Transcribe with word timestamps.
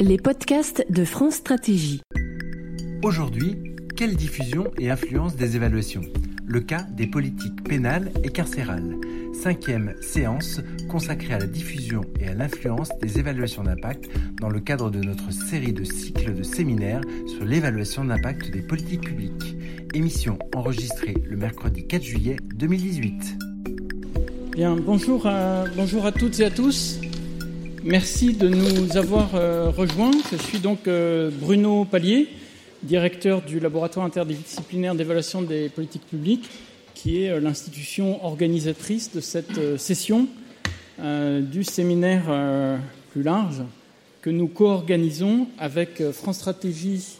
Les 0.00 0.16
podcasts 0.16 0.86
de 0.90 1.04
France 1.04 1.34
Stratégie. 1.34 2.00
Aujourd'hui, 3.02 3.56
quelle 3.96 4.16
diffusion 4.16 4.70
et 4.78 4.90
influence 4.90 5.36
des 5.36 5.56
évaluations? 5.56 6.00
Le 6.46 6.60
cas 6.60 6.82
des 6.96 7.06
politiques 7.06 7.62
pénales 7.62 8.10
et 8.24 8.30
carcérales. 8.30 8.94
Cinquième 9.34 9.94
séance 10.00 10.62
consacrée 10.88 11.34
à 11.34 11.38
la 11.38 11.46
diffusion 11.46 12.00
et 12.20 12.28
à 12.28 12.34
l'influence 12.34 12.88
des 13.00 13.18
évaluations 13.18 13.64
d'impact 13.64 14.08
dans 14.40 14.48
le 14.48 14.60
cadre 14.60 14.90
de 14.90 15.00
notre 15.00 15.30
série 15.30 15.74
de 15.74 15.84
cycles 15.84 16.34
de 16.34 16.42
séminaires 16.42 17.02
sur 17.26 17.44
l'évaluation 17.44 18.04
d'impact 18.04 18.50
des 18.50 18.62
politiques 18.62 19.04
publiques. 19.04 19.57
Émission 19.94 20.38
enregistrée 20.54 21.14
le 21.24 21.36
mercredi 21.36 21.86
4 21.86 22.02
juillet 22.02 22.36
2018. 22.54 23.38
Bien, 24.54 24.76
bonjour 24.76 25.26
à, 25.26 25.64
bonjour 25.76 26.04
à 26.04 26.12
toutes 26.12 26.38
et 26.40 26.44
à 26.44 26.50
tous. 26.50 27.00
Merci 27.84 28.34
de 28.34 28.48
nous 28.48 28.98
avoir 28.98 29.34
euh, 29.34 29.70
rejoints. 29.70 30.10
Je 30.30 30.36
suis 30.36 30.58
donc 30.58 30.86
euh, 30.86 31.30
Bruno 31.32 31.86
Pallier, 31.86 32.28
directeur 32.82 33.40
du 33.40 33.60
laboratoire 33.60 34.04
interdisciplinaire 34.04 34.94
d'évaluation 34.94 35.40
des 35.40 35.70
politiques 35.70 36.06
publiques, 36.06 36.50
qui 36.94 37.24
est 37.24 37.30
euh, 37.30 37.40
l'institution 37.40 38.22
organisatrice 38.26 39.10
de 39.12 39.20
cette 39.20 39.78
session 39.78 40.28
du 40.98 41.62
séminaire 41.62 42.24
plus 43.12 43.22
large 43.22 43.62
que 44.20 44.30
nous 44.30 44.48
co-organisons 44.48 45.46
avec 45.56 46.02
France 46.10 46.38
Stratégie, 46.38 47.18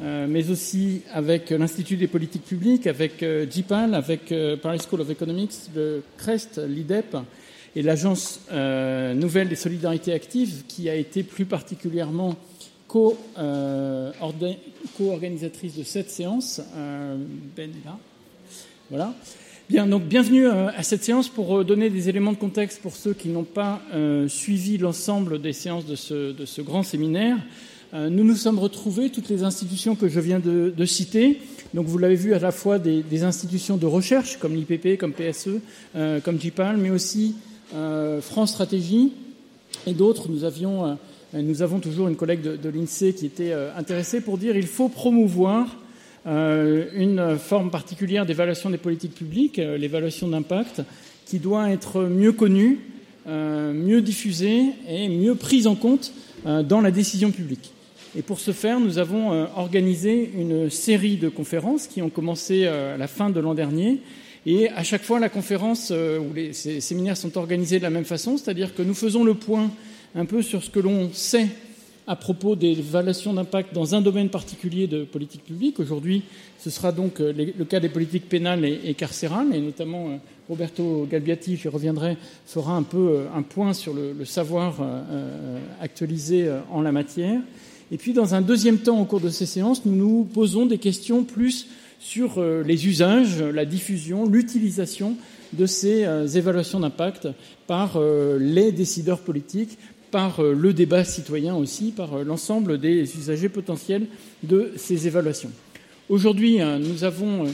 mais 0.00 0.50
aussi 0.50 1.02
avec 1.12 1.50
l'Institut 1.50 1.96
des 1.96 2.06
politiques 2.06 2.44
publiques, 2.44 2.86
avec 2.86 3.24
JPAL, 3.50 3.94
avec 3.94 4.32
Paris 4.62 4.78
School 4.88 5.02
of 5.02 5.10
Economics, 5.10 5.52
le 5.74 6.02
CREST, 6.16 6.60
l'IDEP 6.66 7.16
et 7.76 7.82
l'Agence 7.82 8.40
euh, 8.52 9.14
Nouvelle 9.14 9.48
des 9.48 9.56
Solidarités 9.56 10.12
Actives, 10.12 10.64
qui 10.66 10.88
a 10.88 10.94
été 10.94 11.22
plus 11.22 11.44
particulièrement 11.44 12.36
euh, 13.38 14.10
co-organisatrice 14.96 15.76
de 15.76 15.84
cette 15.84 16.10
séance. 16.10 16.60
Euh, 16.74 17.16
ben 17.56 17.70
là. 17.84 17.96
Voilà. 18.90 19.14
Bien, 19.68 19.86
donc 19.86 20.02
bienvenue 20.02 20.48
à 20.48 20.82
cette 20.82 21.04
séance 21.04 21.28
pour 21.28 21.64
donner 21.64 21.90
des 21.90 22.08
éléments 22.08 22.32
de 22.32 22.38
contexte 22.38 22.82
pour 22.82 22.96
ceux 22.96 23.14
qui 23.14 23.28
n'ont 23.28 23.44
pas 23.44 23.80
suivi 24.26 24.78
l'ensemble 24.78 25.40
des 25.40 25.52
séances 25.52 25.86
de 25.86 25.94
ce, 25.94 26.32
de 26.32 26.44
ce 26.44 26.60
grand 26.60 26.82
séminaire. 26.82 27.36
Nous 27.92 28.24
nous 28.24 28.36
sommes 28.36 28.58
retrouvés, 28.58 29.10
toutes 29.10 29.28
les 29.28 29.42
institutions 29.42 29.96
que 29.96 30.08
je 30.08 30.20
viens 30.20 30.38
de, 30.38 30.72
de 30.76 30.84
citer, 30.84 31.40
donc 31.74 31.86
vous 31.86 31.98
l'avez 31.98 32.14
vu 32.14 32.34
à 32.34 32.38
la 32.38 32.52
fois 32.52 32.78
des, 32.78 33.24
institutions 33.24 33.76
de 33.76 33.86
recherche 33.86 34.38
comme 34.38 34.54
l'IPP, 34.54 34.96
comme 34.98 35.12
PSE, 35.12 35.60
comme 36.24 36.40
JPAL, 36.40 36.76
mais 36.76 36.90
aussi 36.90 37.34
euh, 37.74 38.20
France 38.20 38.50
Stratégie 38.50 39.12
et 39.86 39.92
d'autres. 39.92 40.28
Nous, 40.28 40.44
euh, 40.44 40.94
nous 41.34 41.62
avons 41.62 41.78
toujours 41.78 42.08
une 42.08 42.16
collègue 42.16 42.42
de, 42.42 42.68
l'INSEE 42.68 43.14
qui 43.14 43.26
était 43.26 43.52
euh, 43.52 43.70
intéressée 43.76 44.20
pour 44.20 44.38
dire 44.38 44.54
qu'il 44.54 44.66
faut 44.66 44.88
promouvoir 44.88 45.76
une 46.26 47.38
forme 47.38 47.70
particulière 47.70 48.26
d'évaluation 48.26 48.68
des 48.68 48.76
politiques 48.76 49.14
publiques, 49.14 49.56
l'évaluation 49.56 50.28
d'impact, 50.28 50.82
qui 51.24 51.38
doit 51.38 51.70
être 51.70 52.02
mieux 52.02 52.32
connue, 52.32 52.78
mieux 53.26 54.02
diffusée 54.02 54.66
et 54.86 55.08
mieux 55.08 55.34
prise 55.34 55.66
en 55.66 55.76
compte 55.76 56.12
dans 56.44 56.82
la 56.82 56.90
décision 56.90 57.30
publique. 57.30 57.72
Et 58.16 58.22
pour 58.22 58.40
ce 58.40 58.50
faire, 58.52 58.80
nous 58.80 58.98
avons 58.98 59.46
organisé 59.56 60.30
une 60.36 60.68
série 60.68 61.16
de 61.16 61.28
conférences 61.28 61.86
qui 61.86 62.02
ont 62.02 62.10
commencé 62.10 62.66
à 62.66 62.96
la 62.96 63.06
fin 63.06 63.30
de 63.30 63.38
l'an 63.38 63.54
dernier 63.54 64.00
et 64.46 64.70
à 64.70 64.82
chaque 64.82 65.02
fois, 65.02 65.20
la 65.20 65.28
conférence 65.28 65.90
euh, 65.92 66.18
ou 66.18 66.32
les 66.32 66.52
séminaires 66.52 67.16
sont 67.16 67.36
organisés 67.36 67.78
de 67.78 67.82
la 67.82 67.90
même 67.90 68.04
façon, 68.04 68.38
c'est-à-dire 68.38 68.74
que 68.74 68.82
nous 68.82 68.94
faisons 68.94 69.22
le 69.22 69.34
point 69.34 69.70
un 70.14 70.24
peu 70.24 70.42
sur 70.42 70.62
ce 70.62 70.70
que 70.70 70.80
l'on 70.80 71.10
sait 71.12 71.48
à 72.06 72.16
propos 72.16 72.56
des 72.56 72.70
évaluations 72.70 73.34
d'impact 73.34 73.74
dans 73.74 73.94
un 73.94 74.00
domaine 74.00 74.30
particulier 74.30 74.86
de 74.86 75.04
politique 75.04 75.44
publique. 75.44 75.78
Aujourd'hui, 75.78 76.22
ce 76.58 76.70
sera 76.70 76.90
donc 76.90 77.20
euh, 77.20 77.32
le 77.34 77.64
cas 77.66 77.80
des 77.80 77.90
politiques 77.90 78.30
pénales 78.30 78.64
et 78.64 78.94
carcérales, 78.94 79.54
et 79.54 79.60
notamment 79.60 80.08
euh, 80.08 80.16
Roberto 80.48 81.06
Galbiati, 81.08 81.56
j'y 81.56 81.68
reviendrai, 81.68 82.16
fera 82.46 82.72
un 82.72 82.82
peu 82.82 83.26
un 83.36 83.42
point 83.42 83.74
sur 83.74 83.92
le, 83.94 84.24
savoir 84.24 84.80
actualisé 85.80 86.50
en 86.72 86.82
la 86.82 86.90
matière. 86.90 87.38
Et 87.92 87.98
puis, 87.98 88.12
dans 88.12 88.34
un 88.34 88.40
deuxième 88.40 88.78
temps, 88.78 89.00
au 89.00 89.04
cours 89.04 89.20
de 89.20 89.30
ces 89.30 89.46
séances, 89.46 89.84
nous 89.84 89.96
nous 89.96 90.24
posons 90.24 90.66
des 90.66 90.78
questions 90.78 91.24
plus 91.24 91.66
sur 91.98 92.38
euh, 92.38 92.62
les 92.62 92.86
usages, 92.86 93.42
la 93.42 93.64
diffusion, 93.64 94.26
l'utilisation 94.26 95.16
de 95.52 95.66
ces 95.66 96.04
euh, 96.04 96.26
évaluations 96.26 96.80
d'impact 96.80 97.28
par 97.66 97.96
euh, 97.96 98.38
les 98.38 98.70
décideurs 98.70 99.18
politiques, 99.18 99.76
par 100.12 100.42
le 100.42 100.72
débat 100.72 101.04
citoyen 101.04 101.54
aussi, 101.54 101.92
par 101.92 102.24
l'ensemble 102.24 102.78
des 102.78 103.02
usagers 103.16 103.48
potentiels 103.48 104.06
de 104.42 104.72
ces 104.76 105.06
évaluations. 105.06 105.52
Aujourd'hui, 106.08 106.58
nous 106.58 107.04
avons 107.04 107.46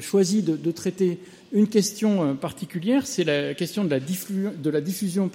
choisi 0.00 0.42
de, 0.42 0.70
traiter 0.70 1.18
une 1.52 1.68
question 1.68 2.22
euh, 2.24 2.34
particulière, 2.34 3.06
c'est 3.06 3.24
la 3.24 3.54
question 3.54 3.84
de 3.84 3.90
la, 3.90 4.00
diffusion 4.00 5.30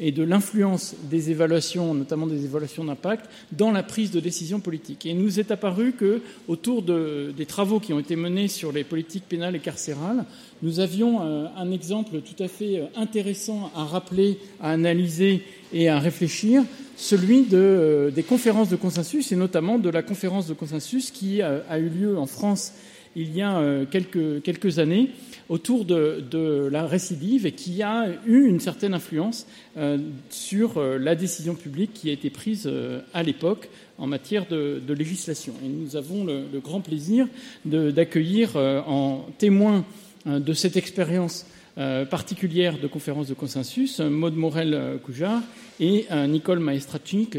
et 0.00 0.12
de 0.12 0.22
l'influence 0.22 0.94
des 1.10 1.30
évaluations, 1.30 1.94
notamment 1.94 2.26
des 2.26 2.44
évaluations 2.44 2.84
d'impact, 2.84 3.30
dans 3.52 3.70
la 3.70 3.82
prise 3.82 4.10
de 4.10 4.20
décision 4.20 4.60
politique. 4.60 5.06
Et 5.06 5.10
il 5.10 5.18
nous 5.18 5.40
est 5.40 5.50
apparu 5.50 5.92
que, 5.92 6.20
autour 6.48 6.82
de, 6.82 7.32
des 7.36 7.46
travaux 7.46 7.80
qui 7.80 7.92
ont 7.92 8.00
été 8.00 8.16
menés 8.16 8.48
sur 8.48 8.72
les 8.72 8.84
politiques 8.84 9.24
pénales 9.28 9.56
et 9.56 9.60
carcérales, 9.60 10.24
nous 10.62 10.80
avions 10.80 11.22
euh, 11.22 11.46
un 11.56 11.70
exemple 11.70 12.20
tout 12.20 12.42
à 12.42 12.48
fait 12.48 12.80
euh, 12.80 12.86
intéressant 12.96 13.70
à 13.74 13.84
rappeler, 13.84 14.38
à 14.60 14.70
analyser 14.70 15.42
et 15.72 15.88
à 15.88 15.98
réfléchir, 15.98 16.62
celui 16.96 17.42
de, 17.42 18.12
des 18.14 18.22
conférences 18.22 18.68
de 18.68 18.76
consensus, 18.76 19.32
et 19.32 19.36
notamment 19.36 19.78
de 19.78 19.88
la 19.88 20.02
conférence 20.02 20.46
de 20.46 20.54
consensus 20.54 21.10
qui 21.10 21.42
a 21.42 21.78
eu 21.78 21.88
lieu 21.88 22.18
en 22.18 22.26
France 22.26 22.72
il 23.14 23.34
y 23.34 23.42
a 23.42 23.62
quelques 23.90 24.78
années 24.78 25.10
autour 25.48 25.84
de, 25.84 26.68
la 26.70 26.86
récidive 26.86 27.46
et 27.46 27.52
qui 27.52 27.82
a 27.82 28.06
eu 28.26 28.46
une 28.46 28.60
certaine 28.60 28.94
influence 28.94 29.46
euh, 29.76 29.98
sur 30.30 30.78
euh, 30.78 30.98
la 30.98 31.14
décision 31.14 31.54
publique 31.54 31.92
qui 31.94 32.10
a 32.10 32.12
été 32.12 32.30
prise 32.30 32.64
euh, 32.66 33.00
à 33.14 33.22
l'époque 33.22 33.68
en 33.96 34.06
matière 34.06 34.46
de, 34.46 34.80
législation. 34.92 35.54
Et 35.64 35.68
nous 35.68 35.96
avons 35.96 36.24
le, 36.24 36.44
le 36.52 36.60
grand 36.60 36.80
plaisir 36.80 37.26
d'accueillir 37.64 38.56
en 38.56 39.26
témoin 39.38 39.84
de 40.24 40.52
cette 40.52 40.76
expérience 40.76 41.46
euh, 41.78 42.04
particulière 42.04 42.78
de 42.78 42.86
conférence 42.86 43.28
de 43.28 43.34
consensus, 43.34 44.00
Maud 44.00 44.34
Morel-Coujard 44.34 45.42
et 45.80 46.06
Nicole 46.26 46.58
Maestracnik, 46.58 47.38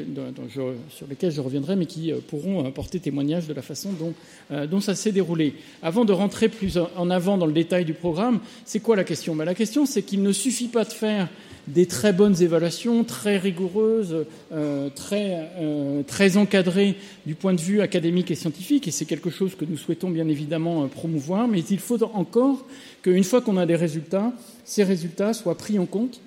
sur 0.90 1.08
lesquels 1.10 1.32
je 1.32 1.42
reviendrai, 1.42 1.76
mais 1.76 1.86
qui 1.86 2.12
euh, 2.12 2.20
pourront 2.26 2.66
apporter 2.66 3.00
témoignage 3.00 3.48
de 3.48 3.54
la 3.54 3.62
façon 3.62 3.92
dont, 3.92 4.14
euh, 4.52 4.80
ça 4.80 4.96
s'est 4.96 5.12
déroulé. 5.12 5.56
Avant 5.82 6.06
de 6.06 6.14
rentrer 6.14 6.48
plus 6.48 6.78
en 6.78 7.10
avant 7.10 7.38
dans 7.38 7.46
le 7.46 7.54
détail 7.54 7.86
du 7.86 7.94
programme, 7.94 8.40
c'est 8.66 8.80
quoi 8.80 8.96
la 8.96 9.04
question? 9.04 9.36
Ben, 9.36 9.46
La 9.46 9.56
question, 9.56 9.86
c'est 9.86 10.04
qu'il 10.04 10.24
ne 10.24 10.32
suffit 10.32 10.68
pas 10.68 10.86
de 10.86 10.94
faire 10.94 11.28
des 11.70 11.86
très 11.86 12.14
bonnes 12.14 12.42
évaluations, 12.42 13.04
très 13.04 13.38
rigoureuses, 13.38 14.26
euh, 14.52 14.90
très, 14.90 15.50
euh, 15.60 16.04
encadrées 16.36 16.96
du 17.26 17.36
point 17.36 17.54
de 17.54 17.62
vue 17.62 17.82
académique 17.82 18.32
et 18.32 18.36
scientifique, 18.36 18.88
et 18.88 18.92
c'est 18.92 19.06
quelque 19.06 19.30
chose 19.30 19.56
que 19.56 19.66
nous 19.66 19.78
souhaitons 19.78 20.10
bien 20.10 20.28
évidemment 20.28 20.84
euh, 20.84 20.88
promouvoir, 20.88 21.48
mais 21.48 21.60
il 21.60 21.80
faut 21.80 22.02
encore 22.14 22.66
qu'une 23.02 23.24
fois 23.24 23.42
qu'on 23.42 23.58
a 23.58 23.66
des 23.66 23.76
résultats, 23.76 24.32
ces 24.66 24.84
résultats 24.84 25.34
soient 25.34 25.58
pris 25.58 25.80
en 25.80 25.86
compte 25.86 26.22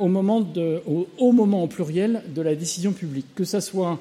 au, 0.00 0.08
moment 0.08 0.46
au, 1.18 1.32
moment 1.32 1.62
au 1.62 1.66
pluriel 1.66 2.22
de 2.34 2.40
la 2.40 2.54
décision 2.54 2.92
publique, 2.92 3.26
que 3.34 3.44
ce 3.44 3.60
soit 3.60 4.00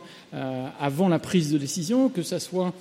avant 0.79 1.09
la 1.09 1.19
prise 1.19 1.51
de 1.51 1.57
décision, 1.57 2.07
que 2.07 2.21
ce 2.21 2.39
soit 2.39 2.73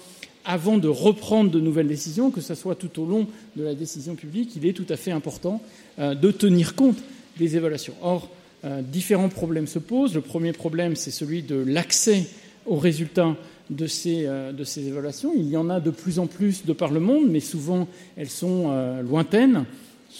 avant 0.44 0.78
de 0.78 0.86
reprendre 0.86 1.50
de 1.50 1.59
nouvelles 1.59 1.88
décisions, 1.88 2.31
que 2.31 2.41
ce 2.41 2.54
soit 2.54 2.76
tout 2.76 3.03
au 3.03 3.04
long 3.04 3.26
de 3.56 3.65
la 3.65 3.75
décision 3.75 4.15
publique, 4.15 4.53
il 4.54 4.66
est 4.66 4.72
tout 4.72 4.86
à 4.88 4.97
fait 4.97 5.10
important 5.10 5.60
de 5.98 6.30
tenir 6.30 6.77
compte 6.77 6.98
des 7.39 7.56
évaluations. 7.56 7.95
Or, 8.03 8.30
euh, 8.65 8.83
différents 8.83 9.28
problèmes 9.28 9.66
se 9.66 9.78
posent. 9.78 10.15
Le 10.15 10.21
premier 10.21 10.53
problème, 10.53 10.97
c'est 10.97 11.10
celui 11.10 11.42
de 11.42 11.56
l'accès 11.56 12.24
aux 12.66 12.78
résultats 12.78 13.36
de 13.71 13.86
ces, 13.86 14.27
euh, 14.27 14.53
de 14.53 14.65
ces, 14.65 14.86
évaluations. 14.86 15.33
Il 15.36 15.48
y 15.48 15.57
en 15.57 15.71
a 15.71 15.80
de 15.80 15.91
plus 15.91 16.18
en 16.18 16.27
plus 16.27 16.65
de 16.65 16.72
par 16.72 16.91
le 16.91 17.01
monde, 17.01 17.27
mais 17.28 17.41
souvent 17.41 17.89
elles 18.16 18.30
sont 18.30 18.66
euh, 18.68 19.03
lointaines. 19.03 19.65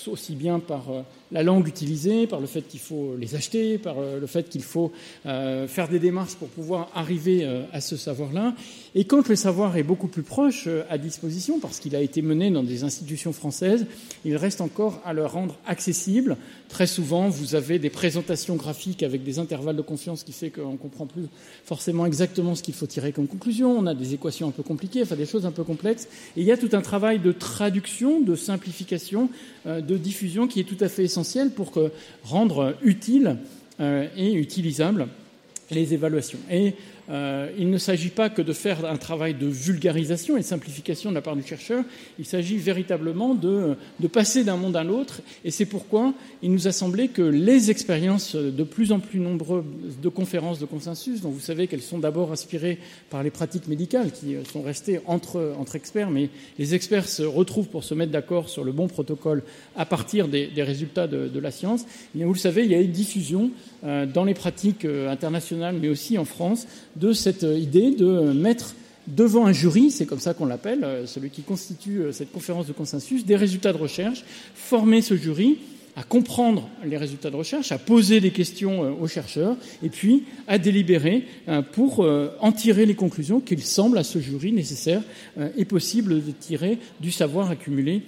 aussi 0.07 0.35
bien 0.35 0.59
par 0.59 0.91
euh, 0.91 1.03
la 1.33 1.43
langue 1.43 1.67
utilisée, 1.67 2.27
par 2.27 2.41
le 2.41 2.47
fait 2.47 2.63
qu'il 2.63 2.81
faut 2.81 3.17
les 3.19 3.35
acheter, 3.35 3.79
par 3.79 3.99
euh, 3.99 4.21
le 4.21 4.27
fait 4.27 4.49
qu'il 4.49 4.63
faut 4.63 4.93
euh, 5.27 5.67
faire 5.67 5.89
des 5.89 5.99
démarches 5.99 6.35
pour 6.35 6.49
pouvoir 6.49 6.91
arriver 6.95 7.45
à 7.73 7.81
ce 7.81 7.97
savoir-là. 7.97 8.55
Et 8.95 9.05
quand 9.05 9.29
le 9.29 9.37
savoir 9.37 9.77
est 9.77 9.83
beaucoup 9.83 10.09
plus 10.09 10.23
proche 10.23 10.69
à 10.89 10.99
disposition, 10.99 11.59
parce 11.61 11.81
qu'il 11.81 11.95
a 11.97 12.01
été 12.01 12.23
mené 12.23 12.51
dans 12.51 12.63
des 12.63 12.85
institutions 12.85 13.33
françaises, 13.33 13.87
il 14.25 14.37
reste 14.37 14.61
encore 14.61 15.01
à 15.05 15.13
le 15.13 15.27
rendre 15.27 15.57
accessible. 15.67 16.37
Très 16.69 16.87
souvent, 16.87 17.29
vous 17.29 17.55
avez 17.55 17.79
des 17.79 17.91
présentations 17.91 18.57
graphiques 18.57 19.03
avec 19.03 19.23
des 19.23 19.39
intervalles 19.39 19.77
de 19.77 19.83
confiance 19.83 20.23
qui 20.23 20.33
fait 20.33 20.51
qu'on 20.51 20.73
ne 20.73 20.77
comprend 20.77 21.07
plus 21.07 21.27
forcément 21.65 22.07
exactement 22.07 22.55
ce 22.55 22.63
qu'il 22.63 22.75
faut 22.75 22.87
tirer 22.87 23.13
comme 23.13 23.29
conclusion. 23.29 23.77
On 23.79 23.87
a 23.87 23.95
des 23.95 24.15
équations 24.15 24.49
un 24.49 24.53
peu 24.53 24.63
compliquées, 24.63 25.03
enfin 25.03 25.17
des 25.17 25.27
choses 25.27 25.47
un 25.47 25.53
peu 25.53 25.65
complexes. 25.65 26.09
Et 26.37 26.41
il 26.41 26.47
y 26.47 26.53
a 26.53 26.57
tout 26.57 26.71
un 26.73 26.83
travail 26.83 27.19
de 27.19 27.33
traduction, 27.33 28.21
de 28.21 28.35
simplification, 28.35 29.29
de 29.67 29.97
diffusion 29.97 30.47
qui 30.47 30.61
est 30.61 30.65
tout 30.65 30.83
à 30.83 30.89
fait 30.89 31.09
essentiel 31.17 31.51
pour 31.51 31.73
rendre 32.25 32.77
utile 32.83 33.39
euh, 33.81 34.07
et 34.17 34.35
utilisable 34.35 35.09
les 35.71 35.95
évaluations. 35.95 36.39
Euh, 37.11 37.51
il 37.59 37.71
ne 37.71 37.79
s'agit 37.79 38.11
pas 38.11 38.29
que 38.29 38.43
de 38.43 38.53
faire 38.53 38.85
un 38.85 38.97
travail 38.97 39.35
de 39.35 39.47
vulgarisation 39.47 40.37
et 40.37 40.41
de 40.41 40.45
simplification 40.45 41.11
de 41.11 41.15
la 41.15 41.23
part 41.23 41.37
du 41.37 41.43
chercheur, 41.43 41.85
il 42.19 42.25
s'agit 42.25 42.57
véritablement 42.57 43.35
de, 43.35 43.77
passer 44.13 44.45
d'un 44.45 44.57
monde 44.57 44.77
à 44.77 44.85
l'autre, 44.85 45.21
et 45.45 45.51
c'est 45.51 45.67
pourquoi 45.67 46.15
il 46.43 46.53
nous 46.53 46.69
a 46.69 46.73
semblé 46.73 47.09
que 47.09 47.23
les 47.23 47.71
expériences 47.71 48.35
de 48.35 48.63
plus 48.63 48.93
en 48.93 49.01
plus 49.01 49.21
nombreuses 49.21 49.65
de 50.03 50.09
conférences 50.09 50.59
de 50.59 50.67
consensus, 50.67 51.21
dont 51.21 51.31
vous 51.31 51.41
savez 51.41 51.67
qu'elles 51.67 51.83
sont 51.83 51.99
d'abord 51.99 52.33
inspirées 52.33 52.79
par 53.11 53.23
les 53.23 53.31
pratiques 53.31 53.69
médicales, 53.69 54.13
qui 54.13 54.37
sont 54.51 54.63
restées 54.63 55.01
entre, 55.07 55.55
experts, 55.75 56.11
mais 56.11 56.31
les 56.59 56.75
experts 56.75 57.09
se 57.09 57.23
retrouvent 57.23 57.69
pour 57.69 57.85
se 57.85 57.95
mettre 57.95 58.13
d'accord 58.13 58.49
sur 58.49 58.65
le 58.65 58.73
bon 58.73 58.89
protocole 58.89 59.43
à 59.77 59.85
partir 59.85 60.29
des, 60.29 60.51
résultats 60.57 61.07
de, 61.07 61.39
la 61.39 61.51
science, 61.51 61.85
vous 62.15 62.33
le 62.33 62.39
savez, 62.39 62.65
il 62.65 62.71
y 62.71 62.75
a 62.75 62.81
une 62.81 62.91
diffusion 62.91 63.51
euh, 63.85 64.07
dans 64.07 64.25
les 64.25 64.35
pratiques 64.35 64.85
euh, 64.85 65.11
internationales, 65.11 65.77
mais 65.81 65.89
aussi 65.89 66.19
en 66.19 66.25
France, 66.25 66.67
de 66.97 67.13
cette 67.13 67.43
idée 67.43 67.91
de 67.93 68.33
mettre 68.33 68.75
devant 69.07 69.47
un 69.47 69.53
jury, 69.53 69.91
c'est 69.91 70.07
comme 70.07 70.21
ça 70.21 70.35
qu'on 70.35 70.47
l'appelle, 70.47 70.85
euh, 70.85 71.07
celui 71.07 71.31
qui 71.31 71.43
constitue 71.43 72.01
euh, 72.01 72.13
cette 72.13 72.33
conférence 72.33 72.67
de 72.67 72.73
consensus, 72.73 73.25
des 73.25 73.37
résultats 73.37 73.73
de 73.73 73.79
recherche, 73.79 74.25
former 74.55 75.03
ce 75.03 75.17
jury 75.17 75.59
à 75.99 76.03
comprendre 76.03 76.69
les 76.85 76.99
résultats 76.99 77.31
de 77.31 77.37
recherche, 77.37 77.73
à 77.73 77.79
poser 77.79 78.21
des 78.21 78.31
questions 78.31 78.85
euh, 78.85 78.91
aux 79.01 79.09
chercheurs, 79.09 79.57
et 79.83 79.89
puis 79.89 80.25
à 80.47 80.59
délibérer 80.59 81.25
pour 81.73 82.07
en 82.41 82.53
tirer 82.53 82.85
les 82.85 82.95
conclusions 82.95 83.41
qu'il 83.41 83.63
semble 83.63 83.97
à 83.97 84.05
ce 84.05 84.19
jury 84.19 84.53
nécessaire 84.53 85.03
et 85.57 85.65
possible 85.65 86.23
de 86.23 86.33
tirer 86.33 86.79
du 87.01 87.11
savoir 87.11 87.51
accumulé 87.51 88.03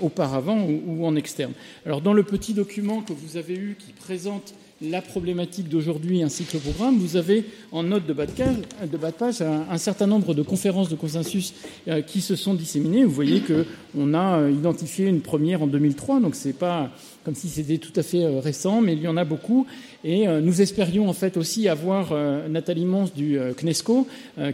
auparavant 0.00 0.68
ou 0.86 1.06
en 1.06 1.16
externe. 1.16 1.52
Alors 1.86 2.02
dans 2.02 2.12
le 2.12 2.22
petit 2.22 2.52
document 2.52 3.00
que 3.00 3.12
vous 3.12 3.36
avez 3.36 3.54
eu 3.54 3.76
qui 3.78 3.92
présente 3.92 4.54
la 4.82 5.00
problématique 5.00 5.68
d'aujourd'hui 5.68 6.22
ainsi 6.22 6.44
que 6.44 6.54
le 6.54 6.60
programme, 6.60 6.98
vous 6.98 7.16
avez 7.16 7.44
en 7.72 7.82
note 7.82 8.06
de 8.06 8.12
bas 8.12 8.26
de, 8.26 8.96
page, 9.10 9.40
un, 9.40 9.78
certain 9.78 10.06
nombre 10.06 10.34
de 10.34 10.42
conférences 10.42 10.88
de 10.88 10.96
consensus 10.96 11.54
euh, 11.88 12.02
qui 12.02 12.20
se 12.20 12.36
sont 12.36 12.54
disséminées. 12.54 13.04
Vous 13.04 13.12
voyez 13.12 13.40
qu'on 13.40 14.14
a 14.14 14.38
euh, 14.40 14.50
identifié 14.50 15.06
une 15.06 15.20
première 15.22 15.62
en 15.62 15.66
2003, 15.66 16.20
donc 16.20 16.34
c'est 16.34 16.52
pas 16.52 16.90
comme 17.26 17.34
si 17.34 17.48
c'était 17.48 17.78
tout 17.78 17.92
à 17.96 18.04
fait 18.04 18.22
euh, 18.22 18.38
récent, 18.38 18.80
mais 18.80 18.92
il 18.92 19.00
y 19.00 19.08
en 19.08 19.16
a 19.16 19.24
beaucoup. 19.24 19.66
Et 20.04 20.28
euh, 20.28 20.40
nous 20.40 20.62
espérions 20.62 21.08
en 21.08 21.12
fait 21.12 21.36
aussi 21.36 21.68
avoir 21.68 22.12
euh, 22.12 22.46
Nathalie 22.46 22.84
Mons 22.84 23.10
du 23.16 23.36
CNESCO 23.56 24.06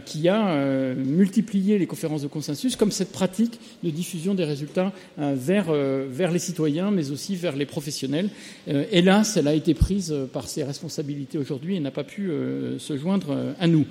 qui 0.05 0.27
a 0.27 0.95
multiplié 0.95 1.77
les 1.77 1.85
conférences 1.85 2.23
de 2.23 2.27
consensus 2.27 2.75
comme 2.75 2.91
cette 2.91 3.11
pratique 3.11 3.59
de 3.83 3.91
diffusion 3.91 4.33
des 4.33 4.45
résultats 4.45 4.91
vers, 5.17 5.71
vers 5.71 6.31
les 6.31 6.39
citoyens, 6.39 6.89
mais 6.89 7.11
aussi 7.11 7.35
vers 7.35 7.55
les 7.55 7.65
professionnels. 7.65 8.29
Hélas, 8.67 9.37
elle 9.37 9.47
a 9.47 9.53
été 9.53 9.73
prise 9.73 10.15
par 10.31 10.47
ses 10.47 10.63
responsabilités 10.63 11.37
aujourd'hui 11.37 11.75
et 11.75 11.79
n'a 11.79 11.91
pas 11.91 12.03
pu 12.03 12.31
se 12.77 12.97
joindre 12.97 13.53
à 13.59 13.67
nous. 13.67 13.85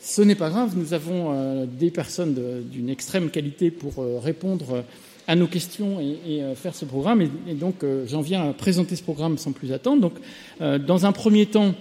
Ce 0.00 0.22
n'est 0.22 0.34
pas 0.34 0.48
grave, 0.48 0.72
nous 0.76 0.94
avons 0.94 1.66
des 1.66 1.90
personnes 1.90 2.64
d'une 2.70 2.88
extrême 2.88 3.30
qualité 3.30 3.70
pour 3.70 4.04
répondre 4.22 4.84
à 5.28 5.34
nos 5.34 5.46
questions 5.46 6.00
et, 6.00 6.42
euh, 6.42 6.54
faire 6.54 6.74
ce 6.74 6.84
programme. 6.84 7.22
Et, 7.22 7.54
donc, 7.54 7.82
euh, 7.82 8.04
j'en 8.06 8.20
viens 8.20 8.50
à 8.50 8.52
présenter 8.52 8.96
ce 8.96 9.02
programme 9.02 9.38
sans 9.38 9.52
plus 9.52 9.72
attendre. 9.72 10.00
Donc, 10.00 10.14
euh, 10.60 10.78
dans 10.78 11.06
un 11.06 11.12
premier 11.12 11.46
temps, 11.46 11.74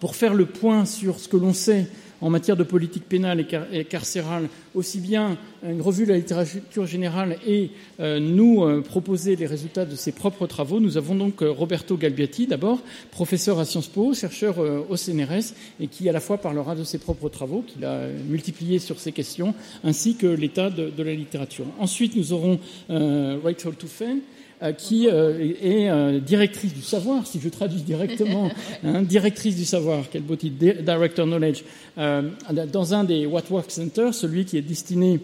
pour 0.00 0.16
faire 0.16 0.34
le 0.34 0.46
point 0.46 0.84
sur 0.84 1.20
ce 1.20 1.28
que 1.28 1.36
l'on 1.36 1.52
sait 1.52 1.86
en 2.22 2.30
matière 2.30 2.56
de 2.56 2.62
politique 2.62 3.08
pénale 3.08 3.44
et 3.72 3.84
carcérale, 3.84 4.48
aussi 4.74 5.00
bien 5.00 5.36
une 5.68 5.82
revue 5.82 6.04
de 6.04 6.10
la 6.10 6.16
littérature 6.16 6.86
générale 6.86 7.36
et 7.46 7.70
euh, 8.00 8.18
nous 8.20 8.62
euh, 8.62 8.80
proposer 8.80 9.36
les 9.36 9.46
résultats 9.46 9.84
de 9.84 9.96
ses 9.96 10.12
propres 10.12 10.46
travaux. 10.46 10.80
Nous 10.80 10.96
avons 10.96 11.14
donc 11.14 11.42
euh, 11.42 11.50
Roberto 11.50 11.96
Galbiati, 11.96 12.46
d'abord, 12.46 12.80
professeur 13.10 13.58
à 13.58 13.64
Sciences 13.64 13.88
Po, 13.88 14.14
chercheur 14.14 14.58
au 14.58 14.96
CNRS, 14.96 15.54
et 15.80 15.88
qui 15.88 16.08
à 16.08 16.12
la 16.12 16.20
fois 16.20 16.38
parlera 16.38 16.74
de 16.74 16.84
ses 16.84 16.98
propres 16.98 17.28
travaux, 17.28 17.62
qu'il 17.66 17.84
a 17.84 18.06
multipliés 18.28 18.78
sur 18.78 19.00
ces 19.00 19.12
questions, 19.12 19.54
ainsi 19.82 20.14
que 20.14 20.26
l'état 20.26 20.70
de, 20.70 21.02
la 21.02 21.14
littérature. 21.14 21.66
Ensuite, 21.80 22.14
nous 22.14 22.32
aurons 22.32 22.60
Rachel 22.88 23.74
Tuffen, 23.76 24.18
euh, 24.18 24.41
qui 24.70 25.08
euh, 25.08 25.52
est 25.60 25.90
euh, 25.90 26.20
directrice 26.20 26.72
du 26.72 26.82
savoir, 26.82 27.26
si 27.26 27.40
je 27.40 27.48
traduis 27.48 27.80
directement, 27.80 28.48
hein, 28.84 29.02
directrice 29.02 29.56
du 29.56 29.64
savoir, 29.64 30.04
quel 30.10 30.22
beau 30.22 30.36
titre, 30.36 30.56
Director 30.82 31.26
Knowledge, 31.26 31.64
dans 31.96 32.94
un 32.94 33.04
des 33.04 33.26
What 33.26 33.42
Work 33.50 33.70
Centers, 33.70 34.14
celui 34.14 34.44
qui 34.44 34.56
est 34.56 34.62
destiné 34.62 35.18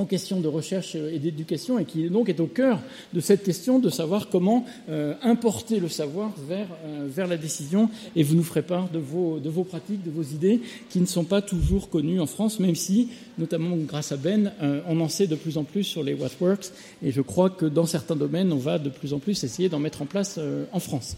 en 0.00 0.06
question 0.06 0.40
de 0.40 0.48
recherche 0.48 0.94
et 0.94 1.18
d'éducation 1.18 1.78
et 1.78 1.84
qui 1.84 2.08
donc 2.08 2.30
est 2.30 2.40
au 2.40 2.46
cœur 2.46 2.80
de 3.12 3.20
cette 3.20 3.42
question 3.42 3.78
de 3.78 3.90
savoir 3.90 4.30
comment 4.30 4.64
euh, 4.88 5.14
importer 5.22 5.78
le 5.78 5.88
savoir 5.88 6.32
vers, 6.48 6.66
euh, 6.86 7.06
vers 7.06 7.26
la 7.26 7.36
décision 7.36 7.90
et 8.16 8.22
vous 8.22 8.34
nous 8.34 8.42
ferez 8.42 8.62
part 8.62 8.88
de 8.88 8.98
vos, 8.98 9.38
de 9.38 9.50
vos 9.50 9.62
pratiques, 9.62 10.02
de 10.02 10.10
vos 10.10 10.22
idées 10.22 10.62
qui 10.88 11.00
ne 11.00 11.06
sont 11.06 11.24
pas 11.24 11.42
toujours 11.42 11.90
connues 11.90 12.18
en 12.18 12.26
France, 12.26 12.60
même 12.60 12.76
si, 12.76 13.10
notamment 13.36 13.76
grâce 13.76 14.10
à 14.10 14.16
Ben, 14.16 14.52
euh, 14.62 14.80
on 14.88 14.98
en 15.00 15.08
sait 15.08 15.26
de 15.26 15.36
plus 15.36 15.58
en 15.58 15.64
plus 15.64 15.84
sur 15.84 16.02
les 16.02 16.14
What 16.14 16.30
Works 16.40 16.72
et 17.02 17.12
je 17.12 17.20
crois 17.20 17.50
que 17.50 17.66
dans 17.66 17.86
certains 17.86 18.16
domaines, 18.16 18.54
on 18.54 18.58
va 18.58 18.78
de 18.78 18.88
plus 18.88 19.12
en 19.12 19.18
plus 19.18 19.44
essayer 19.44 19.68
d'en 19.68 19.80
mettre 19.80 20.00
en 20.00 20.06
place 20.06 20.40
en 20.72 20.80
France. 20.80 21.16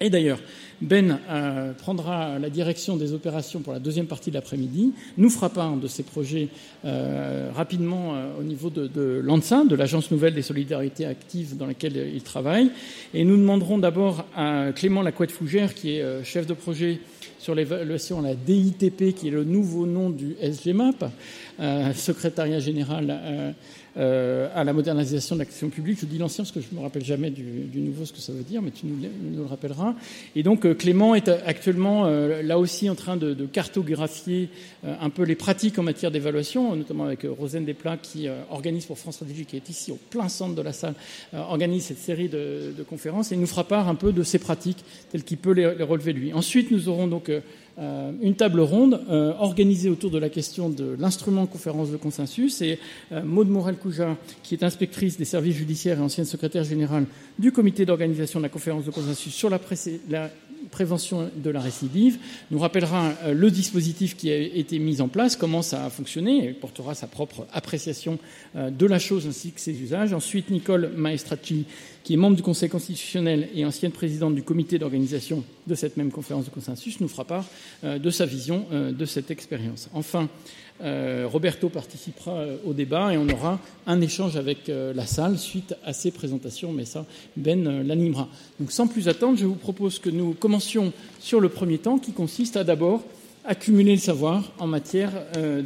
Et 0.00 0.10
d'ailleurs, 0.10 0.38
Ben 0.80 1.18
euh, 1.28 1.72
prendra 1.72 2.38
la 2.38 2.50
direction 2.50 2.96
des 2.96 3.12
opérations 3.12 3.60
pour 3.60 3.72
la 3.72 3.80
deuxième 3.80 4.06
partie 4.06 4.30
de 4.30 4.36
l'après-midi, 4.36 4.92
nous 5.16 5.28
fera 5.28 5.48
part 5.48 5.76
de 5.76 5.88
ses 5.88 6.04
projets 6.04 6.48
euh, 6.84 7.50
rapidement 7.52 8.14
euh, 8.14 8.38
au 8.38 8.44
niveau 8.44 8.70
de, 8.70 8.86
de 8.86 9.20
l'ANSA, 9.24 9.64
de 9.64 9.74
l'Agence 9.74 10.12
nouvelle 10.12 10.34
des 10.34 10.42
solidarités 10.42 11.04
actives 11.04 11.56
dans 11.56 11.66
laquelle 11.66 12.12
il 12.14 12.22
travaille. 12.22 12.70
Et 13.12 13.24
nous 13.24 13.36
demanderons 13.36 13.78
d'abord 13.78 14.24
à 14.36 14.70
Clément 14.72 15.02
Lacouette-Fougère, 15.02 15.74
qui 15.74 15.96
est 15.96 16.24
chef 16.24 16.46
de 16.46 16.54
projet 16.54 17.00
sur 17.40 17.54
l'évaluation 17.54 18.20
à 18.20 18.22
la 18.22 18.34
DITP, 18.34 19.14
qui 19.14 19.28
est 19.28 19.32
le 19.32 19.44
nouveau 19.44 19.86
nom 19.86 20.10
du 20.10 20.36
SGMAP, 20.40 21.04
secrétariat 21.94 22.60
général 22.60 23.54
euh, 23.96 24.48
à 24.54 24.64
la 24.64 24.72
modernisation 24.72 25.34
de 25.36 25.40
l'action 25.40 25.68
publique. 25.68 25.98
Je 26.00 26.06
dis 26.06 26.18
l'ancien 26.18 26.44
parce 26.44 26.52
que 26.52 26.60
je 26.60 26.66
ne 26.72 26.78
me 26.78 26.82
rappelle 26.82 27.04
jamais 27.04 27.30
du, 27.30 27.42
du, 27.42 27.80
nouveau 27.80 28.04
ce 28.04 28.12
que 28.12 28.18
ça 28.18 28.32
veut 28.32 28.42
dire, 28.42 28.62
mais 28.62 28.70
tu 28.70 28.86
nous, 28.86 28.96
le 29.36 29.44
rappelleras. 29.44 29.94
Et 30.36 30.42
donc 30.42 30.64
euh, 30.64 30.74
Clément 30.74 31.14
est 31.14 31.28
actuellement 31.28 32.06
euh, 32.06 32.42
là 32.42 32.58
aussi 32.58 32.88
en 32.90 32.94
train 32.94 33.16
de, 33.16 33.34
de 33.34 33.46
cartographier 33.46 34.50
un 34.84 35.10
peu 35.10 35.22
les 35.24 35.34
pratiques 35.34 35.78
en 35.78 35.82
matière 35.82 36.10
d'évaluation, 36.10 36.74
notamment 36.76 37.04
avec 37.04 37.26
Rosane 37.38 37.64
Desplats 37.64 37.96
qui 37.96 38.28
organise 38.50 38.86
pour 38.86 38.98
France 38.98 39.16
Stratégie, 39.16 39.44
qui 39.44 39.56
est 39.56 39.68
ici 39.68 39.90
au 39.90 39.98
plein 40.10 40.28
centre 40.28 40.54
de 40.54 40.62
la 40.62 40.72
salle, 40.72 40.94
organise 41.32 41.86
cette 41.86 41.98
série 41.98 42.28
de, 42.28 42.72
de, 42.76 42.82
conférences 42.82 43.32
et 43.32 43.34
il 43.34 43.40
nous 43.40 43.46
fera 43.46 43.64
part 43.64 43.88
un 43.88 43.94
peu 43.94 44.12
de 44.12 44.22
ces 44.22 44.38
pratiques 44.38 44.84
telles 45.10 45.24
qu'il 45.24 45.38
peut 45.38 45.52
les, 45.52 45.74
les 45.74 45.84
relever 45.84 46.12
lui. 46.12 46.32
Ensuite, 46.32 46.70
nous 46.70 46.88
aurons 46.88 47.08
donc 47.08 47.28
euh, 47.28 47.40
une 48.20 48.34
table 48.34 48.60
ronde 48.60 49.00
euh, 49.08 49.32
organisée 49.38 49.88
autour 49.88 50.10
de 50.10 50.18
la 50.18 50.28
question 50.28 50.68
de 50.68 50.96
l'instrument 50.98 51.46
conférence 51.46 51.90
de 51.90 51.96
consensus. 51.96 52.60
Et 52.60 52.78
euh, 53.12 53.22
Maude 53.22 53.48
Morel-Couja, 53.48 54.16
qui 54.42 54.54
est 54.54 54.64
inspectrice 54.64 55.16
des 55.16 55.24
services 55.24 55.56
judiciaires 55.56 55.98
et 55.98 56.02
ancienne 56.02 56.26
secrétaire 56.26 56.64
générale 56.64 57.06
du 57.38 57.52
comité 57.52 57.86
d'organisation 57.86 58.40
de 58.40 58.44
la 58.44 58.48
conférence 58.48 58.84
de 58.84 58.90
consensus 58.90 59.32
sur 59.32 59.48
la, 59.48 59.60
la 60.08 60.30
prévention 60.70 61.30
de 61.34 61.50
la 61.50 61.60
récidive, 61.60 62.18
nous 62.50 62.58
rappellera 62.58 63.12
euh, 63.24 63.34
le 63.34 63.50
dispositif 63.50 64.16
qui 64.16 64.30
a 64.30 64.36
été 64.36 64.78
mis 64.78 65.00
en 65.00 65.08
place, 65.08 65.36
comment 65.36 65.62
ça 65.62 65.86
a 65.86 65.90
fonctionné, 65.90 66.48
et 66.48 66.52
portera 66.52 66.94
sa 66.94 67.06
propre 67.06 67.46
appréciation 67.52 68.18
euh, 68.56 68.70
de 68.70 68.86
la 68.86 68.98
chose 68.98 69.26
ainsi 69.26 69.52
que 69.52 69.60
ses 69.60 69.80
usages. 69.80 70.12
Ensuite, 70.12 70.50
Nicole 70.50 70.92
Maestracci, 70.96 71.64
qui 72.04 72.14
est 72.14 72.16
membre 72.16 72.36
du 72.36 72.42
Conseil 72.42 72.68
constitutionnel 72.68 73.48
et 73.54 73.64
ancienne 73.64 73.92
présidente 73.92 74.34
du 74.34 74.42
comité 74.42 74.78
d'organisation 74.78 75.44
de 75.66 75.74
cette 75.74 75.96
même 75.96 76.10
conférence 76.10 76.44
de 76.44 76.50
consensus, 76.50 77.00
nous 77.00 77.08
fera 77.08 77.24
part 77.24 77.46
euh, 77.84 77.98
de 77.98 78.10
sa 78.10 78.26
vision 78.26 78.66
de 78.70 79.04
cette 79.04 79.30
expérience. 79.30 79.88
Enfin, 79.92 80.28
Roberto 80.80 81.68
participera 81.68 82.32
euh, 82.32 82.56
au 82.64 82.72
débat 82.72 83.12
et 83.12 83.18
on 83.18 83.28
aura 83.28 83.58
un 83.86 84.00
échange 84.00 84.36
avec 84.36 84.68
euh, 84.68 84.92
la 84.94 85.06
salle 85.06 85.38
suite 85.38 85.74
à 85.84 85.92
ces 85.92 86.10
présentations, 86.10 86.72
mais 86.72 86.84
ça, 86.84 87.04
Ben 87.36 87.82
l'animera. 87.82 88.28
Donc 88.60 88.72
sans 88.72 88.86
plus 88.86 89.08
attendre, 89.08 89.38
je 89.38 89.46
vous 89.46 89.54
propose 89.54 89.98
que 89.98 90.10
nous 90.10 90.34
commencions 90.34 90.92
sur 91.20 91.40
le 91.40 91.48
premier 91.48 91.78
temps 91.78 91.98
qui 91.98 92.12
consiste 92.12 92.56
à 92.56 92.64
d'abord 92.64 93.02
accumuler 93.44 93.92
le 93.92 94.00
savoir 94.00 94.52
en 94.58 94.66
matière 94.66 95.10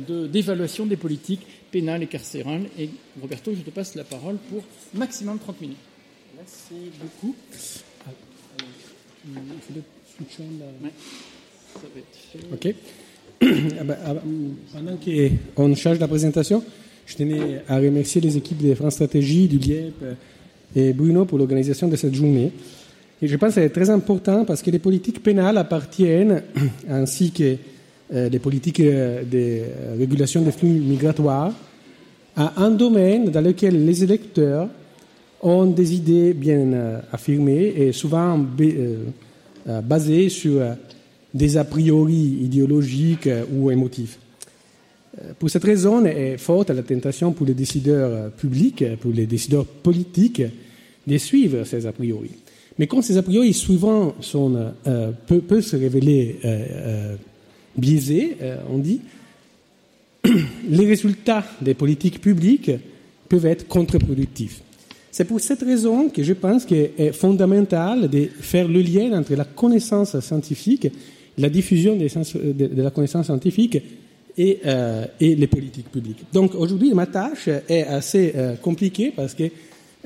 d'évaluation 0.07 0.87
des 0.87 0.97
politiques 0.97 1.45
pénale 1.73 2.04
et 2.04 2.07
carcérale. 2.07 2.69
Et 2.78 2.90
Roberto, 3.21 3.52
je 3.54 3.62
te 3.62 3.71
passe 3.71 3.97
la 3.97 4.04
parole 4.04 4.37
pour 4.49 4.62
maximum 4.95 5.38
30 5.38 5.61
minutes. 5.61 5.76
Merci 6.37 6.92
beaucoup. 7.00 7.35
Ok. 7.40 7.57
Ah 8.07 8.11
ben, 9.25 9.42
ah 11.76 12.61
ben, 12.62 12.75
pendant 14.72 14.96
qu'on 14.96 15.75
change 15.75 15.99
la 15.99 16.08
présentation, 16.08 16.62
je 17.06 17.16
tenais 17.16 17.62
à 17.68 17.76
remercier 17.78 18.20
les 18.20 18.37
équipes 18.37 18.62
de 18.62 18.75
France 18.75 18.94
Stratégie, 18.94 19.49
du 19.49 19.58
LIEP 19.58 19.94
et 20.76 20.92
Bruno 20.92 21.25
pour 21.25 21.38
l'organisation 21.38 21.88
de 21.88 21.96
cette 21.96 22.14
journée. 22.14 22.52
Et 23.20 23.28
je 23.28 23.37
pense 23.37 23.54
que 23.54 23.61
c'est 23.61 23.70
très 23.70 23.90
important 23.90 24.44
parce 24.44 24.62
que 24.62 24.70
les 24.70 24.80
politiques 24.80 25.22
pénales 25.22 25.56
appartiennent, 25.56 26.42
ainsi 26.88 27.30
que 27.30 27.56
euh, 28.14 28.28
les 28.28 28.38
politiques 28.38 28.80
euh, 28.80 29.22
de 29.22 29.99
régulation 29.99 30.42
des 30.42 30.52
flux 30.52 30.68
migratoires, 30.68 31.52
à 32.37 32.62
un 32.62 32.70
domaine 32.70 33.30
dans 33.30 33.40
lequel 33.40 33.84
les 33.84 34.02
électeurs 34.02 34.68
ont 35.40 35.66
des 35.66 35.94
idées 35.94 36.32
bien 36.32 36.72
euh, 36.72 37.00
affirmées 37.12 37.75
et 37.76 37.92
souvent 37.92 38.40
basées 39.84 40.28
sur 40.28 40.61
des 41.34 41.56
a 41.56 41.64
priori 41.64 42.38
idéologiques 42.42 43.28
ou 43.52 43.70
émotifs. 43.70 44.18
Pour 45.38 45.50
cette 45.50 45.64
raison 45.64 46.04
est 46.04 46.38
forte 46.38 46.70
la 46.70 46.82
tentation 46.82 47.32
pour 47.32 47.46
les 47.46 47.54
décideurs 47.54 48.30
publics, 48.32 48.84
pour 49.00 49.12
les 49.12 49.26
décideurs 49.26 49.66
politiques, 49.66 50.42
de 51.06 51.18
suivre 51.18 51.64
ces 51.64 51.86
a 51.86 51.92
priori. 51.92 52.30
Mais 52.78 52.86
quand 52.86 53.02
ces 53.02 53.16
a 53.16 53.22
priori 53.22 53.52
souvent 53.52 54.14
sont, 54.20 54.72
euh, 54.86 55.12
peuvent, 55.26 55.60
se 55.60 55.76
révéler 55.76 56.38
euh, 56.44 56.66
euh, 56.70 57.16
biaisés, 57.76 58.36
on 58.70 58.78
dit, 58.78 59.00
les 60.68 60.86
résultats 60.86 61.44
des 61.60 61.74
politiques 61.74 62.20
publiques 62.20 62.70
peuvent 63.28 63.46
être 63.46 63.66
contre-productifs. 63.66 64.62
C'est 65.10 65.26
pour 65.26 65.40
cette 65.40 65.62
raison 65.62 66.08
que 66.08 66.22
je 66.22 66.32
pense 66.32 66.64
qu'il 66.64 66.90
est 66.96 67.12
fondamental 67.12 68.08
de 68.08 68.28
faire 68.40 68.66
le 68.66 68.80
lien 68.80 69.12
entre 69.12 69.34
la 69.34 69.44
connaissance 69.44 70.18
scientifique, 70.20 70.88
la 71.42 71.50
diffusion 71.50 71.96
de, 71.96 72.82
la 72.82 72.90
connaissance 72.90 73.26
scientifique 73.26 73.78
et, 74.38 74.61
et, 75.20 75.34
les 75.34 75.46
politiques 75.46 75.90
publiques. 75.90 76.25
Donc 76.32 76.54
aujourd'hui, 76.54 76.94
ma 76.94 77.06
tâche 77.06 77.49
est 77.68 77.82
assez 77.82 78.32
compliquée 78.62 79.12
parce 79.14 79.34
que 79.34 79.50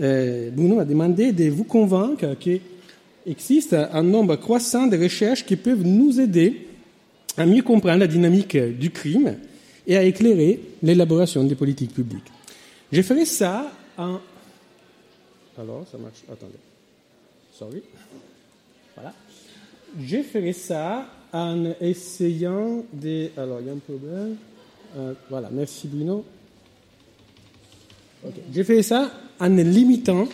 euh, 0.01 0.51
Bruno 0.51 0.77
m'a 0.77 0.85
demandé 0.85 1.33
de 1.33 1.49
vous 1.49 1.65
convaincre 1.65 2.35
qu'il 2.39 2.61
existe 3.25 3.75
un 3.75 4.03
nombre 4.03 4.37
croissant 4.37 4.87
de 4.87 4.97
recherches 4.97 5.45
qui 5.45 5.57
peuvent 5.57 5.83
nous 5.83 6.21
aider 6.21 6.67
à 7.37 7.47
mieux 7.47 7.63
comprendre 7.63 8.01
la 8.01 8.07
dynamique 8.07 8.57
du 8.57 8.91
crime 8.91 9.37
et 9.87 9.97
à 9.97 10.03
éclairer 10.03 10.61
l'élaboration 10.83 11.45
des 11.45 11.55
politiques 11.55 11.95
publiques. 11.95 12.31
Je 12.93 13.03
ferai 13.03 13.25
ça 13.25 13.71
en... 13.97 14.21
Alors, 15.59 15.87
ça 15.91 15.97
marche. 15.97 16.23
Attendez. 16.31 16.59
Sorry. 17.53 17.83
Voilà. 18.95 19.15
Je 19.99 20.23
ferai 20.23 20.53
ça 20.53 21.07
en 21.37 21.73
essayant 21.81 22.85
de... 22.93 23.29
Alors, 23.37 23.61
il 23.61 23.67
y 23.67 23.71
a 23.71 23.73
un 23.73 23.77
problème. 23.77 24.37
Euh, 24.97 25.13
voilà, 25.29 25.51
merci 25.53 25.89
Bruno. 25.89 26.25
J'ai 28.53 28.65
fait 28.65 28.83
ça 28.83 29.11
en 29.39 29.49
limitant 29.49 30.27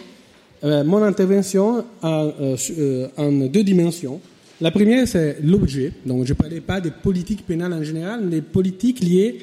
euh, 0.64 0.84
mon 0.84 1.02
intervention 1.02 1.84
euh, 2.04 2.56
euh, 2.78 3.08
en, 3.16 3.32
deux 3.48 3.64
dimensions. 3.64 4.20
La 4.60 4.70
première, 4.70 5.08
c'est 5.08 5.38
l'objet. 5.42 5.92
Donc, 6.06 6.24
je 6.24 6.32
ne 6.32 6.36
parlais 6.36 6.60
pas 6.60 6.80
des 6.80 6.92
politiques 6.92 7.44
pénales 7.44 7.72
en 7.72 7.82
général, 7.82 8.20
mais 8.22 8.30
des 8.30 8.42
politiques 8.42 9.00
liées 9.00 9.38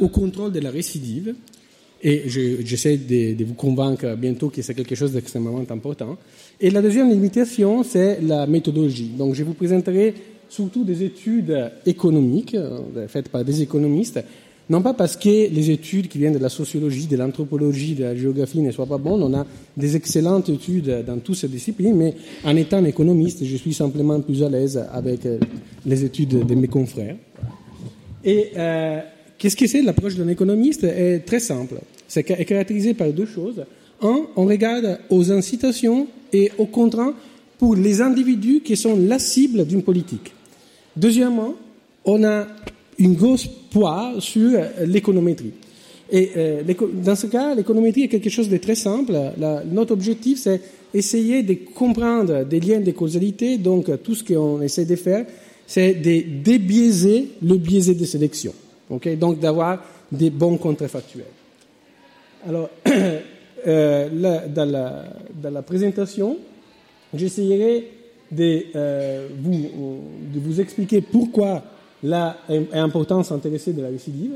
au 0.00 0.08
contrôle 0.08 0.52
de 0.52 0.60
la 0.60 0.70
récidive. 0.70 1.34
Et 2.00 2.24
j'essaie 2.28 2.96
de, 2.96 3.44
vous 3.44 3.54
convaincre 3.54 4.14
bientôt 4.16 4.50
que 4.50 4.62
c'est 4.62 4.74
quelque 4.74 4.94
chose 4.94 5.12
d'extrêmement 5.12 5.58
important. 5.68 6.16
Et 6.60 6.70
la 6.70 6.80
deuxième 6.80 7.10
limitation, 7.10 7.82
c'est 7.82 8.20
la 8.20 8.46
méthodologie. 8.46 9.10
Donc, 9.18 9.34
je 9.34 9.42
vous 9.42 9.54
présenterai 9.54 10.14
surtout 10.48 10.84
des 10.84 11.02
études 11.02 11.70
économiques 11.84 12.56
faites 13.08 13.28
par 13.28 13.44
des 13.44 13.62
économistes 13.62 14.20
non 14.68 14.82
pas 14.82 14.94
parce 14.94 15.16
que 15.16 15.28
les 15.28 15.70
études 15.70 16.08
qui 16.08 16.18
viennent 16.18 16.34
de 16.34 16.40
la 16.40 16.48
sociologie, 16.48 17.06
de 17.06 17.16
l'anthropologie, 17.16 17.94
de 17.94 18.02
la 18.02 18.16
géographie 18.16 18.60
ne 18.60 18.72
soient 18.72 18.86
pas 18.86 18.98
bonnes, 18.98 19.22
on 19.22 19.32
a 19.32 19.46
des 19.76 19.94
excellentes 19.94 20.48
études 20.48 21.04
dans 21.06 21.18
toutes 21.18 21.36
ces 21.36 21.46
disciplines, 21.46 21.94
mais 21.94 22.14
en 22.44 22.56
étant 22.56 22.84
économiste, 22.84 23.44
je 23.44 23.56
suis 23.56 23.74
simplement 23.74 24.20
plus 24.20 24.42
à 24.42 24.48
l'aise 24.48 24.84
avec 24.92 25.24
euh, 25.24 25.38
les 25.84 26.04
études 26.04 26.44
de 26.44 26.54
mes 26.56 26.66
confrères. 26.66 27.16
Et 28.24 28.50
euh, 28.56 29.00
qu'est-ce 29.38 29.54
que 29.54 29.68
c'est 29.68 29.82
l'approche 29.82 30.16
d'un 30.16 30.28
économiste? 30.28 30.82
Est 30.82 31.20
très 31.24 31.40
simple. 31.40 31.76
C'est 32.08 32.24
caractérisé 32.24 32.94
par 32.94 33.12
deux 33.12 33.26
choses. 33.26 33.64
Un, 34.02 34.26
on 34.34 34.46
regarde 34.46 34.98
aux 35.10 35.30
incitations 35.30 36.08
et 36.32 36.50
aux 36.58 36.66
contraintes 36.66 37.14
pour 37.56 37.76
les 37.76 38.00
individus 38.00 38.62
qui 38.64 38.76
sont 38.76 38.96
la 38.96 39.20
cible 39.20 39.64
d'une 39.64 39.82
politique. 39.82 40.32
Deuxièmement, 40.96 41.54
on 42.04 42.24
a 42.24 42.46
une 42.98 43.14
grosse 43.14 43.46
poids 43.46 44.14
sur 44.18 44.50
euh, 44.54 44.86
l'économétrie. 44.86 45.52
Et 46.10 46.30
euh, 46.36 46.62
dans 47.04 47.16
ce 47.16 47.26
cas, 47.26 47.54
l'économétrie 47.54 48.04
est 48.04 48.08
quelque 48.08 48.30
chose 48.30 48.48
de 48.48 48.56
très 48.58 48.76
simple. 48.76 49.12
notre 49.70 49.92
objectif, 49.92 50.38
c'est 50.38 50.60
essayer 50.94 51.42
de 51.42 51.54
comprendre 51.74 52.44
des 52.44 52.60
liens 52.60 52.80
de 52.80 52.92
causalité. 52.92 53.58
Donc, 53.58 53.90
tout 54.02 54.14
ce 54.14 54.22
qu'on 54.22 54.62
essaie 54.62 54.84
de 54.84 54.96
faire, 54.96 55.26
c'est 55.66 55.94
de 55.94 56.42
débiaiser 56.42 57.30
le 57.42 57.56
biaisé 57.56 57.94
de 57.94 58.04
sélection. 58.04 58.52
Okay 58.88 59.16
donc, 59.16 59.40
d'avoir 59.40 59.82
des 60.12 60.30
bons 60.30 60.56
contrefactuels. 60.56 61.24
Alors, 62.48 62.70
euh, 63.66 64.08
dans, 64.48 64.70
la, 64.70 65.04
dans, 65.34 65.50
la, 65.50 65.62
présentation, 65.62 66.36
j'essayerai 67.12 67.88
de, 68.30 68.64
vous, 69.42 70.00
de 70.34 70.40
vous 70.40 70.60
expliquer 70.60 71.00
pourquoi 71.00 71.62
l'importance 72.02 73.32
intéressée 73.32 73.72
de 73.72 73.82
la 73.82 73.88
récidive. 73.88 74.32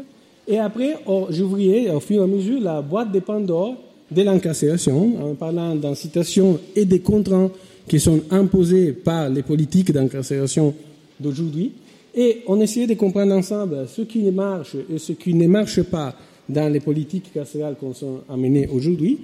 Et 0.49 0.59
après, 0.59 0.97
j'ouvrirai 1.31 1.91
au 1.91 2.01
fur 2.01 2.21
et 2.21 2.25
à 2.25 2.27
mesure 2.27 2.61
la 2.61 2.83
boîte 2.83 3.13
de 3.13 3.21
Pandore 3.21 3.77
de 4.11 4.23
l'incarcération, 4.23 5.31
en 5.31 5.35
parlant 5.35 5.77
d'incitation 5.77 6.59
et 6.75 6.85
des 6.85 7.01
contraintes 7.01 7.53
qui 7.87 8.01
sont 8.01 8.21
imposées 8.31 8.93
par 8.93 9.29
les 9.29 9.43
politiques 9.43 9.93
d'incarcération 9.93 10.75
d'aujourd'hui. 11.19 11.73
Et 12.15 12.43
on 12.49 12.61
essayait 12.61 12.89
de 12.89 12.95
comprendre 12.95 13.33
ensemble 13.35 13.87
ce 13.89 14.03
qui 14.03 14.23
marche 14.31 14.75
et 14.93 14.99
ce 14.99 15.13
qui 15.13 15.35
ne 15.35 15.47
marche 15.47 15.83
pas 15.83 16.15
dans 16.49 16.73
les 16.73 16.81
politiques 16.81 17.33
carcérales 17.33 17.77
qu'on 17.79 17.95
sont 17.95 18.21
amenées 18.29 18.69
aujourd'hui. 18.73 19.19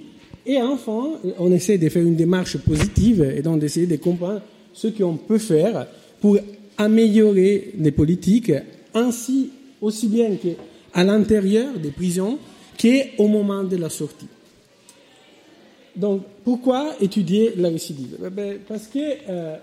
Et 0.45 0.61
enfin, 0.61 1.09
on 1.39 1.51
essaie 1.51 1.77
de 1.77 1.89
faire 1.89 2.03
une 2.03 2.15
démarche 2.15 2.57
positive 2.59 3.21
et 3.35 3.41
donc 3.41 3.59
d'essayer 3.59 3.87
de 3.87 3.97
comprendre 3.97 4.41
ce 4.77 4.87
qu'on 4.89 5.17
peut 5.17 5.39
faire 5.39 5.87
pour 6.21 6.37
améliorer 6.77 7.73
les 7.79 7.91
politiques, 7.91 8.51
ainsi 8.93 9.49
aussi 9.81 10.07
bien 10.07 10.35
qu'à 10.35 11.03
l'intérieur 11.03 11.73
des 11.79 11.89
prisons 11.89 12.37
qu'au 12.79 13.27
moment 13.27 13.63
de 13.63 13.75
la 13.75 13.89
sortie. 13.89 14.27
Donc, 15.95 16.21
pourquoi 16.43 16.93
étudier 17.01 17.53
la 17.57 17.69
récidive? 17.69 18.19
Eh 18.23 18.29
ben, 18.29 18.59
Parce 18.67 18.85
que 18.85 18.99
euh, 18.99 19.55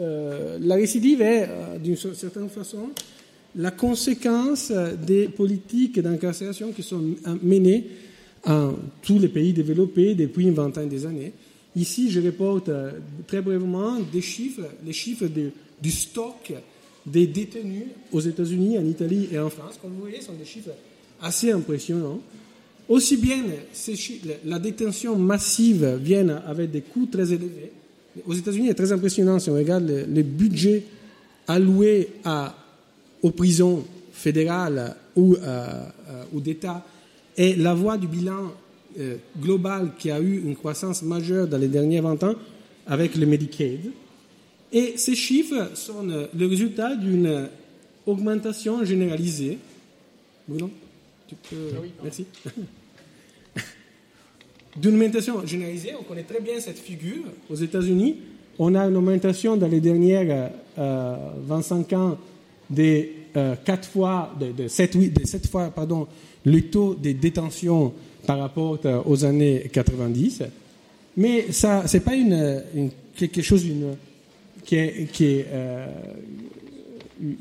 euh, 0.00 0.58
la 0.62 0.76
récidive 0.76 1.20
est, 1.20 1.46
euh, 1.50 1.78
d'une 1.78 1.96
certaine 1.96 2.48
façon, 2.48 2.88
la 3.56 3.72
conséquence 3.72 4.72
des 5.06 5.28
politiques 5.28 6.00
d'incarcération 6.00 6.72
qui 6.72 6.82
sont 6.82 7.02
menées 7.42 7.84
en 8.46 8.72
tous 9.02 9.18
les 9.18 9.28
pays 9.28 9.52
développés 9.52 10.14
depuis 10.14 10.44
une 10.46 10.54
vingtaine 10.54 10.88
d'années. 10.88 11.32
Ici, 11.76 12.10
je 12.10 12.20
reporte 12.20 12.70
très 13.26 13.42
brièvement 13.42 13.98
des 14.12 14.22
chiffres, 14.22 14.62
les 14.84 14.94
chiffres 14.94 15.26
du 15.26 15.90
stock 15.90 16.52
des 17.04 17.26
détenus 17.26 17.84
aux 18.12 18.20
États-Unis, 18.20 18.78
en 18.78 18.84
Italie 18.84 19.28
et 19.30 19.38
en 19.38 19.50
France. 19.50 19.78
Comme 19.80 19.92
vous 19.92 20.00
voyez, 20.00 20.20
ce 20.20 20.26
sont 20.26 20.32
des 20.32 20.44
chiffres 20.44 20.70
assez 21.20 21.52
impressionnants. 21.52 22.20
Aussi 22.88 23.16
bien 23.16 23.42
la 24.44 24.58
détention 24.58 25.16
massive 25.16 25.98
vient 26.02 26.28
avec 26.46 26.70
des 26.70 26.82
coûts 26.82 27.06
très 27.06 27.32
élevés. 27.32 27.72
Aux 28.26 28.34
États-Unis, 28.34 28.68
c'est 28.68 28.74
très 28.74 28.92
impressionnant 28.92 29.38
si 29.38 29.50
on 29.50 29.54
regarde 29.54 29.88
le, 29.88 30.22
budget 30.22 30.84
alloué 31.46 32.08
à, 32.24 32.56
aux 33.22 33.32
prisons 33.32 33.84
fédérales 34.12 34.96
ou, 35.14 35.34
euh, 35.34 35.38
euh, 35.42 36.22
ou 36.32 36.40
d'État 36.40 36.84
et 37.36 37.54
la 37.56 37.74
voie 37.74 37.98
du 37.98 38.06
bilan 38.06 38.52
euh, 38.98 39.16
global 39.40 39.92
qui 39.98 40.10
a 40.10 40.20
eu 40.20 40.42
une 40.42 40.56
croissance 40.56 41.02
majeure 41.02 41.46
dans 41.46 41.58
les 41.58 41.68
derniers 41.68 42.00
20 42.00 42.24
ans 42.24 42.34
avec 42.86 43.14
le 43.16 43.26
Medicaid. 43.26 43.90
Et 44.72 44.94
ces 44.96 45.14
chiffres 45.14 45.70
sont 45.74 46.02
le 46.02 46.46
résultat 46.46 46.96
d'une 46.96 47.48
augmentation 48.06 48.84
généralisée. 48.84 49.58
Bruno, 50.48 50.70
tu 51.28 51.34
peux... 51.34 51.56
Ah 51.74 51.82
Merci. 52.02 52.26
d'une 54.76 54.94
augmentation 54.94 55.46
généralisée, 55.46 55.92
on 55.98 56.02
connaît 56.02 56.22
très 56.22 56.40
bien 56.40 56.58
cette 56.60 56.78
figure. 56.78 57.24
Aux 57.48 57.54
États-Unis, 57.54 58.16
on 58.58 58.74
a 58.74 58.86
une 58.86 58.96
augmentation 58.96 59.56
dans 59.56 59.68
les 59.68 59.80
dernières 59.80 60.50
25 60.76 61.92
euh, 61.92 61.96
ans 61.96 62.18
des 62.70 63.12
quatre 63.64 63.88
fois, 63.88 64.34
de, 64.40 64.66
sept, 64.66 64.96
de 64.96 65.26
sept 65.26 65.46
fois 65.46 65.70
pardon, 65.70 66.08
le 66.44 66.62
taux 66.62 66.94
de 66.94 67.12
détention 67.12 67.92
par 68.26 68.38
rapport 68.38 68.78
aux 69.06 69.24
années 69.24 69.70
90. 69.72 70.42
Mais 71.16 71.46
ça, 71.50 71.84
c'est 71.86 72.00
pas 72.00 72.14
une, 72.14 72.90
quelque 73.16 73.42
chose 73.42 73.64
une, 73.66 73.96
qui 74.64 74.76
est, 74.76 75.10
qui 75.12 75.24
est 75.24 75.46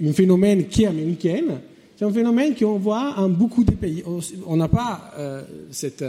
un 0.03 0.13
phénomène 0.13 0.67
qui 0.67 0.83
est 0.83 0.87
américain. 0.87 1.43
C'est 1.97 2.05
un 2.05 2.11
phénomène 2.11 2.55
qu'on 2.55 2.77
voit 2.77 3.15
en 3.17 3.29
beaucoup 3.29 3.63
de 3.63 3.71
pays. 3.71 4.03
On 4.45 4.57
n'a 4.57 4.67
pas 4.67 5.13
cette 5.71 6.05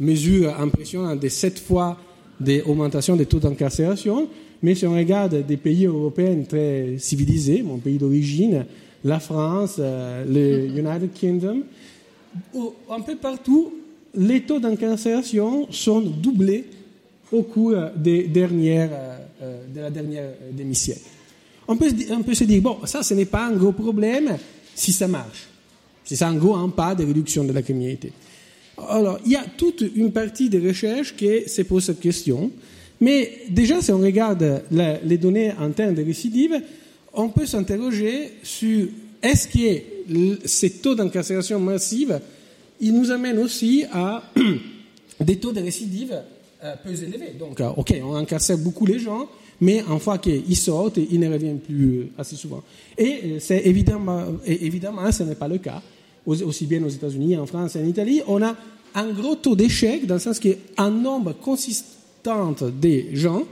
mesure 0.00 0.58
impressionnante 0.58 1.20
de 1.20 1.28
sept 1.28 1.58
fois 1.58 1.98
d'augmentation 2.40 3.16
des 3.16 3.26
taux 3.26 3.38
d'incarcération, 3.38 4.28
mais 4.62 4.74
si 4.74 4.86
on 4.86 4.94
regarde 4.94 5.46
des 5.46 5.56
pays 5.56 5.86
européens 5.86 6.42
très 6.48 6.96
civilisés, 6.98 7.62
mon 7.62 7.78
pays 7.78 7.98
d'origine, 7.98 8.64
la 9.04 9.20
France, 9.20 9.76
euh, 9.78 10.24
le 10.26 10.78
United 10.78 11.12
Kingdom, 11.12 11.62
un 12.90 13.00
peu 13.00 13.16
partout, 13.16 13.72
les 14.16 14.42
taux 14.42 14.60
d'incarcération 14.60 15.70
sont 15.70 16.00
doublés 16.00 16.64
au 17.32 17.42
cours 17.42 17.74
des 17.96 18.24
dernières, 18.24 18.90
euh, 19.42 19.64
de 19.74 19.80
la 19.80 19.90
dernière 19.90 20.30
demi-siècle. 20.52 21.00
On 21.66 21.76
peut, 21.76 21.88
se 22.34 22.44
dire, 22.44 22.60
bon, 22.60 22.78
ça, 22.84 23.02
ce 23.02 23.14
n'est 23.14 23.24
pas 23.24 23.46
un 23.46 23.52
gros 23.52 23.72
problème 23.72 24.36
si 24.74 24.92
ça 24.92 25.08
marche. 25.08 25.48
C'est 26.04 26.22
un 26.22 26.34
gros 26.34 26.54
un 26.54 26.68
pas 26.68 26.94
de 26.94 27.04
réduction 27.04 27.44
de 27.44 27.52
la 27.52 27.62
criminalité. 27.62 28.12
Alors, 28.76 29.18
il 29.24 29.32
y 29.32 29.36
a 29.36 29.44
toute 29.56 29.82
une 29.94 30.12
partie 30.12 30.50
des 30.50 30.58
recherches 30.58 31.16
qui 31.16 31.48
se 31.48 31.62
pose 31.62 31.84
cette 31.84 32.00
question. 32.00 32.50
Mais 33.00 33.42
déjà, 33.48 33.80
si 33.80 33.92
on 33.92 33.98
regarde 33.98 34.62
les 34.70 35.18
données 35.18 35.52
en 35.58 35.70
termes 35.70 35.94
de 35.94 36.04
récidive, 36.04 36.60
on 37.14 37.28
peut 37.28 37.46
s'interroger 37.46 38.32
sur 38.42 38.88
est-ce 39.22 39.48
que 39.48 40.46
ces 40.46 40.70
taux 40.70 40.94
d'incarcération 40.94 41.58
massive, 41.58 42.20
ils 42.80 42.94
nous 42.94 43.10
amènent 43.10 43.38
aussi 43.38 43.84
à 43.92 44.22
des 45.20 45.36
taux 45.36 45.52
de 45.52 45.60
récidive 45.60 46.22
euh, 46.62 46.74
peu 46.82 46.90
élevés. 46.90 47.34
Donc, 47.38 47.60
euh, 47.60 47.68
OK, 47.76 47.94
on 48.02 48.14
incarcère 48.14 48.58
beaucoup 48.58 48.86
les 48.86 48.98
gens, 48.98 49.28
mais 49.60 49.82
en 49.82 49.98
fois 49.98 50.18
qu'ils 50.18 50.56
sortent, 50.56 50.96
ils 50.96 51.20
ne 51.20 51.30
reviennent 51.30 51.60
plus 51.60 51.98
euh, 51.98 52.10
assez 52.18 52.36
souvent. 52.36 52.62
Et 52.96 53.36
c'est 53.38 53.66
évidemment, 53.66 54.24
évidemment, 54.46 55.10
ce 55.12 55.24
n'est 55.24 55.34
pas 55.34 55.48
le 55.48 55.58
cas 55.58 55.82
aussi 56.26 56.64
bien 56.66 56.82
aux 56.82 56.88
États-Unis, 56.88 57.36
en 57.36 57.44
France 57.44 57.76
et 57.76 57.82
en 57.82 57.86
Italie, 57.86 58.22
on 58.26 58.42
a 58.42 58.56
un 58.94 59.12
gros 59.12 59.34
taux 59.34 59.54
d'échec 59.54 60.06
dans 60.06 60.14
le 60.14 60.20
sens 60.20 60.38
qu'un 60.38 60.90
nombre 60.90 61.34
consistant 61.34 62.54
des 62.80 63.10
gens, 63.12 63.42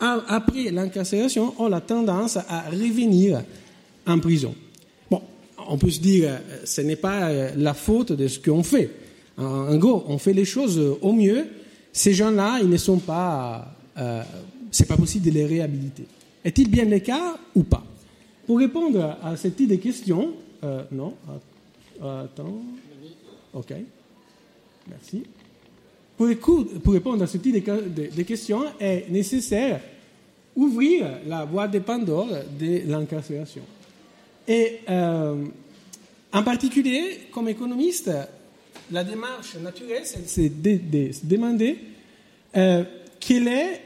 après 0.00 0.70
l'incarcération, 0.70 1.52
ont 1.58 1.68
la 1.68 1.82
tendance 1.82 2.36
à 2.36 2.70
revenir 2.70 3.42
en 4.06 4.18
prison. 4.20 4.54
On 5.68 5.78
peut 5.78 5.90
se 5.90 6.00
dire, 6.00 6.28
euh, 6.28 6.38
ce 6.64 6.80
n'est 6.80 6.96
pas 6.96 7.30
euh, 7.30 7.50
la 7.56 7.74
faute 7.74 8.12
de 8.12 8.28
ce 8.28 8.38
qu'on 8.38 8.62
fait. 8.62 8.90
En 9.36 9.76
gros, 9.76 10.04
on 10.08 10.18
fait 10.18 10.32
les 10.32 10.44
choses 10.44 10.78
au 11.00 11.12
mieux. 11.12 11.46
Ces 11.92 12.14
gens-là, 12.14 12.58
ils 12.62 12.68
ne 12.68 12.76
sont 12.76 12.98
pas, 12.98 13.74
euh, 13.98 14.22
c'est 14.70 14.86
pas 14.86 14.96
possible 14.96 15.26
de 15.26 15.30
les 15.30 15.46
réhabiliter. 15.46 16.04
Est-il 16.44 16.70
bien 16.70 16.84
le 16.84 16.98
cas 17.00 17.36
ou 17.54 17.62
pas? 17.62 17.84
Pour 18.46 18.58
répondre 18.58 19.16
à 19.22 19.36
cette 19.36 19.56
type 19.56 19.70
de 19.70 19.76
questions, 19.76 20.34
non, 20.92 21.14
Attends. 22.00 22.62
OK. 23.52 23.72
Merci. 24.88 25.24
Pour, 26.16 26.28
répondre 26.92 27.22
à 27.22 27.26
ce 27.26 27.38
type 27.38 27.54
de, 27.64 28.22
questions, 28.22 28.64
est 28.78 29.10
nécessaire 29.10 29.80
ouvrir 30.54 31.18
la 31.26 31.44
voie 31.44 31.66
de 31.66 31.80
Pandore 31.80 32.28
de 32.60 32.82
l'incarcération. 32.88 33.62
Et 34.46 34.80
euh, 34.88 35.44
en 36.32 36.42
particulier, 36.42 37.20
comme 37.32 37.48
économiste, 37.48 38.10
la 38.90 39.04
démarche 39.04 39.56
naturelle, 39.62 40.02
c'est 40.04 40.62
de, 40.62 41.12
se 41.12 41.24
demander 41.24 41.78
euh, 42.56 42.84
quelle 43.18 43.48
est 43.48 43.80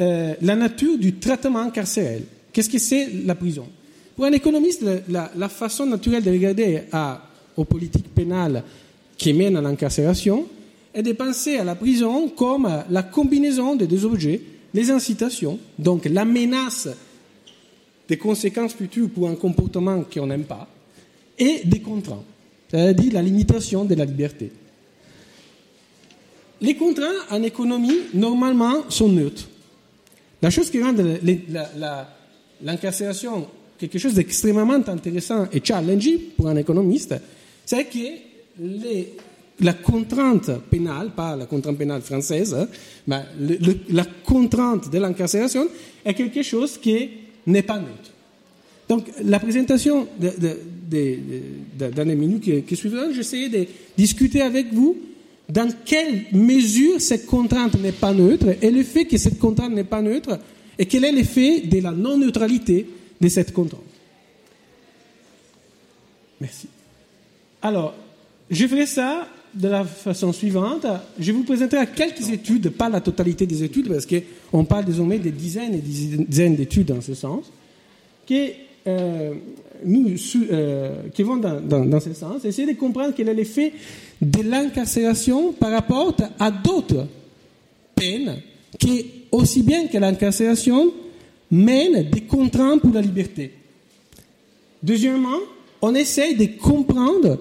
euh, 0.00 0.34
la 0.40 0.54
nature 0.54 0.96
du 0.98 1.14
traitement 1.16 1.68
carcéral. 1.70 2.22
Qu'est-ce 2.52 2.70
que 2.70 2.78
c'est 2.78 3.08
la 3.24 3.34
prison? 3.34 3.66
Pour 4.14 4.26
un 4.26 4.32
économiste, 4.32 4.84
la, 5.08 5.48
façon 5.48 5.86
naturelle 5.86 6.22
de 6.22 6.30
regarder 6.30 6.82
aux 7.56 7.64
politiques 7.64 8.14
pénales 8.14 8.62
qui 9.16 9.32
mènent 9.32 9.56
à 9.56 9.62
l'incarcération 9.62 10.46
est 10.92 11.02
de 11.02 11.12
penser 11.12 11.56
à 11.56 11.64
la 11.64 11.74
prison 11.74 12.28
comme 12.28 12.70
la 12.90 13.02
combinaison 13.02 13.74
des 13.74 13.86
deux 13.86 14.04
objets, 14.04 14.40
les 14.74 14.90
incitations, 14.90 15.58
donc 15.78 16.04
la 16.04 16.26
menace 16.26 16.88
des 18.12 18.18
conséquences 18.18 18.74
futures 18.74 19.08
pour 19.08 19.26
un 19.26 19.34
comportement 19.36 20.04
qu'on 20.04 20.26
n'aime 20.26 20.44
pas, 20.44 20.68
et 21.38 21.62
des 21.64 21.80
contraintes, 21.80 22.26
c'est-à-dire 22.70 23.14
la 23.14 23.22
limitation 23.22 23.86
de 23.86 23.94
la 23.94 24.04
liberté. 24.04 24.52
Les 26.60 26.76
contraintes 26.76 27.24
en 27.30 27.42
économie, 27.42 28.00
normalement, 28.12 28.90
sont 28.90 29.08
neutres. 29.08 29.48
La 30.42 30.50
chose 30.50 30.68
qui 30.68 30.82
rend 30.82 30.92
l'incarcération 32.62 33.48
quelque 33.78 33.98
chose 33.98 34.12
d'extrêmement 34.12 34.86
intéressant 34.86 35.46
et 35.50 35.64
challenging 35.64 36.18
pour 36.36 36.48
un 36.48 36.56
économiste, 36.56 37.14
c'est 37.64 37.86
que 37.86 39.08
la 39.58 39.72
contrainte 39.72 40.50
pénale, 40.70 41.12
pas 41.16 41.34
la 41.34 41.46
contrainte 41.46 41.78
pénale 41.78 42.02
française, 42.02 42.54
hein, 42.54 43.22
la 43.88 44.04
contrainte 44.22 44.92
de 44.92 44.98
l'incarcération 44.98 45.66
est 46.04 46.12
quelque 46.12 46.42
chose 46.42 46.76
qui 46.76 47.08
n'est 47.46 47.62
pas 47.62 47.78
neutre. 47.78 48.11
Donc, 48.88 49.06
la 49.24 49.38
présentation 49.38 50.06
dans 50.20 52.08
les 52.08 52.14
minutes 52.14 52.42
qui, 52.42 52.62
qui 52.62 52.76
suivront, 52.76 53.12
j'essayais 53.14 53.48
de 53.48 53.66
discuter 53.96 54.42
avec 54.42 54.72
vous 54.72 54.96
dans 55.48 55.70
quelle 55.84 56.24
mesure 56.32 57.00
cette 57.00 57.26
contrainte 57.26 57.78
n'est 57.80 57.92
pas 57.92 58.12
neutre 58.12 58.46
et 58.60 58.70
le 58.70 58.82
fait 58.82 59.04
que 59.04 59.16
cette 59.18 59.38
contrainte 59.38 59.72
n'est 59.72 59.84
pas 59.84 60.02
neutre 60.02 60.38
et 60.78 60.86
quel 60.86 61.04
est 61.04 61.12
l'effet 61.12 61.60
de 61.60 61.80
la 61.80 61.92
non-neutralité 61.92 62.86
de 63.20 63.28
cette 63.28 63.52
contrainte. 63.52 63.82
Merci. 66.40 66.68
Alors, 67.60 67.94
je 68.50 68.66
ferai 68.66 68.86
ça 68.86 69.28
de 69.54 69.68
la 69.68 69.84
façon 69.84 70.32
suivante. 70.32 70.86
Je 71.18 71.30
vous 71.32 71.44
présenterai 71.44 71.86
quelques 71.94 72.30
études, 72.30 72.70
pas 72.70 72.88
la 72.88 73.00
totalité 73.00 73.46
des 73.46 73.62
études, 73.62 73.88
parce 73.88 74.06
qu'on 74.06 74.64
parle 74.64 74.86
désormais 74.86 75.18
des 75.18 75.30
dizaines 75.30 75.74
et 75.74 75.78
des 75.78 76.24
dizaines 76.24 76.56
d'études 76.56 76.88
dans 76.88 77.00
ce 77.00 77.14
sens, 77.14 77.44
qui, 78.26 78.50
euh, 78.86 79.34
nous, 79.84 80.14
euh, 80.50 81.02
qui 81.14 81.22
vont 81.22 81.36
dans, 81.36 81.60
dans, 81.60 82.00
ce 82.00 82.12
sens. 82.12 82.44
Essayer 82.44 82.72
de 82.72 82.78
comprendre 82.78 83.14
quel 83.16 83.28
est 83.28 83.34
l'effet 83.34 83.72
de 84.20 84.42
l'incarcération 84.42 85.52
par 85.52 85.70
rapport 85.70 86.14
à 86.38 86.50
d'autres 86.50 87.06
peines 87.94 88.40
qui, 88.78 89.06
aussi 89.30 89.62
bien 89.62 89.86
que 89.86 89.98
l'incarcération, 89.98 90.92
mène 91.50 92.08
des 92.10 92.22
contraintes 92.22 92.80
pour 92.80 92.92
la 92.92 93.02
liberté. 93.02 93.52
Deuxièmement, 94.82 95.38
on 95.80 95.94
essaye 95.94 96.34
de 96.34 96.46
comprendre 96.60 97.38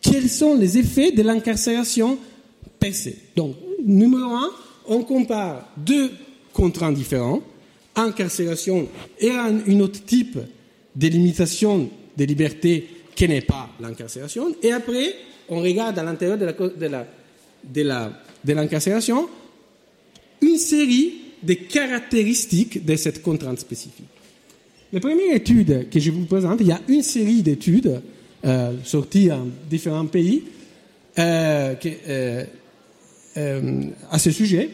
quels 0.00 0.28
sont 0.28 0.54
les 0.54 0.78
effets 0.78 1.12
de 1.12 1.22
l'incarcération 1.22 2.18
PC. 2.78 3.16
Donc, 3.34 3.56
numéro 3.84 4.30
un, 4.30 4.50
on 4.86 5.02
compare 5.02 5.68
deux 5.76 6.10
contraintes 6.52 6.94
différents, 6.94 7.40
incarcération 7.96 8.88
et 9.18 9.30
un, 9.30 9.80
autre 9.80 10.04
type 10.04 10.38
de 10.94 11.08
limitation 11.08 11.90
des 12.16 12.26
libertés 12.26 12.86
qui 13.14 13.28
n'est 13.28 13.40
pas 13.40 13.70
l'incarcération. 13.80 14.54
Et 14.62 14.72
après, 14.72 15.14
on 15.48 15.60
regarde 15.60 15.98
à 15.98 16.02
l'intérieur 16.02 16.38
de 16.38 18.52
l'incarcération 18.52 19.28
une 20.42 20.58
série 20.58 21.14
des 21.42 21.56
caractéristiques 21.56 22.84
de 22.84 22.96
cette 22.96 23.22
contrainte 23.22 23.60
spécifique. 23.60 24.06
La 24.92 25.00
première 25.00 25.34
étude 25.34 25.88
que 25.90 26.00
je 26.00 26.10
vous 26.10 26.24
présente, 26.24 26.60
il 26.60 26.68
y 26.68 26.72
a 26.72 26.80
une 26.88 27.02
série 27.02 27.42
d'études 27.42 28.00
euh, 28.44 28.72
sorties 28.84 29.30
en 29.32 29.48
différents 29.68 30.06
pays 30.06 30.44
euh, 31.18 31.74
euh, 33.36 33.82
à 34.10 34.18
ce 34.18 34.30
sujet, 34.30 34.70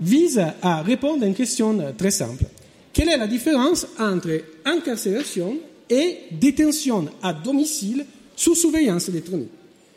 vise 0.00 0.42
à 0.62 0.82
répondre 0.82 1.22
à 1.22 1.26
une 1.26 1.34
question 1.34 1.94
très 1.96 2.10
simple. 2.10 2.44
Quelle 2.92 3.08
est 3.08 3.16
la 3.16 3.26
différence 3.26 3.86
entre 3.98 4.40
incarcération 4.64 5.56
et 5.90 6.18
détention 6.30 7.06
à 7.22 7.32
domicile 7.32 8.06
sous 8.36 8.54
surveillance 8.54 9.08
électronique? 9.08 9.50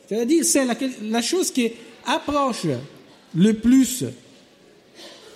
C'est-à-dire, 0.07 0.43
c'est 0.43 0.65
la, 1.01 1.21
chose 1.21 1.51
qui 1.51 1.71
approche 2.05 2.65
le 3.35 3.53
plus 3.53 4.05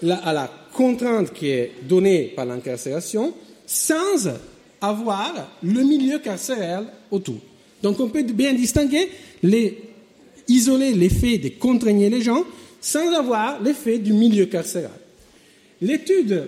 à 0.10 0.34
la 0.34 0.52
contrainte 0.74 1.34
qui 1.34 1.50
est 1.50 1.71
donnée 1.88 2.34
par 2.36 2.45
l'incarcération 2.45 3.34
sans 3.65 4.30
avoir 4.80 5.52
le 5.62 5.84
milieu 5.84 6.19
carcéral 6.19 6.88
autour. 7.12 7.38
Donc 7.84 8.00
on 8.00 8.10
peut 8.10 8.24
bien 8.24 8.54
distinguer, 8.54 9.10
les, 9.43 9.78
isoler 10.47 10.93
l'effet 10.93 11.38
de 11.38 11.50
contraigner 11.50 12.10
les 12.10 12.21
gens 12.21 12.43
sans 12.82 13.13
avoir 13.13 13.62
l'effet 13.62 14.00
du 14.00 14.12
milieu 14.12 14.48
carcéral. 14.48 14.91
L'étude, 15.80 16.48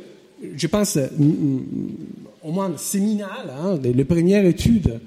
je 0.55 0.67
pense, 0.67 0.97
au 2.43 2.51
moins 2.51 2.75
séminale, 2.77 3.51
hein, 3.55 3.79
les, 3.81 4.03
premières 4.03 4.45
études 4.45 4.99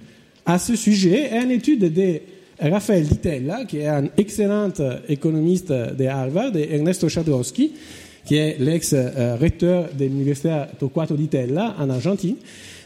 à 0.47 0.59
ce 0.59 0.77
sujet, 0.77 1.33
est 1.33 1.43
une 1.43 1.51
étude 1.51 1.93
de 1.93 2.21
Raphaël 2.61 3.07
Ditella, 3.07 3.65
qui 3.65 3.79
est 3.79 3.89
un 3.89 4.09
excellent 4.17 4.73
économiste 5.09 5.73
de 5.73 6.05
Harvard, 6.07 6.57
et 6.57 6.75
Ernesto 6.75 7.09
Chadrowski, 7.09 7.73
qui 8.25 8.37
est 8.37 8.57
l'ex-recteur 8.59 9.91
de 9.93 10.05
l'université 10.05 10.63
Torquato 10.79 11.17
Ditella 11.17 11.75
en 11.79 11.91
Argentine, 11.91 12.37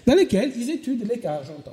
dans 0.06 0.14
lequel 0.14 0.50
ils 0.56 0.70
étudient 0.70 1.06
les 1.08 1.20
cas 1.20 1.34
argentins. 1.34 1.72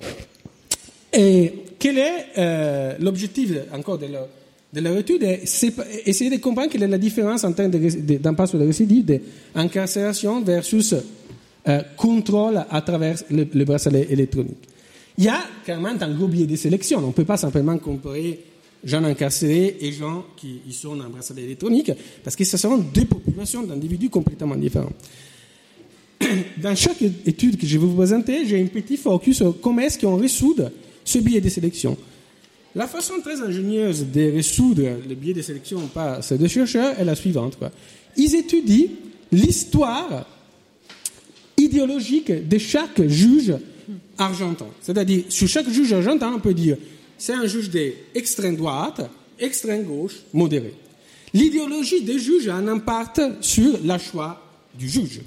Et 1.13 1.53
quel 1.80 1.97
est 1.97 2.25
euh, 2.38 2.95
l'objectif 2.99 3.51
encore 3.73 3.97
de 3.97 4.08
leur, 4.08 4.27
de 4.73 4.82
leur 4.82 4.97
étude 4.97 5.25
C'est 5.45 5.73
essayer 6.06 6.30
de 6.30 6.38
comprendre 6.38 6.69
quelle 6.69 6.84
est 6.84 6.88
la 6.88 6.97
différence 6.97 7.43
en 7.43 7.53
termes 7.53 7.71
d'impact 7.71 8.49
sur 8.49 8.60
le 8.60 8.65
récidive 8.65 9.19
d'incarcération 9.56 10.41
versus 10.41 10.95
euh, 11.67 11.82
contrôle 11.95 12.63
à 12.69 12.82
travers 12.82 13.15
le, 13.30 13.47
le, 13.53 13.65
bracelet 13.65 14.08
électronique. 14.10 14.67
Il 15.17 15.25
y 15.25 15.30
a 15.30 15.39
carrément 15.65 15.89
un 15.99 16.13
gros 16.13 16.27
biais 16.27 16.45
de 16.45 16.56
sélection. 16.56 16.99
On 16.99 17.08
ne 17.08 17.12
peut 17.12 17.25
pas 17.25 17.38
simplement 17.38 17.77
comparer 17.77 18.39
gens 18.84 19.03
incarcérés 19.03 19.77
et 19.82 19.91
gens 19.91 20.25
qui 20.36 20.62
sont 20.71 20.99
en 20.99 21.10
bracelet 21.10 21.43
électronique, 21.43 21.91
parce 22.23 22.36
que 22.36 22.43
ce 22.43 22.58
sont 22.58 22.77
deux 22.77 23.06
populations 23.06 23.63
d'individus 23.63 24.10
complètement 24.10 24.56
différents. 24.56 24.93
Dans 26.58 26.75
chaque 26.75 27.01
étude 27.01 27.58
que 27.58 27.65
je 27.67 27.77
vais 27.77 27.86
vous 27.86 27.95
présenter, 27.95 28.45
j'ai 28.45 28.62
un 28.62 28.67
petit 28.67 28.97
focus 28.97 29.38
sur 29.38 29.60
comment 29.60 29.82
est-ce 29.82 29.99
qu'on 29.99 30.15
résout 30.17 30.56
ce 31.03 31.19
biais 31.19 31.41
de 31.41 31.49
sélection. 31.49 31.97
La 32.77 32.85
façon 32.85 33.15
très 33.23 33.41
ingénieuse 33.41 34.05
de 34.13 34.31
résoudre 34.31 34.83
le 35.09 35.15
biais 35.15 35.33
de 35.33 35.41
sélection 35.41 35.87
par 35.87 36.23
ces 36.23 36.37
deux 36.37 36.47
chercheurs 36.47 36.93
est 36.99 37.03
la 37.03 37.15
suivante. 37.15 37.57
Ils 38.15 38.35
étudient 38.35 38.89
l'histoire 39.31 40.27
idéologique 41.57 42.47
de 42.47 42.57
chaque 42.59 43.01
juge 43.07 43.55
argentin. 44.19 44.67
C'est-à-dire, 44.79 45.23
sur 45.29 45.47
chaque 45.47 45.67
juge 45.71 45.91
argentin, 45.91 46.33
on 46.35 46.39
peut 46.39 46.53
dire 46.53 46.77
c'est 47.17 47.33
un 47.33 47.47
juge 47.47 47.71
d'extrême 47.71 48.55
droite, 48.55 49.09
extrême 49.39 49.83
gauche, 49.83 50.17
modéré. 50.31 50.75
L'idéologie 51.33 52.03
des 52.03 52.19
juges 52.19 52.47
a 52.47 52.57
un 52.57 52.67
impact 52.67 53.23
sur 53.41 53.79
le 53.83 53.97
choix 53.97 54.39
du 54.77 54.87
juge. 54.87 55.21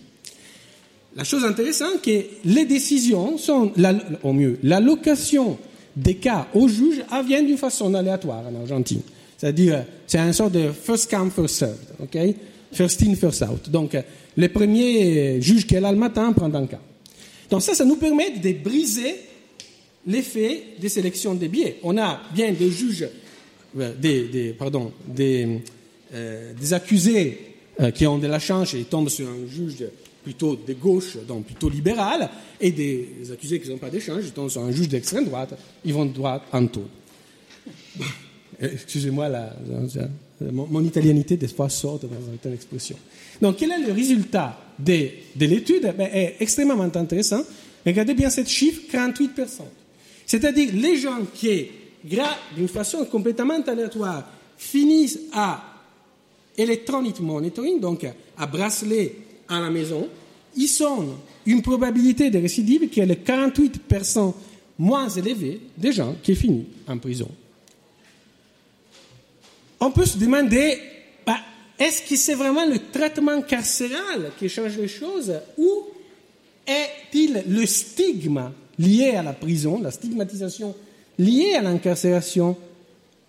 La 1.16 1.24
chose 1.24 1.44
intéressante, 1.44 1.98
c'est 2.04 2.22
que 2.22 2.48
les 2.48 2.64
décisions 2.64 3.38
sont, 3.38 3.72
au 4.22 4.32
mieux, 4.32 4.56
l'allocation 4.62 5.58
des 5.96 6.14
cas 6.16 6.48
au 6.54 6.68
juge 6.68 7.02
vient 7.26 7.42
d'une 7.42 7.58
façon 7.58 7.92
aléatoire 7.94 8.44
en 8.46 8.60
Argentine. 8.60 9.02
C'est-à-dire, 9.36 9.84
c'est 10.06 10.18
un 10.18 10.32
sort 10.32 10.50
de 10.50 10.70
first 10.70 11.10
come, 11.10 11.30
first 11.30 11.56
served, 11.56 11.86
ok? 11.98 12.18
First 12.72 13.02
in, 13.02 13.14
first 13.14 13.42
out. 13.42 13.68
Donc, 13.68 13.96
le 14.36 14.48
premier 14.48 15.40
juge 15.40 15.66
qui 15.66 15.74
est 15.74 15.80
là 15.80 15.90
le 15.90 15.98
matin 15.98 16.32
prend 16.32 16.52
un 16.52 16.66
cas. 16.66 16.80
Donc 17.50 17.62
ça, 17.62 17.74
ça 17.74 17.84
nous 17.84 17.96
permet 17.96 18.30
de 18.30 18.52
briser 18.52 19.16
l'effet 20.06 20.62
des 20.80 20.88
sélections 20.88 21.34
des 21.34 21.48
biais. 21.48 21.78
On 21.82 21.98
a 21.98 22.20
bien 22.32 22.52
des 22.52 22.70
juges, 22.70 23.08
euh, 23.78 23.92
des, 23.94 24.54
pardon, 24.58 24.92
des, 25.06 25.60
euh, 26.14 26.52
accusés 26.70 27.38
euh, 27.80 27.90
qui 27.90 28.06
ont 28.06 28.18
de 28.18 28.26
la 28.26 28.38
chance 28.38 28.74
et 28.74 28.84
tombent 28.84 29.08
sur 29.08 29.28
un 29.28 29.46
juge 29.48 29.84
plutôt 30.22 30.56
de 30.56 30.72
gauche, 30.74 31.16
donc 31.26 31.46
plutôt 31.46 31.68
libéral, 31.68 32.28
et 32.60 32.70
des 32.70 33.30
accusés 33.32 33.60
qui 33.60 33.68
n'ont 33.70 33.78
pas 33.78 33.90
d'échange, 33.90 34.24
ils 34.26 34.58
un 34.58 34.70
juge 34.70 34.88
d'extrême 34.88 35.24
droite, 35.24 35.54
ils 35.84 35.94
vont 35.94 36.06
droit 36.06 36.44
en 36.52 36.66
taux. 36.66 36.88
Excusez-moi, 38.60 39.30
mon, 40.40 40.84
italianité 40.84 41.36
des 41.36 41.48
fois 41.48 41.68
sort 41.68 41.98
dans 41.98 42.08
une 42.08 42.52
expression. 42.52 42.96
Donc, 43.40 43.56
quel 43.56 43.72
est 43.72 43.86
le 43.86 43.92
résultat 43.92 44.58
de, 44.78 45.08
de 45.36 45.46
l'étude? 45.46 45.94
Ben, 45.96 46.10
est 46.12 46.36
extrêmement 46.40 46.80
intéressant. 46.80 47.42
Regardez 47.84 48.14
bien 48.14 48.28
cette 48.28 48.48
chiffre, 48.48 48.82
48%. 48.92 49.62
C'est-à-dire 50.26 50.70
les 50.74 50.96
gens 50.96 51.20
qui, 51.34 51.68
d'une 52.54 52.68
façon 52.68 53.04
complètement 53.06 53.62
aléatoire, 53.66 54.28
finissent 54.58 55.20
à 55.32 55.62
electronic 56.56 57.20
monitoring, 57.20 57.80
donc 57.80 58.06
à 58.36 58.46
bracelet 58.46 59.14
à 59.50 59.60
la 59.60 59.70
maison, 59.70 60.08
ils 60.56 60.82
ont 60.82 61.16
une 61.46 61.62
probabilité 61.62 62.30
de 62.30 62.38
récidive 62.38 62.88
qui 62.88 63.00
est 63.00 63.06
de 63.06 63.14
48% 63.14 64.34
moins 64.78 65.08
élevée 65.08 65.60
des 65.76 65.92
gens 65.92 66.16
qui 66.22 66.34
finissent 66.34 66.66
en 66.88 66.98
prison. 66.98 67.28
On 69.80 69.90
peut 69.90 70.06
se 70.06 70.18
demander, 70.18 70.78
bah, 71.26 71.38
est-ce 71.78 72.02
que 72.02 72.16
c'est 72.16 72.34
vraiment 72.34 72.66
le 72.66 72.78
traitement 72.90 73.40
carcéral 73.42 74.32
qui 74.38 74.48
change 74.48 74.76
les 74.76 74.88
choses 74.88 75.32
ou 75.58 75.84
est-il 76.66 77.44
le 77.48 77.66
stigme 77.66 78.50
lié 78.78 79.16
à 79.16 79.22
la 79.22 79.32
prison, 79.32 79.80
la 79.82 79.90
stigmatisation 79.90 80.74
liée 81.18 81.54
à 81.54 81.62
l'incarcération 81.62 82.56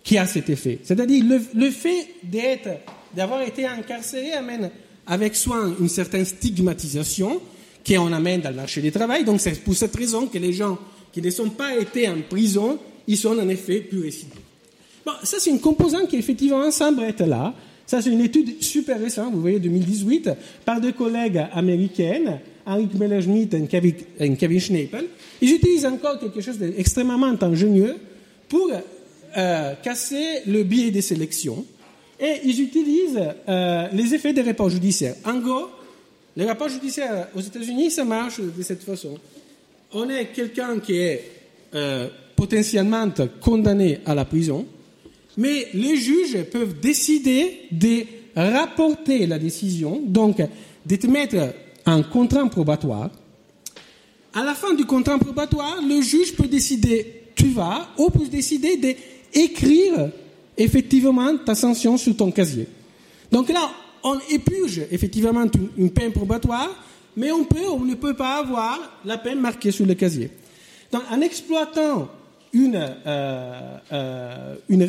qui 0.03 0.17
a 0.17 0.25
cet 0.25 0.49
effet? 0.49 0.79
C'est-à-dire 0.83 1.23
le, 1.23 1.41
le 1.53 1.71
fait 1.71 2.07
d'être, 2.23 2.69
d'avoir 3.15 3.41
été 3.41 3.65
incarcéré 3.65 4.33
amène 4.33 4.69
avec 5.07 5.35
soin 5.35 5.73
une 5.79 5.89
certaine 5.89 6.25
stigmatisation 6.25 7.41
qu'on 7.87 8.13
amène 8.13 8.41
dans 8.41 8.49
le 8.49 8.55
marché 8.55 8.81
du 8.81 8.91
travail. 8.91 9.23
Donc 9.23 9.41
c'est 9.41 9.59
pour 9.63 9.75
cette 9.75 9.95
raison 9.95 10.27
que 10.27 10.37
les 10.37 10.53
gens 10.53 10.77
qui 11.11 11.21
ne 11.21 11.29
sont 11.29 11.49
pas 11.49 11.75
été 11.75 12.07
en 12.07 12.21
prison, 12.29 12.79
ils 13.07 13.17
sont 13.17 13.37
en 13.37 13.49
effet 13.49 13.81
plus 13.81 14.01
récidifs. 14.01 14.33
Bon, 15.05 15.13
ça 15.23 15.37
c'est 15.39 15.49
une 15.49 15.59
composante 15.59 16.07
qui 16.07 16.17
effectivement 16.17 16.69
semble 16.71 17.03
être 17.03 17.25
là. 17.25 17.53
Ça 17.85 18.01
c'est 18.01 18.11
une 18.11 18.21
étude 18.21 18.61
super 18.61 18.99
récente, 18.99 19.33
vous 19.33 19.41
voyez, 19.41 19.59
2018, 19.59 20.29
par 20.63 20.79
deux 20.79 20.93
collègues 20.93 21.45
américaines 21.53 22.39
Henrik 22.65 22.93
Meller-Schmidt 22.93 23.57
et 24.19 24.35
Kevin 24.35 24.59
Schnepel, 24.59 25.05
ils 25.41 25.53
utilisent 25.53 25.85
encore 25.85 26.19
quelque 26.19 26.41
chose 26.41 26.57
d'extrêmement 26.57 27.35
ingénieux 27.41 27.95
pour 28.47 28.69
euh, 29.37 29.73
casser 29.81 30.41
le 30.45 30.63
biais 30.63 30.91
des 30.91 31.01
sélections 31.01 31.65
et 32.21 32.41
ils 32.45 32.61
utilisent 32.61 33.19
euh, 33.49 33.87
les 33.91 34.13
effets 34.13 34.31
des 34.31 34.43
rapports 34.43 34.69
judiciaires. 34.69 35.15
En 35.25 35.39
gros, 35.39 35.69
les 36.37 36.45
rapports 36.45 36.69
judiciaires 36.69 37.29
aux 37.35 37.41
États-Unis, 37.41 37.89
ça 37.89 38.05
marche 38.05 38.39
de 38.39 38.61
cette 38.63 38.83
façon. 38.83 39.17
On 39.93 40.07
est 40.07 40.27
quelqu'un 40.27 40.79
qui 40.79 40.97
est 40.97 41.31
euh, 41.73 42.07
potentiellement 42.35 43.09
condamné 43.41 43.99
à 44.05 44.13
la 44.13 44.23
prison, 44.23 44.65
mais 45.35 45.67
les 45.73 45.97
juges 45.97 46.43
peuvent 46.51 46.79
décider 46.79 47.61
de 47.71 48.03
rapporter 48.35 49.25
la 49.25 49.39
décision, 49.39 50.01
donc 50.05 50.37
de 50.85 50.95
te 50.95 51.07
mettre 51.07 51.53
un 51.85 52.03
contrat 52.03 52.47
probatoire. 52.49 53.09
À 54.33 54.43
la 54.43 54.53
fin 54.53 54.73
du 54.73 54.85
contrat 54.85 55.17
probatoire, 55.17 55.79
le 55.81 56.01
juge 56.01 56.35
peut 56.35 56.47
décider 56.47 57.23
tu 57.35 57.49
vas 57.49 57.89
ou 57.97 58.09
peut 58.09 58.27
décider 58.27 58.77
d'écrire 58.77 60.11
effectivement 60.63 61.37
ta 61.37 61.55
sanction 61.55 61.97
sur 61.97 62.15
ton 62.15 62.31
casier. 62.31 62.67
Donc 63.31 63.49
là, 63.49 63.71
on 64.03 64.17
épuge 64.29 64.81
effectivement 64.91 65.45
une, 65.77 65.91
peine 65.91 66.11
probatoire, 66.11 66.69
mais 67.15 67.31
on 67.31 67.43
peut 67.43 67.67
ou 67.67 67.85
ne 67.85 67.95
peut 67.95 68.15
pas 68.15 68.39
avoir 68.39 68.79
la 69.05 69.17
peine 69.17 69.39
marquée 69.39 69.71
sur 69.71 69.85
le 69.85 69.93
casier. 69.93 70.29
En 70.93 71.21
exploitant 71.21 72.09
euh, 72.53 72.87
euh, 73.93 74.55
une 74.67 74.85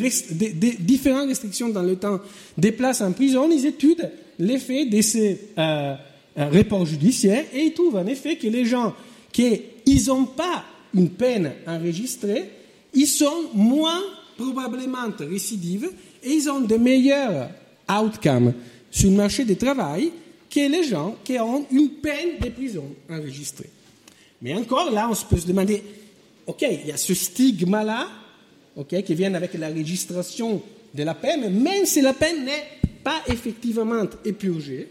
différentes 0.79 1.29
restrictions 1.29 1.69
dans 1.69 1.81
le 1.81 1.95
temps 1.95 2.19
des 2.57 2.71
places 2.73 3.01
en 3.01 3.13
prison, 3.13 3.49
ils 3.49 3.65
étudient 3.65 4.09
l'effet 4.39 4.85
de 4.85 5.01
ces 5.01 5.39
euh, 5.57 5.95
un 6.35 6.49
rapport 6.49 6.85
judiciaire 6.85 7.45
et 7.53 7.61
ils 7.65 7.73
trouvent 7.73 7.95
en 7.95 8.07
effet 8.07 8.35
que 8.35 8.47
les 8.47 8.65
gens 8.65 8.93
qui 9.31 9.61
n'ont 10.07 10.25
pas 10.25 10.63
une 10.93 11.09
peine 11.09 11.51
enregistrée, 11.67 12.49
ils 12.93 13.07
sont 13.07 13.49
moins 13.53 14.01
probablement 14.37 15.09
récidives 15.19 15.89
et 16.23 16.31
ils 16.31 16.49
ont 16.49 16.61
de 16.61 16.75
meilleurs 16.75 17.49
outcomes 17.89 18.53
sur 18.91 19.09
le 19.09 19.15
marché 19.17 19.45
du 19.45 19.55
travail 19.55 20.11
que 20.49 20.69
les 20.69 20.83
gens 20.83 21.15
qui 21.23 21.39
ont 21.39 21.65
une 21.71 21.89
peine 21.89 22.39
de 22.41 22.49
prison 22.49 22.85
enregistrée. 23.09 23.69
Mais 24.41 24.53
encore 24.53 24.91
là, 24.91 25.09
on 25.09 25.15
peut 25.27 25.39
se 25.39 25.47
demander, 25.47 25.81
OK, 26.45 26.61
il 26.61 26.87
y 26.87 26.91
a 26.91 26.97
ce 26.97 27.13
stigma-là, 27.13 28.07
OK, 28.75 29.01
qui 29.03 29.15
vient 29.15 29.33
avec 29.33 29.53
la 29.55 29.69
registration 29.69 30.61
de 30.93 31.03
la 31.03 31.15
peine, 31.15 31.49
même 31.49 31.85
si 31.85 32.01
la 32.01 32.13
peine 32.13 32.45
n'est 32.45 32.67
pas 33.03 33.21
effectivement 33.27 34.03
épurgée, 34.23 34.87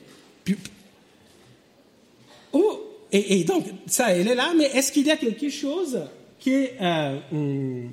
Oh, 2.52 2.80
et, 3.10 3.44
donc, 3.44 3.64
ça, 3.86 4.12
elle 4.12 4.28
est 4.28 4.34
là, 4.34 4.52
mais 4.56 4.64
est-ce 4.66 4.92
qu'il 4.92 5.06
y 5.06 5.10
a 5.10 5.16
quelque 5.16 5.48
chose 5.48 6.00
qui, 6.38 6.66
euh, 6.80 7.18
hum, 7.32 7.90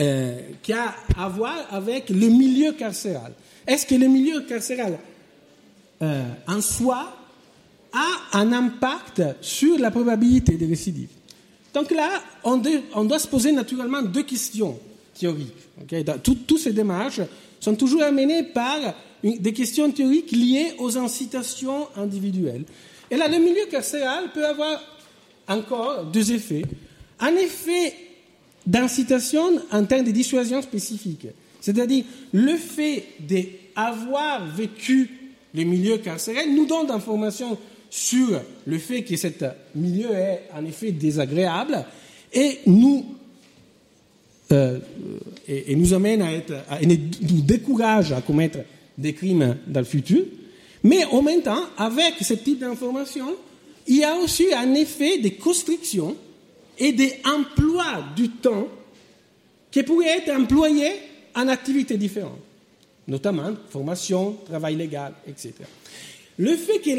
euh, 0.00 0.40
qui 0.62 0.72
a 0.72 0.94
à 1.16 1.28
voir 1.28 1.66
avec 1.70 2.08
le 2.10 2.26
milieu 2.28 2.72
carcéral 2.72 3.32
Est-ce 3.66 3.86
que 3.86 3.94
le 3.94 4.08
milieu 4.08 4.40
carcéral 4.40 4.98
euh, 6.02 6.24
en 6.48 6.60
soi 6.60 7.16
a 7.92 8.38
un 8.38 8.52
impact 8.52 9.22
sur 9.40 9.78
la 9.78 9.90
probabilité 9.90 10.56
de 10.56 10.66
récidive? 10.66 11.10
Donc 11.72 11.90
là, 11.90 12.22
on, 12.42 12.60
on, 12.94 13.04
doit 13.04 13.18
se 13.18 13.28
poser 13.28 13.52
naturellement 13.52 14.02
deux 14.02 14.24
questions 14.24 14.78
théoriques. 15.18 15.54
Toutes 16.22 16.58
ces 16.58 16.72
démarches 16.72 17.20
sont 17.60 17.74
toujours 17.74 18.02
amenées 18.02 18.42
par 18.42 18.78
des 19.22 19.52
questions 19.52 19.90
théoriques 19.90 20.32
liées 20.32 20.74
aux 20.78 20.98
incitations 20.98 21.88
individuelles. 21.96 22.64
Et 23.10 23.16
là, 23.16 23.28
le 23.28 23.38
milieu 23.38 23.66
carcéral 23.70 24.32
peut 24.32 24.46
avoir 24.46 24.80
encore 25.48 26.04
deux 26.04 26.32
effets. 26.32 26.64
Un 27.20 27.34
effet 27.36 27.94
d'incitation 28.66 29.60
en 29.70 29.84
termes 29.84 30.04
de 30.04 30.10
dissuasion 30.10 30.62
spécifique. 30.62 31.26
C'est-à-dire, 31.60 32.04
le 32.32 32.56
fait 32.56 33.04
d'avoir 33.20 34.46
vécu 34.46 35.10
le 35.54 35.64
milieu 35.64 35.98
carcéral 35.98 36.50
nous 36.54 36.66
donne 36.66 36.86
d'informations 36.86 37.56
sur 37.88 38.40
le 38.66 38.78
fait 38.78 39.02
que 39.02 39.16
ce 39.16 39.28
milieu 39.74 40.10
est 40.12 40.42
en 40.54 40.64
effet 40.64 40.90
désagréable 40.90 41.84
et 42.32 42.58
nous, 42.66 43.06
euh, 44.52 44.80
et, 45.46 45.76
nous 45.76 45.94
amène 45.94 46.22
à 46.22 46.32
être, 46.32 46.54
nous 46.82 47.40
décourage 47.42 48.12
à 48.12 48.20
commettre 48.20 48.58
des 48.98 49.12
crimes 49.12 49.56
dans 49.66 49.80
le 49.80 49.86
futur. 49.86 50.24
Mais 50.82 51.04
en 51.06 51.22
même 51.22 51.42
temps, 51.42 51.62
avec 51.78 52.14
ce 52.20 52.34
type 52.34 52.58
d'information, 52.58 53.28
il 53.86 53.98
y 53.98 54.04
a 54.04 54.16
aussi 54.16 54.52
un 54.52 54.74
effet 54.74 55.18
de 55.18 55.28
construction 55.28 56.16
et 56.78 56.92
d'emploi 56.92 58.04
du 58.16 58.30
temps 58.30 58.68
qui 59.70 59.82
pourrait 59.82 60.18
être 60.18 60.30
employé 60.30 60.88
en 61.34 61.48
activités 61.48 61.96
différentes, 61.96 62.38
notamment 63.08 63.52
formation, 63.68 64.36
travail 64.46 64.76
légal, 64.76 65.12
etc. 65.26 65.52
Le 66.38 66.56
fait 66.56 66.78
que 66.80 66.90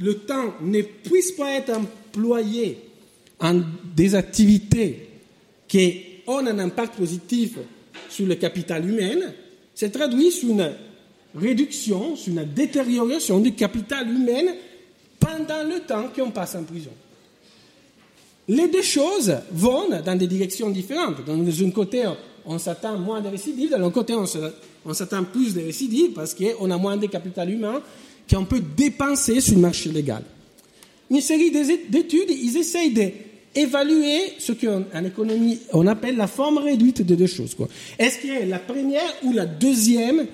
le, 0.00 0.14
temps 0.20 0.54
ne 0.60 0.82
puisse 0.82 1.32
pas 1.32 1.52
être 1.52 1.70
employé 1.70 2.78
en 3.40 3.60
des 3.96 4.14
activités 4.14 5.08
qui 5.66 6.02
ont 6.26 6.38
un 6.46 6.58
impact 6.58 6.96
positif 6.96 7.56
sur 8.08 8.26
le 8.26 8.34
capital 8.34 8.88
humain, 8.88 9.32
se 9.74 9.86
traduit 9.86 10.30
sur 10.30 10.50
une 10.50 10.72
réduction, 11.34 12.16
sur 12.16 12.32
une 12.32 12.44
détérioration 12.52 13.38
du 13.40 13.52
capital 13.54 14.08
humain 14.10 14.52
pendant 15.20 15.62
le 15.64 15.80
temps 15.80 16.08
qu'on 16.14 16.30
passe 16.30 16.54
en 16.54 16.64
prison. 16.64 16.90
Les 18.48 18.68
deux 18.68 18.82
choses 18.82 19.36
vont 19.52 19.88
dans 20.04 20.16
des 20.16 20.26
directions 20.26 20.70
différentes. 20.70 21.16
D'un 21.26 21.70
côté, 21.70 22.04
on 22.46 22.58
s'attend 22.58 22.98
moins 22.98 23.20
de 23.20 23.28
récidives, 23.28 23.70
de 23.70 23.76
l'autre 23.76 23.94
côté, 23.94 24.14
on 24.14 24.94
s'attend 24.94 25.24
plus 25.24 25.54
de 25.54 25.60
récidives 25.60 26.12
parce 26.12 26.34
qu'on 26.34 26.70
a 26.70 26.78
moins 26.78 26.96
de 26.96 27.06
capital 27.06 27.50
humain 27.50 27.82
qu'on 28.30 28.46
peut 28.46 28.62
dépenser 28.76 29.40
sur 29.40 29.54
le 29.54 29.60
marché 29.60 29.90
légal. 29.90 30.22
Une 31.10 31.20
série 31.20 31.50
d'études, 31.50 32.30
ils 32.30 32.56
essayent 32.56 32.92
d'évaluer 32.92 34.34
ce 34.38 34.52
qu'en 34.52 35.04
économie, 35.04 35.58
on 35.72 35.86
appelle 35.86 36.16
la 36.16 36.26
forme 36.26 36.58
réduite 36.58 37.02
de 37.02 37.14
deux 37.14 37.26
choses. 37.26 37.54
Est-ce 37.98 38.18
qu'il 38.18 38.30
y 38.30 38.36
a 38.36 38.46
la 38.46 38.58
première 38.58 39.12
ou 39.24 39.32
la 39.32 39.46
deuxième 39.46 40.26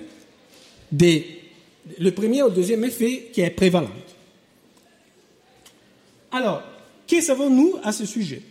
des, 0.91 1.25
le 1.99 2.11
premier 2.11 2.43
ou 2.43 2.49
deuxième 2.49 2.83
effet 2.85 3.29
qui 3.33 3.41
est 3.41 3.49
prévalent? 3.49 3.91
Alors, 6.31 6.63
que 7.07 7.21
savons-nous 7.21 7.75
à 7.83 7.91
ce 7.91 8.05
sujet? 8.05 8.41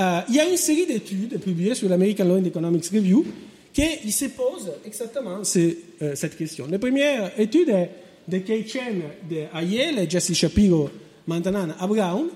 Euh, 0.00 0.20
Il 0.28 0.34
y 0.34 0.40
a 0.40 0.48
une 0.48 0.56
série 0.56 0.86
d'études 0.86 1.38
publiées 1.40 1.74
sur 1.74 1.88
l'American 1.88 2.24
Law 2.24 2.38
and 2.38 2.44
Economics 2.44 2.86
Review 2.86 3.24
qui 3.72 4.12
se 4.12 4.26
posent 4.26 4.72
exactement 4.84 5.40
euh, 5.56 6.14
cette 6.14 6.36
question. 6.36 6.66
La 6.70 6.78
première 6.78 7.38
étude 7.38 7.70
est 7.70 7.90
de 8.28 8.38
Kay 8.38 8.66
Chen 8.66 9.02
de 9.28 9.64
Yale 9.64 9.98
et 10.00 10.10
Jesse 10.10 10.34
Shapiro 10.34 10.90
maintenant 11.26 11.68
à 11.78 11.86
Brown, 11.86 12.26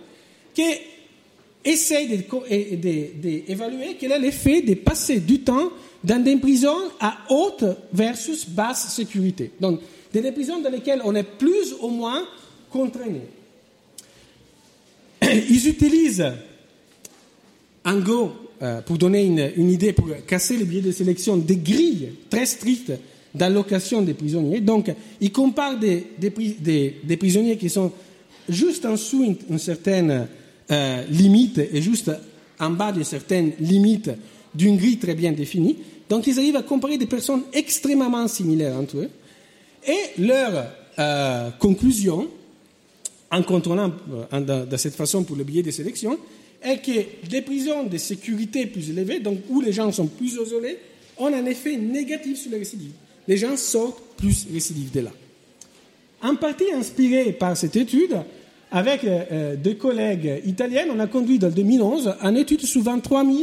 qui 0.55 0.63
essaie 1.65 2.07
d'évaluer 2.07 3.97
quel 3.99 4.13
est 4.13 4.19
l'effet 4.19 4.63
de 4.63 4.75
passer 4.75 5.21
du 5.21 5.41
temps 5.41 5.71
dans 6.03 6.23
des 6.23 6.37
prisons 6.37 6.91
à 7.01 7.19
haute 7.29 7.65
versus 7.93 8.49
basse 8.49 8.95
sécurité. 8.95 9.51
Donc, 9.61 9.81
des 10.13 10.33
prisons 10.33 10.61
dans 10.61 10.71
lesquelles 10.71 11.03
on 11.05 11.15
est 11.15 11.25
plus 11.25 11.75
ou 11.81 11.89
moins 11.89 12.27
contraint. 12.71 13.13
Ils 15.51 15.69
utilisent, 15.69 16.33
en 17.85 17.99
gros, 17.99 18.33
euh, 18.63 18.81
pour 18.83 18.97
donner 18.99 19.25
une, 19.25 19.71
idée, 19.71 19.93
pour 19.93 20.09
casser 20.27 20.57
les 20.57 20.65
biais 20.65 20.81
de 20.81 20.93
sélection, 20.93 21.37
des 21.37 21.57
grilles 21.57 22.13
très 22.31 22.47
strictes 22.47 22.93
d'allocation 23.35 24.03
des 24.03 24.15
prisonniers. 24.15 24.61
Donc, 24.61 24.91
ils 25.21 25.33
comparent 25.33 25.79
des, 25.79 26.07
des, 26.19 27.17
prisonniers 27.19 27.59
qui 27.59 27.69
sont 27.69 27.93
juste 28.49 28.87
en 28.87 28.93
dessous 28.93 29.37
d'une 29.49 29.59
certaine 29.59 30.27
euh, 30.71 31.05
limite 31.11 31.59
et 31.59 31.83
juste 31.83 32.11
en 32.59 32.71
bas 32.71 32.93
d'une 32.93 33.05
certaine 33.05 33.53
limite 33.61 34.11
d'une 34.55 34.79
grille 34.79 34.99
très 34.99 35.15
bien 35.15 35.33
définie. 35.33 35.77
Donc, 36.09 36.27
ils 36.27 36.39
arrivent 36.39 36.57
à 36.57 36.63
comparer 36.63 36.97
des 36.97 37.07
personnes 37.07 37.43
extrêmement 37.53 38.27
similaires 38.27 38.77
entre 38.77 38.99
eux. 38.99 39.11
Et 39.87 40.23
leur 40.23 40.67
euh, 40.99 41.51
conclusion, 41.59 42.29
en 43.31 43.43
contrôlant 43.43 43.93
euh, 44.33 44.67
de, 44.67 44.77
cette 44.77 44.95
façon 44.95 45.25
pour 45.25 45.37
le 45.37 45.45
biais 45.45 45.63
de 45.63 45.71
sélection, 45.71 46.19
est 46.63 46.79
que 46.79 47.29
des 47.29 47.43
prisons 47.43 47.85
de 47.85 47.97
sécurité 47.99 48.67
plus 48.67 48.91
élevées, 48.91 49.21
donc 49.21 49.39
où 49.49 49.61
les 49.61 49.73
gens 49.73 49.91
sont 49.93 50.07
plus 50.07 50.35
isolés, 50.35 50.79
ont 51.19 51.27
un 51.27 51.45
effet 51.47 51.77
négatif 51.77 52.39
sur 52.39 52.51
les 52.51 52.59
récidives. 52.59 52.93
Les 53.29 53.37
gens 53.37 53.57
sortent 53.57 54.03
plus 54.17 54.47
récidives 54.53 54.93
de 54.93 55.01
là. 55.01 55.11
En 56.23 56.37
partie 56.37 56.71
inspiré 56.73 57.33
par 57.33 57.57
cette 57.57 57.77
étude, 57.77 58.17
avec 58.71 59.05
euh, 59.05 59.25
euh, 59.31 59.57
deux 59.57 59.75
collègues 59.75 60.43
italiens, 60.47 60.87
on 60.93 60.99
a 60.99 61.07
conduit 61.07 61.39
dans 61.39 61.51
2011 61.51 62.15
une 62.23 62.37
étude 62.37 62.63
sur 62.65 62.83
23 62.83 63.25
000 63.25 63.37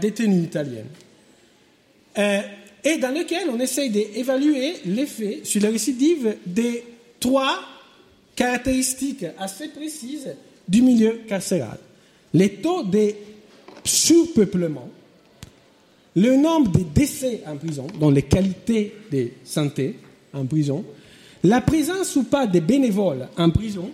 détenus 0.00 0.44
italiens. 0.44 0.86
et 2.16 2.96
dans 2.98 3.10
lequel 3.16 3.48
on 3.48 3.60
essaye 3.60 3.90
d'évaluer 3.90 4.72
l'effet 4.86 5.40
sur 5.44 5.60
les 5.62 5.68
récidives 5.68 6.34
des 6.46 6.82
trois 7.20 7.60
caractéristiques 8.38 9.26
assez 9.36 9.66
précises 9.68 10.28
du 10.68 10.80
milieu 10.80 11.22
carcéral. 11.26 11.76
Les 12.32 12.50
taux 12.50 12.84
de 12.84 13.10
surpeuplement, 13.82 14.88
le 16.14 16.36
nombre 16.36 16.70
de 16.70 16.84
décès 16.94 17.42
en 17.48 17.56
prison, 17.56 17.88
dont 17.98 18.10
les 18.10 18.22
qualités 18.22 18.94
de 19.10 19.30
santé 19.44 19.96
en 20.32 20.46
prison, 20.46 20.84
la 21.42 21.60
présence 21.60 22.14
ou 22.14 22.22
pas 22.24 22.46
des 22.46 22.60
bénévoles 22.60 23.26
en 23.36 23.50
prison 23.50 23.90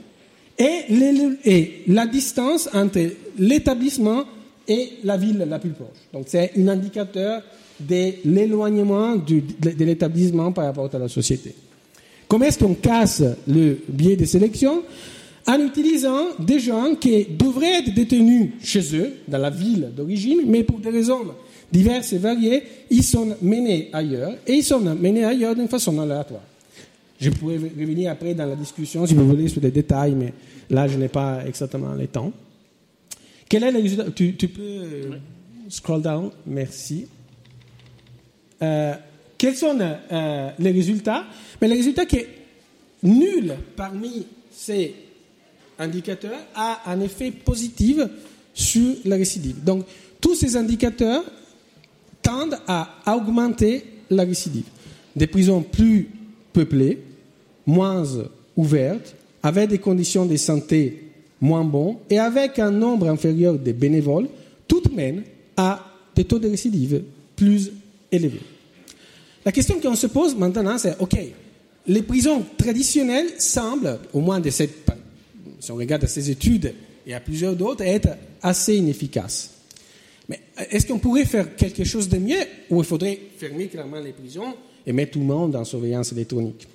et, 0.58 1.82
la 1.86 2.06
distance 2.06 2.68
entre 2.74 3.00
l'établissement 3.38 4.24
et 4.68 4.90
la 5.04 5.16
ville 5.16 5.38
la 5.48 5.58
plus 5.58 5.70
proche. 5.70 5.88
Donc 6.12 6.24
c'est 6.28 6.52
un 6.58 6.68
indicateur 6.68 7.42
de 7.80 8.12
l'éloignement 8.26 9.16
de 9.16 9.84
l'établissement 9.84 10.52
par 10.52 10.66
rapport 10.66 10.90
à 10.94 10.98
la 10.98 11.08
société. 11.08 11.54
Comment 12.28 12.46
est-ce 12.46 12.58
qu'on 12.58 12.74
casse 12.74 13.22
le 13.46 13.78
biais 13.88 14.16
de 14.16 14.24
sélection 14.24 14.82
En 15.46 15.60
utilisant 15.60 16.26
des 16.38 16.58
gens 16.58 16.94
qui 16.94 17.26
devraient 17.26 17.80
être 17.80 17.94
détenus 17.94 18.50
chez 18.62 18.96
eux, 18.96 19.12
dans 19.28 19.38
la 19.38 19.50
ville 19.50 19.90
d'origine, 19.96 20.40
mais 20.46 20.64
pour 20.64 20.78
des 20.78 20.90
raisons 20.90 21.20
diverses 21.70 22.12
et 22.12 22.18
variées, 22.18 22.62
ils 22.90 23.02
sont 23.02 23.36
menés 23.42 23.90
ailleurs, 23.92 24.32
et 24.46 24.54
ils 24.54 24.64
sont 24.64 24.80
menés 24.80 25.24
ailleurs 25.24 25.54
d'une 25.54 25.68
façon 25.68 25.98
aléatoire. 26.00 26.42
Je 27.20 27.30
pourrais 27.30 27.56
revenir 27.56 28.10
après 28.10 28.34
dans 28.34 28.46
la 28.46 28.56
discussion, 28.56 29.06
si 29.06 29.14
vous 29.14 29.26
voulez, 29.26 29.48
sur 29.48 29.60
les 29.60 29.70
détails, 29.70 30.14
mais 30.14 30.32
là, 30.70 30.88
je 30.88 30.96
n'ai 30.98 31.08
pas 31.08 31.44
exactement 31.46 31.94
le 31.94 32.06
temps. 32.06 32.32
Quel 33.48 33.64
est 33.64 33.70
le 33.72 33.80
résultat? 33.80 34.04
Tu, 34.14 34.32
peux 34.32 34.62
euh, 34.62 35.10
scroll 35.68 36.02
down 36.02 36.30
Merci. 36.46 37.06
Euh, 38.62 38.94
quels 39.38 39.56
sont 39.56 39.78
euh, 39.80 40.50
les 40.58 40.70
résultats? 40.70 41.24
Mais 41.60 41.68
le 41.68 41.74
résultat 41.74 42.06
que 42.06 42.16
nul 43.02 43.54
parmi 43.76 44.26
ces 44.50 44.94
indicateurs 45.78 46.40
a 46.54 46.82
un 46.86 47.00
effet 47.00 47.30
positif 47.30 47.98
sur 48.52 48.94
la 49.04 49.16
récidive. 49.16 49.62
Donc, 49.64 49.84
tous 50.20 50.34
ces 50.34 50.56
indicateurs 50.56 51.24
tendent 52.22 52.58
à 52.66 52.88
augmenter 53.14 53.84
la 54.10 54.24
récidive. 54.24 54.64
Des 55.14 55.26
prisons 55.26 55.62
plus 55.62 56.08
peuplées, 56.52 56.98
moins 57.66 58.04
ouvertes, 58.56 59.14
avec 59.42 59.68
des 59.68 59.78
conditions 59.78 60.24
de 60.24 60.36
santé 60.36 61.04
moins 61.40 61.64
bonnes 61.64 61.96
et 62.08 62.18
avec 62.18 62.58
un 62.58 62.70
nombre 62.70 63.08
inférieur 63.08 63.58
de 63.58 63.72
bénévoles, 63.72 64.28
tout 64.66 64.82
mène 64.94 65.22
à 65.56 65.84
des 66.14 66.24
taux 66.24 66.38
de 66.38 66.48
récidive 66.48 67.02
plus 67.36 67.70
élevés. 68.10 68.40
La 69.44 69.52
question 69.52 69.78
qu'on 69.80 69.94
se 69.94 70.06
pose 70.06 70.34
maintenant, 70.36 70.78
c'est 70.78 70.96
OK, 71.00 71.16
les 71.86 72.02
prisons 72.02 72.44
traditionnelles 72.56 73.28
semblent, 73.38 73.98
au 74.12 74.20
moins 74.20 74.40
de 74.40 74.50
cette, 74.50 74.90
si 75.60 75.70
on 75.70 75.76
regarde 75.76 76.06
ces 76.06 76.30
études 76.30 76.74
et 77.06 77.14
à 77.14 77.20
plusieurs 77.20 77.54
d'autres, 77.54 77.82
être 77.82 78.08
assez 78.42 78.76
inefficaces. 78.76 79.50
Mais 80.28 80.40
est-ce 80.70 80.86
qu'on 80.86 80.98
pourrait 80.98 81.26
faire 81.26 81.54
quelque 81.56 81.84
chose 81.84 82.08
de 82.08 82.16
mieux 82.16 82.40
ou 82.70 82.80
il 82.80 82.86
faudrait 82.86 83.18
fermer 83.36 83.66
clairement 83.66 84.00
les 84.00 84.12
prisons 84.12 84.54
et 84.86 84.92
mettre 84.92 85.12
tout 85.12 85.18
le 85.18 85.26
monde 85.26 85.54
en 85.54 85.64
surveillance 85.64 86.12
électronique? 86.12 86.66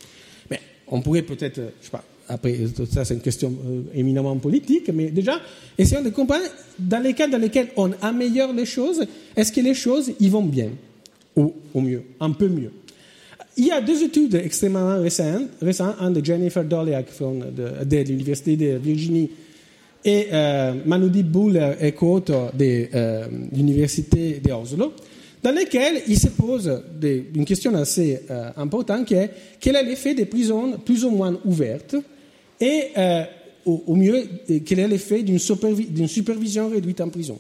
Mais 0.52 0.60
on 0.88 1.02
pourrait 1.02 1.24
peut-être, 1.24 1.60
je 1.80 1.86
sais 1.86 1.92
pas, 1.92 2.04
après, 2.28 2.56
ça 2.92 3.04
c'est 3.04 3.16
une 3.16 3.22
question 3.22 3.52
euh, 3.66 3.82
éminemment 3.96 4.38
politique, 4.38 4.92
mais 4.94 5.10
déjà, 5.10 5.42
essayons 5.80 6.04
de 6.04 6.12
comprendre 6.12 6.46
dans 6.78 7.02
les 7.02 7.16
cas 7.16 7.28
dans 7.28 7.40
lesquels 7.40 7.70
on 7.76 7.92
améliore 8.04 8.54
les 8.54 8.68
choses, 8.68 9.04
est-ce 9.36 9.52
que 9.52 9.62
les 9.62 9.74
choses 9.74 10.12
y 10.20 10.30
vont 10.30 10.44
bien? 10.44 10.70
Ou 11.40 11.54
au 11.74 11.82
mieux, 11.82 12.04
un 12.20 12.32
peu 12.32 12.48
mieux. 12.50 12.72
Il 13.58 13.66
y 13.66 13.72
a 13.72 13.82
deux 13.82 14.04
études 14.04 14.36
extrêmement 14.36 15.02
récentes, 15.02 15.50
récentes 15.62 15.96
un 16.00 16.12
de 16.12 16.24
Jennifer 16.24 16.64
Doliak 16.64 17.08
de, 17.18 17.98
l'Université 17.98 18.56
de 18.56 18.78
Virginie 18.78 19.30
et 20.04 20.28
euh, 20.32 20.74
Manoudi 20.86 21.24
Buller 21.24 21.74
est 21.80 21.92
co-auteur 21.94 22.54
de 22.54 22.88
euh, 22.94 23.28
l'Université 23.52 24.40
d'Oslo, 24.40 24.94
dans 25.44 25.52
lesquels 25.52 26.04
il 26.08 26.18
se 26.18 26.30
pose 26.30 26.72
une 27.02 27.46
question 27.46 27.74
assez 27.76 28.22
euh, 28.30 28.52
importante 28.58 29.06
qui 29.06 29.16
est 29.16 29.32
quel 29.60 29.76
est 29.76 29.84
l'effet 29.84 30.14
des 30.14 30.26
prisons 30.26 30.78
plus 30.78 31.04
ou 31.04 31.12
moins 31.12 31.38
ouvertes 31.46 31.96
et 32.60 32.88
euh, 32.98 33.24
au, 33.66 33.96
mieux 33.96 34.28
quel 34.66 34.80
est 34.80 34.88
l'effet 34.88 35.22
d'une 35.22 35.40
supervi 35.40 36.08
supervision 36.08 36.70
réduite 36.70 37.02
en 37.02 37.10
prison? 37.10 37.40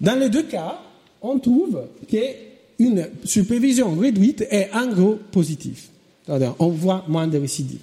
Dans 0.00 0.18
les 0.18 0.28
deux 0.28 0.44
cas, 0.44 0.80
on 1.22 1.38
trouve 1.38 1.86
qu'une 2.08 3.08
supervision 3.24 3.94
réduite 3.96 4.46
est 4.50 4.70
en 4.72 4.86
gros 4.88 5.18
positive. 5.30 5.86
On 6.58 6.68
voit 6.68 7.04
moins 7.08 7.26
de 7.26 7.38
récidives. 7.38 7.80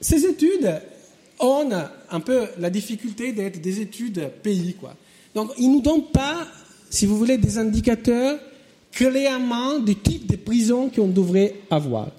Ces 0.00 0.24
études 0.26 0.80
ont 1.40 1.70
un 2.10 2.20
peu 2.20 2.46
la 2.58 2.70
difficulté 2.70 3.32
d'être 3.32 3.60
des 3.60 3.80
études 3.80 4.30
pays. 4.42 4.74
Quoi. 4.74 4.94
Donc, 5.34 5.50
ils 5.58 5.68
ne 5.68 5.74
nous 5.74 5.80
donnent 5.80 6.10
pas, 6.12 6.46
si 6.90 7.06
vous 7.06 7.16
voulez, 7.16 7.38
des 7.38 7.58
indicateurs 7.58 8.38
clairement 8.92 9.80
du 9.80 9.96
type 9.96 10.30
de 10.30 10.36
prison 10.36 10.88
qu'on 10.88 11.08
devrait 11.08 11.54
avoir. 11.70 12.10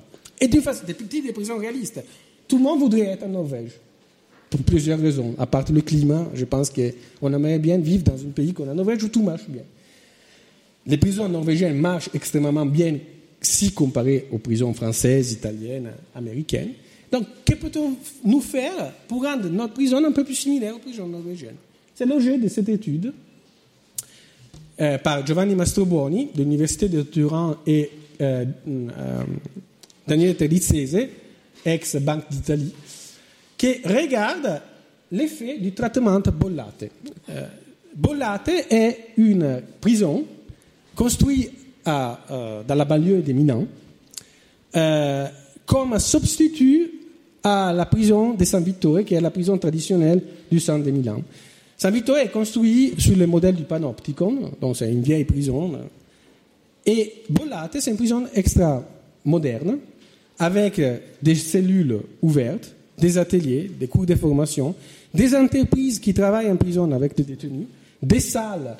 Et 0.41 0.47
d'une 0.47 0.61
façon, 0.61 0.83
des 0.85 0.93
types 0.93 1.27
de 1.27 1.31
prisons 1.31 1.57
réalistes. 1.57 2.03
Tout 2.47 2.57
le 2.57 2.63
monde 2.63 2.79
voudrait 2.79 3.01
être 3.01 3.23
en 3.23 3.29
Norvège, 3.29 3.71
pour 4.49 4.61
plusieurs 4.61 4.99
raisons. 4.99 5.35
À 5.37 5.45
part 5.45 5.65
le 5.71 5.81
climat, 5.81 6.27
je 6.33 6.45
pense 6.45 6.69
qu'on 6.69 7.33
aimerait 7.33 7.59
bien 7.59 7.77
vivre 7.77 8.03
dans 8.03 8.19
un 8.19 8.29
pays 8.33 8.53
comme 8.53 8.67
la 8.67 8.73
Norvège 8.73 9.03
où 9.03 9.09
tout 9.09 9.23
marche 9.23 9.47
bien. 9.47 9.63
Les 10.87 10.97
prisons 10.97 11.27
norvégiennes 11.27 11.77
marchent 11.77 12.09
extrêmement 12.13 12.65
bien 12.65 12.97
si 13.41 13.71
comparées 13.71 14.27
aux 14.31 14.37
prisons 14.37 14.73
françaises, 14.73 15.31
italiennes, 15.31 15.91
américaines. 16.13 16.71
Donc, 17.11 17.25
que 17.45 17.53
peut-on 17.55 17.95
nous 18.23 18.41
faire 18.41 18.93
pour 19.07 19.23
rendre 19.23 19.49
notre 19.49 19.73
prison 19.73 20.03
un 20.03 20.11
peu 20.11 20.23
plus 20.23 20.35
similaire 20.35 20.75
aux 20.75 20.79
prisons 20.79 21.07
norvégiennes? 21.07 21.55
C'est 21.93 22.05
l'objet 22.05 22.37
de 22.37 22.47
cette 22.47 22.69
étude 22.69 23.13
euh, 24.81 24.97
par 24.97 25.25
Giovanni 25.25 25.55
Mastrobuoni 25.55 26.29
de 26.35 26.43
l'Université 26.43 26.89
de 26.89 27.01
Turin 27.03 27.57
et 27.65 27.89
euh, 28.21 28.45
euh, 28.67 29.23
Daniele 30.07 30.35
ex-Banque 31.65 32.29
d'Italie, 32.29 32.73
qui 33.57 33.81
regarde 33.83 34.61
l'effet 35.11 35.57
du 35.57 35.71
traitement 35.73 36.19
Bollate. 36.19 36.85
Euh, 37.29 37.47
Bollate 37.95 38.51
est 38.69 38.97
une 39.17 39.61
prison 39.79 40.25
construite 40.95 41.51
à, 41.85 42.19
euh, 42.31 42.63
dans 42.67 42.75
la 42.75 42.85
banlieue 42.85 43.21
de 43.21 43.31
Milan 43.31 43.65
euh, 44.75 45.27
comme 45.65 45.97
substitut 45.99 46.91
à 47.43 47.71
la 47.73 47.85
prison 47.85 48.33
de 48.33 48.43
San 48.43 48.63
Vittore, 48.63 49.03
qui 49.05 49.13
est 49.13 49.21
la 49.21 49.31
prison 49.31 49.57
traditionnelle 49.57 50.21
du 50.51 50.59
centre 50.59 50.83
de 50.83 50.91
Milan. 50.91 51.21
San 51.77 51.93
Vittore 51.93 52.17
est 52.17 52.31
construit 52.31 52.93
sur 52.97 53.15
le 53.15 53.27
modèle 53.27 53.55
du 53.55 53.63
Panopticon, 53.63 54.51
donc 54.59 54.77
c'est 54.77 54.91
une 54.91 55.01
vieille 55.01 55.25
prison. 55.25 55.79
Et 56.85 57.23
Bollate, 57.29 57.77
c'est 57.79 57.91
une 57.91 57.97
prison 57.97 58.25
extra 58.33 58.83
moderne, 59.23 59.77
avec 60.39 60.81
des 61.21 61.35
cellules 61.35 61.99
ouvertes, 62.21 62.74
des 62.97 63.17
ateliers, 63.17 63.69
des 63.79 63.87
cours 63.87 64.05
de 64.05 64.15
formation, 64.15 64.75
des 65.13 65.35
entreprises 65.35 65.99
qui 65.99 66.13
travaillent 66.13 66.51
en 66.51 66.55
prison 66.55 66.91
avec 66.91 67.15
des 67.15 67.23
détenus, 67.23 67.67
des 68.01 68.19
salles 68.19 68.77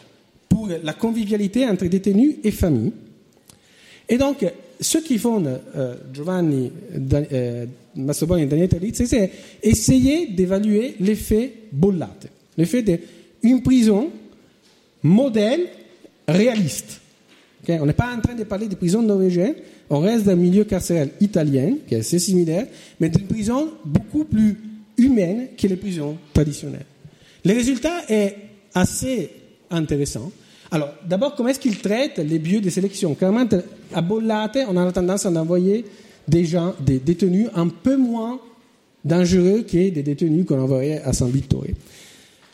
pour 0.48 0.70
la 0.84 0.94
convivialité 0.94 1.66
entre 1.68 1.86
détenus 1.88 2.36
et 2.44 2.52
familles. 2.52 2.94
Et 4.08 4.18
donc, 4.18 4.46
ce 4.80 4.98
qu'ils 5.00 5.20
font 5.20 5.44
euh, 5.46 5.96
Giovanni 6.14 6.72
euh, 7.14 7.66
Massoboni 7.96 8.44
et 8.44 8.46
Daniel 8.46 8.70
Terlitz, 8.70 9.04
c'est 9.06 9.32
essayer 9.64 10.28
d'évaluer 10.28 10.96
l'effet 11.00 11.54
bollate, 11.72 12.28
l'effet 12.58 12.84
d'une 13.44 13.62
prison 13.62 14.10
modèle 15.04 15.62
réaliste. 16.28 17.02
On 17.68 17.86
n'est 17.86 17.94
pas 17.94 18.14
en 18.16 18.22
train 18.22 18.36
de 18.36 18.44
parler 18.44 18.68
de 18.68 18.76
prison 18.76 19.02
norvégienne, 19.02 19.56
on 19.90 20.00
reste 20.00 20.26
dans 20.26 20.32
un 20.32 20.36
milieu 20.36 20.64
carcéral 20.64 21.10
italien, 21.22 21.76
qui 21.88 21.96
est 21.96 22.00
assez 22.00 22.20
similaire, 22.20 22.68
mais 23.00 23.10
d'une 23.10 23.28
prison 23.28 23.70
beaucoup 23.84 24.26
plus 24.26 24.58
humaine 24.98 25.50
que 25.58 25.68
les 25.68 25.76
prisons 25.76 26.18
traditionnelles. 26.34 26.86
Le 27.44 27.54
résultat 27.54 28.04
est 28.10 28.36
assez 28.74 29.30
intéressant. 29.70 30.32
Alors, 30.72 30.90
d'abord, 31.08 31.36
comment 31.36 31.50
est-ce 31.50 31.60
qu'ils 31.60 31.80
traitent 31.80 32.18
les 32.18 32.40
bieux 32.40 32.62
de 32.62 32.70
sélection? 32.70 33.14
Clairement, 33.14 33.46
à 33.94 34.02
Bollate, 34.02 34.58
on 34.68 34.76
a 34.78 34.92
tendance 34.92 35.26
à 35.26 35.30
envoyer 35.30 35.86
des 36.28 36.48
des 36.80 37.00
détenus 37.00 37.48
un 37.54 37.68
peu 37.68 37.98
moins 37.98 38.40
dangereux 39.04 39.62
que 39.62 39.90
des 39.90 40.04
détenus 40.04 40.46
qu'on 40.46 40.60
envoyait 40.60 41.02
à 41.02 41.14
San 41.14 41.30
Vittore. 41.30 41.68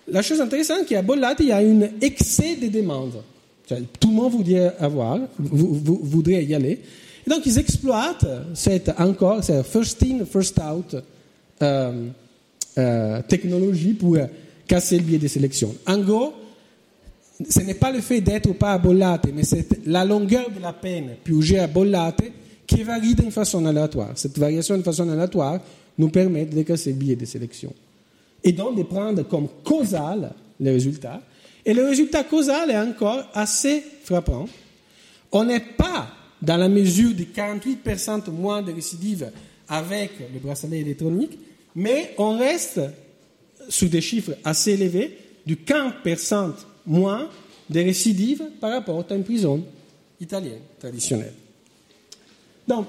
La 0.08 0.22
chose 0.22 0.42
intéressante, 0.42 0.80
c'est 0.82 0.96
qu'à 0.96 1.02
Bollate, 1.02 1.38
il 1.40 1.48
y 1.48 1.52
a 1.52 1.58
un 1.58 1.82
excès 2.02 2.58
de 2.62 2.68
demandes. 2.68 3.24
Tout 4.00 4.10
le 4.10 4.14
monde 4.14 4.34
voudrait 4.34 4.76
avoir, 4.80 5.20
voudrait 5.40 6.44
y 6.44 6.54
aller. 6.54 6.80
Donc, 7.32 7.46
ils 7.46 7.58
exploitent 7.60 8.26
cette, 8.54 8.92
encore, 9.00 9.42
cette 9.42 9.66
first 9.66 10.04
in, 10.04 10.26
first 10.26 10.60
out 10.60 10.98
euh, 11.62 12.10
euh, 12.78 13.22
technologie 13.26 13.94
pour 13.94 14.18
casser 14.68 14.98
le 14.98 15.04
biais 15.04 15.18
de 15.18 15.30
sélection. 15.30 15.74
En 15.88 16.00
gros, 16.00 16.34
ce 17.50 17.62
n'est 17.62 17.76
pas 17.76 17.90
le 17.90 18.02
fait 18.02 18.20
d'être 18.20 18.52
pas 18.56 18.74
à 18.74 18.78
Bollate, 18.78 19.28
mais 19.34 19.44
c'est 19.44 19.66
la 19.88 20.04
longueur 20.04 20.52
de 20.52 20.60
la 20.62 20.74
peine 20.74 21.12
purgée 21.24 21.60
à 21.60 21.68
Bollate 21.68 22.22
qui 22.68 22.84
varie 22.84 23.16
d'une 23.16 23.32
façon 23.32 23.66
aléatoire. 23.66 24.12
Cette 24.16 24.38
variation 24.38 24.78
de 24.78 24.84
façon 24.84 25.08
aléatoire 25.10 25.62
nous 25.98 26.10
permet 26.10 26.44
de 26.44 26.62
casser 26.64 26.90
le 26.90 26.98
biais 26.98 27.16
de 27.16 27.24
sélection. 27.24 27.74
Et 28.44 28.52
donc 28.52 28.78
de 28.78 28.84
prendre 28.84 29.24
comme 29.24 29.48
causal 29.64 30.34
les 30.60 30.72
résultats. 30.72 31.22
Et 31.66 31.74
le 31.74 31.86
résultat 31.86 32.26
causal 32.26 32.72
est 32.72 32.78
encore 32.78 33.24
assez 33.34 33.82
frappant. 34.04 34.50
On 35.32 35.46
n'est 35.46 35.62
pas 35.62 36.10
dans 36.42 36.58
la 36.58 36.70
mesure 36.70 37.14
de 37.14 37.24
48% 37.24 38.32
moins 38.32 38.62
de 38.62 38.72
récidives 38.72 39.32
avec 39.68 40.12
le 40.34 40.40
bracelet 40.40 40.80
électronique, 40.80 41.38
mais 41.76 42.14
on 42.18 42.38
reste 42.38 42.82
sous 43.70 43.88
des 43.88 44.02
chiffres 44.02 44.36
assez 44.44 44.72
élevés, 44.72 45.18
du 45.46 45.56
15% 45.56 46.54
moins 46.86 47.30
de 47.70 47.80
récidives 47.80 48.44
par 48.60 48.72
rapport 48.72 49.06
à 49.10 49.16
une 49.16 49.24
prison 49.24 49.64
italienne 50.20 50.62
traditionnelle. 50.80 51.34
Donc, 52.68 52.88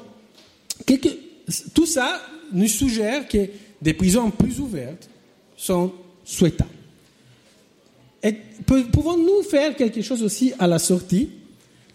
tout 1.75 1.87
ça 1.87 2.21
nous 2.53 2.69
suggère 2.69 3.29
que 3.29 3.49
des 3.81 3.95
prisons 3.95 4.31
plus 4.31 4.61
ouvertes 4.61 5.09
sont 5.57 5.93
souhaitables. 6.25 6.71
Pouvons-nous 8.93 9.43
faire 9.43 9.75
quelque 9.77 10.03
chose 10.03 10.23
aussi 10.23 10.53
à 10.59 10.67
la 10.67 10.79
sortie 10.79 11.31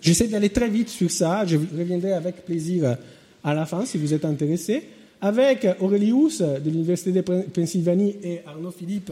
J'essaie 0.07 0.29
d'aller 0.29 0.47
très 0.47 0.69
vite 0.69 0.87
sur 0.87 1.11
ça. 1.11 1.45
Je 1.45 1.57
reviendrai 1.57 2.13
avec 2.13 2.45
plaisir 2.45 2.95
à 3.43 3.53
la 3.53 3.65
fin 3.65 3.85
si 3.85 3.97
vous 3.97 4.13
êtes 4.13 4.23
intéressé. 4.23 4.83
Avec 5.19 5.67
Aurelius 5.81 6.39
de 6.39 6.69
l'Université 6.69 7.11
de 7.11 7.19
Pennsylvanie 7.19 8.15
et 8.23 8.39
Arnaud 8.47 8.71
Philippe 8.71 9.11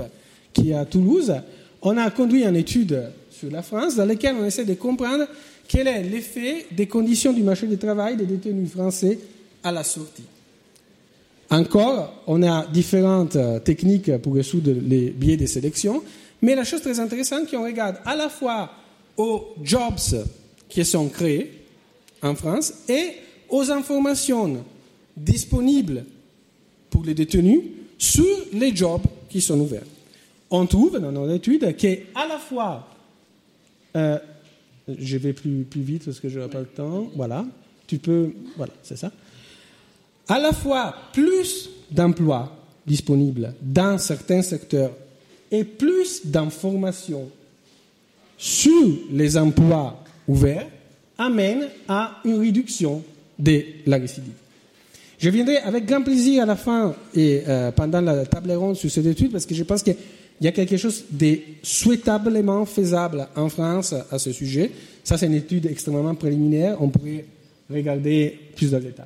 qui 0.53 0.69
est 0.69 0.73
à 0.73 0.85
Toulouse, 0.85 1.33
on 1.81 1.97
a 1.97 2.09
conduit 2.11 2.45
une 2.45 2.55
étude 2.55 3.09
sur 3.29 3.51
la 3.51 3.61
France 3.61 3.97
dans 3.97 4.05
laquelle 4.05 4.37
on 4.39 4.45
essaie 4.45 4.63
de 4.63 4.75
comprendre 4.75 5.25
quel 5.67 5.89
est 5.89 6.01
l'effet 6.01 6.65
des 6.71 6.87
conditions 6.87 7.33
du 7.33 7.43
marché 7.43 7.67
du 7.67 7.77
travail 7.77 8.15
des 8.15 8.25
détenus 8.25 8.71
français 8.71 9.19
à 9.65 9.73
la 9.73 9.83
sortie. 9.83 10.23
Encore, 11.49 12.23
on 12.25 12.41
a 12.41 12.67
différentes 12.67 13.37
techniques 13.65 14.15
pour 14.19 14.35
résoudre 14.35 14.71
les 14.87 15.09
biais 15.09 15.35
de 15.35 15.45
sélection, 15.45 16.01
mais 16.41 16.55
la 16.55 16.63
chose 16.63 16.79
très 16.79 17.01
intéressante, 17.01 17.47
c'est 17.49 17.57
qu'on 17.57 17.65
regarde 17.65 17.97
à 18.05 18.15
la 18.15 18.29
fois 18.29 18.69
aux 19.17 19.55
jobs 19.61 19.99
qui 20.69 20.83
sont 20.85 21.09
créés 21.09 21.51
en 22.21 22.35
France 22.35 22.73
et 22.89 23.13
aux 23.49 23.69
informations 23.71 24.63
disponibles 25.15 26.05
pour 26.89 27.03
les 27.03 27.13
détenus 27.13 27.61
sur 27.97 28.25
les 28.53 28.75
jobs 28.75 29.03
qui 29.29 29.41
sont 29.41 29.59
ouverts. 29.59 29.85
On 30.49 30.65
trouve 30.65 30.99
dans 30.99 31.11
notre 31.11 31.33
étude 31.33 31.75
qu'à 31.75 32.27
la 32.27 32.37
fois, 32.37 32.87
euh, 33.95 34.19
je 34.87 35.17
vais 35.17 35.33
plus, 35.33 35.63
plus 35.63 35.81
vite 35.81 36.05
parce 36.05 36.19
que 36.19 36.29
je 36.29 36.39
n'ai 36.39 36.47
pas 36.47 36.59
le 36.59 36.65
temps, 36.65 37.09
voilà, 37.15 37.45
tu 37.87 37.97
peux, 37.97 38.31
voilà, 38.57 38.73
c'est 38.83 38.97
ça, 38.97 39.11
à 40.27 40.39
la 40.39 40.53
fois 40.53 40.95
plus 41.13 41.69
d'emplois 41.91 42.55
disponibles 42.85 43.53
dans 43.61 43.97
certains 43.97 44.41
secteurs 44.41 44.91
et 45.51 45.63
plus 45.63 46.25
d'informations 46.25 47.29
sur 48.37 48.83
les 49.11 49.37
emplois 49.37 50.03
ouvert 50.27 50.67
amène 51.17 51.67
à 51.87 52.19
une 52.25 52.39
réduction 52.39 53.03
de 53.37 53.63
la 53.85 53.97
récidive. 53.97 54.33
Je 55.17 55.29
viendrai 55.29 55.57
avec 55.57 55.85
grand 55.85 56.01
plaisir 56.01 56.43
à 56.43 56.45
la 56.45 56.55
fin 56.55 56.95
et 57.13 57.43
euh, 57.47 57.71
pendant 57.71 58.01
la 58.01 58.25
table 58.25 58.51
ronde 58.51 58.75
sur 58.75 58.91
cette 58.91 59.05
étude 59.05 59.31
parce 59.31 59.45
que 59.45 59.55
je 59.55 59.63
pense 59.63 59.81
qu'il 59.81 59.95
y 60.41 60.47
a 60.47 60.51
quelque 60.51 60.77
chose 60.77 61.05
de 61.09 61.39
souhaitablement 61.63 62.65
faisable 62.65 63.27
en 63.35 63.47
France 63.49 63.93
à 64.11 64.19
ce 64.19 64.31
sujet. 64.33 64.71
Ça, 65.03 65.17
c'est 65.17 65.27
une 65.27 65.35
étude 65.35 65.67
extrêmement 65.67 66.15
préliminaire. 66.15 66.81
On 66.81 66.89
pourrait 66.89 67.25
regarder 67.69 68.37
plus 68.55 68.71
de 68.71 68.79
détails. 68.79 69.05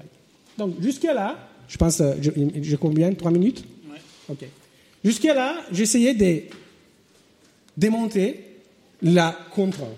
Donc, 0.58 0.82
jusqu'à 0.82 1.14
là, 1.14 1.38
je 1.68 1.78
pense, 1.78 2.02
euh, 2.02 2.14
je, 2.22 2.32
je 2.62 2.76
combien 2.76 3.14
Trois 3.14 3.32
minutes? 3.32 3.64
Ok. 4.28 4.46
Jusqu'à 5.04 5.34
là, 5.34 5.56
j'essayais 5.72 6.14
de 6.14 6.42
démonter 7.78 8.40
la 9.02 9.38
contrainte. 9.54 9.96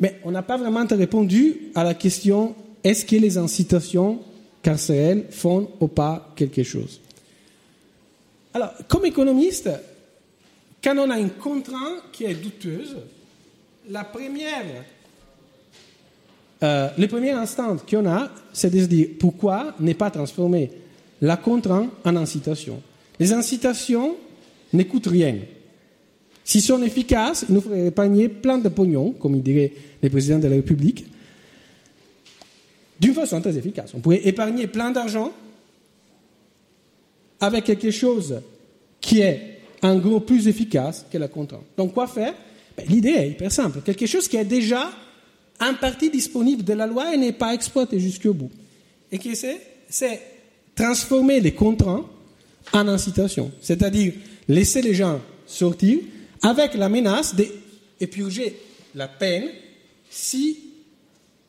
Mais 0.00 0.18
on 0.24 0.30
n'a 0.30 0.42
pas 0.42 0.56
vraiment 0.56 0.86
répondu 0.86 1.70
à 1.74 1.84
la 1.84 1.94
question 1.94 2.54
est-ce 2.82 3.04
que 3.04 3.16
les 3.16 3.36
incitations 3.36 4.20
carcérales 4.62 5.24
font 5.30 5.68
ou 5.80 5.88
pas 5.88 6.32
quelque 6.34 6.62
chose? 6.62 7.00
Alors, 8.54 8.72
comme 8.88 9.04
économiste, 9.04 9.68
quand 10.82 10.96
on 10.96 11.10
a 11.10 11.18
une 11.18 11.30
contrainte 11.30 12.04
qui 12.12 12.24
est 12.24 12.34
douteuse, 12.34 12.96
la 13.90 14.04
première, 14.04 14.64
euh, 16.62 16.88
le 16.96 17.06
premier 17.06 17.30
instant 17.30 17.76
qu'on 17.76 18.06
a, 18.06 18.30
c'est 18.52 18.70
de 18.70 18.80
se 18.80 18.86
dire 18.86 19.08
pourquoi 19.18 19.74
ne 19.78 19.92
pas 19.92 20.10
transformer 20.10 20.70
la 21.20 21.36
contrainte 21.36 21.90
en 22.04 22.16
incitation? 22.16 22.82
Les 23.18 23.32
incitations 23.32 24.16
n'écoutent 24.72 25.08
rien. 25.08 25.36
S'ils 26.50 26.62
sont 26.62 26.82
efficaces, 26.82 27.44
ils 27.48 27.54
nous 27.54 27.60
feraient 27.60 27.86
épargner 27.86 28.28
plein 28.28 28.58
de 28.58 28.68
pognon, 28.68 29.12
comme 29.12 29.36
il 29.36 29.42
dirait 29.44 29.72
le 30.02 30.10
président 30.10 30.40
de 30.40 30.48
la 30.48 30.56
République, 30.56 31.06
d'une 32.98 33.14
façon 33.14 33.40
très 33.40 33.56
efficace. 33.56 33.92
On 33.94 34.00
pourrait 34.00 34.26
épargner 34.26 34.66
plein 34.66 34.90
d'argent 34.90 35.32
avec 37.38 37.66
quelque 37.66 37.92
chose 37.92 38.40
qui 39.00 39.20
est 39.20 39.60
en 39.80 39.96
gros 40.00 40.18
plus 40.18 40.48
efficace 40.48 41.06
que 41.08 41.18
la 41.18 41.28
contrainte. 41.28 41.62
Donc 41.76 41.94
quoi 41.94 42.08
faire? 42.08 42.34
Ben, 42.76 42.84
L'idée 42.88 43.10
est 43.10 43.30
hyper 43.30 43.52
simple. 43.52 43.82
Quelque 43.84 44.06
chose 44.06 44.26
qui 44.26 44.36
est 44.36 44.44
déjà 44.44 44.90
en 45.60 45.74
partie 45.74 46.10
disponible 46.10 46.64
de 46.64 46.72
la 46.72 46.88
loi 46.88 47.14
et 47.14 47.16
n'est 47.16 47.30
pas 47.30 47.54
exploité 47.54 48.00
jusqu'au 48.00 48.34
bout. 48.34 48.50
Et 49.12 49.20
qui 49.20 49.36
c'est? 49.36 49.60
C'est 49.88 50.20
transformer 50.74 51.38
les 51.38 51.54
contraintes 51.54 52.06
en 52.72 52.88
incitation. 52.88 53.52
C'est-à-dire 53.60 54.14
laisser 54.48 54.82
les 54.82 54.94
gens 54.94 55.20
sortir 55.46 56.00
avec 56.42 56.74
la 56.74 56.88
menace 56.88 57.34
d'épurger 57.34 58.56
la 58.94 59.08
peine 59.08 59.48
si 60.08 60.58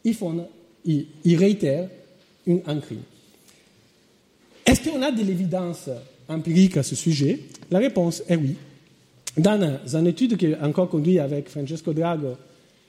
ils, 0.04 1.38
réitèrent 1.38 1.90
un 2.48 2.80
crime. 2.80 3.02
Est-ce 4.66 4.90
qu'on 4.90 5.02
a 5.02 5.12
de 5.12 5.24
l'évidence 5.24 5.90
empirique 6.28 6.78
à 6.78 6.84
ce 6.84 6.96
sujet? 6.96 7.40
La 7.70 7.80
réponse 7.80 8.24
est 8.28 8.36
oui. 8.36 8.56
Dans 9.38 9.80
une 9.94 10.08
étude 10.08 10.38
qui 10.38 10.48
est 10.48 10.60
encore 10.60 10.90
conduite 10.90 11.20
avec 11.20 11.50
Francesco 11.50 11.94
Drago 11.94 12.36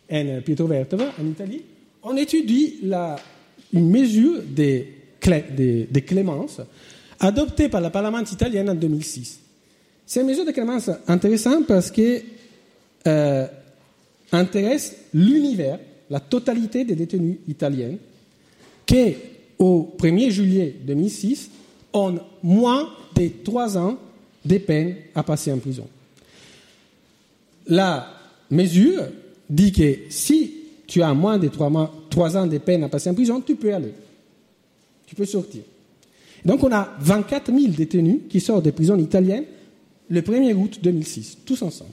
et 0.08 0.40
Pietro 0.44 0.66
Vertova 0.66 1.12
en 1.20 1.26
Italie, 1.26 1.62
on 2.02 2.16
étudie 2.16 2.80
une 3.72 3.90
mesure 3.90 4.42
des, 4.42 4.88
des, 5.20 6.02
clémences 6.02 6.60
adoptée 7.20 7.68
par 7.68 7.80
le 7.80 7.90
Parlement 7.90 8.20
italien 8.20 8.66
en 8.68 8.74
2006. 8.74 9.41
C'est 10.06 10.20
une 10.20 10.26
mesure 10.26 10.44
de 10.44 10.50
clémence 10.50 10.90
intéressante 11.08 11.66
parce 11.66 11.90
qu'elle 11.90 12.22
euh, 13.06 13.46
intéresse 14.32 14.96
l'univers, 15.14 15.78
la 16.10 16.20
totalité 16.20 16.84
des 16.84 16.94
détenus 16.94 17.38
italiens 17.48 17.96
qui, 18.84 19.14
au 19.58 19.94
1er 19.98 20.30
juillet 20.30 20.74
2006, 20.84 21.50
ont 21.92 22.18
moins 22.42 22.88
de 23.14 23.30
trois 23.44 23.76
ans 23.78 23.98
de 24.44 24.58
peine 24.58 24.96
à 25.14 25.22
passer 25.22 25.52
en 25.52 25.58
prison. 25.58 25.86
La 27.68 28.06
mesure 28.50 29.04
dit 29.48 29.72
que 29.72 29.98
si 30.08 30.54
tu 30.86 31.02
as 31.02 31.14
moins 31.14 31.38
de 31.38 31.48
trois, 31.48 32.36
ans 32.36 32.46
de 32.46 32.58
peine 32.58 32.84
à 32.84 32.88
passer 32.88 33.08
en 33.10 33.14
prison, 33.14 33.40
tu 33.40 33.54
peux 33.56 33.72
aller. 33.72 33.94
Tu 35.06 35.14
peux 35.14 35.24
sortir. 35.24 35.62
Donc 36.44 36.62
on 36.64 36.72
a 36.72 36.96
24 37.00 37.52
000 37.52 37.72
détenus 37.72 38.20
qui 38.28 38.40
sortent 38.40 38.64
des 38.64 38.72
prisons 38.72 38.98
italiennes 38.98 39.44
le 40.12 40.20
1er 40.20 40.54
août 40.54 40.78
2006, 40.82 41.38
tous 41.46 41.62
ensemble. 41.62 41.90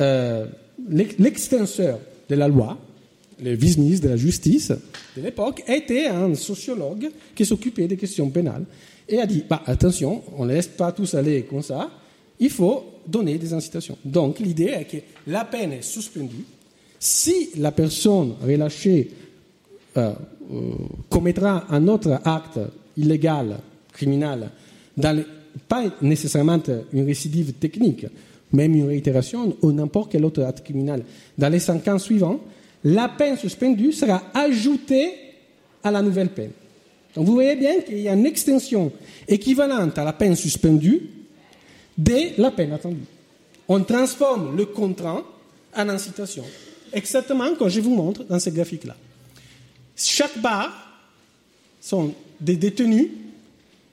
Euh, 0.00 0.46
l'extenseur 0.90 2.00
de 2.28 2.34
la 2.34 2.48
loi, 2.48 2.76
le 3.40 3.54
vice-ministre 3.54 4.06
de 4.06 4.10
la 4.10 4.16
Justice 4.16 4.72
de 5.16 5.22
l'époque, 5.22 5.62
était 5.68 6.06
un 6.06 6.34
sociologue 6.34 7.10
qui 7.34 7.46
s'occupait 7.46 7.86
des 7.86 7.96
questions 7.96 8.28
pénales 8.28 8.64
et 9.08 9.20
a 9.20 9.26
dit 9.26 9.44
bah, 9.48 9.62
attention, 9.66 10.22
on 10.36 10.46
ne 10.46 10.52
laisse 10.52 10.66
pas 10.66 10.90
tous 10.90 11.14
aller 11.14 11.44
comme 11.44 11.62
ça, 11.62 11.90
il 12.40 12.50
faut 12.50 12.84
donner 13.06 13.38
des 13.38 13.54
incitations. 13.54 13.96
Donc 14.04 14.40
l'idée 14.40 14.74
est 14.76 14.84
que 14.84 14.96
la 15.28 15.44
peine 15.44 15.74
est 15.74 15.82
suspendue. 15.82 16.44
Si 16.98 17.50
la 17.56 17.70
personne 17.70 18.34
relâchée 18.42 19.10
euh, 19.96 20.12
euh, 20.52 20.72
commettra 21.08 21.66
un 21.70 21.86
autre 21.86 22.20
acte 22.24 22.58
illégal, 22.96 23.58
criminel, 23.92 24.50
dans 24.96 25.24
pas 25.68 25.84
nécessairement 26.02 26.60
une 26.92 27.04
récidive 27.04 27.54
technique, 27.54 28.06
même 28.52 28.74
une 28.74 28.86
réitération 28.86 29.56
ou 29.62 29.72
n'importe 29.72 30.12
quel 30.12 30.24
autre 30.24 30.42
acte 30.42 30.64
criminel, 30.64 31.02
dans 31.36 31.48
les 31.48 31.60
cinq 31.60 31.86
ans 31.88 31.98
suivants, 31.98 32.40
la 32.84 33.08
peine 33.08 33.36
suspendue 33.36 33.92
sera 33.92 34.22
ajoutée 34.34 35.12
à 35.82 35.90
la 35.90 36.02
nouvelle 36.02 36.28
peine. 36.28 36.52
Donc 37.14 37.26
vous 37.26 37.32
voyez 37.32 37.56
bien 37.56 37.80
qu'il 37.80 37.98
y 37.98 38.08
a 38.08 38.12
une 38.12 38.26
extension 38.26 38.92
équivalente 39.26 39.96
à 39.98 40.04
la 40.04 40.12
peine 40.12 40.36
suspendue 40.36 41.02
dès 41.96 42.34
la 42.38 42.50
peine 42.50 42.72
attendue. 42.72 43.06
On 43.68 43.82
transforme 43.82 44.56
le 44.56 44.66
contrat 44.66 45.24
en 45.76 45.88
incitation, 45.88 46.44
exactement 46.92 47.54
comme 47.54 47.68
je 47.68 47.80
vous 47.80 47.94
montre 47.94 48.24
dans 48.24 48.38
ce 48.38 48.50
graphique-là. 48.50 48.96
Chaque 49.96 50.38
barre 50.38 51.00
sont 51.80 52.12
des 52.40 52.56
détenus 52.56 53.08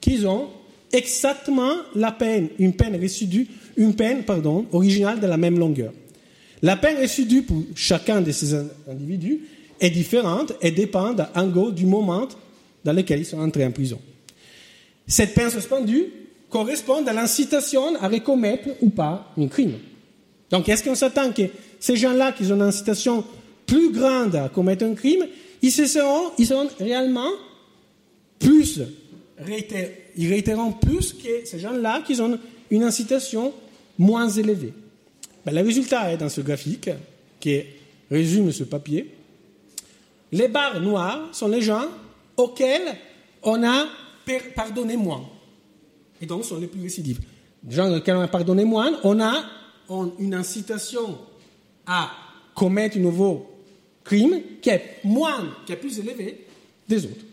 qui 0.00 0.24
ont 0.26 0.48
exactement 0.94 1.74
la 1.94 2.12
peine, 2.12 2.48
une 2.58 2.74
peine 2.74 2.96
résidue, 2.96 3.46
une 3.76 3.94
peine, 3.94 4.24
pardon, 4.24 4.66
originale 4.72 5.20
de 5.20 5.26
la 5.26 5.36
même 5.36 5.58
longueur. 5.58 5.92
La 6.62 6.76
peine 6.76 6.96
résidue 6.96 7.42
pour 7.42 7.62
chacun 7.74 8.20
de 8.20 8.32
ces 8.32 8.54
individus 8.88 9.40
est 9.80 9.90
différente 9.90 10.52
et 10.62 10.70
dépend 10.70 11.14
en 11.34 11.46
gros 11.48 11.70
du 11.70 11.84
moment 11.84 12.28
dans 12.84 12.92
lequel 12.92 13.20
ils 13.20 13.26
sont 13.26 13.40
entrés 13.40 13.64
en 13.64 13.70
prison. 13.70 14.00
Cette 15.06 15.34
peine 15.34 15.50
suspendue 15.50 16.06
correspond 16.48 17.04
à 17.06 17.12
l'incitation 17.12 17.96
à 18.00 18.08
recommettre 18.08 18.68
ou 18.80 18.90
pas 18.90 19.32
un 19.36 19.48
crime. 19.48 19.74
Donc, 20.50 20.68
est-ce 20.68 20.84
qu'on 20.84 20.94
s'attend 20.94 21.32
que 21.32 21.42
ces 21.80 21.96
gens-là 21.96 22.32
qui 22.32 22.44
ont 22.44 22.54
une 22.54 22.62
incitation 22.62 23.24
plus 23.66 23.92
grande 23.92 24.36
à 24.36 24.48
commettre 24.48 24.84
un 24.84 24.94
crime, 24.94 25.26
ils, 25.62 25.72
seront, 25.72 26.30
ils 26.38 26.46
seront 26.46 26.68
réellement 26.78 27.30
plus, 28.38 28.80
ils 30.16 30.28
réitéreront 30.28 30.72
plus 30.72 31.12
que 31.12 31.44
ces 31.44 31.58
gens-là 31.58 32.02
qui 32.06 32.20
ont 32.20 32.38
une 32.70 32.82
incitation 32.82 33.52
moins 33.98 34.28
élevée. 34.28 34.72
Ben, 35.44 35.54
le 35.54 35.62
résultat 35.62 36.12
est 36.12 36.16
dans 36.16 36.28
ce 36.28 36.40
graphique 36.40 36.90
qui 37.40 37.62
résume 38.10 38.52
ce 38.52 38.64
papier. 38.64 39.10
Les 40.32 40.48
barres 40.48 40.80
noires 40.80 41.28
sont 41.32 41.48
les 41.48 41.60
gens 41.60 41.86
auxquels 42.36 42.96
on 43.42 43.62
a 43.62 43.86
pardonné 44.54 44.96
moins. 44.96 45.24
Et 46.20 46.26
donc 46.26 46.44
sont 46.44 46.58
les 46.58 46.66
plus 46.66 46.82
récidives. 46.82 47.20
Les 47.68 47.74
gens 47.76 47.94
auxquels 47.94 48.16
on 48.16 48.22
a 48.22 48.28
pardonné 48.28 48.64
moins, 48.64 48.98
on 49.04 49.20
a 49.20 49.44
une 50.18 50.34
incitation 50.34 51.18
à 51.86 52.10
commettre 52.54 52.96
un 52.96 53.00
nouveau 53.00 53.50
crime 54.02 54.40
qui 54.60 54.70
est 54.70 55.00
moins, 55.04 55.54
qui 55.66 55.72
est 55.72 55.76
plus 55.76 55.98
élevé 55.98 56.46
des 56.88 57.04
autres. 57.04 57.24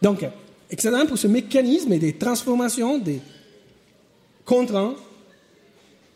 Donc, 0.00 0.24
excellent 0.72 1.06
pour 1.06 1.18
ce 1.18 1.28
mécanisme 1.28 1.96
des 1.98 2.14
transformations 2.14 2.98
des 2.98 3.20
contraintes 4.44 4.96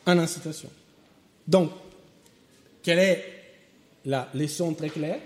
en 0.06 0.18
incitation. 0.18 0.70
Donc, 1.46 1.70
quelle 2.82 2.98
est 2.98 3.24
la 4.06 4.28
leçon 4.34 4.72
très 4.74 4.88
claire? 4.88 5.20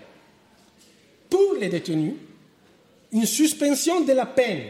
Pour 1.29 1.55
les 1.59 1.69
détenus, 1.69 2.13
une 3.13 3.25
suspension 3.25 4.01
de 4.01 4.11
la 4.11 4.25
peine 4.25 4.67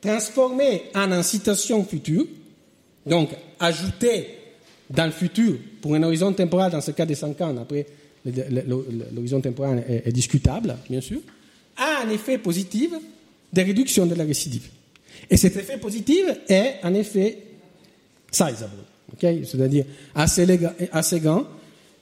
transformée 0.00 0.84
en 0.94 1.10
incitation 1.12 1.84
future, 1.84 2.26
donc 3.04 3.30
ajoutée 3.58 4.38
dans 4.88 5.06
le 5.06 5.12
futur 5.12 5.56
pour 5.80 5.94
un 5.94 6.02
horizon 6.02 6.32
temporel, 6.32 6.70
dans 6.70 6.80
ce 6.80 6.92
cas 6.92 7.06
de 7.06 7.14
5 7.14 7.40
ans, 7.40 7.56
après 7.60 7.86
l'horizon 8.24 9.40
temporel 9.40 9.84
est, 9.88 10.12
discutable, 10.12 10.76
bien 10.88 11.00
sûr, 11.00 11.20
a 11.76 12.02
un 12.04 12.10
effet 12.10 12.38
positif 12.38 12.90
de 13.52 13.60
réduction 13.60 14.06
de 14.06 14.14
la 14.14 14.24
récidive. 14.24 14.68
Et 15.28 15.36
cet 15.36 15.56
effet 15.56 15.78
positif 15.78 16.24
est 16.48 16.76
un 16.82 16.94
effet 16.94 17.38
sizable, 18.30 18.82
c'est-à-dire 19.20 19.84
assez, 20.14 20.46
assez 20.92 21.20
grand. 21.20 21.44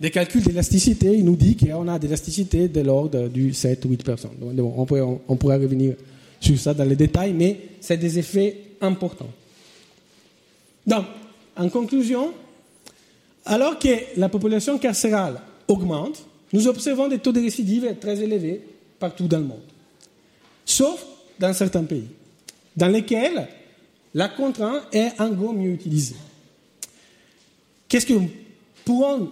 Des 0.01 0.11
calculs 0.11 0.43
d'élasticité, 0.43 1.13
il 1.15 1.25
nous 1.25 1.37
dit 1.37 1.57
qu'on 1.57 1.89
a 1.89 1.99
de 1.99 2.05
l'élasticité 2.05 2.69
de 2.69 2.81
l'ordre 2.81 3.29
du 3.29 3.53
7 3.53 3.85
ou 3.85 3.89
8%. 3.89 4.27
on, 4.41 4.87
pourrait, 4.87 5.01
on, 5.01 5.37
pourra 5.37 5.57
revenir 5.57 5.95
sur 6.41 6.57
ça 6.59 6.73
dans 6.73 6.85
les 6.85 6.95
détails, 6.95 7.33
mais 7.33 7.59
c'est 7.81 7.97
des 7.97 8.19
effets 8.19 8.57
importants. 8.81 9.31
Donc, 10.87 11.05
en 11.57 11.69
conclusion, 11.69 12.33
alors 13.45 13.79
que 13.79 13.89
la 14.17 14.29
population 14.29 14.79
carcérale 14.79 15.41
augmente, 15.67 16.25
nous 16.53 16.69
observons 16.69 17.09
des 17.09 17.19
taux 17.19 17.33
de 17.33 17.41
récidive 17.41 17.97
très 18.01 18.21
élevés 18.21 18.63
partout 19.01 19.27
dans 19.27 19.39
le 19.39 19.45
monde, 19.45 19.61
sauf 20.65 21.05
dans 21.39 21.53
certains 21.53 21.85
pays. 21.85 22.09
dans 22.77 22.89
lesquels 22.89 23.49
la 24.15 24.29
contrainte 24.29 24.83
est 24.93 25.13
un 25.19 25.31
go 25.31 25.53
mieux 25.53 25.73
utilisée. 25.73 26.15
Qu'est-ce 27.89 28.07
que 28.07 28.15
pourrons 28.85 29.31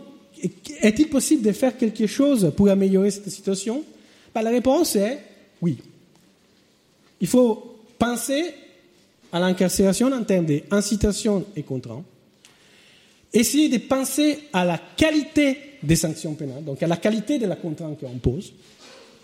est-il 0.83 1.09
possible 1.09 1.43
de 1.43 1.53
faire 1.53 1.77
quelque 1.77 2.07
chose 2.07 2.53
pour 2.57 2.69
améliorer 2.69 3.11
cette 3.11 3.31
situation? 3.31 3.83
Ben, 4.35 4.43
La 4.43 4.51
réponse 4.51 4.97
est 4.97 5.19
oui. 5.63 5.79
Il 7.21 7.27
faut 7.27 7.79
penser 7.99 8.53
à 9.33 9.41
l'incarcération 9.41 10.13
en 10.13 10.23
termes 10.25 10.47
d'incitation 10.47 11.45
et 11.57 11.63
contrainte. 11.63 12.05
Essayer 13.33 13.69
de 13.69 13.79
penser 13.79 14.41
à 14.53 14.65
la 14.65 14.79
qualité 14.97 15.59
des 15.83 15.97
sanctions 15.97 16.35
pénales, 16.35 16.65
donc 16.65 16.83
à 16.83 16.87
la 16.87 16.97
qualité 16.97 17.39
de 17.39 17.47
la 17.47 17.57
contrainte 17.57 17.99
qu'on 17.99 18.19
pose. 18.19 18.53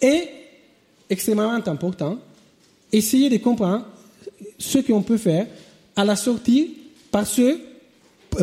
Et, 0.01 0.29
extrêmement 1.09 1.51
important, 1.53 2.19
essayer 2.93 3.31
de 3.31 3.39
comprendre 3.39 3.87
ce 4.59 4.79
qu'on 4.79 5.03
peut 5.03 5.17
faire 5.17 5.47
à 5.97 6.05
la 6.05 6.17
sortie 6.17 6.77
par 7.11 7.27
ceux, 7.27 7.61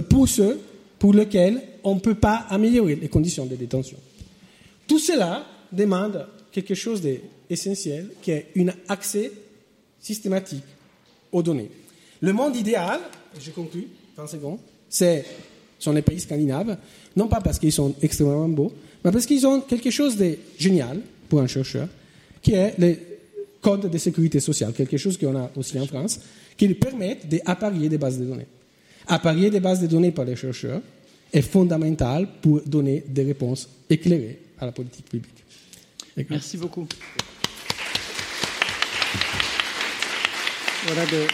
pour 0.10 0.28
ceux 0.28 0.60
pour 0.98 1.14
lesquels 1.14 1.62
on 1.84 1.96
ne 1.96 2.00
peut 2.00 2.16
pas 2.16 2.46
améliorer 2.50 2.96
les 2.96 3.08
conditions 3.08 3.46
de 3.46 3.56
détention. 3.56 3.98
Tout 4.88 5.00
cela 5.00 5.46
demande 5.72 6.28
quelque 6.52 6.76
chose 6.76 7.02
d'essentiel, 7.02 8.10
qui 8.22 8.32
est 8.32 8.48
un 8.58 8.68
accès 8.88 9.32
systématique 10.00 10.64
aux 11.32 11.44
données. 11.44 11.70
Le 12.22 12.34
monde 12.34 12.56
idéal, 12.56 13.00
je 13.40 13.52
conclue, 13.52 13.88
30 14.16 14.30
secondes, 14.30 14.60
c'est, 14.90 15.26
sont 15.78 15.94
les 15.94 16.02
pays 16.02 16.20
scandinaves, 16.20 16.78
non 17.16 17.28
pas 17.28 17.40
parce 17.40 17.60
qu'ils 17.60 17.72
sont 17.72 17.96
extrêmement 18.02 18.50
beaux, 18.50 18.74
mais 19.04 19.12
parce 19.12 19.26
qu'ils 19.26 19.46
ont 19.48 19.62
quelque 19.62 19.92
chose 19.92 20.18
de 20.18 20.38
génial 20.58 21.00
pour 21.30 21.40
un 21.40 21.48
chercheur, 21.48 21.88
qui 22.42 22.54
est 22.54 22.74
le 22.78 22.98
code 23.62 23.90
de 23.90 23.98
sécurité 23.98 24.40
sociale, 24.40 24.74
quelque 24.74 24.98
chose 24.98 25.18
qu'on 25.18 25.36
a 25.36 25.52
aussi 25.56 25.80
en 25.80 25.86
France, 25.86 26.20
qui 26.58 26.68
permettent 26.74 27.28
d'apparier 27.28 27.90
des 27.90 27.98
bases 27.98 28.20
de 28.20 28.26
données. 28.26 28.48
Apparier 29.08 29.50
des 29.50 29.60
bases 29.60 29.82
de 29.82 29.88
données 29.88 30.12
par 30.12 30.26
les 30.26 30.36
chercheurs 30.36 30.82
est 31.32 31.42
fondamental 31.42 32.28
pour 32.42 32.62
donner 32.62 33.04
des 33.08 33.24
réponses 33.24 33.70
éclairées 33.90 34.40
à 34.60 34.66
la 34.66 34.72
politique 34.72 35.06
publique. 35.10 35.44
Merci 36.30 36.58
beaucoup. 36.58 36.88
Voilà 40.86 41.06
de, 41.06 41.28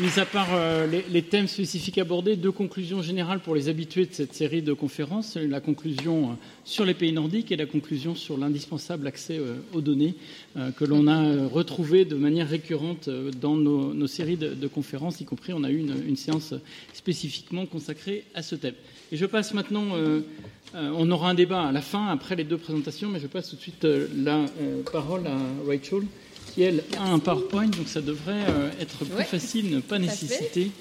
mis 0.00 0.20
à 0.20 0.26
part 0.26 0.48
euh, 0.52 0.86
les, 0.86 1.22
thèmes 1.22 1.48
spécifiques 1.48 1.98
abordés, 1.98 2.36
deux 2.36 2.52
conclusions 2.52 3.02
générales 3.02 3.40
pour 3.40 3.54
les 3.54 3.68
habitués 3.68 4.06
de 4.06 4.12
cette 4.12 4.32
série 4.32 4.62
de 4.62 4.72
conférences. 4.72 5.36
La 5.36 5.60
conclusion 5.60 6.30
euh, 6.30 6.34
sur 6.64 6.84
les 6.84 6.94
pays 6.94 7.12
nordiques 7.12 7.50
et 7.50 7.56
la 7.56 7.66
conclusion 7.66 8.14
sur 8.14 8.38
l'indispensable 8.38 9.06
accès 9.06 9.38
euh, 9.38 9.56
aux 9.72 9.80
données 9.80 10.14
que 10.76 10.84
l'on 10.84 11.06
a 11.06 11.46
retrouvé 11.46 12.04
de 12.04 12.16
manière 12.16 12.48
récurrente 12.48 13.08
dans 13.08 13.54
nos, 13.54 14.06
séries 14.08 14.36
de, 14.36 14.66
conférences, 14.66 15.20
y 15.20 15.24
compris 15.24 15.52
on 15.52 15.62
a 15.62 15.70
eu 15.70 15.78
une, 15.78 16.16
séance 16.16 16.54
spécifiquement 16.92 17.64
consacrée 17.66 18.24
à 18.34 18.42
ce 18.42 18.56
thème. 18.56 18.74
Et 19.12 19.16
je 19.16 19.24
passe 19.24 19.54
maintenant, 19.54 19.84
on 20.74 21.10
aura 21.12 21.30
un 21.30 21.34
débat 21.34 21.68
à 21.68 21.72
la 21.72 21.80
fin, 21.80 22.08
après 22.08 22.34
les 22.34 22.42
deux 22.42 22.56
présentations, 22.56 23.08
mais 23.08 23.20
je 23.20 23.28
passe 23.28 23.50
tout 23.50 23.56
de 23.56 23.60
suite 23.60 23.86
la 24.16 24.46
parole 24.90 25.26
à 25.28 25.36
Rachel 25.64 26.02
qui, 26.58 26.64
elle, 26.64 26.82
a 26.98 27.04
un 27.04 27.20
PowerPoint, 27.20 27.68
donc 27.68 27.86
ça 27.86 28.00
devrait 28.00 28.44
euh, 28.48 28.70
être 28.80 29.04
plus 29.04 29.24
facile, 29.24 29.70
ne 29.70 29.80
pas 29.80 29.98
nécessiter 30.00 30.72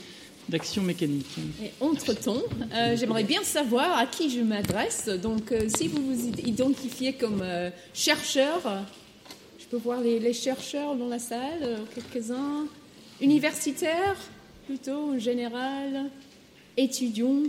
d'action 0.49 0.81
mécanique. 0.81 1.27
Et 1.63 1.71
entre-temps, 1.79 2.41
euh, 2.73 2.97
j'aimerais 2.97 3.23
bien 3.23 3.43
savoir 3.43 3.95
à 3.95 4.07
qui 4.07 4.31
je 4.31 4.41
m'adresse. 4.41 5.07
Donc, 5.07 5.51
euh, 5.51 5.67
si 5.75 5.87
vous 5.87 6.01
vous 6.01 6.29
identifiez 6.43 7.13
comme 7.13 7.43
chercheur, 7.93 8.85
je 9.59 9.65
peux 9.65 9.77
voir 9.77 10.01
les, 10.01 10.33
chercheurs 10.33 10.95
dans 10.95 11.09
la 11.09 11.19
salle, 11.19 11.81
quelques-uns, 11.93 12.65
universitaires 13.21 14.17
plutôt 14.65 15.13
en 15.13 15.19
général, 15.19 16.09
étudiants, 16.75 17.43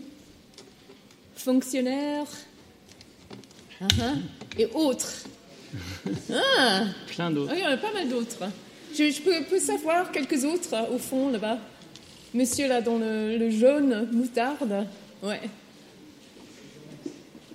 fonctionnaires, 1.35 2.27
uh-huh, 3.81 4.17
et 4.59 4.67
autres. 4.75 5.25
Ah 6.33 6.85
Plein 7.07 7.31
d'autres. 7.31 7.53
il 7.55 7.61
y 7.61 7.67
en 7.67 7.71
a 7.71 7.77
pas 7.77 7.93
mal 7.93 8.09
d'autres. 8.09 8.45
Je, 8.95 9.21
peux, 9.21 9.59
savoir 9.59 10.11
quelques 10.11 10.45
autres 10.45 10.75
au 10.93 10.99
fond 10.99 11.31
là-bas. 11.31 11.59
Monsieur 12.35 12.69
là 12.69 12.81
dans 12.81 12.99
le, 12.99 13.51
jaune 13.51 14.09
moutarde. 14.13 14.87
Ouais. 15.23 15.41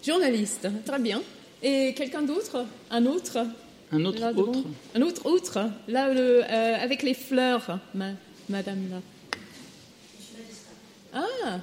Journaliste, 0.06 0.68
très 0.86 1.00
bien. 1.00 1.22
Et 1.62 1.94
quelqu'un 1.96 2.22
d'autre? 2.24 2.66
Un 2.92 3.06
autre? 3.06 3.46
Un 3.92 4.06
autre 4.06 4.24
autre 4.36 4.64
Un 4.96 5.02
autre 5.02 5.26
autre? 5.26 5.60
Là, 5.88 6.08
euh, 6.10 6.76
avec 6.82 7.04
les 7.04 7.14
fleurs, 7.14 7.80
madame 8.50 8.90
là. 8.90 9.02
Ah 11.14 11.60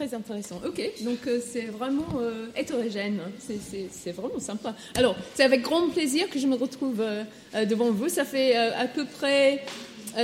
très 0.00 0.14
intéressant. 0.14 0.60
Ok, 0.66 0.80
donc 1.02 1.18
euh, 1.26 1.40
c'est 1.46 1.66
vraiment 1.66 2.06
euh, 2.18 2.46
hétérogène. 2.56 3.18
C'est 3.38 4.12
vraiment 4.12 4.40
sympa. 4.40 4.74
Alors, 4.94 5.14
c'est 5.34 5.42
avec 5.42 5.60
grand 5.60 5.90
plaisir 5.90 6.30
que 6.30 6.38
je 6.38 6.46
me 6.46 6.56
retrouve 6.56 7.00
euh, 7.02 7.24
devant 7.66 7.90
vous. 7.90 8.08
Ça 8.08 8.24
fait 8.24 8.56
à 8.56 8.86
peu 8.86 9.04
près 9.04 9.62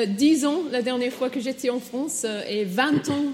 10 0.06 0.46
ans 0.46 0.62
la 0.72 0.80
dernière 0.80 1.12
fois 1.12 1.28
que 1.28 1.40
j'étais 1.40 1.68
en 1.68 1.78
France 1.78 2.24
et 2.48 2.64
20 2.64 3.10
ans 3.10 3.24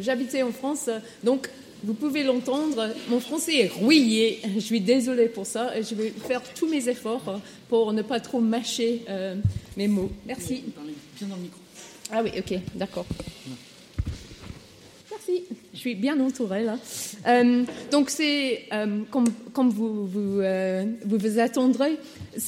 j'habitais 0.00 0.42
en 0.42 0.52
France. 0.52 0.88
Donc, 1.22 1.50
vous 1.82 1.94
pouvez 1.94 2.24
l'entendre, 2.24 2.88
mon 3.10 3.20
français 3.20 3.56
est 3.56 3.68
rouillé. 3.68 4.40
Je 4.54 4.60
suis 4.60 4.80
désolée 4.80 5.28
pour 5.28 5.44
ça. 5.44 5.70
Je 5.82 5.94
vais 5.94 6.08
faire 6.26 6.40
tous 6.54 6.66
mes 6.66 6.88
efforts 6.88 7.40
pour 7.68 7.92
ne 7.92 8.00
pas 8.00 8.20
trop 8.20 8.40
mâcher 8.40 9.02
mes 9.76 9.88
mots. 9.88 10.10
Merci. 10.26 10.64
Bien 11.18 11.28
dans 11.28 11.36
le 11.36 11.42
micro. 11.42 11.60
Ah 12.10 12.22
oui, 12.22 12.30
ok, 12.38 12.58
d'accord. 12.74 13.06
Je 15.72 15.78
suis 15.78 15.94
bien 15.94 16.18
entourée 16.20 16.64
là. 16.64 16.78
Euh, 17.26 17.64
donc 17.90 18.10
c'est 18.10 18.62
euh, 18.72 19.00
comme, 19.10 19.70
vous 19.70 20.06
vous, 20.06 20.40
euh, 20.40 20.84
vous, 21.04 21.38
attendrez, 21.38 21.98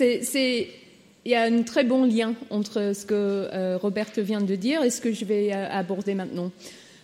il 0.00 0.66
y 1.24 1.34
a 1.34 1.42
un 1.42 1.62
très 1.62 1.84
bon 1.84 2.04
lien 2.04 2.34
entre 2.50 2.92
ce 2.94 3.04
que 3.04 3.76
Robert 3.76 4.10
vient 4.18 4.40
de 4.40 4.54
dire 4.54 4.82
et 4.82 4.90
ce 4.90 5.00
que 5.00 5.12
je 5.12 5.24
vais 5.24 5.52
aborder 5.52 6.14
maintenant. 6.14 6.52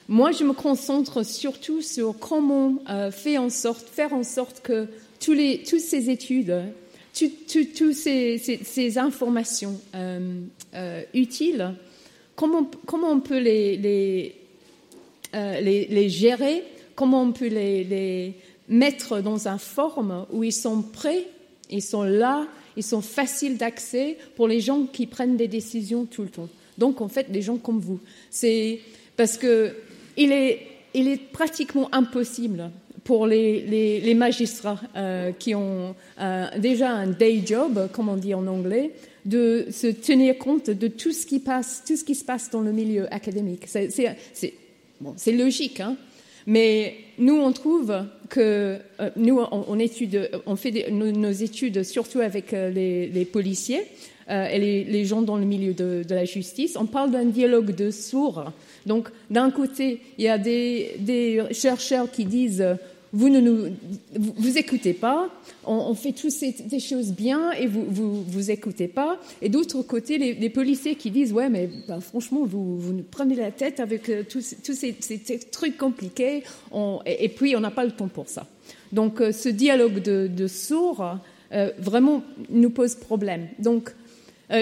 Moi, 0.09 0.33
je 0.33 0.45
me 0.45 0.53
concentre 0.53 1.25
surtout 1.25 1.81
sur 1.81 2.19
comment 2.19 2.77
faire 3.11 3.43
en 3.43 3.51
sorte, 3.51 4.61
que 4.63 4.87
toutes 5.19 5.81
ces 5.81 6.11
études, 6.11 6.63
toutes 7.15 7.93
ces, 7.95 8.99
informations 8.99 9.81
utiles, 11.15 11.75
comment, 12.37 12.71
comment 12.87 13.11
on 13.11 13.21
peut 13.21 13.39
les 13.39 14.42
euh, 15.35 15.61
les, 15.61 16.09
gérer, 16.09 16.63
comment 16.95 17.23
on 17.23 17.33
peut 17.33 17.49
les, 17.49 18.35
mettre 18.69 19.21
dans 19.21 19.49
une 19.49 19.59
forme 19.59 20.27
où 20.33 20.45
ils 20.45 20.53
sont 20.53 20.83
prêts, 20.83 21.25
ils 21.71 21.83
sont 21.83 22.03
là, 22.05 22.47
ils 22.77 22.83
sont 22.83 23.03
faciles 23.03 23.57
d'accès 23.57 24.17
pour 24.37 24.49
les 24.49 24.61
gens 24.61 24.85
qui 24.85 25.07
prennent 25.07 25.37
des 25.37 25.49
décisions 25.49 26.07
tout 26.07 26.23
le 26.23 26.29
temps. 26.29 26.49
Donc 26.79 27.01
en 27.01 27.09
fait, 27.09 27.31
des 27.31 27.43
gens 27.43 27.57
comme 27.57 27.81
vous. 27.81 28.01
C'est 28.31 28.81
parce 29.17 29.37
que 29.37 29.75
il 30.17 30.33
est 30.33 31.33
pratiquement 31.33 31.89
impossible 31.93 32.71
pour 33.05 33.27
les, 33.27 34.15
magistrats 34.17 34.81
euh, 34.97 35.33
qui 35.33 35.55
ont 35.55 35.95
euh, 36.21 36.47
déjà 36.59 36.91
un 36.91 37.09
day 37.09 37.43
job, 37.45 37.89
comme 37.93 38.09
on 38.09 38.17
dit 38.17 38.35
en 38.35 38.47
anglais, 38.47 38.93
de 39.25 39.67
se 39.71 39.87
tenir 39.89 40.39
compte 40.39 40.71
de 40.71 40.89
tout 40.89 41.13
ce 41.13 41.27
qui 41.27 41.39
passe, 41.39 41.83
tout 41.87 41.97
ce 41.97 42.05
qui 42.05 42.15
se 42.15 42.25
passe 42.25 42.51
dans 42.51 42.61
le 42.61 42.73
milieu 42.73 43.13
académique. 43.13 43.65
C'est 43.67 44.55
c'est 45.17 45.33
logique, 45.33 45.81
hein 45.81 45.97
mais 46.47 46.97
nous, 47.19 47.35
on 47.35 47.53
trouve 47.53 47.95
que 48.29 48.79
euh, 49.01 49.11
nous, 49.17 49.39
on, 49.39 49.79
on 50.47 50.57
fait 50.57 50.91
nos, 50.91 51.33
études 51.33 51.83
surtout 51.83 52.21
avec 52.21 52.53
euh, 52.53 52.71
les, 52.71 53.25
policiers 53.25 53.83
euh, 54.31 54.47
et 54.47 54.85
les, 54.85 55.05
gens 55.05 55.23
dans 55.23 55.37
le 55.37 55.45
milieu 55.45 55.73
de, 55.75 56.05
la 56.09 56.25
justice. 56.25 56.77
On 56.77 56.87
parle 56.87 57.11
d'un 57.11 57.27
dialogue 57.27 57.75
de 57.75 57.91
sourds. 57.91 58.53
Donc, 58.87 59.09
d'un 59.31 59.51
côté, 59.51 60.01
il 60.19 60.25
y 60.25 60.29
a 60.29 60.39
des 60.39 61.43
chercheurs 61.53 62.11
qui 62.11 62.25
disent 62.25 62.65
vous 63.13 63.29
ne 63.29 63.41
nous 63.41 63.67
vous, 64.15 64.59
écoutez 64.59 64.95
pas, 64.95 65.29
on, 65.67 65.95
fait 65.95 66.13
toutes 66.13 66.31
ces 66.31 66.81
choses 66.81 67.13
bien 67.13 67.53
et 67.53 67.67
vous 67.67 67.85
vous, 67.87 68.23
vous 68.23 68.51
écoutez 68.51 68.89
pas. 68.89 69.19
Et 69.43 69.49
d'autre 69.49 69.83
côté, 69.83 70.19
les, 70.19 70.51
policiers 70.51 70.95
qui 70.95 71.11
disent 71.11 71.33
ouais 71.33 71.49
mais 71.49 71.69
ben, 71.89 72.01
franchement 72.01 72.45
vous 72.45 72.79
vous 72.79 72.93
nous 72.93 73.05
prenez 73.09 73.35
la 73.35 73.51
tête 73.51 73.81
avec 73.81 74.09
euh, 74.09 74.23
tous, 74.29 74.55
tous 74.65 74.75
ces, 74.75 74.95
trucs 75.51 75.77
compliqués 75.77 76.43
et, 77.07 77.29
puis 77.29 77.57
on 77.57 77.61
n'a 77.61 77.71
pas 77.71 77.85
le 77.85 77.93
temps 77.93 78.09
pour 78.09 78.29
ça. 78.29 78.47
Donc 78.93 79.21
euh, 79.21 79.33
ce 79.33 79.49
dialogue 79.49 80.03
de, 80.03 80.27
de 80.27 80.47
sourds 80.47 81.19
euh, 81.53 81.71
vraiment 81.79 82.23
nous 82.51 82.71
pose 82.71 82.95
problème. 82.95 83.49
Donc 83.59 83.95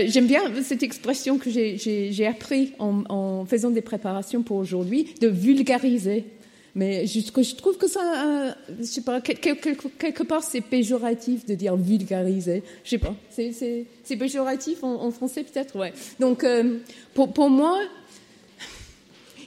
J'aime 0.07 0.29
bien 0.29 0.43
cette 0.63 0.85
expression 0.85 1.37
que 1.37 1.51
j'ai 1.51 2.27
appris 2.29 2.75
en, 2.79 3.03
en, 3.09 3.45
faisant 3.45 3.71
des 3.71 3.81
préparations 3.81 4.45
pour 4.45 4.57
aujourd'hui, 4.57 5.15
de 5.21 5.27
vulgariser 5.27 6.27
Mais 6.75 7.07
je, 7.07 7.55
trouve 7.57 7.77
que 7.77 7.89
ça, 7.89 8.01
euh, 8.01 8.53
je 8.79 8.85
sais 8.85 9.01
pas, 9.01 9.21
quelque, 9.21 10.23
part 10.23 10.45
c'est 10.45 10.61
péjoratif 10.61 11.45
de 11.45 11.55
dire 11.55 11.77
vulgariser. 11.77 12.63
Je 12.85 12.91
sais 12.91 12.99
pas, 12.99 13.15
c'est 13.31 14.17
péjoratif 14.17 14.85
en, 14.85 15.11
français 15.11 15.43
peut-être, 15.43 15.77
ouais. 15.77 15.93
Donc 16.21 16.45
euh, 16.45 16.79
pour, 17.15 17.51
moi, 17.51 17.77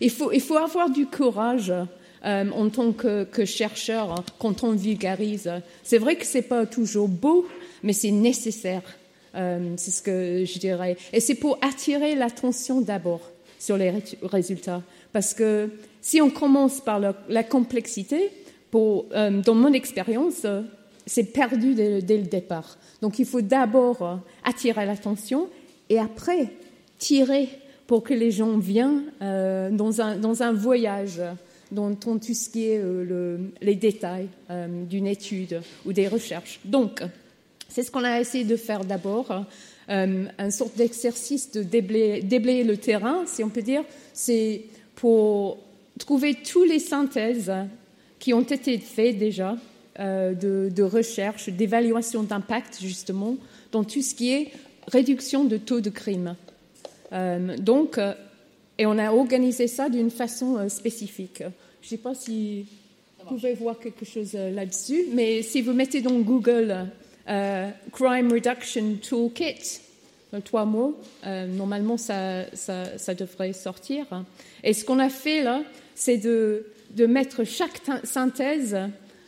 il 0.02 0.12
faut, 0.12 0.58
avoir 0.58 0.90
du 0.90 1.06
courage 1.06 1.74
euh, 2.26 2.50
en 2.52 2.70
tant 2.70 2.92
que, 2.92 3.46
chercheur 3.46 4.24
quand 4.40 4.64
on 4.64 4.72
vulgarise. 4.74 5.50
C'est 5.84 6.00
vrai 6.00 6.18
que 6.18 6.26
c'est 6.26 6.42
pas 6.42 6.66
toujours 6.66 7.08
beau, 7.08 7.48
mais 7.84 7.94
c'est 7.94 8.12
nécessaire. 8.12 8.84
C'est 9.34 9.90
ce 9.90 10.04
que 10.04 10.46
je 10.46 10.60
dirais. 10.60 10.96
Et 11.12 11.20
c'est 11.20 11.34
pour 11.34 11.58
attirer 11.62 12.14
l'attention 12.14 12.82
d'abord 12.82 13.32
sur 13.58 13.78
les 13.78 13.92
résultats. 14.22 14.84
Parce 15.12 15.34
que 15.34 15.72
si 16.04 16.22
on 16.22 16.30
commence 16.30 16.82
par 16.82 17.00
la, 17.00 17.44
complexité, 17.44 18.30
euh, 18.76 19.42
dans 19.42 19.56
mon 19.56 19.74
expérience, 19.74 20.46
c'est 21.06 21.34
perdu 21.34 21.74
dès, 21.74 22.00
le 22.02 22.28
départ. 22.28 22.78
Donc 23.02 23.18
il 23.20 23.26
faut 23.26 23.42
d'abord 23.42 24.20
attirer 24.44 24.86
l'attention 24.86 25.48
et 25.90 25.98
après 25.98 26.50
tirer 27.00 27.50
pour 27.88 28.04
que 28.04 28.14
les 28.14 28.32
gens 28.32 28.58
viennent 28.58 29.06
euh, 29.22 29.72
dans, 29.72 30.02
un, 30.02 30.18
dans, 30.18 30.44
un, 30.44 30.52
voyage 30.52 31.22
dans 31.72 31.96
tout 31.96 32.20
ce 32.22 32.50
qui 32.50 32.68
est 32.68 32.82
le, 32.82 33.52
les 33.62 33.76
détails 33.76 34.28
d'une 34.90 35.08
étude 35.08 35.62
ou 35.86 35.94
des 35.94 36.08
recherches. 36.08 36.60
Donc, 36.66 37.02
c'est 37.70 37.82
ce 37.82 37.90
qu'on 37.90 38.04
a 38.04 38.20
essayé 38.20 38.44
de 38.44 38.56
faire 38.56 38.86
d'abord, 38.86 39.32
euh, 39.90 40.26
une 40.38 40.52
sorte 40.52 40.76
d'exercice 40.78 41.52
de 41.52 41.64
déblayer, 41.64 42.64
le 42.64 42.78
terrain, 42.78 43.24
si 43.26 43.44
on 43.44 43.50
peut 43.50 43.62
dire. 43.62 43.84
C'est 44.14 44.66
pour 44.96 45.58
trouver 46.00 46.36
toutes 46.36 46.70
les 46.70 46.80
synthèses 46.80 47.52
qui 48.20 48.34
ont 48.34 48.42
été 48.42 48.78
faites 48.78 49.18
déjà 49.18 49.58
euh, 50.00 50.34
de, 50.34 50.84
recherche, 50.84 51.50
d'évaluation 51.50 52.24
d'impact, 52.24 52.80
justement, 52.82 53.38
dans 53.72 53.84
tout 53.84 54.02
ce 54.02 54.16
qui 54.16 54.32
est 54.32 54.52
réduction 54.88 55.44
de 55.44 55.58
taux 55.58 55.82
de 55.82 55.90
crime. 55.90 56.36
Euh, 57.12 57.58
donc, 57.58 58.00
et 58.78 58.86
on 58.86 58.98
a 58.98 59.12
organisé 59.12 59.68
ça 59.68 59.90
d'une 59.90 60.10
façon 60.10 60.68
spécifique. 60.70 61.44
Je 61.82 61.88
ne 61.88 61.90
sais 61.90 61.98
pas 61.98 62.16
si 62.16 62.66
vous 63.20 63.36
pouvez 63.36 63.54
voir 63.54 63.80
quelque 63.80 64.06
chose 64.06 64.34
là-dessus, 64.34 65.06
mais 65.14 65.42
si 65.42 65.62
vous 65.62 65.74
mettez 65.74 66.02
dans 66.02 66.20
Google 66.20 66.88
euh, 67.30 67.70
Crime 67.92 68.32
Reduction 68.32 68.98
Toolkit, 69.02 69.82
trois 70.44 70.66
mots. 70.66 71.00
Euh, 71.26 71.46
normalement, 71.48 71.98
ça, 71.98 72.46
ça, 72.54 73.14
devrait 73.14 73.54
sortir. 73.54 74.06
Et 74.64 74.74
ce 74.74 74.84
qu'on 74.84 75.00
a 75.00 75.10
fait 75.10 75.44
là, 75.44 75.62
c'est 75.96 76.18
de, 76.18 76.66
de, 76.92 77.06
mettre 77.06 77.44
chaque 77.44 77.82
synthèse 78.04 78.78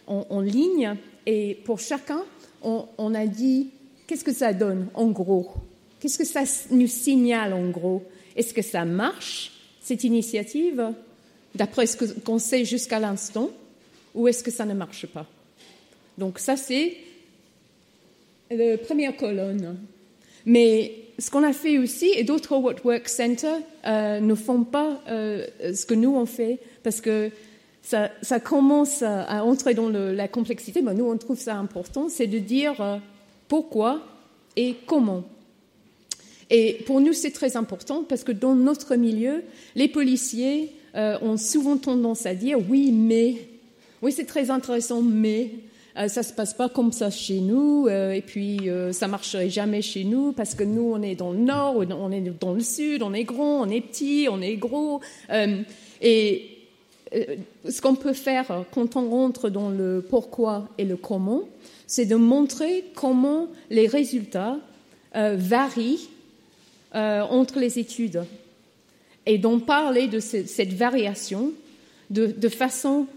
en, 0.08 0.42
ligne. 0.42 0.96
Et 1.26 1.56
pour 1.66 1.80
chacun, 1.80 2.24
on, 2.62 2.86
on 2.98 3.14
a 3.14 3.26
dit 3.26 3.70
qu'est-ce 4.08 4.24
que 4.24 4.34
ça 4.34 4.54
donne 4.54 4.88
en 4.94 5.08
gros? 5.08 5.52
Qu'est-ce 6.00 6.18
que 6.18 6.26
ça 6.26 6.44
nous 6.72 6.88
signale 6.88 7.54
en 7.54 7.70
gros? 7.70 8.04
Est-ce 8.36 8.54
que 8.54 8.62
ça 8.62 8.86
marche, 8.86 9.52
cette 9.82 10.04
initiative, 10.04 10.92
d'après 11.56 11.88
ce 11.88 11.98
qu'on 12.20 12.40
sait 12.40 12.66
jusqu'à 12.66 13.00
l'instant, 13.00 13.50
ou 14.14 14.28
est-ce 14.28 14.44
que 14.44 14.52
ça 14.52 14.66
ne 14.66 14.74
marche 14.74 15.06
pas? 15.08 15.26
Donc 16.18 16.40
ça, 16.40 16.58
c'est 16.58 16.96
la 18.52 18.78
première 18.78 19.16
colonne. 19.18 19.78
Mais 20.46 21.05
ce 21.18 21.32
qu'on 21.32 21.44
a 21.44 21.54
fait 21.54 21.78
aussi, 21.78 22.12
et 22.16 22.24
d'autres 22.24 22.58
Work 22.58 23.08
Center 23.08 23.56
euh, 23.86 24.20
ne 24.20 24.36
font 24.36 24.64
pas 24.64 25.02
euh, 25.08 25.46
ce 25.74 25.86
que 25.86 25.94
nous 25.94 26.16
on 26.16 26.26
fait, 26.26 26.60
parce 26.84 27.02
que 27.02 27.32
ça, 27.82 28.10
commence 28.40 29.04
à, 29.04 29.46
entrer 29.46 29.76
dans 29.76 29.90
la 29.90 30.28
complexité, 30.28 30.82
mais 30.82 30.94
nous 30.94 31.06
on 31.06 31.18
trouve 31.18 31.40
ça 31.40 31.56
important, 31.56 32.10
c'est 32.10 32.28
de 32.28 32.40
dire 32.40 32.82
euh, 32.82 32.98
pourquoi 33.48 34.02
et 34.56 34.76
comment. 34.88 35.24
Et 36.50 36.80
pour 36.86 37.00
nous 37.00 37.14
c'est 37.14 37.32
très 37.32 37.58
important 37.58 38.04
parce 38.04 38.24
que 38.24 38.32
dans 38.32 38.56
notre 38.56 38.96
milieu, 38.96 39.44
les 39.76 39.88
policiers 39.88 40.72
ont 40.96 41.38
souvent 41.38 41.78
tendance 41.78 42.26
à 42.26 42.34
dire 42.34 42.58
oui 42.70 42.92
mais, 42.92 43.36
oui 44.02 44.12
c'est 44.12 44.26
très 44.26 44.50
intéressant 44.50 45.02
mais, 45.02 45.52
euh, 45.98 46.10
ça 46.10 46.24
se 46.24 46.34
passe 46.34 46.54
pas 46.54 46.68
comme 46.68 46.92
ça 46.92 47.10
chez 47.10 47.40
nous, 47.40 47.88
euh, 47.88 48.12
et 48.12 48.22
puis 48.22 48.70
euh, 48.70 48.92
ça 48.92 49.08
marcherait 49.08 49.50
jamais 49.50 49.82
chez 49.82 50.04
nous 50.04 50.34
parce 50.34 50.54
que 50.54 50.66
nous 50.66 50.92
on 50.94 51.02
est 51.02 51.16
dans 51.16 51.32
le 51.32 51.40
nord, 51.40 51.78
on 51.78 52.12
est 52.12 52.22
dans 52.22 52.54
le 52.54 52.60
sud, 52.60 53.02
on 53.02 53.14
est 53.14 53.24
grand, 53.24 53.62
on 53.62 53.70
est 53.70 53.80
petit, 53.80 54.28
on 54.30 54.42
est 54.42 54.58
gros, 54.58 55.00
et 56.02 56.52
ce 57.70 57.82
qu'on 57.82 57.96
peut 57.96 58.14
faire 58.14 58.66
quand 58.74 58.98
on 58.98 59.10
rentre 59.10 59.50
dans 59.50 59.70
le 59.70 60.06
pourquoi 60.08 60.68
et 60.78 60.84
le 60.84 60.98
comment, 60.98 61.44
c'est 61.88 62.06
de 62.06 62.16
montrer 62.16 62.84
comment 62.94 63.48
les 63.70 63.88
résultats 63.88 64.58
varient 65.14 66.10
entre 66.94 67.60
les 67.60 67.80
études 67.80 68.26
et 69.26 69.38
d'en 69.38 69.60
parler 69.60 70.08
de 70.08 70.20
cette 70.20 70.74
variation 70.74 71.52
de 72.10 72.50
façon 72.50 73.08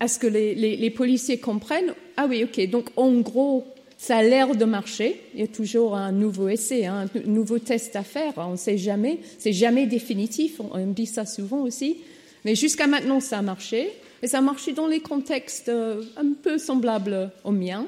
à 0.00 0.08
ce 0.08 0.18
que 0.18 0.26
les, 0.26 0.90
policiers 0.90 1.38
comprennent, 1.38 1.94
ah 2.16 2.26
oui, 2.28 2.44
ok, 2.44 2.68
donc 2.68 2.88
en 2.96 3.12
gros, 3.20 3.64
ça 3.96 4.18
a 4.18 4.22
l'air 4.22 4.54
de 4.54 4.64
marcher. 4.64 5.20
Il 5.34 5.40
y 5.40 5.42
a 5.44 5.46
toujours 5.46 5.96
un 5.96 6.12
nouveau 6.12 6.48
essai, 6.48 6.86
hein, 6.86 7.06
un 7.14 7.20
nouveau 7.28 7.58
test 7.58 7.96
à 7.96 8.02
faire. 8.02 8.32
On 8.36 8.52
ne 8.52 8.56
sait 8.56 8.76
jamais. 8.76 9.18
C'est 9.38 9.52
jamais 9.52 9.86
définitif. 9.86 10.60
On, 10.60 10.78
me 10.78 10.92
dit 10.92 11.06
ça 11.06 11.24
souvent 11.24 11.62
aussi. 11.62 11.96
Mais 12.44 12.54
jusqu'à 12.54 12.86
maintenant, 12.86 13.20
ça 13.20 13.38
a 13.38 13.42
marché. 13.42 13.90
Et 14.22 14.26
ça 14.26 14.38
a 14.38 14.40
marché 14.42 14.72
dans 14.72 14.88
les 14.88 15.00
contextes 15.00 15.68
euh, 15.68 16.02
un 16.16 16.32
peu 16.32 16.58
semblables 16.58 17.30
au 17.44 17.50
mien. 17.50 17.86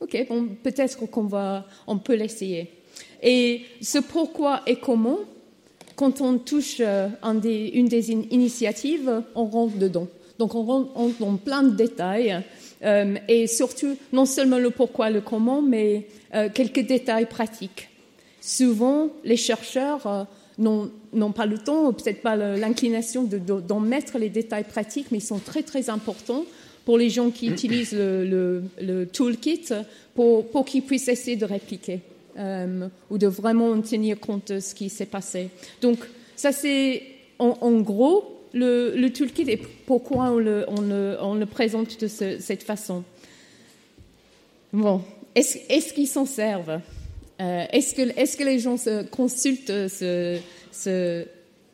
Ok, 0.00 0.26
peut-être 0.62 1.06
qu'on 1.08 1.24
va, 1.24 1.66
on 1.86 1.98
peut 1.98 2.14
l'essayer. 2.14 2.70
Et 3.22 3.62
ce 3.80 3.98
pourquoi 3.98 4.60
et 4.66 4.76
comment, 4.76 5.20
quand 5.96 6.20
on 6.20 6.36
touche 6.36 6.76
euh, 6.80 7.08
une 7.22 7.88
des 7.88 8.10
initiatives, 8.10 9.22
on 9.34 9.46
rentre 9.46 9.78
dedans. 9.78 10.08
Donc 10.38 10.54
on 10.54 10.62
rentre 10.62 11.18
dans 11.20 11.36
plein 11.36 11.62
de 11.62 11.74
détails 11.74 12.42
euh, 12.84 13.14
et 13.28 13.46
surtout 13.46 13.96
non 14.12 14.26
seulement 14.26 14.58
le 14.58 14.70
pourquoi, 14.70 15.10
le 15.10 15.20
comment, 15.20 15.62
mais 15.62 16.06
euh, 16.34 16.48
quelques 16.52 16.86
détails 16.86 17.26
pratiques. 17.26 17.88
Souvent, 18.40 19.10
les 19.24 19.36
chercheurs 19.36 20.06
euh, 20.06 20.24
n'ont 20.58 21.32
pas 21.32 21.46
le 21.46 21.58
temps, 21.58 21.92
peut-être 21.92 22.20
pas 22.20 22.36
l'inclination 22.36 23.24
d'en 23.24 23.80
mettre 23.80 24.18
les 24.18 24.28
détails 24.28 24.64
pratiques, 24.64 25.06
mais 25.10 25.18
ils 25.18 25.22
sont 25.22 25.38
très 25.38 25.62
très 25.62 25.88
importants 25.88 26.44
pour 26.84 26.98
les 26.98 27.08
gens 27.08 27.30
qui 27.30 27.48
utilisent 27.48 27.94
le, 27.94 28.62
toolkit 29.12 29.70
pour 30.14 30.64
qu'ils 30.66 30.82
puissent 30.82 31.08
essayer 31.08 31.36
de 31.36 31.46
répliquer 31.46 32.00
ou 32.36 33.18
de 33.18 33.26
vraiment 33.26 33.80
tenir 33.80 34.20
compte 34.20 34.52
de 34.52 34.60
ce 34.60 34.74
qui 34.74 34.90
s'est 34.90 35.06
passé. 35.06 35.48
Donc 35.80 35.98
ça 36.36 36.52
c'est 36.52 37.02
en 37.38 37.80
gros 37.80 38.33
le, 38.54 39.08
toolkit 39.08 39.50
et 39.50 39.56
pourquoi 39.56 40.30
on 40.30 40.38
le, 40.38 41.44
présente 41.44 42.00
de 42.00 42.06
cette 42.06 42.62
façon. 42.62 43.04
Bon, 44.72 45.02
est-ce 45.34 45.92
qu'ils 45.92 46.08
s'en 46.08 46.26
servent? 46.26 46.80
Euh, 47.40 47.64
Est-ce 47.72 48.36
que, 48.36 48.44
les 48.44 48.58
gens 48.58 48.76
se 48.76 49.02
consultent 49.04 49.88
ce, 49.88 50.38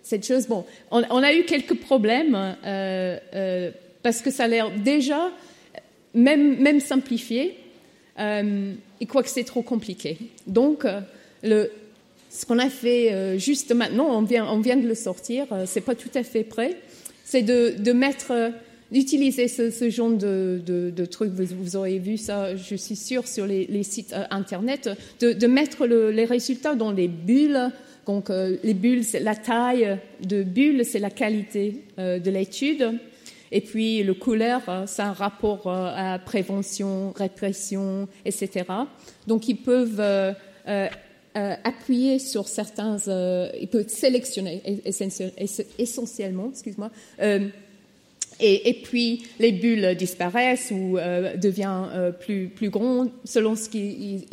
cette 0.02 0.26
chose? 0.26 0.46
Bon, 0.46 0.64
on, 0.90 1.22
a 1.22 1.34
eu 1.34 1.44
quelques 1.44 1.78
problèmes 1.78 2.34
euh, 2.34 3.18
euh, 3.34 3.70
parce 4.02 4.20
que 4.20 4.30
ça 4.30 4.44
a 4.44 4.48
l'air 4.48 4.70
déjà, 4.70 5.30
même, 6.14 6.58
même 6.60 6.80
simplifié, 6.80 7.56
et 8.18 9.06
quoi 9.06 9.22
que 9.22 9.30
c'est 9.30 9.44
trop 9.44 9.62
compliqué. 9.62 10.18
Donc, 10.46 10.84
le, 11.42 11.70
ce 12.30 12.46
qu'on 12.46 12.58
a 12.60 12.70
fait 12.70 13.12
euh, 13.12 13.38
juste 13.38 13.74
maintenant, 13.74 14.06
on 14.16 14.22
vient, 14.22 14.76
de 14.76 14.86
le 14.86 14.94
sortir, 14.94 15.46
euh, 15.50 15.64
c'est 15.66 15.80
pas 15.80 15.96
tout 15.96 16.10
à 16.14 16.22
fait 16.22 16.44
prêt, 16.44 16.76
c'est 17.24 17.42
de, 17.42 17.92
mettre, 17.92 18.30
euh, 18.30 18.50
d'utiliser 18.92 19.48
ce, 19.48 19.90
genre 19.90 20.10
de, 20.10 20.62
de, 20.64 21.04
trucs. 21.06 21.32
Vous, 21.32 21.76
aurez 21.76 21.98
vu 21.98 22.16
ça, 22.16 22.54
je 22.54 22.76
suis 22.76 22.96
sûre, 22.96 23.26
sur 23.26 23.46
les, 23.46 23.82
sites 23.82 24.14
internet, 24.30 24.88
de, 25.20 25.46
mettre 25.46 25.86
le, 25.86 26.12
les 26.12 26.24
résultats 26.24 26.76
dans 26.76 26.92
les 26.92 27.08
bulles. 27.08 27.70
Donc, 28.06 28.28
les 28.30 28.74
bulles, 28.74 29.04
la 29.20 29.36
taille 29.36 29.98
de 30.24 30.42
bulles, 30.42 30.84
c'est 30.84 30.98
la 30.98 31.10
qualité 31.10 31.84
de 31.98 32.30
l'étude. 32.30 32.98
Et 33.52 33.60
puis, 33.60 34.02
le 34.02 34.14
couleur, 34.14 34.62
c'est 34.86 35.02
un 35.02 35.12
rapport 35.12 35.68
à 35.68 36.18
prévention, 36.18 37.12
répression, 37.12 38.08
etc. 38.24 38.64
Donc, 39.28 39.48
ils 39.48 39.56
peuvent 39.56 40.34
appuyer 41.34 42.18
sur 42.18 42.48
certains, 42.48 42.96
euh, 43.08 43.50
il 43.60 43.68
peut 43.68 43.84
sélectionner 43.86 44.62
essentiellement, 45.78 46.50
excuse-moi, 46.52 46.90
euh, 47.20 47.48
et, 48.42 48.72
puis 48.82 49.24
les 49.38 49.52
bulles 49.52 49.94
disparaissent 49.96 50.70
ou 50.70 50.96
euh, 50.96 51.36
deviennent 51.36 52.14
plus, 52.20 52.48
plus 52.48 52.70
grandes 52.70 53.10
selon 53.24 53.54
ce 53.54 53.68
qui, 53.68 54.24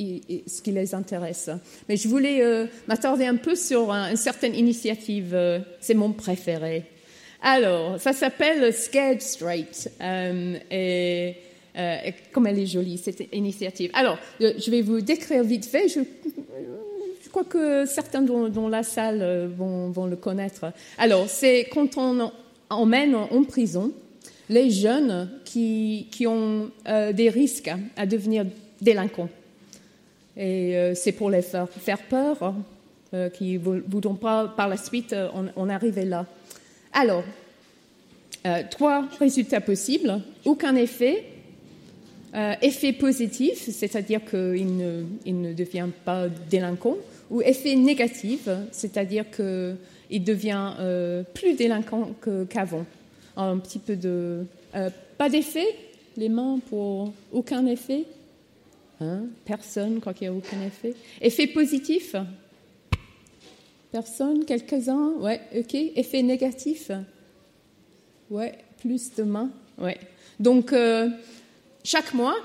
ce 0.47 0.61
qui 0.61 0.71
les 0.71 0.95
intéresse. 0.95 1.49
Mais 1.89 1.97
je 1.97 2.07
voulais 2.07 2.69
m'attarder 2.87 3.25
un 3.25 3.35
peu 3.35 3.55
sur 3.55 3.91
une 3.91 4.15
certaine 4.15 4.55
initiative, 4.55 5.37
c'est 5.81 5.93
mon 5.93 6.13
préféré. 6.13 6.85
Alors, 7.41 7.99
ça 7.99 8.13
s'appelle 8.13 8.73
Scared 8.73 9.21
Straight. 9.21 9.91
Euh, 10.01 10.57
et, 10.71 11.35
euh, 11.77 11.97
comme 12.31 12.47
elle 12.47 12.59
est 12.59 12.65
jolie, 12.65 12.97
cette 12.97 13.23
initiative. 13.33 13.91
Alors, 13.93 14.17
euh, 14.41 14.53
je 14.57 14.71
vais 14.71 14.81
vous 14.81 15.01
décrire 15.01 15.43
vite 15.43 15.65
fait. 15.65 15.87
Crois 17.37 17.61
que 17.61 17.85
certains 17.85 18.21
dans, 18.21 18.67
la 18.67 18.81
salle 18.81 19.19
euh, 19.21 19.47
vont, 19.47 20.07
le 20.07 20.15
connaître. 20.15 20.71
Alors, 20.97 21.27
c'est 21.29 21.67
quand 21.71 21.97
on 21.97 22.31
emmène 22.69 23.15
en 23.15 23.43
prison 23.43 23.91
les 24.49 24.71
jeunes 24.71 25.29
qui, 25.45 26.07
ont 26.25 26.71
euh, 26.87 27.13
des 27.13 27.29
risques 27.29 27.71
à 27.95 28.05
devenir 28.05 28.45
délinquants. 28.81 29.29
Et 30.35 30.75
euh, 30.75 30.95
c'est 30.95 31.11
pour 31.11 31.29
les 31.29 31.41
faire, 31.41 31.69
faire 31.69 32.01
peur, 32.03 32.55
qui 33.33 33.53
ne 33.53 33.81
voudront 33.87 34.15
pas 34.15 34.47
par 34.47 34.67
la 34.67 34.75
suite 34.75 35.15
en, 35.55 35.69
arriver 35.69 36.03
là. 36.03 36.25
Alors, 36.91 37.23
trois 38.69 39.07
résultats 39.17 39.61
possibles. 39.61 40.19
Aucun 40.43 40.75
effet. 40.75 41.23
Effet 42.61 42.91
positif, 42.91 43.69
c'est-à-dire 43.71 44.19
qu'il 44.25 44.75
ne, 44.75 45.03
ne 45.25 45.53
devient 45.53 45.87
pas 46.03 46.27
délinquant. 46.49 46.97
Ou 47.29 47.41
effet 47.41 47.75
négatif, 47.75 48.47
c'est-à-dire 48.71 49.25
qu'il 49.29 50.23
devient 50.23 50.73
euh, 50.79 51.23
plus 51.33 51.53
délinquant 51.53 52.11
qu'avant. 52.49 52.85
Un 53.35 53.57
petit 53.57 53.79
peu 53.79 53.95
de... 53.95 54.45
Euh, 54.75 54.89
pas 55.17 55.29
d'effet 55.29 55.67
Les 56.15 56.29
mains 56.29 56.59
pour 56.69 57.13
aucun 57.31 57.65
effet 57.67 58.05
hein 58.99 59.23
Personne 59.45 59.99
croit 59.99 60.13
qu'il 60.13 60.29
n'y 60.29 60.35
a 60.35 60.37
aucun 60.37 60.61
effet. 60.65 60.93
Effet 61.21 61.47
positif 61.47 62.15
Personne 63.91 64.45
Quelques-uns 64.45 65.13
Ouais, 65.19 65.41
ok. 65.55 65.75
Effet 65.95 66.21
négatif 66.23 66.91
Ouais, 68.29 68.57
plus 68.79 69.13
de 69.15 69.23
mains 69.23 69.51
Ouais. 69.77 69.97
Donc, 70.39 70.73
euh, 70.73 71.09
chaque 71.83 72.13
mois, 72.13 72.35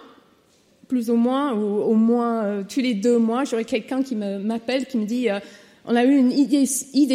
plus 0.93 1.09
ou 1.09 1.17
moins, 1.17 1.55
ou 1.55 1.85
au 1.85 1.95
moins 1.95 2.45
euh, 2.45 2.63
tous 2.69 2.81
les 2.81 2.93
deux 2.93 3.17
mois, 3.17 3.45
j'aurai 3.45 3.65
quelqu'un 3.65 4.03
qui 4.03 4.15
m'appelle, 4.15 4.85
qui 4.85 4.99
me 4.99 5.07
dit 5.07 5.31
euh, 5.31 5.39
On 5.87 5.97
a 5.97 6.05
eu 6.05 6.15
une 6.15 6.31
idée, 6.31 6.67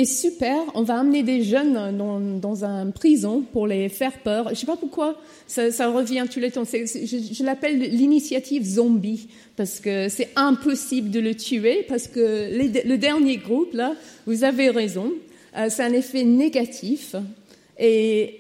super, 0.04 0.58
on 0.74 0.82
va 0.82 0.98
amener 0.98 1.22
des 1.22 1.44
jeunes 1.44 1.96
dans, 1.96 2.66
un 2.66 2.90
prison 2.90 3.44
pour 3.54 3.68
les 3.68 3.88
faire 3.88 4.14
peur. 4.24 4.46
Je 4.46 4.50
ne 4.50 4.56
sais 4.56 4.66
pas 4.66 4.78
pourquoi 4.78 5.16
ça, 5.46 5.90
revient 5.90 6.26
tous 6.28 6.40
les 6.40 6.50
temps. 6.50 6.64
Je, 6.64 7.44
l'appelle 7.44 7.78
l'initiative 7.78 8.66
zombie, 8.66 9.28
parce 9.56 9.80
que 9.80 10.10
c'est 10.10 10.30
impossible 10.36 11.12
de 11.12 11.20
le 11.20 11.36
tuer, 11.36 11.86
parce 11.88 12.08
que 12.08 12.50
le 12.84 12.98
dernier 12.98 13.38
groupe, 13.38 13.76
là, 13.76 13.94
vous 14.26 14.44
avez 14.44 14.72
raison, 14.72 15.12
euh, 15.56 15.68
c'est 15.70 15.84
un 15.84 15.94
effet 15.94 16.24
négatif. 16.24 17.16
Et. 17.78 18.40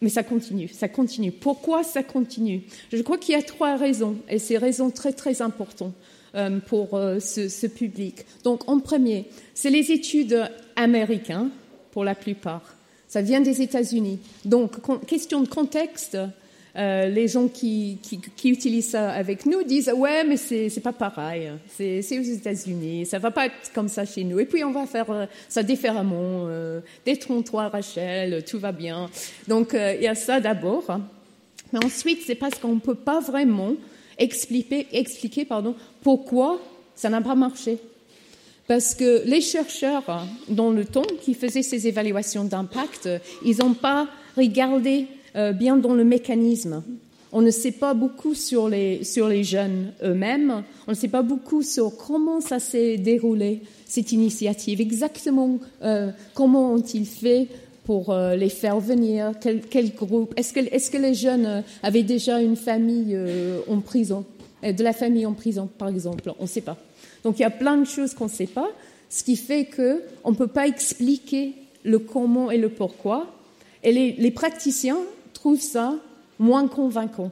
Mais 0.00 0.08
ça 0.08 0.22
continue, 0.22 0.68
ça 0.68 0.88
continue. 0.88 1.32
Pourquoi 1.32 1.82
ça 1.82 2.02
continue? 2.02 2.62
Je 2.92 3.02
crois 3.02 3.18
qu'il 3.18 3.34
y 3.34 3.38
a 3.38 3.42
trois 3.42 3.76
raisons, 3.76 4.16
et 4.28 4.38
ces 4.38 4.56
raisons 4.56 4.90
très 4.90 5.12
très 5.12 5.42
importantes 5.42 5.94
euh, 6.34 6.60
pour 6.60 6.94
euh, 6.94 7.18
ce, 7.18 7.48
ce, 7.48 7.66
public. 7.66 8.24
Donc, 8.44 8.68
en 8.68 8.78
premier, 8.78 9.26
c'est 9.54 9.70
les 9.70 9.90
études 9.90 10.48
américaines, 10.76 11.50
pour 11.90 12.04
la 12.04 12.14
plupart. 12.14 12.76
Ça 13.08 13.22
vient 13.22 13.40
des 13.40 13.62
États-Unis. 13.62 14.20
Donc, 14.44 14.76
question 15.06 15.40
de 15.40 15.48
contexte, 15.48 16.16
euh, 16.78 17.08
les 17.08 17.26
gens 17.26 17.48
qui, 17.48 17.98
utilisent 18.44 18.90
ça 18.90 19.10
avec 19.10 19.46
nous 19.46 19.64
disent 19.64 19.92
ouais 19.96 20.22
mais 20.22 20.36
c'est 20.36 20.80
pas 20.80 20.92
pareil. 20.92 21.50
C'est 21.68 22.18
aux 22.18 22.22
États-Unis. 22.22 23.06
Ça 23.06 23.18
va 23.18 23.32
pas 23.32 23.46
être 23.46 23.72
comme 23.74 23.88
ça 23.88 24.04
chez 24.04 24.22
nous. 24.22 24.38
Et 24.38 24.46
puis 24.46 24.62
on 24.62 24.70
va 24.70 24.86
faire 24.86 25.10
euh, 25.10 25.26
ça 25.48 25.64
différemment. 25.64 26.46
Euh, 26.46 26.80
détrompe-toi 27.04 27.68
Rachel 27.68 28.44
tout 28.44 28.60
va 28.60 28.70
bien. 28.70 29.10
Donc 29.48 29.74
euh, 29.74 29.94
il 29.96 30.04
y 30.04 30.06
a 30.06 30.14
ça 30.14 30.40
d'abord. 30.40 30.84
Mais 31.72 31.84
ensuite 31.84 32.20
c'est 32.24 32.36
parce 32.36 32.54
qu'on 32.60 32.78
peut 32.78 32.94
pas 32.94 33.20
vraiment 33.20 33.74
expliquer 34.16 34.86
expliquer 34.92 35.44
pardon 35.44 35.74
pourquoi 36.02 36.60
ça 36.94 37.08
n'a 37.08 37.20
pas 37.20 37.34
marché. 37.34 37.78
Parce 38.68 38.94
que 38.94 39.22
les 39.24 39.40
chercheurs 39.40 40.28
dans 40.48 40.70
le 40.70 40.84
temps 40.84 41.06
qui 41.22 41.34
faisaient 41.34 41.62
ces 41.62 41.88
évaluations 41.88 42.44
d'impact 42.44 43.08
ils 43.44 43.58
n'ont 43.58 43.74
pas 43.74 44.06
regardé 44.36 45.06
euh, 45.36 45.52
bien 45.52 45.76
dans 45.76 45.94
le 45.94 46.04
mécanisme. 46.04 46.82
On 47.30 47.42
ne 47.42 47.50
sait 47.50 47.72
pas 47.72 47.92
beaucoup 47.92 48.34
sur 48.34 48.68
les, 48.68 49.04
sur 49.04 49.28
les 49.28 49.44
jeunes 49.44 49.92
eux-mêmes, 50.02 50.62
on 50.86 50.92
ne 50.92 50.96
sait 50.96 51.08
pas 51.08 51.22
beaucoup 51.22 51.62
sur 51.62 51.94
comment 51.96 52.40
ça 52.40 52.58
s'est 52.58 52.96
déroulé, 52.96 53.60
cette 53.86 54.12
initiative, 54.12 54.80
exactement 54.80 55.58
euh, 55.82 56.10
comment 56.32 56.72
ont-ils 56.72 57.04
fait 57.04 57.48
pour 57.84 58.10
euh, 58.10 58.34
les 58.34 58.48
faire 58.48 58.80
venir, 58.80 59.32
quel, 59.40 59.60
quel 59.60 59.94
groupe, 59.94 60.32
est-ce 60.36 60.54
que, 60.54 60.60
est 60.60 60.90
que 60.90 60.96
les 60.96 61.12
jeunes 61.12 61.62
avaient 61.82 62.02
déjà 62.02 62.40
une 62.40 62.56
famille 62.56 63.18
en 63.68 63.80
prison, 63.80 64.24
de 64.62 64.82
la 64.82 64.94
famille 64.94 65.26
en 65.26 65.34
prison 65.34 65.68
par 65.78 65.88
exemple, 65.88 66.32
on 66.38 66.44
ne 66.44 66.48
sait 66.48 66.62
pas. 66.62 66.78
Donc 67.24 67.38
il 67.38 67.42
y 67.42 67.46
a 67.46 67.50
plein 67.50 67.76
de 67.76 67.84
choses 67.84 68.14
qu'on 68.14 68.24
ne 68.24 68.30
sait 68.30 68.46
pas, 68.46 68.68
ce 69.10 69.22
qui 69.22 69.36
fait 69.36 69.66
qu'on 69.66 70.30
ne 70.30 70.36
peut 70.36 70.46
pas 70.46 70.66
expliquer 70.66 71.52
le 71.84 71.98
comment 71.98 72.50
et 72.50 72.58
le 72.58 72.68
pourquoi. 72.68 73.26
Et 73.82 73.92
les, 73.92 74.12
les 74.12 74.30
praticiens 74.30 74.98
trouve 75.38 75.60
ça 75.60 75.94
moins 76.38 76.66
convaincant. 76.68 77.30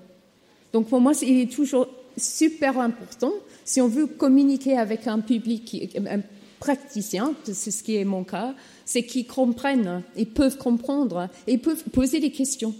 Donc 0.73 0.89
pour 0.89 1.01
moi, 1.01 1.13
il 1.23 1.41
est 1.41 1.53
toujours 1.53 1.89
super 2.17 2.79
important, 2.79 3.33
si 3.65 3.81
on 3.81 3.89
veut 3.89 4.07
communiquer 4.07 4.79
avec 4.79 5.07
un 5.07 5.21
public, 5.21 5.97
un 5.97 6.21
praticien, 6.61 7.35
c'est 7.45 7.71
ce 7.71 7.83
qui 7.83 7.97
est 7.97 8.05
mon 8.05 8.25
cas, 8.25 8.55
c'est 8.85 9.03
qu'ils 9.03 9.27
comprennent, 9.27 10.03
ils 10.17 10.29
peuvent 10.29 10.57
comprendre, 10.57 11.29
ils 11.47 11.61
peuvent 11.61 11.85
poser 11.93 12.21
des 12.21 12.31
questions. 12.31 12.75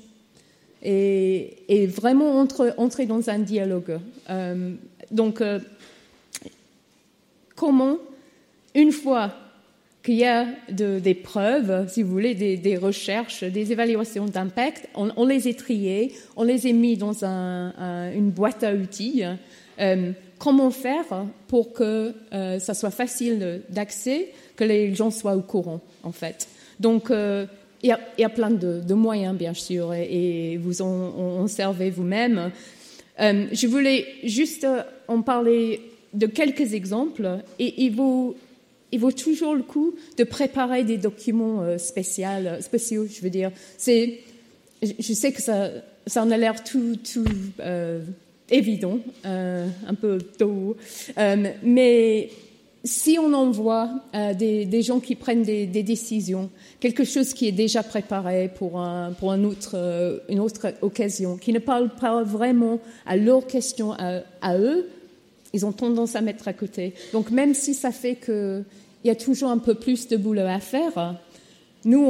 Et, 0.83 1.87
vraiment 1.89 2.39
entre, 2.39 2.75
entrer 2.77 3.07
dans 3.07 3.29
un 3.29 3.41
dialogue. 3.41 3.99
Euh, 4.31 4.75
donc, 5.11 5.41
euh, 5.41 5.59
comment, 7.57 7.99
une 8.75 8.93
fois 8.93 9.33
qu'il 10.07 10.15
y 10.15 10.25
a 10.25 10.47
de, 10.71 11.01
des 11.01 11.15
preuves, 11.15 11.89
si 11.89 12.05
vous 12.05 12.13
voulez, 12.13 12.35
des, 12.35 12.77
recherches, 12.77 13.43
des 13.43 13.73
évaluations 13.73 14.27
d'impact. 14.27 14.89
On, 14.95 15.27
les 15.27 15.49
a 15.49 15.53
triées, 15.55 16.13
on 16.37 16.45
les 16.45 16.65
a 16.65 16.73
mis 16.73 16.97
dans 16.97 17.25
un, 17.25 17.75
un, 17.77 18.13
une 18.13 18.31
boîte 18.31 18.63
à 18.63 18.73
outils. 18.73 19.25
Euh, 19.81 20.13
comment 20.39 20.71
faire 20.71 21.27
pour 21.49 21.73
que 21.73 22.15
euh, 22.33 22.61
ça 22.61 22.73
soit 22.75 22.93
facile 22.93 23.63
d'accès, 23.69 24.29
que 24.55 24.63
les 24.63 24.95
gens 24.95 25.11
soient 25.11 25.35
au 25.35 25.43
courant, 25.43 25.81
en 26.05 26.13
fait? 26.13 26.47
Donc, 26.79 27.11
euh, 27.11 27.45
il, 27.83 27.93
y 28.19 28.25
a, 28.25 28.29
plein 28.29 28.53
de, 28.53 28.95
moyens, 28.95 29.37
bien 29.37 29.55
sûr, 29.55 29.93
et, 29.93 30.57
vous 30.57 30.83
en, 30.83 31.49
servez 31.49 31.91
vous-même. 31.91 32.53
Je 33.19 33.67
voulais 33.67 34.07
juste 34.23 34.67
en 35.09 35.23
parler 35.23 35.81
de 36.15 36.27
quelques 36.27 36.75
exemples, 36.75 37.41
et 37.59 37.91
vous 37.91 38.37
il 38.97 39.01
vaut 39.01 39.13
toujours 39.13 39.55
le 39.55 39.63
coup 39.63 39.95
de 40.17 40.25
préparer 40.25 40.83
des 40.85 40.97
documents 40.97 41.63
euh, 41.63 41.79
spéciaux, 41.79 42.27
spéciaux, 42.61 43.07
je 43.07 43.21
veux 43.21 43.31
dire. 43.31 43.53
C'est, 43.77 44.21
je 44.83 45.13
sais 45.13 45.33
que 45.33 45.43
ça, 45.43 45.69
ça 46.07 46.23
en 46.23 46.31
a 46.31 46.37
l'air 46.37 46.65
tout, 46.65 46.97
tout 46.97 47.25
euh, 47.61 48.01
évident, 48.51 48.99
euh, 49.25 49.67
un 49.87 49.95
peu 49.95 50.19
tôt, 50.19 50.77
euh, 51.19 51.49
mais 51.63 52.31
si 52.87 53.19
on 53.19 53.33
envoie 53.35 53.91
euh, 54.15 54.33
des, 54.33 54.65
des, 54.65 54.83
gens 54.83 55.01
qui 55.01 55.17
prennent 55.17 55.43
des, 55.43 55.67
décisions, 55.67 56.51
quelque 56.81 57.05
chose 57.05 57.35
qui 57.35 57.49
est 57.49 57.53
déjà 57.53 57.83
préparé 57.83 58.49
pour, 58.49 58.79
un, 58.79 59.13
pour 59.13 59.33
un 59.33 59.45
autre, 59.45 59.73
euh, 59.75 60.19
une 60.29 60.41
autre 60.41 60.73
occasion, 60.83 61.37
qui 61.37 61.53
ne 61.53 61.59
parle 61.59 61.91
pas 61.91 62.23
vraiment 62.23 62.79
à 63.05 63.17
leurs 63.17 63.47
questions 63.47 63.93
à, 63.93 64.59
eux, 64.59 64.89
ils 65.53 65.67
ont 65.67 65.73
tendance 65.73 66.17
à 66.17 66.21
mettre 66.21 66.49
à 66.49 66.53
côté. 66.53 66.95
Donc 67.13 67.31
même 67.31 67.55
si 67.55 67.75
ça 67.75 67.91
fait 67.91 68.15
qu'il 69.07 69.15
y 69.15 69.17
a 69.17 69.25
toujours 69.25 69.51
un 69.51 69.59
peu 69.59 69.77
plus 69.77 70.09
de 70.09 70.17
boulot 70.17 70.43
à 70.49 70.59
faire, 70.59 71.15
nous, 71.85 72.05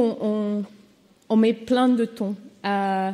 on, 1.29 1.35
met 1.35 1.53
plein 1.53 1.89
de 1.89 2.05
temps 2.05 2.33
à, 2.63 3.13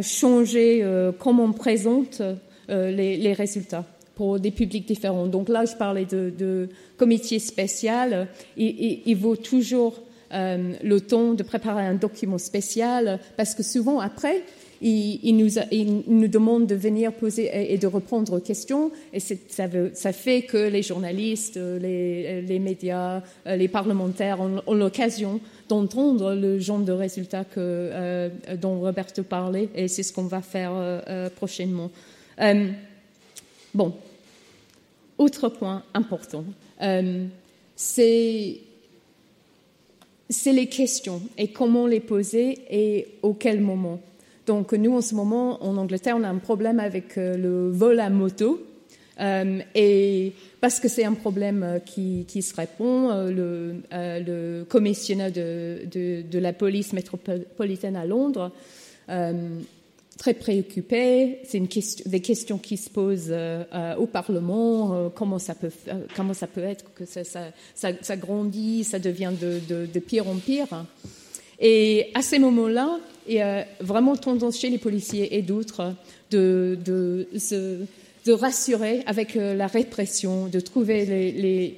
changer 0.00 0.80
euh, 0.82 1.12
comment 1.12 1.44
on 1.44 1.52
présente 1.52 2.22
euh, 2.70 2.90
les, 2.90 3.32
résultats 3.34 3.84
pour 4.14 4.40
des 4.40 4.50
publics 4.50 4.86
différents. 4.86 5.26
Donc 5.26 5.50
là, 5.50 5.66
je 5.66 5.74
parlais 5.74 6.06
de, 6.06 6.32
de 6.36 6.68
comité 6.96 7.38
spécial. 7.40 8.28
Il, 8.56 8.68
il, 8.68 9.02
il 9.04 9.16
vaut 9.16 9.36
toujours 9.36 10.00
euh, 10.32 10.72
le 10.82 11.00
temps 11.00 11.34
de 11.34 11.42
préparer 11.42 11.84
un 11.84 11.94
document 11.94 12.38
spécial 12.38 13.18
parce 13.36 13.54
que 13.54 13.62
souvent 13.62 13.98
après, 14.00 14.44
il, 14.80 15.36
nous, 15.36 15.58
a, 15.58 15.62
il 15.70 16.02
nous 16.06 16.28
demande 16.28 16.66
de 16.66 16.74
venir 16.74 17.12
poser 17.12 17.50
et, 17.72 17.76
de 17.76 17.86
reprendre 17.86 18.38
aux 18.38 18.40
questions. 18.40 18.90
Et 19.12 19.20
ça, 19.20 20.12
fait 20.12 20.42
que 20.42 20.56
les 20.56 20.82
journalistes, 20.82 21.56
les, 21.56 22.42
les 22.42 22.58
médias, 22.58 23.22
les 23.46 23.68
parlementaires 23.68 24.40
ont, 24.40 24.74
l'occasion 24.74 25.40
d'entendre 25.68 26.34
le 26.34 26.58
genre 26.58 26.80
de 26.80 26.92
résultats 26.92 27.44
euh, 27.56 28.28
dont 28.60 28.80
Roberto 28.80 29.22
parlait. 29.22 29.68
Et 29.74 29.88
c'est 29.88 30.02
ce 30.02 30.12
qu'on 30.12 30.24
va 30.24 30.40
faire 30.40 30.72
euh, 30.74 31.28
prochainement. 31.30 31.90
Euh, 32.40 32.70
bon, 33.74 33.94
autre 35.18 35.48
point 35.50 35.82
important, 35.92 36.44
euh, 36.82 37.26
c'est 37.76 38.60
c'est 40.30 40.52
les 40.52 40.68
questions 40.68 41.20
et 41.36 41.48
comment 41.48 41.86
les 41.86 42.00
poser 42.00 42.58
et 42.70 43.08
au 43.22 43.34
quel 43.34 43.60
moment. 43.60 44.00
Donc 44.50 44.72
nous, 44.72 44.96
en 44.96 45.00
ce 45.00 45.14
moment, 45.14 45.62
en 45.62 45.76
Angleterre, 45.76 46.16
on 46.18 46.24
a 46.24 46.28
un 46.28 46.38
problème 46.38 46.80
avec 46.80 47.16
euh, 47.16 47.36
le 47.36 47.70
vol 47.70 48.00
à 48.00 48.10
moto. 48.10 48.60
Euh, 49.20 49.60
et 49.76 50.32
parce 50.60 50.80
que 50.80 50.88
c'est 50.88 51.04
un 51.04 51.12
problème 51.12 51.62
euh, 51.62 51.78
qui, 51.78 52.42
se 52.42 52.52
répond, 52.56 53.10
le, 53.28 54.64
commissionnaire 54.68 55.30
de, 55.30 56.38
la 56.40 56.52
police 56.52 56.92
métropolitaine 56.92 57.94
à 57.94 58.04
Londres, 58.04 58.50
très 60.18 60.34
préoccupé, 60.34 61.38
c'est 61.44 61.60
question, 61.60 62.10
des 62.10 62.20
questions 62.20 62.58
qui 62.58 62.76
se 62.76 62.90
posent 62.90 63.32
au 63.98 64.06
Parlement, 64.06 65.12
comment, 65.14 65.38
ça 65.38 65.54
peut, 65.54 65.70
comment 66.16 66.34
ça 66.34 66.48
peut 66.48 66.64
être 66.64 66.92
que 66.94 67.04
ça, 67.04 67.22
ça, 67.76 68.16
grandit, 68.16 68.82
ça 68.82 68.98
devient 68.98 69.32
de, 69.40 69.60
de, 69.86 70.00
pire 70.00 70.26
en 70.28 70.34
pire. 70.34 70.66
Et 71.60 72.10
à 72.14 72.22
ces 72.22 72.38
moments-là, 72.38 72.98
y 73.34 73.40
a 73.40 73.66
vraiment 73.80 74.16
tendance 74.16 74.58
chez 74.58 74.70
les 74.70 74.78
policiers 74.78 75.36
et 75.36 75.42
d'autres 75.42 75.94
de, 76.30 76.78
de, 76.84 77.28
de, 78.26 78.32
rassurer 78.32 79.02
avec 79.06 79.36
euh, 79.36 79.54
la 79.54 79.66
répression, 79.66 80.46
de 80.46 80.60
trouver 80.60 81.04
les, 81.04 81.32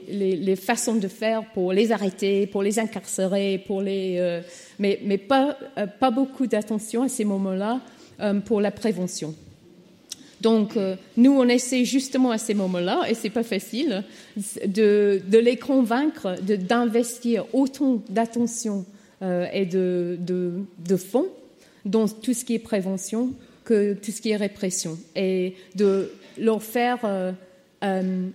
les, 0.09 0.37
les, 0.37 0.57
façons 0.57 0.97
de 0.97 1.09
faire 1.09 1.45
pour 1.53 1.73
les 1.73 1.93
arrêter, 1.93 2.47
pour 2.47 2.63
les 2.63 2.79
incarcérer, 2.79 3.63
pour 3.67 3.81
les, 3.81 4.17
euh, 4.19 4.41
mais, 4.79 5.01
mais 5.05 5.19
pas, 5.19 5.57
euh, 5.79 5.87
pas 5.87 6.11
beaucoup 6.11 6.47
d'attention 6.47 7.03
à 7.03 7.09
ces 7.09 7.25
moments-là 7.25 7.81
pour 8.45 8.61
la 8.61 8.71
prévention. 8.71 9.35
Donc, 10.41 10.79
nous, 11.17 11.33
on 11.33 11.49
essaie 11.49 11.85
justement 11.85 12.31
à 12.31 12.39
ces 12.39 12.55
moments-là, 12.55 13.03
et 13.09 13.15
c'est 13.15 13.31
pas 13.31 13.43
facile, 13.43 14.05
de, 14.65 15.21
de 15.27 15.39
les 15.39 15.57
convaincre 15.57 16.37
d'investir 16.41 17.47
autant 17.53 18.01
d'attention 18.11 18.85
euh, 19.23 19.47
et 19.53 19.67
de, 19.67 20.19
de, 20.19 20.97
fond 20.97 21.27
dans 21.85 22.09
tout 22.09 22.35
ce 22.35 22.45
qui 22.45 22.55
est 22.55 22.59
prévention 22.59 23.35
que 23.65 23.95
tout 23.95 24.11
ce 24.11 24.21
qui 24.21 24.31
est 24.31 24.37
répression 24.37 24.99
et 25.15 25.55
de 25.77 26.11
leur 26.39 26.63
faire 26.63 26.99
euh, 27.05 27.33
euh, 27.85 28.29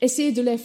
essayer 0.00 0.32
de 0.32 0.42
les, 0.42 0.58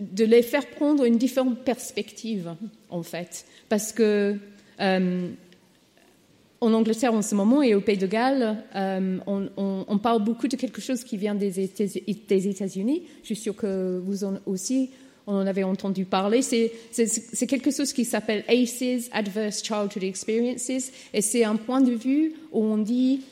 de 0.00 0.24
les, 0.24 0.42
faire 0.42 0.66
prendre 0.68 1.04
une 1.04 1.18
différente 1.18 1.58
perspective 1.64 2.54
en 2.88 3.02
fait 3.02 3.44
parce 3.68 3.92
que 3.92 4.36
en 4.78 6.72
Angleterre 6.72 7.12
en 7.12 7.22
ce 7.22 7.34
moment 7.34 7.62
et 7.62 7.74
au 7.74 7.80
Pays 7.80 7.98
de 7.98 8.06
Galles, 8.06 8.56
on, 8.74 9.48
on, 9.56 9.98
parle 9.98 10.22
beaucoup 10.24 10.48
de 10.48 10.56
quelque 10.56 10.80
chose 10.80 11.04
qui 11.04 11.16
vient 11.16 11.34
des 11.34 11.60
États-Unis. 11.60 13.02
Je 13.22 13.26
suis 13.26 13.36
sûre 13.36 13.56
que 13.56 14.00
vous 14.04 14.24
en 14.24 14.38
aussi 14.46 14.90
on 15.26 15.34
en 15.34 15.46
avait 15.46 15.64
entendu 15.64 16.04
parler. 16.04 16.42
C'est 16.42 17.46
quelque 17.46 17.70
chose 17.70 17.92
qui 17.92 18.04
s'appelle 18.04 18.44
ACEs, 18.48 19.10
Adverse 19.12 19.62
Childhood 19.62 20.02
Experiences, 20.02 20.90
et 21.12 21.20
c'est 21.20 21.44
un 21.44 21.56
point 21.56 21.80
de 21.80 21.92
vue 21.92 22.34
où 22.52 22.62
on 22.64 22.78
dit 22.78 23.22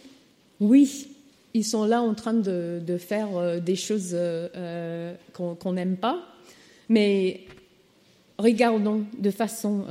oui, 0.61 1.09
ils 1.55 1.65
sont 1.65 1.85
là 1.85 2.03
en 2.03 2.15
train 2.15 2.35
de, 2.35 2.81
faire 2.99 3.37
euh, 3.37 3.61
des 3.61 3.77
choses 3.77 4.11
euh, 4.13 4.49
euh, 4.57 5.15
qu'on 5.33 5.73
n'aime 5.73 5.97
pas, 5.97 6.21
mais 6.89 7.41
regardons 8.39 9.05
de 9.17 9.31
façon 9.31 9.85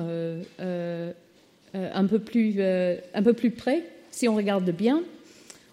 un, 0.60 2.06
peu 2.06 2.20
plus, 2.20 2.62
un 2.62 3.24
peu 3.24 3.34
plus 3.34 3.52
près, 3.52 3.84
si 4.12 4.28
on 4.28 4.36
regarde 4.36 4.70
bien, 4.70 5.02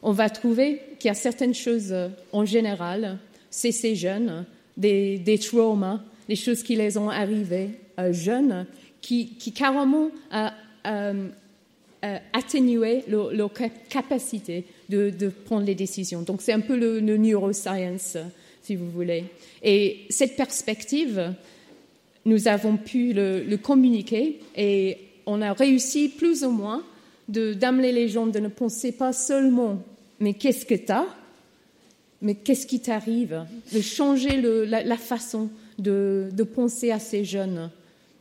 on 0.03 0.13
va 0.13 0.31
trouver 0.31 0.81
qu'il 0.99 1.09
y 1.09 1.11
a 1.11 1.15
certaines 1.15 1.55
choses 1.55 1.95
en 2.33 2.45
général, 2.45 3.19
c'est 3.51 3.73
ces 3.73 3.97
jeunes, 3.97 4.47
des, 4.77 5.19
des 5.19 5.39
traumas, 5.39 6.01
les 6.31 6.37
choses 6.37 6.63
qui 6.63 6.77
les 6.77 6.97
ont 6.97 7.11
arrivées 7.11 7.71
jeunes, 8.13 8.65
qui, 9.03 9.37
carrément 9.55 10.11
atténué 12.33 13.05
leur, 13.09 13.51
capacité 13.89 14.65
de, 14.89 15.29
prendre 15.45 15.67
les 15.67 15.75
décisions. 15.75 16.23
Donc 16.23 16.41
c'est 16.41 16.53
un 16.53 16.61
peu 16.61 16.79
le, 16.79 17.01
neuroscience, 17.01 18.17
si 18.63 18.77
vous 18.77 18.89
voulez. 18.91 19.25
Et 19.63 20.07
cette 20.09 20.37
perspective, 20.37 21.35
nous 22.25 22.47
avons 22.49 22.77
pu 22.77 23.13
le, 23.13 23.57
communiquer 23.57 24.39
et 24.57 24.99
on 25.27 25.43
a 25.43 25.53
réussi 25.53 26.09
plus 26.09 26.45
ou 26.45 26.51
moins 26.51 26.85
d'amener 27.29 27.93
les 27.93 28.09
gens 28.09 28.29
de 28.29 28.39
ne 28.39 28.49
penser 28.49 28.93
pas 28.93 29.13
seulement 29.13 29.83
mais 30.21 30.35
qu'est-ce 30.35 30.67
que 30.67 30.75
tu 30.75 30.93
as, 30.93 31.07
mais 32.23 32.35
qu'est-ce 32.35 32.67
qui 32.67 32.81
t'arrive, 32.81 33.45
de 33.73 33.81
changer 33.81 34.41
la, 34.41 34.97
façon 34.97 35.49
de, 35.81 36.43
penser 36.55 36.91
à 36.91 36.99
ces 36.99 37.25
jeunes. 37.25 37.71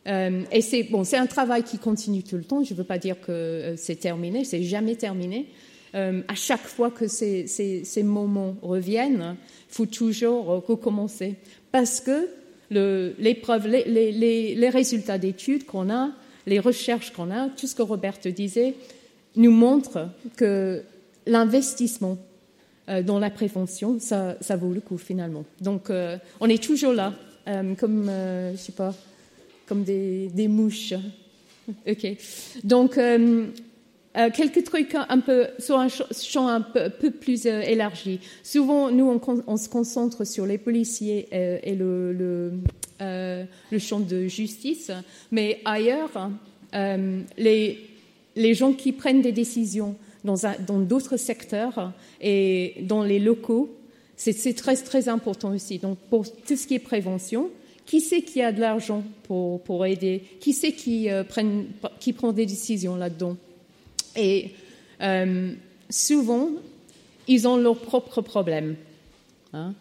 Euh, 0.07 0.43
et 0.51 0.61
c'est 0.61 0.83
bon, 0.83 1.03
c'est 1.03 1.17
un 1.17 1.27
travail 1.27 1.63
qui 1.63 1.77
continue 1.77 2.23
tout 2.23 2.37
le 2.37 2.43
temps. 2.43 2.63
Je 2.63 2.73
ne 2.73 2.77
veux 2.77 2.83
pas 2.83 2.97
dire 2.97 3.19
que 3.19 3.31
euh, 3.31 3.75
c'est 3.77 3.97
terminé, 3.97 4.43
c'est 4.43 4.63
jamais 4.63 4.95
terminé. 4.95 5.47
Euh, 5.95 6.21
à 6.27 6.35
chaque 6.35 6.65
fois 6.65 6.91
que 6.91 7.07
ces, 7.07 7.47
ces, 7.47 8.03
moments 8.03 8.55
reviennent, 8.61 9.35
il 9.69 9.73
faut 9.73 9.87
toujours 9.87 10.45
recommencer 10.67 11.35
parce 11.71 11.99
que 11.99 12.29
l'épreuve, 12.69 13.67
les, 13.67 13.83
les, 13.85 14.55
les, 14.55 14.69
résultats 14.69 15.17
d'études 15.17 15.65
qu'on 15.65 15.89
a, 15.89 16.11
les 16.45 16.59
recherches 16.59 17.11
qu'on 17.11 17.31
a, 17.31 17.49
tout 17.49 17.65
ce 17.65 17.73
que 17.73 17.81
Robert 17.81 18.19
disait, 18.23 18.75
nous 19.35 19.51
montrent 19.51 20.09
que 20.37 20.83
l'investissement 21.25 22.19
dans 22.87 23.17
la 23.17 23.31
prévention, 23.31 23.97
ça, 23.99 24.37
ça, 24.41 24.55
vaut 24.55 24.71
le 24.71 24.81
coup 24.81 24.99
finalement. 24.99 25.45
Donc, 25.59 25.91
on 26.39 26.49
est 26.49 26.63
toujours 26.63 26.93
là 26.93 27.13
euh, 27.49 27.73
comme, 27.75 28.07
euh, 28.09 28.51
je 28.51 28.57
sais 28.57 28.71
pas, 28.71 28.93
comme 29.65 29.83
des, 29.83 30.27
des 30.27 30.47
mouches. 30.47 30.93
ok. 31.87 32.07
Donc, 32.63 32.97
euh, 32.97 33.47
quelques 34.13 34.63
trucs 34.63 34.95
un 34.95 35.19
peu 35.19 35.47
sur 35.57 35.79
un 35.79 35.87
champ 35.87 36.47
un 36.47 36.61
peu, 36.61 36.89
peu 36.89 37.11
plus 37.11 37.45
élargi. 37.45 38.19
Souvent, 38.43 38.91
nous, 38.91 39.05
on, 39.09 39.43
on, 39.47 39.57
se 39.57 39.69
concentre 39.69 40.25
sur 40.25 40.45
les 40.45 40.57
policiers 40.57 41.27
et, 41.31 41.75
le, 41.75 42.13
le, 42.13 42.51
le, 42.99 43.79
champ 43.79 43.99
de 43.99 44.27
justice, 44.27 44.91
mais 45.31 45.61
ailleurs, 45.63 46.31
les, 46.73 47.79
les 48.35 48.53
gens 48.53 48.73
qui 48.73 48.91
prennent 48.91 49.21
des 49.21 49.31
décisions 49.31 49.95
dans 50.23 50.79
d'autres 50.79 51.17
secteurs 51.17 51.93
et 52.19 52.75
dans 52.81 53.03
les 53.03 53.19
locaux 53.19 53.78
c'est 54.19 54.53
très, 54.53 55.07
important 55.07 55.53
aussi. 55.53 55.79
Donc, 55.79 55.97
pour 56.09 56.25
tout 56.29 56.57
ce 56.57 56.67
qui 56.67 56.75
est 56.75 56.79
prévention, 56.79 57.49
qui 57.85 58.01
c'est 58.01 58.21
qui 58.21 58.41
a 58.41 58.51
de 58.51 58.59
l'argent 58.59 59.03
pour, 59.23 59.85
aider? 59.85 60.21
Qui 60.41 60.51
c'est 60.51 60.73
qui, 60.73 61.09
euh, 61.09 61.23
prend 61.23 62.33
des 62.33 62.45
décisions 62.45 62.97
là-dedans? 62.97 63.37
Et 64.17 64.51
euh, 65.01 65.53
souvent, 65.89 66.49
ils 67.29 67.47
ont 67.47 67.55
leurs 67.55 67.79
propres 67.79 68.21
problèmes. 68.21 68.75
Hein? 69.53 69.73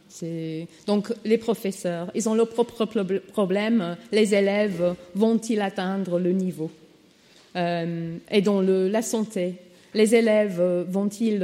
Donc, 0.87 1.13
les 1.25 1.39
professeurs, 1.39 2.13
ils 2.15 2.29
ont 2.29 2.35
leurs 2.35 2.49
propres 2.49 2.87
problèmes. 3.33 3.97
Les 4.13 4.37
élèves 4.37 4.95
vont-ils 5.17 5.61
atteindre 5.61 6.21
le 6.21 6.31
niveau? 6.31 6.71
Euh, 7.57 8.17
Et 8.31 8.41
dans 8.41 8.61
la 8.61 9.03
santé, 9.03 9.57
les 9.95 10.15
élèves 10.15 10.63
vont-ils 10.89 11.43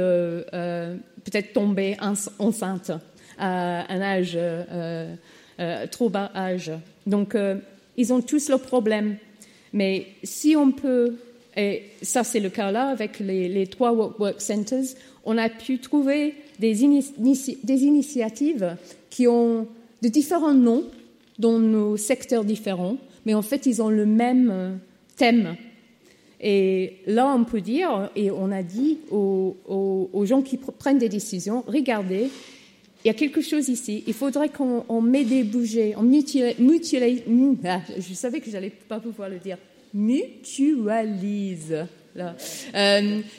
peut-être 1.25 1.53
tomber 1.53 1.97
enceinte 2.39 2.91
à 3.37 3.91
un 3.91 4.01
âge 4.01 4.33
euh, 4.35 5.13
euh, 5.59 5.87
trop 5.87 6.09
bas 6.09 6.31
âge. 6.35 6.71
Donc, 7.05 7.35
euh, 7.35 7.55
ils 7.97 8.13
ont 8.13 8.21
tous 8.21 8.47
leurs 8.49 8.61
problèmes. 8.61 9.17
Mais 9.73 10.07
si 10.23 10.55
on 10.55 10.71
peut, 10.71 11.15
et 11.57 11.83
ça 12.01 12.23
c'est 12.23 12.39
le 12.39 12.49
cas 12.49 12.71
là 12.71 12.87
avec 12.87 13.19
les, 13.19 13.67
trois 13.67 13.91
work, 13.91 14.39
centers, 14.39 14.85
on 15.25 15.37
a 15.37 15.49
pu 15.49 15.79
trouver 15.79 16.35
des, 16.59 16.83
initiatives 16.83 18.77
qui 19.09 19.27
ont 19.27 19.67
de 20.01 20.07
différents 20.07 20.53
noms 20.53 20.85
dans 21.39 21.59
nos 21.59 21.97
secteurs 21.97 22.45
différents, 22.45 22.95
mais 23.25 23.33
en 23.33 23.41
fait 23.41 23.65
ils 23.65 23.81
ont 23.81 23.89
le 23.89 24.05
même 24.05 24.79
thème 25.17 25.57
et 26.41 26.97
là, 27.07 27.33
on 27.35 27.43
peut 27.43 27.61
dire, 27.61 28.09
et 28.15 28.29
on 28.31 28.51
a 28.51 28.63
dit 28.63 28.99
aux, 29.11 29.55
gens 30.25 30.41
qui 30.41 30.57
prennent 30.57 30.97
des 30.97 31.09
décisions, 31.09 31.63
regardez, 31.67 32.29
il 33.03 33.07
y 33.07 33.11
a 33.11 33.13
quelque 33.13 33.41
chose 33.41 33.69
ici. 33.69 34.03
Il 34.07 34.13
faudrait 34.13 34.49
qu'on 34.49 35.01
mette 35.01 35.29
des 35.29 35.43
bougies, 35.43 35.93
on 35.95 36.01
mutualise, 36.01 36.55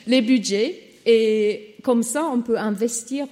les 0.07 0.21
budgets 0.21 0.79
et 1.05 1.75
comme 1.83 2.03
ça, 2.03 2.29
on 2.33 2.41
peut 2.41 2.57
investir 2.57 3.27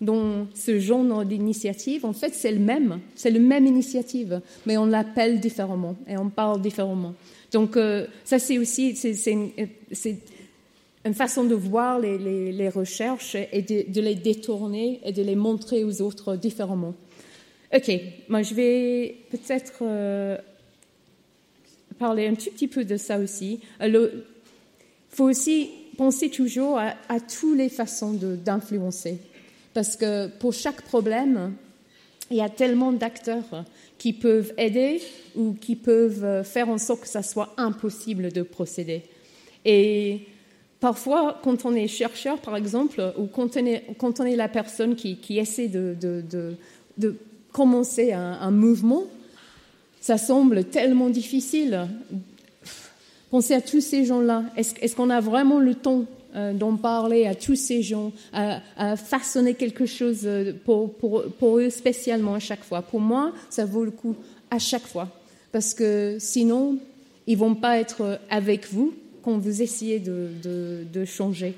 dans 0.00 0.46
ce 0.54 0.78
genre 0.80 1.24
d'initiative. 1.24 2.04
En 2.04 2.12
fait, 2.12 2.34
c'est 2.34 2.52
le 2.52 2.58
même, 2.58 3.00
c'est 3.14 3.30
la 3.30 3.38
même 3.38 3.66
initiative, 3.66 4.40
mais 4.66 4.76
on 4.78 4.86
l'appelle 4.86 5.40
différemment 5.40 5.96
et 6.08 6.16
on 6.16 6.30
parle 6.30 6.60
différemment. 6.60 7.14
Donc 7.52 7.76
euh, 7.76 8.06
ça, 8.24 8.38
c'est 8.38 8.58
aussi 8.58 8.96
c'est 8.96 9.32
une, 11.04 11.14
façon 11.14 11.44
de 11.44 11.54
voir 11.54 11.98
les, 11.98 12.68
recherches 12.68 13.34
et 13.34 13.62
de, 13.62 14.00
les 14.00 14.14
détourner 14.14 15.00
et 15.04 15.12
de 15.12 15.22
les 15.22 15.36
montrer 15.36 15.84
aux 15.84 16.02
autres 16.02 16.36
différemment. 16.36 16.94
Ok, 17.74 17.90
moi 18.28 18.42
je 18.42 18.54
vais 18.54 19.16
peut-être 19.30 19.78
euh, 19.82 20.36
parler 21.98 22.26
un 22.26 22.34
tout 22.34 22.50
petit 22.50 22.68
peu 22.68 22.84
de 22.84 22.96
ça 22.96 23.18
aussi. 23.18 23.60
Il 23.80 24.10
faut 25.08 25.28
aussi 25.28 25.70
penser 25.96 26.30
toujours 26.30 26.78
à 26.78 27.20
toutes 27.20 27.56
les 27.56 27.68
façons 27.68 28.12
d'influencer. 28.12 29.18
Parce 29.74 29.96
que 29.96 30.26
pour 30.38 30.52
chaque 30.52 30.82
problème, 30.82 31.54
il 32.30 32.36
y 32.36 32.40
a 32.40 32.48
tellement 32.48 32.92
d'acteurs 32.92 33.64
qui 33.98 34.12
peuvent 34.12 34.52
aider 34.56 35.02
ou 35.36 35.52
qui 35.52 35.76
peuvent 35.76 36.44
faire 36.44 36.68
en 36.68 36.78
sorte 36.78 37.02
que 37.02 37.08
ça 37.08 37.22
soit 37.22 37.52
impossible 37.56 38.32
de 38.32 38.42
procéder. 38.42 39.02
Et 39.64 40.20
parfois, 40.78 41.40
quand 41.42 41.64
on 41.64 41.74
est 41.74 41.88
chercheur, 41.88 42.38
par 42.38 42.56
exemple, 42.56 43.12
ou 43.18 43.26
quand 43.26 43.56
on 43.56 44.24
est, 44.24 44.36
la 44.36 44.48
personne 44.48 44.94
qui, 44.94 45.38
essaie 45.38 45.68
de, 45.68 46.56
commencer 47.52 48.12
un, 48.12 48.50
mouvement, 48.50 49.04
ça 50.00 50.16
semble 50.16 50.64
tellement 50.64 51.10
difficile. 51.10 51.88
Pensez 53.30 53.54
à 53.54 53.60
tous 53.60 53.80
ces 53.80 54.04
gens-là. 54.04 54.44
Est-ce 54.56 54.74
est 54.80 54.94
qu'on 54.94 55.10
a 55.10 55.20
vraiment 55.20 55.60
le 55.60 55.74
temps 55.74 56.06
euh, 56.34 56.52
d'en 56.52 56.76
parler 56.76 57.26
à 57.26 57.34
tous 57.34 57.56
ces 57.56 57.82
gens, 57.82 58.12
à, 58.32 58.96
façonner 58.96 59.54
quelque 59.54 59.86
chose 59.86 60.28
pour, 60.64 60.94
pour, 60.94 61.58
eux 61.58 61.70
spécialement 61.70 62.34
à 62.34 62.38
chaque 62.38 62.62
fois. 62.62 62.82
Pour 62.82 63.00
moi, 63.00 63.32
ça 63.48 63.64
vaut 63.64 63.84
le 63.84 63.90
coup 63.90 64.14
à 64.50 64.58
chaque 64.58 64.86
fois. 64.86 65.08
Parce 65.52 65.74
que 65.74 66.18
sinon, 66.20 66.78
ils 67.26 67.36
vont 67.36 67.54
pas 67.54 67.78
être 67.78 68.20
avec 68.30 68.72
vous 68.72 68.94
quand 69.22 69.38
vous 69.38 69.62
essayez 69.62 69.98
de, 69.98 71.04
changer. 71.04 71.54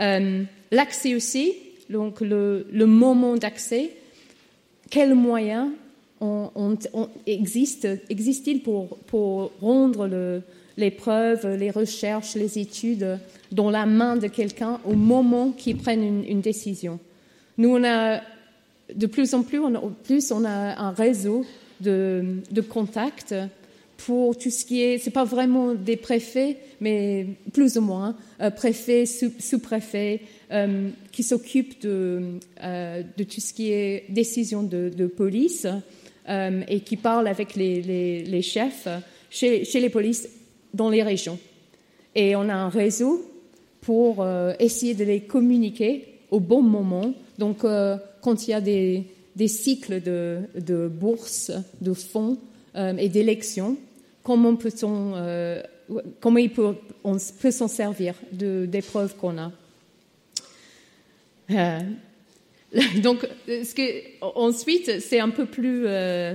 Euh, 0.00 0.42
l'accès 0.70 1.14
aussi, 1.14 1.54
donc 1.88 2.20
le, 2.20 2.64
moment 2.72 3.36
d'accès, 3.36 3.90
quels 4.90 5.14
moyens 5.14 5.68
on 6.20 6.76
existe, 7.26 7.88
existe-t-il 8.08 8.62
pour, 8.62 9.52
rendre 9.60 10.06
le, 10.06 10.42
les 10.76 10.90
preuves, 10.90 11.46
les 11.56 11.70
recherches, 11.70 12.34
les 12.34 12.58
études 12.58 13.18
dans 13.52 13.70
la 13.70 13.86
main 13.86 14.16
de 14.16 14.28
quelqu'un 14.28 14.80
au 14.84 14.94
moment 14.94 15.52
qu'il 15.52 15.76
prenne 15.76 16.24
une, 16.24 16.40
décision. 16.40 16.98
Nous, 17.58 17.68
on 17.68 17.84
a 17.84 18.20
de 18.94 19.06
plus 19.06 19.34
en 19.34 19.42
plus, 19.42 19.58
on 19.58 19.74
a, 19.74 19.82
plus 20.04 20.32
on 20.32 20.44
a 20.44 20.80
un 20.80 20.90
réseau 20.92 21.44
de, 21.80 22.60
contacts 22.68 23.34
pour 23.98 24.36
tout 24.36 24.50
ce 24.50 24.64
qui 24.64 24.82
est, 24.82 24.98
c'est 24.98 25.10
pas 25.10 25.24
vraiment 25.24 25.74
des 25.74 25.96
préfets, 25.96 26.56
mais 26.80 27.26
plus 27.52 27.76
ou 27.76 27.82
moins, 27.82 28.16
euh, 28.40 28.50
préfets, 28.50 29.04
sous-préfets, 29.04 30.20
euh, 30.52 30.88
qui 31.12 31.22
s'occupent 31.22 31.82
de, 31.82 32.38
euh, 32.62 33.02
de 33.16 33.24
tout 33.24 33.40
ce 33.40 33.52
qui 33.52 33.72
est 33.72 34.04
décision 34.08 34.62
de, 34.62 35.06
police 35.06 35.66
et 36.28 36.80
qui 36.80 36.96
parlent 36.96 37.26
avec 37.26 37.56
les, 37.56 38.42
chefs 38.42 38.86
chez, 39.30 39.64
les 39.74 39.90
polices 39.90 40.28
dans 40.72 40.88
les 40.88 41.02
régions. 41.02 41.38
Et 42.14 42.36
on 42.36 42.48
a 42.48 42.54
un 42.54 42.68
réseau 42.68 43.29
pour 43.80 44.22
euh, 44.22 44.52
essayer 44.58 44.94
de 44.94 45.04
les 45.04 45.20
communiquer 45.20 46.06
au 46.30 46.40
bon 46.40 46.62
moment. 46.62 47.14
Donc, 47.38 47.64
euh, 47.64 47.96
quand 48.22 48.46
il 48.46 48.50
y 48.50 48.54
a 48.54 48.60
des, 48.60 49.06
cycles 49.48 50.02
de, 50.02 50.88
bourses, 50.88 51.52
de 51.80 51.94
fonds 51.94 52.38
et 52.76 53.08
d'élections, 53.08 53.76
comment 54.22 54.54
peut-on, 54.56 55.14
euh, 55.16 55.62
comment 56.20 56.38
il 56.38 56.50
peut, 56.50 56.74
on 57.04 57.16
peut 57.40 57.50
s'en 57.50 57.68
servir 57.68 58.14
de, 58.32 58.66
des 58.66 58.82
preuves 58.82 59.16
qu'on 59.16 59.38
a. 59.38 59.52
Euh, 61.50 61.80
donc, 63.02 63.26
ensuite, 64.20 65.00
c'est 65.00 65.20
un 65.20 65.30
peu 65.30 65.46
plus. 65.46 65.84
Euh, 65.86 66.34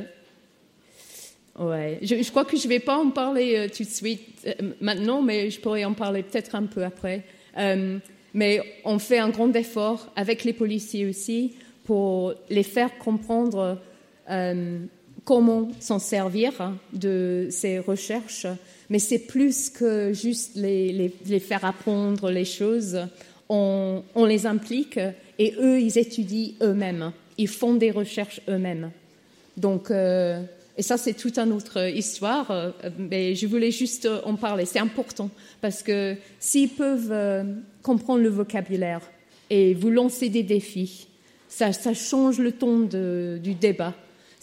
ouais, 1.60 2.00
je, 2.02 2.30
crois 2.30 2.46
que 2.46 2.58
je 2.58 2.64
ne 2.64 2.70
vais 2.70 2.80
pas 2.80 2.98
en 2.98 3.12
parler 3.12 3.56
euh, 3.56 3.68
tout 3.74 3.84
de 3.84 3.90
suite 3.90 4.48
maintenant, 4.82 5.22
mais 5.22 5.50
je 5.50 5.60
pourrais 5.60 5.86
en 5.86 5.94
parler 5.94 6.24
peut-être 6.24 6.56
un 6.56 6.64
peu 6.64 6.84
après. 6.84 7.24
Mais 7.56 8.62
on 8.84 9.00
fait 9.00 9.20
un 9.20 9.30
grand 9.30 9.54
effort 9.56 10.12
avec 10.16 10.44
les 10.44 10.54
policiers 10.54 11.06
aussi 11.06 11.56
pour 11.86 12.34
les 12.50 12.64
faire 12.64 12.98
comprendre 12.98 13.80
comment 15.26 15.70
s'en 15.80 16.00
servir 16.00 16.74
de 16.94 17.48
ces 17.50 17.80
recherches, 17.80 18.48
mais 18.90 19.00
c'est 19.00 19.20
plus 19.20 19.70
que 19.70 20.14
juste 20.14 20.56
les, 20.56 21.12
faire 21.40 21.66
apprendre 21.66 22.30
les 22.30 22.46
choses. 22.46 23.00
On, 23.50 24.04
on, 24.16 24.26
les 24.26 24.46
implique 24.46 25.00
et 25.38 25.54
eux, 25.60 25.80
ils 25.80 25.98
étudient 25.98 26.54
eux-mêmes. 26.62 27.12
Ils 27.38 27.48
font 27.48 27.74
des 27.76 27.92
recherches 27.92 28.42
eux-mêmes. 28.48 28.92
Donc, 29.58 29.92
euh, 29.92 30.42
et 30.78 30.82
ça, 30.82 30.98
c'est 30.98 31.14
toute 31.14 31.38
une 31.38 31.54
autre 31.54 31.90
histoire, 31.90 32.52
euh, 32.52 32.72
mais 32.98 33.34
je 33.36 33.48
voulais 33.48 33.72
juste 33.72 34.10
en 34.26 34.36
parler. 34.36 34.66
C'est 34.66 34.80
important 34.80 35.30
parce 35.62 35.82
que 35.84 36.16
s'ils 36.40 36.70
peuvent 36.70 37.12
euh, 37.12 37.44
comprendre 37.82 38.22
le 38.22 38.30
vocabulaire 38.30 39.02
et 39.50 39.74
vous 39.74 39.90
lancer 39.90 40.30
des 40.30 40.44
défis, 40.44 41.08
ça, 41.48 41.72
change 41.94 42.40
le 42.40 42.52
ton 42.52 42.80
de, 42.80 43.40
du 43.42 43.54
débat 43.54 43.94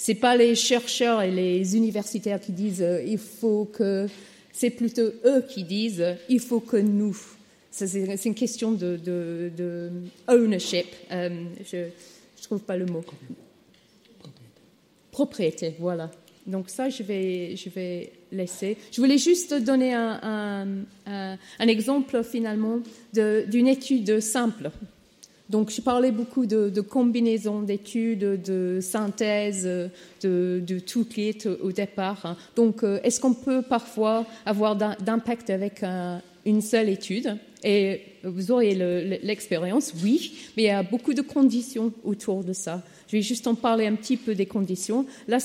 c'est 0.03 0.17
pas 0.17 0.37
les 0.37 0.57
chercheurs 0.57 1.23
et 1.23 1.31
les 1.31 1.77
universitaires 1.77 2.41
qui 2.41 2.51
disent 2.51 2.83
euh, 2.83 3.05
il 3.07 3.19
faut 3.19 3.67
que 3.67 4.09
c'est 4.53 4.71
plutôt 4.71 5.13
eux 5.25 5.45
qui 5.49 5.63
disent 5.63 6.01
euh, 6.01 6.15
il 6.29 6.41
faut 6.41 6.59
que 6.59 6.77
nous. 6.77 7.17
C'est 7.71 8.25
une 8.25 8.35
question 8.35 8.73
de, 8.73 9.91
ownership. 10.27 10.89
Euh, 11.13 11.45
je 11.65 11.77
ne 11.77 12.43
trouve 12.43 12.61
pas 12.63 12.77
le 12.77 12.85
mot. 12.85 13.05
Propriété, 15.13 15.77
voilà. 15.79 16.11
Donc 16.47 16.69
ça, 16.69 16.89
je 16.89 17.03
vais, 17.03 17.57
je 17.57 17.69
vais 17.69 18.13
laisser. 18.33 18.77
Je 18.91 19.01
voulais 19.01 19.19
juste 19.19 19.55
donner 19.55 19.95
un, 19.95 20.67
un 21.07 21.69
exemple 21.69 22.23
finalement 22.25 22.81
d'une 23.13 23.69
étude 23.69 24.21
simple 24.21 24.71
donc, 25.53 25.71
je 25.71 25.83
parlais 25.83 26.13
beaucoup 26.13 26.47
de, 26.47 26.71
de 26.71 26.81
combinaisons 26.81 27.61
d'études, 27.61 28.41
de 28.43 28.79
synthèse, 28.81 29.65
de, 30.23 30.63
de 30.67 30.79
toolkit 30.79 31.41
au 31.61 31.73
départ. 31.73 32.39
Donc, 32.57 32.83
euh, 32.83 33.01
est-ce 33.05 33.21
qu'on 33.21 33.35
peut 33.35 33.61
parfois 33.61 34.25
avoir 34.47 34.77
d'impact 34.77 35.51
avec 35.51 35.83
un, 35.83 36.23
une 36.45 36.61
seule 36.61 36.89
étude 36.89 37.37
Et 37.65 38.03
vous 38.25 38.51
auriez 38.51 38.75
l'expérience, 39.23 39.93
oui, 40.03 40.33
mais 40.57 40.65
il 40.65 40.67
y 40.67 40.71
a 40.71 40.83
beaucoup 40.83 41.15
de 41.15 41.23
conditions 41.23 41.93
autour 42.05 42.45
de 42.45 42.53
ça. 42.53 42.83
Je 43.09 43.17
vais 43.17 43.23
juste 43.23 43.47
en 43.47 43.55
parler 43.55 43.87
un 43.87 43.95
petit 43.95 44.17
peu 44.17 44.35
des 44.35 44.47
conditions. 44.47 45.07
Là, 45.29 45.39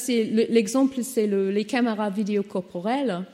l'exemple, 0.49 1.03
c'est 1.03 1.27
le, 1.27 1.51
les 1.51 1.65
caméras 1.65 2.09
vidéocorporelles. 2.09 3.25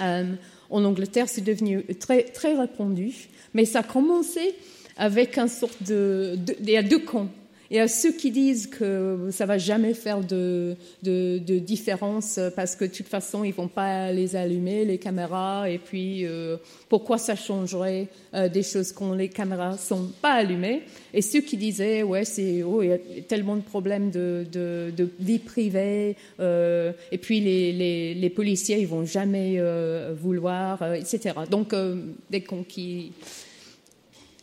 Euh, 0.00 0.34
en 0.70 0.84
Angleterre, 0.84 1.28
c'est 1.28 1.44
devenu 1.44 1.84
très, 2.00 2.24
très 2.24 2.58
répandu, 2.58 3.12
mais 3.52 3.64
ça 3.64 3.80
a 3.80 3.82
commencé 3.82 4.54
avec 4.96 5.38
un 5.38 5.48
sorte 5.48 5.82
de, 5.82 6.36
il 6.60 6.70
y 6.70 6.76
a 6.76 6.82
deux 6.82 6.98
camps. 6.98 7.28
Y 7.70 7.78
a 7.78 7.88
ceux 7.88 8.12
qui 8.12 8.30
disent 8.30 8.66
que 8.66 9.28
ça 9.30 9.46
va 9.46 9.58
jamais 9.58 9.94
faire 9.94 10.20
de, 10.20 10.76
de, 11.02 11.38
de, 11.38 11.58
différence 11.58 12.38
parce 12.54 12.76
que 12.76 12.84
de 12.84 12.90
toute 12.90 13.08
façon 13.08 13.42
ils 13.42 13.54
vont 13.54 13.68
pas 13.68 14.12
les 14.12 14.36
allumer 14.36 14.84
les 14.84 14.98
caméras 14.98 15.68
et 15.70 15.78
puis 15.78 16.26
euh, 16.26 16.56
pourquoi 16.88 17.16
ça 17.16 17.34
changerait 17.34 18.08
euh, 18.34 18.48
des 18.48 18.62
choses 18.62 18.92
quand 18.92 19.14
les 19.14 19.28
caméras 19.28 19.78
sont 19.78 20.10
pas 20.20 20.32
allumées? 20.32 20.82
Et 21.14 21.22
ceux 21.22 21.40
qui 21.40 21.56
disaient 21.56 22.02
ouais 22.02 22.24
c'est 22.24 22.62
oh 22.62 22.82
il 22.82 22.90
y 22.90 22.92
a 22.92 22.98
tellement 23.26 23.56
de 23.56 23.62
problèmes 23.62 24.10
de, 24.10 24.46
de, 24.52 24.92
de 24.94 25.08
vie 25.18 25.38
privée 25.38 26.16
euh, 26.40 26.92
et 27.12 27.18
puis 27.18 27.40
les, 27.40 27.72
les, 27.72 28.14
les, 28.14 28.30
policiers 28.30 28.78
ils 28.78 28.86
vont 28.86 29.06
jamais 29.06 29.54
euh, 29.58 30.14
vouloir 30.14 30.82
euh, 30.82 30.94
etc 30.94 31.34
donc 31.50 31.72
euh, 31.72 31.96
des 32.30 32.42
cons 32.42 32.64
qui 32.64 33.12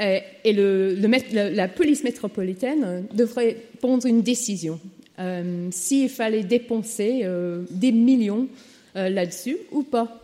et 0.01 0.53
le, 0.53 0.95
le, 0.95 1.55
la 1.55 1.67
police 1.67 2.03
métropolitaine 2.03 3.05
devrait 3.13 3.55
prendre 3.79 4.07
une 4.07 4.23
décision 4.23 4.79
euh, 5.19 5.67
s'il 5.69 6.09
fallait 6.09 6.43
dépenser 6.43 7.21
euh, 7.23 7.63
des 7.69 7.91
millions 7.91 8.47
euh, 8.95 9.09
là-dessus 9.09 9.57
ou 9.71 9.83
pas. 9.83 10.17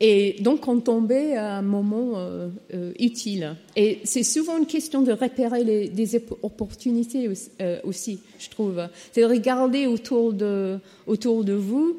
Et 0.00 0.36
donc 0.40 0.66
on 0.68 0.80
tombait 0.80 1.34
à 1.36 1.56
un 1.56 1.62
moment 1.62 2.12
euh, 2.16 2.48
euh, 2.74 2.92
utile. 2.98 3.56
Et 3.74 4.00
c'est 4.04 4.22
souvent 4.22 4.58
une 4.58 4.66
question 4.66 5.02
de 5.02 5.12
repérer 5.12 5.64
les, 5.64 5.88
des 5.88 6.16
opportunités 6.42 7.28
aussi, 7.28 7.50
aussi 7.84 8.20
je 8.38 8.50
trouve. 8.50 8.82
C'est 9.12 9.22
de 9.22 9.26
regarder 9.26 9.86
autour 9.86 10.32
de, 10.32 10.78
autour 11.06 11.44
de 11.44 11.54
vous, 11.54 11.98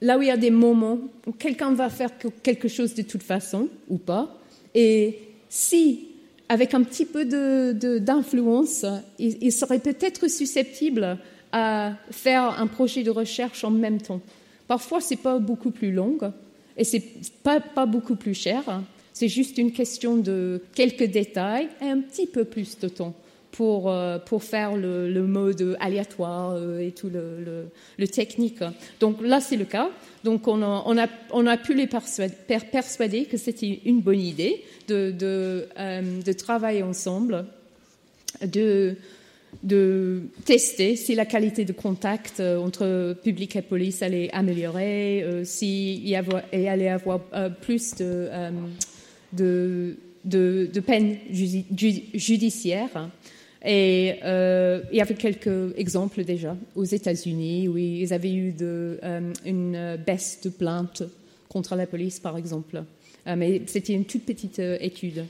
là 0.00 0.18
où 0.18 0.22
il 0.22 0.28
y 0.28 0.30
a 0.30 0.36
des 0.36 0.50
moments 0.50 0.98
où 1.26 1.32
quelqu'un 1.32 1.74
va 1.74 1.90
faire 1.90 2.10
quelque 2.42 2.68
chose 2.68 2.94
de 2.94 3.02
toute 3.02 3.22
façon 3.22 3.68
ou 3.88 3.98
pas. 3.98 4.38
Et 4.74 5.18
si 5.48 6.09
avec 6.50 6.74
un 6.74 6.82
petit 6.82 7.06
peu 7.06 7.24
d'influence, 8.00 8.84
il, 9.20 9.38
il 9.40 9.52
serait 9.52 9.78
peut-être 9.78 10.28
susceptible 10.28 11.16
à 11.52 11.92
faire 12.10 12.60
un 12.60 12.66
projet 12.66 13.04
de 13.04 13.10
recherche 13.10 13.62
en 13.62 13.70
même 13.70 14.00
temps. 14.00 14.20
Parfois, 14.66 15.00
c'est 15.00 15.14
pas 15.14 15.38
beaucoup 15.38 15.70
plus 15.70 15.92
long 15.92 16.18
et 16.76 16.82
c'est 16.82 17.04
pas 17.44 17.86
beaucoup 17.86 18.16
plus 18.16 18.34
cher. 18.34 18.82
C'est 19.12 19.28
juste 19.28 19.58
une 19.58 19.70
question 19.70 20.16
de 20.16 20.60
quelques 20.74 21.04
détails 21.04 21.68
et 21.80 21.86
un 21.86 22.00
petit 22.00 22.26
peu 22.26 22.44
plus 22.44 22.76
de 22.80 22.88
temps 22.88 23.14
pour, 23.52 23.92
pour 24.26 24.42
faire 24.42 24.76
le, 24.76 25.22
mode 25.22 25.76
aléatoire 25.80 26.56
et 26.78 26.92
tout 26.92 27.10
le, 27.10 27.68
le, 27.98 28.08
technique. 28.08 28.60
Donc 29.00 29.20
là, 29.22 29.40
c'est 29.40 29.56
le 29.56 29.64
cas. 29.64 29.90
Donc 30.24 30.48
on 30.48 30.62
a, 30.62 30.82
on 30.86 30.98
a, 30.98 31.06
on 31.30 31.46
a 31.46 31.56
pu 31.56 31.74
les 31.74 31.86
persuader, 31.86 33.24
que 33.24 33.36
c'était 33.36 33.80
une 33.84 34.00
bonne 34.00 34.20
idée 34.20 34.64
de, 34.88 35.10
de, 35.10 35.68
de 36.24 36.32
travailler 36.32 36.82
ensemble, 36.82 37.44
de, 38.42 38.96
de 39.62 40.22
tester 40.44 40.96
si 40.96 41.14
la 41.14 41.26
qualité 41.26 41.64
de 41.64 41.72
contact 41.72 42.40
euh, 42.40 42.58
entre 42.58 43.16
public 43.22 43.56
et 43.56 43.62
police 43.62 44.02
allait 44.02 44.30
améliorer, 44.32 45.22
euh, 45.22 45.44
s'il 45.44 46.06
y, 46.06 46.14
allait 46.14 46.88
avoir 46.88 47.20
euh, 47.34 47.48
plus 47.50 47.94
de, 47.96 48.30
de, 49.32 49.96
de, 50.24 50.80
peines 50.80 51.16
judiciaires. 51.30 53.10
Et 53.64 54.14
il 54.22 54.96
y 54.96 55.00
avait 55.00 55.14
quelques 55.14 55.76
exemples 55.76 56.24
déjà 56.24 56.56
aux 56.74 56.84
États-Unis 56.84 57.68
où 57.68 57.76
ils 57.76 58.12
avaient 58.12 58.32
eu 58.32 58.52
de, 58.52 58.98
une 59.44 59.98
baisse 60.06 60.40
de 60.42 60.48
plaintes 60.48 61.02
contre 61.48 61.76
la 61.76 61.86
police, 61.86 62.20
par 62.20 62.36
exemple. 62.36 62.82
mais 63.26 63.62
c'était 63.66 63.92
une 63.92 64.06
toute 64.06 64.24
petite 64.24 64.58
étude. 64.58 65.24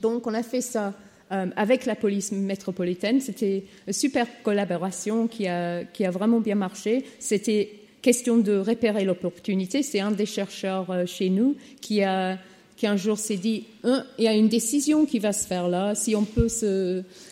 Donc 0.00 0.26
on 0.26 0.34
a 0.34 0.42
fait 0.42 0.60
ça 0.60 0.94
euh, 1.32 1.46
avec 1.56 1.86
la 1.86 1.96
police 1.96 2.30
métropolitaine. 2.30 3.20
C'était 3.20 3.64
une 3.86 3.92
super 3.92 4.26
collaboration 4.44 5.26
qui 5.26 5.48
a, 5.48 5.82
qui 5.84 6.04
a 6.04 6.10
vraiment 6.12 6.38
bien 6.38 6.54
marché. 6.54 7.04
C'était 7.18 7.72
question 8.00 8.38
de 8.38 8.56
repérer 8.56 9.04
l'opportunité. 9.04 9.82
C'est 9.82 9.98
un 9.98 10.12
des 10.12 10.26
chercheurs 10.26 10.88
euh, 10.90 11.06
chez 11.06 11.28
nous 11.28 11.56
qui 11.80 12.02
a 12.02 12.38
qui 12.76 12.86
un 12.86 12.96
jour 12.96 13.18
s'est 13.18 13.38
dit 13.38 13.64
il 13.84 14.24
y 14.24 14.28
a 14.28 14.34
une 14.34 14.48
décision 14.48 15.06
qui 15.06 15.18
va 15.18 15.32
se 15.32 15.46
faire 15.46 15.66
là. 15.66 15.94
Si 15.94 16.14
on 16.14 16.24
peut 16.24 16.48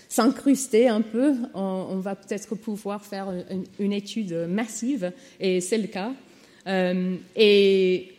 s'incruster 0.09 0.89
un 0.89 1.01
peu, 1.01 1.35
on, 1.55 1.97
va 1.97 2.15
peut-être 2.15 2.55
pouvoir 2.55 3.05
faire 3.05 3.33
une, 3.79 3.93
étude 3.93 4.33
massive. 4.49 5.13
Et 5.41 5.61
c'est 5.61 5.79
le 5.79 5.89
cas. 5.89 6.13
Euh, 6.67 7.17
et 7.37 8.13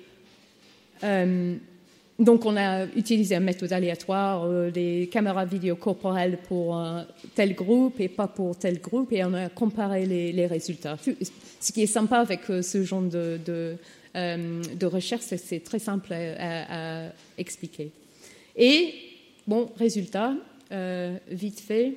donc, 2.18 2.46
on 2.46 2.56
a 2.56 2.86
utilisé 2.96 3.36
une 3.36 3.44
méthode 3.44 3.74
aléatoire, 3.74 4.46
euh, 4.46 4.72
des 4.72 5.10
caméras 5.12 5.44
vidéo 5.44 5.76
corporelles 5.76 6.38
pour 6.48 6.82
tel 7.34 7.54
groupe 7.54 8.00
et 8.00 8.08
pas 8.08 8.28
pour 8.28 8.58
tel 8.58 8.80
groupe, 8.80 9.12
et 9.12 9.24
on 9.26 9.34
a 9.34 9.50
comparé 9.50 10.06
les, 10.06 10.48
résultats. 10.48 10.98
Ce 11.60 11.72
qui 11.74 11.84
est 11.84 11.88
sympa 11.88 12.20
avec 12.20 12.50
euh, 12.50 12.62
ce 12.62 12.84
genre 12.84 13.02
de, 13.02 13.38
de, 13.46 13.76
euh, 14.16 14.62
recherche, 14.84 15.24
c'est 15.24 15.64
très 15.64 15.80
simple 15.80 16.14
à, 16.14 17.10
expliquer. 17.38 17.92
Et, 18.56 18.94
bon, 19.46 19.70
résultat, 19.78 20.36
vite 20.72 21.60
fait, 21.60 21.94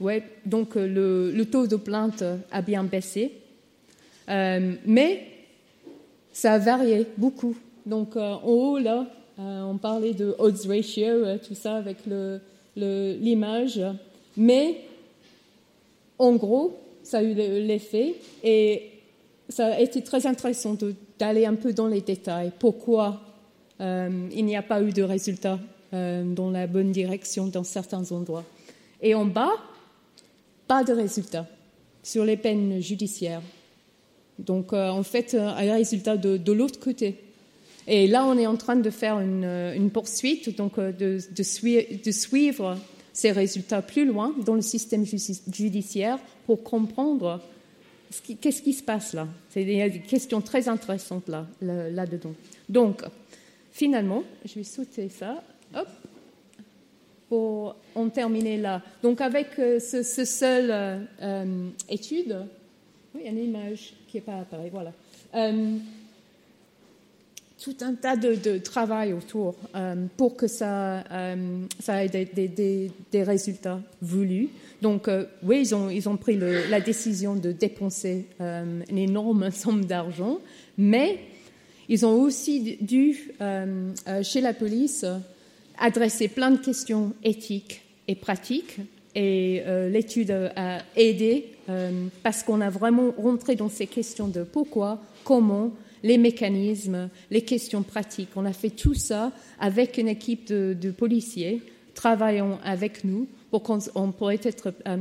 ouais, 0.00 0.22
donc 0.46 0.74
le, 0.74 1.30
le, 1.30 1.44
taux 1.46 1.66
de 1.66 1.76
plainte 1.76 2.22
a 2.50 2.62
bien 2.62 2.84
baissé, 2.84 3.32
mais 4.28 5.26
ça 6.32 6.54
a 6.54 6.58
varié 6.58 7.06
beaucoup. 7.16 7.56
Donc, 7.86 8.16
en 8.16 8.42
haut, 8.44 8.78
là, 8.78 9.06
euh, 9.40 9.62
on 9.62 9.78
parlait 9.78 10.12
de 10.12 10.34
odds 10.38 10.66
ratio, 10.68 11.06
euh, 11.06 11.38
tout 11.38 11.54
ça 11.54 11.76
avec 11.76 11.98
l'image. 12.76 13.80
Mais 14.36 14.80
en 16.18 16.32
gros, 16.36 16.78
ça 17.02 17.18
a 17.18 17.22
eu 17.22 17.34
l'effet 17.34 18.16
et 18.44 18.90
ça 19.48 19.66
a 19.74 19.80
été 19.80 20.02
très 20.02 20.26
intéressant 20.26 20.76
d'aller 21.18 21.46
un 21.46 21.54
peu 21.54 21.72
dans 21.72 21.86
les 21.86 22.02
détails. 22.02 22.52
Pourquoi 22.58 23.20
euh, 23.80 24.28
il 24.34 24.44
n'y 24.44 24.56
a 24.56 24.62
pas 24.62 24.82
eu 24.82 24.92
de 24.92 25.02
résultat? 25.02 25.58
Dans 25.92 26.50
la 26.50 26.66
bonne 26.66 26.92
direction 26.92 27.46
dans 27.46 27.64
certains 27.64 28.12
endroits. 28.12 28.44
Et 29.02 29.14
en 29.14 29.24
bas, 29.24 29.52
pas 30.68 30.84
de 30.84 30.92
résultat 30.92 31.46
sur 32.02 32.24
les 32.24 32.36
peines 32.36 32.80
judiciaires. 32.80 33.42
Donc, 34.38 34.72
en 34.72 35.02
fait, 35.02 35.34
un 35.34 35.72
résultat 35.74 36.16
de 36.16 36.52
l'autre 36.52 36.78
côté. 36.78 37.16
Et 37.86 38.06
là, 38.06 38.24
on 38.24 38.38
est 38.38 38.46
en 38.46 38.56
train 38.56 38.76
de 38.76 38.90
faire 38.90 39.18
une, 39.18 39.44
euh, 39.44 39.88
poursuite, 39.88 40.56
donc 40.56 40.78
euh, 40.78 40.92
de, 40.92 41.18
de, 41.34 42.12
suivre 42.12 42.78
ces 43.12 43.32
résultats 43.32 43.82
plus 43.82 44.04
loin 44.04 44.32
dans 44.46 44.54
le 44.54 44.62
système 44.62 45.04
judiciaire 45.04 46.18
pour 46.46 46.62
comprendre 46.62 47.42
qu'est-ce 48.40 48.62
qui 48.62 48.74
se 48.74 48.82
passe 48.84 49.12
là. 49.12 49.26
A 49.56 49.60
des 49.60 50.02
questions 50.06 50.40
très 50.40 50.68
intéressantes 50.68 51.28
là, 51.28 51.46
là-dedans. 51.60 52.34
donc, 52.68 53.02
finalement, 53.72 54.22
je 54.44 54.54
vais 54.54 54.64
sauter 54.64 55.08
ça. 55.08 55.42
Hop 55.74 55.88
pour 57.28 57.76
en 57.94 58.08
terminer 58.08 58.56
là. 58.56 58.82
Donc 59.04 59.20
avec 59.20 59.56
euh, 59.60 59.78
ce, 59.78 60.02
ce 60.02 60.24
seul 60.24 61.06
étude, 61.88 62.44
oui, 63.14 63.20
il 63.20 63.26
y 63.26 63.28
a 63.28 63.30
une 63.30 63.44
image 63.44 63.94
qui 64.08 64.16
n'est 64.16 64.22
pas 64.22 64.38
apparue, 64.38 64.70
voilà 64.70 64.92
tout 67.62 67.76
un 67.82 67.94
tas 67.94 68.16
de, 68.16 68.58
travail 68.58 69.12
autour 69.12 69.54
euh, 69.74 69.94
pour 70.16 70.36
que 70.36 70.46
ça, 70.46 71.04
euh, 71.12 71.64
ça 71.78 72.02
ait 72.04 72.08
des, 72.08 73.22
résultats 73.22 73.80
voulus. 74.00 74.48
Donc, 74.80 75.08
euh, 75.08 75.24
oui, 75.42 75.60
ils 75.60 75.74
ont, 75.74 75.90
ils 75.90 76.08
ont 76.08 76.16
pris 76.16 76.38
la 76.38 76.80
décision 76.80 77.36
de 77.36 77.52
dépenser 77.52 78.26
une 78.40 78.98
énorme 78.98 79.50
somme 79.52 79.84
d'argent, 79.84 80.38
mais 80.78 81.18
ils 81.88 82.06
ont 82.06 82.14
aussi 82.22 82.78
dû, 82.80 83.32
chez 84.22 84.40
la 84.40 84.54
police, 84.54 85.04
adresser 85.80 86.28
plein 86.28 86.52
de 86.52 86.58
questions 86.58 87.12
éthiques 87.24 87.82
et 88.06 88.14
pratiques. 88.14 88.76
Et 89.16 89.64
l'étude 89.90 90.30
a 90.54 90.82
aidé 90.94 91.46
parce 92.22 92.44
qu'on 92.44 92.60
a 92.60 92.70
vraiment 92.70 93.12
rentré 93.18 93.56
dans 93.56 93.68
ces 93.68 93.88
questions 93.88 94.28
de 94.28 94.44
pourquoi, 94.44 95.02
comment, 95.24 95.72
les 96.02 96.18
mécanismes, 96.18 97.08
les 97.30 97.42
questions 97.42 97.82
pratiques. 97.82 98.30
On 98.36 98.44
a 98.44 98.52
fait 98.52 98.70
tout 98.70 98.94
ça 98.94 99.32
avec 99.58 99.98
une 99.98 100.08
équipe 100.08 100.48
de, 100.48 100.90
policiers 100.90 101.62
travaillant 101.94 102.58
avec 102.64 103.04
nous 103.04 103.26
pour 103.50 103.62
qu'on 103.62 104.12
pourrait 104.12 104.40
être 104.42 104.72
euh, 104.86 104.96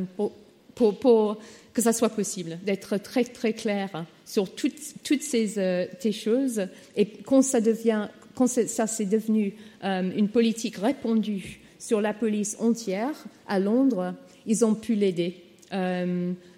pour, 0.75 1.37
que 1.73 1.81
ça 1.81 1.93
soit 1.93 2.09
possible, 2.09 2.57
d'être 2.65 2.97
très 2.97 3.23
très 3.23 3.53
clair 3.53 4.05
sur 4.25 4.53
toutes, 4.53 4.79
toutes 5.03 5.21
ces, 5.21 5.59
euh, 5.59 5.85
choses 6.11 6.67
et 6.95 7.05
quand 7.05 7.41
ça 7.41 7.61
devient 7.61 8.07
quand 8.39 8.47
ça 8.47 8.87
s'est 8.87 9.05
devenu 9.05 9.53
euh, 9.83 10.09
une 10.15 10.29
politique 10.29 10.77
répandue 10.77 11.59
sur 11.77 11.99
la 11.99 12.13
police 12.13 12.55
entière 12.59 13.13
à 13.47 13.59
Londres, 13.59 14.15
ils 14.47 14.63
ont 14.65 14.75
pu 14.75 14.95
l'aider. 14.95 15.35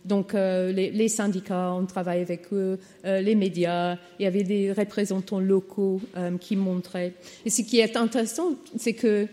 Donc 0.05 0.33
euh, 0.33 0.71
les, 0.71 1.07
syndicats, 1.07 1.73
on 1.73 1.85
travaille 1.85 2.21
avec 2.21 2.51
eux, 2.53 2.79
euh, 3.05 3.21
les 3.21 3.35
médias, 3.35 3.97
il 4.19 4.23
y 4.23 4.25
avait 4.25 4.43
des 4.43 4.71
représentants 4.71 5.39
locaux 5.39 6.01
euh, 6.17 6.37
qui 6.37 6.55
montraient. 6.55 7.13
Et 7.45 7.49
ce 7.49 7.61
qui 7.61 7.79
est 7.79 7.95
intéressant, 7.95 8.55
c'est 8.77 8.93
que 8.93 9.27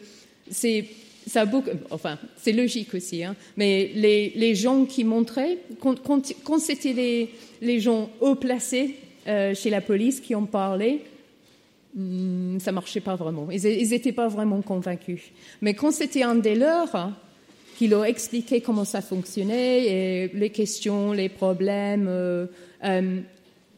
c'est 0.51 0.87
ça 1.27 1.45
enfin, 1.91 2.19
c'est 2.39 2.53
logique 2.53 2.95
aussi, 2.95 3.23
hein, 3.23 3.37
mais 3.59 3.91
les, 3.95 4.55
gens 4.55 4.87
qui 4.87 5.05
montraient, 5.05 5.59
quand, 5.79 6.59
c'était 6.59 6.95
les, 6.95 7.31
les, 7.61 7.81
gens 7.81 8.09
haut 8.23 8.35
placés 8.35 8.95
chez 9.27 9.69
la 9.69 9.83
police 9.83 10.21
qui 10.21 10.35
ont 10.35 10.47
parlé, 10.47 11.03
ça 12.59 12.73
marchait 12.73 13.01
pas 13.01 13.17
vraiment. 13.17 13.49
Ils 13.51 13.89
n'étaient 13.91 14.13
pas 14.13 14.29
vraiment 14.29 14.61
convaincus. 14.63 15.23
Mais 15.63 15.75
quand 15.75 15.91
c'était 15.91 16.23
un 16.23 16.35
des 16.35 16.55
leurs, 16.55 17.13
qui 17.79 17.87
leur 17.87 18.07
expliquait 18.07 18.61
comment 18.61 18.85
ça 18.85 19.01
fonctionnait 19.01 19.85
et 19.85 20.29
les 20.35 20.51
questions, 20.51 21.13
les 21.13 21.29
problèmes. 21.29 22.07
Euh, 22.09 22.47
euh, 22.83 23.21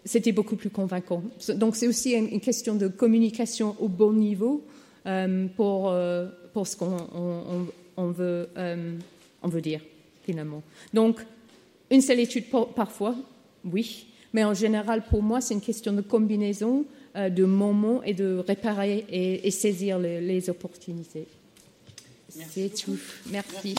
c'était 0.07 0.33
beaucoup 0.33 0.57
plus 0.57 0.71
convaincant. 0.71 1.23
Donc 1.57 1.77
c'est 1.77 1.87
aussi 1.87 2.13
une, 2.13 2.41
question 2.41 2.77
de 2.77 2.89
communication 2.89 3.77
au 3.79 3.89
bon 3.89 4.15
niveau 4.15 4.65
euh, 5.05 5.47
pour, 5.55 5.95
pour 6.55 6.67
ce 6.67 6.77
qu'on 6.79 7.69
on, 7.99 8.07
veut, 8.07 8.49
on 9.43 9.49
veut 9.49 9.61
dire 9.61 9.83
finalement. 10.25 10.63
Donc 10.95 11.21
une 11.91 12.01
seule 12.01 12.21
étude 12.21 12.45
parfois, 12.75 13.15
oui, 13.71 14.07
mais 14.33 14.45
en 14.45 14.55
général 14.55 15.03
pour 15.11 15.23
moi 15.23 15.43
c'est 15.43 15.53
une 15.53 15.61
question 15.61 15.93
de 15.93 16.01
combinaison 16.01 16.87
de 17.15 17.45
moments 17.45 18.03
et 18.03 18.15
de 18.15 18.37
réparer 18.47 19.05
et, 19.11 19.51
saisir 19.51 19.99
les 19.99 20.49
opportunités. 20.49 21.27
C'est 22.29 22.73
tout. 22.75 22.99
Merci. 23.31 23.75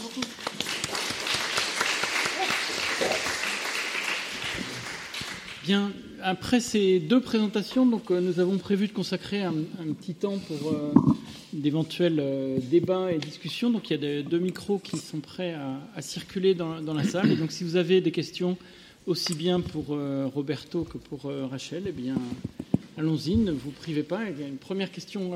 Bien, 5.63 5.91
après 6.23 6.59
ces 6.59 6.99
deux 6.99 7.21
présentations, 7.21 7.85
donc, 7.85 8.09
euh, 8.09 8.19
nous 8.19 8.39
avons 8.39 8.57
prévu 8.57 8.87
de 8.87 8.93
consacrer 8.93 9.43
un, 9.43 9.53
petit 9.99 10.15
temps 10.15 10.39
pour 10.39 10.71
euh, 10.71 10.91
d'éventuels 11.53 12.19
euh, 12.19 12.57
débats 12.59 13.11
et 13.11 13.19
discussions. 13.19 13.69
Donc 13.69 13.91
il 13.91 14.01
y 14.01 14.07
a 14.07 14.23
deux 14.23 14.39
micros 14.39 14.79
qui 14.79 14.97
sont 14.97 15.19
prêts 15.19 15.55
à, 15.95 16.01
circuler 16.01 16.55
dans, 16.55 16.93
la 16.93 17.03
salle. 17.03 17.31
Et 17.31 17.35
donc 17.35 17.51
si 17.51 17.63
vous 17.63 17.75
avez 17.75 18.01
des 18.01 18.11
questions 18.11 18.57
aussi 19.05 19.35
bien 19.35 19.61
pour 19.61 19.97
Roberto 20.33 20.83
que 20.83 20.97
pour 20.97 21.31
Rachel, 21.49 21.83
eh 21.87 21.91
bien 21.91 22.15
allons-y, 22.97 23.35
ne 23.35 23.51
vous 23.51 23.71
privez 23.71 24.03
pas. 24.03 24.29
Il 24.29 24.39
y 24.39 24.43
a 24.43 24.47
une 24.47 24.57
première 24.57 24.91
question 24.91 25.31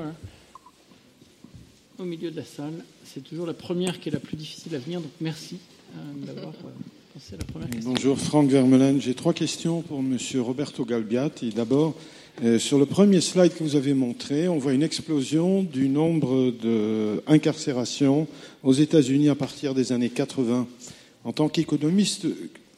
au 1.98 2.04
milieu 2.04 2.30
de 2.30 2.36
la 2.36 2.44
salle. 2.44 2.84
C'est 3.04 3.22
toujours 3.22 3.46
la 3.46 3.54
première 3.54 4.00
qui 4.00 4.08
est 4.08 4.12
la 4.12 4.20
plus 4.20 4.36
difficile 4.36 4.74
à 4.74 4.78
venir, 4.78 5.00
donc 5.00 5.10
merci 5.20 5.56
euh, 5.94 6.26
d'avoir 6.26 6.52
euh, 6.52 6.68
pensé 7.14 7.34
à 7.34 7.38
la 7.38 7.44
première 7.44 7.70
question. 7.70 7.92
Bonjour, 7.92 8.18
Franck 8.18 8.48
Vermeulen. 8.48 9.00
J'ai 9.00 9.14
trois 9.14 9.32
questions 9.32 9.82
pour 9.82 10.00
M. 10.00 10.18
Roberto 10.40 10.84
Galbiati. 10.84 11.50
D'abord, 11.50 11.94
euh, 12.44 12.58
sur 12.58 12.78
le 12.78 12.86
premier 12.86 13.20
slide 13.20 13.54
que 13.54 13.64
vous 13.64 13.76
avez 13.76 13.94
montré, 13.94 14.48
on 14.48 14.58
voit 14.58 14.74
une 14.74 14.82
explosion 14.82 15.62
du 15.62 15.88
nombre 15.88 16.52
d'incarcérations 17.26 18.28
aux 18.62 18.74
États-Unis 18.74 19.30
à 19.30 19.34
partir 19.34 19.74
des 19.74 19.92
années 19.92 20.10
80. 20.10 20.66
En 21.24 21.32
tant 21.32 21.48
qu'économiste, 21.48 22.26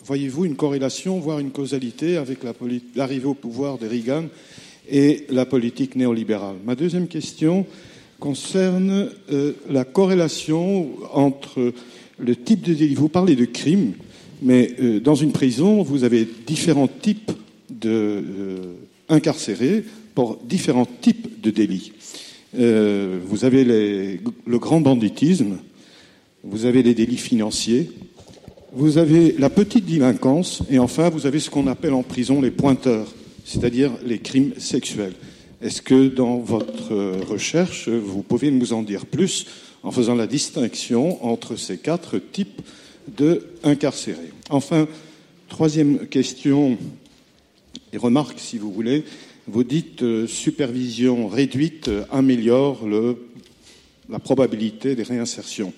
voyez-vous 0.05 0.45
une 0.45 0.57
corrélation, 0.57 1.19
voire 1.19 1.41
une 1.41 1.51
causalité 1.51 2.17
avec 2.17 2.39
l'arrivée 2.95 3.27
au 3.27 3.35
pouvoir 3.35 3.79
de 3.79 3.87
Reagan 3.87 4.27
et 4.91 5.27
la 5.31 5.47
politique 5.47 5.97
néolibérale 5.97 6.57
Ma 6.65 6.75
deuxième 6.75 7.09
question 7.09 7.67
concerne 8.19 9.11
euh, 9.33 9.53
la 9.71 9.85
corrélation 9.85 10.89
entre 11.13 11.73
le 12.19 12.37
type 12.37 12.63
de 12.63 12.75
délit. 12.75 12.95
Vous 12.95 13.09
parlez 13.09 13.37
de 13.37 13.45
crime, 13.45 13.93
mais 14.43 14.75
euh, 14.81 15.01
dans 15.01 15.15
une 15.15 15.33
prison, 15.33 15.83
vous 15.83 16.05
avez 16.05 16.29
différents 16.47 16.89
types 16.89 17.33
d'incarcérés 17.71 19.77
euh, 19.77 19.83
pour 20.15 20.39
différents 20.45 20.89
types 21.01 21.41
de 21.41 21.51
délits. 21.51 21.93
vous 22.53 23.45
avez 23.45 23.63
le 23.63 24.59
grand 24.59 24.81
banditisme, 24.81 25.59
vous 26.43 26.65
avez 26.65 26.83
les 26.83 26.95
délits 26.95 27.19
financiers, 27.19 27.93
vous 28.73 28.99
avez 28.99 29.37
la 29.39 29.49
petite 29.49 29.87
délinquance, 29.87 30.63
et 30.69 30.81
enfin, 30.81 31.09
vous 31.09 31.27
avez 31.27 31.39
ce 31.39 31.51
qu'on 31.51 31.69
appelle 31.69 31.95
en 31.95 32.03
prison 32.03 32.41
les 32.41 32.51
pointeurs, 32.51 33.07
c'est-à-dire 33.49 33.93
les 34.05 34.19
crimes 34.19 34.53
sexuels. 34.59 35.15
Est-ce 35.63 35.81
que 35.81 36.09
dans 36.09 36.37
votre 36.37 36.95
recherche, 37.27 37.89
vous 37.89 38.23
pouvez 38.23 38.51
nous 38.51 38.75
en 38.75 38.83
dire 38.83 39.07
plus 39.07 39.47
en 39.83 39.91
faisant 39.91 40.15
la 40.15 40.27
distinction 40.27 41.25
entre 41.25 41.57
ces 41.57 41.79
quatre 41.79 42.19
types 42.19 42.61
de 43.17 43.47
incarcérés? 43.65 44.33
Enfin, 44.51 44.87
troisième 45.49 46.07
question 46.09 46.77
et 47.95 47.97
remarque, 47.97 48.39
si 48.39 48.59
vous 48.59 48.71
voulez. 48.71 49.05
Vous 49.47 49.65
dites 49.65 50.03
euh, 50.03 50.27
supervision 50.27 51.27
réduite 51.27 51.91
améliore 52.11 52.87
la 54.11 54.19
probabilité 54.19 54.95
des 54.95 55.03
réinsertions. 55.03 55.73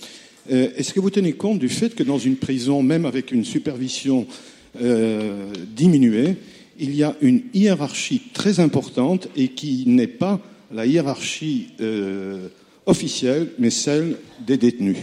Euh, 0.51 0.71
est-ce 0.77 0.93
que 0.93 0.99
vous 0.99 1.11
tenez 1.11 1.35
compte 1.35 1.61
du 1.61 1.69
fait 1.69 1.95
que 1.95 2.03
dans 2.03 2.19
une 2.19 2.35
prison, 2.35 2.83
même 2.83 3.07
avec 3.07 3.31
une 3.31 3.45
supervision 3.45 4.27
euh, 4.83 5.53
diminuée, 5.77 6.35
il 6.81 6.97
y 6.97 7.05
a 7.05 7.15
une 7.21 7.43
hiérarchie 7.55 8.23
très 8.33 8.59
importante 8.59 9.29
et 9.37 9.49
qui 9.49 9.85
n'est 9.87 10.07
pas 10.07 10.41
la 10.73 10.87
hiérarchie 10.87 11.69
euh, 11.81 12.49
officielle, 12.87 13.53
mais 13.59 13.71
celle 13.71 14.17
des 14.41 14.57
détenus. 14.57 14.97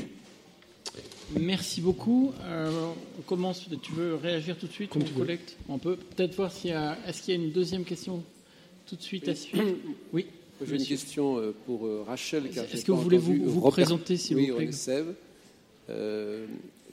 Merci 1.40 1.82
beaucoup. 1.82 2.34
Euh, 2.45 2.72
on 3.20 3.22
commence. 3.22 3.66
Tu 3.82 3.91
veux 3.91 4.16
réagir 4.16 4.58
tout 4.58 4.68
de 4.68 4.72
suite 4.72 4.90
Comme 4.90 5.04
on 5.04 5.20
collecte? 5.20 5.58
On 5.70 5.78
peut 5.78 5.98
peut-être 5.98 6.36
voir 6.36 6.52
s'il 6.52 6.72
y 6.72 6.74
a. 6.74 6.98
Est-ce 7.08 7.22
qu'il 7.22 7.36
y 7.36 7.38
a 7.38 7.44
une 7.44 7.52
deuxième 7.52 7.84
question 7.84 8.24
tout 8.88 8.95
de 8.95 9.02
suite 9.02 9.28
à 9.28 9.36
suivre? 9.36 9.68
Oui. 10.14 10.26
J'ai 10.66 10.76
une 10.76 10.86
question 10.86 11.38
euh, 11.38 11.54
pour 11.68 11.88
Rachel. 12.08 12.48
Est-ce 12.48 12.84
que 12.84 12.91
vous 12.91 13.02
voulez 13.02 13.20
vous, 13.20 13.36
vous 13.45 13.62
présenter, 13.70 14.18
s'il 14.18 14.38
oui, 14.38 14.49
vous 14.49 14.58
plaît? 14.58 14.72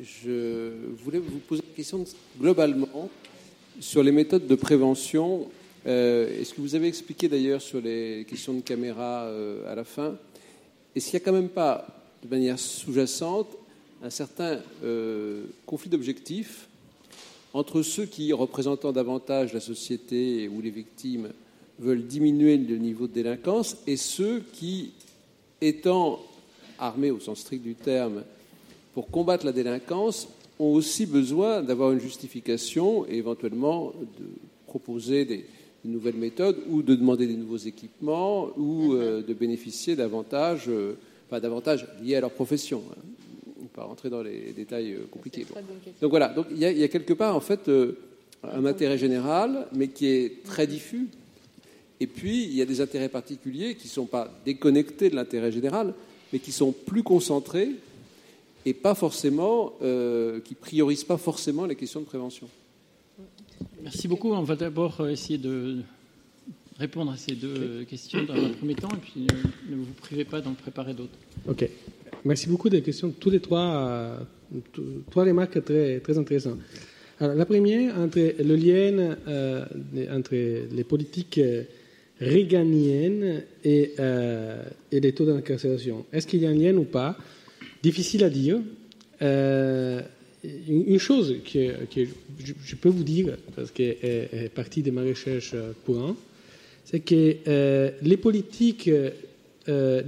Je 0.00 0.72
voulais 1.02 1.20
vous 1.20 1.38
poser 1.38 1.62
une 1.66 1.74
question 1.74 2.04
globalement 2.38 3.08
sur 3.80 4.02
les 4.02 4.12
méthodes 4.12 4.46
de 4.46 4.54
prévention, 4.54 5.48
euh, 5.86 6.40
est-ce 6.40 6.54
que 6.54 6.60
vous 6.60 6.74
avez 6.74 6.88
expliqué 6.88 7.28
d'ailleurs 7.28 7.60
sur 7.60 7.80
les 7.80 8.26
questions 8.28 8.54
de 8.54 8.60
caméra 8.60 9.24
euh, 9.24 9.70
à 9.70 9.74
la 9.74 9.84
fin 9.84 10.16
Est-ce 10.94 11.10
qu'il 11.10 11.18
n'y 11.18 11.22
a 11.22 11.24
quand 11.24 11.32
même 11.32 11.48
pas, 11.48 11.86
de 12.22 12.28
manière 12.28 12.58
sous-jacente, 12.58 13.48
un 14.02 14.10
certain 14.10 14.60
euh, 14.84 15.44
conflit 15.66 15.90
d'objectifs 15.90 16.68
entre 17.52 17.82
ceux 17.82 18.06
qui, 18.06 18.32
représentant 18.32 18.92
davantage 18.92 19.52
la 19.52 19.60
société 19.60 20.48
ou 20.48 20.60
les 20.60 20.70
victimes, 20.70 21.30
veulent 21.78 22.06
diminuer 22.06 22.56
le 22.56 22.76
niveau 22.78 23.06
de 23.06 23.12
délinquance 23.12 23.76
et 23.86 23.96
ceux 23.96 24.42
qui, 24.52 24.92
étant 25.60 26.20
armés 26.78 27.10
au 27.10 27.20
sens 27.20 27.40
strict 27.40 27.62
du 27.62 27.74
terme 27.74 28.22
pour 28.92 29.08
combattre 29.08 29.46
la 29.46 29.52
délinquance, 29.52 30.28
ont 30.64 30.74
aussi 30.74 31.06
besoin 31.06 31.62
d'avoir 31.62 31.92
une 31.92 32.00
justification 32.00 33.06
et 33.06 33.16
éventuellement 33.16 33.92
de 34.18 34.26
proposer 34.66 35.24
des, 35.24 35.44
nouvelles 35.84 36.16
méthodes 36.16 36.56
ou 36.70 36.82
de 36.82 36.94
demander 36.94 37.26
des 37.26 37.36
nouveaux 37.36 37.58
équipements 37.58 38.48
ou 38.56 38.94
euh, 38.94 39.22
de 39.22 39.34
bénéficier 39.34 39.96
davantage, 39.96 40.64
euh, 40.68 40.96
pas 41.28 41.40
davantage 41.40 41.86
liés 42.02 42.16
à 42.16 42.22
leur 42.22 42.30
profession. 42.30 42.82
Hein. 42.90 43.02
On 43.60 43.64
ne 43.64 43.68
pas 43.68 43.84
rentrer 43.84 44.08
dans 44.08 44.22
les 44.22 44.54
détails 44.56 44.94
euh, 44.94 45.06
compliqués. 45.10 45.46
Donc 46.00 46.10
voilà, 46.10 46.28
donc 46.28 46.46
il 46.50 46.58
y, 46.58 46.82
a, 46.82 46.88
quelque 46.88 47.12
part 47.12 47.36
en 47.36 47.40
fait 47.40 47.70
un 48.42 48.64
intérêt 48.64 48.96
général, 48.96 49.66
mais 49.74 49.88
qui 49.88 50.06
est 50.06 50.42
très 50.42 50.66
diffus. 50.66 51.08
Et 52.00 52.06
puis 52.06 52.44
il 52.44 52.54
y 52.54 52.62
a 52.62 52.66
des 52.66 52.80
intérêts 52.80 53.10
particuliers 53.10 53.74
qui 53.74 53.86
ne 53.88 53.92
sont 53.92 54.06
pas 54.06 54.32
déconnectés 54.46 55.10
de 55.10 55.16
l'intérêt 55.16 55.52
général, 55.52 55.92
mais 56.32 56.38
qui 56.38 56.50
sont 56.50 56.72
plus 56.72 57.02
concentrés 57.02 57.72
et 58.66 58.74
pas 58.74 58.94
forcément, 58.94 59.74
euh, 59.82 60.40
qui 60.40 60.54
priorisent 60.54 61.04
pas 61.04 61.18
forcément 61.18 61.66
les 61.66 61.74
questions 61.74 62.00
de 62.00 62.06
prévention. 62.06 62.48
Merci 63.82 64.08
beaucoup. 64.08 64.32
On 64.32 64.42
va 64.42 64.56
d'abord 64.56 65.00
euh, 65.00 65.08
essayer 65.08 65.38
de 65.38 65.78
répondre 66.78 67.12
à 67.12 67.16
ces 67.16 67.34
deux 67.34 67.84
questions 67.84 68.24
dans 68.24 68.34
un 68.34 68.50
premier 68.50 68.74
temps, 68.74 68.88
et 68.88 69.00
puis 69.00 69.26
euh, 69.30 69.36
ne 69.70 69.76
vous 69.76 69.92
privez 70.00 70.24
pas 70.24 70.40
d'en 70.40 70.54
préparer 70.54 70.94
d'autres. 70.94 71.18
Ok. 71.46 71.68
Merci 72.24 72.48
beaucoup 72.48 72.70
des 72.70 72.80
questions. 72.80 73.10
Tous 73.10 73.30
les 73.30 73.40
trois, 73.40 74.18
trois 75.10 75.24
remarques 75.24 75.62
très, 75.62 76.00
très 76.00 76.16
intéressantes. 76.16 76.58
Alors, 77.20 77.36
la 77.36 77.44
première, 77.44 77.98
entre 77.98 78.18
le 78.18 78.56
lien 78.56 79.16
entre 80.10 80.34
les 80.34 80.84
politiques 80.84 81.38
réganiennes 82.18 83.42
et, 83.62 83.92
et 84.90 85.00
les 85.00 85.12
taux 85.12 85.26
d'incarcération. 85.26 86.06
Est-ce 86.12 86.26
qu'il 86.26 86.40
y 86.40 86.46
a 86.46 86.48
un 86.48 86.54
lien 86.54 86.74
ou 86.76 86.84
pas? 86.84 87.14
Difficile 87.84 88.24
à 88.24 88.30
dire. 88.30 88.58
Euh, 89.20 90.00
une 90.68 90.98
chose 90.98 91.36
que, 91.50 91.74
je, 92.38 92.74
peux 92.76 92.88
vous 92.88 93.04
dire, 93.04 93.36
parce 93.54 93.70
qu'elle 93.70 93.96
est 94.02 94.52
partie 94.54 94.82
de 94.82 94.90
ma 94.90 95.02
recherche 95.02 95.54
pour 95.84 95.98
un, 95.98 96.16
c'est 96.84 97.00
que 97.00 97.36
euh, 97.48 97.90
les 98.02 98.16
politiques, 98.18 98.90
euh, 99.68 100.02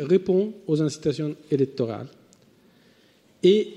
répondent 0.00 0.52
aux 0.66 0.82
incitations 0.82 1.36
électorales 1.50 2.08
et 3.42 3.68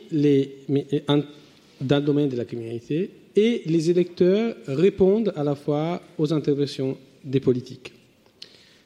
dans 1.79 1.97
le 1.97 2.01
domaine 2.01 2.29
de 2.29 2.37
la 2.37 2.45
criminalité, 2.45 3.11
et 3.35 3.61
les 3.65 3.89
électeurs 3.89 4.55
répondent 4.67 5.31
à 5.35 5.43
la 5.43 5.55
fois 5.55 6.01
aux 6.17 6.33
interventions 6.33 6.97
des 7.23 7.39
politiques. 7.39 7.93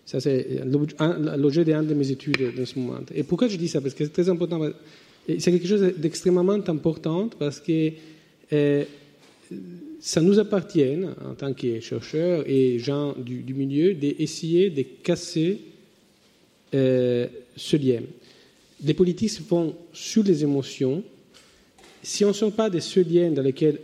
Ça, 0.07 0.21
c'est 0.21 0.61
l'objet 0.65 1.65
d'un 1.65 1.83
de 1.83 1.93
mes 1.93 2.09
études 2.09 2.55
dans 2.55 2.65
ce 2.65 2.79
moment. 2.79 2.99
Et 3.13 3.23
pourquoi 3.23 3.49
je 3.49 3.57
dis 3.57 3.67
ça? 3.67 3.81
Parce 3.81 3.93
que 3.93 4.05
c'est 4.05 4.13
très 4.13 4.29
important. 4.29 4.61
C'est 5.27 5.51
quelque 5.51 5.67
chose 5.67 5.81
d'extrêmement 5.97 6.53
important 6.53 7.29
parce 7.37 7.59
que 7.59 7.91
euh, 8.53 8.85
ça 9.99 10.21
nous 10.21 10.39
appartient, 10.39 10.95
en 11.29 11.33
tant 11.33 11.53
que 11.53 11.81
chercheurs 11.81 12.45
et 12.47 12.79
gens 12.79 13.15
du, 13.17 13.53
milieu, 13.53 13.95
d'essayer 13.95 14.69
de 14.69 14.85
casser 15.03 15.59
euh, 16.73 17.27
ce 17.57 17.75
lien. 17.75 17.99
Les 18.85 18.93
politiques 18.93 19.31
se 19.31 19.41
font 19.41 19.75
sur 19.91 20.23
les 20.23 20.41
émotions. 20.41 21.03
Si 22.01 22.23
on 22.23 22.29
ne 22.29 22.33
sort 22.33 22.53
pas 22.53 22.69
de 22.69 22.79
ce 22.79 23.01
lien 23.01 23.29
dans 23.31 23.43
lequel 23.43 23.79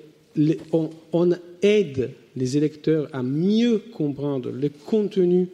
on 0.71 1.31
aide 1.61 2.11
les 2.37 2.55
électeurs 2.55 3.09
à 3.11 3.21
mieux 3.21 3.79
comprendre 3.91 4.51
le 4.51 4.69
contenu 4.69 5.49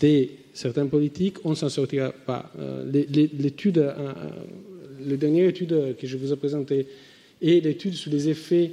de 0.00 0.28
certains 0.54 0.86
politiques, 0.86 1.44
on 1.44 1.50
ne 1.50 1.54
s'en 1.54 1.68
sortira 1.68 2.12
pas. 2.12 2.50
Euh, 2.58 2.84
l'étude, 2.90 3.78
euh, 3.78 3.92
euh, 3.98 4.12
la 5.06 5.16
dernière 5.16 5.48
étude 5.48 5.96
que 5.98 6.06
je 6.06 6.16
vous 6.16 6.32
ai 6.32 6.36
présentée 6.36 6.86
et 7.42 7.60
l'étude 7.60 7.94
sur 7.94 8.10
les 8.10 8.28
effets 8.28 8.70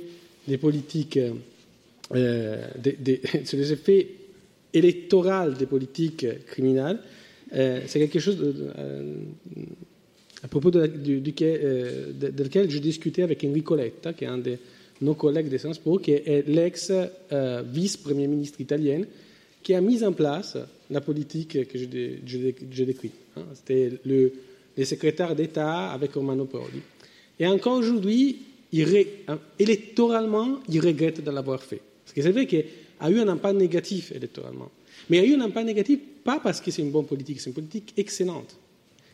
des 0.47 0.57
politiques, 0.57 1.19
sur 2.13 3.57
les 3.57 3.73
effets 3.73 4.07
électoraux 4.73 5.51
des 5.57 5.65
politiques 5.65 6.25
criminelles, 6.47 6.99
c'est 7.51 7.99
quelque 7.99 8.19
chose 8.19 8.38
à 10.43 10.47
propos 10.47 10.71
de, 10.71 10.85
duquel, 10.88 12.13
de, 12.17 12.69
je 12.69 12.77
discutais 12.79 13.23
avec 13.23 13.43
Enrico 13.43 13.75
Coletta, 13.75 14.13
qui 14.13 14.23
est 14.23 14.27
un 14.27 14.38
de 14.38 14.57
nos 15.01 15.15
collègues 15.15 15.49
de 15.49 15.57
Sciences 15.57 15.79
Po, 15.79 15.97
qui 15.97 16.11
est 16.11 16.47
l'ex-vice-premier 16.47 18.27
ministre 18.27 18.61
italien, 18.61 19.01
qui 19.61 19.73
a 19.73 19.81
mis 19.81 20.03
en 20.03 20.13
place 20.13 20.57
la 20.91 21.01
politique 21.01 21.68
que 21.68 21.77
je, 21.80 22.84
décris. 22.84 23.11
Hein. 23.38 23.43
C'était 23.55 23.91
le, 24.05 24.34
secrétaire 24.84 25.35
d'État 25.35 25.91
avec 25.91 26.13
Romano 26.13 26.45
Prodi. 26.45 26.81
Et 27.39 27.47
encore 27.47 27.77
aujourd'hui, 27.77 28.39
hein, 29.27 29.39
électoralement, 29.57 30.59
il 30.69 30.80
regrette 30.81 31.23
de 31.23 31.31
l'avoir 31.31 31.63
fait. 31.63 31.81
Parce 32.03 32.13
que 32.13 32.22
c'est 32.22 32.31
vrai 32.31 32.45
qu'il 32.45 32.65
a 32.99 33.09
eu 33.09 33.19
un 33.19 33.27
impact 33.27 33.55
négatif 33.55 34.11
électoralement. 34.11 34.69
Mais 35.09 35.18
il 35.18 35.22
a 35.22 35.26
eu 35.26 35.34
un 35.35 35.41
impact 35.41 35.65
négatif 35.65 35.99
pas 36.23 36.39
parce 36.39 36.61
que 36.61 36.69
c'est 36.72 36.81
une 36.81 36.91
bonne 36.91 37.05
politique, 37.05 37.39
c'est 37.39 37.49
une 37.49 37.55
politique 37.55 37.93
excellente. 37.97 38.55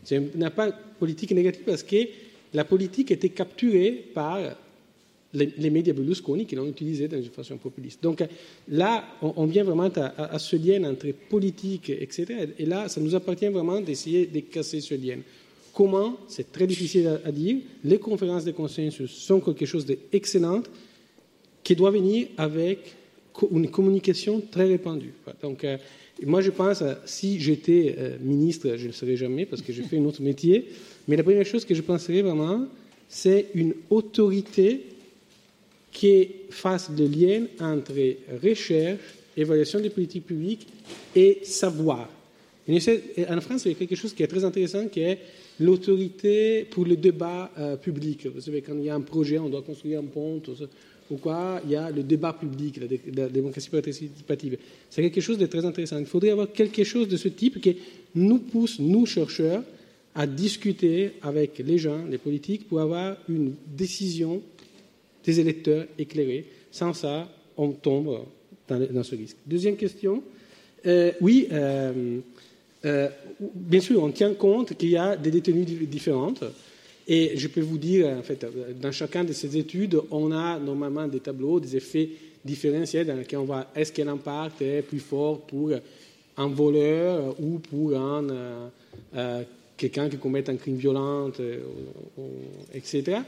Ce 0.03 0.15
n'est 0.15 0.49
pas 0.49 0.71
politique 0.71 1.31
négative 1.31 1.63
parce 1.65 1.83
que 1.83 1.97
la 2.53 2.63
politique 2.63 3.11
était 3.11 3.29
capturée 3.29 3.91
par 4.13 4.39
les, 5.37 5.69
médias 5.69 5.93
Berlusconi 5.93 6.45
qui 6.45 6.55
l'ont 6.55 6.67
utilisée 6.67 7.07
dans 7.07 7.21
une 7.21 7.29
façon 7.29 7.57
populiste. 7.57 8.01
Donc 8.01 8.23
là, 8.69 9.03
on, 9.21 9.45
vient 9.45 9.63
vraiment 9.63 9.89
à, 10.17 10.39
ce 10.39 10.55
lien 10.55 10.83
entre 10.89 11.07
politique, 11.29 11.89
etc. 11.89 12.25
Et 12.57 12.65
là, 12.65 12.87
ça 12.87 13.01
nous 13.01 13.15
appartient 13.15 13.47
vraiment 13.47 13.79
d'essayer 13.81 14.25
de 14.25 14.39
casser 14.41 14.81
ce 14.81 14.95
lien. 14.95 15.17
Comment 15.73 16.17
C'est 16.27 16.51
très 16.51 16.65
difficile 16.65 17.19
à, 17.23 17.31
dire. 17.31 17.57
Les 17.83 17.99
conférences 17.99 18.45
de 18.45 18.51
consensus 18.51 19.11
sont 19.11 19.39
quelque 19.39 19.65
chose 19.65 19.85
d'excellent 19.85 20.63
qui 21.63 21.75
doit 21.75 21.91
venir 21.91 22.27
avec 22.37 22.95
une 23.51 23.69
communication 23.69 24.41
très 24.41 24.65
répandue. 24.65 25.13
Donc, 25.43 25.63
euh, 25.63 25.77
moi, 26.25 26.41
je 26.41 26.49
pense, 26.49 26.83
si 27.05 27.39
j'étais 27.39 27.95
euh, 27.97 28.17
ministre, 28.19 28.73
je 28.75 28.83
ne 28.83 28.87
le 28.87 28.93
serais 28.93 29.15
jamais 29.15 29.45
parce 29.45 29.61
que 29.61 29.71
je 29.71 29.83
fais 29.83 29.99
un 29.99 30.05
autre 30.05 30.23
métier, 30.23 30.65
mais 31.07 31.15
la 31.15 31.23
première 31.23 31.45
chose 31.45 31.63
que 31.63 31.75
je 31.75 31.81
penserais 31.81 32.23
vraiment, 32.23 32.65
c'est 33.07 33.47
une 33.53 33.75
autorité 33.89 34.81
qui 35.91 36.27
fasse 36.49 36.89
le 36.97 37.05
lien 37.05 37.45
entre 37.59 37.93
recherche, 38.43 38.99
évaluation 39.35 39.79
des 39.79 39.89
politiques 39.89 40.25
publiques 40.25 40.67
et 41.15 41.39
savoir. 41.43 42.09
En 42.69 43.41
France, 43.41 43.65
il 43.65 43.71
y 43.71 43.75
a 43.75 43.77
quelque 43.77 43.95
chose 43.95 44.13
qui 44.13 44.23
est 44.23 44.27
très 44.27 44.43
intéressant, 44.43 44.87
qui 44.87 45.01
est 45.01 45.19
l'autorité 45.59 46.65
pour 46.69 46.85
le 46.85 46.97
débat 46.97 47.51
euh, 47.57 47.77
public. 47.77 48.27
Vous 48.27 48.41
savez, 48.41 48.61
quand 48.61 48.75
il 48.77 48.85
y 48.85 48.89
a 48.89 48.95
un 48.95 49.01
projet, 49.01 49.39
on 49.39 49.49
doit 49.49 49.61
construire 49.61 49.99
un 49.99 50.03
pont, 50.03 50.41
ou 51.09 51.15
quoi, 51.17 51.61
il 51.63 51.71
y 51.71 51.75
a 51.75 51.89
le 51.89 52.03
débat 52.03 52.33
public, 52.33 52.79
la, 53.15 53.29
démocratie 53.29 53.69
participative. 53.69 54.57
C'est 54.89 55.01
quelque 55.01 55.21
chose 55.21 55.37
de 55.37 55.45
très 55.45 55.63
intéressant. 55.63 55.97
Il 55.97 56.05
faudrait 56.05 56.31
avoir 56.31 56.51
quelque 56.51 56.83
chose 56.83 57.07
de 57.07 57.15
ce 57.15 57.29
type 57.29 57.61
qui 57.61 57.77
nous 58.15 58.39
pousse, 58.39 58.79
nous 58.79 59.05
chercheurs, 59.05 59.63
à 60.13 60.27
discuter 60.27 61.11
avec 61.21 61.59
les 61.59 61.77
gens, 61.77 62.03
les 62.09 62.17
politiques, 62.17 62.67
pour 62.67 62.81
avoir 62.81 63.15
une 63.29 63.53
décision 63.65 64.41
des 65.27 65.39
électeurs 65.41 65.85
éclairés. 65.99 66.45
Sans 66.71 66.93
ça, 66.93 67.29
on 67.57 67.71
tombe 67.71 68.21
dans, 68.69 69.03
ce 69.03 69.15
risque. 69.15 69.35
Deuxième 69.45 69.75
question. 69.75 70.23
Euh, 70.85 71.11
oui, 71.19 71.47
euh, 71.51 72.19
euh, 72.85 73.09
bien 73.39 73.81
sûr, 73.81 74.01
on 74.01 74.09
tient 74.11 74.33
compte 74.33 74.75
qu'il 74.77 74.89
y 74.89 74.97
a 74.97 75.17
des 75.17 75.29
détenues 75.29 75.65
différentes. 75.65 76.43
Et 77.09 77.37
je 77.37 77.47
peux 77.47 77.61
vous 77.61 77.77
dire, 77.77 78.07
en 78.07 78.21
fait, 78.21 78.45
dans 78.81 78.91
chacun 78.91 79.23
de 79.23 79.33
ces 79.33 79.57
études, 79.57 79.99
on 80.11 80.31
a 80.31 80.59
normalement 80.59 81.07
des 81.07 81.19
tableaux, 81.19 81.59
des 81.59 81.75
effets 81.75 82.09
différentiels 82.43 83.07
dans 83.07 83.15
lesquels 83.15 83.39
on 83.39 83.45
voit 83.45 83.67
est-ce 83.75 83.91
que 83.91 84.01
l'impact 84.01 84.61
est 84.61 84.81
plus 84.81 84.99
fort 84.99 85.41
pour 85.41 85.71
un 86.37 86.47
voleur 86.47 87.35
ou 87.39 87.59
pour 87.59 87.97
un, 87.97 88.69
quelqu'un 89.77 90.09
qui 90.09 90.17
commet 90.17 90.49
un 90.49 90.55
crime 90.57 90.75
violent, 90.75 91.31
etc. 92.73 93.19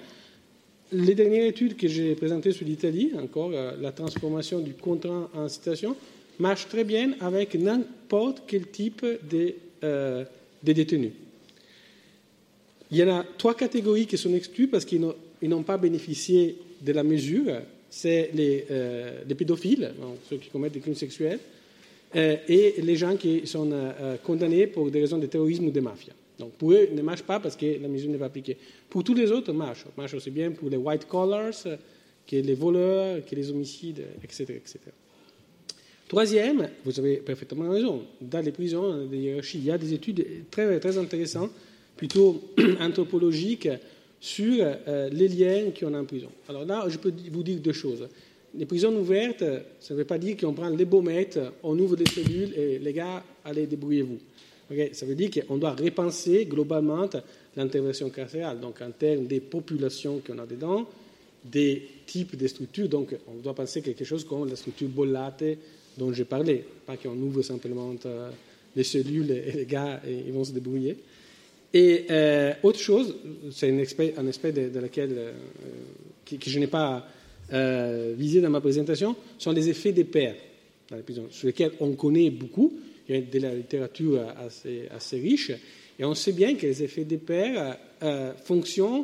Les 0.92 1.14
dernières 1.14 1.46
études 1.46 1.78
que 1.78 1.88
j'ai 1.88 2.16
présentées 2.16 2.52
sur 2.52 2.66
l'Italie, 2.66 3.12
encore 3.22 3.52
euh, 3.54 3.74
la 3.80 3.92
transformation 3.92 4.60
du 4.60 4.74
contrat 4.74 5.30
en 5.36 5.48
citation, 5.48 5.96
marche 6.40 6.68
très 6.68 6.84
bien 6.84 7.14
avec 7.20 7.54
n'importe 7.54 8.42
quel 8.48 8.68
type 8.70 9.06
de, 9.30 9.54
euh, 9.84 10.24
détenus. 10.64 11.12
Il 12.90 12.98
y 12.98 13.04
en 13.04 13.20
a 13.20 13.26
trois 13.38 13.54
catégories 13.54 14.08
qui 14.08 14.18
sont 14.18 14.34
exclues 14.34 14.68
parce 14.68 14.84
qu'ils 14.84 15.06
n'ont 15.44 15.64
pas 15.64 15.78
bénéficié 15.78 16.58
de 16.82 16.92
la 16.92 17.04
mesure. 17.04 17.62
C'est 17.92 18.32
les, 18.34 18.66
euh, 18.72 19.24
pédophiles, 19.38 19.92
ceux 20.28 20.38
qui 20.38 20.50
commettent 20.50 20.74
des 20.74 20.80
crimes 20.80 20.96
sexuels, 20.96 21.40
et 22.16 22.74
les 22.82 22.96
gens 22.96 23.16
qui 23.16 23.46
sont 23.46 23.70
condamnés 24.24 24.66
pour 24.66 24.90
des 24.90 25.02
raisons 25.02 25.20
de 25.20 25.28
terrorisme 25.28 25.68
ou 25.68 25.72
de 25.72 25.80
mafia. 25.80 26.14
Donc 26.40 26.54
pour 26.54 26.72
eux, 26.72 26.88
ne 26.94 27.02
marche 27.02 27.24
pas 27.24 27.40
parce 27.40 27.56
que 27.56 27.82
la 27.82 27.88
mesure 27.88 28.10
n'est 28.10 28.18
pas 28.18 28.28
appliquée. 28.28 28.58
Pour 28.90 29.04
tous 29.04 29.14
les 29.14 29.32
autres, 29.32 29.52
marche. 29.52 29.86
Marche 29.98 30.14
aussi 30.14 30.32
bien 30.32 30.52
pour 30.52 30.70
les 30.70 30.78
white 30.78 31.06
collars 31.06 31.64
que 32.26 32.36
les 32.36 32.54
voleurs, 32.54 33.26
que 33.26 33.36
les 33.36 33.52
homicides, 33.52 34.04
etc. 34.24 34.46
etc. 34.56 34.80
Troisième, 36.08 36.70
vous 36.86 37.00
avez 37.00 37.18
parfaitement 37.18 37.70
raison, 37.70 38.04
dans 38.22 38.44
les 38.44 38.52
prisons, 38.52 39.08
il 39.12 39.64
y 39.64 39.72
a 39.72 39.78
des 39.78 39.94
études 39.94 40.26
très, 40.50 40.80
très 40.80 40.98
intéressantes, 40.98 41.52
plutôt 41.96 42.42
anthropologiques, 42.80 43.70
sur 44.22 44.66
euh, 44.66 45.10
les 45.10 45.28
liens 45.28 45.72
qu'on 45.78 45.94
a 45.94 46.02
en 46.02 46.06
prison. 46.06 46.30
Alors 46.48 46.66
là, 46.66 46.86
je 46.90 46.98
peux 46.98 47.14
vous 47.32 47.44
dire 47.44 47.60
deux 47.60 47.74
choses. 47.74 48.08
Les 48.54 48.66
prisons 48.66 48.94
ouvertes, 48.98 49.44
ça 49.80 49.94
ne 49.94 50.00
veut 50.00 50.06
pas 50.06 50.18
dire 50.18 50.36
qu'on 50.36 50.54
prend 50.54 50.70
les 50.70 50.86
baumettes, 50.86 51.40
on 51.64 51.78
ouvre 51.78 51.96
des 51.96 52.10
cellules 52.10 52.54
et 52.58 52.80
les 52.80 52.94
gars, 52.94 53.24
allez, 53.46 53.68
débrouillez-vous 53.68 54.18
ça 54.94 55.06
veut 55.06 55.16
dire 55.16 55.30
qu'on 55.32 55.58
doit 55.58 55.74
repenser 55.74 56.46
globalement 56.46 57.10
l'intervention 57.56 58.10
carcérale, 58.10 58.60
donc 58.60 58.82
en 58.82 58.92
termes 58.92 59.26
des 59.26 59.40
populations 59.40 60.22
qu'on 60.26 60.38
a 60.38 60.46
dedans, 60.46 60.88
des 61.44 61.88
types 62.06 62.36
de 62.36 62.48
structures. 62.48 62.90
Donc, 62.90 63.16
on 63.28 63.42
doit 63.42 63.56
penser 63.56 63.82
quelque 63.82 64.06
chose 64.06 64.24
comme 64.24 64.48
la 64.48 64.56
structure 64.56 64.90
bollate 64.90 65.44
dont 65.98 66.14
j'ai 66.14 66.26
parlé, 66.26 66.64
pas 66.86 66.98
qu'on 66.98 67.18
ouvre 67.18 67.42
simplement 67.42 67.94
euh, 68.06 68.30
les 68.76 68.84
cellules 68.84 69.32
et 69.32 69.52
les 69.52 69.66
gars 69.66 70.02
ils 70.08 70.32
vont 70.32 70.44
se 70.44 70.52
débrouiller. 70.52 70.98
Et 71.74 72.06
euh, 72.10 72.54
autre 72.64 72.80
chose, 72.80 73.16
c'est 73.52 73.70
un 73.70 73.78
aspect, 73.80 74.14
un 74.18 74.28
aspect 74.28 74.52
de, 74.52 74.80
laquelle, 74.80 75.14
euh, 75.16 75.34
que, 76.26 76.50
je 76.50 76.60
n'ai 76.60 76.68
pas 76.68 77.08
visé 78.16 78.42
dans 78.42 78.50
ma 78.52 78.62
présentation, 78.62 79.16
sont 79.40 79.52
les 79.52 79.70
effets 79.70 79.92
des 79.92 80.04
pairs 80.04 80.36
dans 80.90 80.98
les 80.98 81.04
sur 81.32 81.48
lesquels 81.48 81.72
on 81.80 81.94
connaît 81.94 82.30
beaucoup, 82.30 82.74
de 83.10 83.40
la 83.40 83.54
littérature 83.54 84.22
assez, 84.38 85.20
riche, 85.20 85.52
et 85.98 86.06
on 86.06 86.16
sait 86.16 86.32
bien 86.32 86.56
que 86.56 86.66
les 86.66 86.84
effets 86.84 87.04
des 87.04 87.18
pairs 87.18 87.78
euh, 88.02 88.34
fonctionnent 88.46 89.04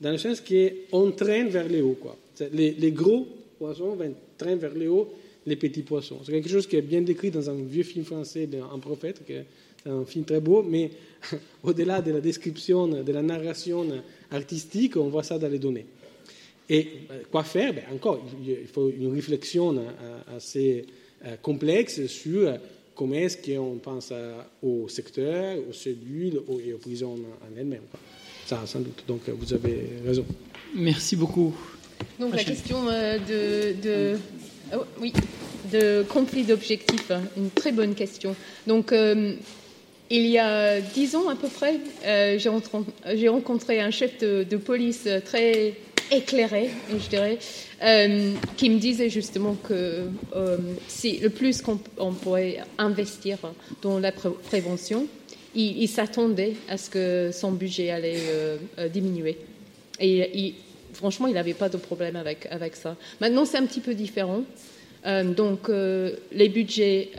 dans 0.00 0.10
le 0.10 0.18
sens 0.18 0.42
qu'on 0.42 1.10
traîne 1.12 1.48
vers 1.48 1.68
le 1.68 1.82
haut. 1.82 1.96
Quoi. 2.00 2.16
Les, 2.52 2.92
gros 2.92 3.26
poissons 3.58 3.96
traînent 4.36 4.58
vers 4.58 4.74
le 4.74 4.90
haut 4.90 5.14
les 5.46 5.56
petits 5.56 5.82
poissons. 5.82 6.18
C'est 6.24 6.32
quelque 6.32 6.50
chose 6.50 6.66
qui 6.66 6.76
est 6.76 6.82
bien 6.82 7.00
décrit 7.00 7.30
dans 7.30 7.48
un 7.48 7.54
vieux 7.54 7.84
film 7.84 8.04
français 8.04 8.48
Un 8.72 8.78
prophète, 8.78 9.22
qui 9.24 9.32
est 9.32 9.46
un 9.86 10.04
film 10.04 10.24
très 10.24 10.40
beau, 10.40 10.62
mais 10.62 10.90
au-delà 11.62 12.02
de 12.02 12.12
la 12.12 12.20
description, 12.20 12.88
de 12.88 13.12
la 13.12 13.22
narration 13.22 13.86
artistique, 14.30 14.96
on 14.96 15.08
voit 15.08 15.22
ça 15.22 15.38
dans 15.38 15.48
les 15.48 15.60
données. 15.60 15.86
Et 16.68 16.88
euh, 17.10 17.22
quoi 17.30 17.44
faire? 17.44 17.72
Ben, 17.72 17.84
Encore, 17.94 18.26
il 18.44 18.66
faut 18.66 18.90
une 18.90 19.14
réflexion 19.14 19.74
euh, 19.78 20.36
assez 20.36 20.84
complexe 21.40 22.06
sur 22.06 22.52
comment 22.96 23.14
est-ce 23.14 23.36
qu'on 23.36 23.76
pense 23.76 24.12
au 24.62 24.88
secteur, 24.88 25.58
aux 25.68 25.72
cellules 25.72 26.40
et 26.64 26.72
aux 26.72 26.78
prisons 26.78 27.14
en 27.14 27.56
elles-mêmes. 27.56 27.82
Ça, 28.46 28.62
sans 28.66 28.80
doute. 28.80 29.04
Donc, 29.06 29.28
vous 29.28 29.52
avez 29.52 29.90
raison. 30.04 30.24
Merci 30.74 31.16
beaucoup. 31.16 31.54
Donc, 32.18 32.34
la 32.34 32.44
question 32.44 32.88
euh, 32.88 33.18
de, 33.18 34.18
oh, 34.74 34.84
oui, 35.00 35.12
de 35.72 36.04
conflit 36.08 36.44
d'objectifs, 36.44 37.10
hein, 37.10 37.22
une 37.36 37.50
très 37.50 37.72
bonne 37.72 37.94
question. 37.94 38.34
Donc, 38.66 38.92
euh, 38.92 39.34
il 40.10 40.26
y 40.26 40.38
a 40.38 40.80
dix 40.80 41.16
ans 41.16 41.28
à 41.28 41.34
peu 41.34 41.48
près, 41.48 41.80
euh, 42.04 42.38
j'ai 42.38 43.28
rencontré 43.28 43.80
un 43.80 43.90
chef 43.90 44.18
de 44.20 44.56
police 44.56 45.08
très 45.24 45.74
éclairé, 46.10 46.70
je 46.90 47.08
dirais, 47.08 47.38
euh, 47.82 48.32
qui 48.56 48.70
me 48.70 48.78
disait 48.78 49.10
justement 49.10 49.54
que 49.54 50.08
euh, 50.34 50.56
si 50.88 51.18
le 51.18 51.30
plus 51.30 51.62
qu'on 51.62 51.78
pourrait 52.12 52.58
investir 52.78 53.38
dans 53.82 53.98
la 53.98 54.12
prévention, 54.12 55.06
il, 55.54 55.88
s'attendait 55.88 56.54
à 56.68 56.76
ce 56.76 56.90
que 56.90 57.30
son 57.32 57.52
budget 57.52 57.90
allait 57.90 58.20
euh, 58.28 58.58
diminuer. 58.92 59.38
Et 59.98 60.54
franchement, 60.92 61.28
il 61.28 61.34
n'avait 61.34 61.54
pas 61.54 61.70
de 61.70 61.78
problème 61.78 62.16
avec, 62.16 62.46
avec 62.50 62.76
ça. 62.76 62.96
Maintenant, 63.20 63.46
c'est 63.46 63.56
un 63.56 63.64
petit 63.64 63.80
peu 63.80 63.94
différent. 63.94 64.42
donc, 65.04 65.68
les 65.68 66.48
budgets, 66.50 67.10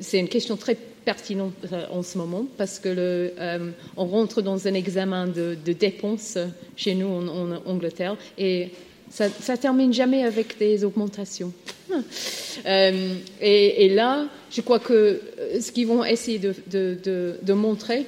c'est 0.00 0.18
une 0.18 0.28
question 0.28 0.56
très 0.56 0.76
pertinent 1.04 1.52
euh, 1.72 1.84
en 1.90 2.02
ce 2.02 2.18
moment 2.18 2.46
parce 2.56 2.78
que 2.78 2.88
le, 2.88 3.32
euh, 3.38 3.70
on 3.96 4.06
rentre 4.06 4.42
dans 4.42 4.66
un 4.66 4.74
examen 4.74 5.26
de, 5.26 5.56
dépenses 5.72 6.38
chez 6.76 6.94
nous 6.94 7.08
en, 7.08 7.52
Angleterre 7.66 8.16
et 8.38 8.70
ça, 9.10 9.28
ça 9.28 9.56
termine 9.56 9.92
jamais 9.92 10.24
avec 10.24 10.58
des 10.58 10.84
augmentations. 10.84 11.52
Euh, 12.66 13.14
et, 13.40 13.88
là, 13.88 14.26
je 14.50 14.60
crois 14.60 14.78
que 14.78 15.20
ce 15.58 15.72
qu'ils 15.72 15.86
vont 15.86 16.04
essayer 16.04 16.38
de, 16.38 17.52
montrer 17.54 18.04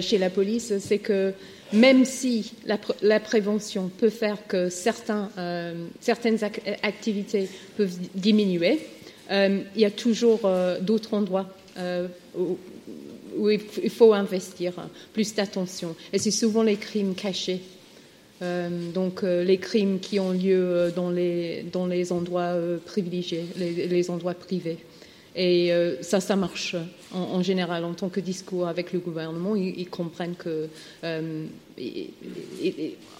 chez 0.00 0.18
la 0.18 0.28
police, 0.28 0.74
c'est 0.78 0.98
que 0.98 1.32
même 1.72 2.04
si 2.04 2.52
la, 2.66 2.78
la, 3.00 3.18
prévention 3.18 3.90
peut 3.98 4.10
faire 4.10 4.46
que 4.46 4.68
certains, 4.68 5.30
certaines 6.00 6.38
activités 6.82 7.48
peuvent 7.78 7.96
diminuer, 8.14 8.78
il 9.30 9.64
y 9.76 9.86
a 9.86 9.90
toujours 9.90 10.40
d'autres 10.82 11.14
endroits 11.14 11.48
euh, 11.76 12.08
où, 12.36 13.50
il 13.50 13.90
faut 13.90 14.12
investir 14.12 14.74
plus 15.12 15.34
d'attention. 15.34 15.96
Et 16.12 16.18
c'est 16.18 16.30
souvent 16.30 16.62
les 16.62 16.76
crimes 16.76 17.14
cachés. 17.14 17.60
Euh, 18.42 18.92
donc 18.92 19.22
euh, 19.22 19.44
les 19.44 19.58
crimes 19.58 20.00
qui 20.00 20.18
ont 20.20 20.32
lieu 20.32 20.92
dans 20.94 21.10
les, 21.10 21.64
dans 21.72 21.86
les 21.86 22.12
endroits 22.12 22.54
privilégiés, 22.84 23.44
les, 23.56 24.10
endroits 24.10 24.34
privés. 24.34 24.78
Et 25.36 25.72
ça, 26.00 26.20
ça 26.20 26.36
marche 26.36 26.76
en, 27.14 27.42
général 27.42 27.84
en 27.84 27.94
tant 27.94 28.08
que 28.08 28.20
discours 28.20 28.68
avec 28.68 28.92
le 28.92 28.98
gouvernement. 28.98 29.56
Ils, 29.56 29.88
comprennent 29.88 30.36
que 30.36 30.68
euh, 31.02 31.46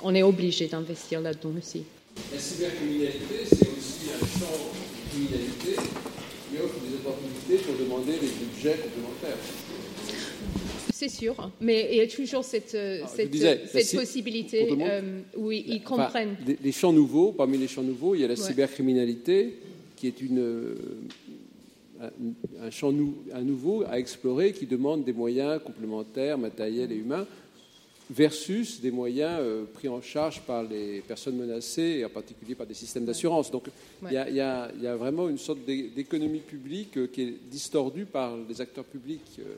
on 0.02 0.14
est 0.14 0.22
obligé 0.22 0.66
d'investir 0.66 1.20
là-dedans 1.20 1.54
aussi. 1.58 1.82
La 2.32 2.38
cybercriminalité, 2.38 3.44
c'est 3.48 3.68
aussi 3.68 4.10
un 4.14 4.26
champ 4.26 4.52
de 4.52 5.10
criminalité 5.10 6.13
qui 6.54 6.62
offre 6.62 6.74
des 6.80 6.94
opportunités 6.94 7.64
pour 7.64 7.74
demander 7.76 8.12
des 8.12 8.28
budgets 8.28 8.76
complémentaires. 8.82 9.38
C'est 10.92 11.08
sûr, 11.08 11.50
mais 11.60 11.88
il 11.90 11.96
y 11.98 12.00
a 12.00 12.06
toujours 12.06 12.44
cette, 12.44 12.74
euh, 12.74 13.00
ah, 13.04 13.08
cette, 13.08 13.96
possibilité 13.96 14.68
où 15.36 15.50
ils, 15.50 15.82
comprennent. 15.82 16.36
les 16.62 16.72
champs 16.72 16.92
nouveaux, 16.92 17.32
parmi 17.32 17.58
les 17.58 17.66
champs 17.66 17.82
nouveaux, 17.82 18.14
il 18.14 18.20
y 18.20 18.24
a 18.24 18.28
la 18.28 18.36
cybercriminalité 18.36 19.54
qui 19.96 20.06
est 20.06 20.20
une, 20.20 20.76
un 22.00 22.70
champ 22.70 22.92
nouveau 22.92 23.84
à 23.88 23.98
explorer 23.98 24.52
qui 24.52 24.66
demande 24.66 25.04
des 25.04 25.12
moyens 25.12 25.60
complémentaires, 25.64 26.38
matériels 26.38 26.92
et 26.92 26.96
humains, 26.96 27.26
versus 28.10 28.80
des 28.80 28.90
moyens 28.90 29.38
euh, 29.40 29.64
pris 29.72 29.88
en 29.88 30.02
charge 30.02 30.40
par 30.42 30.62
les 30.62 31.00
personnes 31.00 31.36
menacées, 31.36 31.98
et 32.00 32.04
en 32.04 32.10
particulier 32.10 32.54
par 32.54 32.66
des 32.66 32.74
systèmes 32.74 33.04
d'assurance. 33.04 33.50
Donc 33.50 33.68
il 34.02 34.12
y, 34.12 34.40
a 34.40 34.96
vraiment 34.96 35.28
une 35.28 35.38
sorte 35.38 35.60
d'économie 35.64 36.40
publique 36.40 36.98
euh, 36.98 37.06
qui 37.06 37.22
est 37.22 37.34
distordue 37.50 38.04
par 38.04 38.36
les 38.48 38.60
acteurs 38.60 38.84
publics. 38.84 39.38
Euh, 39.38 39.54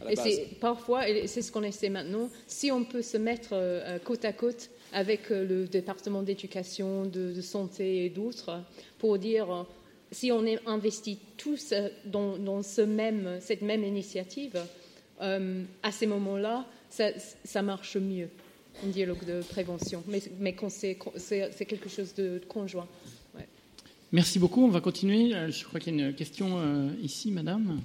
à 0.00 0.04
la 0.04 0.12
et 0.12 0.16
c'est 0.16 0.48
parfois, 0.58 1.08
et 1.08 1.26
c'est 1.26 1.42
ce 1.42 1.52
qu'on 1.52 1.62
essaie 1.62 1.90
maintenant, 1.90 2.28
si 2.46 2.72
on 2.72 2.84
peut 2.84 3.02
se 3.02 3.18
mettre 3.18 3.54
côte 4.04 4.24
à 4.24 4.32
côte 4.32 4.70
avec 4.92 5.28
le 5.28 5.66
département 5.66 6.22
d'éducation, 6.22 7.04
de, 7.04 7.40
santé 7.40 8.06
et 8.06 8.10
d'autres, 8.10 8.62
pour 8.98 9.18
dire 9.18 9.66
si 10.10 10.32
on 10.32 10.44
investit 10.66 11.18
tous 11.36 11.72
euh, 11.72 11.88
dans, 12.04 12.62
ce 12.62 12.80
même, 12.80 13.38
cette 13.40 13.62
même 13.62 13.84
initiative, 13.84 14.58
à 15.20 15.92
ces 15.92 16.06
moments-là, 16.06 16.66
ça, 17.44 17.62
marche 17.62 17.96
mieux, 17.96 18.28
un 18.84 18.88
dialogue 18.88 19.24
de 19.26 19.42
prévention. 19.42 20.02
Mais, 20.08 20.22
mais 20.40 20.56
c'est, 20.68 21.66
quelque 21.66 21.88
chose 21.88 22.14
de 22.14 22.40
conjoint. 22.48 22.86
Merci 24.12 24.38
beaucoup. 24.38 24.64
On 24.64 24.68
va 24.68 24.80
continuer. 24.80 25.34
Euh, 25.34 25.50
je 25.50 25.64
crois 25.64 25.80
qu'il 25.80 25.98
y 25.98 26.02
a 26.02 26.08
une 26.08 26.14
question 26.14 26.90
ici, 27.02 27.30
madame. 27.30 27.80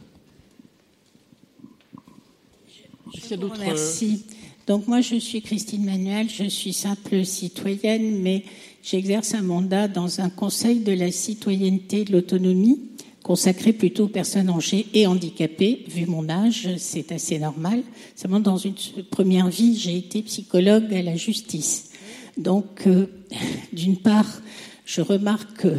Merci. 3.60 4.26
Donc 4.68 4.88
moi, 4.88 5.00
je 5.00 5.16
suis 5.16 5.42
Christine 5.42 5.86
Manuel, 5.86 6.30
je 6.30 6.44
suis 6.50 6.74
simple 6.74 7.24
citoyenne, 7.24 8.22
mais 8.22 8.44
J'exerce 8.90 9.34
un 9.34 9.42
mandat 9.42 9.90
dans 9.90 10.22
un 10.22 10.30
conseil 10.30 10.80
de 10.80 10.94
la 10.94 11.12
citoyenneté 11.12 12.00
et 12.00 12.06
de 12.06 12.14
l'autonomie, 12.14 12.80
consacré 13.28 13.74
plutôt 13.74 14.06
aux 14.06 14.08
personnes 14.08 14.50
âgées 14.50 14.88
et 14.94 15.06
handicapées. 15.06 15.84
Vu 15.90 16.06
mon 16.06 16.30
âge, 16.30 16.70
c'est 16.78 17.12
assez 17.12 17.38
normal. 17.38 17.84
Seulement, 18.16 18.40
dans 18.40 18.56
une 18.56 18.74
première 19.12 19.50
vie, 19.50 19.78
j'ai 19.78 19.98
été 19.98 20.22
psychologue 20.22 20.94
à 20.94 21.02
la 21.02 21.18
justice. 21.18 21.92
Donc, 22.38 22.88
euh, 22.88 23.08
d'une 23.74 23.98
part, 23.98 24.42
je 24.86 25.02
remarque 25.02 25.58
que, 25.58 25.76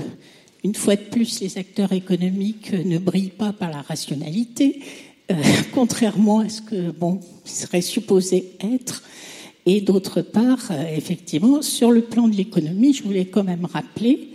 une 0.62 0.74
fois 0.74 0.96
de 0.96 1.04
plus, 1.04 1.40
les 1.40 1.56
acteurs 1.56 1.92
économiques 1.92 2.72
ne 2.72 2.98
brillent 2.98 3.30
pas 3.30 3.54
par 3.54 3.70
la 3.70 3.80
rationalité, 3.80 4.80
euh, 5.30 5.34
contrairement 5.72 6.40
à 6.40 6.50
ce 6.50 6.60
que, 6.60 6.90
bon, 6.90 7.20
serait 7.46 7.80
supposé 7.80 8.52
être. 8.60 9.02
Et 9.64 9.80
d'autre 9.80 10.20
part, 10.20 10.68
euh, 10.70 10.84
effectivement, 10.94 11.62
sur 11.62 11.92
le 11.92 12.02
plan 12.02 12.28
de 12.28 12.36
l'économie, 12.36 12.92
je 12.92 13.02
voulais 13.04 13.24
quand 13.24 13.44
même 13.44 13.64
rappeler 13.64 14.28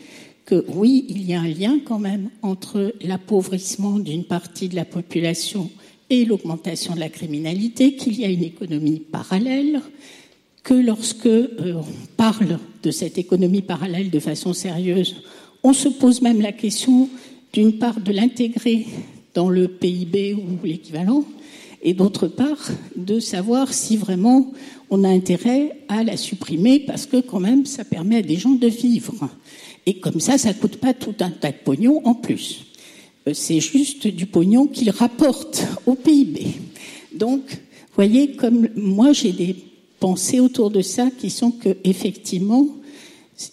que 0.46 0.66
oui, 0.68 1.06
il 1.10 1.24
y 1.24 1.34
a 1.34 1.42
un 1.42 1.48
lien 1.48 1.80
quand 1.84 2.00
même 2.00 2.30
entre 2.42 2.94
l'appauvrissement 3.02 4.00
d'une 4.00 4.26
partie 4.26 4.70
de 4.70 4.76
la 4.76 4.86
population 4.86 5.70
et 6.10 6.26
l'augmentation 6.26 6.96
de 6.96 7.00
la 7.00 7.10
criminalité, 7.10 7.96
qu'il 7.96 8.20
y 8.20 8.26
a 8.26 8.30
une 8.30 8.44
économie 8.44 9.00
parallèle, 9.00 9.82
que 10.64 10.74
lorsque 10.74 11.26
euh, 11.26 11.76
on 11.76 12.16
parle 12.18 12.60
de 12.84 12.92
cette 12.92 13.18
économie 13.18 13.62
parallèle 13.62 14.10
de 14.10 14.20
façon 14.20 14.54
sérieuse, 14.54 15.24
on 15.64 15.74
se 15.74 15.90
pose 15.90 16.22
même 16.22 16.42
la 16.42 16.52
question 16.52 17.10
d'une 17.54 17.78
part 17.78 18.00
de 18.00 18.12
l'intégrer 18.12 18.86
dans 19.34 19.50
le 19.50 19.68
PIB 19.68 20.36
ou 20.36 20.66
l'équivalent, 20.66 21.24
et 21.82 21.94
d'autre 21.94 22.28
part 22.28 22.70
de 22.96 23.20
savoir 23.20 23.74
si 23.74 23.98
vraiment 23.98 24.52
on 24.90 25.04
a 25.04 25.10
intérêt 25.10 25.78
à 25.90 26.04
la 26.04 26.18
supprimer 26.18 26.80
parce 26.80 27.06
que 27.06 27.18
quand 27.18 27.40
même 27.40 27.66
ça 27.66 27.84
permet 27.84 28.18
à 28.18 28.22
des 28.22 28.38
gens 28.38 28.54
de 28.54 28.68
vivre. 28.68 29.30
Et 29.86 29.96
comme 29.96 30.20
ça, 30.20 30.38
ça 30.38 30.54
coûte 30.54 30.78
pas 30.78 30.94
tout 30.94 31.16
un 31.20 31.30
tas 31.30 31.52
de 31.52 31.58
pognon 31.64 32.02
en 32.06 32.14
plus. 32.14 32.66
Euh, 33.28 33.34
c'est 33.34 33.60
juste 33.60 34.08
du 34.08 34.26
pognon 34.26 34.68
qu'ils 34.68 34.92
rapportent 34.92 35.66
au 35.86 35.96
PIB. 35.96 36.48
Donc, 37.14 37.42
voyez, 37.96 38.36
comme 38.36 38.70
moi 38.76 39.14
j'ai 39.14 39.32
des 39.32 39.56
pensées 40.00 40.40
autour 40.40 40.70
de 40.72 40.82
ça 40.82 41.10
qui 41.18 41.30
sont 41.30 41.52
que 41.52 41.78
effectivement, 41.84 42.68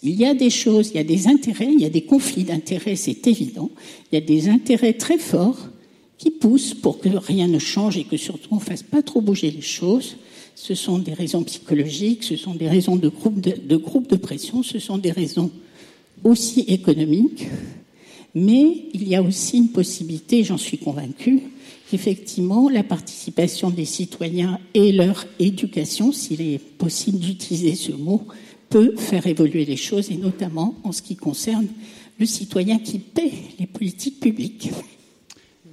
il 0.03 0.15
y 0.15 0.25
a 0.25 0.33
des 0.33 0.49
choses, 0.49 0.89
il 0.89 0.97
y 0.97 0.99
a 0.99 1.03
des 1.03 1.27
intérêts, 1.27 1.69
il 1.71 1.81
y 1.81 1.85
a 1.85 1.89
des 1.89 2.03
conflits 2.03 2.43
d'intérêts, 2.43 2.95
c'est 2.95 3.27
évident. 3.27 3.69
Il 4.11 4.15
y 4.15 4.17
a 4.21 4.25
des 4.25 4.47
intérêts 4.47 4.93
très 4.93 5.17
forts 5.17 5.69
qui 6.17 6.29
poussent 6.29 6.73
pour 6.73 6.99
que 6.99 7.09
rien 7.09 7.47
ne 7.47 7.59
change 7.59 7.97
et 7.97 8.03
que 8.03 8.17
surtout 8.17 8.49
on 8.51 8.59
fasse 8.59 8.83
pas 8.83 9.01
trop 9.01 9.21
bouger 9.21 9.49
les 9.49 9.61
choses. 9.61 10.17
Ce 10.55 10.75
sont 10.75 10.99
des 10.99 11.13
raisons 11.13 11.43
psychologiques, 11.43 12.23
ce 12.23 12.35
sont 12.35 12.53
des 12.53 12.67
raisons 12.67 12.95
de 12.95 13.07
groupe 13.07 13.41
de, 13.41 13.53
de, 13.57 13.75
groupe 13.77 14.09
de 14.09 14.17
pression, 14.17 14.61
ce 14.61 14.77
sont 14.77 14.97
des 14.97 15.11
raisons 15.11 15.49
aussi 16.23 16.61
économiques. 16.61 17.47
Mais 18.33 18.85
il 18.93 19.07
y 19.07 19.15
a 19.15 19.21
aussi 19.21 19.57
une 19.57 19.71
possibilité, 19.71 20.43
j'en 20.43 20.57
suis 20.57 20.77
convaincue, 20.77 21.41
qu'effectivement 21.89 22.69
la 22.69 22.83
participation 22.83 23.69
des 23.69 23.85
citoyens 23.85 24.59
et 24.73 24.93
leur 24.93 25.25
éducation, 25.39 26.13
s'il 26.13 26.41
est 26.41 26.59
possible 26.59 27.19
d'utiliser 27.19 27.75
ce 27.75 27.91
mot, 27.91 28.25
peut 28.69 28.95
faire 28.95 29.27
évoluer 29.27 29.65
les 29.65 29.75
choses, 29.75 30.09
et 30.11 30.15
notamment 30.15 30.75
en 30.83 30.93
ce 30.93 31.01
qui 31.01 31.17
concerne 31.17 31.67
le 32.17 32.25
citoyen 32.25 32.79
qui 32.79 32.99
paie 32.99 33.33
les 33.59 33.67
politiques 33.67 34.21
publiques. 34.21 34.69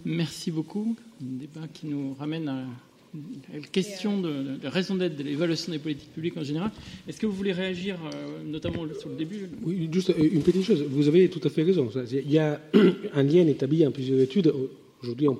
Merci 0.04 0.50
beaucoup. 0.50 0.96
Un 1.22 1.38
débat 1.38 1.68
qui 1.72 1.86
nous 1.86 2.14
ramène 2.14 2.48
à 2.48 2.64
question 3.72 4.20
de, 4.20 4.58
la 4.62 4.70
raison 4.70 4.94
d'être 4.96 5.16
de 5.16 5.22
l'évaluation 5.22 5.72
des 5.72 5.78
politiques 5.78 6.12
publiques 6.12 6.36
en 6.36 6.42
général. 6.44 6.70
Est-ce 7.08 7.18
que 7.18 7.26
vous 7.26 7.32
voulez 7.32 7.52
réagir, 7.52 7.96
euh, 8.14 8.42
notamment 8.44 8.84
sur 8.98 9.08
le 9.08 9.16
début? 9.16 9.48
Oui, 9.62 9.88
juste 9.92 10.12
une 10.18 10.42
petite 10.42 10.64
chose. 10.64 10.82
Vous 10.88 11.08
avez 11.08 11.28
tout 11.28 11.40
à 11.44 11.50
fait 11.50 11.62
raison. 11.62 11.88
Il 12.10 12.30
y 12.30 12.38
a 12.38 12.60
un 13.14 13.22
lien 13.22 13.46
établi 13.46 13.86
en 13.86 13.90
plusieurs 13.90 14.20
études. 14.20 14.52
Aujourd'hui, 15.02 15.28
en 15.28 15.38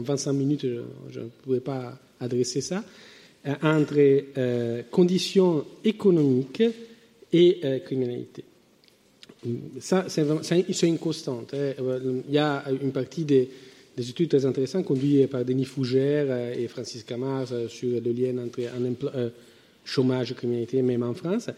25 0.00 0.32
minutes, 0.32 0.66
je 1.10 1.20
ne 1.20 1.26
pouvais 1.42 1.60
pas 1.60 1.98
adresser 2.20 2.60
ça 2.60 2.84
euh, 3.46 3.54
entre 3.62 3.94
euh, 4.38 4.82
conditions 4.90 5.64
économiques 5.84 6.62
et 7.32 7.60
criminalité. 7.84 8.44
Ça, 9.80 10.04
c'est 10.08 10.86
une 10.88 10.98
constante. 10.98 11.54
Hein. 11.54 11.72
Il 12.28 12.34
y 12.34 12.38
a 12.38 12.62
une 12.82 12.92
partie 12.92 13.24
des 13.24 13.48
des 13.96 14.10
études 14.10 14.28
très 14.28 14.46
intéressantes 14.46 14.84
conduites 14.84 15.28
par 15.28 15.44
Denis 15.44 15.64
Fougère 15.64 16.26
euh, 16.28 16.54
et 16.54 16.68
Francis 16.68 17.04
Camars 17.04 17.52
euh, 17.52 17.68
sur 17.68 18.00
le 18.00 18.12
lien 18.12 18.38
entre 18.38 18.60
euh, 19.14 19.28
chômage 19.84 20.32
et 20.32 20.34
criminalité, 20.34 20.82
même 20.82 21.02
en 21.02 21.14
France. 21.14 21.50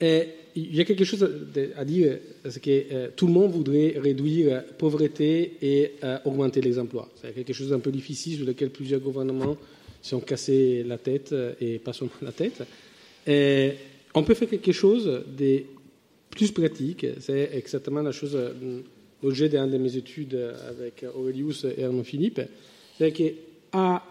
Il 0.00 0.74
y 0.76 0.80
a 0.80 0.84
quelque 0.84 1.04
chose 1.04 1.28
à 1.76 1.84
dire, 1.84 2.18
c'est 2.48 2.60
que 2.60 3.08
tout 3.10 3.26
le 3.26 3.32
monde 3.32 3.52
voudrait 3.52 3.94
réduire 3.96 4.54
la 4.54 4.60
pauvreté 4.60 5.54
et 5.62 5.92
augmenter 6.24 6.60
les 6.60 6.78
emplois. 6.78 7.08
C'est 7.20 7.32
quelque 7.32 7.52
chose 7.52 7.70
d'un 7.70 7.78
peu 7.78 7.90
difficile 7.90 8.36
sur 8.38 8.46
lequel 8.46 8.70
plusieurs 8.70 9.00
gouvernements 9.00 9.56
se 10.02 10.10
sont 10.10 10.20
cassés 10.20 10.84
la 10.86 10.98
tête 10.98 11.34
et 11.60 11.78
pas 11.78 11.92
seulement 11.92 12.12
la 12.22 12.32
tête. 12.32 12.62
On 14.14 14.22
peut 14.22 14.34
faire 14.34 14.50
quelque 14.50 14.72
chose 14.72 15.22
de 15.26 15.62
plus 16.28 16.50
pratique, 16.50 17.06
c'est 17.20 17.50
exactement 17.54 18.02
la 18.02 18.12
chose 18.12 18.36
l'objet 19.24 19.48
d'une 19.48 19.70
de 19.70 19.78
mes 19.78 19.96
études 19.96 20.38
avec 20.68 21.04
Aurelius 21.16 21.64
et 21.76 21.82
Arnaud 21.82 22.04
Philippe, 22.04 22.42
c'est 22.98 23.10
qu'à 23.10 24.02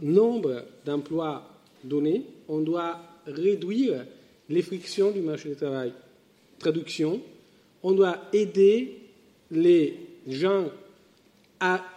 nombre 0.00 0.64
d'emplois 0.86 1.46
donnés, 1.84 2.22
on 2.48 2.60
doit 2.60 2.98
réduire 3.26 4.06
les 4.48 4.62
frictions 4.62 5.10
du 5.10 5.20
marché 5.20 5.50
du 5.50 5.56
travail. 5.56 5.92
Traduction, 6.58 7.20
on 7.82 7.92
doit 7.92 8.18
aider 8.32 8.94
les 9.50 9.94
gens 10.26 10.64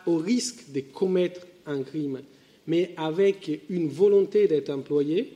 au 0.06 0.18
risque 0.18 0.72
de 0.74 0.82
commettre 0.82 1.48
un 1.66 1.84
crime, 1.84 2.20
mais 2.68 2.92
avec 2.98 3.62
une 3.70 3.88
volonté 3.88 4.48
d'être 4.48 4.72
employé, 4.72 5.32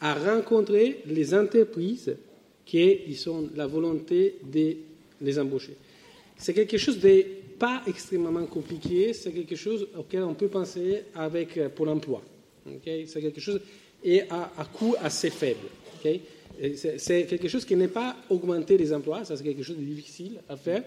à 0.00 0.14
rencontrer 0.14 1.00
les 1.06 1.34
entreprises 1.34 2.14
qui 2.64 3.14
sont 3.16 3.48
la 3.56 3.66
volonté 3.66 4.36
de 4.44 4.76
les 5.20 5.38
embaucher. 5.38 5.74
C'est 6.40 6.54
quelque 6.54 6.78
chose 6.78 6.98
de 6.98 7.24
pas 7.58 7.82
extrêmement 7.86 8.46
compliqué, 8.46 9.12
c'est 9.12 9.30
quelque 9.30 9.54
chose 9.54 9.86
auquel 9.96 10.22
on 10.22 10.32
peut 10.32 10.48
penser 10.48 11.02
avec 11.14 11.58
euh, 11.58 11.68
Pôle 11.68 11.90
emploi. 11.90 12.22
C'est 12.82 13.20
quelque 13.20 13.40
chose 13.40 13.60
et 14.02 14.22
à, 14.30 14.50
à 14.56 14.64
coût 14.64 14.94
assez 15.02 15.28
faible. 15.28 15.68
C'est 16.02 17.26
quelque 17.26 17.48
chose 17.48 17.66
qui 17.66 17.76
n'est 17.76 17.88
pas 17.88 18.16
augmenter 18.30 18.78
les 18.78 18.92
emplois, 18.92 19.24
ça 19.24 19.36
c'est 19.36 19.44
quelque 19.44 19.62
chose 19.62 19.76
de 19.76 19.82
difficile 19.82 20.40
à 20.48 20.56
faire. 20.56 20.82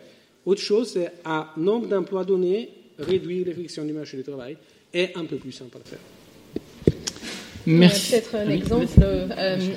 Autre 0.46 0.62
chose, 0.62 0.92
c'est 0.94 1.12
à 1.24 1.54
nombre 1.58 1.88
d'emplois 1.88 2.26
donnés, 2.26 2.70
réduire 2.98 3.46
les 3.46 3.54
frictions 3.54 3.86
du 3.86 3.94
marché 3.94 4.18
du 4.18 4.24
travail 4.24 4.58
est 4.92 5.16
un 5.16 5.26
peu 5.26 5.38
plus 5.38 5.52
simple 5.52 5.78
à 5.78 5.88
faire. 5.88 6.00
Merci. 7.66 8.12
Peut-être 8.12 8.36
un 8.36 8.48
Oui, 8.48 8.54
exemple 8.56 8.88
euh, 9.02 9.28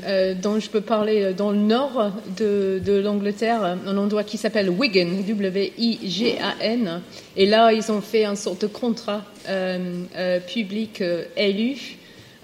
euh, 0.07 0.35
dont 0.35 0.59
je 0.59 0.69
peux 0.69 0.81
parler 0.81 1.33
dans 1.37 1.51
le 1.51 1.59
nord 1.59 2.13
de, 2.37 2.81
de 2.85 2.95
l'Angleterre, 2.95 3.63
un 3.65 3.97
endroit 3.97 4.25
qui 4.25 4.39
s'appelle 4.39 4.71
Wigan, 4.71 5.09
W-I-G-A-N. 5.27 7.01
Et 7.37 7.47
là, 7.47 7.73
ils 7.73 7.93
ont 7.93 8.01
fait 8.01 8.25
une 8.25 8.37
sorte 8.37 8.63
de 8.63 8.67
contrat 8.67 9.23
euh, 9.49 10.03
euh, 10.17 10.41
public 10.41 11.01
euh, 11.01 11.25
élu 11.37 11.97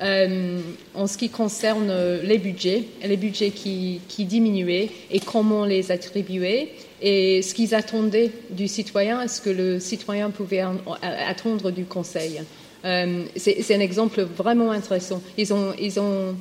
euh, 0.02 0.59
en 0.94 1.06
ce 1.06 1.16
qui 1.16 1.28
concerne 1.28 1.89
euh, 1.90 2.23
les 2.23 2.39
budgets, 2.39 2.85
les 3.05 3.16
budgets 3.16 3.51
qui, 3.51 4.01
qui 4.09 4.24
diminuaient 4.24 4.90
et 5.10 5.20
comment 5.20 5.64
les 5.64 5.93
attribuer 5.93 6.70
et 7.01 7.43
ce 7.43 7.55
qu'ils 7.55 7.74
attendaient 7.74 8.31
du 8.51 8.69
citoyen, 8.69 9.27
ce 9.28 9.40
que 9.40 9.51
le 9.51 9.81
citoyen 9.81 10.31
pouvait 10.31 10.62
attendre 11.02 11.70
du 11.70 11.85
conseil. 11.85 12.40
Euh, 12.84 13.24
c'est 13.36 13.74
un 13.74 13.80
exemple 13.80 14.22
vraiment 14.22 14.70
intéressant. 14.70 15.22
Ils 15.38 15.52
ont, 15.52 15.72
ils 15.80 16.00
ont, 16.00 16.34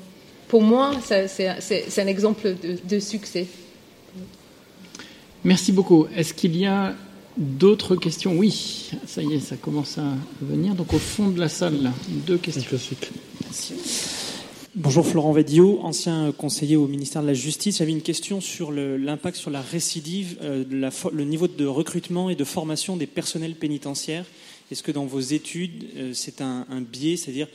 pour 0.47 0.61
moi, 0.61 0.91
c'est 1.01 2.01
un 2.01 2.07
exemple 2.07 2.55
de, 2.61 2.77
de 2.83 2.99
succès. 2.99 3.47
Merci 5.43 5.71
beaucoup. 5.71 6.07
Est-ce 6.15 6.33
qu'il 6.33 6.55
y 6.57 6.65
a 6.65 6.95
d'autres 7.37 7.95
questions? 7.95 8.33
Oui, 8.35 8.91
ça 9.07 9.21
y 9.23 9.33
est, 9.33 9.39
ça 9.39 9.55
commence 9.55 9.97
à 9.97 10.15
venir. 10.41 10.75
Donc 10.75 10.93
au 10.93 10.99
fond 10.99 11.29
de 11.29 11.39
la 11.39 11.49
salle, 11.49 11.81
là, 11.81 11.93
deux 12.27 12.37
questions. 12.37 12.63
Merci. 13.43 13.73
Bonjour 14.73 15.05
Florent 15.05 15.33
Vedio, 15.33 15.81
ancien 15.83 16.31
conseiller 16.31 16.77
au 16.77 16.87
ministère 16.87 17.21
de 17.21 17.27
la 17.27 17.33
Justice. 17.33 17.79
J'avais 17.79 17.91
une 17.91 18.01
question 18.01 18.39
sur 18.39 18.71
l'impact 18.71 19.35
sur 19.35 19.49
la 19.49 19.61
récidive, 19.61 20.37
euh, 20.41 20.63
la 20.71 20.91
le 21.11 21.25
niveau 21.25 21.47
de 21.49 21.65
recrutement 21.65 22.29
et 22.29 22.35
de 22.35 22.43
formation 22.45 22.95
des 22.95 23.05
personnels 23.05 23.55
pénitentiaires. 23.55 24.23
Est-ce 24.71 24.83
que 24.83 24.91
dans 24.91 25.05
vos 25.05 25.19
études, 25.19 25.85
euh, 25.97 26.13
c'est 26.13 26.41
un, 26.41 26.65
un 26.69 26.81
biais, 26.81 27.17
c'est-à-dire 27.17 27.47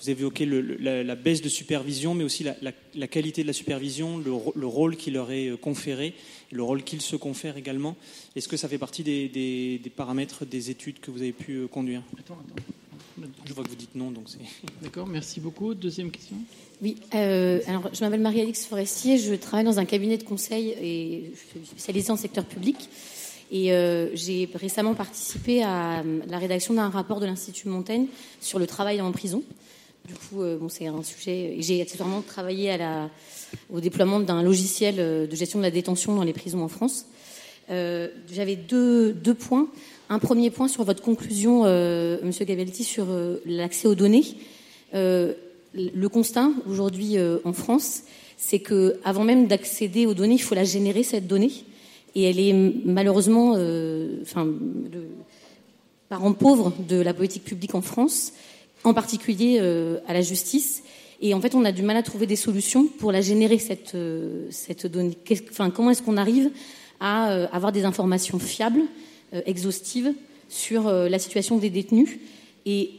vous 0.00 0.08
avez 0.10 0.18
évoqué 0.20 0.46
le- 0.46 0.60
le- 0.60 0.76
la, 0.78 1.04
la 1.04 1.14
baisse 1.14 1.42
de 1.42 1.48
supervision, 1.48 2.14
mais 2.14 2.24
aussi 2.24 2.42
la, 2.42 2.56
la- 2.60 2.72
la 2.96 3.06
qualité 3.06 3.42
de 3.42 3.46
la 3.46 3.52
supervision, 3.52 4.18
le, 4.18 4.32
rôle 4.66 4.96
qui 4.96 5.10
leur 5.12 5.30
est 5.30 5.48
euh, 5.50 5.56
conféré, 5.56 6.14
le 6.50 6.62
rôle 6.64 6.82
qu'ils 6.82 7.02
se 7.02 7.14
confèrent 7.14 7.56
également. 7.56 7.94
Est-ce 8.34 8.48
que 8.48 8.56
ça 8.56 8.68
fait 8.68 8.78
partie 8.78 9.04
des, 9.04 9.28
des- 9.28 9.78
des 9.78 9.90
paramètres 9.90 10.44
des 10.44 10.70
études 10.70 10.98
que 10.98 11.10
vous 11.12 11.20
avez 11.22 11.32
pu 11.32 11.52
euh, 11.52 11.66
conduire? 11.68 12.02
Attends, 12.18 12.34
attends. 12.34 12.64
Je 13.46 13.52
vois 13.52 13.62
que 13.62 13.68
vous 13.68 13.76
dites 13.76 13.94
non, 13.94 14.10
donc 14.10 14.24
c'est. 14.26 14.38
D'accord, 14.82 15.06
merci 15.06 15.38
beaucoup. 15.38 15.74
Deuxième 15.74 16.10
question. 16.10 16.36
Oui, 16.80 16.96
euh, 17.14 17.60
alors 17.68 17.90
je 17.94 18.00
m'appelle 18.00 18.20
Marie-Alix 18.22 18.64
Forestier, 18.66 19.18
je 19.18 19.34
travaille 19.34 19.64
dans 19.66 19.78
un 19.78 19.84
cabinet 19.84 20.16
de 20.18 20.24
conseil 20.24 20.70
et 20.82 21.30
je 21.32 21.58
suis 21.60 21.66
spécialisée 21.66 22.10
en 22.10 22.16
secteur 22.16 22.44
public. 22.44 22.76
Et 23.54 23.70
euh, 23.70 24.08
j'ai 24.14 24.48
récemment 24.54 24.94
participé 24.94 25.62
à 25.62 26.00
euh, 26.00 26.20
la 26.26 26.38
rédaction 26.38 26.72
d'un 26.72 26.88
rapport 26.88 27.20
de 27.20 27.26
l'Institut 27.26 27.68
Montaigne 27.68 28.06
sur 28.40 28.58
le 28.58 28.66
travail 28.66 29.02
en 29.02 29.12
prison. 29.12 29.42
Du 30.08 30.14
coup, 30.14 30.40
euh, 30.40 30.58
c'est 30.70 30.86
un 30.86 31.02
sujet. 31.02 31.58
et 31.58 31.62
J'ai 31.62 31.82
accessoirement 31.82 32.22
travaillé 32.22 32.74
au 33.70 33.80
déploiement 33.80 34.20
d'un 34.20 34.42
logiciel 34.42 34.96
de 34.96 35.36
gestion 35.36 35.58
de 35.58 35.64
la 35.64 35.70
détention 35.70 36.14
dans 36.14 36.24
les 36.24 36.32
prisons 36.32 36.62
en 36.62 36.68
France. 36.68 37.04
J'avais 37.68 38.56
deux, 38.56 39.14
points. 39.38 39.68
Un 40.08 40.18
premier 40.18 40.50
point 40.50 40.66
sur 40.66 40.84
votre 40.84 41.02
conclusion, 41.02 41.62
Monsieur 42.22 42.44
Gabelti, 42.44 42.84
sur 42.84 43.06
l'accès 43.46 43.86
aux 43.86 43.94
données. 43.94 44.24
Le 44.92 46.06
constat 46.08 46.50
aujourd'hui 46.66 47.16
en 47.44 47.52
France, 47.52 48.02
c'est 48.36 48.58
que 48.58 48.98
avant 49.04 49.24
même 49.24 49.46
d'accéder 49.46 50.06
aux 50.06 50.14
données, 50.14 50.34
il 50.34 50.42
faut 50.42 50.54
la 50.54 50.64
générer 50.64 51.02
cette 51.02 51.26
donnée, 51.26 51.64
et 52.14 52.24
elle 52.24 52.38
est 52.38 52.52
malheureusement, 52.84 53.54
euh, 53.56 54.18
enfin, 54.22 54.44
le 54.44 55.08
parent 56.08 56.32
pauvre 56.32 56.72
de 56.88 57.00
la 57.00 57.14
politique 57.14 57.44
publique 57.44 57.74
en 57.74 57.80
France, 57.80 58.32
en 58.84 58.92
particulier 58.92 59.58
euh, 59.60 59.98
à 60.06 60.12
la 60.12 60.20
justice. 60.20 60.82
Et 61.20 61.34
en 61.34 61.40
fait, 61.40 61.54
on 61.54 61.64
a 61.64 61.72
du 61.72 61.82
mal 61.82 61.96
à 61.96 62.02
trouver 62.02 62.26
des 62.26 62.36
solutions 62.36 62.86
pour 62.86 63.12
la 63.12 63.20
générer 63.20 63.58
cette 63.58 63.94
euh, 63.94 64.46
cette 64.50 64.86
donnée. 64.86 65.16
Enfin, 65.50 65.70
comment 65.70 65.90
est-ce 65.90 66.02
qu'on 66.02 66.16
arrive 66.16 66.50
à 67.00 67.32
avoir 67.52 67.72
des 67.72 67.84
informations 67.84 68.38
fiables, 68.38 68.82
exhaustives 69.32 70.14
sur 70.48 70.84
la 70.84 71.18
situation 71.18 71.58
des 71.58 71.68
détenus 71.68 72.20
et 72.64 72.92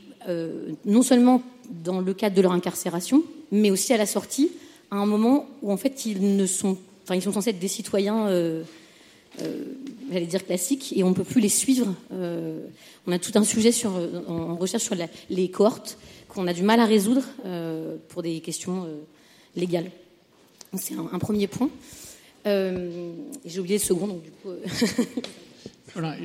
non 0.83 1.03
seulement 1.03 1.41
dans 1.69 2.01
le 2.01 2.13
cadre 2.13 2.35
de 2.35 2.41
leur 2.41 2.51
incarcération, 2.51 3.23
mais 3.53 3.71
aussi 3.71 3.93
à 3.93 3.97
la 3.97 4.05
sortie, 4.05 4.51
à 4.91 4.97
un 4.97 5.05
moment 5.05 5.47
où 5.61 5.71
en 5.71 5.77
fait 5.77 6.05
ils 6.05 6.35
ne 6.35 6.45
sont, 6.45 6.77
enfin 7.05 7.15
ils 7.15 7.21
sont 7.21 7.31
censés 7.31 7.51
être 7.51 7.59
des 7.59 7.69
citoyens, 7.69 8.27
j'allais 10.11 10.25
dire 10.25 10.45
classiques, 10.45 10.93
et 10.95 11.03
on 11.03 11.09
ne 11.09 11.15
peut 11.15 11.23
plus 11.23 11.41
les 11.41 11.49
suivre. 11.49 11.93
Euh, 12.11 12.65
on 13.07 13.11
a 13.11 13.19
tout 13.19 13.31
un 13.35 13.43
sujet 13.43 13.71
sur, 13.71 13.91
en 14.27 14.33
en 14.51 14.55
recherche 14.55 14.83
sur 14.83 14.95
la- 14.95 15.07
les 15.29 15.49
cohortes 15.49 15.97
qu'on 16.29 16.47
a 16.47 16.53
du 16.53 16.63
mal 16.63 16.79
à 16.79 16.85
résoudre 16.85 17.23
euh, 17.45 17.97
pour 18.09 18.21
des 18.23 18.39
questions 18.41 18.85
euh, 18.85 18.99
légales. 19.55 19.91
C'est 20.77 20.95
un, 20.95 21.07
un 21.11 21.19
premier 21.19 21.47
point. 21.47 21.69
Euh, 22.47 23.13
J'ai 23.45 23.59
oublié 23.59 23.77
le 23.77 23.83
second, 23.83 24.07
donc 24.07 24.23
du 24.23 24.31
coup. 24.31 24.49
euh, 24.49 24.65
Voilà. 25.93 26.15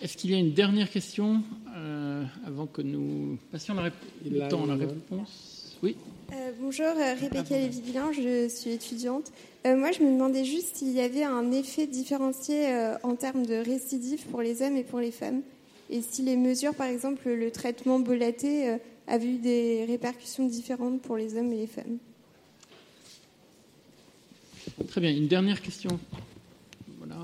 Est-ce 0.00 0.16
qu'il 0.16 0.30
y 0.30 0.34
a 0.34 0.38
une 0.38 0.52
dernière 0.52 0.88
question 0.90 1.42
euh, 1.76 2.22
avant 2.46 2.66
que 2.66 2.82
nous 2.82 3.36
passions 3.50 3.74
la 3.74 3.88
rép- 3.88 3.92
Il 4.24 4.34
le 4.34 4.48
temps 4.48 4.62
à 4.64 4.66
la 4.68 4.76
réponse? 4.76 5.57
Oui. 5.82 5.96
Euh, 6.32 6.50
bonjour, 6.60 6.86
euh, 6.86 7.14
Rebecca 7.14 7.56
Lévy-Villain, 7.56 8.10
je 8.12 8.48
suis 8.48 8.70
étudiante. 8.70 9.30
Euh, 9.64 9.76
moi, 9.76 9.92
je 9.92 10.02
me 10.02 10.10
demandais 10.12 10.44
juste 10.44 10.76
s'il 10.76 10.92
y 10.92 11.00
avait 11.00 11.22
un 11.22 11.52
effet 11.52 11.86
différencié 11.86 12.66
euh, 12.66 12.96
en 13.04 13.14
termes 13.14 13.46
de 13.46 13.54
récidive 13.54 14.26
pour 14.26 14.42
les 14.42 14.60
hommes 14.62 14.76
et 14.76 14.82
pour 14.82 14.98
les 14.98 15.12
femmes. 15.12 15.42
Et 15.88 16.02
si 16.02 16.22
les 16.22 16.36
mesures, 16.36 16.74
par 16.74 16.88
exemple, 16.88 17.28
le 17.28 17.50
traitement 17.52 18.00
bolaté, 18.00 18.70
euh, 18.70 18.78
avaient 19.06 19.28
eu 19.28 19.38
des 19.38 19.84
répercussions 19.86 20.46
différentes 20.46 21.00
pour 21.00 21.16
les 21.16 21.36
hommes 21.36 21.52
et 21.52 21.58
les 21.58 21.66
femmes. 21.66 21.98
Très 24.88 25.00
bien. 25.00 25.10
Une 25.10 25.28
dernière 25.28 25.62
question. 25.62 25.98
Voilà. 26.98 27.16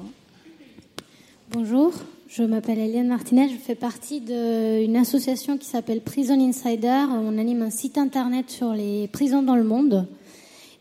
Bonjour, 1.50 1.92
je 2.36 2.42
m'appelle 2.42 2.80
Eliane 2.80 3.06
Martinez, 3.06 3.48
je 3.48 3.54
fais 3.54 3.76
partie 3.76 4.20
d'une 4.20 4.96
association 4.96 5.56
qui 5.56 5.66
s'appelle 5.66 6.00
Prison 6.00 6.40
Insider. 6.40 7.04
On 7.08 7.38
anime 7.38 7.62
un 7.62 7.70
site 7.70 7.96
internet 7.96 8.50
sur 8.50 8.72
les 8.72 9.06
prisons 9.06 9.42
dans 9.42 9.54
le 9.54 9.62
monde. 9.62 10.08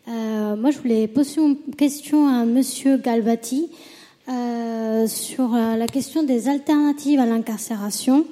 Euh, 0.07 0.55
moi, 0.55 0.71
je 0.71 0.80
voulais 0.80 1.07
poser 1.07 1.41
une 1.41 1.57
question 1.77 2.27
à 2.27 2.45
Monsieur 2.45 2.97
Galvati 2.97 3.69
euh, 4.30 5.05
sur 5.05 5.53
euh, 5.53 5.75
la 5.75 5.85
question 5.85 6.23
des 6.23 6.49
alternatives 6.49 7.19
à 7.19 7.27
l'incarcération. 7.27 8.25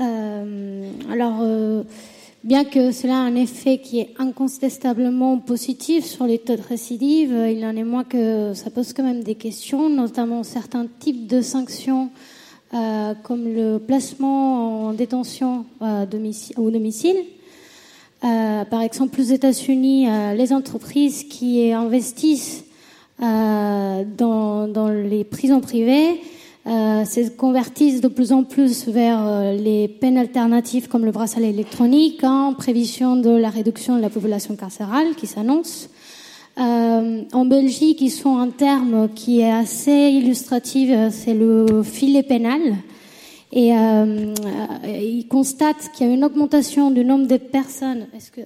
Alors, 0.00 1.44
bien 2.44 2.64
que 2.64 2.92
cela 2.92 3.18
a 3.18 3.20
un 3.20 3.36
effet 3.36 3.78
qui 3.78 4.00
est 4.00 4.14
incontestablement 4.18 5.38
positif 5.38 6.04
sur 6.04 6.26
les 6.26 6.38
taux 6.38 6.56
de 6.56 6.62
récidive, 6.62 7.30
il 7.30 7.64
en 7.64 7.76
est 7.76 7.84
moins 7.84 8.04
que 8.04 8.52
ça 8.54 8.70
pose 8.70 8.92
quand 8.92 9.02
même 9.02 9.24
des 9.24 9.34
questions, 9.34 9.88
notamment 9.88 10.44
certains 10.44 10.86
types 11.00 11.26
de 11.26 11.40
sanctions 11.40 12.10
euh, 12.74 13.14
comme 13.22 13.44
le 13.44 13.78
placement 13.78 14.88
en 14.88 14.92
détention 14.92 15.64
euh, 15.82 16.04
au 16.56 16.70
domicile. 16.70 17.16
Euh, 18.24 18.64
par 18.64 18.82
exemple, 18.82 19.20
aux 19.20 19.24
États-Unis, 19.24 20.08
euh, 20.08 20.34
les 20.34 20.52
entreprises 20.52 21.24
qui 21.24 21.72
investissent 21.72 22.64
euh, 23.22 24.04
dans, 24.16 24.66
dans 24.68 24.88
les 24.88 25.24
prisons 25.24 25.60
privées 25.60 26.20
se 26.66 27.30
convertissent 27.30 28.02
de 28.02 28.08
plus 28.08 28.30
en 28.30 28.44
plus 28.44 28.88
vers 28.88 29.54
les 29.54 29.88
peines 29.88 30.18
alternatives 30.18 30.86
comme 30.88 31.06
le 31.06 31.12
bracelet 31.12 31.48
électronique 31.48 32.22
en 32.24 32.52
prévision 32.52 33.16
de 33.16 33.30
la 33.30 33.48
réduction 33.48 33.96
de 33.96 34.02
la 34.02 34.10
population 34.10 34.54
carcérale 34.54 35.14
qui 35.16 35.26
s'annonce. 35.26 35.88
Euh, 36.58 37.22
en 37.32 37.44
Belgique, 37.44 38.00
ils 38.00 38.10
sont 38.10 38.36
un 38.38 38.50
terme 38.50 39.08
qui 39.14 39.40
est 39.40 39.50
assez 39.50 40.10
illustratif, 40.10 40.90
euh, 40.92 41.08
c'est 41.10 41.34
le 41.34 41.82
filet 41.82 42.22
pénal. 42.22 42.60
Et 43.52 43.74
euh, 43.74 44.34
ils 44.84 45.26
constatent 45.28 45.90
qu'il 45.94 46.06
y 46.06 46.10
a 46.10 46.12
une 46.12 46.24
augmentation 46.24 46.90
du 46.90 47.04
nombre 47.04 47.26
de 47.26 47.36
personnes. 47.36 48.08
Est-ce 48.14 48.30
que 48.30 48.40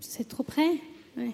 c'est 0.00 0.26
trop 0.26 0.42
près? 0.42 0.70
Ouais. 1.16 1.30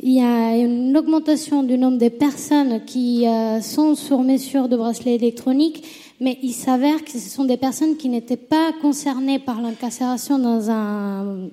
Il 0.00 0.12
y 0.12 0.20
a 0.20 0.56
une 0.56 0.96
augmentation 0.96 1.62
du 1.62 1.78
nombre 1.78 1.98
de 1.98 2.08
personnes 2.08 2.84
qui 2.84 3.26
euh, 3.26 3.60
sont 3.60 3.94
sur 3.94 4.20
mesure 4.20 4.68
de 4.68 4.76
bracelet 4.76 5.14
électronique, 5.14 5.84
mais 6.20 6.38
il 6.42 6.52
s'avère 6.52 7.04
que 7.04 7.12
ce 7.12 7.18
sont 7.18 7.44
des 7.44 7.56
personnes 7.56 7.96
qui 7.96 8.08
n'étaient 8.08 8.36
pas 8.36 8.72
concernées 8.82 9.38
par 9.38 9.62
l'incarcération 9.62 10.38
dans 10.38 10.70
un 10.70 11.48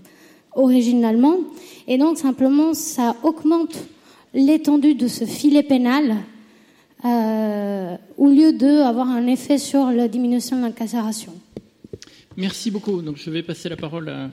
originalement, 0.56 1.38
et 1.88 1.98
donc 1.98 2.18
simplement 2.18 2.74
ça 2.74 3.16
augmente 3.24 3.78
l'étendue 4.34 4.96
de 4.96 5.08
ce 5.08 5.26
filet 5.26 5.64
pénal 5.64 6.16
euh, 7.06 7.96
au 8.18 8.28
lieu 8.30 8.54
d'avoir 8.54 9.08
un 9.10 9.28
effet 9.28 9.58
sur 9.58 9.92
la 9.92 10.08
diminution 10.08 10.58
de 10.58 10.62
l'incarcération. 10.64 11.34
Merci 12.38 12.72
beaucoup. 12.72 13.02
Donc 13.02 13.18
je 13.18 13.30
vais 13.30 13.44
passer 13.44 13.70
la 13.70 13.76
parole 13.76 14.08
à 14.10 14.30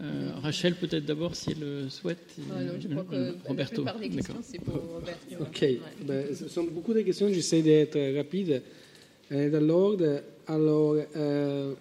euh, 0.00 0.30
Rachel, 0.42 0.74
peut-être 0.74 1.04
d'abord, 1.04 1.36
si 1.36 1.50
elle 1.50 1.60
le 1.60 1.88
souhaite. 1.88 2.34
Ah 2.50 2.62
non, 2.62 2.72
je 2.80 2.88
crois 2.88 3.04
que 3.04 3.14
Euh, 3.14 3.32
la 3.44 3.48
Roberto. 3.48 3.74
plupart 3.82 3.98
des 4.00 4.08
questions, 4.08 4.34
c'est 4.42 4.60
pour 4.60 4.74
Roberto. 4.74 5.36
Ok, 5.40 5.64
ben, 6.06 6.26
ce 6.34 6.48
sont 6.48 6.64
beaucoup 6.64 6.94
de 6.94 7.02
questions, 7.02 7.28
j'essaie 7.32 7.62
d'être 7.62 7.98
rapide 8.16 8.62
et 9.30 9.48
de 9.50 9.58
l'ordre. 9.58 10.22
Alors, 10.48 10.96
euh, 11.16 11.74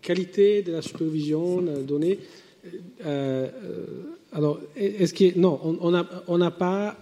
qualité 0.00 0.62
de 0.62 0.72
la 0.72 0.82
supervision 0.82 1.62
donnée. 1.86 2.18
Alors, 4.32 4.60
est-ce 4.76 5.12
que 5.12 5.38
non, 5.38 5.78
on 5.80 6.38
n'a 6.38 6.50
pas 6.50 6.96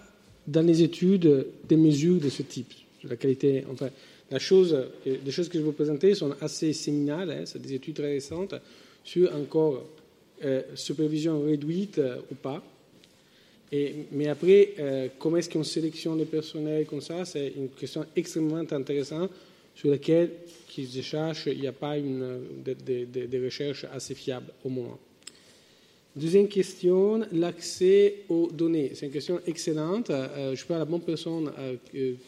dans 0.49 0.67
les 0.67 0.83
études 0.83 1.47
des 1.69 1.77
mesures 1.77 2.19
de 2.19 2.31
ce 2.31 2.43
type, 2.43 2.73
de 3.05 3.11
la 3.11 3.17
qualité. 3.17 3.65
Enfin, 3.71 3.91
la 4.31 4.39
chose, 4.39 4.77
les 5.05 5.31
choses 5.31 5.49
que 5.49 5.59
je 5.59 5.65
vous 5.65 5.73
présenter 5.73 6.15
sont 6.15 6.35
assez 6.41 6.73
séminales, 6.73 7.31
hein, 7.31 7.43
c'est 7.45 7.61
des 7.61 7.75
études 7.75 7.95
très 7.97 8.13
récentes 8.13 8.55
sur 9.05 9.35
encore 9.35 9.85
euh, 10.45 10.63
supervision 10.75 11.43
réduite 11.43 11.99
euh, 11.99 12.19
ou 12.31 12.35
pas. 12.35 12.63
Et, 13.71 13.95
mais 14.13 14.29
après, 14.29 14.75
euh, 14.79 15.09
comment 15.19 15.37
est-ce 15.37 15.51
qu'on 15.51 15.65
sélectionne 15.65 16.17
les 16.19 16.25
personnels 16.25 16.87
comme 16.87 17.03
ça 17.03 17.25
C'est 17.27 17.53
une 17.57 17.69
question 17.69 18.07
extrêmement 18.17 18.57
intéressante 18.57 19.31
sur 19.75 19.91
laquelle, 19.91 20.31
qui 20.69 20.87
se 20.87 21.03
cherche, 21.03 21.47
il 21.47 21.61
n'y 21.61 21.67
a 21.67 21.73
pas 21.73 21.99
une, 21.99 22.41
des 22.65 23.41
recherches 23.45 23.85
assez 23.93 24.15
fiables 24.15 24.53
au 24.65 24.69
moment. 24.71 24.99
Deuxième 26.19 26.49
question, 26.49 27.21
l'accès 27.33 28.25
aux 28.29 28.49
données. 28.53 28.91
C'est 28.95 29.07
une 29.07 29.13
question 29.13 29.41
excellente. 29.47 30.11
je 30.11 30.55
suis 30.57 30.67
pas 30.67 30.79
la 30.79 30.85
bonne 30.85 31.01
personne 31.01 31.49
à 31.49 31.73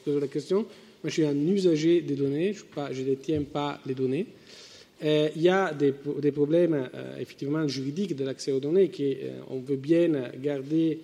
poser 0.05 0.21
la 0.21 0.29
question. 0.29 0.59
Moi, 0.59 1.09
je 1.09 1.11
suis 1.11 1.25
un 1.25 1.47
usager 1.47 2.01
des 2.03 2.15
données, 2.15 2.55
je 2.55 3.01
ne 3.01 3.05
détiens 3.05 3.43
pas 3.43 3.81
les 3.87 3.95
données. 3.95 4.27
Euh, 5.03 5.31
il 5.35 5.43
y 5.43 5.49
a 5.49 5.73
des, 5.73 5.93
problèmes 6.31 6.75
euh, 6.95 7.17
effectivement 7.19 7.67
juridiques 7.67 8.15
de 8.15 8.23
l'accès 8.25 8.53
aux 8.53 8.61
données, 8.61 8.91
qu'on 8.91 9.03
euh, 9.03 9.61
veut 9.67 9.77
bien 9.77 10.11
garder 10.43 11.01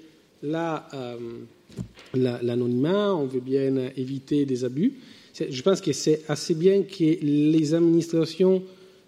l'anonymat, 2.13 3.15
on 3.15 3.25
veut 3.25 3.41
bien 3.41 3.91
éviter 3.97 4.45
des 4.45 4.65
abus. 4.65 4.93
Je 5.35 5.63
pense 5.63 5.81
que 5.81 5.93
c'est 5.93 6.23
assez 6.29 6.55
bien 6.55 6.83
que 6.83 7.05
les 7.23 7.73
administrations 7.75 8.63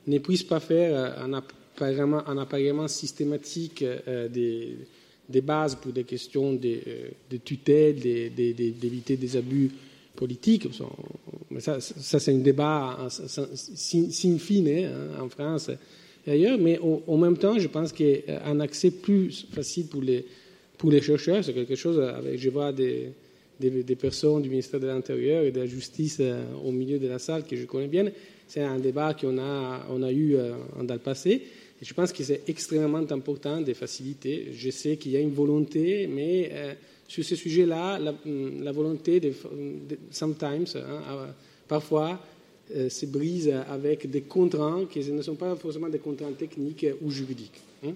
ne 0.06 0.18
puissent 0.18 0.42
pas 0.42 0.60
faire 0.60 1.18
un 1.22 1.34
appareillement, 1.80 2.88
systématique 2.88 3.84
des, 4.30 5.40
bases 5.42 5.74
pour 5.76 5.92
des 5.92 6.04
questions 6.04 6.54
de, 6.54 7.36
tutelle, 7.44 7.96
d'éviter 7.96 9.16
des 9.16 9.36
abus 9.36 9.70
politique. 10.18 10.68
Mais 11.50 11.60
ça, 11.60 11.78
c'est 11.80 12.32
un 12.32 12.38
débat 12.38 13.08
sin 13.08 14.38
fine 14.38 14.68
hein, 14.68 15.22
en 15.22 15.28
France 15.28 15.70
et 16.26 16.32
ailleurs. 16.32 16.58
Mais 16.58 16.78
en 16.80 17.16
même 17.16 17.38
temps, 17.38 17.58
je 17.58 17.68
pense 17.68 17.92
qu'un 17.92 18.60
accès 18.60 18.90
plus 18.90 19.46
facile 19.52 19.86
pour 19.86 20.90
les, 20.90 21.00
chercheurs, 21.00 21.44
c'est 21.44 21.54
quelque 21.54 21.76
chose 21.76 22.00
avec, 22.00 22.38
je 22.38 22.50
vois 22.50 22.72
des, 22.72 23.12
personnes 23.98 24.42
du 24.42 24.50
ministère 24.50 24.80
de 24.80 24.86
l'Intérieur 24.86 25.44
et 25.44 25.50
de 25.50 25.60
la 25.60 25.66
Justice 25.66 26.18
euh, 26.20 26.44
au 26.64 26.70
milieu 26.70 26.98
de 26.98 27.08
la 27.08 27.18
salle 27.18 27.44
que 27.44 27.56
je 27.56 27.64
connais 27.64 27.88
bien. 27.88 28.06
C'est 28.46 28.62
un 28.62 28.78
débat 28.78 29.14
qu'on 29.14 29.38
a, 29.38 30.12
eu 30.12 30.36
euh, 30.36 30.52
dans 30.82 30.94
le 30.94 31.00
passé. 31.00 31.42
Je 31.80 31.94
pense 31.94 32.12
que 32.12 32.24
c'est 32.24 32.42
extrêmement 32.48 32.98
important 33.10 33.60
de 33.60 33.72
faciliter. 33.72 34.48
Je 34.52 34.70
sais 34.70 34.96
qu'il 34.96 35.12
y 35.12 35.16
a 35.16 35.20
une 35.20 35.32
volonté, 35.32 36.06
mais 36.08 36.50
euh, 36.52 36.74
sur 37.06 37.24
ce 37.24 37.36
sujet-là, 37.36 37.98
la, 37.98 38.12
mm, 38.12 38.70
volonté 38.72 39.20
sometimes, 40.10 40.66
hein, 40.76 41.28
parfois, 41.68 42.20
euh, 42.74 42.88
se 42.90 43.06
brise 43.06 43.48
avec 43.70 44.10
des 44.10 44.22
contraintes 44.22 44.90
qui 44.90 45.00
ne 45.10 45.22
sont 45.22 45.36
pas 45.36 45.54
forcément 45.56 45.88
des 45.88 45.98
contraintes 46.00 46.36
techniques 46.36 46.86
ou 47.00 47.10
juridiques. 47.10 47.60
Hein. 47.84 47.92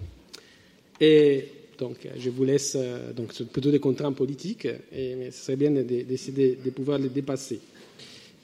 Et 1.01 1.45
donc, 1.79 2.09
je 2.17 2.31
vous 2.31 2.45
laisse, 2.45 2.77
euh, 2.79 3.13
donc, 3.13 3.35
plutôt 3.53 3.71
des 3.71 3.81
contraintes 3.81 4.17
politiques, 4.17 4.69
et, 4.93 5.17
mais 5.17 5.31
ce 5.31 5.45
serait 5.45 5.57
bien 5.57 5.73
d'essayer 5.73 6.57
de, 6.65 6.71
pouvoir 6.71 6.99
les 6.99 7.09
dépasser. 7.09 7.59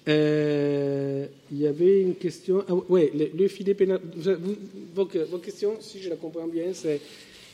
Euh, 0.09 1.27
il 1.53 1.59
y 1.59 1.67
avait 1.67 2.01
une 2.01 2.15
question. 2.15 2.65
Ah, 2.69 2.75
oui, 2.89 3.11
le, 3.35 3.49
filet 3.49 3.75
pénal. 3.75 4.01
vos, 4.95 5.07
questions, 5.07 5.77
si 5.81 6.01
je 6.01 6.09
la 6.09 6.17
comprends 6.17 6.47
bien, 6.47 6.73
c'est 6.73 7.01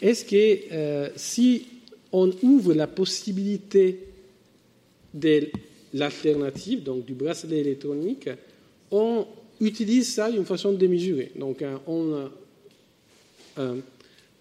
est-ce 0.00 0.24
que 0.24 1.10
si 1.16 1.66
on 2.12 2.30
ouvre 2.42 2.74
la 2.74 2.86
possibilité 2.86 3.98
de 5.12 5.48
l'alternative, 5.94 6.82
donc 6.82 7.04
du 7.04 7.14
bracelet 7.14 7.58
électronique, 7.58 8.28
on 8.90 9.26
utilise 9.60 10.14
ça 10.14 10.30
d'une 10.30 10.44
façon 10.44 10.72
démesurée. 10.72 11.32
Donc, 11.36 11.62
euh, 11.62 11.76
on, 11.86 12.28
euh, 13.58 13.80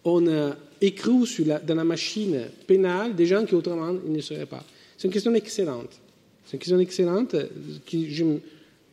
on 0.04 1.26
sur 1.26 1.46
dans 1.46 1.76
la 1.76 1.84
machine 1.84 2.48
pénale 2.68 3.16
des 3.16 3.26
gens 3.26 3.46
qui 3.46 3.56
autrement 3.56 3.94
ne 3.94 4.22
seraient 4.22 4.46
pas. 4.46 4.64
C'est 4.98 5.08
une 5.08 5.14
question 5.14 5.34
excellente. 5.34 6.00
C'est 6.46 6.54
une 6.54 6.60
question 6.60 6.80
excellente 6.80 7.32
que 7.32 8.10
je, 8.10 8.24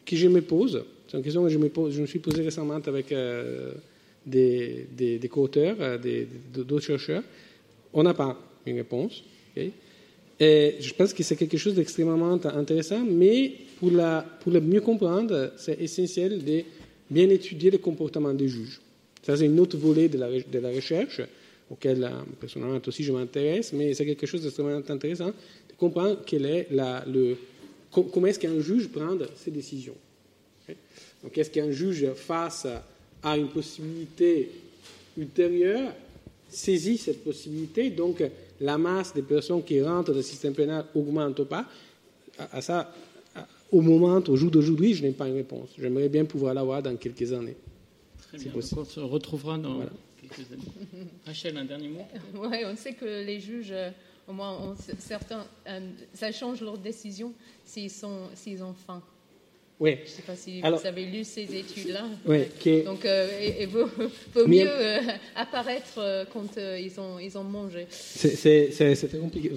que 0.06 0.16
je 0.16 0.28
me 0.28 0.40
pose. 0.42 0.84
C'est 1.08 1.16
une 1.16 1.22
question 1.24 1.42
que 1.42 1.48
je 1.48 1.58
me, 1.58 1.68
pose, 1.68 1.94
je 1.94 2.00
me 2.00 2.06
suis 2.06 2.20
posée 2.20 2.42
récemment 2.42 2.74
avec 2.74 3.10
euh, 3.12 3.72
des, 4.24 4.86
des, 4.96 5.18
des 5.18 5.28
co-auteurs, 5.28 5.98
d'autres 6.54 6.84
chercheurs. 6.84 7.22
On 7.92 8.02
n'a 8.02 8.14
pas 8.14 8.38
une 8.66 8.76
réponse. 8.76 9.22
Et 9.56 10.76
je 10.80 10.94
pense 10.94 11.12
que 11.12 11.22
c'est 11.22 11.36
quelque 11.36 11.58
chose 11.58 11.74
d'extrêmement 11.74 12.32
intéressant, 12.32 13.04
mais 13.04 13.52
pour, 13.78 13.90
la, 13.90 14.24
pour 14.40 14.52
le 14.52 14.60
mieux 14.60 14.80
comprendre, 14.80 15.52
c'est 15.56 15.78
essentiel 15.80 16.42
de 16.42 16.62
bien 17.10 17.28
étudier 17.28 17.70
le 17.70 17.78
comportement 17.78 18.32
des 18.32 18.48
juges. 18.48 18.80
Ça, 19.22 19.36
c'est 19.36 19.44
une 19.44 19.60
autre 19.60 19.76
volet 19.76 20.08
de 20.08 20.16
la, 20.16 20.28
de 20.30 20.58
la 20.58 20.70
recherche, 20.70 21.20
auquel 21.70 22.04
euh, 22.04 22.08
personnellement 22.40 22.80
aussi 22.86 23.04
je 23.04 23.12
m'intéresse, 23.12 23.72
mais 23.72 23.94
c'est 23.94 24.04
quelque 24.04 24.26
chose 24.26 24.42
d'extrêmement 24.42 24.82
intéressant 24.88 25.28
de 25.28 25.74
comprendre 25.78 26.18
quel 26.26 26.44
est 26.44 26.66
la, 26.70 27.04
le, 27.06 27.36
comment 27.90 28.26
est-ce 28.26 28.38
qu'un 28.38 28.60
juge 28.60 28.88
prend 28.88 29.16
ses 29.36 29.50
décisions. 29.50 29.94
Donc, 31.22 31.36
est-ce 31.36 31.50
qu'un 31.50 31.70
juge, 31.70 32.06
face 32.14 32.66
à 33.22 33.36
une 33.36 33.48
possibilité 33.48 34.50
ultérieure, 35.18 35.92
saisit 36.48 36.96
cette 36.96 37.22
possibilité, 37.22 37.90
donc 37.90 38.22
la 38.60 38.78
masse 38.78 39.12
des 39.12 39.22
personnes 39.22 39.62
qui 39.62 39.82
rentrent 39.82 40.12
dans 40.12 40.16
le 40.16 40.22
système 40.22 40.54
pénal 40.54 40.86
augmente 40.94 41.38
ou 41.40 41.44
pas, 41.44 41.66
à, 42.38 42.62
ça, 42.62 42.92
au 43.70 43.82
moment, 43.82 44.22
au 44.26 44.36
jour 44.36 44.50
d'aujourd'hui, 44.50 44.94
je 44.94 45.02
n'ai 45.02 45.12
pas 45.12 45.28
une 45.28 45.34
réponse. 45.34 45.68
J'aimerais 45.78 46.08
bien 46.08 46.24
pouvoir 46.24 46.54
l'avoir 46.54 46.82
dans 46.82 46.96
quelques 46.96 47.32
années. 47.32 47.56
Très 48.28 48.38
bien. 48.38 48.52
on 48.54 48.84
se 48.84 49.00
retrouvera 49.00 49.58
dans 49.58 49.80
Rachel, 51.26 51.56
un 51.56 51.64
dernier 51.64 51.88
mot 51.88 52.06
Oui, 52.34 52.58
on 52.64 52.76
sait 52.76 52.94
que 52.94 53.24
les 53.24 53.40
juges, 53.40 53.72
euh, 53.72 53.90
au 54.28 54.32
moins 54.32 54.74
certains, 54.98 55.46
euh, 55.66 55.90
ça 56.14 56.32
change 56.32 56.60
leur 56.60 56.78
décision 56.78 57.32
s'ils 57.64 58.04
ont 58.04 58.74
faim. 58.86 59.02
Oui. 59.80 59.96
Je 60.04 60.10
ne 60.10 60.16
sais 60.16 60.22
pas 60.22 60.36
si 60.36 60.60
vous 60.60 60.86
avez 60.86 61.06
lu 61.06 61.24
ces 61.24 61.44
études-là. 61.44 62.04
Oui. 62.26 62.40
Donc, 62.84 63.02
euh, 63.06 63.28
il 63.60 63.66
vaut, 63.66 63.88
mieux 64.46 64.68
euh, 64.68 64.98
apparaître 65.34 65.94
euh, 65.96 66.24
quand 66.30 66.58
ils, 66.58 67.00
ont, 67.00 67.18
ils 67.18 67.38
ont 67.38 67.44
mangé. 67.44 67.86
C'est 67.88 68.68
compliqué. 69.18 69.50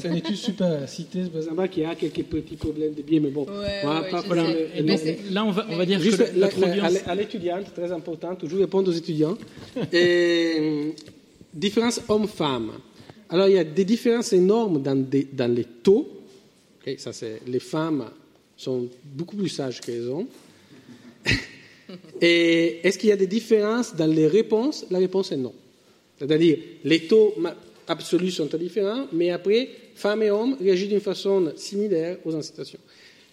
c'est 0.00 0.08
une 0.08 0.16
étude 0.16 0.34
super 0.34 0.88
citée, 0.88 1.22
qui 1.70 1.84
a 1.84 1.94
quelques 1.94 2.24
petits 2.24 2.56
problèmes 2.56 2.94
de 2.94 3.02
biais, 3.02 3.20
mais 3.20 3.30
bon. 3.30 3.46
là, 3.46 5.44
on 5.44 5.52
va, 5.52 5.66
on 5.70 5.76
va 5.76 5.86
dire 5.86 6.00
Juste 6.00 6.18
que 6.18 7.08
à 7.08 7.14
l'étudiante, 7.14 7.72
très 7.72 7.92
important, 7.92 8.34
toujours 8.34 8.58
répondre 8.58 8.90
aux 8.90 8.94
étudiants. 8.94 9.38
Et, 9.92 10.94
différence 11.54 12.00
homme-femme. 12.08 12.72
Alors, 13.28 13.46
il 13.46 13.54
y 13.54 13.58
a 13.58 13.64
des 13.64 13.84
différences 13.84 14.32
énormes 14.32 14.82
dans, 14.82 15.06
dans 15.32 15.54
les 15.54 15.64
taux. 15.64 16.08
ça, 16.96 17.12
c'est 17.12 17.42
les 17.46 17.60
femmes 17.60 18.06
sont 18.60 18.88
beaucoup 19.04 19.36
plus 19.36 19.48
sages 19.48 19.80
que 19.80 19.90
les 19.90 20.06
hommes. 20.06 20.26
Et 22.20 22.80
est-ce 22.86 22.98
qu'il 22.98 23.08
y 23.08 23.12
a 23.12 23.16
des 23.16 23.26
différences 23.26 23.96
dans 23.96 24.06
les 24.06 24.26
réponses? 24.26 24.84
La 24.90 24.98
réponse 24.98 25.32
est 25.32 25.38
non. 25.38 25.54
C'est-à-dire, 26.18 26.58
les 26.84 27.06
taux 27.06 27.34
absolus 27.88 28.32
sont 28.32 28.48
différents, 28.58 29.06
mais 29.12 29.30
après, 29.30 29.68
femmes 29.94 30.22
et 30.22 30.30
hommes 30.30 30.56
réagissent 30.60 30.90
d'une 30.90 31.00
façon 31.00 31.52
similaire 31.56 32.18
aux 32.24 32.34
incitations. 32.34 32.78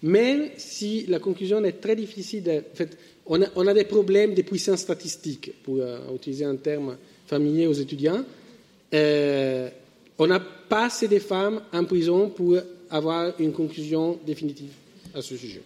Même 0.01 0.49
si 0.55 1.05
la 1.07 1.19
conclusion 1.19 1.61
est 1.65 1.81
très 1.81 1.95
difficile, 1.95 2.43
en 2.49 2.75
fait, 2.75 2.97
on, 3.25 3.67
a, 3.67 3.73
des 3.73 3.83
problèmes 3.83 4.33
de 4.33 4.41
puissance 4.43 4.79
statistique, 4.79 5.51
pour 5.61 5.79
euh, 5.79 6.15
utiliser 6.15 6.45
un 6.45 6.55
terme 6.55 6.95
familier 7.25 7.67
aux 7.67 7.73
étudiants. 7.73 8.23
Euh, 8.93 9.69
on 10.17 10.27
n'a 10.27 10.39
pas 10.39 10.85
assez 10.85 11.09
de 11.09 11.19
femmes 11.19 11.61
en 11.73 11.83
prison 11.83 12.29
pour 12.29 12.57
avoir 12.89 13.33
une 13.41 13.51
conclusion 13.51 14.17
définitive 14.25 14.71
à 15.13 15.21
ce 15.21 15.37
sujet. 15.37 15.61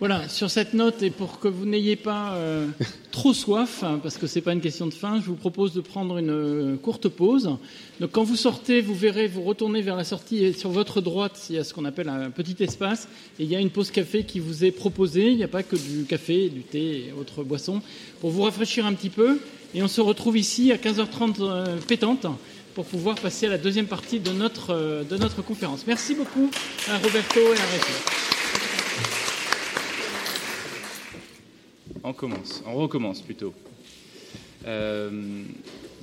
Voilà, 0.00 0.28
sur 0.28 0.50
cette 0.50 0.74
note, 0.74 1.02
et 1.02 1.10
pour 1.10 1.38
que 1.38 1.46
vous 1.46 1.64
n'ayez 1.64 1.94
pas 1.94 2.34
euh, 2.34 2.66
trop 3.12 3.32
soif, 3.32 3.84
hein, 3.84 4.00
parce 4.02 4.18
que 4.18 4.26
ce 4.26 4.36
n'est 4.36 4.42
pas 4.42 4.52
une 4.52 4.60
question 4.60 4.86
de 4.86 4.94
faim, 4.94 5.20
je 5.22 5.26
vous 5.26 5.36
propose 5.36 5.72
de 5.74 5.80
prendre 5.80 6.18
une 6.18 6.30
euh, 6.30 6.76
courte 6.76 7.08
pause. 7.08 7.56
Donc, 8.00 8.10
quand 8.10 8.24
vous 8.24 8.36
sortez, 8.36 8.80
vous 8.80 8.94
verrez, 8.94 9.28
vous 9.28 9.42
retournez 9.42 9.82
vers 9.82 9.94
la 9.94 10.02
sortie, 10.02 10.44
et 10.44 10.52
sur 10.52 10.70
votre 10.70 11.00
droite, 11.00 11.46
il 11.50 11.56
y 11.56 11.58
a 11.58 11.64
ce 11.64 11.72
qu'on 11.72 11.84
appelle 11.84 12.08
un 12.08 12.30
petit 12.30 12.56
espace, 12.64 13.08
et 13.38 13.44
il 13.44 13.50
y 13.50 13.54
a 13.54 13.60
une 13.60 13.70
pause 13.70 13.92
café 13.92 14.24
qui 14.24 14.40
vous 14.40 14.64
est 14.64 14.72
proposée. 14.72 15.30
Il 15.30 15.36
n'y 15.36 15.44
a 15.44 15.48
pas 15.48 15.62
que 15.62 15.76
du 15.76 16.04
café, 16.04 16.48
du 16.48 16.62
thé 16.62 17.06
et 17.08 17.12
autres 17.18 17.44
boissons, 17.44 17.80
pour 18.20 18.30
vous 18.30 18.42
rafraîchir 18.42 18.86
un 18.86 18.92
petit 18.92 19.10
peu. 19.10 19.38
Et 19.74 19.82
on 19.82 19.88
se 19.88 20.00
retrouve 20.00 20.36
ici 20.36 20.72
à 20.72 20.76
15h30 20.76 21.36
euh, 21.40 21.76
pétante 21.86 22.26
pour 22.74 22.86
pouvoir 22.86 23.14
passer 23.16 23.46
à 23.46 23.50
la 23.50 23.58
deuxième 23.58 23.86
partie 23.86 24.20
de 24.20 24.32
notre, 24.32 25.04
de 25.08 25.16
notre 25.16 25.42
conférence. 25.42 25.84
Merci 25.86 26.14
beaucoup 26.14 26.50
à 26.88 26.98
Roberto 26.98 27.40
et 27.40 27.56
à 27.56 27.64
Rachel. 27.64 28.35
On 32.06 32.12
commence, 32.12 32.62
on 32.64 32.74
recommence 32.74 33.20
plutôt. 33.20 33.52
Euh, 34.64 35.42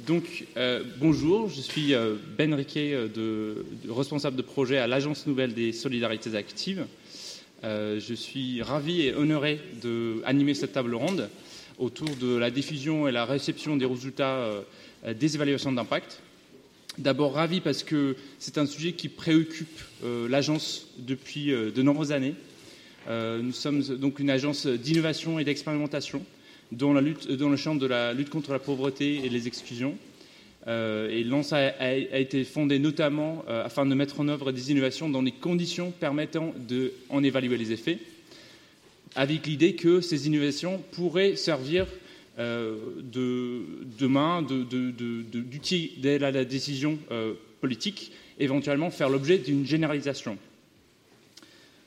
donc, 0.06 0.46
euh, 0.58 0.84
bonjour, 1.00 1.48
je 1.48 1.62
suis 1.62 1.94
euh, 1.94 2.16
Ben 2.38 2.54
Riquet, 2.54 2.92
de, 3.16 3.66
responsable 3.88 4.36
de 4.36 4.42
projet 4.42 4.78
à 4.80 4.86
l'Agence 4.86 5.26
Nouvelle 5.28 5.54
des 5.54 5.72
Solidarités 5.72 6.36
Actives. 6.36 6.86
je 7.64 8.14
suis 8.14 8.62
ravi 8.62 9.04
et 9.04 9.14
honoré 9.14 9.62
d'animer 9.82 10.54
cette 10.54 10.74
table 10.74 10.94
ronde 10.94 11.30
autour 11.80 12.10
de 12.18 12.36
la 12.36 12.52
diffusion 12.52 13.08
et 13.08 13.14
la 13.14 13.24
réception 13.24 13.78
des 13.78 13.86
résultats 13.86 14.52
des 15.08 15.36
évaluations 15.36 15.72
d'impact. 15.72 16.20
D'abord 16.98 17.34
ravi 17.34 17.62
parce 17.62 17.82
que 17.82 18.18
c'est 18.40 18.58
un 18.58 18.66
sujet 18.66 18.92
qui 18.92 19.08
préoccupe 19.08 19.80
l'agence 20.04 20.88
depuis 20.98 21.48
de 21.52 21.82
nombreuses 21.82 22.12
années. 22.12 22.36
Nous 23.10 23.52
sommes 23.52 23.82
donc 23.82 24.20
une 24.20 24.30
agence 24.30 24.66
d'innovation 24.66 25.40
et 25.40 25.44
d'expérimentation 25.44 26.24
lutte, 27.02 27.32
dans 27.32 27.50
le 27.50 27.58
champ 27.58 27.76
de 27.76 27.86
la 27.86 28.14
lutte 28.14 28.30
contre 28.30 28.52
la 28.52 28.60
pauvreté 28.60 29.22
et 29.24 29.30
les 29.30 29.48
exclusions. 29.48 29.96
Euh, 30.68 31.10
et 31.10 31.24
l'ANSA 31.24 31.74
a, 31.78 31.94
été 31.94 32.46
fondée 32.46 32.80
notamment 32.80 33.44
euh, 33.50 33.66
afin 33.66 33.86
de 33.86 33.94
mettre 33.96 34.22
en 34.22 34.30
œuvre 34.30 34.54
des 34.54 34.72
innovations 34.72 35.10
dans 35.10 35.22
des 35.22 35.34
conditions 35.34 35.92
permettant 35.92 36.54
d'en 37.10 37.22
évaluer 37.22 37.58
les 37.58 37.74
effets, 37.74 38.00
avec 39.16 39.46
l'idée 39.46 39.76
que 39.76 40.00
ces 40.00 40.28
innovations 40.28 40.82
pourraient 40.94 41.36
servir 41.36 41.86
euh, 42.40 42.78
de, 43.02 43.62
demain 44.00 44.42
d'outils 44.42 45.92
d'aide 45.98 46.24
à 46.24 46.32
la 46.32 46.46
décision 46.46 46.98
politique, 47.60 48.14
éventuellement 48.40 48.90
faire 48.90 49.10
l'objet 49.10 49.40
d'une 49.40 49.66
généralisation. 49.66 50.38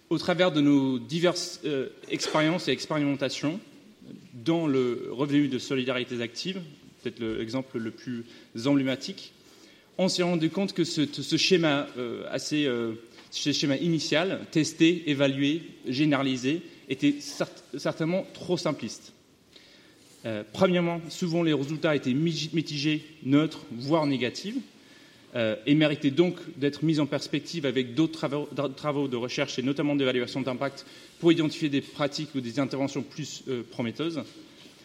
Au 0.09 0.19
travers 0.19 0.53
de 0.53 0.61
nos 0.61 0.99
diverses 0.99 1.61
expériences 2.09 2.69
et 2.69 2.71
expérimentations, 2.71 3.59
dans 4.33 4.67
le 4.67 5.09
revenu 5.11 5.49
de 5.49 5.59
solidarité 5.59 6.21
active, 6.23 6.61
peut-être 7.03 7.21
l'exemple 7.21 7.79
le 7.79 7.91
plus 7.91 8.25
emblématique, 8.67 9.33
on 9.99 10.09
s'est 10.09 10.23
rendu 10.23 10.51
compte 10.51 10.73
que 10.73 10.85
ce, 10.85 11.37
schéma 11.37 11.87
euh, 11.97 12.25
assez, 12.31 12.67
euh, 12.67 12.93
schéma 13.33 13.77
initial, 13.77 14.41
testé, 14.51 15.11
évalué, 15.11 15.63
généralisé, 15.89 16.63
était 16.89 17.17
certainement 17.77 18.27
trop 18.35 18.57
simpliste. 18.57 19.13
Euh, 20.25 20.43
premièrement, 20.53 21.01
souvent 21.09 21.43
les 21.43 21.53
résultats 21.53 21.97
étaient 21.97 22.15
mitigés, 22.15 23.05
neutres, 23.25 23.61
voire 23.73 24.07
négatifs, 24.07 24.57
et 25.67 25.75
méritaient 25.75 26.11
donc 26.11 26.37
d'être 26.57 26.83
mis 26.83 26.99
en 26.99 27.07
perspective 27.07 27.67
avec 27.67 27.95
d'autres 27.95 28.29
travaux, 28.75 29.09
de 29.09 29.17
recherche 29.17 29.59
et 29.59 29.63
notamment 29.63 29.95
d'évaluation 29.95 30.41
d'impact 30.41 30.87
pour 31.19 31.33
identifier 31.33 31.69
des 31.69 31.81
pratiques 31.81 32.35
ou 32.35 32.41
des 32.41 32.59
interventions 32.59 33.03
plus 33.03 33.43
euh, 33.49 33.63
prometteuses. 33.71 34.23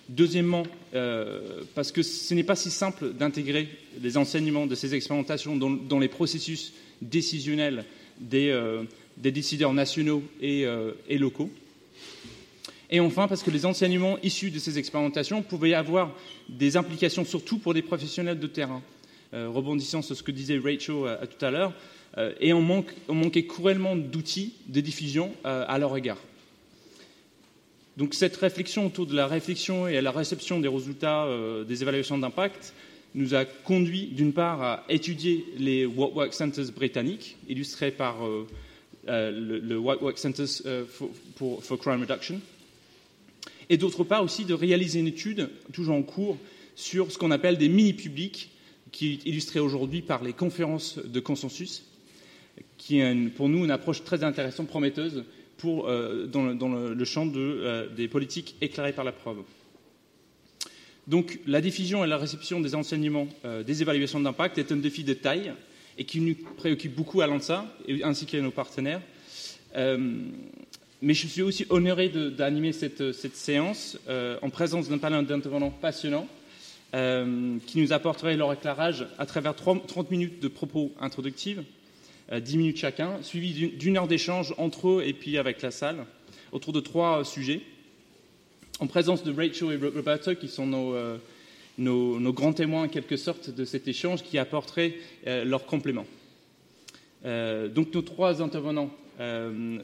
Deuxièmement, 0.09 0.63
euh, 0.93 1.61
parce 1.75 1.91
que 1.91 2.01
ce 2.01 2.33
n'est 2.33 2.43
pas 2.43 2.55
si 2.55 2.69
simple 2.69 3.13
d'intégrer 3.13 3.69
les 4.01 4.17
enseignements 4.17 4.67
de 4.67 4.75
ces 4.75 4.93
expérimentations 4.93 5.55
dans, 5.55 5.99
les 5.99 6.07
processus 6.07 6.73
décisionnels 7.01 7.85
des, 8.19 8.49
euh, 8.49 8.83
décideurs 9.17 9.73
nationaux 9.73 10.23
et, 10.41 10.65
locaux. 11.17 11.49
Et 12.89 12.99
enfin, 12.99 13.29
parce 13.29 13.41
que 13.41 13.51
les 13.51 13.65
enseignements 13.65 14.17
issus 14.21 14.51
de 14.51 14.59
ces 14.59 14.77
expérimentations 14.77 15.43
pouvaient 15.43 15.75
avoir 15.75 16.13
des 16.49 16.75
implications 16.75 17.23
surtout 17.23 17.57
pour 17.57 17.73
des 17.73 17.81
professionnels 17.81 18.39
de 18.39 18.47
terrain. 18.47 18.81
Rebondissant 19.33 20.01
sur 20.01 20.15
ce 20.15 20.23
que 20.23 20.31
disait 20.31 20.57
Rachel 20.57 21.07
à 21.21 21.27
tout 21.27 21.45
à 21.45 21.51
l'heure, 21.51 21.73
euh, 22.17 22.33
et 22.41 22.51
on, 22.53 22.61
manquait 22.61 23.45
cruellement 23.45 23.95
d'outils 23.95 24.53
de 24.67 24.81
diffusion 24.81 25.33
euh, 25.45 25.63
à 25.67 25.77
leur 25.77 25.95
égard. 25.95 26.17
Donc 27.97 28.13
cette 28.13 28.35
réflexion 28.35 28.87
autour 28.87 29.05
de 29.05 29.15
la 29.15 29.27
réflexion 29.27 29.87
et 29.87 29.97
à 29.97 30.01
la 30.01 30.11
réception 30.11 30.59
des 30.59 30.67
résultats 30.67 31.25
euh, 31.25 31.63
des 31.63 31.81
évaluations 31.83 32.17
d'impact 32.17 32.73
nous 33.15 33.35
a 33.35 33.45
conduit 33.45 34.07
d'une 34.07 34.33
part 34.33 34.61
à 34.61 34.83
étudier 34.89 35.45
les 35.57 35.85
Work 35.85 36.33
Centers 36.33 36.71
britanniques, 36.71 37.37
illustrés 37.49 37.91
par 37.91 38.19
le, 39.05 39.77
Work 39.77 40.17
Centers 40.17 40.61
for, 40.87 41.61
for, 41.61 41.77
Crime 41.77 41.99
Reduction, 41.99 42.39
et 43.69 43.75
d'autre 43.75 44.05
part 44.05 44.23
aussi 44.23 44.45
de 44.45 44.53
réaliser 44.53 45.01
une 45.01 45.07
étude, 45.07 45.49
toujours 45.73 45.97
en 45.97 46.03
cours, 46.03 46.37
sur 46.77 47.11
ce 47.11 47.17
qu'on 47.17 47.31
appelle 47.31 47.57
des 47.57 47.67
mini-publics, 47.67 48.50
qui 48.91 49.13
est 49.13 49.25
illustré 49.25 49.59
aujourd'hui 49.59 50.01
par 50.01 50.23
les 50.23 50.33
conférences 50.33 50.97
de 50.97 51.19
consensus, 51.19 51.83
qui 52.77 52.99
est 52.99 53.15
pour 53.35 53.49
nous 53.49 53.63
une 53.63 53.71
approche 53.71 54.03
très 54.03 54.23
intéressante, 54.23 54.67
prometteuse 54.67 55.23
euh, 55.65 56.27
dans, 56.27 56.69
le, 56.69 57.05
champ 57.05 57.29
euh, 57.35 57.87
des 57.89 58.07
politiques 58.07 58.55
éclairées 58.61 58.93
par 58.93 59.03
la 59.05 59.11
preuve. 59.11 59.37
Donc 61.07 61.39
la 61.45 61.61
diffusion 61.61 62.03
et 62.03 62.07
la 62.07 62.17
réception 62.17 62.61
des 62.61 62.73
enseignements 62.73 63.27
euh, 63.45 63.63
des 63.63 63.81
évaluations 63.81 64.19
d'impact 64.19 64.57
est 64.57 64.71
un 64.71 64.77
défi 64.77 65.03
de 65.03 65.13
taille 65.13 65.53
et 65.97 66.05
qui 66.05 66.19
nous 66.21 66.35
préoccupe 66.57 66.95
beaucoup 66.95 67.21
à 67.21 67.27
l'ANSA 67.27 67.65
ainsi 68.03 68.25
qu'à 68.25 68.39
nos 68.41 68.51
partenaires. 68.51 69.01
mais 69.75 71.13
je 71.13 71.27
suis 71.27 71.41
aussi 71.41 71.65
honoré 71.69 72.09
d'animer 72.09 72.71
cette, 72.71 73.11
cette, 73.11 73.35
séance 73.35 73.97
en 74.41 74.49
présence 74.49 74.89
d'un 74.89 74.99
panel 74.99 75.25
d'intervenants 75.25 75.69
passionnants 75.69 76.27
qui 76.91 77.81
nous 77.81 77.93
apporterait 77.93 78.35
leur 78.35 78.51
éclairage 78.51 79.07
à 79.17 79.25
travers 79.25 79.55
30 79.55 80.11
minutes 80.11 80.41
de 80.41 80.47
propos 80.49 80.91
introductifs 80.99 81.59
10 82.39 82.57
minutes 82.57 82.77
chacun, 82.77 83.21
suivi 83.21 83.69
d'une 83.69 83.97
heure 83.97 84.07
d'échange 84.07 84.53
entre 84.57 84.89
eux 84.89 85.03
et 85.05 85.13
puis 85.13 85.37
avec 85.37 85.61
la 85.61 85.71
salle, 85.71 86.05
autour 86.51 86.71
de 86.73 86.79
trois 86.79 87.25
sujets, 87.25 87.61
en 88.79 88.87
présence 88.87 89.23
de 89.23 89.31
Rachel 89.31 89.71
et 89.71 89.89
Roberto, 89.89 90.35
qui 90.35 90.47
sont 90.47 90.69
euh, 90.73 91.17
nos, 91.77 92.33
grands 92.33 92.53
témoins 92.53 92.83
en 92.83 92.87
quelque 92.87 93.17
sorte 93.17 93.49
de 93.49 93.65
cet 93.65 93.87
échange, 93.87 94.23
qui 94.23 94.37
apporteraient 94.37 94.95
euh, 95.27 95.43
leur 95.43 95.65
complément. 95.65 96.05
Euh, 97.25 97.67
donc 97.67 97.93
nos 97.93 98.01
trois 98.01 98.41
intervenants 98.41 98.91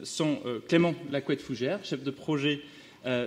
sont 0.02 0.40
Clément 0.66 0.96
Lacouette-Fougère, 1.12 1.84
chef 1.84 2.02
de 2.02 2.10
projet 2.10 2.60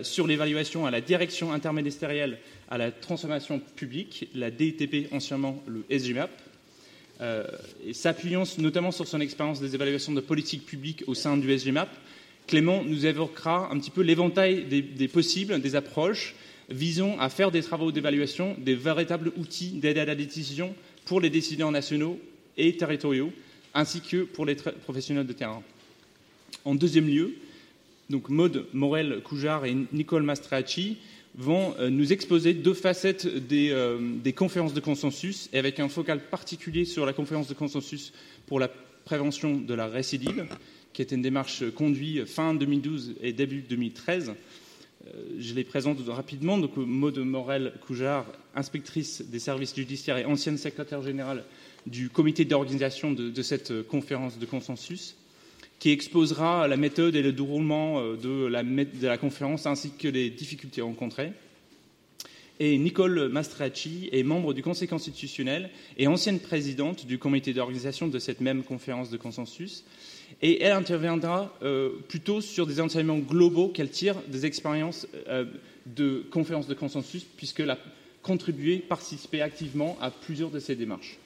sur 0.03 0.28
l'évaluation 0.28 0.86
à 0.86 0.91
la 0.91 1.02
direction 1.02 1.53
interministérielle 1.53 2.38
à 2.72 2.78
la 2.78 2.90
transformation 2.90 3.60
publique, 3.76 4.30
la 4.34 4.49
DITP, 4.49 5.12
anciennement 5.14 5.62
le 5.68 5.84
SGMAP, 5.90 6.32
euh, 7.20 7.44
s'appuyant 7.94 8.44
notamment 8.58 8.91
sur 8.91 9.06
son 9.08 9.20
expérience 9.20 9.60
des 9.60 9.76
évaluations 9.76 10.14
de 10.14 10.22
politique 10.22 10.66
publique 10.66 11.03
au 11.06 11.14
sein 11.14 11.38
du 11.38 11.52
SGMAP, 11.56 11.90
Clément 12.48 12.82
nous 12.84 13.06
évoquera 13.06 13.70
un 13.72 13.78
petit 13.78 13.91
peu 13.91 14.02
l'éventail 14.02 14.64
des, 14.66 15.08
possibles, 15.08 15.62
des 15.62 15.76
approches 15.76 16.34
visant 16.70 17.20
à 17.20 17.30
faire 17.30 17.52
des 17.52 17.62
travaux 17.62 17.91
d'évaluation 17.91 18.56
des 18.58 18.74
véritables 18.74 19.32
outils 19.38 19.72
d'aide 19.72 19.98
à 19.99 20.06
la 20.06 20.16
décision 20.16 20.74
pour 21.06 21.22
les 21.22 21.30
décideurs 21.30 21.72
nationaux 21.72 22.20
et 22.58 22.76
territoriaux, 22.78 23.32
ainsi 23.74 24.02
que 24.02 24.24
pour 24.24 24.45
les 24.45 24.56
professionnels 24.56 25.28
de 25.28 25.34
terrain. 25.34 25.62
En 26.66 26.74
deuxième 26.74 27.08
lieu, 27.08 27.36
donc 28.12 28.30
Maude 28.30 28.68
Morel-Coujard 28.74 29.66
et 29.66 29.76
Nicole 29.92 30.24
Mastracci 30.24 30.98
vont 31.36 31.74
euh, 31.80 31.90
nous 31.90 32.14
exposer 32.14 32.54
deux 32.54 32.74
facettes 32.74 33.26
euh, 33.26 34.00
des, 34.22 34.34
conférences 34.34 34.74
de 34.74 34.80
consensus, 34.80 35.50
et 35.54 35.58
avec 35.58 35.80
un 35.80 35.90
focal 35.90 36.20
particulier 36.20 36.86
sur 36.86 37.06
la 37.06 37.14
conférence 37.14 37.48
de 37.48 37.54
consensus 37.54 38.14
pour 38.46 38.60
la 38.60 38.70
prévention 39.06 39.58
de 39.58 39.74
la 39.74 39.88
récidive, 39.88 40.46
qui 40.94 41.02
est 41.02 41.12
une 41.12 41.22
démarche 41.22 41.64
conduite 41.72 42.26
fin 42.26 42.54
2012 42.54 43.16
et 43.22 43.34
début 43.34 43.62
2013. 43.62 44.34
Euh, 45.08 45.12
je 45.40 45.54
les 45.54 45.64
présente 45.64 45.98
rapidement. 46.08 46.58
Donc, 46.58 46.76
Maude 46.76 47.18
Morel-Coujard, 47.20 48.26
inspectrice 48.56 49.22
des 49.22 49.40
services 49.40 49.76
judiciaires 49.76 50.18
et 50.18 50.26
ancienne 50.26 50.58
secrétaire 50.58 51.02
générale 51.02 51.46
du 51.88 52.10
comité 52.10 52.46
d'organisation 52.46 53.12
de, 53.12 53.42
cette 53.42 53.88
conférence 53.88 54.38
de 54.38 54.46
consensus 54.46 55.16
qui 55.82 55.90
exposera 55.90 56.68
la 56.68 56.78
méthode 56.78 57.16
et 57.16 57.24
le 57.24 57.32
déroulement 57.32 57.99
euh, 57.99 58.16
de 58.16 59.08
la, 59.08 59.18
conférence 59.18 59.66
ainsi 59.66 59.91
que 59.91 60.08
les 60.08 60.30
difficultés 60.30 60.82
rencontrées. 60.82 61.34
Et 62.60 62.78
Nicole 62.78 63.30
Mastracci 63.30 64.08
est 64.12 64.22
membre 64.22 64.53
du 64.53 64.62
Conseil 64.62 64.88
constitutionnel 64.88 65.72
et 65.98 66.06
ancienne 66.06 66.40
présidente 66.40 67.08
du 67.08 67.18
comité 67.18 67.52
d'organisation 67.52 68.08
de 68.08 68.20
cette 68.20 68.41
même 68.41 68.62
conférence 68.62 69.10
de 69.10 69.18
consensus. 69.18 69.84
Et 70.44 70.62
elle 70.62 70.74
interviendra 70.74 71.52
euh, 71.64 71.90
plutôt 72.08 72.41
sur 72.41 72.68
des 72.68 72.80
enseignements 72.80 73.18
globaux 73.18 73.70
qu'elle 73.70 73.90
tire 73.90 74.18
des 74.28 74.45
expériences 74.45 75.08
euh, 75.30 75.45
de 75.88 76.24
conférences 76.30 76.68
de 76.68 76.76
consensus, 76.76 77.24
puisqu'elle 77.24 77.72
a 77.72 77.80
contribué, 78.22 78.78
participé 78.78 79.41
activement 79.41 79.98
à 79.99 80.12
plusieurs 80.12 80.52
de 80.52 80.60
ces 80.60 80.76
démarches. 80.76 81.18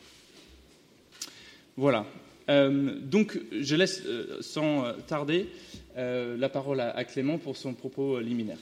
Voilà. 1.76 2.06
Euh, 2.50 3.00
donc, 3.00 3.40
je 3.52 3.76
laisse 3.76 4.04
euh, 4.06 4.38
sans 4.42 4.94
tarder 5.08 5.50
euh, 5.98 6.38
la 6.38 6.50
parole 6.50 6.80
à, 6.80 7.04
Clément 7.06 7.38
pour 7.38 7.58
son 7.58 7.74
propos 7.74 8.20
liminaire. 8.20 8.58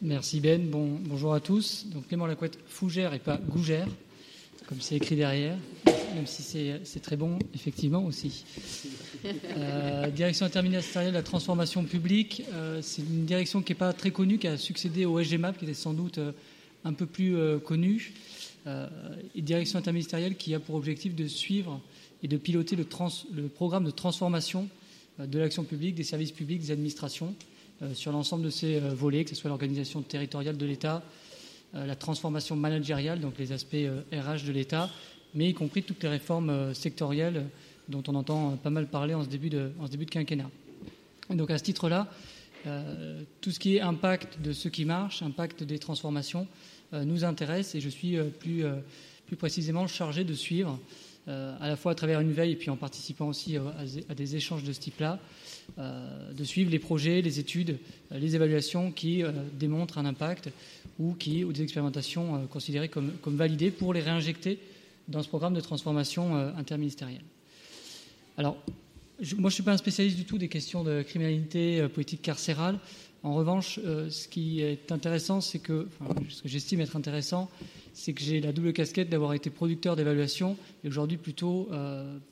Merci 0.00 0.40
Ben. 0.40 0.68
bonjour 0.68 1.32
à 1.32 1.40
tous. 1.40 1.86
Donc 1.86 2.08
Clément 2.08 2.26
Lacouette 2.26 2.58
Fougère 2.66 3.14
et 3.14 3.20
pas 3.20 3.36
Gougère, 3.36 3.86
comme 4.66 4.80
c'est 4.80 4.96
écrit 4.96 5.14
derrière. 5.14 5.56
même 6.16 6.26
si 6.26 6.42
c'est 6.42 7.00
très 7.00 7.16
bon, 7.16 7.38
effectivement 7.54 8.04
aussi. 8.04 8.44
Direction 10.12 10.46
interministérielle 10.46 11.12
de 11.12 11.18
la 11.18 11.22
transformation 11.22 11.84
publique, 11.84 12.42
c'est 12.80 13.02
une 13.02 13.26
direction 13.26 13.62
qui 13.62 13.72
n'est 13.72 13.78
pas 13.78 13.92
très 13.92 14.10
connue, 14.10 14.38
qui 14.38 14.48
a 14.48 14.56
succédé 14.56 15.04
au 15.04 15.22
SGMAP, 15.22 15.56
qui 15.56 15.66
était 15.66 15.74
sans 15.74 15.94
doute 15.94 16.18
un 16.84 16.92
peu 16.92 17.06
plus 17.06 17.36
connue. 17.64 18.12
Et 18.66 19.42
direction 19.42 19.78
interministérielle 19.78 20.36
qui 20.36 20.54
a 20.54 20.60
pour 20.60 20.76
objectif 20.76 21.14
de 21.14 21.26
suivre 21.26 21.80
et 22.22 22.28
de 22.28 22.36
piloter 22.36 22.76
le, 22.76 22.84
programme 23.48 23.84
de 23.84 23.90
transformation 23.90 24.68
de 25.18 25.38
l'action 25.38 25.64
publique, 25.64 25.96
des 25.96 26.04
services 26.04 26.30
publics, 26.30 26.60
des 26.60 26.70
administrations, 26.70 27.34
sur 27.94 28.12
l'ensemble 28.12 28.44
de 28.44 28.50
ces 28.50 28.78
volets, 28.78 29.24
que 29.24 29.30
ce 29.30 29.36
soit 29.36 29.48
l'organisation 29.48 30.02
territoriale 30.02 30.56
de 30.56 30.66
l'État, 30.66 31.02
euh, 31.74 31.86
la 31.86 31.96
transformation 31.96 32.54
managériale, 32.54 33.20
donc 33.20 33.38
les 33.38 33.50
aspects 33.52 33.72
RH 34.12 34.14
euh, 34.14 34.46
de 34.46 34.52
l'État, 34.52 34.90
mais 35.34 35.48
y 35.48 35.54
compris 35.54 35.82
toutes 35.82 36.02
les 36.02 36.08
réformes 36.10 36.50
euh, 36.50 36.74
sectorielles 36.74 37.46
dont 37.88 38.02
on 38.08 38.14
entend 38.14 38.58
pas 38.58 38.68
mal 38.68 38.86
parler 38.88 39.14
en 39.14 39.24
ce 39.24 39.28
début 39.28 39.48
de, 39.48 39.72
quinquennat. 40.10 40.50
Donc 41.30 41.50
à 41.50 41.56
ce 41.58 41.64
titre-là, 41.64 42.08
tout 43.40 43.50
ce 43.50 43.58
qui 43.58 43.76
est 43.76 43.80
impact 43.80 44.40
de 44.40 44.52
ce 44.52 44.68
qui 44.68 44.84
marche, 44.84 45.20
impact 45.22 45.64
des 45.64 45.80
transformations, 45.80 46.46
nous 46.92 47.24
intéresse 47.24 47.74
et 47.74 47.80
je 47.80 47.88
suis 47.88 48.16
plus, 48.38 48.64
plus 49.26 49.36
précisément 49.36 49.86
chargé 49.86 50.24
de 50.24 50.34
suivre, 50.34 50.78
à 51.26 51.68
la 51.68 51.76
fois 51.76 51.92
à 51.92 51.94
travers 51.94 52.20
une 52.20 52.32
veille 52.32 52.52
et 52.52 52.56
puis 52.56 52.70
en 52.70 52.76
participant 52.76 53.28
aussi 53.28 53.56
à 53.56 54.14
des 54.14 54.36
échanges 54.36 54.64
de 54.64 54.72
ce 54.72 54.80
type-là, 54.80 55.18
de 55.78 56.44
suivre 56.44 56.70
les 56.70 56.78
projets, 56.78 57.22
les 57.22 57.38
études, 57.38 57.78
les 58.10 58.34
évaluations 58.34 58.92
qui 58.92 59.22
démontrent 59.58 59.98
un 59.98 60.04
impact 60.04 60.50
ou, 60.98 61.14
qui, 61.14 61.44
ou 61.44 61.52
des 61.52 61.62
expérimentations 61.62 62.36
euh, 62.36 62.46
considérées 62.46 62.88
comme, 62.88 63.12
comme, 63.22 63.36
validées 63.36 63.70
pour 63.70 63.92
les 63.94 64.00
réinjecter 64.00 64.58
dans 65.08 65.22
ce 65.22 65.28
programme 65.28 65.54
de 65.54 65.60
transformation 65.60 66.36
euh, 66.36 66.52
interministérielle. 66.56 67.24
Alors, 68.36 68.56
moi, 68.64 68.70
je 69.18 69.36
ne 69.36 69.50
suis 69.50 69.62
pas 69.62 69.72
un 69.72 69.76
spécialiste 69.76 70.16
du 70.16 70.24
tout 70.24 70.38
des 70.38 70.48
questions 70.48 70.84
de 70.84 71.02
criminalité 71.02 71.80
euh, 71.80 71.88
politique 71.88 72.22
carcérale. 72.22 72.78
En 73.22 73.34
revanche, 73.34 73.78
ce 73.78 74.26
qui 74.28 74.62
est 74.62 74.90
intéressant, 74.90 75.40
c'est 75.40 75.60
que, 75.60 75.86
ce 76.28 76.42
que 76.42 76.48
j'estime 76.48 76.80
être 76.80 76.96
intéressant, 76.96 77.48
c'est 77.92 78.12
que 78.12 78.20
j'ai 78.20 78.40
la 78.40 78.52
double 78.52 78.72
casquette 78.72 79.08
d'avoir 79.08 79.32
été 79.34 79.48
producteur 79.48 79.94
d'évaluation 79.94 80.56
et 80.82 80.88
aujourd'hui 80.88 81.18
plutôt 81.18 81.68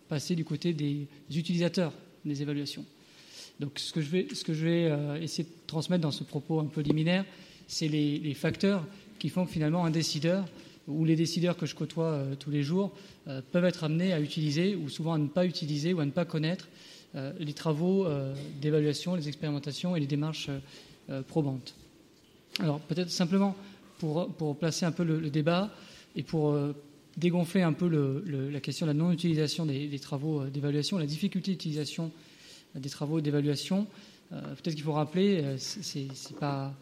passé 0.08 0.34
du 0.34 0.44
côté 0.44 0.72
des 0.72 1.06
utilisateurs 1.32 1.92
des 2.24 2.42
évaluations. 2.42 2.84
Donc, 3.60 3.78
ce 3.78 3.92
que 3.92 4.00
je 4.00 4.10
vais, 4.10 4.26
vais 4.48 5.22
essayer 5.22 5.44
de 5.44 5.54
transmettre 5.68 6.02
dans 6.02 6.10
ce 6.10 6.24
propos 6.24 6.58
un 6.58 6.66
peu 6.66 6.80
liminaire, 6.80 7.24
c'est 7.70 7.88
les, 7.88 8.34
facteurs 8.34 8.84
qui 9.18 9.28
font 9.28 9.46
que 9.46 9.52
finalement 9.52 9.84
un 9.84 9.90
décideur 9.90 10.44
ou 10.88 11.04
les 11.04 11.14
décideurs 11.14 11.56
que 11.56 11.66
je 11.66 11.74
côtoie 11.74 12.06
euh, 12.06 12.34
tous 12.34 12.50
les 12.50 12.62
jours 12.62 12.90
euh, 13.28 13.40
peuvent 13.52 13.64
être 13.64 13.84
amenés 13.84 14.12
à 14.12 14.20
utiliser 14.20 14.74
ou 14.74 14.88
souvent 14.88 15.12
à 15.12 15.18
ne 15.18 15.28
pas 15.28 15.46
utiliser 15.46 15.92
ou 15.94 16.00
à 16.00 16.04
ne 16.04 16.10
pas 16.10 16.24
connaître 16.24 16.66
euh, 16.66 16.80
les 17.15 17.53
travaux 17.53 18.07
d'évaluation, 18.61 19.16
les 19.16 19.27
expérimentations 19.27 19.97
et 19.97 20.01
les 20.01 20.07
démarches 20.07 20.49
probantes. 21.27 21.74
Alors 22.61 22.78
peut-être 22.81 23.11
simplement 23.11 23.57
pour, 23.99 24.28
pour, 24.35 24.57
placer 24.57 24.87
un 24.87 24.93
peu 24.93 25.03
le, 25.03 25.28
débat 25.28 25.70
et 26.15 26.23
pour 26.23 26.57
dégonfler 27.16 27.62
un 27.62 27.73
peu 27.73 27.89
la 28.24 28.61
question 28.61 28.87
de 28.87 28.91
la 28.93 28.95
non-utilisation 28.95 29.66
des, 29.66 29.99
travaux 29.99 30.45
d'évaluation, 30.45 30.99
la 30.99 31.07
difficulté 31.07 31.53
d'utilisation 31.53 32.12
des 32.77 32.91
travaux 32.91 33.20
d'évaluation, 33.20 33.87
peut-être 34.31 34.74
qu'il 34.74 34.85
faut 34.85 34.93
rappeler, 34.93 35.57
c'est 35.59 36.37
pas 36.39 36.73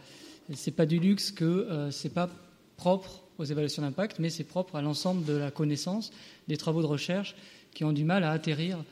pas 0.77 0.87
du 0.87 0.99
luxe 0.99 1.31
que 1.31 1.45
euh, 1.45 1.91
c'est 1.91 2.13
pas 2.13 2.29
propre 2.77 3.23
aux 3.39 3.45
évaluations 3.45 3.83
d'impact, 3.83 4.19
mais 4.19 4.31
c'est 4.31 4.45
propre 4.45 4.77
à 4.77 4.83
l'ensemble 4.83 5.25
de 5.25 5.35
la 5.35 5.51
connaissance 5.51 6.11
des 6.49 6.57
travaux 6.57 6.83
de 6.83 6.87
recherche 6.87 7.35
qui 7.75 7.85
ont 7.85 7.93
du 7.93 8.05
mal 8.05 8.25
à 8.25 8.31
atterrir 8.31 8.79
euh, 8.79 8.83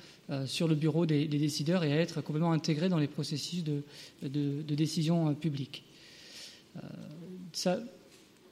sur 0.46 0.68
le 0.68 0.74
bureau 0.74 1.06
des, 1.06 1.26
décideurs 1.26 1.84
et 1.84 1.92
à 1.92 1.96
être 1.96 2.20
complètement 2.20 2.52
intégrés 2.52 2.88
dans 2.88 2.98
les 2.98 3.06
processus 3.06 3.62
de, 3.62 3.82
décision 4.74 5.28
euh, 5.28 5.32
publique. 5.32 5.84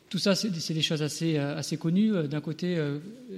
tout 0.09 0.19
ça, 0.19 0.35
c'est 0.35 0.75
des 0.75 0.83
choses 0.83 1.03
assez 1.03 1.77
connues. 1.77 2.29
D'un 2.29 2.41
côté, 2.41 2.79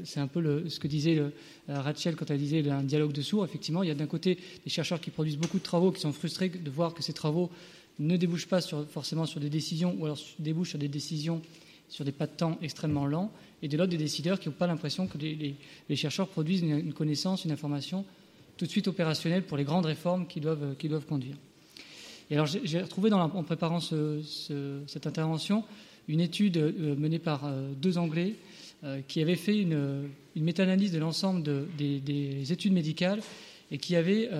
c'est 0.04 0.20
un 0.20 0.26
peu 0.26 0.68
ce 0.68 0.78
que 0.78 0.86
disait 0.88 1.22
Rachel 1.68 2.16
quand 2.16 2.30
elle 2.30 2.38
disait 2.38 2.68
un 2.68 2.82
dialogue 2.82 3.12
de 3.12 3.22
sourds. 3.22 3.44
Effectivement, 3.44 3.82
il 3.82 3.88
y 3.88 3.92
a 3.92 3.94
d'un 3.94 4.06
côté 4.06 4.38
des 4.64 4.70
chercheurs 4.70 5.00
qui 5.00 5.10
produisent 5.10 5.38
beaucoup 5.38 5.58
de 5.58 5.64
travaux, 5.64 5.90
qui 5.90 6.00
sont 6.00 6.12
frustrés 6.12 6.50
de 6.50 6.70
voir 6.70 6.92
que 6.92 7.02
ces 7.02 7.14
travaux 7.14 7.50
ne 7.98 8.18
débouchent 8.18 8.48
pas 8.48 8.60
forcément 8.60 9.24
sur 9.24 9.40
des 9.40 9.48
décisions, 9.48 9.96
ou 9.98 10.04
alors 10.04 10.18
débouchent 10.38 10.70
sur 10.70 10.78
des 10.78 10.88
décisions 10.88 11.40
sur 11.88 12.04
des 12.04 12.12
pas 12.12 12.26
de 12.26 12.32
temps 12.32 12.58
extrêmement 12.62 13.06
lents, 13.06 13.30
et 13.62 13.68
de 13.68 13.76
l'autre 13.76 13.90
des 13.90 13.96
décideurs 13.96 14.38
qui 14.38 14.48
n'ont 14.48 14.54
pas 14.54 14.66
l'impression 14.66 15.06
que 15.06 15.18
les, 15.18 15.56
chercheurs 15.94 16.28
produisent 16.28 16.62
une, 16.62 16.92
connaissance, 16.92 17.44
une 17.44 17.52
information 17.52 18.04
tout 18.56 18.66
de 18.66 18.70
suite 18.70 18.88
opérationnelle 18.88 19.42
pour 19.42 19.56
les 19.56 19.64
grandes 19.64 19.86
réformes 19.86 20.26
qu'ils 20.26 20.42
doivent, 20.42 20.76
doivent 20.82 21.06
conduire. 21.06 21.36
Et 22.30 22.34
alors 22.34 22.46
j'ai 22.46 22.80
retrouvé 22.80 23.10
dans 23.10 23.20
en 23.20 23.42
préparant 23.42 23.80
cette 23.80 25.06
intervention 25.06 25.64
une 26.08 26.20
étude 26.20 26.56
euh, 26.56 26.94
menée 26.96 27.18
par 27.18 27.44
euh, 27.44 27.72
deux 27.76 27.98
Anglais 27.98 28.34
euh, 28.84 29.00
qui 29.06 29.20
avaient 29.20 29.36
fait 29.36 29.58
une, 29.60 30.08
méta-analyse 30.36 30.92
de 30.92 30.98
l'ensemble 30.98 31.42
des, 31.76 31.98
des, 31.98 32.52
études 32.52 32.72
médicales 32.72 33.20
et 33.72 33.78
qui 33.78 33.96
avaient 33.96 34.30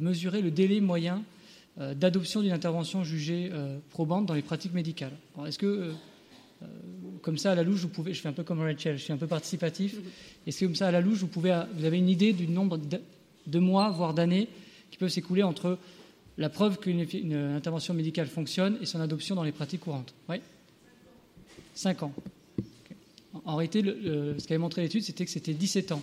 mesuré 0.00 0.40
le 0.40 0.50
délai 0.50 0.80
moyen 0.80 1.22
euh, 1.80 1.94
d'adoption 1.94 2.42
d'une 2.42 2.52
intervention 2.52 3.02
jugée 3.02 3.48
euh, 3.50 3.78
probante 3.88 4.26
dans 4.26 4.34
les 4.34 4.42
pratiques 4.42 4.74
médicales. 4.74 5.12
Est-ce 5.46 5.58
que, 5.58 5.66
euh, 5.66 6.66
comme 7.22 7.38
ça, 7.38 7.52
à 7.52 7.54
la 7.54 7.62
louche, 7.62 7.80
vous 7.80 7.88
pouvez, 7.88 8.12
je 8.12 8.20
fais 8.20 8.28
un 8.28 8.34
peu 8.34 8.42
comme 8.42 8.60
Rachel, 8.60 8.98
je 8.98 9.02
suis 9.04 9.12
un 9.12 9.16
peu 9.16 9.26
participatif, 9.26 9.96
est-ce 10.46 10.60
que, 10.60 10.64
comme 10.66 10.74
ça, 10.74 10.88
à 10.88 10.90
la 10.90 11.00
louche, 11.00 11.20
vous, 11.20 11.28
pouvez, 11.28 11.58
vous 11.74 11.86
avez 11.86 11.96
une 11.96 12.10
idée 12.10 12.34
du 12.34 12.46
nombre 12.46 12.76
de 13.46 13.58
mois, 13.58 13.90
voire 13.90 14.14
d'années, 14.14 14.48
qui 14.90 14.98
peuvent 14.98 15.08
s'écouler 15.08 15.42
entre 15.42 15.78
la 16.38 16.48
preuve 16.48 16.78
qu'une 16.78 17.34
intervention 17.34 17.94
médicale 17.94 18.26
fonctionne 18.26 18.78
et 18.80 18.86
son 18.86 19.00
adoption 19.00 19.34
dans 19.34 19.42
les 19.42 19.52
pratiques 19.52 19.80
courantes 19.80 20.14
Oui 20.28 20.36
Cinq 21.74 22.02
ans. 22.02 22.12
En 23.44 23.56
réalité, 23.56 23.82
ce 23.82 24.46
qu'avait 24.46 24.58
montré 24.58 24.82
l'étude, 24.82 25.02
c'était 25.02 25.24
que 25.24 25.30
c'était 25.30 25.54
17 25.54 25.92
ans. 25.92 26.02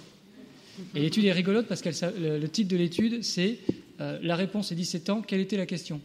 Et 0.96 1.02
l'étude 1.02 1.26
est 1.26 1.32
rigolote 1.32 1.68
parce 1.68 1.82
que 1.82 1.90
le, 1.90 2.48
titre 2.48 2.70
de 2.70 2.78
l'étude, 2.78 3.24
c'est 3.24 3.60
euh, 4.02 4.18
la 4.22 4.36
réponse 4.36 4.72
est 4.72 4.76
17 4.76 5.10
ans. 5.10 5.22
Quelle 5.22 5.42
était 5.42 5.58
la 5.58 5.66
question? 5.66 6.00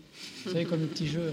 Vous 0.44 0.52
savez, 0.52 0.64
comme 0.64 0.80
le 0.80 0.86
petit 0.86 1.06
jeu. 1.06 1.32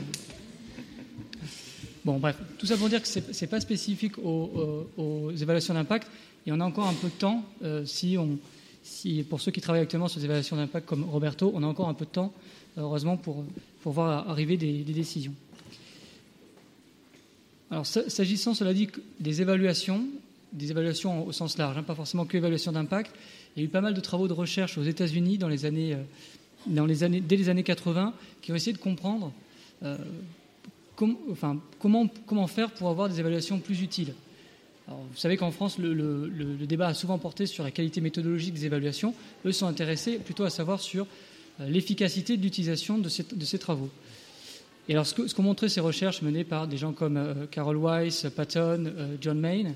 Bon, 2.06 2.18
bref, 2.20 2.38
tout 2.58 2.66
ça 2.66 2.78
pour 2.78 2.90
dire 2.90 3.02
que 3.02 3.08
ce 3.08 3.20
n'est 3.20 3.48
pas 3.48 3.60
spécifique 3.60 4.18
aux, 4.18 5.32
évaluations 5.32 5.74
d'impact. 5.74 6.08
Et 6.46 6.52
on 6.52 6.60
a 6.60 6.66
encore 6.66 6.88
un 6.88 6.94
peu 6.94 7.08
de 7.08 7.14
temps, 7.14 7.46
euh, 7.64 7.86
si, 7.86 8.18
on, 8.18 8.40
si 8.84 9.24
pour 9.24 9.42
ceux 9.42 9.52
qui 9.52 9.62
travaillent 9.62 9.82
actuellement 9.82 10.08
sur 10.08 10.20
les 10.20 10.26
évaluations 10.26 10.56
d'impact 10.56 10.88
comme 10.88 11.04
Roberto, 11.04 11.52
on 11.54 11.64
a 11.64 11.68
encore 11.68 11.90
un 11.90 11.94
peu 11.94 12.06
de 12.06 12.10
temps, 12.10 12.34
heureusement, 12.78 13.18
pour, 13.18 13.44
voir 13.86 14.30
arriver 14.30 14.58
des, 14.58 14.84
décisions. 14.84 15.34
Alors, 17.70 17.86
s'agissant, 17.86 18.54
cela 18.54 18.74
dit, 18.74 18.90
des 19.20 19.42
évaluations, 19.42 20.06
des 20.52 20.72
évaluations 20.72 21.26
au 21.26 21.32
sens 21.32 21.58
large, 21.58 21.78
hein, 21.78 21.84
pas 21.84 21.96
forcément 21.96 22.26
que 22.26 22.36
évaluation 22.36 22.72
d'impact, 22.72 23.12
il 23.56 23.62
y 23.62 23.64
a 23.64 23.66
eu 23.66 23.70
pas 23.70 23.82
mal 23.82 23.94
de 23.94 24.02
travaux 24.02 24.28
de 24.28 24.34
recherche 24.34 24.78
aux 24.78 24.84
États-Unis 24.84 25.38
dans 25.38 25.48
les 25.48 25.66
années 25.66 25.94
euh, 25.94 26.86
les 26.86 27.04
années, 27.04 27.22
dès 27.22 27.38
les 27.38 27.50
années 27.50 27.64
80 27.64 28.14
qui 28.42 28.52
ont 28.52 28.56
essayé 28.56 28.74
de 28.74 28.78
comprendre 28.78 29.34
euh, 29.84 29.98
comment 30.96 32.48
faire 32.48 32.72
pour 32.72 32.90
avoir 32.90 33.10
des 33.10 33.20
évaluations 33.20 33.60
plus 33.60 33.82
utiles. 33.82 34.14
Vous 35.12 35.18
savez 35.18 35.38
qu'en 35.38 35.52
France, 35.52 35.78
le, 35.78 36.30
débat 36.66 36.88
a 36.88 36.94
souvent 36.94 37.18
porté 37.18 37.46
sur 37.46 37.64
la 37.64 37.72
qualité 37.72 38.02
méthodologique 38.02 38.54
des 38.54 38.66
évaluations. 38.66 39.14
Eux 39.46 39.52
sont 39.52 39.68
intéressés 39.68 40.18
plutôt 40.18 40.44
à 40.44 40.50
savoir 40.50 40.80
sur 40.80 41.08
euh, 41.60 41.68
l'efficacité 41.68 42.38
de 42.38 42.42
l'utilisation 42.42 42.98
de 42.98 43.10
ces, 43.10 43.60
travaux. 43.60 43.90
Et 44.90 44.94
alors, 44.94 45.06
ce 45.06 45.34
qu'ont 45.34 45.44
montré 45.44 45.70
ces 45.70 45.82
recherches 45.82 46.22
menées 46.22 46.44
par 46.44 46.68
des 46.68 46.78
gens 46.78 46.94
comme 46.94 47.18
euh, 47.18 47.46
Carol 47.50 47.78
Weiss, 47.78 48.28
Patton, 48.36 48.92
John 49.22 49.40
Main, 49.40 49.74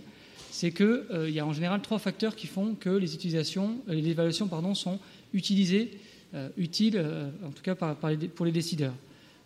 c'est 0.51 0.71
qu'il 0.71 1.29
y 1.29 1.39
a 1.39 1.45
en 1.45 1.51
général 1.51 1.81
trois 1.81 1.99
facteurs 1.99 2.35
qui 2.35 2.47
font 2.47 2.75
que 2.75 2.89
les 2.89 3.13
utilisations, 3.13 3.77
les 3.87 4.07
évaluations 4.07 4.47
pardon, 4.47 4.73
sont 4.73 4.99
utilisées 5.33 5.91
euh, 6.35 6.49
utile, 6.57 6.95
euh, 6.97 7.29
en 7.45 7.51
tout 7.51 7.61
cas 7.61 7.75
pour 7.75 8.45
les 8.45 8.51
décideurs. 8.51 8.93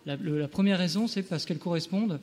La, 0.08 0.48
première 0.48 0.80
raison, 0.80 1.08
c'est 1.08 1.22
parce 1.22 1.46
qu'elles 1.46 1.60
correspondent, 1.60 2.20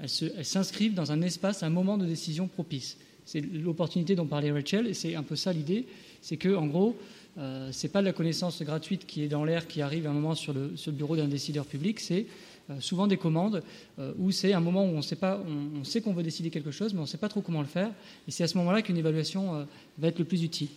elles 0.00 0.44
s'inscrivent 0.44 0.94
dans 0.94 1.12
un 1.12 1.22
espace, 1.22 1.62
un 1.62 1.70
moment 1.70 1.98
de 1.98 2.06
décision 2.06 2.48
propice. 2.48 2.96
C'est 3.24 3.40
l'opportunité 3.40 4.14
dont 4.14 4.26
parlait 4.26 4.50
Rachel, 4.50 4.86
et 4.86 4.94
c'est 4.94 5.14
un 5.14 5.22
peu 5.22 5.36
ça 5.36 5.52
l'idée, 5.52 5.86
c'est 6.22 6.36
que 6.36 6.54
en 6.54 6.66
gros, 6.66 6.96
euh, 7.38 7.68
c'est 7.72 7.88
pas 7.88 8.00
de 8.00 8.06
la 8.06 8.12
connaissance 8.12 8.62
gratuite 8.62 9.06
qui 9.06 9.22
est 9.22 9.28
dans 9.28 9.44
l'air, 9.44 9.66
qui 9.66 9.82
arrive 9.82 10.06
à 10.06 10.10
un 10.10 10.14
moment 10.14 10.34
sur 10.34 10.54
le, 10.54 10.72
bureau 10.88 11.16
d'un 11.16 11.28
décideur 11.28 11.66
public, 11.66 12.00
c'est 12.00 12.26
souvent 12.80 13.06
des 13.06 13.16
commandes 13.16 13.62
où 14.18 14.30
c'est 14.30 14.52
un 14.52 14.60
moment 14.60 14.84
où 14.84 14.88
on 14.88 15.00
sait 15.00 15.16
pas, 15.16 15.42
on, 15.74 15.84
sait 15.84 16.02
qu'on 16.02 16.12
veut 16.12 16.22
décider 16.22 16.50
quelque 16.50 16.70
chose, 16.70 16.92
mais 16.92 16.98
on 16.98 17.04
ne 17.04 17.08
sait 17.08 17.16
pas 17.16 17.30
trop 17.30 17.40
comment 17.40 17.62
le 17.62 17.66
faire, 17.66 17.90
et 18.26 18.30
c'est 18.30 18.44
à 18.44 18.46
ce 18.46 18.58
moment-là 18.58 18.82
qu'une 18.82 18.98
évaluation 18.98 19.66
va 19.96 20.08
être 20.08 20.18
le 20.18 20.26
plus 20.26 20.42
utile. 20.42 20.68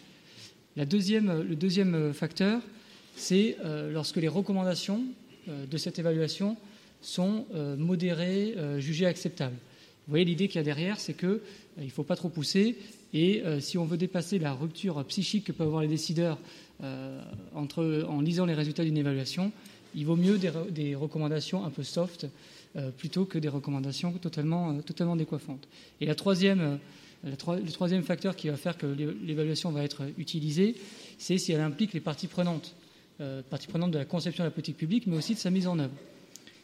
La 0.78 0.86
deuxième, 0.86 1.42
le 1.42 1.56
deuxième 1.58 2.14
facteur, 2.14 2.62
c'est 3.16 3.58
euh, 3.64 3.92
lorsque 3.92 4.18
les 4.18 4.28
recommandations 4.28 5.04
euh, 5.50 5.66
de 5.66 5.78
cette 5.78 6.00
évaluation 6.00 6.58
sont 7.02 7.46
euh, 7.54 7.76
modérées, 7.76 8.56
jugées 8.80 9.06
acceptables. 9.06 9.56
Vous 10.08 10.12
voyez, 10.12 10.26
l'idée 10.26 10.48
qu'il 10.48 10.58
y 10.58 10.60
a 10.60 10.64
derrière, 10.64 11.00
c'est 11.00 11.14
qu'il 11.14 11.40
ne 11.78 11.90
faut 11.90 12.04
pas 12.04 12.16
trop 12.16 12.30
pousser, 12.30 12.76
et 13.14 13.44
si 13.60 13.78
on 13.78 13.86
veut 13.86 13.98
dépasser 13.98 14.40
la 14.40 14.54
rupture 14.54 15.04
psychique 15.06 15.46
que 15.46 15.52
peuvent 15.52 15.68
avoir 15.68 15.82
les 15.82 15.88
décideurs 15.88 16.40
entre, 17.54 18.06
en 18.10 18.22
lisant 18.22 18.46
les 18.46 18.54
résultats 18.54 18.84
d'une 18.84 18.98
évaluation, 18.98 19.52
il 19.94 20.06
vaut 20.06 20.16
mieux 20.16 20.38
des, 20.38 20.96
recommandations 20.96 21.64
un 21.64 21.70
peu 21.70 21.84
soft 21.84 22.28
plutôt 22.98 23.26
que 23.26 23.38
des 23.38 23.48
recommandations 23.48 24.14
totalement, 24.14 24.80
totalement 24.82 25.16
décoiffantes. 25.16 25.68
Et 26.00 26.06
la 26.06 26.16
troisième 26.16 26.80
le 27.24 27.72
troisième 27.72 28.04
facteur 28.04 28.36
qui 28.36 28.50
va 28.50 28.58
faire 28.58 28.78
que 28.78 28.88
l'évaluation 28.88 29.72
va 29.72 29.84
être 29.84 30.04
utilisée, 30.18 30.76
c'est 31.18 31.38
si 31.38 31.52
elle 31.52 31.62
implique 31.62 31.94
les 31.94 32.00
parties 32.00 32.28
prenantes, 32.28 32.74
euh, 33.20 33.42
parties 33.48 33.68
prenantes 33.68 33.92
de 33.92 34.00
la 34.00 34.06
conception 34.06 34.44
de 34.44 34.48
la 34.48 34.52
politique 34.52 34.78
publique, 34.78 35.06
mais 35.08 35.18
aussi 35.18 35.36
de 35.36 35.40
sa 35.40 35.52
mise 35.52 35.68
en 35.68 35.78
œuvre. 35.78 35.94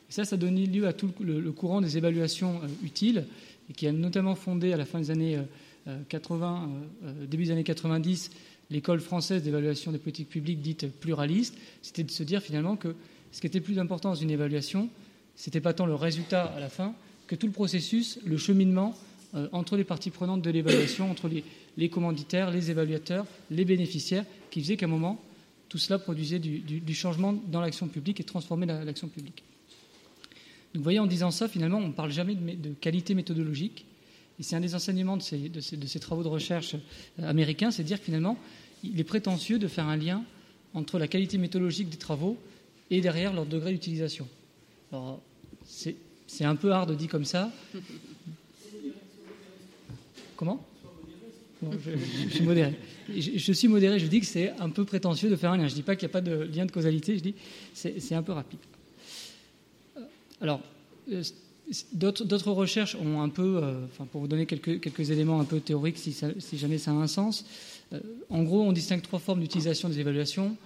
Et 0.10 0.14
ça, 0.14 0.26
ça 0.26 0.38
donne 0.38 0.56
lieu 0.56 0.88
à 0.88 0.94
tout 0.94 1.12
le, 1.20 1.52
courant 1.52 1.82
des 1.82 1.98
évaluations 1.98 2.62
euh, 2.64 2.68
utiles, 2.86 3.26
et 3.70 3.74
qui 3.74 3.88
a 3.88 3.92
notamment 3.92 4.36
fondé 4.36 4.74
à 4.74 4.78
la 4.78 4.86
fin 4.86 5.00
des 5.00 5.12
années 5.12 5.38
80, 6.10 6.70
euh, 7.04 7.26
début 7.26 7.46
des 7.46 7.52
années 7.52 7.64
90, 7.64 8.32
l'école 8.70 9.00
française 9.00 9.44
d'évaluation 9.44 9.92
des 9.92 9.98
politiques 9.98 10.30
publiques 10.30 10.62
dite 10.62 10.90
pluraliste. 11.00 11.56
C'était 11.82 12.04
de 12.04 12.12
se 12.12 12.24
dire 12.24 12.42
finalement 12.42 12.76
que 12.76 12.96
ce 13.32 13.42
qui 13.42 13.48
était 13.48 13.62
plus 13.62 13.80
important 13.80 14.10
dans 14.10 14.16
une 14.16 14.32
évaluation, 14.32 14.90
c'était 15.36 15.62
pas 15.62 15.74
tant 15.74 15.86
le 15.86 15.96
résultat 15.96 16.46
à 16.46 16.60
la 16.60 16.70
fin 16.70 16.94
que 17.28 17.36
tout 17.36 17.48
le 17.48 17.54
processus, 17.54 18.20
le 18.26 18.38
cheminement 18.38 18.96
euh, 19.36 19.48
entre 19.52 19.76
les 19.76 19.84
parties 19.84 20.10
prenantes 20.10 20.42
de 20.42 20.50
l'évaluation, 20.50 21.12
entre 21.12 21.30
les, 21.30 21.90
commanditaires, 21.90 22.50
les 22.52 22.72
évaluateurs, 22.72 23.26
les 23.52 23.66
bénéficiaires, 23.66 24.26
qui 24.50 24.62
faisait 24.62 24.78
qu'à 24.78 24.86
un 24.86 24.90
moment, 24.90 25.22
tout 25.70 25.78
cela 25.78 26.00
produisait 26.00 26.40
du, 26.40 26.94
changement 26.94 27.34
dans 27.34 27.60
l'action 27.60 27.88
publique 27.88 28.22
et 28.22 28.24
transformait 28.24 28.66
l'action 28.66 29.10
publique. 29.10 29.44
Donc 30.78 30.82
vous 30.82 30.84
voyez, 30.84 30.99
en 30.99 31.08
disant 31.08 31.32
ça, 31.32 31.48
finalement, 31.48 31.80
on 31.80 31.88
ne 31.88 31.91
parle 31.91 32.12
jamais 32.12 32.36
de, 32.36 32.70
qualité 32.80 33.16
méthodologique. 33.16 33.88
Et 34.40 34.44
c'est 34.44 34.56
un 34.56 34.60
des 34.60 34.76
enseignements 34.76 35.18
de 35.18 35.24
ces, 35.24 35.99
travaux 35.99 36.22
de 36.22 36.28
recherche 36.28 36.76
euh, 37.20 37.28
américains, 37.28 37.72
c'est 37.72 37.82
de 37.82 37.88
dire 37.88 37.98
que 37.98 38.06
finalement, 38.06 38.38
il 38.84 38.99
est 38.99 39.04
prétentieux 39.04 39.58
de 39.58 39.68
faire 39.68 39.88
un 39.88 39.98
lien 39.98 40.24
entre 40.76 40.99
la 40.99 41.08
qualité 41.08 41.40
méthodologique 41.40 41.90
des 41.90 41.98
travaux 41.98 42.38
et 42.91 43.02
derrière 43.02 43.34
leur 43.34 43.48
degré 43.48 43.72
d'utilisation. 43.72 44.28
Alors, 44.91 45.20
c'est 45.66 46.45
un 46.45 46.56
peu 46.56 46.72
hard 46.72 46.95
dit 46.95 47.08
comme 47.08 47.26
ça, 47.26 47.52
Comment? 50.36 50.64
Je, 51.64 52.30
suis 52.30 52.44
modéré. 52.44 52.76
Je, 53.10 53.52
suis 53.52 53.68
modéré, 53.68 53.98
je 53.98 54.06
dis 54.06 54.20
que 54.20 54.28
c'est 54.28 54.52
un 54.60 54.70
peu 54.70 54.86
prétentieux 54.86 55.32
de 55.32 55.36
faire 55.36 55.49
un 55.49 55.58
lien. 55.58 55.68
Je 55.68 55.72
ne 55.72 55.78
dis 55.78 55.82
pas 55.82 55.95
qu'il 55.95 56.08
n'y 56.08 56.12
a 56.12 56.14
pas 56.14 56.22
de 56.22 56.44
lien 56.56 56.68
de 56.68 56.72
causalité, 56.72 57.18
je 57.18 57.24
dis 57.24 57.34
que 57.34 57.40
c'est 57.99 58.14
un 58.14 58.22
peu 58.22 58.34
rapide. 58.34 58.60
Euh, 60.42 60.44
alors, 60.44 60.62
euh, 61.12 61.24
d'autres 61.94 62.52
recherches 62.52 62.96
ont 62.96 63.22
un 63.22 63.30
peu, 63.30 63.60
euh, 63.62 63.86
enfin, 63.86 64.06
pour 64.06 64.22
vous 64.22 64.28
donner 64.28 64.46
quelques, 64.46 65.12
éléments 65.12 65.40
un 65.40 65.46
peu 65.46 65.60
théoriques, 65.60 65.98
si, 65.98 66.58
jamais 66.58 66.78
ça 66.78 66.92
a 66.92 66.96
un 66.96 67.08
sens, 67.08 67.46
en 68.30 68.44
gros, 68.44 68.64
on 68.64 68.74
distingue 68.74 69.02
trois 69.02 69.20
formes 69.20 69.40
d'utilisation 69.40 69.88
des 69.88 70.00
évaluations. 70.00 70.58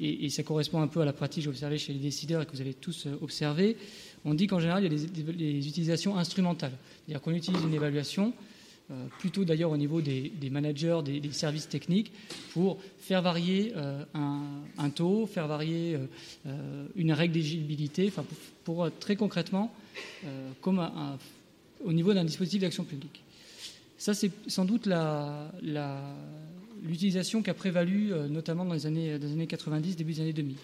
et, 0.00 0.28
ça 0.28 0.44
correspond 0.44 0.80
un 0.80 0.86
peu 0.86 1.00
à 1.00 1.04
la 1.04 1.12
pratique 1.12 1.48
observée 1.48 1.76
chez 1.76 1.92
les 1.92 1.98
décideurs 1.98 2.42
et 2.42 2.46
que 2.46 2.52
vous 2.52 2.60
avez 2.60 2.74
tous 2.74 3.08
observé. 3.20 3.76
On 4.24 4.32
dit 4.32 4.46
qu'en 4.46 4.60
général, 4.60 4.84
il 4.84 4.92
y 4.92 4.96
a 4.96 5.32
des 5.32 5.68
utilisations 5.68 6.16
instrumentales. 6.16 6.72
C'est-à-dire 7.04 7.20
qu'on 7.20 7.32
utilise 7.32 7.60
une 7.62 7.74
évaluation 7.74 8.32
euh, 8.90 9.06
plutôt 9.18 9.46
d'ailleurs 9.46 9.70
au 9.70 9.78
niveau 9.78 10.02
des, 10.02 10.30
managers, 10.50 11.00
des, 11.02 11.32
services 11.32 11.70
techniques, 11.70 12.12
pour 12.52 12.78
faire 12.98 13.22
varier 13.22 13.72
euh, 13.76 14.04
un, 14.12 14.90
taux, 14.90 15.26
faire 15.26 15.48
varier 15.48 15.96
euh, 16.46 16.86
une 16.94 17.12
règle 17.12 17.32
d'éligibilité, 17.32 18.06
enfin 18.08 18.26
pour, 18.64 18.90
très 19.00 19.16
concrètement, 19.16 19.72
comme 20.60 20.86
au 21.82 21.94
niveau 21.94 22.12
d'un 22.12 22.24
dispositif 22.24 22.60
d'action 22.60 22.84
publique. 22.84 23.22
Ça, 23.96 24.12
c'est 24.12 24.30
sans 24.48 24.66
doute 24.66 24.86
l'utilisation 26.82 27.42
qui 27.42 27.48
a 27.48 27.54
prévalu, 27.54 28.12
notamment 28.28 28.66
dans 28.66 28.74
les 28.74 28.84
années, 28.84 29.18
dans 29.18 29.26
les 29.26 29.32
années 29.32 29.46
90, 29.46 29.96
début 29.96 30.12
des 30.12 30.20
années 30.20 30.32
2000. 30.34 30.56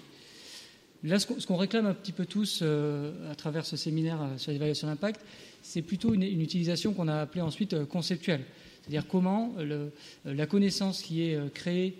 Là, 1.05 1.19
ce 1.19 1.47
qu'on 1.47 1.57
réclame 1.57 1.87
un 1.87 1.95
petit 1.95 2.13
peu 2.13 2.27
tous 2.27 2.63
à 2.63 3.35
travers 3.35 3.65
ce 3.65 3.79
séminaire 3.79 4.19
sur 4.37 4.53
l'évaluation 4.53 4.89
d'impact, 4.89 5.23
c'est 5.63 5.83
plutôt 5.83 6.15
une, 6.15 6.23
utilisation 6.23 6.93
qu'on 6.93 7.09
a 7.09 7.21
appelée 7.21 7.41
ensuite 7.41 7.75
euh, 7.75 7.85
conceptuelle. 7.85 8.45
C'est-à-dire 8.83 9.07
comment 9.07 9.55
euh, 9.59 9.89
la 10.25 10.47
connaissance 10.47 11.03
qui 11.03 11.23
est 11.23 11.35
euh, 11.35 11.49
créée 11.49 11.95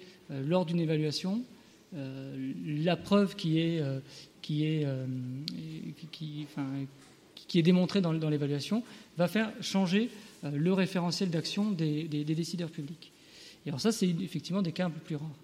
lors 0.47 0.65
d'une 0.65 0.79
évaluation, 0.79 1.43
la 1.93 2.97
preuve 2.97 3.35
qui 3.35 3.59
est, 3.59 3.83
qui 4.43 4.65
est, 4.65 4.87
qui 7.35 7.59
est 7.59 7.63
démontrée 7.63 8.01
dans, 8.01 8.13
l'évaluation, 8.13 8.85
va 9.19 9.27
faire 9.27 9.51
changer 9.61 10.09
le 10.45 10.73
référentiel 10.73 11.31
d'action 11.31 11.73
des, 11.73 12.05
décideurs 12.05 12.71
publics. 12.71 13.11
Et 13.67 13.71
alors 13.71 13.81
ça, 13.81 13.91
c'est 13.91 14.09
effectivement 14.09 14.63
des 14.63 14.71
cas 14.71 14.87
un 14.87 14.91
peu 14.91 15.01
plus 15.01 15.17
rares. 15.17 15.35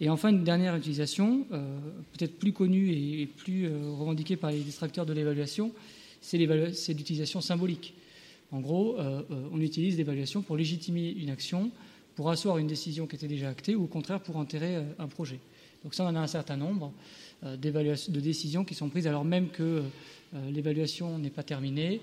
Et 0.00 0.08
enfin, 0.08 0.30
une 0.30 0.42
dernière 0.42 0.74
utilisation, 0.74 1.44
peut-être 1.50 2.38
plus 2.38 2.54
connue 2.54 2.90
et 2.90 3.26
plus 3.26 3.68
revendiquée 3.68 4.36
par 4.36 4.52
les 4.52 4.60
distracteurs 4.60 5.04
de 5.04 5.12
l'évaluation, 5.12 5.70
c'est 6.24 6.38
l'utilisation 6.94 7.40
symbolique. 7.40 7.94
En 8.50 8.60
gros, 8.60 8.98
euh, 8.98 9.22
euh, 9.30 9.48
on 9.52 9.60
utilise 9.60 9.96
l'évaluation 9.96 10.40
pour 10.40 10.56
légitimer 10.56 11.10
une 11.10 11.30
action, 11.30 11.70
pour 12.14 12.30
asseoir 12.30 12.58
une 12.58 12.66
décision 12.66 13.06
qui 13.06 13.16
était 13.16 13.28
déjà 13.28 13.50
actée, 13.50 13.74
ou 13.74 13.84
au 13.84 13.88
contraire 13.88 14.20
pour 14.20 14.36
enterrer 14.36 14.76
euh, 14.76 14.82
un 14.98 15.08
projet. 15.08 15.38
Donc 15.82 15.94
ça, 15.94 16.04
on 16.04 16.08
en 16.08 16.16
a 16.16 16.20
un 16.20 16.26
certain 16.26 16.56
nombre 16.56 16.92
de 17.42 18.20
décisions 18.20 18.64
qui 18.64 18.74
sont 18.74 18.88
prises 18.88 19.06
alors 19.06 19.22
même 19.22 19.50
que 19.50 19.82
l'évaluation 20.48 21.18
n'est 21.18 21.28
pas 21.28 21.42
terminée, 21.42 22.00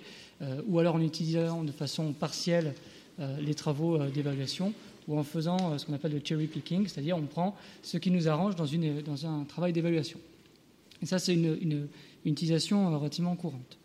ou 0.67 0.77
alors 0.77 0.93
en 0.93 1.01
utilisant 1.01 1.63
de 1.63 1.71
façon 1.71 2.13
partielle 2.13 2.75
les 3.17 3.55
travaux 3.55 3.97
d'évaluation, 4.05 4.71
ou 5.07 5.17
en 5.17 5.23
faisant 5.23 5.79
ce 5.79 5.87
qu'on 5.87 5.93
appelle 5.93 6.11
le 6.11 6.21
cherry 6.23 6.45
picking, 6.45 6.87
c'est-à-dire 6.87 7.17
on 7.17 7.25
prend 7.25 7.55
ce 7.81 7.97
qui 7.97 8.11
nous 8.11 8.27
arrange 8.27 8.55
dans, 8.55 9.25
un 9.25 9.45
travail 9.45 9.73
d'évaluation. 9.73 10.19
Et 11.01 11.07
ça, 11.07 11.17
c'est 11.17 11.33
une, 11.33 11.87
utilisation 12.23 12.95
relativement 12.99 13.35
courante. 13.35 13.79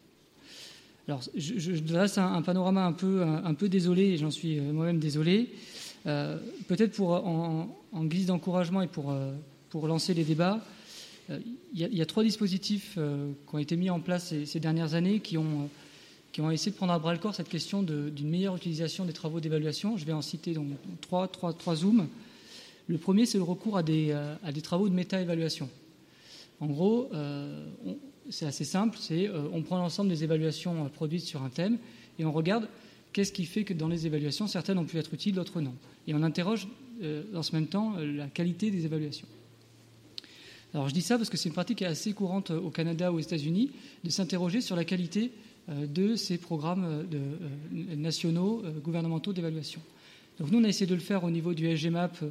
Alors, 1.09 1.21
je, 1.37 1.59
je 1.59 1.83
dresse 1.83 2.19
un, 2.19 2.43
panorama 2.43 2.85
un 2.85 2.93
peu, 2.93 3.23
un, 3.23 3.55
peu 3.55 3.69
désolé, 3.69 4.17
j'en 4.17 4.33
suis 4.33 4.59
euh, 4.59 4.73
moi-même 4.73 4.99
désolé. 4.99 5.51
Euh, 6.07 6.37
peut-être 6.67 6.97
pour, 6.97 7.11
en, 7.11 7.69
guise 8.05 8.27
d'encouragement 8.27 8.83
et 8.83 8.89
pour, 8.89 9.13
euh, 9.13 9.33
pour 9.71 9.87
lancer 9.87 10.15
les 10.15 10.25
débats, 10.25 10.61
il 11.29 11.49
y, 11.75 12.01
a 12.01 12.07
trois 12.07 12.23
dispositifs 12.23 12.95
qui 12.95 13.55
ont 13.55 13.59
été 13.59 13.75
mis 13.75 13.91
en 13.91 13.99
place 13.99 14.33
ces, 14.45 14.61
dernières 14.61 14.95
années 14.95 15.19
qui 15.19 15.37
ont, 15.37 15.69
qui 16.31 16.41
ont 16.41 16.53
essayé 16.53 16.71
de 16.71 16.77
prendre 16.77 16.93
à 16.93 17.01
bras 17.01 17.13
le 17.13 17.19
corps 17.19 17.35
cette 17.35 17.49
question 17.49 17.83
d'une 17.83 18.29
meilleure 18.29 18.55
utilisation 18.55 19.05
des 19.05 19.13
travaux 19.13 19.41
d'évaluation. 19.41 19.97
Je 19.97 20.05
vais 20.05 20.13
en 20.13 20.23
citer 20.23 20.55
donc 20.55 20.69
trois, 21.01 21.27
trois, 21.27 21.53
trois 21.53 21.75
zooms. 21.75 22.07
Le 22.87 22.97
premier, 22.97 23.27
c'est 23.27 23.39
le 23.39 23.45
recours 23.45 23.77
à 23.77 23.83
des, 23.83 24.13
à 24.13 24.53
des 24.53 24.63
travaux 24.63 24.89
de 24.89 24.95
méta-évaluation. 24.95 25.69
En 26.61 26.67
gros, 26.67 27.11
on, 27.13 27.97
c'est 28.31 28.47
assez 28.47 28.65
simple, 28.65 28.97
c'est 29.01 29.29
euh, 29.29 29.49
on 29.53 29.63
prend 29.63 29.79
l'ensemble 29.79 30.09
des 30.11 30.25
évaluations 30.25 30.85
euh, 30.85 30.89
produites 30.89 31.25
sur 31.25 31.43
un 31.43 31.49
thème 31.49 31.79
et 32.19 32.25
on 32.25 32.33
regarde 32.33 32.69
qu'est-ce 33.13 33.33
qui 33.33 33.45
fait 33.45 33.65
que 33.65 33.75
dans 33.75 33.89
les 33.89 34.07
évaluations, 34.07 34.47
certaines 34.47 34.79
ont 34.79 34.85
pu 34.85 34.99
être 34.99 35.15
utiles, 35.15 35.35
d'autres 35.35 35.61
non. 35.61 35.75
Et 36.07 36.15
on 36.15 36.23
interroge 36.23 36.69
euh, 37.03 37.23
dans 37.33 37.43
ce 37.43 37.55
même 37.55 37.67
temps 37.67 37.95
la 37.99 38.27
qualité 38.27 38.71
des 38.71 38.85
évaluations. 38.85 39.27
Alors 40.75 40.89
je 40.89 40.95
dis 40.95 41.03
ça 41.03 41.17
parce 41.17 41.31
que 41.31 41.37
c'est 41.37 41.49
une 41.49 41.55
pratique 41.55 41.83
assez 41.83 42.13
courante 42.13 42.51
au 42.51 42.71
Canada 42.71 43.13
ou 43.13 43.17
aux 43.17 43.21
États-Unis 43.21 43.71
de 44.05 44.11
s'interroger 44.11 44.61
sur 44.61 44.77
la 44.77 44.85
qualité 44.85 45.31
de 45.69 46.17
ces 46.17 46.39
programmes 46.39 47.07
nationaux, 47.73 48.63
gouvernementaux 48.85 49.33
d'évaluation. 49.33 49.81
Donc 50.39 50.51
nous, 50.51 50.59
on 50.59 50.65
a 50.65 50.69
essayé 50.69 50.87
de 50.87 50.95
le 50.95 51.01
faire 51.01 51.25
au 51.25 51.31
niveau 51.31 51.55
du 51.55 51.75
SGMAP 51.75 52.23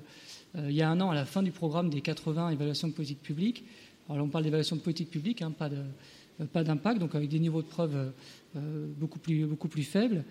il 0.58 0.72
y 0.72 0.84
a 0.84 0.90
un 0.90 1.02
an, 1.02 1.10
à 1.10 1.16
la 1.16 1.26
fin 1.26 1.42
du 1.42 1.52
programme 1.52 1.90
des 1.90 2.02
80 2.02 2.50
évaluations 2.52 2.88
de 2.88 2.94
politique 2.94 3.22
publique. 3.22 3.64
Alors 4.10 4.26
on 4.26 4.30
parle 4.30 4.44
d'évaluation 4.44 4.76
de 4.76 4.82
politique 4.82 5.10
publique, 5.10 5.42
hein, 5.42 5.54
euh, 5.62 6.46
pas 6.46 6.64
d'impact, 6.64 7.00
donc 7.00 7.16
avec 7.16 7.30
des 7.30 7.40
niveaux 7.40 7.62
de 7.62 7.68
preuve 7.68 7.96
euh, 7.96 8.10
euh, 8.58 8.88
beaucoup, 8.98 9.20
plus, 9.20 9.84
faibles. 9.84 10.24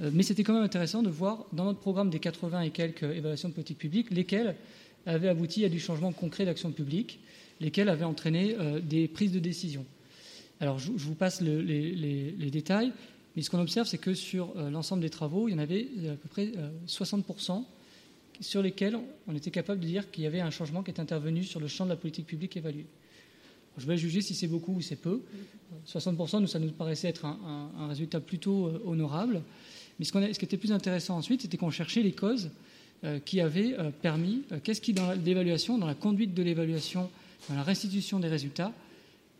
mais 0.00 0.22
c'était 0.22 0.44
quand 0.44 0.54
même 0.54 0.62
intéressant 0.62 1.02
de 1.02 1.10
voir 1.10 1.46
dans 1.52 1.64
notre 1.64 1.80
programme 1.80 2.10
des 2.10 2.20
80 2.20 2.62
et 2.62 2.70
quelques 2.70 3.02
évaluations 3.02 3.48
de 3.48 3.54
politique 3.54 3.78
publique, 3.78 4.10
lesquelles 4.10 4.54
avaient 5.06 5.28
abouti 5.28 5.64
à 5.64 5.68
du 5.68 5.80
changement 5.80 6.12
concret 6.12 6.44
d'action 6.44 6.70
publique, 6.70 7.18
lesquelles 7.60 7.88
avaient 7.88 8.04
entraîné 8.04 8.56
des 8.82 9.08
prises 9.08 9.32
de 9.32 9.40
décision. 9.40 9.84
Alors 10.60 10.78
je, 10.78 10.92
vous 10.92 11.14
passe 11.14 11.40
les, 11.40 12.50
détails, 12.50 12.92
mais 13.34 13.42
ce 13.42 13.50
qu'on 13.50 13.60
observe, 13.60 13.88
c'est 13.88 13.98
que 13.98 14.14
sur 14.14 14.54
l'ensemble 14.70 15.02
des 15.02 15.10
travaux, 15.10 15.48
il 15.48 15.52
y 15.52 15.54
en 15.54 15.58
avait 15.58 15.88
à 16.08 16.14
peu 16.14 16.28
près 16.28 16.52
60% 16.86 17.64
sur 18.40 18.62
lesquels 18.62 18.98
on 19.26 19.34
était 19.34 19.50
capable 19.50 19.80
de 19.80 19.86
dire 19.86 20.10
qu'il 20.10 20.24
y 20.24 20.26
avait 20.26 20.40
un 20.40 20.50
changement 20.50 20.82
qui 20.82 20.90
est 20.90 21.00
intervenu 21.00 21.42
sur 21.42 21.58
le 21.58 21.66
champ 21.68 21.84
de 21.84 21.90
la 21.90 21.96
politique 21.96 22.26
publique 22.26 22.56
évaluée. 22.56 22.86
Je 23.76 23.86
vais 23.86 23.96
juger 23.96 24.20
si 24.20 24.34
c'est 24.34 24.48
beaucoup 24.48 24.74
ou 24.74 24.80
c'est 24.80 24.96
peu. 24.96 25.20
60%, 25.86 26.40
nous, 26.40 26.46
ça 26.46 26.58
nous 26.58 26.70
paraissait 26.70 27.08
être 27.08 27.24
un, 27.24 27.88
résultat 27.88 28.20
plutôt 28.20 28.66
euh, 28.66 28.82
honorable. 28.84 29.42
Mais 29.98 30.04
ce, 30.04 30.12
ce, 30.12 30.38
qui 30.38 30.44
était 30.44 30.56
plus 30.56 30.72
intéressant 30.72 31.16
ensuite, 31.16 31.42
c'était 31.42 31.56
qu'on 31.56 31.70
cherchait 31.70 32.02
les 32.02 32.12
causes 32.12 32.50
euh, 33.04 33.18
qui 33.18 33.40
avaient 33.40 33.74
euh, 33.78 33.90
permis, 33.90 34.42
qu'est-ce 34.64 34.80
qui, 34.80 34.92
dans 34.92 35.12
l'évaluation, 35.12 35.78
dans 35.78 35.86
la 35.86 35.94
conduite 35.94 36.34
de 36.34 36.42
l'évaluation, 36.42 37.10
dans 37.48 37.54
la 37.54 37.62
restitution 37.62 38.18
des 38.18 38.28
résultats, 38.28 38.72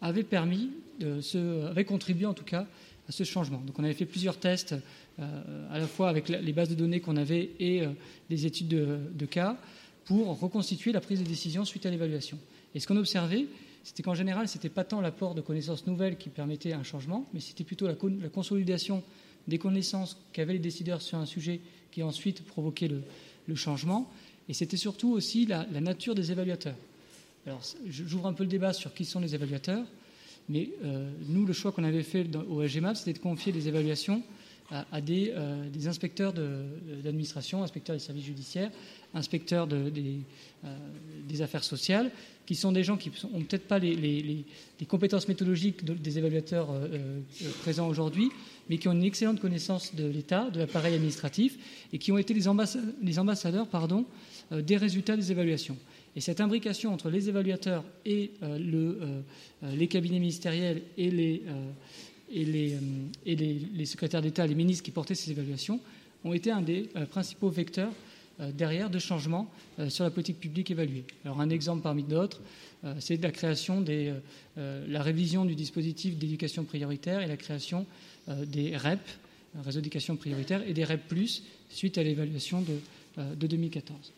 avait 0.01 0.23
permis, 0.23 0.71
de 1.01 1.21
avait 1.67 1.85
contribué 1.85 2.27
en 2.27 2.35
tout 2.35 2.45
cas 2.45 2.67
à 3.09 3.13
ce 3.13 3.25
changement. 3.25 3.61
Donc 3.67 3.79
on 3.79 3.85
avait 3.85 3.95
fait 3.95 4.07
plusieurs 4.07 4.39
tests, 4.39 4.77
à 5.19 5.79
la 5.79 5.89
fois 5.89 6.09
avec 6.09 6.29
les 6.29 6.53
bases 6.53 6.69
de 6.69 6.77
données 6.77 7.01
qu'on 7.01 7.17
avait 7.17 7.51
et 7.59 7.83
des 8.31 8.47
études 8.47 8.69
de, 8.69 9.27
cas, 9.27 9.57
pour 10.05 10.39
reconstituer 10.39 10.93
la 10.93 11.01
prise 11.01 11.19
de 11.19 11.25
décision 11.25 11.65
suite 11.65 11.85
à 11.85 11.91
l'évaluation. 11.91 12.39
Et 12.77 12.81
ce 12.81 12.87
qu'on 12.87 12.97
observait, 12.97 13.47
c'était 13.89 14.03
qu'en 14.03 14.15
général, 14.15 14.47
ce 14.49 14.59
n'était 14.59 14.69
pas 14.69 14.85
tant 14.85 15.01
l'apport 15.01 15.35
de 15.35 15.41
connaissances 15.41 15.87
nouvelles 15.87 16.19
qui 16.19 16.29
permettait 16.29 16.75
un 16.75 16.83
changement, 16.83 17.27
mais 17.33 17.41
c'était 17.41 17.65
plutôt 17.65 17.87
la, 17.87 17.95
consolidation 17.95 19.03
des 19.47 19.57
connaissances 19.57 20.19
qu'avaient 20.35 20.53
les 20.53 20.59
décideurs 20.59 21.01
sur 21.01 21.17
un 21.17 21.25
sujet 21.25 21.63
qui 21.91 22.03
ensuite 22.03 22.45
provoquait 22.45 22.89
le, 22.89 23.55
changement. 23.55 24.13
Et 24.51 24.53
c'était 24.53 24.77
surtout 24.77 25.13
aussi 25.13 25.47
la, 25.47 25.65
nature 25.81 26.15
des 26.15 26.31
évaluateurs. 26.31 26.77
Alors, 27.47 27.63
j'ouvre 27.89 28.27
un 28.27 28.35
peu 28.35 28.45
le 28.45 28.51
débat 28.51 28.75
sur 28.75 28.93
qui 28.93 29.07
sont 29.07 29.21
les 29.21 29.35
évaluateurs, 29.35 29.87
mais 30.51 30.69
euh, 30.85 31.11
nous, 31.27 31.47
le 31.47 31.55
choix 31.55 31.73
qu'on 31.73 31.85
avait 31.85 32.03
fait 32.03 32.27
au 32.51 32.63
SGMAP, 32.69 32.95
c'était 32.95 33.15
de 33.15 33.21
confier 33.21 33.53
des 33.53 33.69
évaluations 33.69 34.23
à, 34.71 34.85
euh, 34.99 35.71
des, 35.71 35.89
inspecteurs 35.89 36.35
d'administration, 36.35 37.63
inspecteurs 37.63 37.97
des 37.97 38.01
services 38.01 38.27
judiciaires, 38.27 38.71
inspecteurs 39.15 39.67
des, 39.67 40.19
euh, 40.65 40.77
des, 41.29 41.43
affaires 41.43 41.65
sociales, 41.65 42.11
qui 42.47 42.55
sont 42.55 42.73
des 42.73 42.85
gens 42.85 42.97
qui 42.97 43.11
n'ont 43.33 43.43
peut-être 43.43 43.67
pas 43.67 43.79
les, 43.79 44.45
compétences 44.87 45.29
méthodologiques 45.29 45.85
des 45.85 46.19
évaluateurs 46.19 46.69
euh, 46.71 47.21
présents 47.61 47.89
aujourd'hui, 47.89 48.31
mais 48.69 48.79
qui 48.79 48.89
ont 48.89 48.93
une 48.93 49.05
excellente 49.05 49.41
connaissance 49.41 49.95
de 49.95 50.07
l'État, 50.07 50.51
de 50.51 50.59
l'appareil 50.61 50.95
administratif, 50.95 51.57
et 51.93 51.99
qui 51.99 52.13
ont 52.13 52.19
été 52.19 52.35
les, 52.35 52.49
ambassadeurs 52.49 53.67
pardon, 53.69 54.05
des 54.51 54.77
résultats 54.77 55.17
des 55.17 55.31
évaluations. 55.31 55.77
Et 56.17 56.21
cette 56.21 56.41
imbrication 56.41 56.93
entre 56.93 57.11
les 57.11 57.29
évaluateurs 57.29 57.85
et 58.05 58.33
le, 58.43 58.99
les 59.63 59.89
cabinets 59.89 60.19
ministériels 60.19 60.83
et 60.97 61.11
les 61.11 62.75
euh, 63.27 63.85
secrétaires 63.85 64.23
d'État, 64.23 64.47
les 64.47 64.55
ministres 64.55 64.85
qui 64.85 64.91
portaient 64.91 65.15
ces 65.15 65.31
évaluations 65.31 65.81
ont 66.25 66.33
été 66.33 66.51
un 66.51 66.63
des 66.63 66.89
euh, 66.97 67.07
principaux 67.07 67.49
vecteurs 67.49 67.91
euh, 67.91 68.08
derrière 68.55 68.91
de 68.91 68.99
changements 68.99 69.51
sur 69.89 70.05
la 70.05 70.11
politique 70.11 70.39
publique 70.39 70.71
évaluée. 70.71 71.05
Alors 71.25 71.41
un 71.41 71.51
exemple 71.51 71.83
parmi 71.83 72.03
d'autres, 72.03 72.41
c'est 73.01 73.21
la 73.23 73.31
création 73.33 73.85
la 74.57 75.03
révision 75.03 75.45
du 75.45 75.55
dispositif 75.55 76.17
d'éducation 76.17 76.65
prioritaire 76.65 77.21
et 77.21 77.27
la 77.27 77.37
création 77.37 77.87
des 78.29 78.77
REP, 78.77 79.01
réseau 79.65 79.81
d'éducation 79.81 80.17
prioritaire, 80.17 80.63
et 80.69 80.73
des 80.73 80.85
REP+, 80.85 81.03
suite 81.69 81.99
à 81.99 82.03
l'évaluation 82.03 82.63
de, 82.63 83.35
de 83.35 83.47
2014. 83.47 84.13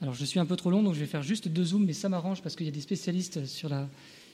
Alors 0.00 0.14
je 0.14 0.24
suis 0.24 0.38
un 0.38 0.46
peu 0.46 0.56
trop 0.56 0.70
long, 0.70 0.82
donc 0.82 0.94
je 0.94 1.00
vais 1.00 1.06
faire 1.06 1.22
juste 1.22 1.48
deux 1.48 1.64
zooms, 1.64 1.84
mais 1.84 1.92
ça 1.92 2.08
m'arrange 2.08 2.42
parce 2.42 2.54
qu'il 2.54 2.66
y 2.66 2.68
a 2.68 2.72
des 2.72 2.80
spécialistes 2.80 3.46
sur 3.46 3.68
la, 3.68 3.88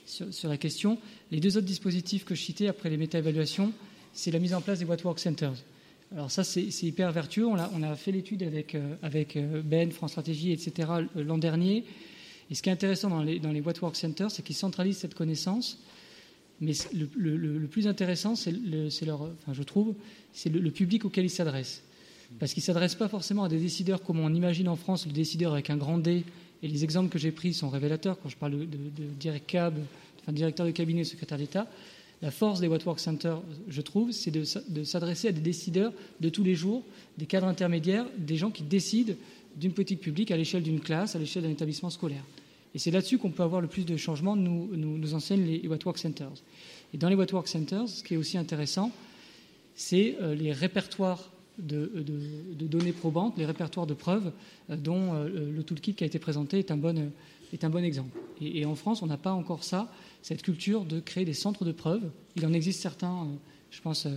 sur, 0.05 0.47
la 0.47 0.57
question. 0.57 0.99
Les 1.31 1.39
deux 1.39 1.57
autres 1.57 1.65
dispositifs 1.65 2.23
que 2.23 2.35
je 2.35 2.41
citais 2.41 2.67
après 2.67 2.89
les 2.89 2.97
méta-évaluations, 2.97 3.73
c'est 4.13 4.31
la 4.31 4.39
mise 4.39 4.53
en 4.53 4.61
place 4.61 4.79
des 4.79 4.85
What 4.85 4.97
Work 5.03 5.19
Centers. 5.19 5.55
Alors 6.11 6.31
ça, 6.31 6.43
c'est 6.43 6.83
hyper 6.83 7.11
vertueux. 7.11 7.45
On 7.45 7.55
a, 7.55 7.95
fait 7.95 8.11
l'étude 8.11 8.43
avec, 8.43 8.75
euh, 8.75 8.95
euh, 9.03 9.61
Ben, 9.63 9.91
France 9.91 10.11
Stratégie, 10.11 10.51
etc. 10.51 10.89
l'an 11.15 11.37
dernier. 11.37 11.83
Et 12.51 12.55
ce 12.55 12.61
qui 12.61 12.69
est 12.69 12.73
intéressant 12.73 13.09
dans 13.09 13.23
les, 13.23 13.39
dans 13.39 13.53
What 13.53 13.79
Work 13.81 13.95
Centers, 13.95 14.31
c'est 14.31 14.43
qu'ils 14.43 14.55
centralisent 14.55 14.99
cette 14.99 15.15
connaissance. 15.15 15.79
Mais 16.61 16.73
le, 16.93 17.67
plus 17.67 17.87
intéressant, 17.87 18.35
c'est 18.35 18.51
leur, 19.05 19.23
enfin, 19.23 19.53
je 19.53 19.63
trouve, 19.63 19.93
c'est 20.31 20.49
le, 20.49 20.71
public 20.71 21.03
auquel 21.05 21.25
ils 21.25 21.29
s'adressent. 21.29 21.83
Parce 22.39 22.53
qu'ils 22.53 22.61
ne 22.61 22.65
s'adressent 22.65 22.95
pas 22.95 23.09
forcément 23.09 23.43
à 23.43 23.49
des 23.49 23.59
décideurs 23.59 24.01
comme 24.01 24.19
on 24.19 24.33
imagine 24.33 24.69
en 24.69 24.75
France, 24.75 25.05
le 25.05 25.11
décideur 25.11 25.53
avec 25.53 25.69
un 25.69 25.77
grand 25.77 25.97
D 25.97 26.23
et 26.63 26.67
les 26.67 26.83
exemples 26.83 27.09
que 27.09 27.19
j'ai 27.19 27.31
pris 27.31 27.53
sont 27.53 27.69
révélateurs. 27.69 28.17
Quand 28.21 28.29
je 28.29 28.37
parle 28.37 28.51
de, 28.51 28.67
directeur 29.19 30.65
de 30.65 30.71
cabinet, 30.71 31.03
secrétaire 31.03 31.37
d'État, 31.37 31.67
la 32.21 32.31
force 32.31 32.59
des 32.59 32.67
What 32.67 32.79
Work 32.85 32.99
Centers, 32.99 33.41
je 33.67 33.81
trouve, 33.81 34.11
c'est 34.11 34.31
de, 34.31 34.43
s'adresser 34.83 35.27
à 35.27 35.31
des 35.31 35.41
décideurs 35.41 35.93
de 36.21 36.29
tous 36.29 36.43
les 36.43 36.55
jours, 36.55 36.83
des 37.17 37.25
cadres 37.25 37.47
intermédiaires, 37.47 38.05
des 38.17 38.37
gens 38.37 38.51
qui 38.51 38.63
décident 38.63 39.13
d'une 39.57 39.73
politique 39.73 39.99
publique 39.99 40.31
à 40.31 40.37
l'échelle 40.37 40.63
d'une 40.63 40.79
classe, 40.79 41.15
à 41.15 41.19
l'échelle 41.19 41.43
d'un 41.43 41.49
établissement 41.49 41.89
scolaire. 41.89 42.23
Et 42.73 42.79
c'est 42.79 42.91
là-dessus 42.91 43.17
qu'on 43.17 43.31
peut 43.31 43.43
avoir 43.43 43.61
le 43.61 43.67
plus 43.67 43.85
de 43.85 43.95
changements, 43.95 44.35
nous, 44.35 44.69
nous, 44.75 45.13
enseignent 45.13 45.45
les 45.45 45.67
What 45.67 45.79
Work 45.85 45.97
Centers. 45.97 46.33
Et 46.93 46.97
dans 46.97 47.07
les 47.07 47.15
What 47.15 47.31
Work 47.31 47.47
Centers, 47.47 47.87
ce 47.87 48.03
qui 48.03 48.15
est 48.15 48.17
aussi 48.17 48.37
intéressant, 48.37 48.91
c'est 49.75 50.17
euh, 50.21 50.35
les 50.35 50.51
répertoires 50.51 51.31
de, 51.57 51.89
données 52.67 52.91
probantes, 52.91 53.37
les 53.37 53.45
répertoires 53.45 53.87
de 53.87 53.93
preuves, 53.93 54.31
euh, 54.69 54.75
dont 54.75 55.13
euh, 55.13 55.51
le 55.51 55.63
toolkit 55.63 55.93
qui 55.93 56.03
a 56.03 56.07
été 56.07 56.19
présenté 56.19 56.59
est 56.59 56.71
un 56.71 56.77
bon 56.77 57.83
exemple. 57.83 58.17
Et, 58.41 58.65
en 58.65 58.75
France, 58.75 59.01
on 59.01 59.07
n'a 59.07 59.17
pas 59.17 59.31
encore 59.31 59.63
ça, 59.63 59.91
cette 60.25 60.41
culture 60.41 60.85
de 60.85 60.99
créer 60.99 61.23
des 61.23 61.35
centres 61.35 61.65
de 61.65 61.71
preuves. 61.71 62.09
Il 62.35 62.43
en 62.47 62.53
existe 62.53 62.81
certains, 62.81 63.13
euh, 63.13 63.35
je 63.69 63.79
pense 63.79 64.07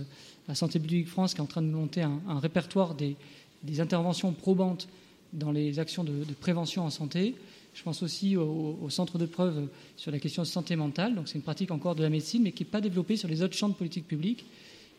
à 0.47 0.55
Santé 0.55 0.79
publique 0.79 1.07
France 1.07 1.35
qui 1.35 1.37
est 1.37 1.43
en 1.43 1.45
train 1.45 1.61
de 1.61 1.67
monter 1.67 2.01
un, 2.01 2.39
répertoire 2.39 2.95
des, 2.95 3.15
interventions 3.77 4.33
probantes 4.33 4.87
dans 5.33 5.51
les 5.51 5.77
actions 5.77 6.03
de, 6.03 6.23
prévention 6.41 6.83
en 6.83 6.89
santé. 6.89 7.35
Je 7.75 7.83
pense 7.83 8.01
aussi 8.01 8.35
au, 8.35 8.79
au, 8.81 8.89
centre 8.89 9.19
de 9.19 9.27
preuves 9.27 9.67
sur 9.97 10.09
la 10.11 10.17
question 10.17 10.41
de 10.41 10.47
santé 10.47 10.75
mentale. 10.75 11.13
Donc 11.13 11.27
c'est 11.27 11.35
une 11.35 11.43
pratique 11.43 11.69
encore 11.69 11.93
de 11.93 12.01
la 12.01 12.09
médecine, 12.09 12.41
mais 12.41 12.53
qui 12.53 12.63
n'est 12.63 12.69
pas 12.71 12.81
développée 12.81 13.15
sur 13.15 13.27
les 13.27 13.43
autres 13.43 13.55
champs 13.55 13.69
de 13.69 13.75
politique 13.75 14.07
publique. 14.07 14.47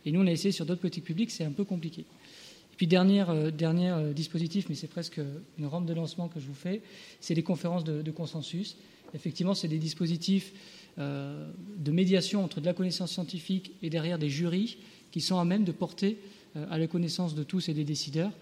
Et 0.07 0.13
nous, 0.13 0.21
on 0.21 0.27
a 0.29 0.31
essayé 0.31 0.53
sur 0.53 0.65
d'autres 0.65 0.81
politiques 0.81 1.07
publiques, 1.07 1.33
c'est 1.33 1.45
un 1.45 1.51
peu 1.51 1.65
compliqué. 1.65 2.05
Puis 2.77 2.87
dernier, 2.87 3.25
euh, 3.29 3.51
euh, 3.61 4.13
dispositif, 4.13 4.67
mais 4.69 4.77
c'est 4.77 4.87
presque 4.87 5.21
une 5.59 5.67
rampe 5.67 5.87
de 5.87 5.93
lancement 5.93 6.29
que 6.29 6.39
je 6.39 6.47
vous 6.47 6.55
fais, 6.55 6.81
c'est 7.21 7.35
les 7.35 7.43
conférences 7.43 7.83
de, 7.83 8.11
consensus. 8.13 8.77
Effectivement, 9.13 9.55
c'est 9.55 9.69
des 9.69 9.79
dispositifs 9.79 10.53
euh, 10.55 10.80
de 10.99 11.91
médiation 11.93 12.45
entre 12.45 12.61
de 12.61 12.67
la 12.67 12.75
connaissance 12.75 13.13
scientifique 13.13 13.73
et 13.83 13.91
derrière 13.91 14.19
des 14.19 14.29
jurys 14.29 14.77
qui 15.13 15.21
sont 15.21 15.39
à 15.39 15.45
même 15.45 15.65
de 15.65 15.73
porter 15.73 16.19
à 16.71 16.79
la 16.79 16.87
connaissance 16.87 17.35
de 17.35 17.43
tous 17.43 17.69
et 17.69 17.75
des 17.75 17.85
décideurs 17.85 18.33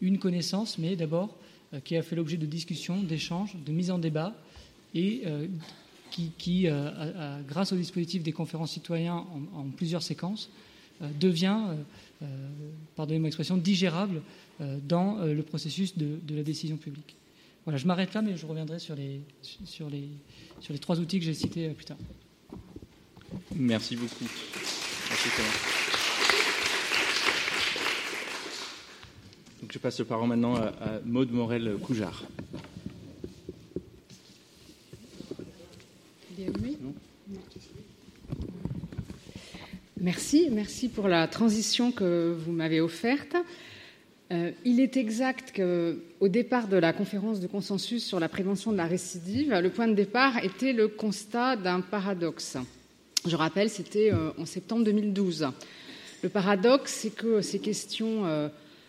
une 0.00 0.18
connaissance, 0.18 0.78
mais 0.78 0.96
d'abord 0.96 1.36
qui 1.84 1.96
a 1.96 2.02
fait 2.02 2.16
l'objet 2.16 2.36
de 2.36 2.46
discussions, 2.46 3.02
d'échanges, 3.02 3.56
de 3.64 3.72
mise 3.72 3.90
en 3.90 3.98
débat 3.98 4.34
et 4.94 5.22
qui, 6.10 6.66
grâce 7.46 7.72
au 7.72 7.76
dispositif 7.76 8.22
des 8.22 8.32
conférences 8.32 8.72
citoyens 8.72 9.24
en 9.54 9.64
plusieurs 9.76 10.02
séquences, 10.02 10.50
devient 11.20 11.60
euh, 12.22 12.26
pardonnez-moi 12.96 13.26
l'expression, 13.26 13.56
digérable 13.56 14.22
euh, 14.60 14.78
dans 14.86 15.18
euh, 15.18 15.34
le 15.34 15.42
processus 15.42 15.96
de, 15.96 16.18
la 16.34 16.42
décision 16.42 16.76
publique. 16.76 17.16
Voilà, 17.68 17.76
je 17.76 17.86
m'arrête 17.86 18.14
là, 18.14 18.22
mais 18.22 18.34
je 18.34 18.46
reviendrai 18.46 18.78
sur 18.78 18.94
les, 18.94 19.20
sur 19.42 19.90
les, 19.90 20.08
sur 20.58 20.72
les 20.72 20.78
trois 20.78 20.98
outils 21.00 21.18
que 21.18 21.24
j'ai 21.26 21.34
cités 21.34 21.68
plus 21.68 21.84
tard. 21.84 21.98
Merci 23.54 23.94
beaucoup. 23.94 24.24
Donc 29.60 29.70
je 29.70 29.78
passe 29.78 29.98
le 29.98 30.06
parole 30.06 30.28
maintenant 30.28 30.54
à, 30.54 30.68
à 30.80 31.00
Maude 31.04 31.30
Morel-Coujard. 31.30 32.24
Merci, 40.00 40.48
merci 40.50 40.88
pour 40.88 41.06
la 41.06 41.28
transition 41.28 41.92
que 41.92 42.32
vous 42.32 42.52
m'avez 42.52 42.80
offerte. 42.80 43.36
Euh, 44.30 44.50
il 44.66 44.78
est 44.80 44.98
exact 44.98 45.54
qu'au 45.56 46.28
départ 46.28 46.68
de 46.68 46.76
la 46.76 46.92
conférence 46.92 47.40
de 47.40 47.46
consensus 47.46 48.04
sur 48.04 48.20
la 48.20 48.28
prévention 48.28 48.72
de 48.72 48.76
la 48.76 48.84
récidive, 48.84 49.54
le 49.54 49.70
point 49.70 49.88
de 49.88 49.94
départ 49.94 50.44
était 50.44 50.74
le 50.74 50.88
constat 50.88 51.56
d'un 51.56 51.80
paradoxe. 51.80 52.58
Je 53.26 53.36
rappelle, 53.36 53.70
c'était 53.70 54.12
euh, 54.12 54.30
en 54.38 54.44
septembre 54.44 54.84
2012. 54.84 55.48
Le 56.22 56.28
paradoxe, 56.28 56.92
c'est 56.92 57.14
que 57.14 57.40
ces 57.40 57.58
questions 57.58 58.26
euh, 58.26 58.48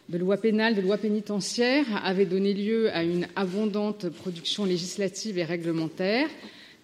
de 0.10 0.18
loi 0.18 0.36
pénale, 0.36 0.76
de 0.76 0.82
loi 0.82 0.98
pénitentiaire 0.98 1.86
avaient 2.04 2.26
donné 2.26 2.54
lieu 2.54 2.92
à 2.94 3.04
une 3.04 3.26
abondante 3.38 4.10
production 4.10 4.66
législative 4.66 5.38
et 5.38 5.46
réglementaire 5.46 6.28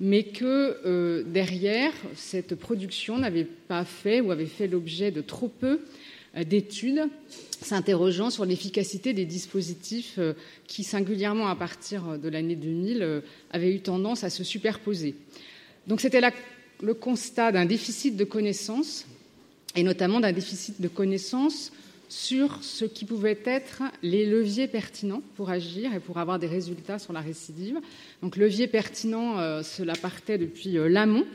mais 0.01 0.23
que 0.23 1.23
derrière, 1.23 1.93
cette 2.15 2.55
production 2.55 3.17
n'avait 3.17 3.45
pas 3.45 3.85
fait 3.85 4.19
ou 4.19 4.29
avait 4.29 4.45
fait 4.45 4.67
l'objet 4.67 5.09
de 5.09 5.21
trop 5.21 5.47
peu 5.47 5.79
d'études 6.43 7.07
s'interrogeant 7.61 8.29
sur 8.29 8.45
l'efficacité 8.45 9.13
des 9.13 9.25
dispositifs 9.25 10.15
euh, 10.17 10.33
qui, 10.67 10.83
singulièrement 10.83 11.47
à 11.47 11.55
partir 11.55 12.19
de 12.19 12.29
l'année 12.29 12.55
2000, 12.55 13.21
avaient 13.51 13.73
eu 13.73 13.79
tendance 13.79 14.23
à 14.23 14.29
se 14.29 14.43
superposer. 14.43 15.15
Donc 15.87 16.01
c'était 16.01 16.21
le 16.81 16.93
constat 16.93 17.51
d'un 17.51 17.65
déficit 17.65 18.17
de 18.17 18.23
connaissances, 18.23 19.05
et 19.75 19.83
notamment 19.83 20.19
d'un 20.19 20.31
déficit 20.31 20.81
de 20.81 20.87
connaissances 20.87 21.71
sur 22.09 22.63
ce 22.63 22.85
qui 22.85 23.05
pouvaient 23.05 23.39
être 23.45 23.83
les 24.03 24.25
leviers 24.25 24.67
pertinents 24.67 25.21
pour 25.35 25.49
agir 25.49 25.93
et 25.93 25.99
pour 25.99 26.17
avoir 26.17 26.39
des 26.39 26.47
résultats 26.47 26.99
sur 26.99 27.13
la 27.13 27.19
récidive. 27.19 27.79
Donc, 28.21 28.37
levier 28.37 28.67
pertinent, 28.67 29.39
euh, 29.39 29.63
cela 29.63 29.93
partait 29.93 30.37
depuis 30.37 30.77
euh, 30.77 30.87
l'amont, 30.87 31.25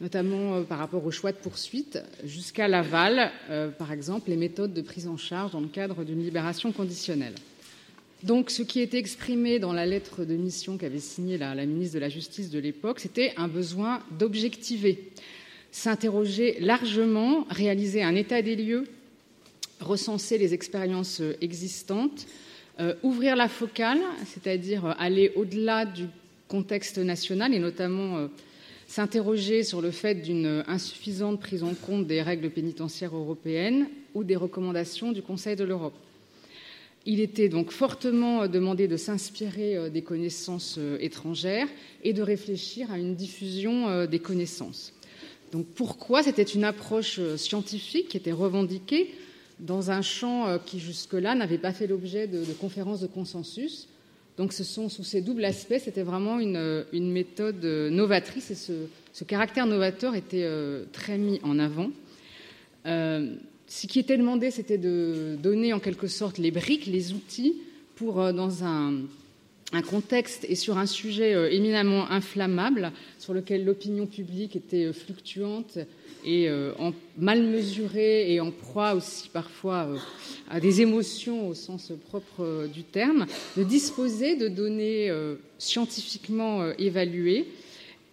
notamment 0.00 0.56
euh, 0.56 0.62
par 0.62 0.78
rapport 0.78 1.04
au 1.04 1.10
choix 1.10 1.32
de 1.32 1.36
poursuite, 1.36 1.98
jusqu'à 2.24 2.68
l'aval, 2.68 3.30
par 3.78 3.92
exemple, 3.92 4.30
les 4.30 4.36
méthodes 4.36 4.72
de 4.72 4.82
prise 4.82 5.08
en 5.08 5.16
charge 5.16 5.52
dans 5.52 5.60
le 5.60 5.68
cadre 5.68 6.04
d'une 6.04 6.22
libération 6.22 6.72
conditionnelle. 6.72 7.34
Donc, 8.22 8.50
ce 8.50 8.62
qui 8.62 8.80
était 8.80 8.98
exprimé 8.98 9.58
dans 9.58 9.72
la 9.72 9.86
lettre 9.86 10.24
de 10.24 10.34
mission 10.34 10.76
qu'avait 10.76 10.98
signée 10.98 11.38
la, 11.38 11.54
la 11.54 11.64
ministre 11.64 11.94
de 11.94 12.00
la 12.00 12.10
Justice 12.10 12.50
de 12.50 12.58
l'époque, 12.58 13.00
c'était 13.00 13.32
un 13.36 13.48
besoin 13.48 14.00
d'objectiver 14.18 15.10
s'interroger 15.72 16.58
largement, 16.60 17.46
réaliser 17.48 18.02
un 18.02 18.14
état 18.14 18.42
des 18.42 18.56
lieux, 18.56 18.84
recenser 19.80 20.36
les 20.36 20.52
expériences 20.52 21.22
existantes, 21.40 22.26
ouvrir 23.02 23.36
la 23.36 23.48
focale, 23.48 24.00
c'est-à-dire 24.26 24.96
aller 24.98 25.32
au-delà 25.36 25.84
du 25.84 26.06
contexte 26.48 26.98
national 26.98 27.54
et 27.54 27.58
notamment 27.58 28.28
s'interroger 28.90 29.62
sur 29.62 29.80
le 29.80 29.92
fait 29.92 30.16
d'une 30.16 30.64
insuffisante 30.66 31.38
prise 31.38 31.62
en 31.62 31.74
compte 31.74 32.08
des 32.08 32.22
règles 32.22 32.50
pénitentiaires 32.50 33.14
européennes 33.14 33.86
ou 34.14 34.24
des 34.24 34.34
recommandations 34.34 35.12
du 35.12 35.22
Conseil 35.22 35.54
de 35.54 35.62
l'Europe. 35.62 35.94
Il 37.06 37.20
était 37.20 37.48
donc 37.48 37.70
fortement 37.70 38.48
demandé 38.48 38.88
de 38.88 38.96
s'inspirer 38.96 39.76
euh, 39.76 39.90
des 39.90 40.02
connaissances 40.02 40.74
euh, 40.76 40.98
étrangères 41.00 41.68
et 42.02 42.12
de 42.12 42.20
réfléchir 42.20 42.90
à 42.90 42.98
une 42.98 43.14
diffusion 43.14 43.88
euh, 43.88 44.08
des 44.08 44.18
connaissances. 44.18 44.92
Donc 45.52 45.66
pourquoi 45.66 46.24
C'était 46.24 46.42
une 46.42 46.64
approche 46.64 47.20
scientifique 47.36 48.08
qui 48.08 48.16
était 48.16 48.32
revendiquée 48.32 49.14
dans 49.60 49.92
un 49.92 50.02
champ 50.02 50.58
qui 50.66 50.80
jusque-là 50.80 51.36
n'avait 51.36 51.58
pas 51.58 51.72
fait 51.72 51.86
l'objet 51.86 52.26
de, 52.26 52.44
de 52.44 52.52
conférences 52.52 53.00
de 53.00 53.06
consensus, 53.06 53.88
donc 54.40 54.54
ce 54.54 54.64
sont 54.64 54.88
sous 54.88 55.04
ces 55.04 55.20
doubles 55.20 55.44
aspects, 55.44 55.76
c'était 55.78 56.02
vraiment 56.02 56.40
une, 56.40 57.12
méthode 57.12 57.62
euh, 57.62 57.90
novatrice 57.90 58.50
et 58.50 58.54
ce, 58.54 59.24
caractère 59.24 59.66
novateur 59.66 60.14
était 60.14 60.44
euh, 60.44 60.86
très 60.92 61.18
mis 61.18 61.40
en 61.42 61.58
avant. 61.58 61.90
Euh, 62.86 63.34
ce 63.66 63.86
qui 63.86 63.98
était 63.98 64.16
demandé, 64.16 64.50
c'était 64.50 64.78
de 64.78 65.36
donner 65.42 65.74
en 65.74 65.78
quelque 65.78 66.06
sorte 66.06 66.38
les 66.38 66.50
briques, 66.50 66.86
les 66.86 67.12
outils 67.12 67.56
pour, 67.96 68.32
dans 68.32 68.64
un, 68.64 69.02
un 69.72 69.82
contexte 69.82 70.44
et 70.48 70.54
sur 70.54 70.78
un 70.78 70.86
sujet 70.86 71.54
éminemment 71.54 72.10
inflammable, 72.10 72.92
sur 73.18 73.34
lequel 73.34 73.64
l'opinion 73.64 74.06
publique 74.06 74.56
était 74.56 74.92
fluctuante 74.92 75.78
et 76.24 76.48
euh, 76.48 76.72
mal 77.18 77.42
mesuré 77.42 78.32
et 78.32 78.40
en 78.40 78.50
proie 78.50 78.94
aussi 78.94 79.28
parfois 79.28 79.86
euh, 79.86 79.96
à 80.48 80.60
des 80.60 80.80
émotions 80.80 81.48
au 81.48 81.54
sens 81.54 81.92
propre 82.08 82.40
euh, 82.40 82.66
du 82.66 82.82
terme, 82.82 83.26
de 83.56 83.62
disposer 83.62 84.36
de 84.36 84.48
données 84.48 85.12
scientifiquement 85.58 86.70
évaluées 86.78 87.46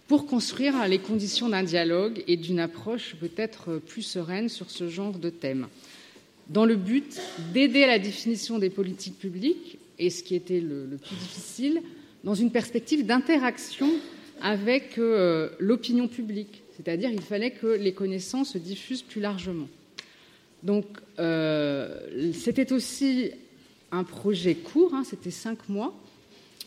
pour 0.07 0.25
construire 0.25 0.87
les 0.87 0.99
conditions 0.99 1.49
d'un 1.49 1.63
dialogue 1.63 2.23
et 2.27 2.37
d'une 2.37 2.59
approche 2.59 3.15
peut-être 3.19 3.79
plus 3.79 4.01
sereine 4.01 4.49
sur 4.49 4.69
ce 4.69 4.87
genre 4.87 5.17
de 5.17 5.29
thème, 5.29 5.67
dans 6.49 6.65
le 6.65 6.75
but 6.75 7.19
d'aider 7.53 7.83
à 7.83 7.87
la 7.87 7.99
définition 7.99 8.57
des 8.57 8.69
politiques 8.69 9.19
publiques, 9.19 9.77
et 9.99 10.09
ce 10.09 10.23
qui 10.23 10.35
était 10.35 10.59
le, 10.59 10.97
plus 10.97 11.15
difficile, 11.15 11.81
dans 12.23 12.35
une 12.35 12.51
perspective 12.51 13.05
d'interaction 13.05 13.89
avec 14.41 14.97
l'opinion 15.59 16.07
publique 16.07 16.63
c'est-à-dire 16.77 17.09
qu'il 17.09 17.21
fallait 17.21 17.51
que 17.51 17.67
les 17.67 17.93
connaissances 17.93 18.53
se 18.53 18.57
diffusent 18.59 19.01
plus 19.01 19.19
largement. 19.19 19.67
Donc, 20.61 20.85
euh, 21.17 22.31
c'était 22.33 22.71
aussi 22.71 23.31
un 23.91 24.03
projet 24.03 24.53
court, 24.53 24.93
hein, 24.93 25.03
c'était 25.03 25.31
cinq 25.31 25.69
mois 25.69 25.93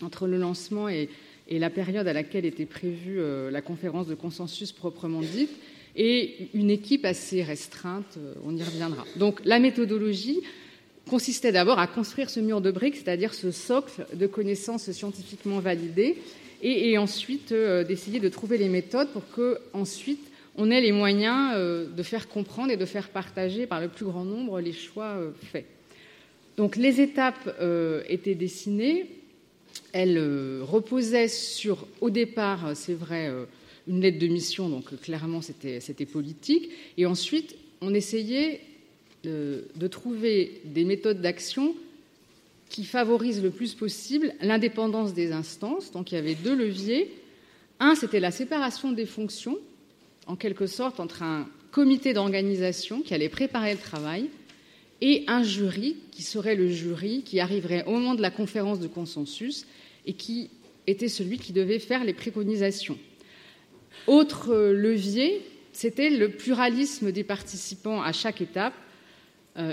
entre 0.02 0.26
le 0.26 0.36
lancement 0.36 0.88
et, 0.88 1.08
la 1.52 1.68
période 1.68 2.06
à 2.06 2.12
laquelle 2.12 2.44
était 2.44 2.64
prévue 2.64 3.18
euh, 3.18 3.50
la 3.50 3.60
conférence 3.60 4.06
de 4.06 4.14
consensus 4.14 4.70
proprement 4.70 5.20
dite, 5.20 5.50
et 5.96 6.48
une 6.54 6.70
équipe 6.70 7.04
assez 7.04 7.42
restreinte, 7.42 8.18
euh, 8.18 8.34
on 8.44 8.56
y 8.56 8.62
reviendra. 8.62 9.04
Donc, 9.16 9.40
la 9.44 9.58
méthodologie 9.58 10.38
consistait 11.10 11.50
d'abord 11.50 11.80
à 11.80 11.88
construire 11.88 12.30
ce 12.30 12.38
mur 12.38 12.60
de 12.60 12.70
briques, 12.70 12.94
c'est-à-dire 12.94 13.34
ce 13.34 13.50
socle 13.50 14.06
de 14.14 14.26
connaissances 14.28 14.92
scientifiquement 14.92 15.58
validées, 15.58 16.16
et, 16.62 16.96
ensuite 16.98 17.52
euh, 17.52 17.82
d'essayer 17.82 18.20
de 18.20 18.28
trouver 18.28 18.58
les 18.58 18.68
méthodes 18.68 19.08
pour 19.08 19.28
que 19.30 19.58
ensuite 19.72 20.20
on 20.56 20.70
ait 20.70 20.80
les 20.80 20.92
moyens 20.92 21.54
euh, 21.54 21.86
de 21.86 22.02
faire 22.02 22.28
comprendre 22.28 22.70
et 22.70 22.76
de 22.76 22.84
faire 22.84 23.08
partager 23.08 23.66
par 23.66 23.80
le 23.80 23.88
plus 23.88 24.04
grand 24.04 24.24
nombre 24.24 24.60
les 24.60 24.72
choix 24.72 25.16
euh, 25.16 25.30
faits. 25.50 25.66
Donc 26.56 26.76
les 26.76 27.00
étapes 27.00 27.56
étaient 28.08 28.34
dessinées, 28.34 29.06
elles 29.92 30.20
reposaient 30.60 31.28
sur, 31.28 31.86
au 32.02 32.10
départ, 32.10 32.72
c'est 32.74 32.92
vrai, 32.92 33.32
une 33.88 34.02
lettre 34.02 34.18
de 34.18 34.26
mission, 34.26 34.68
donc 34.68 35.00
clairement 35.00 35.40
c'était 35.40 36.04
politique, 36.04 36.68
et 36.98 37.06
ensuite 37.06 37.56
on 37.80 37.94
essayait 37.94 38.60
de 39.24 39.86
trouver 39.86 40.62
des 40.64 40.84
méthodes 40.84 41.20
d'action 41.20 41.74
qui 42.70 42.84
favorise 42.84 43.42
le 43.42 43.50
plus 43.50 43.74
possible 43.74 44.32
l'indépendance 44.40 45.12
des 45.12 45.32
instances. 45.32 45.90
Donc 45.90 46.12
il 46.12 46.14
y 46.14 46.18
avait 46.18 46.36
deux 46.36 46.54
leviers. 46.54 47.10
Un, 47.80 47.94
c'était 47.94 48.20
la 48.20 48.30
séparation 48.30 48.92
des 48.92 49.06
fonctions, 49.06 49.58
en 50.26 50.36
quelque 50.36 50.66
sorte, 50.66 51.00
entre 51.00 51.22
un 51.22 51.48
comité 51.72 52.14
d'organisation 52.14 53.02
qui 53.02 53.12
allait 53.12 53.28
préparer 53.28 53.72
le 53.72 53.78
travail 53.78 54.30
et 55.00 55.24
un 55.26 55.42
jury 55.42 55.96
qui 56.12 56.22
serait 56.22 56.54
le 56.54 56.68
jury 56.68 57.22
qui 57.24 57.40
arriverait 57.40 57.84
au 57.86 57.92
moment 57.92 58.14
de 58.14 58.22
la 58.22 58.30
conférence 58.30 58.80
de 58.80 58.88
consensus 58.88 59.66
et 60.06 60.12
qui 60.12 60.50
était 60.86 61.08
celui 61.08 61.38
qui 61.38 61.52
devait 61.52 61.78
faire 61.78 62.04
les 62.04 62.12
préconisations. 62.14 62.98
Autre 64.06 64.54
levier, 64.54 65.42
c'était 65.72 66.10
le 66.10 66.30
pluralisme 66.30 67.12
des 67.12 67.24
participants 67.24 68.02
à 68.02 68.12
chaque 68.12 68.40
étape 68.40 68.74
euh, 68.74 68.89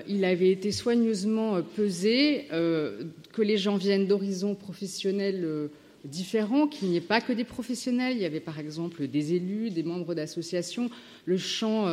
il 0.07 0.25
avait 0.25 0.49
été 0.49 0.71
soigneusement 0.71 1.55
euh, 1.55 1.61
pesé 1.61 2.45
euh, 2.51 3.03
que 3.33 3.41
les 3.41 3.57
gens 3.57 3.77
viennent 3.77 4.07
d'horizons 4.07 4.55
professionnels 4.55 5.69
différents, 6.03 6.67
qu'il 6.67 6.89
n'y 6.89 6.97
ait 6.97 7.01
pas 7.01 7.21
que 7.21 7.33
des 7.33 7.43
professionnels. 7.43 8.15
Il 8.15 8.21
y 8.21 8.25
avait 8.25 8.39
par 8.39 8.59
exemple 8.59 9.07
des 9.07 9.33
élus, 9.33 9.69
des 9.69 9.83
membres 9.83 10.15
d'associations. 10.15 10.89
Le 11.25 11.37
champ 11.37 11.85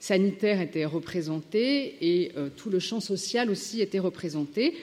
sanitaire 0.00 0.60
était 0.60 0.84
représenté 0.84 1.96
et 2.00 2.32
tout 2.56 2.70
le 2.70 2.78
champ 2.78 3.00
social 3.00 3.50
aussi 3.50 3.80
était 3.80 3.98
représenté. 3.98 4.74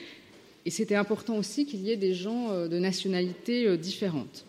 Et 0.64 0.70
c'était 0.70 0.94
important 0.94 1.36
aussi 1.36 1.66
qu'il 1.66 1.80
y 1.80 1.90
ait 1.90 1.96
des 1.96 2.14
gens 2.14 2.66
de 2.66 2.78
nationalités 2.78 3.76
différentes. 3.76 4.44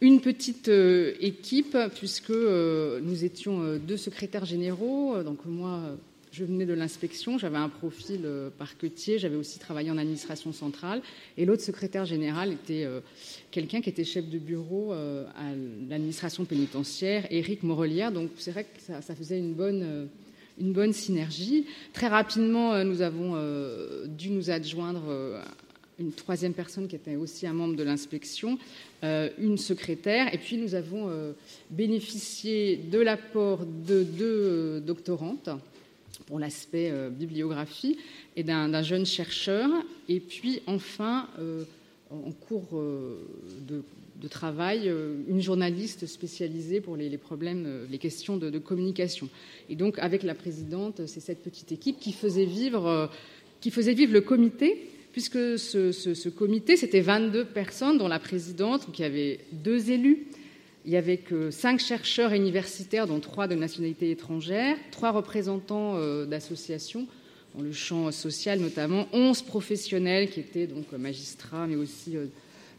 Une 0.00 0.20
petite 0.20 0.70
équipe, 1.20 1.78
puisque 1.94 2.30
nous 2.30 3.24
étions 3.24 3.76
deux 3.76 3.96
secrétaires 3.96 4.44
généraux, 4.44 5.22
donc 5.22 5.38
moi 5.46 5.96
je 6.36 6.44
venais 6.44 6.66
de 6.66 6.74
l'inspection, 6.74 7.38
j'avais 7.38 7.56
un 7.56 7.70
profil 7.70 8.20
euh, 8.24 8.50
parquetier, 8.50 9.18
j'avais 9.18 9.36
aussi 9.36 9.58
travaillé 9.58 9.90
en 9.90 9.96
administration 9.96 10.52
centrale. 10.52 11.00
Et 11.38 11.46
l'autre 11.46 11.62
secrétaire 11.62 12.04
général 12.04 12.52
était 12.52 12.84
euh, 12.84 13.00
quelqu'un 13.50 13.80
qui 13.80 13.88
était 13.88 14.04
chef 14.04 14.28
de 14.28 14.38
bureau 14.38 14.92
euh, 14.92 15.24
à 15.34 15.54
l'administration 15.88 16.44
pénitentiaire, 16.44 17.26
Éric 17.30 17.62
Morelière. 17.62 18.12
Donc 18.12 18.30
c'est 18.36 18.50
vrai 18.50 18.64
que 18.64 18.80
ça, 18.80 19.14
faisait 19.14 19.38
une 19.38 19.54
bonne, 19.54 20.08
une 20.60 20.72
bonne 20.72 20.92
synergie. 20.92 21.64
Très 21.94 22.08
rapidement, 22.08 22.84
nous 22.84 23.00
avons 23.00 23.34
dû 24.06 24.30
nous 24.30 24.50
adjoindre 24.50 25.42
une 25.98 26.12
troisième 26.12 26.52
personne 26.52 26.86
qui 26.86 26.96
était 26.96 27.16
aussi 27.16 27.46
un 27.46 27.54
membre 27.54 27.76
de 27.76 27.82
l'inspection, 27.82 28.58
une 29.02 29.56
secrétaire, 29.56 30.32
et 30.34 30.38
puis 30.38 30.58
nous 30.58 30.74
avons 30.74 31.10
bénéficié 31.70 32.76
de 32.76 32.98
l'apport 32.98 33.64
de 33.64 34.02
deux 34.02 34.80
doctorantes 34.80 35.48
pour 36.26 36.38
l'aspect 36.38 36.90
euh, 36.90 37.08
bibliographie, 37.08 37.96
et 38.36 38.42
d'un 38.42 38.82
jeune 38.82 39.06
chercheur. 39.06 39.70
Et 40.08 40.20
puis 40.20 40.60
enfin, 40.66 41.28
euh, 41.38 41.64
en 42.10 42.32
cours 42.32 42.68
euh, 42.74 43.16
de, 43.68 43.82
travail, 44.28 44.92
une 45.28 45.40
journaliste 45.40 46.06
spécialisée 46.06 46.80
pour 46.80 46.96
les, 46.96 47.16
problèmes, 47.16 47.86
les 47.88 47.98
questions 47.98 48.36
de, 48.36 48.58
communication. 48.58 49.28
Et 49.70 49.76
donc, 49.76 50.00
avec 50.00 50.24
la 50.24 50.34
présidente, 50.34 51.06
c'est 51.06 51.20
cette 51.20 51.44
petite 51.44 51.70
équipe 51.70 52.00
qui 52.00 52.10
faisait 52.12 52.44
vivre, 52.44 53.08
qui 53.60 53.70
faisait 53.70 53.94
vivre 53.94 54.12
le 54.12 54.22
comité, 54.22 54.90
puisque 55.12 55.56
ce, 55.60 55.92
ce 55.92 56.28
comité, 56.28 56.76
c'était 56.76 57.02
22 57.02 57.44
personnes, 57.44 57.98
dont 57.98 58.08
la 58.08 58.18
présidente, 58.18 58.90
qui 58.92 59.04
avait 59.04 59.38
deux 59.52 59.92
élus, 59.92 60.26
il 60.86 60.92
y 60.92 60.96
avait 60.96 61.16
que 61.16 61.50
cinq 61.50 61.80
chercheurs 61.80 62.32
universitaires, 62.32 63.08
dont 63.08 63.18
trois 63.18 63.48
de 63.48 63.56
nationalité 63.56 64.12
étrangère, 64.12 64.76
trois 64.92 65.10
représentants 65.10 65.96
euh, 65.96 66.26
d'associations, 66.26 67.08
dans 67.56 67.62
le 67.62 67.72
champ 67.72 68.12
social 68.12 68.60
notamment, 68.60 69.08
onze 69.12 69.42
professionnels 69.42 70.30
qui 70.30 70.40
étaient 70.40 70.68
donc 70.68 70.92
magistrats, 70.92 71.66
mais 71.66 71.74
aussi 71.74 72.16
euh, 72.16 72.26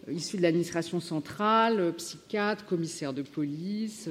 issus 0.10 0.38
de 0.38 0.42
l'administration 0.42 1.02
centrale, 1.02 1.82
euh, 1.82 1.92
psychiatres, 1.92 2.66
commissaires 2.66 3.14
de 3.14 3.24
police, 3.24 4.10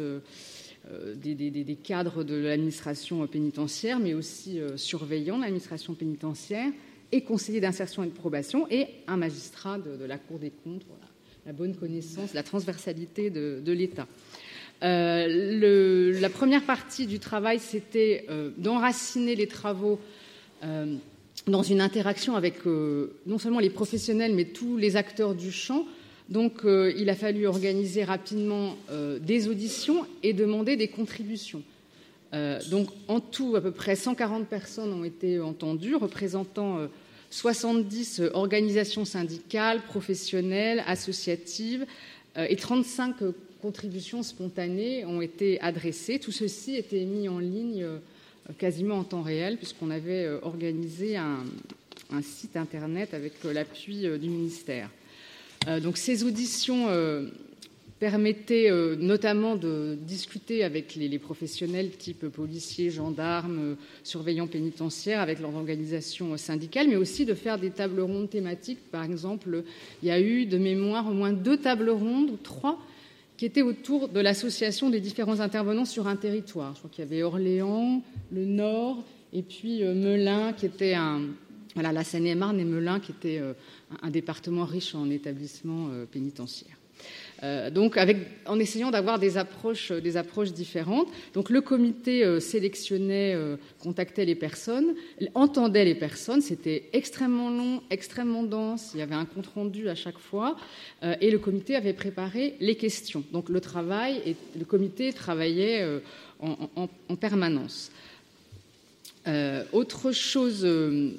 des, 1.17 1.79
cadres 1.83 2.23
de 2.23 2.37
l'administration 2.37 3.27
pénitentiaire, 3.27 3.99
mais 3.99 4.15
aussi 4.15 4.61
surveillants 4.77 5.37
de 5.39 5.43
l'administration 5.43 5.95
pénitentiaire, 5.95 6.71
et 7.11 7.23
conseillers 7.23 7.61
d'insertion 7.61 8.05
et 8.05 8.07
de 8.07 8.13
probation, 8.13 8.69
et 8.71 8.87
un 9.09 9.17
magistrat 9.17 9.79
de, 9.79 10.05
la 10.05 10.19
Cour 10.19 10.39
des 10.39 10.51
comptes. 10.51 10.87
La 11.47 11.53
bonne 11.53 11.77
connaissance, 11.77 12.35
la 12.35 12.43
transversalité 12.43 13.31
de, 13.31 13.73
l'État. 13.73 14.09
Euh, 14.83 16.21
la 16.21 16.29
première 16.29 16.65
partie 16.65 17.07
du 17.07 17.21
travail, 17.21 17.61
c'était 17.61 18.27
euh, 18.29 18.51
d'enraciner 18.59 19.37
les 19.37 19.47
travaux 19.47 20.01
euh, 20.65 20.97
dans 21.47 21.63
une 21.63 21.81
interaction 21.81 22.35
avec 22.35 22.67
non 22.67 23.39
seulement 23.39 23.61
les 23.61 23.71
professionnels, 23.71 24.35
mais 24.35 24.47
tous 24.47 24.77
les 24.77 24.97
acteurs 24.97 25.35
du 25.35 25.53
champ, 25.53 25.87
Donc 26.29 26.63
il 26.65 27.09
a 27.09 27.15
fallu 27.15 27.47
organiser 27.47 28.03
rapidement 28.03 28.75
des 29.21 29.47
auditions 29.47 30.05
et 30.25 30.33
demander 30.33 30.75
des 30.75 30.89
contributions. 30.89 31.63
donc 32.69 32.89
en 33.07 33.21
tout, 33.21 33.55
à 33.55 33.61
peu 33.61 33.71
près 33.71 33.95
140 33.95 34.49
personnes 34.49 34.93
ont 34.93 35.05
été 35.05 35.39
entendues, 35.39 35.95
représentant 35.95 36.89
70 37.31 38.23
organisations 38.35 39.05
syndicales, 39.05 39.83
professionnelles, 39.83 40.83
associatives 40.87 41.87
et 42.37 42.57
35 42.57 43.17
contributions 43.63 44.23
spontanées 44.23 45.05
ont 45.05 45.21
été 45.21 45.61
adressées. 45.61 46.19
Tout 46.19 46.33
ceci 46.33 46.77
était 46.77 47.05
mis 47.05 47.29
en 47.29 47.39
ligne 47.39 47.87
quasiment 48.59 48.99
en 48.99 49.05
temps 49.05 49.23
réel, 49.23 49.57
puisqu'on 49.57 49.91
avait 49.91 50.25
euh, 50.25 50.39
organisé 50.43 51.17
un, 51.17 51.45
site 52.23 52.57
internet 52.57 53.15
avec 53.15 53.33
euh, 53.45 53.53
l'appui 53.53 54.07
euh, 54.07 54.19
du 54.19 54.29
ministère. 54.29 54.91
donc 55.83 55.97
ces 55.97 56.23
auditions 56.23 56.87
permettaient 57.99 58.71
notamment 58.99 59.57
de 59.57 59.97
discuter 60.01 60.65
avec 60.65 60.95
les, 60.97 61.19
professionnels 61.19 61.91
type 61.91 62.29
policiers, 62.29 62.91
gendarmes, 62.91 63.77
surveillants 64.05 64.47
pénitentiaires, 64.47 65.21
avec 65.21 65.41
leurs 65.41 65.55
organisations 65.55 66.37
syndicales, 66.37 66.89
mais 66.89 66.97
aussi 66.97 67.25
de 67.25 67.35
faire 67.35 67.59
des 67.59 67.71
tables 67.71 68.01
rondes 68.01 68.29
thématiques. 68.29 68.91
Par 68.91 69.03
exemple, 69.03 69.65
il 70.03 70.09
y 70.09 70.11
a 70.11 70.21
eu 70.21 70.45
de 70.45 70.59
mémoire 70.59 71.09
au 71.09 71.15
moins 71.15 71.33
deux 71.33 71.57
tables 71.57 71.89
rondes, 71.89 72.31
ou 72.31 72.37
trois, 72.37 72.79
qui 73.37 73.45
était 73.45 73.63
autour 73.63 74.09
de 74.09 74.21
l'association 74.21 74.91
des 74.91 75.01
différents 75.01 75.41
intervenants 75.41 75.85
sur 75.85 76.09
un 76.09 76.17
territoire. 76.17 76.73
Je 76.75 76.79
crois 76.79 76.91
qu'il 76.91 77.05
y 77.05 77.07
avait 77.07 77.23
Orléans, 77.23 78.03
le 78.31 78.45
Nord, 78.45 79.05
et 79.33 79.43
puis 79.43 79.83
euh, 79.83 79.95
Melun, 79.95 80.53
qui 80.53 80.67
était 80.67 80.95
un. 80.95 81.23
Voilà, 81.75 81.93
la 81.93 82.05
Seine-et-Marne 82.05 82.59
et 82.59 82.65
Melun, 82.65 83.01
qui 83.01 83.13
était 83.13 83.39
euh, 83.39 83.53
un 84.01 84.09
département 84.09 84.65
riche 84.65 84.95
en 84.95 85.11
établissements 85.11 85.89
euh, 85.91 86.07
pénitentiaires. 86.07 86.76
Euh, 87.43 87.71
donc 87.71 87.99
en 88.47 88.59
essayant 88.59 88.91
d'avoir 88.91 89.19
des 89.19 89.37
approches, 89.37 89.93
des 89.93 90.17
approches 90.17 90.53
différentes. 90.53 91.09
Donc 91.35 91.51
le 91.51 91.61
comité 91.61 92.25
euh, 92.25 92.41
sélectionnait, 92.41 93.35
euh, 93.35 93.57
contactait 93.81 94.25
les 94.25 94.35
personnes, 94.35 94.95
entendait 95.35 95.85
les 95.85 95.95
personnes. 95.95 96.41
C'était 96.41 96.85
extrêmement 96.93 97.51
long, 97.51 97.83
extrêmement 97.91 98.43
dense. 98.43 98.93
Il 98.95 99.01
y 99.01 99.03
avait 99.03 99.15
un 99.15 99.27
compte 99.27 99.49
rendu 99.49 99.89
à 99.89 99.95
chaque 99.95 100.19
fois, 100.19 100.57
et 101.21 101.31
le 101.31 101.39
comité 101.39 101.77
avait 101.77 101.93
préparé 101.93 102.55
les 102.61 102.77
questions. 102.77 103.25
Donc 103.33 103.49
le 103.49 103.61
travail 103.61 104.21
et 104.25 104.37
le 104.59 104.65
comité 104.65 105.13
travaillait 105.13 105.85
en, 106.41 107.17
permanence. 107.17 107.91
autre 109.73 110.13
chose, 110.13 110.67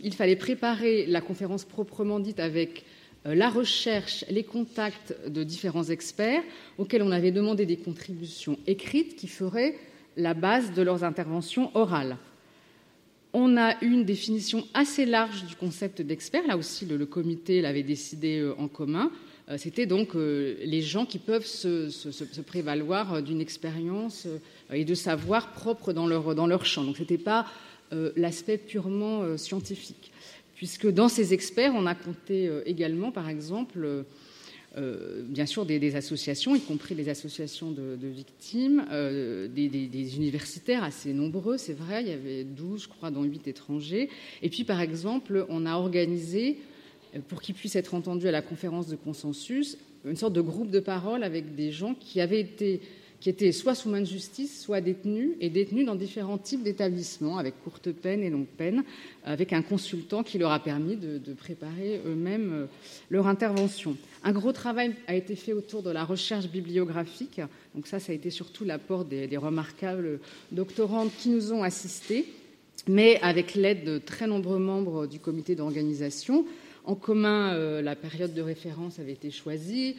il 0.04 0.14
fallait 0.14 0.36
préparer 0.36 1.06
la 1.06 1.22
conférence 1.22 1.66
proprement 1.66 2.20
dite 2.20 2.40
avec 2.40 2.84
euh, 2.84 2.97
la 3.34 3.50
recherche, 3.50 4.24
les 4.30 4.44
contacts 4.44 5.14
de 5.28 5.44
différents 5.44 5.84
experts 5.84 6.44
auxquels 6.78 7.02
on 7.02 7.12
avait 7.12 7.32
demandé 7.32 7.66
des 7.66 7.78
contributions 7.78 8.58
écrites 8.68 9.16
qui 9.16 9.28
feraient 9.28 9.76
la 10.16 10.34
base 10.34 10.74
de 10.74 10.82
leurs 10.82 11.04
interventions 11.04 11.72
orales. 11.76 12.18
On 13.34 13.58
a 13.58 13.76
une 13.84 14.06
définition 14.06 14.66
assez 14.74 15.06
large 15.06 15.46
du 15.46 15.56
concept 15.56 16.02
d'expert. 16.02 16.48
Là 16.48 16.58
aussi, 16.58 16.86
le, 16.86 17.06
comité 17.06 17.62
l'avait 17.62 17.84
décidé 17.84 18.40
euh, 18.40 18.56
en 18.58 18.68
commun. 18.68 19.12
Euh, 19.50 19.58
c'était 19.58 19.86
donc 19.86 20.16
les 20.16 20.82
gens 20.82 21.06
qui 21.06 21.20
peuvent 21.20 21.46
se, 21.46 22.42
prévaloir 22.44 23.22
d'une 23.22 23.42
expérience 23.42 24.28
et 24.72 24.86
de 24.86 24.96
savoir 24.96 25.52
propre 25.52 25.92
dans 25.92 26.08
leur, 26.08 26.34
dans 26.34 26.48
leur 26.48 26.66
champ. 26.66 26.84
Donc, 26.84 26.98
ce 26.98 27.02
n'était 27.02 27.18
pas 27.18 27.46
l'aspect 28.16 28.58
purement 28.58 29.38
scientifique 29.38 30.12
puisque 30.58 30.88
dans 30.88 31.08
ces 31.08 31.34
experts, 31.34 31.74
on 31.76 31.86
a 31.86 31.96
compté 31.96 32.48
euh, 32.48 32.64
également, 32.66 33.12
par 33.12 33.30
exemple, 33.30 33.80
euh, 33.84 34.04
euh, 34.76 35.22
bien 35.24 35.46
sûr, 35.46 35.66
des, 35.66 35.96
associations, 35.96 36.56
y 36.56 36.60
compris 36.60 36.96
les 36.96 37.10
associations 37.10 37.72
de, 37.72 37.98
victimes, 38.08 38.86
des, 38.92 40.16
universitaires 40.18 40.84
assez 40.84 41.14
nombreux, 41.14 41.58
c'est 41.58 41.74
vrai, 41.74 42.04
il 42.04 42.10
y 42.10 42.12
avait 42.12 42.44
12, 42.44 42.84
je 42.84 42.88
crois, 42.88 43.10
dont 43.10 43.24
8 43.24 43.48
étrangers. 43.48 44.10
Et 44.44 44.50
puis, 44.50 44.66
par 44.66 44.82
exemple, 44.82 45.46
on 45.50 45.66
a 45.66 45.76
organisé, 45.76 46.58
pour 47.28 47.42
qu'ils 47.42 47.56
puissent 47.56 47.76
être 47.76 47.96
entendus 47.96 48.28
à 48.28 48.32
la 48.32 48.44
conférence 48.44 48.88
de 48.88 48.96
consensus, 48.96 49.78
une 50.06 50.16
sorte 50.16 50.34
de 50.34 50.42
groupe 50.42 50.70
de 50.70 50.80
parole 50.80 51.24
avec 51.24 51.56
des 51.56 51.72
gens 51.72 51.96
qui 51.96 52.22
avaient 52.22 52.42
été 52.42 52.82
qui 53.20 53.30
étaient 53.30 53.52
soit 53.52 53.74
sous 53.74 53.90
main 53.90 54.02
de 54.02 54.06
justice, 54.06 54.62
soit 54.62 54.82
détenus, 54.82 55.32
et 55.40 55.50
détenus 55.50 55.86
dans 55.86 55.96
différents 55.96 56.38
types 56.38 56.62
d'établissements, 56.62 57.38
avec 57.38 57.56
courte 57.64 57.92
peine 57.92 58.22
et 58.22 58.30
longue 58.30 58.46
peine, 58.46 58.84
avec 59.24 59.54
un 59.54 59.62
consultant 59.62 60.24
qui 60.24 60.38
leur 60.38 60.52
a 60.52 60.60
permis 60.60 60.96
de, 60.96 61.34
préparer 61.34 62.02
eux-mêmes 62.06 62.52
euh, 62.54 62.66
leur 63.10 63.28
intervention. 63.28 63.96
Un 64.24 64.32
gros 64.32 64.52
travail 64.52 64.94
a 65.08 65.16
été 65.16 65.36
fait 65.36 65.54
autour 65.54 65.84
de 65.84 65.90
la 65.90 66.04
recherche 66.04 66.48
bibliographique. 66.48 67.42
Donc 67.76 67.88
ça, 67.88 68.00
ça 68.00 68.12
a 68.12 68.16
été 68.16 68.30
surtout 68.30 68.66
l'apport 68.66 69.06
des, 69.06 69.38
remarquables 69.38 70.20
doctorantes 70.52 71.12
qui 71.18 71.30
nous 71.30 71.54
ont 71.54 71.64
assistés, 71.64 72.26
mais 72.88 73.20
avec 73.22 73.56
l'aide 73.56 73.84
de 73.84 73.98
très 73.98 74.28
nombreux 74.28 74.60
membres 74.60 75.08
du 75.08 75.20
comité 75.20 75.56
d'organisation. 75.56 76.46
En 76.86 76.96
commun, 76.96 77.54
euh, 77.54 77.82
la 77.82 77.96
période 77.96 78.34
de 78.34 78.42
référence 78.42 79.00
avait 79.00 79.14
été 79.14 79.32
choisie 79.32 79.96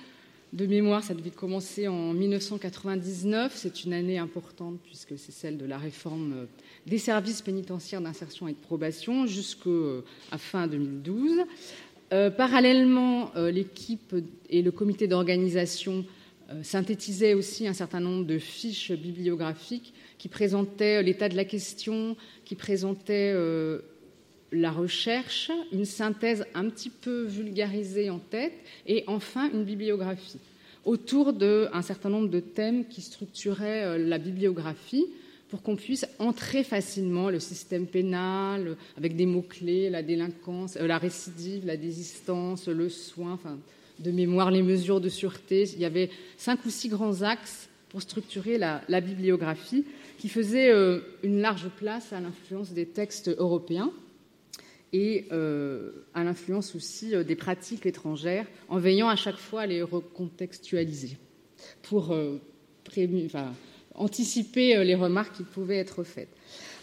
de 0.52 0.66
mémoire, 0.66 1.04
ça 1.04 1.14
devait 1.14 1.30
commencer 1.30 1.88
en 1.88 2.12
1999. 2.14 3.52
C'est 3.54 3.84
une 3.84 3.92
année 3.92 4.18
importante 4.18 4.78
puisque 4.82 5.18
c'est 5.18 5.32
celle 5.32 5.58
de 5.58 5.66
la 5.66 5.78
réforme 5.78 6.32
euh, 6.32 6.44
des 6.86 6.98
services 6.98 7.42
pénitentiaires 7.42 8.00
d'insertion 8.00 8.48
et 8.48 8.52
de 8.52 8.58
probation 8.58 9.26
jusqu'à 9.26 9.68
euh, 9.68 10.02
fin 10.38 10.66
2012. 10.66 11.40
Euh, 12.14 12.30
parallèlement, 12.30 13.32
l'équipe 13.36 14.14
et 14.48 14.62
le 14.62 14.70
comité 14.70 15.06
d'organisation 15.06 16.06
synthétisaient 16.62 17.34
aussi 17.34 17.68
un 17.68 17.74
certain 17.74 18.00
nombre 18.00 18.24
de 18.24 18.38
fiches 18.38 18.92
bibliographiques 18.92 19.92
qui 20.16 20.28
présentaient 20.28 21.02
l'état 21.02 21.28
de 21.28 21.36
la 21.36 21.44
question, 21.44 22.16
qui 22.46 22.54
présentaient 22.54 23.34
la 24.52 24.70
recherche, 24.70 25.50
une 25.72 25.84
synthèse 25.84 26.44
un 26.54 26.68
petit 26.68 26.90
peu 26.90 27.24
vulgarisée 27.24 28.10
en 28.10 28.18
tête, 28.18 28.54
et 28.86 29.04
enfin 29.06 29.50
une 29.52 29.64
bibliographie 29.64 30.38
autour 30.88 31.34
d'un 31.34 31.82
certain 31.82 32.08
nombre 32.08 32.30
de 32.30 32.40
thèmes 32.40 32.86
qui 32.86 33.02
structuraient 33.02 33.84
euh, 33.84 33.98
la 33.98 34.16
bibliographie 34.16 35.04
pour 35.50 35.62
qu'on 35.62 35.76
puisse 35.76 36.06
entrer 36.18 36.64
facilement 36.64 37.28
le 37.28 37.40
système 37.40 37.86
pénal 37.86 38.76
avec 38.96 39.14
des 39.14 39.26
mots-clés, 39.26 39.90
la 39.90 40.02
délinquance, 40.02 40.76
euh, 40.76 40.86
la 40.86 40.96
récidive, 40.96 41.66
la 41.66 41.76
désistance, 41.76 42.68
le 42.68 42.88
soin, 42.88 43.32
enfin, 43.32 43.58
de 43.98 44.10
mémoire, 44.10 44.50
les 44.50 44.62
mesures 44.62 45.00
de 45.00 45.10
sûreté. 45.10 45.68
Il 45.74 45.80
y 45.80 45.84
avait 45.84 46.08
cinq 46.38 46.64
ou 46.64 46.70
six 46.70 46.88
grands 46.88 47.20
axes 47.20 47.68
pour 47.90 48.00
structurer 48.00 48.56
la, 48.56 49.00
bibliographie 49.00 49.84
qui 50.18 50.28
faisaient 50.30 50.70
euh, 50.70 51.00
une 51.22 51.40
large 51.40 51.68
place 51.76 52.14
à 52.14 52.20
l'influence 52.20 52.72
des 52.72 52.86
textes 52.86 53.28
européens 53.28 53.90
et 54.92 55.26
euh, 55.32 55.90
à 56.14 56.24
l'influence 56.24 56.74
aussi 56.74 57.14
euh, 57.14 57.24
des 57.24 57.36
pratiques 57.36 57.86
étrangères, 57.86 58.46
en 58.68 58.78
veillant 58.78 59.08
à 59.08 59.16
chaque 59.16 59.36
fois 59.36 59.62
à 59.62 59.66
les 59.66 59.82
recontextualiser 59.82 61.16
pour 61.82 62.12
euh, 62.12 62.38
anticiper 63.94 64.82
les 64.84 64.94
remarques 64.94 65.36
qui 65.36 65.42
pouvaient 65.42 65.76
être 65.76 66.04
faites. 66.04 66.28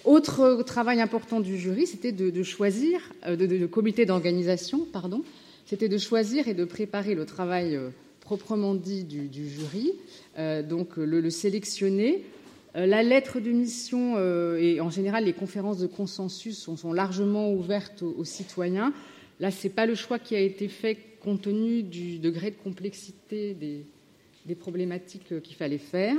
Autre 0.03 0.61
travail 0.63 1.01
important 1.01 1.39
du 1.39 1.57
jury, 1.57 1.87
c'était 1.87 2.11
de, 2.11 2.43
choisir, 2.43 2.99
de, 3.27 3.65
comité 3.65 4.05
d'organisation, 4.05 4.85
pardon, 4.93 5.23
c'était 5.65 5.89
de 5.89 5.97
choisir 5.97 6.47
et 6.47 6.53
de 6.53 6.63
préparer 6.63 7.15
le 7.15 7.25
travail 7.25 7.79
proprement 8.19 8.75
dit 8.75 9.03
du, 9.03 9.49
jury, 9.49 9.93
donc 10.69 10.97
le 10.97 11.29
sélectionner, 11.31 12.23
la 12.75 13.03
lettre 13.03 13.39
de 13.39 13.51
mission 13.51 14.15
euh, 14.17 14.57
et 14.57 14.81
en 14.81 14.89
général 14.89 15.23
les 15.25 15.33
conférences 15.33 15.77
de 15.77 15.87
consensus 15.87 16.69
sont, 16.75 16.93
largement 16.93 17.51
ouvertes 17.51 18.03
aux, 18.03 18.25
citoyens. 18.25 18.93
Là, 19.39 19.51
ce 19.51 19.67
n'est 19.67 19.73
pas 19.73 19.85
le 19.85 19.95
choix 19.95 20.19
qui 20.19 20.35
a 20.35 20.39
été 20.39 20.67
fait 20.67 20.97
compte 21.21 21.43
tenu 21.43 21.83
du 21.83 22.19
degré 22.19 22.51
de 22.51 22.55
complexité 22.55 23.53
des, 23.53 24.55
problématiques 24.55 25.31
euh, 25.31 25.39
qu'il 25.39 25.55
fallait 25.55 25.77
faire. 25.77 26.15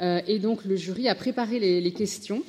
et 0.00 0.38
donc 0.38 0.64
le 0.64 0.76
jury 0.76 1.08
a 1.08 1.14
préparé 1.14 1.58
les, 1.60 1.92
questions. 1.92 2.42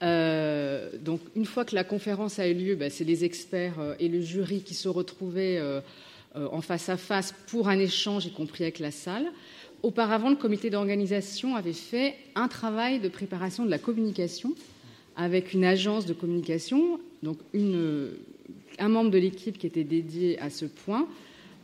donc 0.00 1.20
une 1.34 1.46
fois 1.46 1.64
que 1.64 1.74
la 1.74 1.84
conférence 1.84 2.38
a 2.38 2.46
eu 2.46 2.54
lieu, 2.54 2.74
bah, 2.76 2.90
c'est 2.90 3.04
les 3.04 3.24
experts 3.24 3.96
et 3.98 4.08
le 4.08 4.20
jury 4.20 4.60
qui 4.60 4.74
se 4.74 4.88
retrouvaient 4.88 5.60
en 6.34 6.60
face 6.60 6.88
à 6.88 6.98
face 6.98 7.34
pour 7.48 7.68
un 7.68 7.78
échange, 7.78 8.26
y 8.26 8.32
compris 8.32 8.64
avec 8.64 8.78
la 8.78 8.90
salle. 8.90 9.26
Auparavant, 9.82 10.30
le 10.30 10.36
comité 10.36 10.70
d'organisation 10.70 11.54
avait 11.54 11.72
fait 11.72 12.14
un 12.34 12.48
travail 12.48 12.98
de 12.98 13.08
préparation 13.08 13.64
de 13.64 13.70
la 13.70 13.78
communication 13.78 14.54
avec 15.16 15.54
une 15.54 15.64
agence 15.64 16.06
de 16.06 16.12
communication, 16.12 17.00
donc 17.22 17.38
un 17.54 18.88
membre 18.88 19.10
de 19.10 19.18
l'équipe 19.18 19.58
qui 19.58 19.66
était 19.66 19.84
dédié 19.84 20.38
à 20.40 20.50
ce 20.50 20.66
point, 20.66 21.08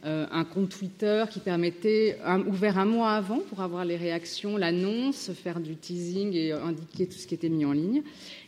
euh, 0.04 0.26
un 0.32 0.44
compte 0.44 0.70
Twitter 0.70 1.24
qui 1.30 1.38
permettait, 1.38 2.18
ouvert 2.46 2.78
un 2.78 2.86
mois 2.86 3.12
avant 3.12 3.38
pour 3.38 3.60
avoir 3.60 3.84
les 3.84 3.96
réactions, 3.96 4.56
l'annonce, 4.56 5.30
faire 5.32 5.60
du 5.60 5.76
teasing 5.76 6.34
et 6.34 6.52
indiquer 6.52 7.06
tout 7.06 7.18
ce 7.18 7.26
qui 7.26 7.34
était 7.34 7.48
mis 7.48 7.64
en 7.64 7.72
ligne, 7.72 8.02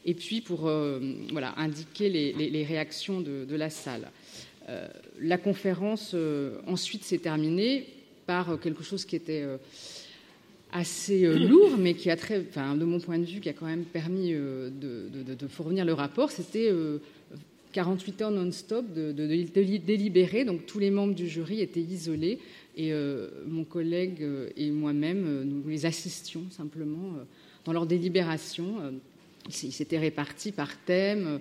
et 0.04 0.14
puis 0.14 0.40
pour 0.40 0.66
euh, 0.66 1.00
indiquer 1.56 2.08
les, 2.08 2.64
réactions 2.64 3.20
de, 3.20 3.56
la 3.56 3.70
salle. 3.70 4.10
la 5.20 5.38
conférence 5.38 6.16
ensuite 6.66 7.04
s'est 7.04 7.18
terminée 7.18 7.86
par 8.26 8.58
quelque 8.60 8.82
chose 8.82 9.04
qui 9.04 9.16
était 9.16 9.44
assez 10.72 11.26
lourd, 11.38 11.76
mais 11.78 11.94
qui 11.94 12.10
a 12.10 12.16
très, 12.16 12.40
de 12.40 12.84
mon 12.84 13.00
point 13.00 13.18
de 13.18 13.24
vue, 13.24 13.40
qui 13.40 13.48
a 13.48 13.52
quand 13.52 13.66
même 13.66 13.84
permis 13.84 14.32
de, 14.32 14.70
de, 14.70 15.46
fournir 15.46 15.84
le 15.84 15.92
rapport. 15.92 16.30
C'était 16.30 16.70
48 17.74 18.22
heures 18.22 18.30
non-stop 18.30 18.86
de, 18.94 19.12
délibérer, 19.12 20.44
donc 20.44 20.64
tous 20.64 20.78
les 20.78 20.90
membres 20.90 21.14
du 21.14 21.28
jury 21.28 21.60
étaient 21.60 21.80
isolés 21.80 22.38
et 22.76 22.92
euh, 22.92 23.28
mon 23.46 23.64
collègue 23.64 24.22
euh, 24.22 24.48
et 24.56 24.70
moi-même, 24.70 25.24
euh, 25.26 25.44
nous 25.44 25.68
les 25.68 25.84
assistions 25.84 26.44
simplement 26.50 27.14
dans 27.64 27.72
leur 27.72 27.86
délibération. 27.86 28.76
Ils 29.48 29.72
s'étaient 29.72 29.98
répartis 29.98 30.52
par 30.52 30.76
thème, 30.84 31.40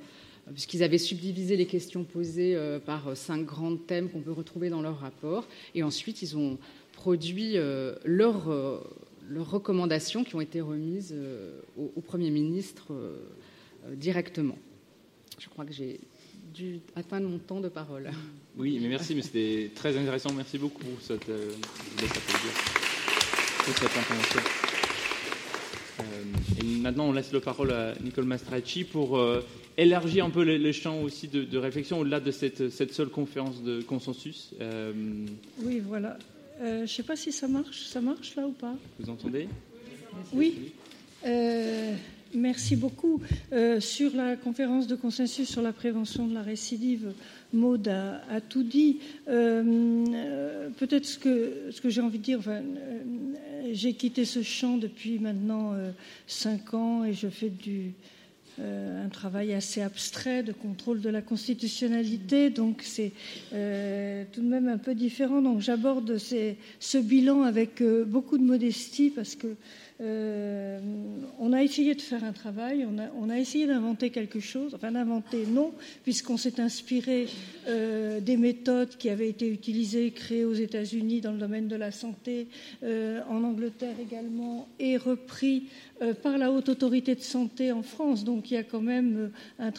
puisqu'ils 0.52 0.84
avaient 0.84 0.98
subdivisé 0.98 1.56
les 1.56 1.66
questions 1.66 2.04
posées 2.04 2.58
par 2.86 3.16
cinq 3.16 3.46
grands 3.46 3.78
thèmes 3.78 4.10
qu'on 4.10 4.22
peut 4.22 4.32
retrouver 4.32 4.70
dans 4.70 4.82
leur 4.82 5.00
rapport. 5.00 5.48
Et 5.74 5.84
ensuite, 5.84 6.22
ils 6.22 6.38
ont 6.38 6.58
produit 6.92 7.56
leurs, 8.04 8.84
leurs 9.30 9.50
recommandations 9.50 10.24
qui 10.24 10.36
ont 10.36 10.42
été 10.42 10.60
remises 10.60 11.16
au, 11.78 12.02
Premier 12.02 12.30
ministre 12.30 12.94
directement. 13.94 14.58
Je 15.40 15.48
crois 15.48 15.66
que 15.66 15.74
j'ai 15.74 16.00
dû 16.54 16.80
atteindre 16.96 17.28
mon 17.28 17.40
temps 17.40 17.60
de 17.60 17.70
parole. 17.70 18.12
Oui, 18.58 18.78
mais 18.82 18.88
merci, 18.88 19.16
mais 19.16 19.22
c'était 19.22 19.72
très 19.74 19.98
intéressant. 19.98 20.32
Merci 20.34 20.58
beaucoup 20.58 20.84
pour 20.84 21.02
cette, 21.02 21.30
euh. 21.30 21.52
Euh, 26.00 26.04
et 26.60 26.64
maintenant, 26.80 27.06
on 27.06 27.14
laisse 27.14 27.32
la 27.32 27.40
parole 27.40 27.72
à 27.72 27.94
Nicole 28.02 28.26
Mastracci 28.26 28.84
pour 28.84 29.18
euh, 29.18 29.42
élargir 29.78 30.26
un 30.26 30.30
peu 30.30 30.44
le, 30.44 30.72
champ 30.72 31.02
aussi 31.02 31.28
de, 31.28 31.58
réflexion 31.58 32.00
au-delà 32.00 32.20
de 32.20 32.32
cette, 32.32 32.70
cette, 32.70 32.94
seule 32.94 33.10
conférence 33.10 33.64
de 33.64 33.82
consensus. 33.82 34.54
Oui, 35.64 35.82
voilà. 35.86 36.18
je 36.62 36.82
ne 36.82 36.86
sais 36.88 37.04
pas 37.04 37.16
si 37.16 37.32
ça 37.32 37.48
marche. 37.48 37.86
Ça 37.86 38.02
marche 38.02 38.36
là 38.36 38.48
ou 38.48 38.52
pas 38.52 38.76
Vous 39.00 39.10
entendez? 39.10 39.48
Oui. 40.34 40.74
Merci 42.36 42.76
beaucoup. 42.76 43.22
Euh, 43.52 43.80
sur 43.80 44.16
la 44.16 44.36
conférence 44.36 44.88
de 44.88 44.96
consensus 44.96 45.48
sur 45.50 45.62
la 45.62 45.72
prévention 45.72 46.28
de 46.28 46.34
la 46.34 46.42
récidive, 46.42 47.14
Maud 47.54 47.88
a, 47.88 48.42
tout 48.42 48.64
dit. 48.64 49.00
Euh, 49.28 50.70
peut-être 50.78 51.06
ce 51.06 51.20
que, 51.20 51.70
ce 51.70 51.80
que 51.80 51.90
j'ai 51.90 52.02
envie 52.02 52.18
de 52.18 52.24
dire, 52.24 52.40
enfin, 52.40 52.62
euh, 52.62 53.70
j'ai 53.72 53.94
quitté 53.94 54.26
ce 54.26 54.42
champ 54.42 54.78
depuis 54.78 55.20
maintenant 55.20 55.74
cinq 56.26 56.74
ans 56.74 57.04
et 57.04 57.14
je 57.14 57.28
fais 57.28 57.50
du, 57.50 57.94
un 58.60 59.10
travail 59.10 59.54
assez 59.54 59.82
abstrait 59.82 60.44
de 60.44 60.52
contrôle 60.52 61.02
de 61.02 61.10
la 61.10 61.22
constitutionnalité, 61.22 62.50
donc 62.50 62.82
c'est 62.84 63.12
tout 63.52 64.42
de 64.42 64.48
même 64.48 64.68
un 64.68 64.78
peu 64.78 64.96
différent. 64.96 65.42
Donc 65.42 65.60
j'aborde 65.60 66.18
ce 66.18 66.98
bilan 66.98 67.44
avec 67.44 67.82
beaucoup 68.08 68.38
de 68.38 68.44
modestie 68.44 69.10
parce 69.10 69.36
que 69.36 69.56
euh, 70.02 70.80
on 71.40 71.54
a 71.54 71.62
essayé 71.62 71.94
de 71.94 72.02
faire 72.02 72.24
un 72.24 72.32
travail, 72.32 72.86
on 73.16 73.30
a, 73.30 73.40
essayé 73.40 73.68
d'inventer 73.68 74.10
quelque 74.10 74.40
chose, 74.40 74.74
enfin 74.74 74.92
d'inventer 74.92 75.46
non, 75.46 75.72
puisqu'on 76.04 76.38
s'est 76.38 76.60
inspiré 76.60 77.28
euh, 77.68 78.20
des 78.20 78.38
méthodes 78.38 78.98
qui 78.98 79.10
avaient 79.10 79.30
été 79.30 79.48
utilisées, 79.48 80.12
créées 80.12 80.46
aux 80.46 80.54
États-Unis 80.54 81.22
dans 81.22 81.32
le 81.32 81.38
domaine 81.38 81.68
de 81.68 81.76
la 81.76 81.92
santé, 81.92 82.48
euh, 82.84 83.22
en 83.30 83.44
Angleterre 83.44 83.96
également, 84.02 84.68
et 84.80 84.98
repris 84.98 85.64
par 86.22 86.38
la 86.38 86.52
haute 86.52 86.68
autorité 86.68 87.16
de 87.16 87.22
santé 87.22 87.72
en 87.72 87.82
France. 87.82 88.26
Donc 88.26 88.52
il 88.52 88.56
y 88.56 88.58
a 88.58 88.64
quand 88.64 88.82
même 88.82 89.32
un, 89.58 89.72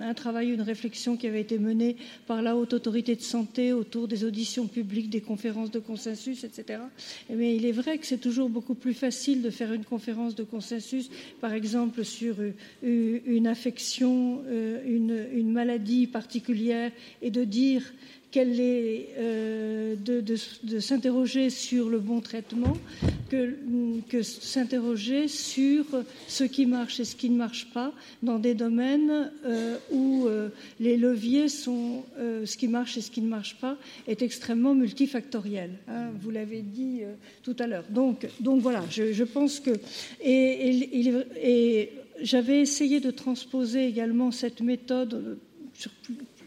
un, 0.00 0.14
travail, 0.14 0.50
une 0.50 0.62
réflexion 0.62 1.18
qui 1.18 1.26
avait 1.26 1.42
été 1.42 1.58
menée 1.58 1.96
par 2.26 2.40
la 2.40 2.56
haute 2.56 2.72
autorité 2.72 3.16
de 3.16 3.20
santé 3.20 3.74
autour 3.74 4.08
des 4.08 4.24
auditions 4.24 4.66
publiques, 4.66 5.10
des 5.10 5.20
conférences 5.20 5.70
de 5.70 5.78
consensus, 5.78 6.42
etc. 6.44 6.80
Mais 7.28 7.54
il 7.54 7.66
est 7.66 7.72
vrai 7.72 7.98
que 7.98 8.06
c'est 8.06 8.20
toujours 8.20 8.48
beaucoup 8.48 8.74
plus 8.74 8.94
facile 9.00 9.40
de 9.40 9.48
faire 9.48 9.72
une 9.72 9.84
conférence 9.84 10.34
de 10.34 10.44
consensus, 10.44 11.10
par 11.40 11.54
exemple 11.54 12.04
sur 12.04 12.36
euh, 12.40 13.20
une 13.24 13.46
affection, 13.46 14.42
euh, 14.46 14.82
une, 14.84 15.50
maladie 15.50 16.06
particulière, 16.06 16.92
et 17.22 17.30
de 17.30 17.44
dire 17.44 17.82
qu'elle 18.30 18.60
est 18.60 19.08
euh, 19.18 19.96
de, 19.96 20.80
s'interroger 20.80 21.50
sur 21.50 21.88
le 21.88 21.98
bon 21.98 22.20
traitement 22.20 22.76
que, 23.28 23.56
que 24.08 24.22
s'interroger 24.22 25.28
sur 25.28 25.84
ce 26.28 26.44
qui 26.44 26.66
marche 26.66 27.00
et 27.00 27.04
ce 27.04 27.16
qui 27.16 27.28
ne 27.30 27.36
marche 27.36 27.66
pas 27.72 27.92
dans 28.22 28.38
des 28.38 28.54
domaines 28.54 29.32
euh, 29.44 29.76
où 29.90 30.26
euh, 30.26 30.48
les 30.78 30.96
leviers 30.96 31.48
sont 31.48 32.04
ce 32.18 32.56
qui 32.56 32.68
marche 32.68 32.96
et 32.96 33.00
ce 33.00 33.10
qui 33.10 33.20
ne 33.20 33.28
marche 33.28 33.56
pas 33.56 33.76
est 34.06 34.22
extrêmement 34.22 34.74
multifactoriel. 34.74 35.72
Hein, 35.88 36.10
vous 36.20 36.30
l'avez 36.30 36.62
dit 36.62 37.00
tout 37.42 37.56
à 37.58 37.66
l'heure. 37.66 37.84
Donc, 37.90 38.26
voilà, 38.40 38.84
je, 38.90 39.24
pense 39.24 39.60
que 39.60 39.70
et, 40.22 41.10
et 41.42 41.92
j'avais 42.22 42.60
essayé 42.60 43.00
de 43.00 43.10
transposer 43.10 43.86
également 43.86 44.30
cette 44.30 44.60
méthode 44.60 45.38
sur 45.74 45.90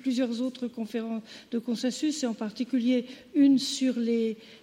plusieurs 0.03 0.41
autres 0.41 0.67
conférences 0.67 1.23
de 1.51 1.59
consensus, 1.59 2.23
et 2.23 2.27
en 2.27 2.33
particulier 2.33 3.05
une 3.35 3.57
sur 3.57 3.95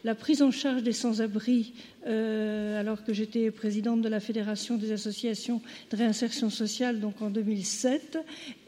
la 0.04 0.14
prise 0.14 0.42
en 0.42 0.50
charge 0.50 0.82
des 0.82 0.92
sans-abri, 0.92 1.72
euh, 2.06 2.78
alors 2.78 3.02
que 3.04 3.14
j'étais 3.14 3.50
présidente 3.50 4.02
de 4.02 4.08
la 4.10 4.20
Fédération 4.20 4.76
des 4.76 4.92
associations 4.92 5.62
de 5.90 5.96
réinsertion 5.96 6.50
sociale, 6.50 7.00
donc 7.00 7.22
en 7.22 7.30
2007, 7.30 8.18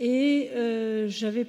et 0.00 0.48
euh, 0.54 1.08
j'avais 1.08 1.46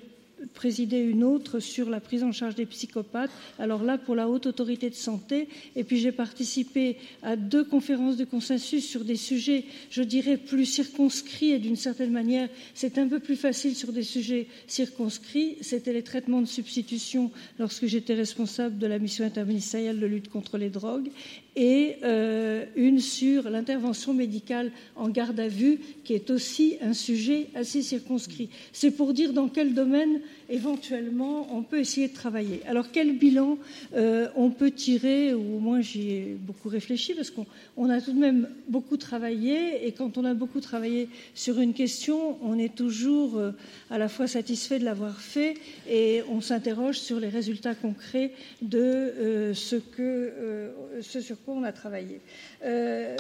présidé 0.53 0.99
une 0.99 1.23
autre 1.23 1.59
sur 1.59 1.89
la 1.89 1.99
prise 1.99 2.23
en 2.23 2.31
charge 2.31 2.55
des 2.55 2.65
psychopathes, 2.65 3.31
alors 3.59 3.83
là 3.83 3.97
pour 3.97 4.15
la 4.15 4.27
haute 4.27 4.45
autorité 4.45 4.89
de 4.89 4.95
santé, 4.95 5.47
et 5.75 5.83
puis 5.83 5.99
j'ai 5.99 6.11
participé 6.11 6.97
à 7.21 7.35
deux 7.35 7.63
conférences 7.63 8.17
de 8.17 8.25
consensus 8.25 8.87
sur 8.87 9.03
des 9.03 9.15
sujets, 9.15 9.65
je 9.89 10.03
dirais, 10.03 10.37
plus 10.37 10.65
circonscrits, 10.65 11.51
et 11.51 11.59
d'une 11.59 11.75
certaine 11.75 12.11
manière, 12.11 12.49
c'est 12.73 12.97
un 12.97 13.07
peu 13.07 13.19
plus 13.19 13.35
facile 13.35 13.75
sur 13.75 13.91
des 13.91 14.03
sujets 14.03 14.47
circonscrits, 14.67 15.57
c'était 15.61 15.93
les 15.93 16.03
traitements 16.03 16.41
de 16.41 16.47
substitution 16.47 17.31
lorsque 17.59 17.85
j'étais 17.85 18.13
responsable 18.13 18.77
de 18.77 18.87
la 18.87 18.99
mission 18.99 19.25
interministérielle 19.25 19.99
de 19.99 20.05
lutte 20.05 20.29
contre 20.29 20.57
les 20.57 20.69
drogues, 20.69 21.09
et 21.55 21.97
euh, 22.03 22.65
une 22.75 22.99
sur 22.99 23.49
l'intervention 23.49 24.13
médicale 24.13 24.71
en 24.95 25.09
garde 25.09 25.39
à 25.39 25.47
vue, 25.47 25.79
qui 26.03 26.13
est 26.13 26.29
aussi 26.29 26.77
un 26.81 26.93
sujet 26.93 27.47
assez 27.55 27.81
circonscrit. 27.81 28.49
C'est 28.71 28.91
pour 28.91 29.13
dire 29.13 29.33
dans 29.33 29.47
quel 29.47 29.73
domaine 29.73 30.21
éventuellement 30.53 31.47
on 31.51 31.63
peut 31.63 31.79
essayer 31.79 32.07
de 32.07 32.13
travailler. 32.13 32.61
Alors 32.67 32.87
quel 32.91 33.17
bilan 33.17 33.57
euh, 33.95 34.27
on 34.35 34.49
peut 34.49 34.71
tirer, 34.71 35.33
ou 35.33 35.57
au 35.57 35.59
moins 35.59 35.81
j'y 35.81 36.11
ai 36.11 36.37
beaucoup 36.39 36.69
réfléchi, 36.69 37.13
parce 37.13 37.31
qu'on 37.31 37.89
a 37.89 38.01
tout 38.01 38.13
de 38.13 38.19
même 38.19 38.49
beaucoup 38.67 38.97
travaillé, 38.97 39.85
et 39.87 39.91
quand 39.91 40.17
on 40.17 40.25
a 40.25 40.33
beaucoup 40.33 40.61
travaillé 40.61 41.09
sur 41.35 41.59
une 41.59 41.73
question, 41.73 42.37
on 42.43 42.57
est 42.57 42.73
toujours 42.73 43.37
euh, 43.37 43.51
à 43.89 43.97
la 43.97 44.07
fois 44.07 44.27
satisfait 44.27 44.79
de 44.79 44.85
l'avoir 44.85 45.19
fait, 45.19 45.55
et 45.89 46.21
on 46.29 46.41
s'interroge 46.41 46.99
sur 46.99 47.19
les 47.19 47.29
résultats 47.29 47.75
concrets 47.75 48.31
de 48.61 49.51
ce, 49.53 49.75
que, 49.75 50.71
ce 51.01 51.21
sur 51.21 51.37
on 51.47 51.63
a 51.63 51.71
travaillé. 51.71 52.19
Euh, 52.63 53.17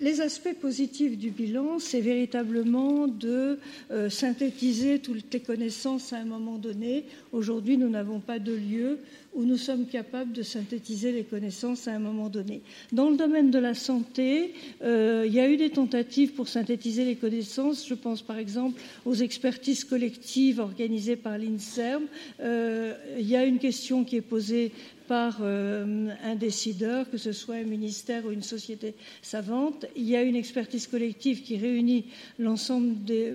les 0.00 0.20
aspects 0.20 0.54
positifs 0.60 1.18
du 1.18 1.30
bilan, 1.30 1.78
c'est 1.78 2.00
véritablement 2.00 3.06
de 3.06 3.58
euh, 3.90 4.08
synthétiser 4.10 4.98
toutes 4.98 5.32
les 5.32 5.40
connaissances 5.40 6.12
un 6.20 6.24
moment 6.24 6.56
donné. 6.56 7.04
Aujourd'hui, 7.32 7.76
nous 7.76 7.88
n'avons 7.88 8.20
pas 8.20 8.38
de 8.38 8.52
lieu 8.52 8.98
où 9.34 9.44
nous 9.44 9.56
sommes 9.56 9.86
capables 9.86 10.32
de 10.32 10.42
synthétiser 10.42 11.12
les 11.12 11.24
connaissances 11.24 11.86
à 11.86 11.92
un 11.92 11.98
moment 11.98 12.28
donné. 12.28 12.62
Dans 12.92 13.10
le 13.10 13.16
domaine 13.16 13.50
de 13.50 13.58
la 13.58 13.74
santé, 13.74 14.54
euh, 14.82 15.24
il 15.26 15.32
y 15.32 15.40
a 15.40 15.48
eu 15.48 15.56
des 15.56 15.70
tentatives 15.70 16.32
pour 16.32 16.48
synthétiser 16.48 17.04
les 17.04 17.16
connaissances. 17.16 17.86
Je 17.86 17.94
pense 17.94 18.22
par 18.22 18.38
exemple 18.38 18.80
aux 19.04 19.14
expertises 19.14 19.84
collectives 19.84 20.58
organisées 20.58 21.16
par 21.16 21.38
l'INSERM. 21.38 22.04
il 22.40 23.28
y 23.28 23.36
a 23.36 23.44
une 23.44 23.58
question 23.58 24.04
qui 24.04 24.16
est 24.16 24.20
posée 24.20 24.72
par 25.10 25.38
euh, 25.40 26.06
un 26.22 26.36
décideur, 26.36 27.10
que 27.10 27.18
ce 27.18 27.32
soit 27.32 27.56
un 27.56 27.64
ministère 27.64 28.24
ou 28.26 28.30
une 28.30 28.44
société 28.44 28.94
savante. 29.22 29.86
Il 29.96 30.08
y 30.08 30.14
a 30.14 30.22
une 30.22 30.36
expertise 30.36 30.86
collective 30.86 31.42
qui 31.42 31.56
réunit 31.56 32.04
l'ensemble 32.38 33.02
des. 33.02 33.34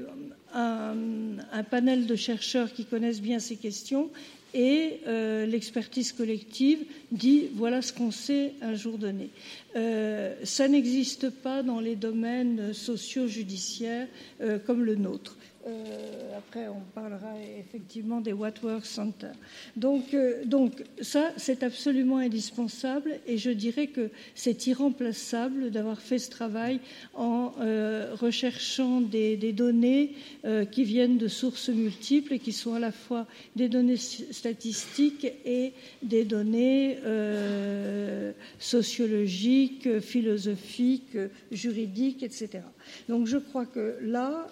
Un, 0.57 1.63
panel 1.69 2.05
de 2.05 2.15
chercheurs 2.15 2.71
qui 2.71 2.85
connaissent 2.85 3.21
bien 3.21 3.39
ces 3.39 3.57
questions 3.57 4.09
et 4.53 5.01
euh, 5.05 5.45
l'expertise 5.45 6.13
collective 6.13 6.79
dit 7.11 7.47
voilà 7.55 7.81
ce 7.81 7.91
qu'on 7.91 8.11
sait 8.11 8.53
un 8.61 8.73
jour 8.73 8.97
donné. 8.97 9.29
Euh, 9.75 10.33
ça 10.45 10.69
n'existe 10.69 11.29
pas 11.29 11.61
dans 11.61 11.81
les 11.81 11.97
domaines 11.97 12.73
socio-judiciaires 12.73 14.07
comme 14.65 14.85
le 14.85 14.95
nôtre 14.95 15.37
Euh, 15.67 16.37
après, 16.37 16.67
on 16.67 16.81
parlera 16.93 17.33
effectivement 17.57 18.21
des 18.21 18.33
What 18.33 18.53
Work 18.61 18.85
Center. 18.85 19.31
Donc, 19.75 20.13
euh, 20.13 20.45
donc 20.45 20.83
ça, 21.01 21.31
c'est 21.37 21.63
absolument 21.63 22.17
indispensable 22.17 23.19
et 23.25 23.39
je 23.39 23.49
dirais 23.49 23.87
que 23.87 24.11
c'est 24.35 24.67
irremplaçable 24.67 25.71
d'avoir 25.71 25.99
fait 25.99 26.19
ce 26.19 26.29
travail 26.29 26.81
en 27.15 27.51
euh, 27.61 28.13
recherchant 28.13 29.01
des, 29.01 29.35
données 29.53 30.13
qui 30.71 30.83
viennent 30.83 31.17
de 31.17 31.27
sources 31.27 31.69
multiples 31.69 32.33
et 32.33 32.39
qui 32.39 32.51
sont 32.51 32.73
à 32.73 32.79
la 32.79 32.91
fois 32.91 33.25
des 33.55 33.69
données 33.69 33.97
statistiques 33.97 35.25
et 35.45 35.73
des 36.01 36.25
données 36.25 36.97
sociologiques, 38.59 39.99
philosophiques, 39.99 41.17
juridiques, 41.51 42.23
etc. 42.23 42.59
Donc 43.07 43.27
je 43.27 43.37
crois 43.37 43.65
que 43.65 43.97
là, 44.01 44.47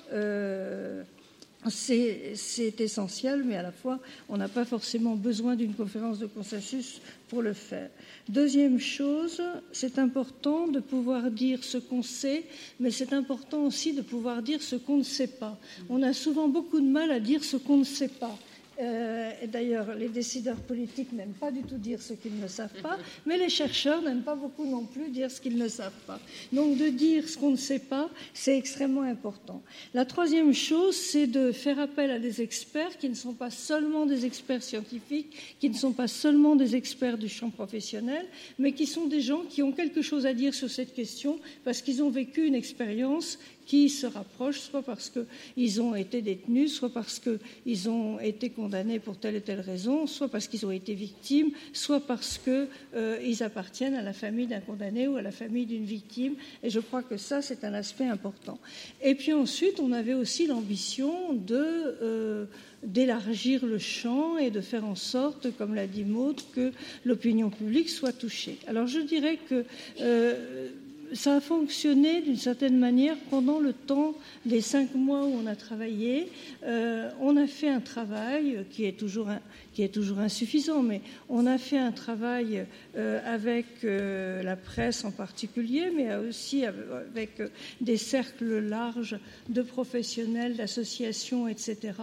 c'est 1.69 2.79
essentiel, 2.79 3.43
mais 3.43 3.55
à 3.55 3.61
la 3.61 3.71
fois, 3.71 3.99
on 4.29 4.37
n'a 4.37 4.47
pas 4.47 4.65
forcément 4.65 5.15
besoin 5.15 5.55
d'une 5.55 5.73
conférence 5.73 6.19
de 6.19 6.25
consensus 6.25 7.01
pour 7.29 7.41
le 7.41 7.53
faire. 7.53 7.89
Deuxième 8.29 8.79
chose, 8.79 9.41
c'est 9.71 9.99
important 9.99 10.67
de 10.67 10.79
pouvoir 10.79 11.31
dire 11.31 11.63
ce 11.63 11.77
qu'on 11.77 12.03
sait, 12.03 12.43
mais 12.79 12.91
c'est 12.91 13.13
important 13.13 13.63
aussi 13.63 13.93
de 13.93 14.01
pouvoir 14.01 14.41
dire 14.41 14.61
ce 14.61 14.75
qu'on 14.75 14.97
ne 14.97 15.03
sait 15.03 15.27
pas. 15.27 15.57
On 15.89 16.01
a 16.03 16.13
souvent 16.13 16.47
beaucoup 16.47 16.79
de 16.79 16.87
mal 16.87 17.11
à 17.11 17.19
dire 17.19 17.43
ce 17.43 17.57
qu'on 17.57 17.77
ne 17.77 17.83
sait 17.83 18.07
pas. 18.07 18.37
Euh, 18.81 19.31
d'ailleurs, 19.47 19.93
les 19.95 20.09
décideurs 20.09 20.57
politiques 20.57 21.13
n'aiment 21.13 21.33
pas 21.39 21.51
du 21.51 21.61
tout 21.61 21.77
dire 21.77 22.01
ce 22.01 22.13
qu'ils 22.13 22.39
ne 22.39 22.47
savent 22.47 22.81
pas, 22.81 22.97
mais 23.25 23.37
les 23.37 23.49
chercheurs 23.49 24.01
n'aiment 24.01 24.23
pas 24.23 24.35
beaucoup 24.35 24.65
non 24.65 24.85
plus 24.85 25.09
dire 25.09 25.29
ce 25.29 25.39
qu'ils 25.39 25.57
ne 25.57 25.67
savent 25.67 25.91
pas. 26.07 26.19
Donc 26.51 26.77
de 26.77 26.89
dire 26.89 27.29
ce 27.29 27.37
qu'on 27.37 27.51
ne 27.51 27.55
sait 27.55 27.79
pas, 27.79 28.09
c'est 28.33 28.57
extrêmement 28.57 29.03
important. 29.03 29.61
La 29.93 30.05
troisième 30.05 30.53
chose, 30.53 30.95
c'est 30.95 31.27
de 31.27 31.51
faire 31.51 31.79
appel 31.79 32.09
à 32.09 32.19
des 32.19 32.41
experts 32.41 32.97
qui 32.97 33.09
ne 33.09 33.15
sont 33.15 33.33
pas 33.33 33.51
seulement 33.51 34.05
des 34.05 34.25
experts 34.25 34.63
scientifiques, 34.63 35.57
qui 35.59 35.69
ne 35.69 35.75
sont 35.75 35.93
pas 35.93 36.07
seulement 36.07 36.55
des 36.55 36.75
experts 36.75 37.17
du 37.17 37.29
champ 37.29 37.51
professionnel, 37.51 38.25
mais 38.57 38.71
qui 38.71 38.87
sont 38.87 39.05
des 39.05 39.21
gens 39.21 39.43
qui 39.47 39.61
ont 39.61 39.71
quelque 39.71 40.01
chose 40.01 40.25
à 40.25 40.33
dire 40.33 40.53
sur 40.53 40.69
cette 40.69 40.93
question 40.93 41.39
parce 41.63 41.81
qu'ils 41.81 42.01
ont 42.01 42.09
vécu 42.09 42.45
une 42.47 42.55
expérience 42.55 43.37
qui 43.65 43.89
se 43.89 44.05
rapprochent, 44.05 44.59
soit 44.59 44.81
parce 44.81 45.11
qu'ils 45.11 45.81
ont 45.81 45.95
été 45.95 46.21
détenus, 46.21 46.73
soit 46.73 46.89
parce 46.89 47.19
qu'ils 47.19 47.89
ont 47.89 48.19
été 48.19 48.49
condamnés 48.49 48.99
pour 48.99 49.17
telle 49.17 49.35
et 49.35 49.41
telle 49.41 49.61
raison, 49.61 50.07
soit 50.07 50.27
parce 50.27 50.47
qu'ils 50.47 50.65
ont 50.65 50.71
été 50.71 50.93
victimes, 50.93 51.51
soit 51.71 51.99
parce 51.99 52.37
qu'ils 52.37 52.67
euh, 52.95 53.35
appartiennent 53.41 53.95
à 53.95 54.01
la 54.01 54.13
famille 54.13 54.47
d'un 54.47 54.59
condamné 54.59 55.07
ou 55.07 55.15
à 55.15 55.21
la 55.21 55.31
famille 55.31 55.65
d'une 55.65 55.85
victime. 55.85 56.35
Et 56.61 56.69
je 56.69 56.79
crois 56.79 57.03
que 57.03 57.17
ça, 57.17 57.41
c'est 57.41 57.63
un 57.63 57.73
aspect 57.73 58.05
important. 58.05 58.59
Et 59.01 59.15
puis 59.15 59.33
ensuite, 59.33 59.79
on 59.79 59.91
avait 59.91 60.13
aussi 60.13 60.47
l'ambition 60.47 61.33
de... 61.33 61.55
Euh, 61.55 62.45
d'élargir 62.85 63.65
le 63.65 63.77
champ 63.77 64.37
et 64.37 64.51
de 64.51 64.61
faire 64.61 64.85
en 64.85 64.95
sorte, 64.95 65.55
comme 65.57 65.73
l'a 65.73 65.87
dit 65.87 66.03
Maud, 66.03 66.41
que 66.53 66.71
l'opinion 67.05 67.49
publique 67.49 67.89
soit 67.89 68.11
touchée. 68.11 68.57
Alors 68.67 68.87
je 68.87 68.99
dirais 68.99 69.39
que 69.49 69.65
euh, 70.01 70.69
ça 71.13 71.35
a 71.35 71.41
fonctionné 71.41 72.21
d'une 72.21 72.37
certaine 72.37 72.77
manière 72.77 73.15
pendant 73.29 73.59
le 73.59 73.73
temps 73.73 74.13
des 74.45 74.61
cinq 74.61 74.95
mois 74.95 75.23
où 75.23 75.33
on 75.43 75.47
a 75.47 75.55
travaillé. 75.55 76.29
Euh, 76.63 77.09
on 77.21 77.37
a 77.37 77.47
fait 77.47 77.69
un 77.69 77.79
travail 77.79 78.65
qui 78.71 78.85
est 78.85 78.97
toujours 78.97 79.29
qui 79.73 79.81
est 79.83 79.89
toujours 79.93 80.19
insuffisant, 80.19 80.83
mais 80.83 81.01
on 81.29 81.45
a 81.45 81.57
fait 81.57 81.77
un 81.77 81.91
travail 81.91 82.65
euh, 82.95 83.19
avec 83.25 83.65
euh, 83.83 84.43
la 84.43 84.55
presse 84.55 85.03
en 85.03 85.11
particulier, 85.11 85.91
mais 85.95 86.15
aussi 86.15 86.63
avec 86.65 87.41
des 87.81 87.97
cercles 87.97 88.59
larges 88.59 89.17
de 89.49 89.61
professionnels, 89.61 90.55
d'associations, 90.55 91.47
etc., 91.47 91.93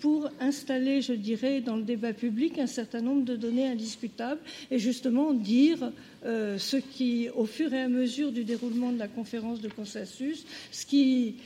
pour 0.00 0.28
installer, 0.40 1.00
je 1.00 1.14
dirais, 1.14 1.60
dans 1.62 1.76
le 1.76 1.82
débat 1.82 2.12
public 2.12 2.58
un 2.58 2.66
certain 2.66 3.00
nombre 3.00 3.24
de 3.24 3.34
données 3.34 3.66
indiscutables 3.66 4.40
et 4.70 4.78
justement 4.78 5.32
dire 5.32 5.90
euh, 6.26 6.58
ce 6.58 6.76
qui, 6.76 7.28
au 7.34 7.46
fur 7.46 7.72
et 7.72 7.80
à 7.80 7.88
mesure 7.88 8.30
du 8.30 8.44
déroulement 8.44 8.92
de 8.92 8.98
la 8.98 9.08
conférence 9.08 9.60
de 9.60 9.68
consensus, 9.68 10.44
ce 10.70 10.84
qui 10.84 11.36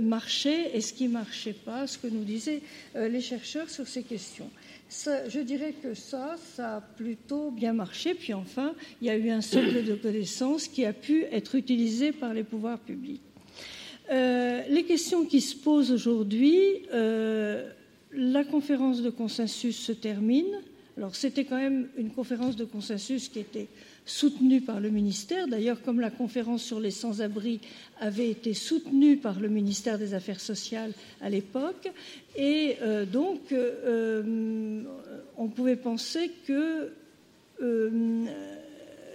marchait 0.00 0.70
et 0.74 0.80
ce 0.80 0.94
qui 0.94 1.08
ne 1.08 1.12
marchait 1.12 1.52
pas, 1.52 1.86
ce 1.86 1.98
que 1.98 2.06
nous 2.06 2.24
disaient 2.24 2.62
les 2.94 3.20
chercheurs 3.20 3.68
sur 3.68 3.86
ces 3.86 4.02
questions 4.02 4.48
je 5.28 5.40
dirais 5.40 5.74
que 5.82 5.94
ça, 5.94 6.36
ça 6.54 6.76
a 6.76 6.80
plutôt 6.80 7.50
bien 7.50 7.72
marché. 7.72 8.14
Puis 8.14 8.34
enfin, 8.34 8.74
il 9.00 9.06
y 9.06 9.10
a 9.10 9.16
eu 9.16 9.30
un 9.30 9.40
socle 9.40 9.84
de 9.84 9.94
connaissances 9.94 10.68
qui 10.68 10.84
a 10.84 10.92
pu 10.92 11.24
être 11.24 11.54
utilisé 11.54 12.12
par 12.12 12.34
les 12.34 12.44
pouvoirs 12.44 12.78
publics. 12.78 13.22
Euh, 14.10 14.62
les 14.68 14.84
questions 14.84 15.24
qui 15.24 15.40
se 15.40 15.56
posent 15.56 15.90
aujourd'hui, 15.90 16.60
euh, 16.92 17.70
la 18.12 18.44
conférence 18.44 19.02
de 19.02 19.10
consensus 19.10 19.78
se 19.78 19.92
termine. 19.92 20.60
Alors 20.96 21.16
c'était 21.16 21.44
quand 21.44 21.56
même 21.56 21.88
une 21.96 22.10
conférence 22.10 22.56
de 22.56 22.64
consensus 22.64 23.28
qui 23.28 23.40
était 23.40 23.68
soutenue 24.06 24.60
par 24.60 24.80
le 24.80 24.90
ministère. 24.90 25.48
D'ailleurs, 25.48 25.82
comme 25.82 26.00
la 26.00 26.10
conférence 26.10 26.62
sur 26.62 26.80
les 26.80 26.90
sans-abri 26.90 27.60
avait 28.00 28.28
été 28.28 28.54
soutenue 28.54 29.16
par 29.16 29.40
le 29.40 29.48
ministère 29.48 29.98
des 29.98 30.14
Affaires 30.14 30.40
sociales 30.40 30.92
à 31.20 31.30
l'époque, 31.30 31.90
et 32.36 32.76
euh, 32.82 33.06
donc 33.06 33.52
euh, 33.52 34.82
on 35.36 35.48
pouvait 35.48 35.76
penser 35.76 36.30
que 36.46 36.92
euh, 37.62 38.24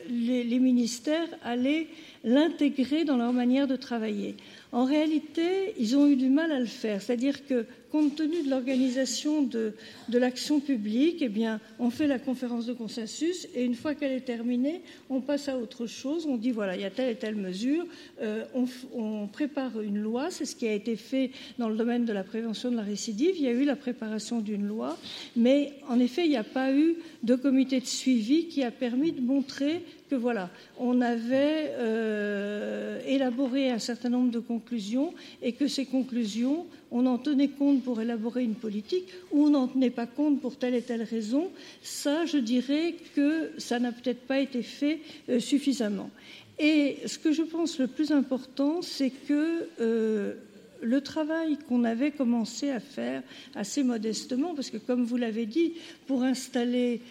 les, 0.10 0.60
ministères 0.60 1.28
allaient 1.44 1.88
l'intégrer 2.24 3.06
dans 3.06 3.18
leur 3.18 3.34
manière 3.34 3.68
de 3.68 3.76
travailler. 3.76 4.36
En 4.72 4.86
réalité, 4.86 5.74
ils 5.80 5.98
ont 5.98 6.08
eu 6.08 6.16
du 6.16 6.30
mal 6.30 6.52
à 6.52 6.60
le 6.60 6.66
faire, 6.66 7.02
c'est-à-dire 7.02 7.46
que 7.48 7.66
compte 7.92 8.16
tenu 8.16 8.44
de 8.44 8.50
l'organisation 8.50 9.42
de, 9.42 9.74
l'action 10.14 10.60
publique, 10.60 11.22
eh 11.22 11.30
bien, 11.30 11.60
on 11.80 11.90
fait 11.90 12.08
la 12.08 12.20
conférence 12.20 12.66
de 12.66 12.74
consensus 12.74 13.48
et 13.56 13.64
une 13.64 13.76
fois 13.76 13.96
qu'elle 13.96 14.12
est 14.12 14.26
terminée, 14.26 14.82
on 15.10 15.22
passe 15.22 15.50
à 15.50 15.58
autre 15.58 15.88
chose. 15.88 16.26
On 16.28 16.38
dit 16.38 16.52
voilà, 16.52 16.76
il 16.76 16.82
y 16.82 16.86
a 16.86 16.92
telle 16.92 17.10
et 17.10 17.16
telle 17.16 17.36
mesure. 17.36 17.86
Euh, 18.22 18.46
on, 18.94 19.28
prépare 19.28 19.82
une 19.82 20.00
loi. 20.00 20.30
C'est 20.32 20.46
ce 20.46 20.56
qui 20.56 20.68
a 20.68 20.74
été 20.74 20.96
fait 20.96 21.32
dans 21.58 21.70
le 21.70 21.76
domaine 21.76 22.06
de 22.06 22.14
la 22.14 22.24
prévention 22.24 22.72
de 22.72 22.76
la 22.76 22.84
récidive. 22.84 23.36
Il 23.38 23.44
y 23.44 23.48
a 23.48 23.52
eu 23.52 23.64
la 23.64 23.76
préparation 23.76 24.40
d'une 24.40 24.68
loi, 24.68 24.98
mais 25.36 25.74
en 25.88 26.00
effet, 26.00 26.26
il 26.26 26.30
n'y 26.30 26.38
a 26.38 26.44
pas 26.44 26.74
eu 26.74 26.96
de 27.24 27.36
comité 27.36 27.80
de 27.80 27.86
suivi 27.86 28.48
qui 28.48 28.64
a 28.64 28.72
permis 28.72 29.12
de 29.12 29.22
montrer 29.22 29.84
que 30.10 30.16
voilà, 30.16 30.50
on 30.80 31.02
avait 31.02 31.72
euh, 31.78 33.00
élaboré 33.06 33.70
un 33.70 33.80
certain 33.80 34.10
nombre 34.10 34.32
de 34.32 34.40
conclusions 34.40 35.14
et 35.42 35.54
que 35.54 35.68
ces 35.68 35.86
conclusions 35.86 36.66
on 36.92 37.06
en 37.06 37.18
tenait 37.18 37.50
compte 37.50 37.84
pour 37.84 38.02
élaborer 38.02 38.44
une 38.44 38.56
politique 38.56 39.06
ou 39.32 39.46
on 39.46 39.50
n'en 39.52 39.68
tenait 39.68 39.92
pas 39.92 40.08
compte 40.08 40.42
pour 40.42 40.58
telle 40.58 40.74
et 40.74 40.82
telle 40.82 41.04
raison, 41.04 41.50
ça, 41.84 42.26
je 42.26 42.38
dirais 42.38 42.96
que 43.16 43.52
ça 43.58 43.80
n'a 43.80 43.92
peut-être 43.92 44.22
pas 44.22 44.40
été 44.40 44.64
fait 44.64 45.00
euh, 45.30 45.40
suffisamment. 45.40 46.10
Et 46.58 46.98
ce 47.06 47.20
que 47.20 47.32
je 47.32 47.44
pense 47.44 47.80
le 47.80 47.88
plus 47.88 48.12
important, 48.12 48.82
c'est 48.82 49.12
que 49.12 49.68
euh, 49.80 50.34
le 50.82 51.02
travail 51.02 51.58
qu'on 51.68 51.84
avait 51.84 52.12
commencé 52.12 52.70
à 52.70 52.80
faire 52.80 53.22
assez 53.56 53.84
modestement, 53.84 54.56
parce 54.56 54.70
que 54.70 54.78
comme 54.78 55.04
vous 55.04 55.18
l'avez 55.18 55.46
dit, 55.46 55.74
pour 56.08 56.24
installer, 56.24 57.02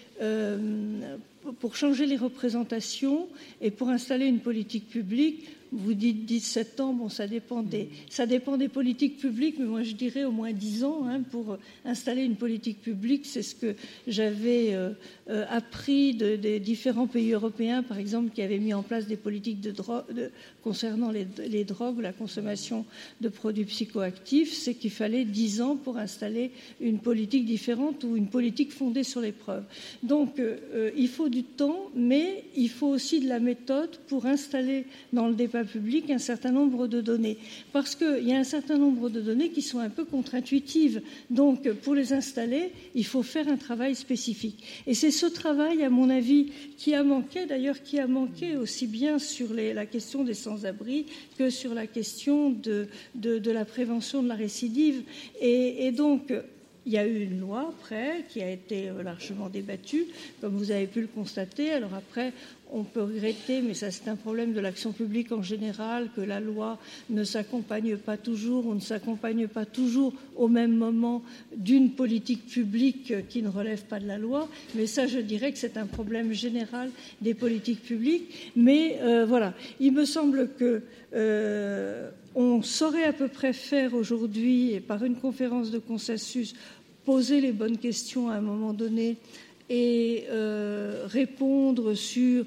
pour 1.52 1.76
changer 1.76 2.06
les 2.06 2.16
représentations 2.16 3.28
et 3.60 3.70
pour 3.70 3.88
installer 3.88 4.26
une 4.26 4.40
politique 4.40 4.88
publique, 4.88 5.48
vous 5.72 5.94
dites 5.94 6.24
17 6.24 6.80
ans, 6.80 6.92
bon, 6.92 7.08
ça 7.08 7.26
dépend 7.26 7.62
des, 7.62 7.88
ça 8.10 8.26
dépend 8.26 8.56
des 8.56 8.68
politiques 8.68 9.18
publiques, 9.18 9.56
mais 9.58 9.66
moi 9.66 9.82
je 9.82 9.92
dirais 9.94 10.24
au 10.24 10.32
moins 10.32 10.52
10 10.52 10.84
ans 10.84 11.04
hein, 11.06 11.20
pour 11.30 11.58
installer 11.84 12.22
une 12.24 12.36
politique 12.36 12.80
publique. 12.80 13.26
C'est 13.26 13.42
ce 13.42 13.54
que 13.54 13.74
j'avais 14.06 14.74
euh, 14.74 14.90
euh, 15.28 15.44
appris 15.50 16.14
des 16.14 16.60
différents 16.60 17.06
pays 17.06 17.32
européens, 17.32 17.82
par 17.82 17.98
exemple, 17.98 18.30
qui 18.34 18.42
avaient 18.42 18.58
mis 18.58 18.74
en 18.74 18.82
place 18.82 19.06
des 19.06 19.16
politiques 19.16 19.60
de 19.60 19.72
de, 20.12 20.30
concernant 20.64 21.10
les, 21.10 21.26
les, 21.48 21.64
drogues, 21.64 22.00
la 22.00 22.12
consommation 22.12 22.84
de 23.20 23.28
produits 23.28 23.64
psychoactifs. 23.64 24.52
C'est 24.52 24.74
qu'il 24.74 24.90
fallait 24.90 25.24
10 25.24 25.60
ans 25.60 25.76
pour 25.76 25.98
installer 25.98 26.50
une 26.80 26.98
politique 26.98 27.44
différente 27.44 28.04
ou 28.04 28.16
une 28.16 28.28
politique 28.28 28.72
fondée 28.72 29.04
sur 29.04 29.20
les 29.20 29.32
preuves. 29.32 29.64
Donc 30.02 30.38
euh, 30.38 30.90
il 30.96 31.08
faut 31.08 31.28
du 31.28 31.44
temps, 31.44 31.90
mais 31.94 32.44
il 32.56 32.70
faut 32.70 32.88
aussi 32.88 33.20
de 33.20 33.28
la 33.28 33.38
méthode 33.40 33.96
pour 34.08 34.26
installer 34.26 34.84
dans 35.12 35.28
le 35.28 35.34
débat 35.34 35.57
public 35.64 36.10
un 36.10 36.18
certain 36.18 36.52
nombre 36.52 36.86
de 36.86 37.00
données. 37.00 37.38
Parce 37.72 37.94
qu'il 37.94 38.26
y 38.26 38.32
a 38.32 38.38
un 38.38 38.44
certain 38.44 38.78
nombre 38.78 39.08
de 39.10 39.20
données 39.20 39.50
qui 39.50 39.62
sont 39.62 39.78
un 39.78 39.90
peu 39.90 40.04
contre-intuitives. 40.04 41.02
Donc, 41.30 41.70
pour 41.70 41.94
les 41.94 42.12
installer, 42.12 42.72
il 42.94 43.04
faut 43.04 43.22
faire 43.22 43.48
un 43.48 43.56
travail 43.56 43.94
spécifique. 43.94 44.62
Et 44.86 44.94
c'est 44.94 45.10
ce 45.10 45.26
travail, 45.26 45.82
à 45.82 45.90
mon 45.90 46.10
avis, 46.10 46.52
qui 46.76 46.94
a 46.94 47.02
manqué, 47.02 47.46
d'ailleurs, 47.46 47.82
qui 47.82 47.98
a 47.98 48.06
manqué 48.06 48.56
aussi 48.56 48.86
bien 48.86 49.18
sur 49.18 49.52
la 49.54 49.86
question 49.86 50.24
des 50.24 50.34
sans-abri 50.34 51.06
que 51.38 51.50
sur 51.50 51.74
la 51.74 51.86
question 51.86 52.50
de, 52.50 52.88
la 53.14 53.64
prévention 53.64 54.22
de 54.22 54.28
la 54.28 54.34
récidive. 54.34 55.02
et 55.40 55.92
donc, 55.92 56.32
Il 56.88 56.94
y 56.94 56.96
a 56.96 57.06
eu 57.06 57.22
une 57.24 57.38
loi 57.38 57.68
après 57.68 58.24
qui 58.30 58.40
a 58.40 58.50
été 58.50 58.88
largement 59.04 59.50
débattue, 59.50 60.06
comme 60.40 60.56
vous 60.56 60.70
avez 60.70 60.86
pu 60.86 61.02
le 61.02 61.06
constater. 61.06 61.70
Alors 61.70 61.92
après, 61.92 62.32
on 62.72 62.82
peut 62.82 63.02
regretter, 63.02 63.60
mais 63.60 63.74
ça 63.74 63.90
c'est 63.90 64.08
un 64.08 64.16
problème 64.16 64.54
de 64.54 64.60
l'action 64.60 64.92
publique 64.92 65.30
en 65.30 65.42
général, 65.42 66.08
que 66.16 66.22
la 66.22 66.40
loi 66.40 66.78
ne 67.10 67.24
s'accompagne 67.24 67.98
pas 67.98 68.16
toujours 68.16 68.66
ou 68.66 68.74
ne 68.74 68.80
s'accompagne 68.80 69.48
pas 69.48 69.66
toujours 69.66 70.14
au 70.34 70.48
même 70.48 70.74
moment 70.74 71.22
d'une 71.54 71.90
politique 71.90 72.46
publique 72.46 73.12
qui 73.28 73.42
ne 73.42 73.48
relève 73.48 73.84
pas 73.84 74.00
de 74.00 74.06
la 74.06 74.16
loi. 74.16 74.48
Mais 74.74 74.86
ça, 74.86 75.06
je 75.06 75.18
dirais 75.18 75.52
que 75.52 75.58
c'est 75.58 75.76
un 75.76 75.86
problème 75.86 76.32
général 76.32 76.90
des 77.20 77.34
politiques 77.34 77.82
publiques. 77.82 78.52
Mais 78.56 78.98
euh, 79.02 79.26
voilà, 79.26 79.52
il 79.78 79.92
me 79.92 80.06
semble 80.06 80.48
que 80.58 80.82
euh, 81.14 82.10
on 82.34 82.62
saurait 82.62 83.04
à 83.04 83.12
peu 83.12 83.28
près 83.28 83.52
faire 83.52 83.94
aujourd'hui, 83.94 84.80
par 84.86 85.02
une 85.04 85.16
conférence 85.16 85.70
de 85.70 85.78
consensus, 85.78 86.54
poser 87.08 87.40
les 87.40 87.52
bonnes 87.52 87.78
questions 87.78 88.28
à 88.28 88.34
un 88.34 88.42
moment 88.42 88.74
donné 88.74 89.16
et 89.70 90.26
euh, 90.28 91.06
répondre 91.06 91.94
sur 91.94 92.44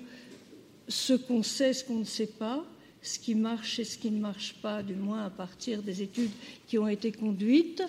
ce 0.87 1.13
qu'on 1.13 1.41
sait, 1.41 1.73
ce 1.73 1.83
qu'on 1.83 1.97
ne 1.97 2.03
sait 2.03 2.27
pas, 2.27 2.63
ce 3.01 3.17
qui 3.17 3.33
marche 3.33 3.79
et 3.79 3.83
ce 3.83 3.97
qui 3.97 4.11
ne 4.11 4.19
marche 4.19 4.53
pas, 4.61 4.83
du 4.83 4.93
moins 4.93 5.25
à 5.25 5.31
partir 5.31 5.81
des 5.81 6.03
études 6.03 6.29
qui 6.67 6.77
ont 6.77 6.87
été 6.87 7.11
conduites. 7.11 7.81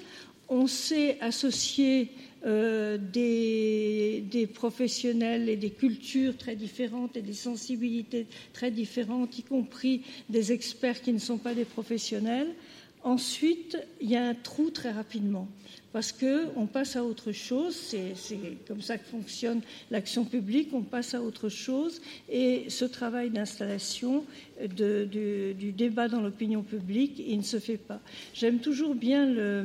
On 0.49 0.67
sait 0.67 1.19
associer 1.21 2.09
euh, 2.47 2.97
des, 2.97 4.25
des, 4.31 4.47
professionnels 4.47 5.51
et 5.51 5.57
des 5.57 5.73
cultures 5.73 6.39
très 6.39 6.57
différentes 6.57 7.19
et 7.19 7.23
des 7.23 7.35
sensibilités 7.35 8.27
très 8.55 8.71
différentes, 8.71 9.39
y 9.39 9.43
compris 9.43 10.01
des 10.31 10.53
experts 10.53 11.03
qui 11.03 11.13
ne 11.13 11.19
sont 11.19 11.37
pas 11.37 11.53
des 11.53 11.67
professionnels. 11.67 12.49
Ensuite, 13.05 13.77
il 14.01 14.09
y 14.09 14.17
a 14.17 14.27
un 14.27 14.35
trou 14.35 14.71
très 14.71 14.91
rapidement 14.91 15.49
parce 15.93 16.13
qu'on 16.13 16.67
passe 16.67 16.97
à 16.97 17.05
autre 17.05 17.33
chose, 17.33 17.77
c'est 17.77 18.15
comme 18.67 18.81
ça 18.81 18.99
que 18.99 19.05
fonctionne 19.05 19.61
l'action 19.91 20.25
publique, 20.25 20.71
on 20.73 20.83
passe 20.83 21.15
à 21.15 21.23
autre 21.23 21.49
chose, 21.49 22.01
et 22.31 22.67
ce 22.69 22.85
travail 22.85 23.31
d'installation 23.31 24.25
du, 24.61 25.73
débat 25.73 26.09
dans 26.09 26.21
l'opinion 26.21 26.63
publique, 26.63 27.23
il 27.27 27.39
ne 27.39 27.43
se 27.43 27.59
fait 27.59 27.77
pas. 27.77 28.01
J'aime 28.35 28.59
toujours 28.59 28.95
bien 28.95 29.65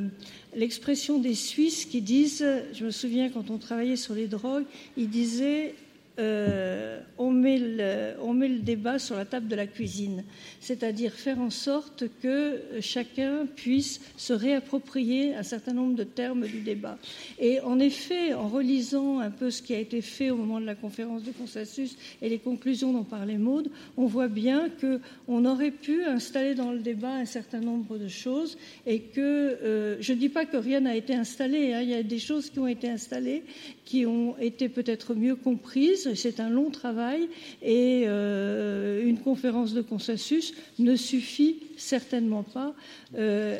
l'expression 0.54 1.18
des 1.18 1.34
Suisses 1.34 1.84
qui 1.84 2.02
disent, 2.02 2.46
je 2.72 2.84
me 2.84 2.90
souviens 2.90 3.30
quand 3.30 3.50
on 3.50 3.58
travaillait 3.58 3.96
sur 3.96 4.14
les 4.14 4.26
drogues, 4.26 4.64
ils 4.96 5.08
disaient 5.08 5.74
euh, 6.18 7.00
on, 7.16 7.30
met 7.30 7.58
le, 7.58 8.58
débat 8.58 8.98
sur 8.98 9.16
la 9.16 9.24
table 9.24 9.48
de 9.48 9.54
la 9.54 9.66
cuisine, 9.66 10.24
c'est-à-dire 10.60 11.12
faire 11.12 11.40
en 11.40 11.50
sorte 11.50 12.04
que 12.22 12.60
chacun 12.80 13.46
puisse 13.46 14.00
se 14.16 14.32
réapproprier 14.32 15.34
un 15.34 15.42
certain 15.42 15.72
nombre 15.72 15.94
de 15.94 16.04
termes 16.04 16.46
du 16.46 16.60
débat. 16.60 16.98
Et 17.38 17.60
en 17.60 17.78
effet, 17.78 18.34
en 18.34 18.48
relisant 18.48 19.20
un 19.20 19.30
peu 19.30 19.50
ce 19.50 19.62
qui 19.62 19.74
a 19.74 19.78
été 19.78 20.00
fait 20.00 20.30
au 20.30 20.36
moment 20.36 20.60
de 20.60 20.66
la 20.66 20.74
conférence 20.74 21.22
de 21.22 21.30
consensus 21.30 21.96
et 22.20 22.28
les 22.28 22.38
conclusions 22.38 22.92
dont 22.92 23.04
parlait 23.04 23.38
Maude, 23.38 23.70
on 23.96 24.06
voit 24.06 24.28
bien 24.28 24.68
qu'on 24.80 25.44
aurait 25.44 25.70
pu 25.70 26.04
installer 26.04 26.54
dans 26.54 26.72
le 26.72 26.80
débat 26.80 27.12
un 27.12 27.26
certain 27.26 27.60
nombre 27.60 27.98
de 27.98 28.08
choses 28.08 28.58
et 28.86 29.00
que 29.00 29.20
euh, 29.20 29.96
je 30.00 30.12
ne 30.12 30.18
dis 30.18 30.28
pas 30.28 30.46
que 30.46 30.56
rien 30.56 30.80
n'a 30.80 30.96
été 30.96 31.14
installé, 31.14 31.72
hein. 31.72 31.80
il 31.82 31.90
y 31.90 31.94
a 31.94 32.02
des 32.02 32.18
choses 32.18 32.50
qui 32.50 32.58
ont 32.58 32.66
été 32.66 32.88
installées 32.88 33.44
qui 33.88 34.04
ont 34.04 34.36
été 34.38 34.68
peut-être 34.68 35.14
mieux 35.14 35.34
comprises. 35.34 36.12
C'est 36.14 36.40
un 36.40 36.50
long 36.50 36.68
travail 36.68 37.26
et 37.62 38.02
euh, 38.06 39.02
une 39.02 39.18
conférence 39.18 39.72
de 39.72 39.80
consensus 39.80 40.52
ne 40.78 40.94
suffit 40.94 41.56
certainement 41.78 42.42
pas. 42.42 42.74
Euh, 43.16 43.58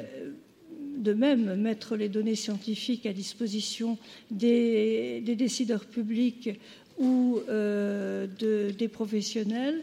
de 0.99 1.15
même, 1.15 1.55
mettre 1.55 1.97
les 1.97 2.11
données 2.11 2.35
scientifiques 2.35 3.07
à 3.07 3.15
disposition 3.15 3.97
des, 4.31 5.23
décideurs 5.25 5.87
publics 5.87 6.51
ou 6.99 7.39
euh, 7.49 8.27
des 8.79 8.89
professionnels, 8.89 9.81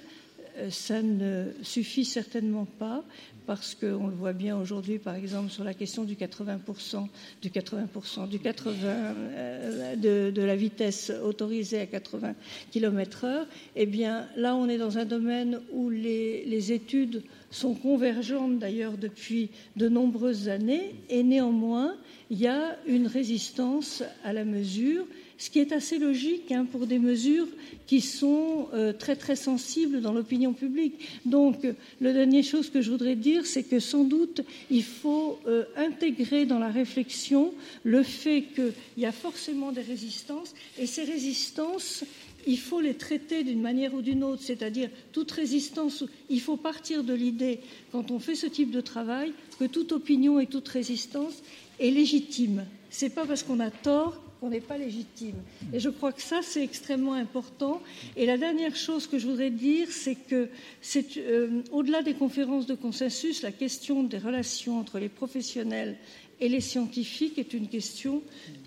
ça 0.69 1.01
ne 1.01 1.45
suffit 1.63 2.05
certainement 2.05 2.67
pas 2.77 3.03
parce 3.45 3.75
qu'on 3.75 4.07
le 4.07 4.15
voit 4.15 4.33
bien 4.33 4.57
aujourd'hui, 4.57 4.99
par 4.99 5.15
exemple, 5.15 5.49
sur 5.49 5.63
la 5.63 5.73
question 5.73 6.03
du 6.03 6.15
80%, 6.15 7.07
du 7.41 7.49
80%, 7.49 8.27
du 8.27 8.39
80, 8.39 8.73
euh, 8.85 10.31
de, 10.31 10.41
la 10.41 10.55
vitesse 10.55 11.11
autorisée 11.23 11.79
à 11.79 11.85
80 11.85 12.35
km/h. 12.71 13.45
Eh 13.75 13.85
bien, 13.85 14.27
là, 14.35 14.55
on 14.55 14.67
est 14.67 14.77
dans 14.77 14.97
un 14.97 15.05
domaine 15.05 15.59
où 15.71 15.89
les 15.89 16.71
études 16.71 17.23
sont 17.51 17.73
convergentes 17.73 18.59
d'ailleurs 18.59 18.97
depuis 18.97 19.49
de 19.75 19.87
nombreuses 19.87 20.49
années, 20.49 20.95
et 21.09 21.23
néanmoins, 21.23 21.95
il 22.29 22.39
y 22.39 22.47
a 22.47 22.77
une 22.85 23.07
résistance 23.07 24.03
à 24.23 24.33
la 24.33 24.43
mesure 24.43 25.05
ce 25.37 25.49
qui 25.49 25.59
est 25.59 25.71
assez 25.71 25.99
logique 25.99 26.51
hein, 26.51 26.65
pour 26.69 26.87
des 26.87 26.99
mesures 26.99 27.47
qui 27.87 28.01
sont 28.01 28.67
euh, 28.73 28.93
très 28.93 29.15
très 29.15 29.35
sensibles 29.35 30.01
dans 30.01 30.13
l'opinion 30.13 30.53
publique. 30.53 30.95
Donc, 31.25 31.67
la 32.01 32.13
dernière 32.13 32.43
chose 32.43 32.69
que 32.69 32.81
je 32.81 32.91
voudrais 32.91 33.15
dire, 33.15 33.45
c'est 33.45 33.63
que 33.63 33.79
sans 33.79 34.03
doute 34.03 34.41
il 34.69 34.83
faut 34.83 35.39
euh, 35.47 35.65
intégrer 35.75 36.45
dans 36.45 36.59
la 36.59 36.69
réflexion 36.69 37.53
le 37.83 38.03
fait 38.03 38.43
qu'il 38.55 38.73
y 38.97 39.05
a 39.05 39.11
forcément 39.11 39.71
des 39.71 39.81
résistances, 39.81 40.53
et 40.79 40.87
ces 40.87 41.03
résistances, 41.03 42.03
il 42.47 42.59
faut 42.59 42.79
les 42.79 42.93
traiter 42.93 43.43
d'une 43.43 43.61
manière 43.61 43.93
ou 43.93 44.01
d'une 44.01 44.23
autre, 44.23 44.43
c'est-à-dire 44.43 44.89
toute 45.11 45.31
résistance, 45.31 46.03
il 46.29 46.41
faut 46.41 46.57
partir 46.57 47.03
de 47.03 47.13
l'idée, 47.13 47.59
quand 47.91 48.11
on 48.11 48.19
fait 48.19 48.35
ce 48.35 48.47
type 48.47 48.71
de 48.71 48.81
travail, 48.81 49.33
que 49.59 49.65
toute 49.65 49.91
opinion 49.91 50.39
et 50.39 50.47
toute 50.47 50.67
résistance 50.67 51.41
est 51.79 51.91
légitime. 51.91 52.65
Ce 52.91 53.05
n'est 53.05 53.11
pas 53.11 53.25
parce 53.25 53.43
qu'on 53.43 53.59
a 53.59 53.71
tort 53.71 54.21
qu'on 54.39 54.49
n'est 54.49 54.61
pas 54.61 54.77
légitime. 54.77 55.35
Et 55.73 55.79
je 55.79 55.89
crois 55.89 56.11
que 56.11 56.21
ça, 56.21 56.41
c'est 56.41 56.63
extrêmement 56.63 57.13
important. 57.13 57.81
Et 58.15 58.25
la 58.25 58.37
dernière 58.37 58.75
chose 58.75 59.07
que 59.07 59.17
je 59.17 59.27
voudrais 59.27 59.49
dire, 59.49 59.87
c'est 59.89 60.15
que 60.15 60.49
euh, 61.17 61.61
au-delà 61.71 62.01
des 62.01 62.13
conférences 62.13 62.65
de 62.65 62.75
consensus, 62.75 63.41
la 63.41 63.51
question 63.51 64.03
des 64.03 64.17
relations 64.17 64.79
entre 64.79 64.99
les 64.99 65.09
professionnels 65.09 65.95
et 66.39 66.49
les 66.49 66.61
scientifiques 66.61 67.37
est 67.37 67.53
une 67.53 67.67
question 67.67 68.21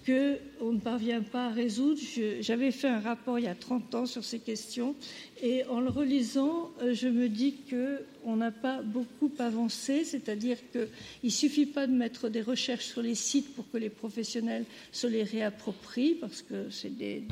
qu'on 0.09 0.73
ne 0.73 0.79
parvient 0.79 1.23
pas 1.23 1.47
à 1.47 1.51
résoudre. 1.51 2.01
J'avais 2.41 2.71
fait 2.71 2.89
un 2.89 3.01
rapport 3.01 3.39
il 3.39 3.45
y 3.45 3.49
a 3.49 3.55
30 3.55 3.95
ans 3.95 4.07
sur 4.07 4.25
ces 4.25 4.39
questions 4.39 4.95
et 5.43 5.65
en 5.67 5.81
le 5.81 5.89
relisant, 5.89 6.73
euh, 6.83 6.95
je 6.95 7.07
me 7.07 7.29
dis 7.29 7.55
qu'on 7.71 8.37
n'a 8.37 8.51
pas 8.51 8.83
beaucoup 8.83 9.31
avancé, 9.39 10.05
c'est-à-dire 10.05 10.57
qu'il 10.73 10.89
ne 11.23 11.29
suffit 11.29 11.67
pas 11.67 11.87
de 11.87 11.93
mettre 11.93 12.29
des 12.29 12.43
recherches 12.43 12.87
sur 12.87 13.03
les 13.03 13.15
sites 13.15 13.55
pour 13.55 13.71
que 13.71 13.77
les 13.77 13.89
professionnels 13.89 14.65
se 14.91 15.07
les 15.07 15.23
réapproprient, 15.23 16.15
parce 16.15 16.43
que 16.43 16.71
c'est 16.71 16.97
des, 16.97 17.23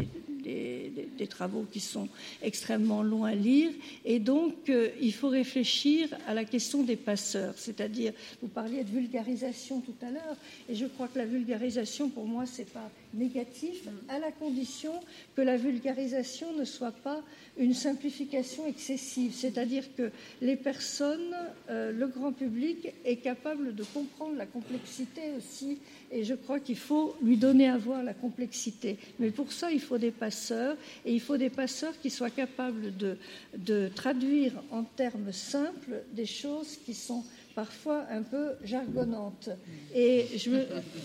travaux 1.28 1.66
qui 1.72 1.80
sont 1.80 2.08
extrêmement 2.40 3.02
longs 3.02 3.24
à 3.24 3.34
lire. 3.34 3.72
Et 4.04 4.20
donc, 4.20 4.54
euh, 4.68 4.90
il 5.00 5.12
faut 5.12 5.28
réfléchir 5.28 6.08
à 6.28 6.34
la 6.34 6.44
question 6.44 6.84
des 6.84 6.94
passeurs, 6.94 7.54
c'est-à-dire, 7.56 8.12
vous 8.40 8.48
parliez 8.48 8.84
de 8.84 8.90
vulgarisation 8.90 9.80
tout 9.80 10.06
à 10.06 10.10
l'heure, 10.10 10.36
et 10.68 10.76
je 10.76 10.86
crois 10.86 11.08
que 11.08 11.18
la 11.18 11.26
vulgarisation, 11.26 12.08
pour 12.08 12.26
moi, 12.26 12.46
c'est 12.46 12.65
pas 12.72 12.90
négatif, 13.14 13.88
à 14.08 14.18
la 14.18 14.30
condition 14.30 14.92
que 15.34 15.42
la 15.42 15.56
vulgarisation 15.56 16.52
ne 16.52 16.64
soit 16.64 16.92
pas 16.92 17.22
une 17.58 17.74
simplification 17.74 18.66
excessive, 18.66 19.32
c'est-à-dire 19.34 19.84
que 19.96 20.10
les 20.42 20.56
personnes, 20.56 21.34
euh, 21.70 21.92
le 21.92 22.06
grand 22.08 22.32
public 22.32 22.92
est 23.04 23.16
capable 23.16 23.74
de 23.74 23.84
comprendre 23.84 24.36
la 24.36 24.46
complexité 24.46 25.32
aussi, 25.36 25.78
et 26.10 26.24
je 26.24 26.34
crois 26.34 26.60
qu'il 26.60 26.76
faut 26.76 27.16
lui 27.22 27.36
donner 27.36 27.68
à 27.68 27.78
voir 27.78 28.02
la 28.02 28.14
complexité. 28.14 28.98
Mais 29.18 29.30
pour 29.30 29.52
ça, 29.52 29.72
il 29.72 29.80
faut 29.80 29.98
des 29.98 30.10
passeurs, 30.10 30.76
et 31.04 31.12
il 31.12 31.20
faut 31.20 31.36
des 31.36 31.50
passeurs 31.50 31.98
qui 32.00 32.10
soient 32.10 32.30
capables 32.30 32.96
de, 32.96 33.16
de 33.56 33.88
traduire 33.94 34.52
en 34.70 34.84
termes 34.84 35.32
simples 35.32 36.02
des 36.12 36.26
choses 36.26 36.78
qui 36.84 36.94
sont 36.94 37.24
parfois 37.56 38.04
un 38.10 38.22
peu 38.22 38.50
jargonnante. 38.62 39.48
Et 39.94 40.26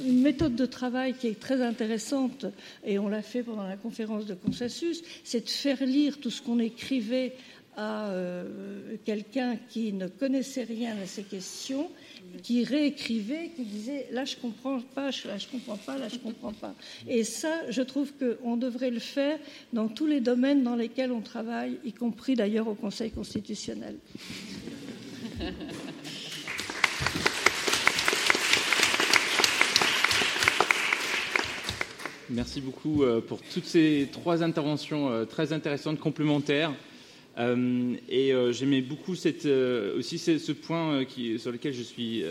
une 0.05 0.21
méthode 0.21 0.55
de 0.55 0.65
travail 0.65 1.13
qui 1.13 1.27
est 1.27 1.39
très 1.39 1.61
intéressante, 1.61 2.45
et 2.85 2.99
on 2.99 3.07
l'a 3.07 3.21
fait 3.21 3.41
pendant 3.41 3.63
la 3.63 3.77
conférence 3.77 4.25
de 4.25 4.35
consensus, 4.35 5.01
c'est 5.23 5.45
de 5.45 5.49
faire 5.49 5.83
lire 5.83 6.19
tout 6.19 6.29
ce 6.29 6.41
qu'on 6.41 6.59
écrivait 6.59 7.33
à 7.77 8.09
euh, 8.09 8.97
quelqu'un 9.05 9.55
qui 9.69 9.93
ne 9.93 10.07
connaissait 10.07 10.65
rien 10.65 10.97
à 11.01 11.05
ces 11.05 11.23
questions, 11.23 11.89
qui 12.43 12.65
réécrivait, 12.65 13.51
qui 13.55 13.63
disait 13.63 14.07
là 14.11 14.25
je 14.25 14.35
comprends 14.35 14.81
pas, 14.81 15.09
là 15.25 15.37
je 15.37 15.47
comprends 15.47 15.77
pas, 15.77 15.97
là 15.97 16.09
je 16.09 16.17
comprends 16.17 16.51
pas. 16.51 16.75
Et 17.07 17.23
ça, 17.23 17.61
je 17.69 17.81
trouve 17.81 18.11
qu'on 18.19 18.57
devrait 18.57 18.91
le 18.91 18.99
faire 18.99 19.39
dans 19.71 19.87
tous 19.87 20.05
les 20.05 20.19
domaines 20.19 20.63
dans 20.63 20.75
lesquels 20.75 21.13
on 21.13 21.21
travaille, 21.21 21.77
y 21.85 21.93
compris 21.93 22.35
d'ailleurs 22.35 22.67
au 22.67 22.75
Conseil 22.75 23.11
constitutionnel. 23.11 23.95
Merci 32.33 32.61
beaucoup 32.61 33.03
euh, 33.03 33.19
pour 33.19 33.41
toutes 33.41 33.65
ces 33.65 34.07
trois 34.09 34.41
interventions 34.41 35.09
euh, 35.09 35.25
très 35.25 35.51
intéressantes, 35.51 35.99
complémentaires. 35.99 36.73
Euh, 37.37 37.93
et 38.09 38.31
j'aimais 38.51 38.81
beaucoup 38.81 39.11
aussi 39.13 40.17
ce 40.17 40.51
point 40.53 41.03
sur 41.37 41.51
lequel 41.51 41.73
je 41.73 41.81
suis 41.81 42.23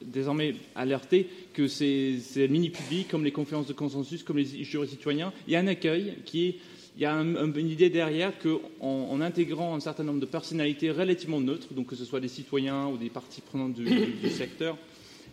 désormais 0.00 0.54
alerté 0.74 1.28
que 1.54 1.66
ces, 1.66 2.18
mini-publics, 2.48 3.08
comme 3.08 3.24
les 3.24 3.32
conférences 3.32 3.66
de 3.66 3.72
consensus, 3.72 4.22
comme 4.22 4.38
les 4.38 4.64
jurys 4.64 4.88
citoyens, 4.88 5.32
il 5.46 5.52
y 5.52 5.56
a 5.56 5.60
un 5.60 5.66
accueil 5.66 6.14
qui 6.24 6.46
est 6.46 6.56
il 6.96 7.02
y 7.02 7.06
a 7.06 7.14
une 7.14 7.70
idée 7.70 7.88
derrière 7.88 8.32
qu'en 8.38 8.60
en 8.86 9.20
intégrant 9.22 9.74
un 9.74 9.80
certain 9.80 10.04
nombre 10.04 10.20
de 10.20 10.26
personnalités 10.26 10.90
relativement 10.90 11.40
neutres, 11.40 11.72
donc 11.72 11.86
que 11.86 11.96
ce 11.96 12.04
soit 12.04 12.20
des 12.20 12.28
citoyens 12.28 12.86
ou 12.88 12.98
des 12.98 13.08
parties 13.08 13.40
prenantes 13.40 13.72
du, 13.72 13.88
secteur, 14.30 14.76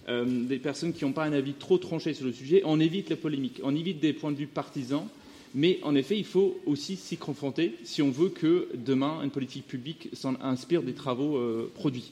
euh, 0.10 0.26
des 0.26 0.58
personnes 0.58 0.94
qui 0.94 1.06
n'ont 1.06 1.12
pas 1.12 1.26
un 1.26 1.34
avis 1.34 1.54
trop 1.54 1.78
tranché 1.78 2.14
sur 2.14 2.26
le 2.26 2.34
sujet, 2.34 2.62
on 2.66 2.80
évite 2.80 3.10
la 3.10 3.16
polémique, 3.16 3.62
on 3.64 3.76
évite 3.76 4.00
des 4.00 4.14
points 4.14 4.32
de 4.32 4.38
vue 4.38 4.48
partisans, 4.48 5.06
mais 5.54 5.80
en 5.84 5.94
effet, 5.96 6.18
il 6.18 6.26
faut 6.26 6.58
aussi 6.66 6.96
s'y 6.96 7.18
confronter 7.18 7.76
si 7.84 8.02
on 8.02 8.10
veut 8.10 8.30
que 8.30 8.70
demain, 8.74 9.22
une 9.24 9.30
politique 9.30 9.68
publique 9.68 10.10
s'en 10.14 10.34
inspire 10.42 10.82
des 10.82 10.94
travaux 10.94 11.38
euh, 11.38 11.72
produits. 11.76 12.12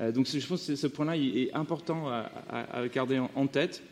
Euh, 0.00 0.12
donc 0.12 0.26
je 0.26 0.44
pense 0.46 0.66
que 0.66 0.74
ce 0.74 0.86
point-là 0.86 1.16
est 1.16 1.52
important 1.54 2.08
à, 2.08 2.88
garder 2.88 3.18
en, 3.18 3.46
tête. 3.46 3.82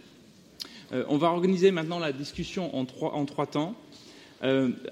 on 0.92 1.16
va 1.16 1.28
organiser 1.28 1.70
maintenant 1.70 1.98
la 1.98 2.12
discussion 2.12 2.76
en 2.76 2.84
trois, 2.84 3.46
temps. 3.46 3.74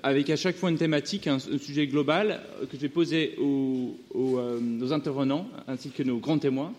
Avec 0.03 0.31
à 0.31 0.37
chaque 0.37 0.57
fois 0.57 0.71
une 0.71 0.79
thématique, 0.79 1.27
un, 1.27 1.39
sujet 1.39 1.87
global 1.87 2.41
que 2.71 2.77
je 2.77 2.83
vais 2.83 2.89
poser 2.89 3.37
aux, 3.39 3.99
euh, 4.15 4.93
intervenants 4.93 5.47
ainsi 5.69 5.91
que 5.91 6.03
nos 6.03 6.19
grands 6.19 6.39
témoins 6.39 6.73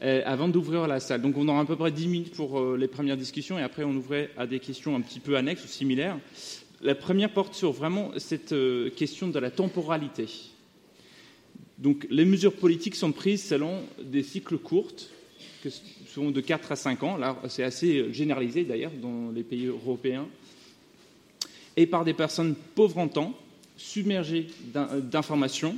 avant 0.00 0.48
d'ouvrir 0.48 0.86
la 0.86 1.00
salle. 1.00 1.22
Donc 1.22 1.36
on 1.36 1.48
aura 1.48 1.60
à 1.60 1.64
peu 1.64 1.76
près 1.76 1.90
10 1.90 2.08
minutes 2.08 2.34
pour 2.34 2.76
les 2.76 2.88
premières 2.88 3.16
discussions 3.16 3.58
et 3.58 3.62
après 3.62 3.82
on 3.84 3.94
ouvrait 3.94 4.30
à 4.36 4.46
des 4.46 4.60
questions 4.60 4.94
un 4.94 5.00
petit 5.00 5.20
peu 5.20 5.36
annexes 5.36 5.64
ou 5.64 5.68
similaires. 5.68 6.18
La 6.82 6.94
première 6.94 7.32
porte 7.32 7.54
sur 7.54 7.72
vraiment 7.72 8.10
cette 8.18 8.54
question 8.96 9.28
de 9.28 9.38
la 9.38 9.50
temporalité. 9.50 10.26
Donc 11.78 12.06
les 12.10 12.24
mesures 12.24 12.54
politiques 12.54 12.94
sont 12.94 13.12
prises 13.12 13.44
selon 13.44 13.82
des 14.02 14.22
cycles 14.22 14.58
courts, 14.58 14.92
qui 15.62 15.70
sont 16.08 16.30
de 16.30 16.40
4 16.40 16.72
à 16.72 16.76
5 16.76 17.02
ans. 17.02 17.16
Là, 17.16 17.36
c'est 17.48 17.62
assez 17.64 18.12
généralisé 18.12 18.64
d'ailleurs 18.64 18.92
dans 18.92 19.30
les 19.30 19.42
pays 19.42 19.66
européens 19.66 20.26
et 21.76 21.86
par 21.86 22.04
des 22.04 22.14
personnes 22.14 22.54
pauvres 22.74 22.98
en 22.98 23.08
temps, 23.08 23.34
submergées 23.76 24.46
d'informations, 24.72 25.76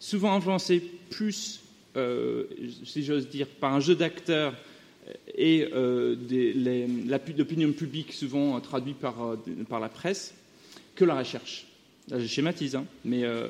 souvent 0.00 0.32
influencées 0.32 0.82
plus, 1.10 1.60
euh, 1.60 1.63
si 2.84 3.04
j'ose 3.04 3.28
dire, 3.28 3.46
par 3.46 3.72
un 3.74 3.80
jeu 3.80 3.94
d'acteurs 3.94 4.54
et 5.34 5.68
euh, 5.72 6.16
l'opinion 7.36 7.72
publique 7.72 8.12
souvent 8.12 8.58
traduite 8.60 8.98
par, 8.98 9.22
euh, 9.24 9.36
par, 9.68 9.80
la 9.80 9.88
presse 9.88 10.34
que 10.94 11.04
la 11.04 11.18
recherche. 11.18 11.66
Là, 12.08 12.18
je 12.18 12.26
schématise, 12.26 12.76
hein, 12.76 12.84
mais 13.04 13.24
euh, 13.24 13.48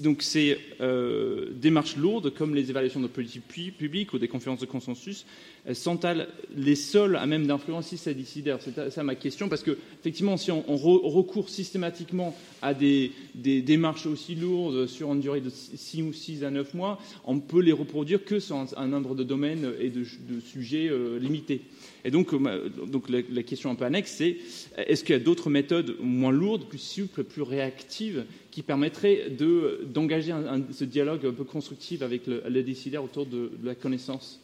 donc 0.00 0.22
ces 0.22 0.58
euh, 0.80 1.50
démarches 1.52 1.96
lourdes, 1.96 2.30
comme 2.34 2.54
les 2.54 2.70
évaluations 2.70 3.00
de 3.00 3.06
politique 3.06 3.46
publique 3.46 4.12
ou 4.12 4.18
des 4.18 4.28
conférences 4.28 4.60
de 4.60 4.66
consensus, 4.66 5.24
sont-elles 5.72 6.28
les 6.56 6.74
seules 6.74 7.16
à 7.16 7.26
même 7.26 7.46
d'influencer 7.46 7.96
ces 7.96 8.14
décideurs 8.14 8.60
C'est 8.62 8.90
ça 8.90 9.02
ma 9.02 9.14
question, 9.14 9.48
parce 9.48 9.62
que 9.62 9.76
effectivement, 10.00 10.36
si 10.36 10.50
on, 10.50 10.62
recourt 10.76 11.48
systématiquement 11.48 12.34
à 12.62 12.74
des, 12.74 13.12
démarches 13.34 14.06
aussi 14.06 14.34
lourdes 14.34 14.86
sur 14.86 15.12
une 15.12 15.20
durée 15.20 15.40
de 15.40 15.50
6 15.50 16.02
ou 16.02 16.12
6 16.12 16.44
à 16.44 16.50
9 16.50 16.74
mois, 16.74 16.98
on 17.24 17.38
peut 17.40 17.60
les 17.60 17.72
reproduire 17.72 18.24
que 18.24 18.40
sur 18.40 18.64
un, 18.76 18.86
nombre 18.86 19.14
de 19.14 19.24
domaines 19.24 19.72
et 19.80 19.90
de, 19.90 20.04
sujets 20.40 20.88
euh, 20.88 21.18
limités. 21.18 21.62
Et 22.04 22.10
donc, 22.10 22.32
euh, 22.32 22.68
donc 22.86 23.08
la, 23.08 23.42
question 23.42 23.70
un 23.70 23.74
peu 23.74 23.84
annexe, 23.84 24.12
c'est 24.12 24.36
est-ce 24.76 25.02
qu'il 25.02 25.14
y 25.14 25.16
a 25.16 25.22
d'autres 25.22 25.50
méthodes 25.50 25.96
moins 26.00 26.30
lourdes, 26.30 26.64
plus 26.64 26.78
souples, 26.78 27.24
plus 27.24 27.42
réactives 27.42 28.24
qui 28.50 28.62
permettraient 28.62 29.30
d'engager 29.30 30.32
ce 30.72 30.84
dialogue 30.84 31.26
un 31.26 31.32
peu 31.32 31.44
constructif 31.44 32.02
avec 32.02 32.26
le, 32.26 32.42
les 32.48 32.62
décideurs 32.62 33.04
autour 33.04 33.26
de, 33.26 33.50
la 33.64 33.74
connaissance? 33.74 34.40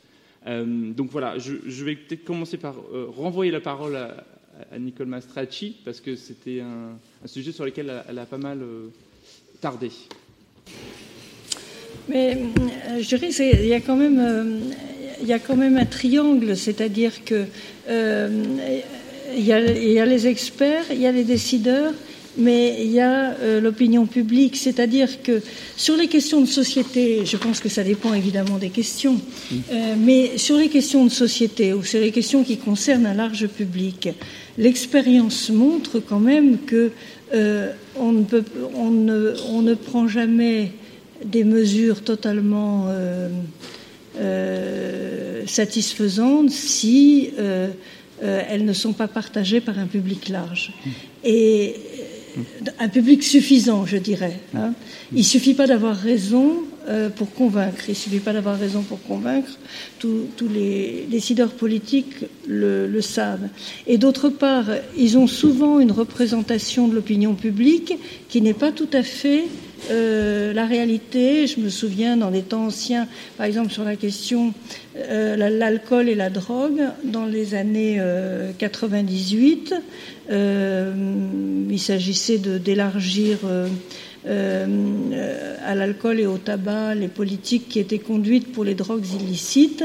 Euh, 0.47 0.93
donc 0.93 1.11
voilà, 1.11 1.39
je, 1.39 1.85
vais 1.85 1.97
peut-être 1.97 2.25
commencer 2.25 2.57
par 2.59 2.75
euh, 2.93 3.07
renvoyer 3.09 3.53
la 3.53 3.61
parole 3.61 3.97
à, 3.97 4.25
Nicole 4.79 5.07
Mastracci, 5.07 5.77
parce 5.85 6.01
que 6.01 6.15
c'était 6.15 6.61
un, 6.61 6.97
sujet 7.27 7.51
sur 7.51 7.65
lequel 7.65 7.93
elle 8.09 8.19
a, 8.19 8.25
pas 8.27 8.39
mal 8.39 8.61
tardé. 9.61 9.91
Mais 12.09 12.39
je 13.01 13.09
dirais 13.09 13.31
qu'il 13.31 13.67
y 13.67 13.73
a 13.73 13.81
quand 13.81 13.97
même 13.97 14.61
il 15.21 15.29
y 15.29 15.33
a 15.33 15.39
quand 15.39 15.57
même 15.57 15.77
un 15.77 15.85
triangle, 15.85 16.57
c'est-à-dire 16.57 17.25
que 17.25 17.45
euh, 17.89 18.29
il, 19.37 19.45
y 19.45 19.53
a, 19.53 20.07
les 20.07 20.27
experts, 20.27 20.85
il 20.91 21.01
y 21.01 21.07
a 21.07 21.13
les 21.13 21.25
décideurs, 21.25 21.93
mais 22.37 22.77
il 22.81 22.91
y 22.91 23.01
a 23.01 23.31
euh, 23.31 23.61
l'opinion 23.61 24.07
publique, 24.07 24.57
c'est-à-dire 24.57 25.23
que 25.23 25.41
sur 25.77 25.97
les 25.97 26.09
questions 26.09 26.41
de 26.41 26.47
société, 26.47 27.25
je 27.25 27.37
pense 27.37 27.61
que 27.61 27.69
ça 27.69 27.85
dépend 27.85 28.13
évidemment 28.13 28.59
des 28.59 28.71
questions, 28.71 29.21
euh, 29.53 29.95
mais 29.99 30.37
sur 30.37 30.57
les 30.57 30.69
questions 30.69 31.05
de 31.05 31.11
société 31.11 31.73
ou 31.73 31.85
sur 31.85 32.01
les 32.01 32.11
questions 32.11 32.43
qui 32.43 32.57
concernent 32.57 33.07
un 33.07 33.15
large 33.15 33.47
public, 33.47 34.09
l'expérience 34.59 35.51
montre 35.51 36.01
quand 36.01 36.21
même 36.21 36.59
que 36.67 36.91
on 37.97 38.13
ne, 38.13 38.23
peut, 38.23 38.45
on, 38.77 38.91
ne, 38.91 39.35
on, 39.49 39.63
ne, 39.63 39.75
prend 39.75 40.07
jamais 40.07 40.71
des 41.25 41.43
mesures 41.43 42.05
totalement 42.05 42.87
euh, 44.17 45.43
satisfaisantes 45.47 46.51
si 46.51 47.31
euh, 47.39 47.69
euh, 48.23 48.43
elles 48.49 48.65
ne 48.65 48.73
sont 48.73 48.93
pas 48.93 49.09
partagées 49.09 49.61
par 49.61 49.79
un 49.79 49.87
public 49.87 50.29
large. 50.29 50.73
Et 51.25 51.75
un 52.79 52.89
public 52.89 53.23
suffisant, 53.23 53.87
je 53.87 53.97
dirais. 53.97 54.41
Hein. 54.57 54.73
Il 55.13 55.19
ne 55.19 55.23
suffit 55.23 55.55
pas 55.55 55.67
d'avoir 55.67 55.97
raison 55.97 56.63
pour 57.17 57.33
convaincre. 57.33 57.85
Il 57.89 57.93
ne 57.93 57.97
suffit 57.97 58.19
pas 58.19 58.33
d'avoir 58.33 58.59
raison 58.59 58.83
pour 58.83 59.03
convaincre. 59.03 59.59
Tous, 59.99 60.29
les 60.53 61.07
décideurs 61.09 61.53
politiques 61.53 62.27
le, 62.47 62.87
le 62.87 63.01
savent. 63.01 63.49
Et 63.87 63.99
d'autre 63.99 64.29
part, 64.29 64.67
ils 64.97 65.17
ont 65.17 65.27
souvent 65.27 65.79
une 65.81 65.93
représentation 65.93 66.89
de 66.89 66.95
l'opinion 66.95 67.35
publique 67.35 67.95
qui 68.29 68.43
n'est 68.43 68.53
pas 68.53 68.73
tout 68.73 68.91
à 68.93 69.03
fait 69.03 69.45
euh, 69.91 70.53
la 70.53 70.67
réalité, 70.67 71.47
je 71.47 71.61
me 71.61 71.69
souviens 71.69 72.17
dans 72.17 72.31
des 72.31 72.43
temps 72.43 72.67
anciens, 72.67 73.07
par 73.37 73.47
exemple 73.47 73.71
sur 73.71 73.85
la 73.85 73.97
question 73.97 74.55
euh, 74.97 75.37
l'alcool 75.37 76.09
et 76.09 76.15
la 76.15 76.31
drogue, 76.31 76.81
dans 77.05 77.27
les 77.27 77.55
années 77.55 78.01
98, 78.59 79.75
euh, 80.31 80.95
il 81.71 81.81
s'agissait 81.81 82.39
d'élargir 82.39 83.39
à 84.27 85.75
l'alcool 85.75 86.21
et 86.21 86.27
au 86.27 86.39
tabac 86.39 86.95
les 86.95 87.09
politiques 87.09 87.69
qui 87.69 87.79
étaient 87.79 87.99
conduites 87.99 88.53
pour 88.53 88.65
les 88.65 88.75
drogues 88.75 89.07
illicites. 89.21 89.85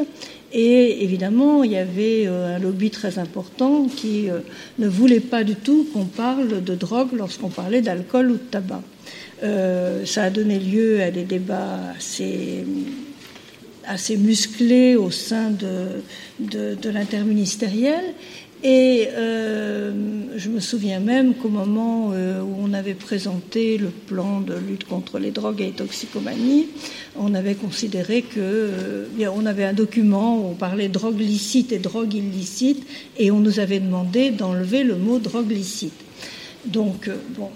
Et 0.52 1.04
évidemment, 1.04 1.64
il 1.64 1.72
y 1.72 1.78
avait 1.78 2.26
un 2.26 2.58
lobby 2.58 2.90
très 2.90 3.20
important 3.20 3.86
qui 3.86 4.28
ne 4.80 4.88
voulait 4.88 5.20
pas 5.20 5.44
du 5.44 5.56
tout 5.56 5.88
qu'on 5.94 6.06
parle 6.06 6.64
de 6.64 6.76
drogue 6.76 7.10
lorsqu'on 7.14 7.50
parlait 7.50 7.82
d'alcool 7.82 8.32
ou 8.32 8.34
de 8.34 8.50
tabac. 8.50 8.82
Euh, 9.44 10.06
ça 10.06 10.24
a 10.24 10.30
donné 10.30 10.60
lieu 10.60 11.02
à 11.02 11.12
des 11.12 11.24
débats 11.24 11.80
assez, 11.96 12.66
musclés 14.18 14.96
au 14.96 15.12
sein 15.12 15.52
de, 15.52 16.02
l'interministériel. 16.90 18.04
Et 18.62 19.08
euh, 19.14 19.94
je 20.36 20.50
me 20.50 20.60
souviens 20.60 21.00
même 21.00 21.34
qu'au 21.36 21.48
moment 21.48 22.12
euh, 22.12 22.42
où 22.42 22.56
on 22.62 22.74
avait 22.74 22.94
présenté 22.94 23.78
le 23.78 23.88
plan 23.88 24.42
de 24.42 24.54
lutte 24.54 24.84
contre 24.84 25.18
les 25.18 25.32
drogues 25.32 25.62
et 25.62 25.68
les 25.68 25.72
toxicomanies, 25.72 26.68
on 27.18 27.34
avait 27.36 27.56
considéré 27.56 28.22
que 28.22 29.08
avait 29.46 29.64
un 29.64 29.72
document 29.72 30.38
où 30.38 30.50
on 30.50 30.56
parlait 30.56 30.90
drogue 30.90 31.20
licite 31.20 31.72
et 31.72 31.80
drogue 31.80 32.14
illicite, 32.14 32.86
et 33.18 33.32
on 33.32 33.40
nous 33.40 33.62
avait 33.62 33.80
demandé 33.80 34.30
d'enlever 34.32 34.84
le 34.84 34.98
mot 34.98 35.20
drogue 35.20 35.52
licite. 35.52 35.94
Donc, 36.66 37.10
bon, 37.38 37.50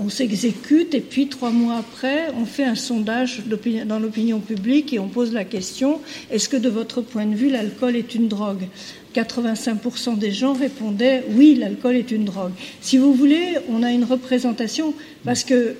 on 0.00 0.08
s'exécute 0.08 0.94
et 0.94 1.00
puis 1.00 1.28
trois 1.28 1.50
mois 1.50 1.76
après, 1.76 2.28
on 2.40 2.44
fait 2.44 2.64
un 2.64 2.74
sondage 2.74 3.42
dans 3.86 3.98
l'opinion 3.98 4.40
publique 4.40 4.92
et 4.92 4.98
on 4.98 5.08
pose 5.08 5.32
la 5.32 5.44
question 5.44 6.00
est-ce 6.30 6.48
que 6.48 6.56
de 6.56 6.68
votre 6.68 7.02
point 7.02 7.26
de 7.26 7.34
vue, 7.34 7.50
l'alcool 7.50 7.96
est 7.96 8.14
une 8.14 8.28
drogue? 8.28 8.66
85% 9.14 10.18
des 10.18 10.30
gens 10.30 10.54
répondaient 10.54 11.24
oui, 11.30 11.56
l'alcool 11.56 11.96
est 11.96 12.10
une 12.12 12.24
drogue. 12.24 12.52
Si 12.80 12.96
vous 12.96 13.12
voulez, 13.12 13.56
on 13.68 13.82
a 13.82 13.90
une 13.90 14.04
représentation 14.04 14.94
parce 15.24 15.44
que 15.44 15.54
euh, 15.54 15.74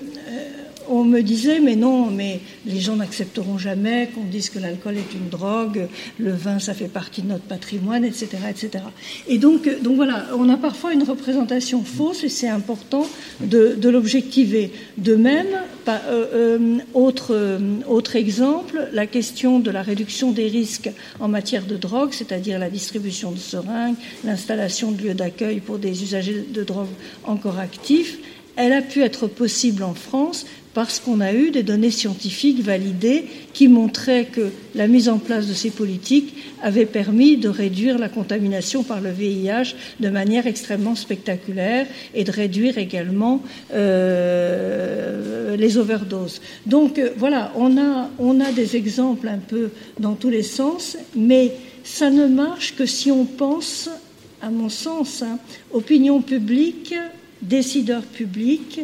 on 0.91 1.03
me 1.03 1.21
disait, 1.21 1.59
mais 1.59 1.75
non, 1.75 2.07
mais 2.07 2.39
les 2.65 2.79
gens 2.79 2.97
n'accepteront 2.97 3.57
jamais 3.57 4.09
qu'on 4.13 4.23
dise 4.23 4.49
que 4.49 4.59
l'alcool 4.59 4.97
est 4.97 5.13
une 5.13 5.29
drogue, 5.29 5.87
le 6.19 6.31
vin, 6.31 6.59
ça 6.59 6.73
fait 6.73 6.87
partie 6.87 7.21
de 7.21 7.27
notre 7.27 7.43
patrimoine, 7.43 8.03
etc., 8.03 8.27
etc. 8.49 8.83
Et 9.27 9.37
donc, 9.37 9.69
donc 9.81 9.95
voilà, 9.95 10.27
on 10.37 10.49
a 10.49 10.57
parfois 10.57 10.93
une 10.93 11.03
représentation 11.03 11.83
fausse 11.83 12.23
et 12.23 12.29
c'est 12.29 12.49
important 12.49 13.07
de, 13.39 13.77
l'objectiver. 13.89 14.71
De 14.97 15.15
même, 15.15 15.47
euh, 15.87 15.99
euh, 16.33 16.77
autre, 16.93 17.33
euh, 17.33 17.59
autre 17.87 18.15
exemple, 18.15 18.87
la 18.93 19.07
question 19.07 19.59
de 19.59 19.71
la 19.71 19.81
réduction 19.81 20.31
des 20.31 20.47
risques 20.47 20.91
en 21.19 21.27
matière 21.27 21.65
de 21.65 21.75
drogue, 21.75 22.13
c'est-à-dire 22.13 22.59
la 22.59 22.69
distribution 22.69 23.31
de 23.31 23.37
seringues, 23.37 23.95
l'installation 24.23 24.91
de 24.91 25.01
lieux 25.01 25.13
d'accueil 25.13 25.59
pour 25.59 25.77
des 25.77 26.03
usagers 26.03 26.45
de 26.47 26.63
drogue 26.63 26.87
encore 27.25 27.59
actifs, 27.59 28.19
elle 28.55 28.73
a 28.73 28.81
pu 28.81 29.01
être 29.01 29.27
possible 29.27 29.83
en 29.83 29.93
France 29.93 30.45
parce 30.73 30.99
qu'on 30.99 31.19
a 31.19 31.33
eu 31.33 31.51
des 31.51 31.63
données 31.63 31.91
scientifiques 31.91 32.61
validées 32.61 33.25
qui 33.53 33.67
montraient 33.67 34.25
que 34.25 34.51
la 34.73 34.87
mise 34.87 35.09
en 35.09 35.17
place 35.17 35.47
de 35.47 35.53
ces 35.53 35.69
politiques 35.69 36.33
avait 36.61 36.85
permis 36.85 37.37
de 37.37 37.49
réduire 37.49 37.97
la 37.97 38.07
contamination 38.07 38.83
par 38.83 39.01
le 39.01 39.11
VIH 39.11 39.75
de 39.99 40.09
manière 40.09 40.47
extrêmement 40.47 40.95
spectaculaire 40.95 41.87
et 42.13 42.23
de 42.23 42.31
réduire 42.31 42.77
également 42.77 43.41
euh, 43.73 45.57
les 45.57 45.77
overdoses. 45.77 46.41
Donc 46.65 46.99
euh, 46.99 47.09
voilà, 47.17 47.51
on 47.55 47.77
a, 47.77 48.09
on 48.17 48.39
a 48.39 48.51
des 48.51 48.77
exemples 48.77 49.27
un 49.27 49.39
peu 49.39 49.71
dans 49.99 50.13
tous 50.13 50.29
les 50.29 50.43
sens, 50.43 50.97
mais 51.15 51.51
ça 51.83 52.09
ne 52.09 52.27
marche 52.27 52.75
que 52.75 52.85
si 52.85 53.11
on 53.11 53.25
pense, 53.25 53.89
à 54.41 54.49
mon 54.49 54.69
sens, 54.69 55.21
hein, 55.21 55.37
opinion 55.73 56.21
publique, 56.21 56.95
décideurs 57.41 58.03
publics, 58.03 58.81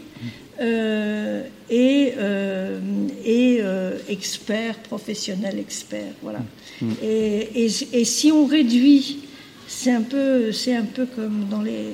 euh, 0.59 1.43
et, 1.69 2.13
euh, 2.17 2.79
et 3.23 3.59
euh, 3.61 3.97
experts, 4.09 4.79
professionnels 4.79 5.59
experts. 5.59 6.13
Voilà. 6.23 6.39
Mm. 6.81 6.91
Et, 7.03 7.65
et, 7.93 8.05
si 8.05 8.31
on 8.31 8.45
réduit, 8.45 9.19
c'est 9.67 9.91
un 9.91 10.01
peu, 10.01 10.51
c'est 10.51 10.75
un 10.75 10.85
peu 10.85 11.05
comme 11.05 11.47
dans 11.49 11.61
les 11.61 11.89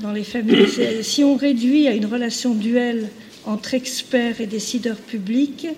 dans 0.00 0.12
les 0.12 0.24
familles. 0.24 0.66
Si 1.02 1.22
on 1.22 1.36
réduit 1.36 1.86
à 1.86 1.92
une 1.92 2.06
relation 2.06 2.54
duelle 2.54 3.10
entre 3.44 3.74
experts 3.74 4.40
et 4.40 4.46
décideurs 4.46 4.96
publics, 4.96 5.68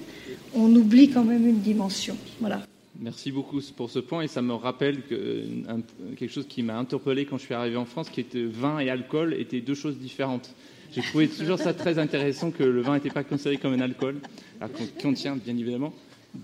on 0.54 0.74
oublie 0.76 1.10
quand 1.10 1.24
même 1.24 1.46
une 1.46 1.60
dimension. 1.60 2.16
Voilà. 2.40 2.64
Merci 3.00 3.32
beaucoup 3.32 3.60
pour 3.76 3.90
ce 3.90 3.98
point 3.98 4.23
et 4.23 4.28
ça 4.28 4.40
me 4.40 4.55
rappelle 4.55 5.02
que, 5.02 5.42
quelque 6.16 6.32
chose 6.32 6.47
qui 6.47 6.62
m'a 6.62 6.78
interpellé 6.78 7.26
quand 7.26 7.39
je 7.39 7.44
suis 7.44 7.55
arrivé 7.55 7.76
en 7.76 7.84
France, 7.84 8.08
qui 8.08 8.20
était 8.20 8.44
vin 8.44 8.78
et 8.78 8.89
alcool 8.89 9.34
étaient 9.34 9.60
deux 9.60 9.74
choses 9.74 9.98
différentes. 9.98 10.55
J'ai 10.92 11.02
trouvé 11.02 11.26
toujours 11.26 11.58
ça 11.58 11.74
très 11.74 11.98
intéressant 11.98 12.52
que 12.52 12.62
le 12.62 12.81
vin 12.81 12.94
n'était 12.94 13.10
pas 13.10 13.24
considéré 13.24 13.56
comme 13.56 13.73
un 13.73 13.81
alcool, 13.81 14.20
alors 14.60 14.73
qu'on 14.73 14.86
contient 15.02 15.34
bien 15.36 15.56
évidemment 15.56 15.92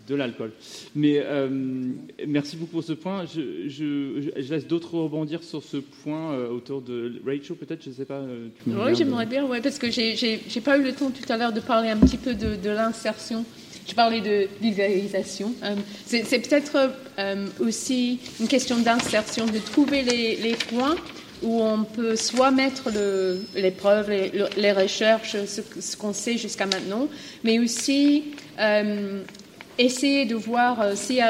de 0.09 0.15
l'alcool. 0.15 0.53
Mais 0.95 1.21
euh, 1.25 1.49
merci 2.27 2.57
beaucoup 2.57 2.73
pour 2.73 2.85
ce 2.85 2.93
point. 2.93 3.25
Je, 3.27 4.31
laisse 4.51 4.67
d'autres 4.67 4.95
rebondir 4.95 5.43
sur 5.43 5.63
ce 5.63 5.77
point 5.79 6.33
euh, 6.33 6.49
autour 6.49 6.83
de 6.83 7.21
Rachel, 7.25 7.57
peut-être, 7.57 7.83
je 7.85 7.91
ne 7.91 7.95
sais 7.95 8.05
pas. 8.05 8.19
Euh, 8.19 8.49
oui, 8.67 8.95
j'aimerais 8.95 9.27
bien, 9.27 9.47
ouais, 9.47 9.61
parce 9.61 9.79
que 9.79 9.91
j'ai 9.91 10.61
pas 10.65 10.79
eu 10.79 10.83
le 10.83 10.93
temps 10.93 11.11
tout 11.11 11.33
à 11.33 11.37
l'heure 11.37 11.53
de 11.53 11.61
parler 11.61 11.91
un 11.91 11.97
petit 11.97 12.17
peu 12.17 12.35
de, 12.35 12.71
l'insertion. 12.71 13.45
Je 13.89 13.95
parlais 13.95 14.21
de 14.21 14.49
vulgarisation. 14.61 15.53
C'est 16.07 16.23
peut-être 16.23 16.93
aussi 17.59 18.21
une 18.41 18.49
question 18.49 18.79
d'insertion, 18.79 19.47
de 19.47 19.59
trouver 19.59 20.03
les, 20.03 20.57
points 20.69 20.97
où 21.43 21.63
on 21.63 21.85
peut 21.85 22.17
soit 22.17 22.51
mettre 22.51 22.91
les 23.55 23.71
preuves, 23.71 24.11
les, 24.57 24.73
recherches, 24.73 25.37
ce, 25.47 25.97
qu'on 25.97 26.13
sait 26.13 26.37
jusqu'à 26.37 26.67
maintenant, 26.67 27.09
mais 27.45 27.59
aussi 27.59 28.25
euh, 28.59 29.23
essayer 29.79 30.27
de 30.27 30.35
voir 30.35 30.81
euh, 30.81 30.93
si 30.95 31.21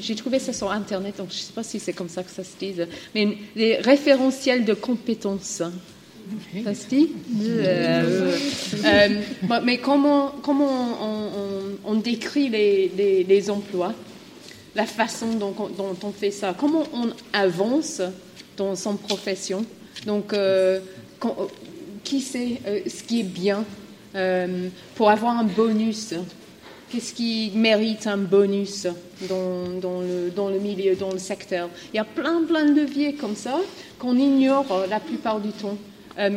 j'ai 0.00 0.14
trouvé 0.14 0.38
ça 0.38 0.52
sur 0.52 0.70
Internet, 0.70 1.18
donc 1.18 1.28
je 1.30 1.36
ne 1.36 1.40
sais 1.40 1.52
pas 1.52 1.62
si 1.62 1.78
c'est 1.78 1.92
comme 1.92 2.08
ça 2.08 2.22
que 2.22 2.30
ça 2.30 2.42
se 2.42 2.56
dit, 2.58 2.74
mais 3.14 3.36
les 3.54 3.76
référentiels 3.76 4.64
de 4.64 4.74
compétences. 4.74 5.62
Se 6.74 6.88
dit 6.88 7.10
euh, 7.38 9.08
Mais 9.62 9.78
comment, 9.78 10.32
comment 10.42 10.98
on, 11.84 11.94
décrit 11.94 12.48
les, 12.48 13.50
emplois, 13.50 13.92
la 14.74 14.86
façon 14.86 15.34
dont, 15.34 15.54
on 16.02 16.12
fait 16.12 16.30
ça, 16.30 16.54
comment 16.58 16.84
on 16.92 17.10
avance 17.32 18.02
dans 18.56 18.74
son 18.74 18.96
profession? 18.96 19.64
Donc, 20.06 20.32
euh, 20.32 20.80
euh, 21.24 21.28
qui 22.02 22.20
sait 22.20 22.60
euh, 22.66 22.80
ce 22.86 23.02
qui 23.02 23.20
est 23.20 23.24
bien 23.24 23.64
pour 24.94 25.10
avoir 25.10 25.38
un 25.38 25.44
bonus? 25.44 26.14
Qu'est-ce 26.90 27.12
qui 27.12 27.50
mérite 27.56 28.06
un 28.06 28.18
bonus 28.18 28.86
dans, 29.28 29.80
dans, 29.80 30.00
le, 30.00 30.30
dans, 30.30 30.48
le, 30.48 30.60
milieu, 30.60 30.94
dans 30.94 31.10
le 31.10 31.18
secteur? 31.18 31.68
Il 31.92 31.96
y 31.96 32.00
a 32.00 32.04
plein, 32.04 32.44
plein 32.44 32.66
de 32.66 32.80
leviers 32.80 33.14
comme 33.14 33.34
ça 33.34 33.58
qu'on 33.98 34.16
ignore 34.16 34.86
la 34.88 35.00
plupart 35.00 35.40
du 35.40 35.50
temps. 35.50 35.76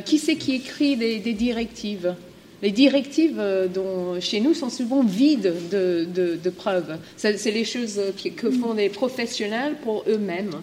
Qui 0.05 0.17
c'est 0.17 0.35
qui 0.35 0.55
écrit 0.55 0.95
des, 0.95 1.19
directives 1.19 2.15
les 2.63 2.71
directives 2.71 3.41
dont, 3.73 4.19
chez 4.19 4.39
nous 4.39 4.55
sont 4.55 4.71
souvent 4.71 5.03
vides 5.03 5.53
de, 5.71 6.07
de, 6.43 6.49
preuves. 6.49 6.97
C'est 7.15 7.51
les 7.51 7.65
choses 7.65 8.01
que 8.35 8.49
font 8.49 8.73
les 8.73 8.89
professionnels 8.89 9.75
pour 9.83 10.03
eux-mêmes 10.07 10.61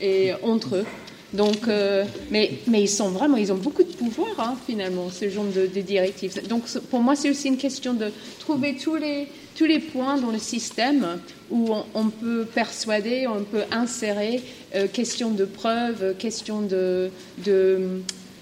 et 0.00 0.32
entre 0.42 0.76
eux. 0.76 0.86
Donc, 1.32 1.68
euh, 1.68 2.04
mais, 2.30 2.52
mais 2.68 2.82
ils 2.82 2.88
sont 2.88 3.10
vraiment, 3.10 3.36
ils 3.36 3.52
ont 3.52 3.56
beaucoup 3.56 3.82
de 3.82 3.92
pouvoir 3.92 4.28
hein, 4.38 4.56
finalement, 4.66 5.10
ce 5.10 5.28
genre 5.28 5.44
de, 5.44 5.66
directives. 5.80 6.46
Donc, 6.48 6.62
pour 6.90 7.00
moi, 7.00 7.16
c'est 7.16 7.30
aussi 7.30 7.48
une 7.48 7.56
question 7.56 7.94
de 7.94 8.10
trouver 8.38 8.76
tous 8.76 8.96
les, 8.96 9.26
tous 9.56 9.64
les 9.64 9.80
points 9.80 10.18
dans 10.18 10.30
le 10.30 10.38
système 10.38 11.18
où 11.50 11.74
on, 11.94 12.08
peut 12.08 12.46
persuader, 12.54 13.26
on 13.26 13.42
peut 13.42 13.64
insérer 13.72 14.40
euh, 14.74 14.86
question 14.86 15.30
de 15.30 15.44
preuve, 15.44 16.14
question 16.16 16.62
de, 16.62 17.10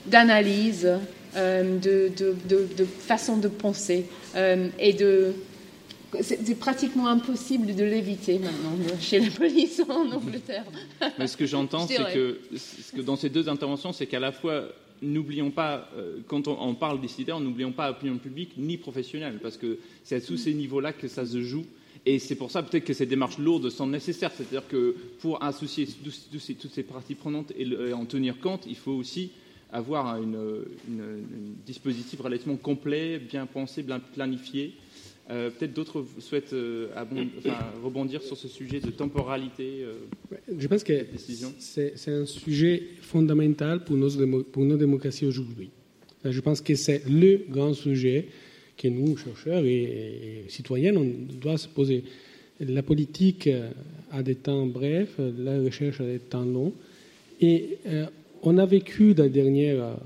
d'analyse, 0.07 0.89
euh, 1.36 1.78
de, 1.78 2.10
de, 2.16 2.68
de, 2.76 2.84
façon 2.84 3.36
de 3.36 3.49
penser 3.49 4.07
et 4.78 4.92
de 4.92 5.34
c'est 6.20 6.58
pratiquement 6.58 7.08
impossible 7.08 7.74
de 7.74 7.84
l'éviter 7.84 8.39
maintenant 8.39 8.76
chez 9.00 9.20
la 9.20 9.31
police 9.31 9.83
en 9.89 10.10
Angleterre. 10.12 10.65
Mais 11.18 11.26
ce 11.26 11.36
que 11.36 11.47
j'entends, 11.47 11.86
c'est 11.86 12.12
que, 12.12 12.39
que, 12.94 13.00
dans 13.00 13.16
ces 13.16 13.28
deux 13.28 13.49
interventions, 13.49 13.92
c'est 13.92 14.07
qu'à 14.07 14.20
la 14.20 14.33
fois, 14.33 14.68
n'oublions 15.02 15.50
pas, 15.50 15.89
euh, 15.97 16.18
quand 16.26 16.49
on, 16.49 16.74
parle 16.74 17.00
décideurs, 17.00 17.41
n'oublions 17.41 17.73
pas 17.73 17.91
opinion 17.91 18.18
publique 18.18 18.52
ni 18.57 18.76
professionnelle, 18.76 19.39
parce 19.42 19.57
que 19.57 19.78
c'est 20.05 20.16
à 20.16 20.20
tous 20.20 20.36
ces 20.36 20.55
niveaux-là 20.55 20.92
que 20.92 21.08
ça 21.08 21.26
se 21.26 21.42
joue. 21.42 21.66
Et 22.07 22.18
c'est 22.18 22.34
pour 22.34 22.50
ça 22.50 22.62
peut-être 22.62 22.84
que 22.84 22.92
ces 22.92 23.07
démarches 23.07 23.39
lourdes 23.39 23.70
sont 23.70 23.86
nécessaires. 23.86 24.31
C'est-à-dire 24.36 24.68
que 24.68 24.94
pour 25.20 25.42
associer 25.42 25.89
toutes 25.89 26.73
ces 26.73 26.83
parties 26.83 27.15
prenantes 27.15 27.52
et, 27.57 27.92
en 27.94 28.05
tenir 28.05 28.39
compte, 28.41 28.65
il 28.66 28.76
faut 28.76 28.92
aussi 28.92 29.31
avoir 29.75 30.07
un 30.07 30.23
dispositif 31.67 32.20
relativement 32.20 32.57
complet, 32.57 33.19
bien 33.19 33.44
pensé, 33.44 33.83
bien 33.83 33.99
planifié, 33.99 34.75
euh, 35.31 35.49
peut-être 35.51 35.73
d'autres 35.73 36.05
souhaitent 36.19 36.53
euh, 36.53 36.89
rebondir 37.83 38.23
sur 38.23 38.36
ce 38.36 38.47
sujet 38.47 38.81
de 38.81 38.91
temporalité. 38.91 39.83
Euh, 39.83 39.94
je 40.59 40.69
pense 40.69 40.85
que 40.85 40.93
c'est 41.59 42.11
un 42.11 42.27
sujet 42.27 42.83
fondamental 43.01 43.85
pour 43.85 43.97
nos, 43.97 44.43
pour 44.43 44.65
nos 44.65 44.77
démocraties 44.77 45.25
aujourd'hui. 45.25 45.70
Je 46.25 46.41
pense 46.41 46.61
que 46.61 46.75
c'est 46.75 47.09
le 47.09 47.41
grand 47.49 47.73
sujet 47.73 48.27
que 48.77 48.89
nous, 48.89 49.17
chercheurs 49.17 49.65
et, 49.65 50.44
citoyens, 50.49 50.94
on 50.94 51.11
doit 51.41 51.57
se 51.57 51.69
poser. 51.69 52.05
La 52.61 52.83
politique 52.83 53.49
a 54.11 54.23
des 54.23 54.35
temps 54.35 54.67
brefs, 54.67 55.19
la 55.19 55.59
recherche 55.59 56.01
a 56.01 56.05
des 56.05 56.19
temps 56.19 56.44
longs. 56.44 56.73
Et 57.41 57.78
on 58.44 58.58
a 58.58 58.66
vécu 58.66 59.14
dans 59.14 59.24
les 59.24 59.31
dernières 59.31 59.97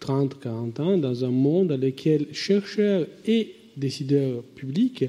30-40 0.00 0.80
ans 0.80 0.98
dans 0.98 1.24
un 1.24 1.30
monde 1.30 1.68
dans 1.68 1.80
lequel 1.80 2.26
chercheurs 2.32 3.06
et 3.26 3.54
décideurs 3.76 4.42
publics, 4.54 5.04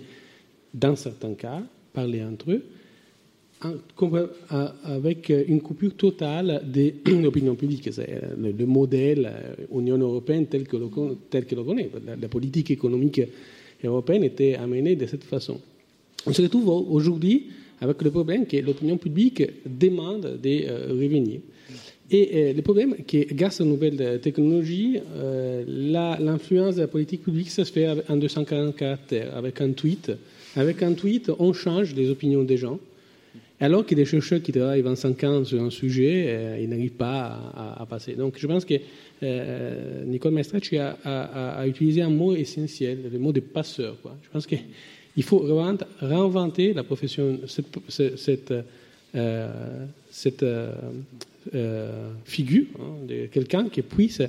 dans 0.73 0.95
certains 0.95 1.33
cas, 1.33 1.61
parler 1.93 2.23
entre 2.23 2.51
eux, 2.51 2.63
avec 4.83 5.29
une 5.29 5.61
coupure 5.61 5.95
totale 5.95 6.61
des 6.65 6.95
opinions 7.25 7.55
publiques. 7.55 7.89
C'est 7.91 8.21
le, 8.37 8.65
modèle 8.65 9.29
euh, 9.29 9.77
Union 9.79 9.97
européenne 9.97 10.47
tel 10.47 10.63
que 10.65 10.77
le, 10.77 10.87
tel 11.29 11.45
que 11.45 11.55
connaît. 11.55 11.89
La, 12.21 12.27
politique 12.29 12.71
économique 12.71 13.21
européenne 13.83 14.23
était 14.23 14.55
amenée 14.55 14.95
de 14.95 15.05
cette 15.07 15.25
façon. 15.25 15.59
On 16.25 16.31
se 16.31 16.41
retrouve 16.41 16.69
aujourd'hui 16.69 17.47
avec 17.81 18.01
le 18.01 18.11
problème 18.11 18.45
que 18.45 18.57
l'opinion 18.57 18.97
publique 18.97 19.43
demande 19.65 20.39
de 20.41 20.65
euh, 20.67 20.87
revenir. 20.91 21.41
Et 22.11 22.29
euh, 22.33 22.53
le 22.53 22.61
problème, 22.61 22.95
c'est 22.97 23.25
que 23.25 23.33
grâce 23.33 23.61
aux 23.61 23.65
nouvelles 23.65 24.19
technologies, 24.21 24.99
euh, 25.15 25.63
l'influence 26.19 26.75
de 26.75 26.81
la 26.81 26.87
politique 26.87 27.23
publique, 27.23 27.49
ça 27.49 27.65
se 27.65 27.71
fait 27.71 27.87
en 28.09 28.17
240 28.17 28.75
caractères, 28.75 29.35
avec 29.35 29.61
un 29.61 29.71
tweet. 29.71 30.11
Avec 30.55 30.81
un 30.81 30.93
tweet, 30.93 31.31
on 31.37 31.53
change 31.53 31.93
les 31.93 32.09
opinions 32.09 32.43
des 32.43 32.57
gens. 32.57 32.79
Alors 33.61 33.85
que 33.85 33.93
des 33.93 34.05
chercheurs 34.05 34.41
qui 34.41 34.53
travaillent 34.53 34.81
25 34.81 35.23
ans 35.25 35.43
sur 35.43 35.61
un 35.61 35.69
sujet, 35.69 36.25
euh, 36.27 36.59
ils 36.61 36.69
n'arrivent 36.69 36.91
pas 36.91 37.75
à, 37.77 37.85
passer. 37.85 38.13
Donc 38.13 38.35
je 38.39 38.47
pense 38.47 38.65
que 38.65 38.75
Nicole 40.05 40.31
Maestracci 40.31 40.77
a, 40.77 41.67
utilisé 41.67 42.01
un 42.01 42.09
mot 42.09 42.33
essentiel, 42.35 42.99
le 43.11 43.19
mot 43.19 43.33
de 43.33 43.41
passeur. 43.41 43.97
Je 44.23 44.29
pense 44.31 44.47
qu'il 44.47 45.23
faut 45.23 45.45
réinventer 46.01 46.73
la 46.73 46.83
profession, 46.83 47.37
cette 47.45 48.53
euh, 51.55 52.11
figure 52.25 52.65
hein, 52.79 53.07
quelqu'un 53.31 53.69
qui 53.69 53.81
puisse 53.81 54.21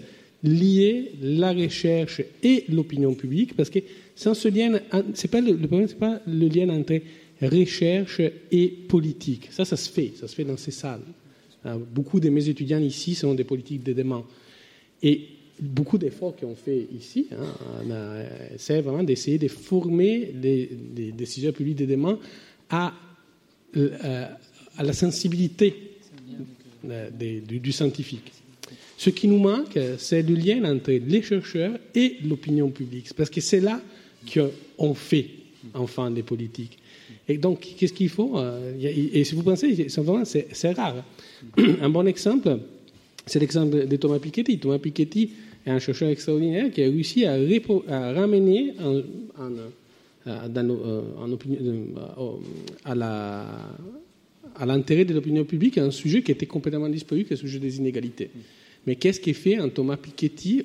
lier 0.43 1.13
la 1.21 1.53
recherche 1.53 2.23
et 2.43 2.65
l'opinion 2.71 3.15
publique, 3.15 3.55
parce 3.55 3.69
que 3.69 3.81
sans 4.15 4.35
ce 4.35 4.49
lien, 4.49 4.81
c'est 5.15 5.31
pas 5.31 5.41
le, 5.41 5.57
problème, 5.57 5.89
c'est 5.89 5.99
pas 5.99 6.21
le 6.27 6.49
lien 6.49 6.69
entre 6.71 6.99
recherche 7.43 8.23
et 8.51 8.69
politique. 8.69 9.49
Ça, 9.51 9.65
ça 9.65 9.77
se 9.77 9.91
fait, 9.91 10.13
ça 10.17 10.29
se 10.29 10.35
fait 10.35 10.45
dans 10.45 10.57
ces 10.57 10.71
salles. 10.71 11.03
Hein, 11.65 11.79
beaucoup 11.93 12.21
de 12.21 12.31
mes 12.31 12.49
étudiants 12.49 12.81
ici 12.81 13.15
sont 13.15 13.35
des 13.35 13.45
politiques 13.45 13.83
de 13.83 13.93
demande. 13.93 14.25
Et 15.03 15.27
beaucoup 15.61 15.99
d'efforts 15.99 16.37
qu'on 16.37 16.55
fait 16.55 16.87
ici, 16.97 17.29
hein, 17.33 18.25
c'est 18.57 18.81
vraiment 18.81 19.03
d'essayer 19.03 19.39
de 19.39 19.49
former 19.49 20.33
les, 20.41 20.71
décideurs 21.13 21.53
publics 21.53 21.77
de 21.77 21.87
demain 21.87 22.19
à, 22.71 22.95
euh, 23.77 24.27
à 24.79 24.83
la 24.83 24.93
sensibilité 24.95 25.90
du, 26.83 27.73
scientifique. 27.73 28.33
Ce 28.97 29.11
qui 29.11 29.29
nous 29.29 29.39
manque, 29.39 29.79
c'est 29.99 30.23
le 30.23 30.35
lien 30.35 30.65
entre 30.65 30.93
les 30.93 31.23
chercheurs 31.23 31.79
et 31.95 32.17
l'opinion 32.25 32.69
publique, 32.71 33.13
parce 33.15 33.31
que 33.31 33.41
c'est 33.41 33.61
là 33.61 33.81
qu'on 34.33 34.95
fait 34.95 35.27
enfin 35.75 36.11
des 36.11 36.23
politiques. 36.23 36.79
Et 37.29 37.39
donc, 37.39 37.67
qu'est-ce 37.77 37.93
qu'il 37.93 38.09
faut 38.09 38.39
euh, 38.39 38.75
Et 38.81 39.25
si 39.25 39.35
vous 39.35 39.43
pensez, 39.43 39.89
c'est 39.89 40.73
rare. 40.73 41.05
Un 41.81 41.89
bon 41.89 42.07
exemple, 42.07 42.59
c'est 43.27 43.39
l'exemple 43.39 43.87
de 43.87 43.97
Thomas 43.97 44.19
Piketty. 44.19 44.59
Thomas 44.59 44.79
Piketty 44.79 45.31
est 45.65 45.71
un 45.71 45.79
chercheur 45.79 46.09
extraordinaire 46.09 46.71
qui 46.73 46.83
a 46.83 46.87
réussi 46.87 47.25
à, 47.25 48.13
ramener 48.13 48.73
en, 48.81 49.03
à 52.85 53.45
l'intérêt 54.65 55.05
de 55.05 55.15
l'opinion 55.15 55.45
publique 55.45 55.79
un 55.79 55.91
sujet 55.91 56.23
qui 56.23 56.33
était 56.33 56.47
complètement 56.47 56.89
disparu, 56.89 57.25
qui 57.25 57.33
est 57.33 57.37
le 57.37 57.41
sujet 57.41 57.59
des 57.59 57.79
inégalités. 57.79 58.31
Mais 58.87 58.97
qu'est-ce 58.97 59.21
qui 59.21 59.35
fait 59.35 59.57
un 59.57 59.69
Thomas 59.69 59.97
Piketty 59.99 60.63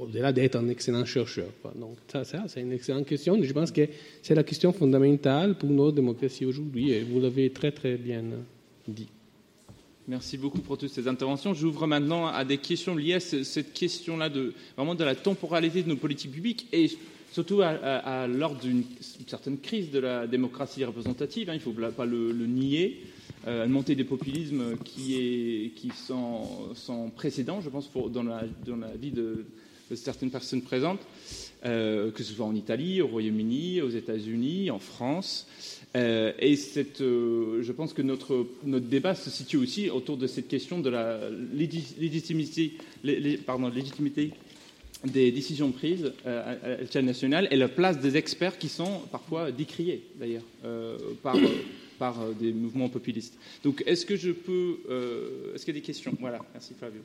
au-delà 0.00 0.32
d'être 0.32 0.56
un 0.56 0.68
excellent 0.68 1.04
chercheur 1.04 1.48
Donc 1.78 1.96
ça, 2.10 2.24
ça 2.24 2.44
c'est 2.48 2.62
une 2.62 2.72
excellente 2.72 3.06
question. 3.06 3.38
Je 3.42 3.52
pense 3.52 3.70
que 3.70 3.86
c'est 4.22 4.34
la 4.34 4.42
question 4.42 4.72
fondamentale 4.72 5.56
pour 5.58 5.68
nos 5.68 5.92
démocraties 5.92 6.46
aujourd'hui, 6.46 6.92
et 6.92 7.02
vous 7.02 7.20
l'avez 7.20 7.50
très 7.50 7.70
très 7.70 7.96
bien 7.96 8.22
dit. 8.88 9.08
Merci 10.06 10.36
beaucoup 10.36 10.60
pour 10.60 10.76
toutes 10.76 10.90
ces 10.90 11.08
interventions. 11.08 11.54
J'ouvre 11.54 11.86
maintenant 11.86 12.26
à 12.26 12.44
des 12.44 12.58
questions 12.58 12.94
liées 12.94 13.14
à 13.14 13.20
cette 13.20 13.72
question-là 13.72 14.28
de 14.28 14.52
vraiment 14.76 14.94
de 14.94 15.04
la 15.04 15.14
temporalité 15.14 15.82
de 15.82 15.88
nos 15.88 15.96
politiques 15.96 16.32
publiques 16.32 16.66
et 16.72 16.90
surtout 17.34 17.62
à, 17.62 18.28
lors 18.28 18.54
d'une 18.54 18.84
certaine 19.26 19.58
crise 19.58 19.90
de 19.90 19.98
la 19.98 20.28
démocratie 20.28 20.84
représentative. 20.84 21.50
Hein, 21.50 21.54
il 21.54 21.56
ne 21.56 21.62
faut 21.62 21.72
pas 21.72 22.06
le, 22.06 22.32
nier. 22.46 23.00
Euh, 23.48 23.66
une 23.66 23.72
montée 23.72 23.96
des 23.96 24.04
populismes 24.04 24.76
qui 24.84 25.16
est 25.16 25.70
qui 25.74 25.90
sans, 25.90 27.10
précédent, 27.16 27.60
je 27.60 27.70
pense, 27.70 27.90
dans, 28.10 28.22
la, 28.22 28.44
vie 29.00 29.10
de, 29.10 29.44
certaines 29.96 30.30
personnes 30.30 30.62
présentes, 30.62 31.00
euh, 31.64 32.12
que 32.12 32.22
ce 32.22 32.32
soit 32.32 32.46
en 32.46 32.54
Italie, 32.54 33.02
au 33.02 33.08
Royaume-Uni, 33.08 33.82
aux 33.82 33.90
États-Unis, 33.90 34.70
en 34.70 34.78
France. 34.78 35.48
Euh, 35.96 36.32
et 36.38 36.56
euh, 37.00 37.62
je 37.62 37.72
pense 37.72 37.92
que 37.92 38.02
notre, 38.02 38.46
notre 38.64 38.86
débat 38.86 39.16
se 39.16 39.28
situe 39.28 39.56
aussi 39.56 39.90
autour 39.90 40.16
de 40.16 40.28
cette 40.28 40.46
question 40.46 40.78
de 40.78 40.90
la 40.90 41.18
légitimité, 41.52 42.74
pardon, 43.44 43.68
légitimité 43.68 44.30
des 45.04 45.30
décisions 45.32 45.70
prises 45.70 46.12
euh, 46.26 46.76
à 46.78 46.82
l'échelle 46.82 47.04
nationale 47.04 47.48
et 47.50 47.56
la 47.56 47.68
place 47.68 47.98
des 47.98 48.16
experts 48.16 48.58
qui 48.58 48.68
sont 48.68 49.00
parfois 49.12 49.50
décriés 49.52 50.02
d'ailleurs 50.18 50.42
par, 51.22 51.36
par 51.98 52.26
des 52.40 52.52
mouvements 52.52 52.88
populistes. 52.88 53.38
Donc 53.62 53.82
est-ce 53.86 54.06
que 54.06 54.16
je 54.16 54.32
peux... 54.32 54.78
est-ce 55.54 55.64
qu'il 55.64 55.74
y 55.74 55.78
a 55.78 55.80
des 55.80 55.86
questions? 55.86 56.16
Voilà, 56.20 56.40
merci 56.52 56.74
Flavio. 56.74 57.02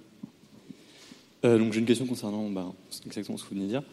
donc 1.43 1.73
j'ai 1.73 1.79
une 1.79 1.85
question 1.85 2.05
concernant 2.05 2.49
bah, 2.49 2.73
exactement 3.05 3.37
ce 3.37 3.43
que 3.43 3.49
vous 3.49 3.55
venez 3.55 3.65
de 3.65 3.71
dire 3.71 3.83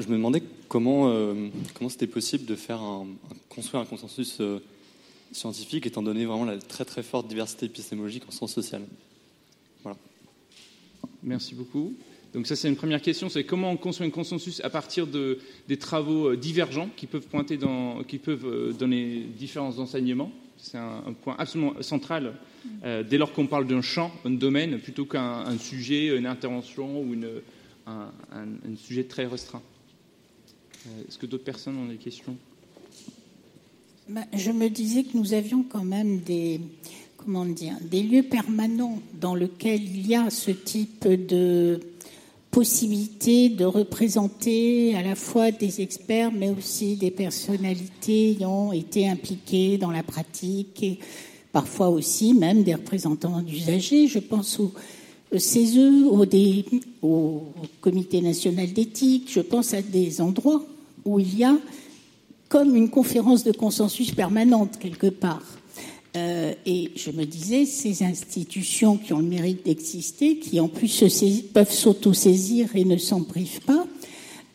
je 0.00 0.08
me 0.08 0.14
demandais 0.14 0.42
comment 0.68 1.08
euh, 1.08 1.48
comment 1.74 1.90
c'était 1.90 2.06
possible 2.06 2.46
de 2.46 2.54
faire 2.54 2.80
un, 2.80 3.06
construire 3.48 3.82
un 3.82 3.86
consensus 3.86 4.38
euh, 4.40 4.58
scientifique 5.32 5.86
étant 5.86 6.02
donné 6.02 6.24
vraiment 6.24 6.44
la 6.44 6.58
très 6.58 6.84
très 6.84 7.02
forte 7.02 7.28
diversité 7.28 7.66
épistémologique 7.66 8.24
en 8.26 8.30
sciences 8.30 8.52
sociales. 8.52 8.82
Voilà. 9.82 9.98
Merci 11.22 11.54
beaucoup. 11.54 11.94
Donc 12.32 12.46
ça 12.46 12.54
c'est 12.54 12.68
une 12.68 12.76
première 12.76 13.02
question, 13.02 13.28
c'est 13.28 13.44
comment 13.44 13.70
on 13.70 13.76
construit 13.76 14.06
un 14.06 14.10
consensus 14.10 14.60
à 14.62 14.70
partir 14.70 15.06
de, 15.06 15.38
des 15.68 15.78
travaux 15.78 16.30
euh, 16.30 16.36
divergents 16.36 16.88
qui 16.96 17.06
peuvent 17.06 17.26
pointer 17.26 17.56
dans, 17.56 18.04
qui 18.04 18.18
peuvent 18.18 18.76
donner 18.76 19.26
différents 19.36 19.78
enseignements. 19.78 20.30
C'est 20.56 20.78
un, 20.78 21.14
point 21.22 21.34
absolument 21.38 21.72
central 21.80 22.34
dès 22.84 23.16
lors 23.16 23.32
qu'on 23.32 23.46
parle 23.46 23.66
d'un 23.66 23.80
champ, 23.80 24.12
un 24.26 24.30
domaine, 24.30 24.78
plutôt 24.78 25.06
qu'un 25.06 25.56
sujet, 25.56 26.14
une 26.14 26.26
intervention 26.26 27.00
ou 27.00 27.14
une, 27.14 27.40
un, 27.86 28.10
un 28.30 28.76
sujet 28.76 29.04
très 29.04 29.24
restreint. 29.24 29.62
Euh, 30.86 31.02
est-ce 31.08 31.18
que 31.18 31.26
d'autres 31.26 31.44
personnes 31.44 31.76
ont 31.76 31.86
des 31.86 31.96
questions? 31.96 32.36
Bah, 34.08 34.22
Je 34.32 34.50
me 34.50 34.68
disais 34.68 35.04
que 35.04 35.16
nous 35.16 35.34
avions 35.34 35.62
quand 35.62 35.84
même 35.84 36.20
des, 36.20 36.60
comment 37.16 37.44
dire, 37.44 37.76
des 37.82 38.02
lieux 38.02 38.22
permanents 38.22 39.00
dans 39.20 39.34
lesquels 39.34 39.82
il 39.82 40.06
y 40.06 40.14
a 40.14 40.30
ce 40.30 40.50
type 40.50 41.06
de 41.06 41.80
possibilité 42.50 43.48
de 43.48 43.64
représenter 43.64 44.96
à 44.96 45.02
la 45.02 45.14
fois 45.14 45.50
des 45.50 45.80
experts, 45.80 46.32
mais 46.32 46.50
aussi 46.50 46.96
des 46.96 47.10
personnalités 47.10 48.32
ayant 48.32 48.72
été 48.72 49.08
impliquées 49.08 49.78
dans 49.78 49.90
la 49.90 50.02
pratique, 50.02 50.82
et 50.82 50.98
parfois 51.52 51.88
aussi 51.88 52.34
même 52.34 52.62
des 52.62 52.74
représentants 52.74 53.40
d'usagers. 53.40 54.08
Je 54.08 54.18
pense 54.18 54.58
au 54.58 54.72
CESE, 55.38 55.78
au, 56.10 56.26
au 57.02 57.42
Comité 57.80 58.20
national 58.20 58.72
d'éthique, 58.72 59.30
je 59.32 59.40
pense 59.40 59.72
à 59.74 59.82
des 59.82 60.20
endroits 60.20 60.64
où 61.04 61.20
il 61.20 61.38
y 61.38 61.44
a 61.44 61.56
comme 62.48 62.74
une 62.74 62.90
conférence 62.90 63.44
de 63.44 63.52
consensus 63.52 64.10
permanente 64.10 64.76
quelque 64.78 65.06
part. 65.06 65.59
Euh, 66.16 66.54
et 66.66 66.90
je 66.96 67.10
me 67.10 67.24
disais, 67.24 67.64
ces 67.66 68.02
institutions 68.02 68.96
qui 68.96 69.12
ont 69.12 69.18
le 69.18 69.26
mérite 69.26 69.64
d'exister, 69.64 70.38
qui 70.38 70.58
en 70.58 70.68
plus 70.68 70.88
se 70.88 71.42
peuvent 71.42 71.72
s'auto-saisir 71.72 72.74
et 72.74 72.84
ne 72.84 72.96
s'en 72.96 73.22
privent 73.22 73.60
pas, 73.60 73.86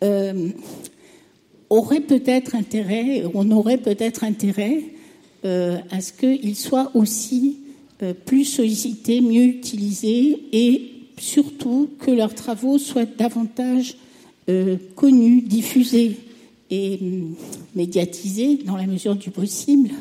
euh, 0.04 0.50
auraient 1.70 2.02
peut-être 2.02 2.56
intérêt, 2.56 3.24
on 3.34 3.50
aurait 3.52 3.78
peut-être 3.78 4.24
intérêt 4.26 4.84
euh, 5.46 5.78
à 5.92 6.02
ce 6.02 6.12
qu'ils 6.12 6.56
soient 6.56 6.92
aussi 6.94 7.58
plus 8.26 8.44
sollicités, 8.44 9.22
mieux 9.22 9.46
utilisés 9.46 10.38
et 10.52 10.92
surtout 11.18 11.90
que 11.98 12.12
leurs 12.12 12.36
travaux 12.36 12.78
soient 12.78 13.06
davantage 13.06 13.96
connus, 14.96 15.42
diffusés 15.42 16.18
et 16.70 17.00
hum, 17.02 17.36
médiatisé 17.74 18.58
dans 18.66 18.76
la 18.76 18.86
mesure 18.86 19.16
du 19.16 19.32
possible, 19.32 19.92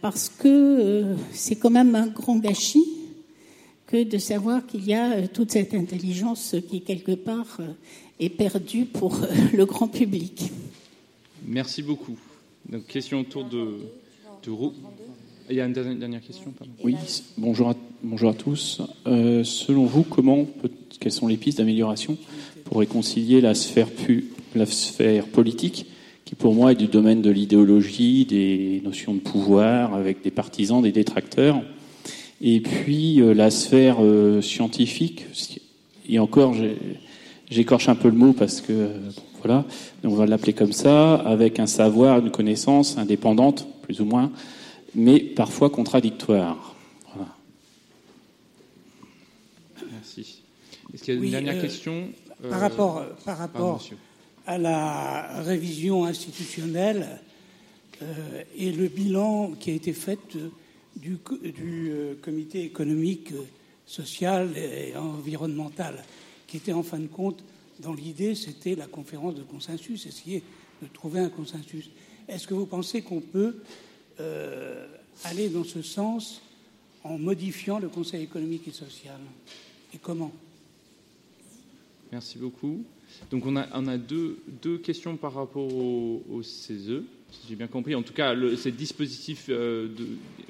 parce 0.00 0.28
que 0.28 0.48
euh, 0.48 1.16
c'est 1.32 1.56
quand 1.56 1.70
même 1.70 1.94
un 1.94 2.06
grand 2.06 2.36
gâchis 2.36 2.84
que 3.86 4.04
de 4.04 4.18
savoir 4.18 4.66
qu'il 4.66 4.84
y 4.84 4.94
a 4.94 5.12
euh, 5.12 5.26
toute 5.32 5.50
cette 5.52 5.74
intelligence 5.74 6.56
qui, 6.68 6.82
quelque 6.82 7.12
part, 7.12 7.58
est 8.20 8.28
perdue 8.28 8.84
pour 8.84 9.18
le 9.52 9.64
grand 9.64 9.88
public. 9.88 10.50
Merci 11.46 11.82
beaucoup. 11.82 12.16
Donc, 12.68 12.86
question 12.86 13.20
autour 13.20 13.44
de, 13.44 13.78
de 14.44 14.52
Il 15.50 15.56
y 15.56 15.60
a 15.60 15.66
une 15.66 15.72
dernière 15.72 16.22
question. 16.22 16.52
Oui, 16.84 16.94
bonjour 17.36 17.70
à, 17.70 17.74
bonjour 18.02 18.30
à 18.30 18.34
tous. 18.34 18.82
selon 19.04 19.86
vous, 19.86 20.04
comment 20.04 20.46
quelles 21.00 21.12
sont 21.12 21.26
les 21.26 21.36
pistes 21.36 21.58
d'amélioration 21.58 22.16
pour 22.64 22.78
réconcilier 22.78 23.40
la 23.40 23.54
sphère 23.54 23.90
pu, 23.90 24.26
la 24.54 24.66
sphère 24.66 25.26
politique, 25.26 25.86
qui 26.32 26.36
pour 26.36 26.54
moi 26.54 26.72
est 26.72 26.76
du 26.76 26.86
domaine 26.86 27.20
de 27.20 27.28
l'idéologie, 27.28 28.24
des 28.24 28.80
notions 28.82 29.12
de 29.12 29.20
pouvoir, 29.20 29.92
avec 29.92 30.22
des 30.22 30.30
partisans, 30.30 30.80
des 30.80 30.90
détracteurs, 30.90 31.60
et 32.40 32.60
puis 32.60 33.20
euh, 33.20 33.34
la 33.34 33.50
sphère 33.50 33.98
euh, 34.00 34.40
scientifique. 34.40 35.26
Et 36.08 36.18
encore, 36.18 36.54
j'écorche 37.50 37.90
un 37.90 37.94
peu 37.94 38.08
le 38.08 38.16
mot 38.16 38.32
parce 38.32 38.62
que 38.62 38.92
voilà, 39.42 39.66
on 40.04 40.14
va 40.14 40.24
l'appeler 40.24 40.54
comme 40.54 40.72
ça, 40.72 41.16
avec 41.16 41.60
un 41.60 41.66
savoir, 41.66 42.20
une 42.20 42.30
connaissance 42.30 42.96
indépendante, 42.96 43.68
plus 43.82 44.00
ou 44.00 44.06
moins, 44.06 44.32
mais 44.94 45.20
parfois 45.20 45.68
contradictoire. 45.68 46.74
Merci. 49.92 50.40
Est-ce 50.94 51.02
qu'il 51.02 51.14
y 51.14 51.18
a 51.18 51.20
une 51.20 51.30
dernière 51.30 51.56
euh, 51.56 51.60
question? 51.60 52.08
Par 52.48 52.58
rapport, 52.58 53.04
par 53.26 53.36
rapport 53.36 53.82
à 54.46 54.58
la 54.58 55.42
révision 55.42 56.04
institutionnelle 56.04 57.20
euh, 58.02 58.42
et 58.56 58.72
le 58.72 58.88
bilan 58.88 59.52
qui 59.52 59.70
a 59.70 59.74
été 59.74 59.92
fait 59.92 60.18
du, 60.96 61.18
euh, 61.30 62.14
comité 62.20 62.64
économique, 62.64 63.32
social 63.86 64.56
et 64.56 64.96
environnemental, 64.96 66.02
qui 66.46 66.56
était 66.56 66.72
en 66.72 66.82
fin 66.82 66.98
de 66.98 67.06
compte, 67.06 67.44
dans 67.80 67.94
l'idée, 67.94 68.34
c'était 68.34 68.74
la 68.74 68.86
conférence 68.86 69.34
de 69.34 69.42
consensus, 69.42 70.06
essayer 70.06 70.42
de 70.80 70.86
trouver 70.88 71.20
un 71.20 71.28
consensus. 71.28 71.90
Est-ce 72.28 72.46
que 72.46 72.54
vous 72.54 72.66
pensez 72.66 73.02
qu'on 73.02 73.20
peut 73.20 73.56
euh, 74.20 74.86
aller 75.24 75.48
dans 75.48 75.64
ce 75.64 75.82
sens 75.82 76.40
en 77.04 77.18
modifiant 77.18 77.78
le 77.78 77.88
Conseil 77.88 78.22
économique 78.22 78.68
et 78.68 78.72
social? 78.72 79.18
Et 79.94 79.98
comment? 79.98 80.32
Merci 82.10 82.38
beaucoup. 82.38 82.84
Donc 83.30 83.46
on 83.46 83.56
a, 83.56 83.66
on 83.74 83.86
a 83.86 83.96
deux, 83.96 84.38
deux, 84.62 84.78
questions 84.78 85.16
par 85.16 85.34
rapport 85.34 85.74
au, 85.74 86.42
CESE, 86.42 87.02
si 87.30 87.48
j'ai 87.48 87.56
bien 87.56 87.66
compris. 87.66 87.94
En 87.94 88.02
tout 88.02 88.12
cas, 88.12 88.34
le, 88.34 88.56
ces 88.56 88.72
dispositifs 88.72 89.46
euh, 89.48 89.88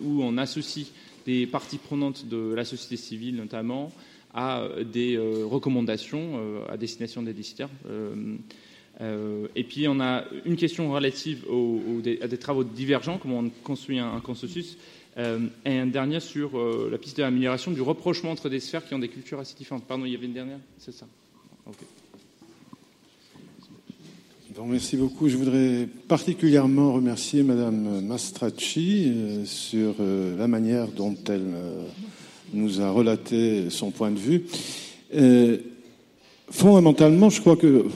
où 0.00 0.22
on 0.22 0.36
associe 0.38 0.86
des 1.26 1.46
parties 1.46 1.78
prenantes 1.78 2.26
de 2.26 2.52
la 2.54 2.64
société 2.64 2.96
civile 2.96 3.36
notamment 3.36 3.92
à 4.34 4.66
des 4.90 5.18
recommandations 5.18 6.40
à 6.68 6.76
destination 6.78 7.22
des 7.22 7.34
décideurs. 7.34 7.68
et 9.00 9.64
puis 9.64 9.86
on 9.88 10.00
a 10.00 10.24
une 10.46 10.56
question 10.56 10.90
relative 10.90 11.44
à 12.22 12.26
des 12.28 12.38
travaux 12.38 12.64
divergents, 12.64 13.18
comment 13.18 13.40
on 13.40 13.50
construit 13.62 13.98
un, 13.98 14.20
consensus, 14.20 14.78
et 15.16 15.78
un 15.78 15.86
dernier 15.86 16.18
sur 16.20 16.58
la 16.90 16.96
piste 16.98 17.18
de 17.18 17.22
l'amélioration 17.22 17.70
du 17.72 17.82
rapprochement 17.82 18.30
entre 18.30 18.48
des 18.48 18.58
sphères 18.60 18.86
qui 18.86 18.94
ont 18.94 18.98
des 18.98 19.08
cultures 19.10 19.38
assez 19.38 19.54
différentes. 19.54 19.84
Pardon, 19.84 20.06
il 20.06 20.12
y 20.12 20.16
avait 20.16 20.26
une 20.26 20.32
dernière 20.32 20.58
C'est 20.78 20.92
ça. 20.92 21.06
Merci 24.66 24.96
beaucoup. 24.96 25.28
Je 25.28 25.36
voudrais 25.36 25.88
particulièrement 26.08 26.92
remercier 26.92 27.42
Madame 27.42 28.04
Mastracci 28.04 29.06
euh, 29.06 29.44
sur 29.44 29.94
euh, 30.00 30.36
la 30.36 30.46
manière 30.46 30.88
dont 30.88 31.16
elle 31.28 31.52
euh, 31.54 31.84
nous 32.52 32.80
a 32.80 32.90
relaté 32.90 33.70
son 33.70 33.90
point 33.90 34.10
de 34.10 34.18
vue. 34.18 34.44
fondamentalement, 36.50 37.30
je 37.30 37.40
crois 37.40 37.56
que 37.56 37.86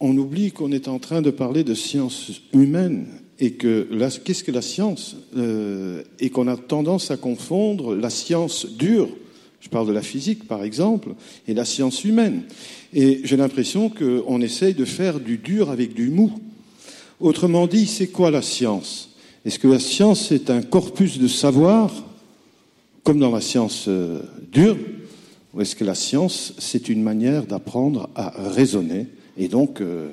on 0.00 0.16
oublie 0.16 0.52
qu'on 0.52 0.72
est 0.72 0.88
en 0.88 0.98
train 0.98 1.22
de 1.22 1.30
parler 1.30 1.64
de 1.64 1.74
sciences 1.74 2.40
humaines 2.52 3.06
et 3.38 3.52
que 3.52 3.88
qu'est-ce 4.24 4.44
que 4.44 4.52
la 4.52 4.62
science 4.62 5.16
et 6.20 6.30
qu'on 6.30 6.48
a 6.48 6.56
tendance 6.56 7.10
à 7.10 7.16
confondre 7.16 7.94
la 7.94 8.10
science 8.10 8.66
dure 8.66 9.08
je 9.60 9.68
parle 9.68 9.88
de 9.88 9.92
la 9.92 10.02
physique, 10.02 10.46
par 10.46 10.62
exemple, 10.62 11.10
et 11.46 11.54
la 11.54 11.64
science 11.64 12.04
humaine. 12.04 12.42
Et 12.92 13.20
j'ai 13.24 13.36
l'impression 13.36 13.90
qu'on 13.90 14.40
essaye 14.40 14.74
de 14.74 14.84
faire 14.84 15.20
du 15.20 15.38
dur 15.38 15.70
avec 15.70 15.94
du 15.94 16.10
mou. 16.10 16.32
Autrement 17.20 17.66
dit, 17.66 17.86
c'est 17.86 18.08
quoi 18.08 18.30
la 18.30 18.42
science? 18.42 19.10
Est-ce 19.44 19.58
que 19.58 19.68
la 19.68 19.80
science 19.80 20.30
est 20.30 20.50
un 20.50 20.62
corpus 20.62 21.18
de 21.18 21.28
savoir, 21.28 21.92
comme 23.02 23.18
dans 23.18 23.30
la 23.30 23.40
science 23.40 23.86
euh, 23.88 24.20
dure, 24.52 24.76
ou 25.54 25.60
est-ce 25.60 25.74
que 25.74 25.84
la 25.84 25.94
science, 25.94 26.54
c'est 26.58 26.88
une 26.88 27.02
manière 27.02 27.44
d'apprendre 27.44 28.10
à 28.14 28.30
raisonner? 28.50 29.06
Et 29.36 29.48
donc, 29.48 29.80
euh, 29.80 30.10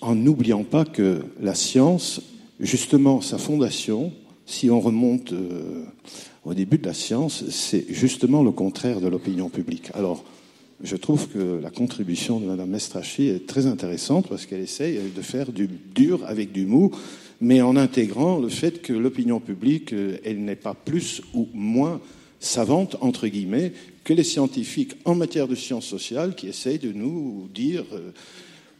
en 0.00 0.14
n'oubliant 0.14 0.64
pas 0.64 0.84
que 0.84 1.22
la 1.40 1.54
science, 1.54 2.22
justement, 2.60 3.20
sa 3.20 3.38
fondation, 3.38 4.12
si 4.46 4.70
on 4.70 4.80
remonte 4.80 5.32
euh, 5.32 5.84
au 6.44 6.54
début 6.54 6.78
de 6.78 6.86
la 6.86 6.94
science, 6.94 7.44
c'est 7.50 7.86
justement 7.88 8.42
le 8.42 8.50
contraire 8.50 9.00
de 9.00 9.08
l'opinion 9.08 9.48
publique. 9.48 9.90
Alors, 9.94 10.24
je 10.82 10.96
trouve 10.96 11.28
que 11.28 11.60
la 11.62 11.70
contribution 11.70 12.40
de 12.40 12.46
Mme 12.46 12.70
Mestrachi 12.70 13.28
est 13.28 13.46
très 13.46 13.66
intéressante 13.66 14.28
parce 14.28 14.46
qu'elle 14.46 14.60
essaye 14.60 14.98
de 15.14 15.22
faire 15.22 15.52
du 15.52 15.68
dur 15.94 16.24
avec 16.26 16.50
du 16.50 16.66
mou, 16.66 16.90
mais 17.40 17.62
en 17.62 17.76
intégrant 17.76 18.38
le 18.38 18.48
fait 18.48 18.82
que 18.82 18.92
l'opinion 18.92 19.38
publique, 19.38 19.92
euh, 19.92 20.18
elle 20.24 20.44
n'est 20.44 20.56
pas 20.56 20.74
plus 20.74 21.22
ou 21.34 21.48
moins 21.54 22.00
savante, 22.40 22.96
entre 23.00 23.28
guillemets, 23.28 23.72
que 24.02 24.12
les 24.12 24.24
scientifiques 24.24 24.94
en 25.04 25.14
matière 25.14 25.46
de 25.46 25.54
sciences 25.54 25.86
sociales 25.86 26.34
qui 26.34 26.48
essayent 26.48 26.80
de 26.80 26.92
nous 26.92 27.48
dire, 27.54 27.84
euh, 27.92 28.10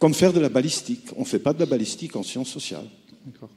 comme 0.00 0.14
faire 0.14 0.32
de 0.32 0.40
la 0.40 0.48
balistique. 0.48 1.06
On 1.16 1.20
ne 1.20 1.26
fait 1.26 1.38
pas 1.38 1.52
de 1.52 1.60
la 1.60 1.66
balistique 1.66 2.16
en 2.16 2.24
sciences 2.24 2.50
sociales. 2.50 2.88
D'accord. 3.24 3.50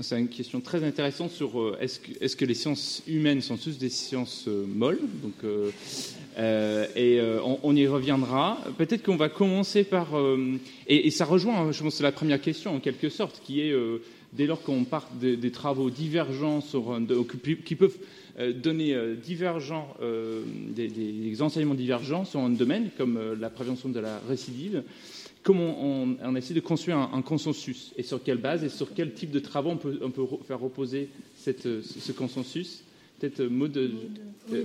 C'est 0.00 0.20
une 0.20 0.28
question 0.28 0.60
très 0.60 0.84
intéressante 0.84 1.30
sur 1.30 1.58
euh, 1.58 1.78
est-ce 1.80 2.36
que, 2.36 2.44
les 2.44 2.52
sciences 2.52 3.02
humaines 3.08 3.40
sont 3.40 3.56
tous 3.56 3.78
des 3.78 3.88
sciences 3.88 4.44
euh, 4.46 4.66
molles? 4.66 5.00
Euh, 5.44 6.86
Et 6.94 7.18
on, 7.62 7.74
y 7.74 7.86
reviendra. 7.86 8.58
Peut-être 8.76 9.02
qu'on 9.02 9.16
va 9.16 9.30
commencer 9.30 9.84
par. 9.84 10.08
Et, 10.86 11.10
ça 11.10 11.24
rejoint, 11.24 11.72
je 11.72 11.82
pense, 11.82 12.02
la 12.02 12.12
première 12.12 12.42
question 12.42 12.76
en 12.76 12.80
quelque 12.80 13.08
sorte, 13.08 13.40
qui 13.42 13.62
est 13.62 13.74
dès 14.34 14.46
lors 14.46 14.62
qu'on 14.62 14.84
part 14.84 15.08
des, 15.18 15.50
travaux 15.50 15.88
divergents 15.88 16.60
qui 17.64 17.74
peuvent 17.74 17.96
donner 18.54 18.94
divergents, 19.24 19.96
des, 20.74 21.40
enseignements 21.40 21.74
divergents 21.74 22.26
sur 22.26 22.40
un 22.40 22.50
domaine 22.50 22.90
comme 22.98 23.18
la 23.40 23.48
prévention 23.48 23.88
de 23.88 24.00
la 24.00 24.20
récidive 24.28 24.82
comment 25.46 25.80
on, 25.80 26.34
essaie 26.34 26.54
de 26.54 26.60
construire 26.60 26.98
un, 26.98 27.22
consensus 27.22 27.92
et 27.96 28.02
sur 28.02 28.20
quelle 28.20 28.38
base 28.38 28.64
et 28.64 28.68
sur 28.68 28.92
quel 28.92 29.14
type 29.14 29.30
de 29.30 29.38
travaux 29.38 29.70
on 29.70 29.76
peut, 29.76 30.26
faire 30.44 30.58
reposer 30.58 31.08
ce, 31.36 32.10
consensus? 32.10 32.82
Peut-être 33.20 33.40
euh, 33.40 33.48
mot 33.48 33.68
de. 33.68 33.92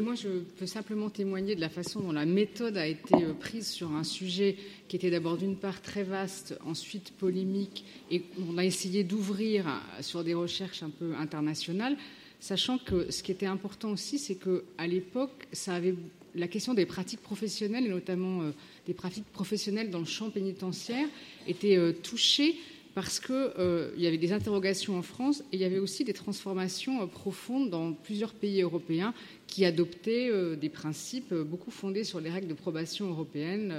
moi, 0.01 0.15
je 0.15 0.27
peux 0.57 0.65
simplement 0.65 1.11
témoigner 1.11 1.55
de 1.55 1.61
la 1.61 1.69
façon 1.69 2.01
dont 2.01 2.11
la 2.11 2.25
méthode 2.25 2.77
a 2.77 2.87
été 2.87 3.13
euh, 3.13 3.33
prise 3.33 3.67
sur 3.67 3.91
un 3.91 4.03
sujet 4.03 4.57
qui 4.87 4.95
était 4.95 5.11
d'abord 5.11 5.37
d'une 5.37 5.55
part 5.55 5.81
très 5.83 6.03
vaste, 6.03 6.57
ensuite 6.65 7.11
polémique, 7.11 7.85
et 8.09 8.23
on 8.49 8.57
a 8.57 8.65
essayé 8.65 9.03
d'ouvrir 9.03 9.67
euh, 9.67 10.01
sur 10.01 10.23
des 10.23 10.33
recherches 10.33 10.81
un 10.81 10.89
peu 10.89 11.13
internationales, 11.15 11.95
sachant 12.39 12.79
que 12.79 13.11
ce 13.11 13.21
qui 13.21 13.31
était 13.31 13.45
important 13.45 13.91
aussi, 13.91 14.17
c'est 14.17 14.35
qu'à 14.35 14.87
l'époque, 14.87 15.47
ça 15.53 15.75
avait 15.75 15.95
la 16.35 16.47
question 16.47 16.73
des 16.73 16.85
pratiques 16.85 17.21
professionnelles, 17.21 17.85
et 17.85 17.89
notamment 17.89 18.41
des 18.87 18.93
pratiques 18.93 19.25
professionnelles 19.31 19.89
dans 19.89 19.99
le 19.99 20.05
champ 20.05 20.29
pénitentiaire 20.29 21.07
étaient 21.47 21.77
euh, 21.77 21.93
touchées 21.93 22.55
parce 22.93 23.19
qu'il 23.19 23.35
euh, 23.35 23.91
y 23.97 24.05
avait 24.05 24.17
des 24.17 24.33
interrogations 24.33 24.97
en 24.97 25.01
France 25.01 25.43
et 25.51 25.55
il 25.55 25.61
y 25.61 25.63
avait 25.63 25.79
aussi 25.79 26.03
des 26.03 26.13
transformations 26.13 27.01
euh, 27.01 27.05
profondes 27.05 27.69
dans 27.69 27.93
plusieurs 27.93 28.33
pays 28.33 28.61
européens 28.61 29.13
qui 29.51 29.65
adoptaient 29.65 30.29
euh, 30.31 30.55
des 30.55 30.69
principes 30.69 31.33
beaucoup 31.33 31.69
fondés 31.69 32.03
sur 32.03 32.19
les 32.19 32.31
règles 32.31 32.47
de 32.47 32.55
probation 32.55 33.07
européennes, 33.09 33.71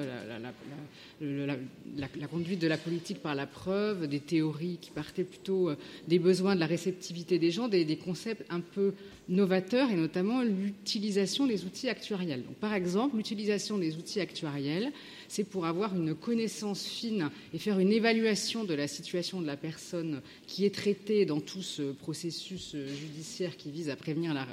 la, 1.20 2.28
conduite 2.28 2.60
de 2.60 2.68
la 2.68 2.76
politique 2.76 3.18
par 3.18 3.34
la 3.34 3.46
preuve, 3.46 4.06
des 4.06 4.20
théories 4.20 4.78
qui 4.80 4.90
partaient 4.90 5.24
plutôt 5.24 5.70
des 6.06 6.18
besoins 6.20 6.54
de 6.54 6.60
la 6.60 6.66
réceptivité 6.66 7.38
des 7.38 7.50
gens, 7.50 7.68
des, 7.68 7.96
concepts 7.96 8.44
un 8.50 8.60
peu 8.60 8.92
novateurs 9.28 9.90
et 9.90 9.96
notamment 9.96 10.42
l'utilisation 10.42 11.46
des 11.46 11.64
outils 11.64 11.88
actuariels. 11.88 12.42
Par 12.60 12.74
exemple, 12.74 13.16
l'utilisation 13.16 13.78
des 13.78 13.96
outils 13.96 14.20
actuariels 14.20 14.92
c'est 15.32 15.44
pour 15.44 15.64
avoir 15.64 15.96
une 15.96 16.14
connaissance 16.14 16.84
fine 16.84 17.30
et 17.54 17.58
faire 17.58 17.78
une 17.78 17.90
évaluation 17.90 18.64
de 18.64 18.74
la 18.74 18.86
situation 18.86 19.40
de 19.40 19.46
la 19.46 19.56
personne 19.56 20.20
qui 20.46 20.66
est 20.66 20.74
traitée 20.74 21.24
dans 21.24 21.40
tout 21.40 21.62
ce 21.62 21.92
processus 21.92 22.76
judiciaire 22.76 23.56
qui 23.56 23.70
vise 23.70 23.88
à 23.88 23.96
prévenir 23.96 24.34
la, 24.34 24.46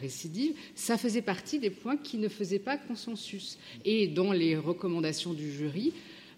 récidive, 0.00 0.52
ça 0.74 0.96
faisait 0.96 1.22
partie 1.22 1.58
des 1.58 1.70
points 1.70 1.96
qui 1.96 2.18
ne 2.18 2.28
faisaient 2.28 2.58
pas 2.58 2.76
consensus. 2.76 3.58
Et 3.84 4.08
dans 4.08 4.32
les 4.32 4.56
recommandations 4.56 5.32
du 5.32 5.50
jury, 5.52 5.92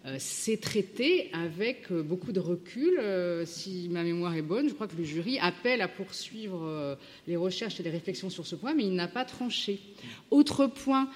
euh, 0.05 0.17
c'est 0.19 0.57
traité 0.57 1.31
avec 1.33 1.93
euh, 1.93 2.03
beaucoup 2.03 2.33
de 2.33 2.41
recul. 2.41 2.99
Euh, 2.99 3.45
si 3.47 3.89
ma 3.89 4.03
mémoire 4.03 4.35
est 4.35 4.43
bonne, 4.43 4.69
je 4.69 4.75
crois 4.75 4.89
que 4.89 4.97
le 4.97 5.05
jury 5.05 5.39
appelle 5.39 5.81
à 5.81 5.87
poursuivre 5.87 6.99
les 7.29 7.37
recherches 7.37 7.79
et 7.79 7.83
les 7.83 7.91
réflexions 7.91 8.31
sur 8.31 8.47
ce 8.47 8.57
point, 8.57 8.75
mais 8.75 8.85
il 8.85 8.95
n'a 8.95 9.09
pas 9.09 9.25
tranché. 9.25 9.79
Autre 10.31 10.67
point 10.67 11.09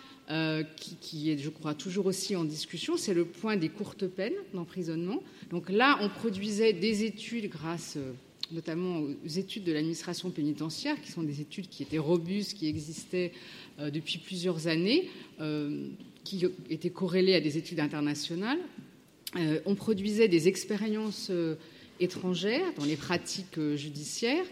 qui, 1.01 1.31
est, 1.31 1.39
je 1.39 1.51
crois, 1.51 1.75
toujours 1.75 2.07
aussi 2.07 2.35
en 2.35 2.45
discussion, 2.45 2.97
c'est 2.97 3.15
le 3.15 3.25
point 3.25 3.57
des 3.57 3.69
courtes 3.69 4.09
peines 4.09 4.35
d'emprisonnement. 4.55 5.23
Donc 5.51 5.71
là, 5.71 5.99
on 6.01 6.09
produisait 6.09 6.73
des 6.73 7.05
études 7.05 7.49
grâce 7.49 7.97
notamment 8.53 9.01
aux 9.01 9.29
études 9.29 9.65
de 9.65 9.73
l'administration 9.73 10.31
pénitentiaire, 10.31 11.01
qui 11.03 11.11
sont 11.11 11.23
des 11.23 11.41
études 11.41 11.69
qui 11.69 11.83
étaient 11.83 11.99
robustes, 11.99 12.55
qui 12.55 12.69
existaient 12.69 13.33
euh, 13.79 13.91
depuis 13.91 14.19
plusieurs 14.19 14.67
années, 14.69 15.09
qui 16.25 16.45
étaient 16.71 16.91
corrélées 16.91 17.35
à 17.35 17.41
des 17.41 17.59
études 17.59 17.81
internationales. 17.81 18.59
on 19.67 19.75
produisait 19.75 20.29
des 20.29 20.49
expériences 20.49 21.31
étrangères 22.01 22.73
dans 22.77 22.85
les 22.85 22.97
pratiques 22.97 23.61
judiciaires 23.75 24.47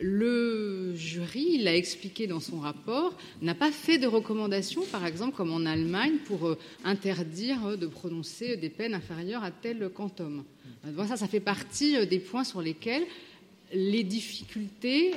le 0.00 0.94
jury, 0.94 1.46
il 1.54 1.64
l'a 1.64 1.76
expliqué 1.76 2.26
dans 2.26 2.40
son 2.40 2.58
rapport, 2.58 3.16
n'a 3.42 3.54
pas 3.54 3.70
fait 3.70 3.98
de 3.98 4.06
recommandations, 4.06 4.82
par 4.90 5.06
exemple, 5.06 5.36
comme 5.36 5.52
en 5.52 5.66
Allemagne, 5.66 6.16
pour 6.24 6.46
euh, 6.48 6.58
interdire 6.84 7.66
euh, 7.66 7.76
de 7.76 7.86
prononcer 7.86 8.56
des 8.56 8.70
peines 8.70 8.94
inférieures 8.94 9.44
à 9.44 9.50
tel 9.50 9.90
quantum. 9.94 10.44
ça, 11.06 11.16
ça 11.16 11.28
fait 11.28 11.40
partie 11.40 11.96
euh, 11.96 12.06
des 12.06 12.18
points 12.18 12.44
sur 12.44 12.62
lesquels 12.62 13.04
les 13.72 14.04
difficultés, 14.04 15.12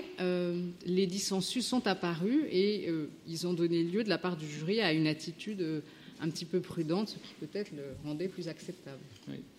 les 0.85 1.07
dissensus 1.07 1.65
sont 1.65 1.87
apparus 1.87 2.43
et 2.51 2.87
ils 3.27 3.47
ont 3.47 3.53
donné 3.53 3.83
lieu 3.83 4.03
de 4.03 4.09
la 4.09 4.17
part 4.17 4.37
du 4.37 4.47
jury 4.47 4.79
à 4.81 4.93
une 4.93 5.07
attitude 5.07 5.81
un 6.23 6.29
petit 6.29 6.45
peu 6.45 6.61
prudente, 6.61 7.09
ce 7.09 7.15
qui 7.15 7.33
peut-être 7.39 7.71
le 7.71 7.83
rendait 8.05 8.29
plus 8.29 8.47
acceptable. 8.47 8.99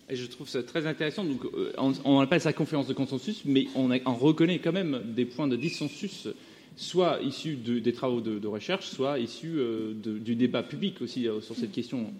Et 0.09 0.15
je 0.15 0.25
trouve 0.25 0.49
ça 0.49 0.63
très 0.63 0.87
intéressant. 0.87 1.23
Donc, 1.23 1.45
euh, 1.45 1.73
on, 1.77 2.19
appelle 2.19 2.41
ça 2.41 2.53
conférence 2.53 2.87
de 2.87 2.93
consensus, 2.93 3.43
mais 3.45 3.67
on, 3.75 3.87
reconnaît 4.15 4.59
quand 4.59 4.71
même 4.71 5.01
des 5.15 5.25
points 5.25 5.47
de 5.47 5.55
dissensus, 5.55 6.27
soit 6.75 7.21
issus 7.21 7.55
des 7.55 7.93
travaux 7.93 8.19
de, 8.21 8.47
recherche, 8.47 8.87
soit 8.87 9.19
issus 9.19 9.57
euh, 9.57 9.93
du 9.93 10.35
débat 10.35 10.63
public 10.63 11.01
aussi 11.01 11.27
euh, 11.27 11.39
sur 11.39 11.55
cette 11.55 11.71
question. 11.71 12.11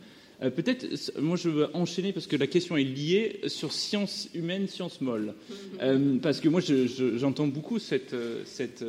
Peut-être, 0.42 0.86
moi 1.20 1.38
je 1.38 1.50
veux 1.50 1.68
enchaîner 1.74 2.12
parce 2.12 2.28
que 2.28 2.36
la 2.36 2.48
question 2.48 2.76
est 2.76 2.84
liée 2.84 3.40
sur 3.48 3.72
sciences 3.72 4.30
humaines, 4.34 4.68
sciences 4.68 5.02
molles. 5.02 5.34
parce 6.22 6.40
que 6.40 6.50
moi 6.50 6.62
j'entends 7.18 7.48
beaucoup 7.48 7.80
cette, 7.80 8.16
cette, 8.46 8.84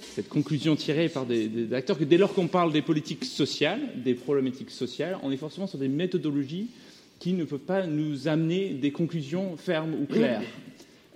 cette, 0.00 0.28
conclusion 0.28 0.74
tirée 0.74 1.08
par 1.08 1.26
des, 1.26 1.46
des 1.46 1.72
acteurs 1.74 1.98
que 1.98 2.04
dès 2.04 2.18
lors 2.18 2.34
qu'on 2.34 2.48
parle 2.48 2.72
des 2.72 2.82
politiques 2.82 3.24
sociales, 3.24 3.80
des 3.96 4.14
problématiques 4.14 4.70
sociales, 4.70 5.16
on 5.22 5.30
est 5.30 5.36
forcément 5.36 5.66
sur 5.68 5.78
des 5.78 5.88
méthodologies 5.88 6.68
qui 7.22 7.34
ne 7.34 7.44
peuvent 7.44 7.60
pas 7.60 7.86
nous 7.86 8.26
amener 8.26 8.70
des 8.70 8.90
conclusions 8.90 9.56
fermes 9.56 9.94
ou 9.94 10.06
claires. 10.06 10.42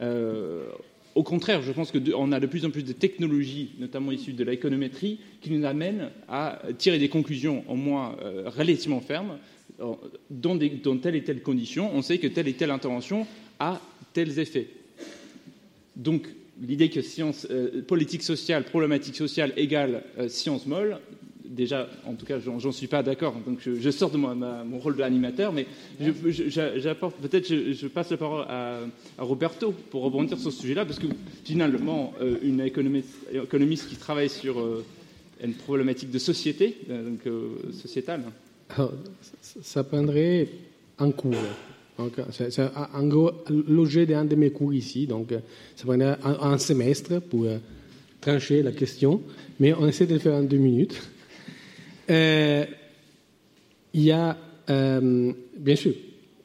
Euh, 0.00 0.68
au 1.16 1.22
contraire, 1.22 1.62
je 1.62 1.72
pense 1.72 1.90
qu'on 1.92 2.30
a 2.32 2.38
de 2.40 2.46
plus 2.46 2.66
en 2.66 2.70
plus 2.70 2.84
de 2.84 2.92
technologies, 2.92 3.70
notamment 3.78 4.12
issues 4.12 4.34
de 4.34 4.44
l'économétrie, 4.44 5.18
qui 5.40 5.50
nous 5.50 5.64
amènent 5.64 6.10
à 6.28 6.60
tirer 6.76 6.98
des 6.98 7.08
conclusions 7.08 7.64
au 7.68 7.74
moins 7.74 8.14
relativement 8.44 9.00
fermes 9.00 9.38
dans, 10.30 10.58
telle 10.98 11.16
et 11.16 11.24
telle 11.24 11.40
condition. 11.42 11.90
On 11.94 12.02
sait 12.02 12.18
que 12.18 12.26
telle 12.26 12.48
et 12.48 12.52
telle 12.52 12.70
intervention 12.70 13.26
a 13.58 13.80
tels 14.12 14.38
effets. 14.38 14.68
Donc, 15.96 16.28
l'idée 16.62 16.90
que 16.90 17.00
science, 17.00 17.48
politique 17.88 18.22
sociale, 18.22 18.64
problématique 18.64 19.16
sociale 19.16 19.54
égale 19.56 20.02
science 20.28 20.66
molle, 20.66 20.98
déjà, 21.48 21.88
en 22.06 22.14
tout 22.14 22.26
cas, 22.26 22.38
j'en 22.38 22.72
suis 22.72 22.86
pas 22.86 23.02
d'accord. 23.02 23.34
Donc, 23.46 23.58
je, 23.60 23.90
sors 23.90 24.10
de 24.10 24.16
mon 24.16 24.78
rôle 24.78 24.96
d'animateur, 24.96 25.52
mais 25.52 25.66
j'apporte 25.98 27.16
peut-être, 27.16 27.46
je, 27.48 27.86
passe 27.86 28.10
la 28.10 28.16
parole 28.16 28.44
à, 28.48 28.80
Roberto 29.18 29.74
pour 29.90 30.02
rebondir 30.02 30.38
sur 30.38 30.52
ce 30.52 30.60
sujet-là, 30.60 30.84
parce 30.84 30.98
que 30.98 31.06
finalement, 31.44 32.12
euh, 32.20 32.36
une 32.42 32.60
économiste, 32.60 33.88
qui 33.88 33.96
travaille 33.96 34.28
sur 34.28 34.58
euh, 34.58 34.84
une 35.42 35.54
problématique 35.54 36.10
de 36.10 36.18
société, 36.18 36.76
euh, 36.90 37.10
donc 37.10 37.74
sociétale. 37.74 38.22
ça 39.62 39.84
prendrait 39.84 40.48
un 40.98 41.10
cours. 41.10 41.34
C'est 42.30 42.60
en 42.92 43.06
gros 43.06 43.30
l'objet 43.48 44.04
d'un 44.04 44.26
de 44.26 44.34
mes 44.34 44.50
cours 44.50 44.74
ici. 44.74 45.06
Donc, 45.06 45.30
ça 45.76 45.84
prendrait 45.84 46.16
un, 46.22 46.52
un 46.52 46.58
semestre 46.58 47.20
pour 47.20 47.46
trancher 48.20 48.62
la 48.62 48.72
question, 48.72 49.22
mais 49.60 49.72
on 49.72 49.86
essaie 49.86 50.06
de 50.06 50.14
le 50.14 50.20
faire 50.20 50.34
en 50.34 50.42
deux 50.42 50.58
minutes. 50.58 51.00
Euh, 52.10 52.64
il 53.94 54.02
y 54.02 54.12
a, 54.12 54.36
euh, 54.70 55.32
bien 55.58 55.76
sûr, 55.76 55.92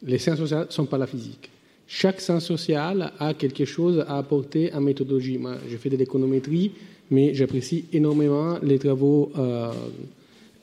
les 0.03 0.17
sciences 0.17 0.39
sociales 0.39 0.67
ne 0.67 0.71
sont 0.71 0.85
pas 0.85 0.97
la 0.97 1.07
physique. 1.07 1.49
Chaque 1.87 2.21
science 2.21 2.45
sociale 2.45 3.11
a 3.19 3.33
quelque 3.33 3.65
chose 3.65 3.99
à 4.07 4.17
apporter 4.17 4.73
en 4.73 4.79
méthodologie. 4.79 5.37
Moi, 5.37 5.55
j'ai 5.69 5.77
fait 5.77 5.89
de 5.89 5.97
l'économétrie, 5.97 6.71
mais 7.09 7.33
j'apprécie 7.33 7.85
énormément 7.91 8.57
les 8.63 8.79
travaux 8.79 9.31
euh, 9.37 9.73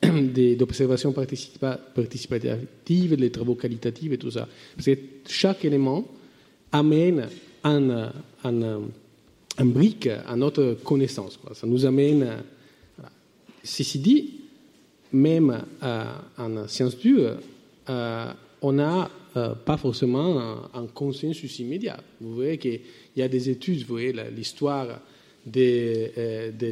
d'observation 0.57 1.13
participative, 1.13 3.15
les 3.15 3.29
travaux 3.29 3.55
qualitatifs 3.55 4.11
et 4.11 4.17
tout 4.17 4.31
ça. 4.31 4.47
Parce 4.75 4.87
que 4.87 4.97
chaque 5.27 5.63
élément 5.65 6.07
amène 6.71 7.27
un, 7.63 8.11
un, 8.43 8.81
un 9.59 9.65
brique 9.65 10.07
à 10.07 10.35
notre 10.35 10.77
connaissance. 10.83 11.39
Ça 11.53 11.67
nous 11.67 11.85
amène. 11.85 12.27
Ceci 13.63 13.99
dit, 13.99 14.38
même 15.11 15.63
euh, 15.83 16.05
en 16.37 16.67
sciences 16.67 16.97
dures, 16.97 17.37
euh, 17.89 18.31
on 18.61 18.73
n'a 18.73 19.09
euh, 19.35 19.55
pas 19.55 19.77
forcément 19.77 20.39
un, 20.73 20.85
consensus 20.87 21.59
immédiat. 21.59 21.97
Vous 22.21 22.35
voyez 22.35 22.57
qu'il 22.57 22.81
y 23.15 23.21
a 23.21 23.27
des 23.27 23.49
études, 23.49 23.79
vous 23.81 23.93
voyez 23.93 24.13
l'histoire 24.35 24.99
de, 25.45 26.11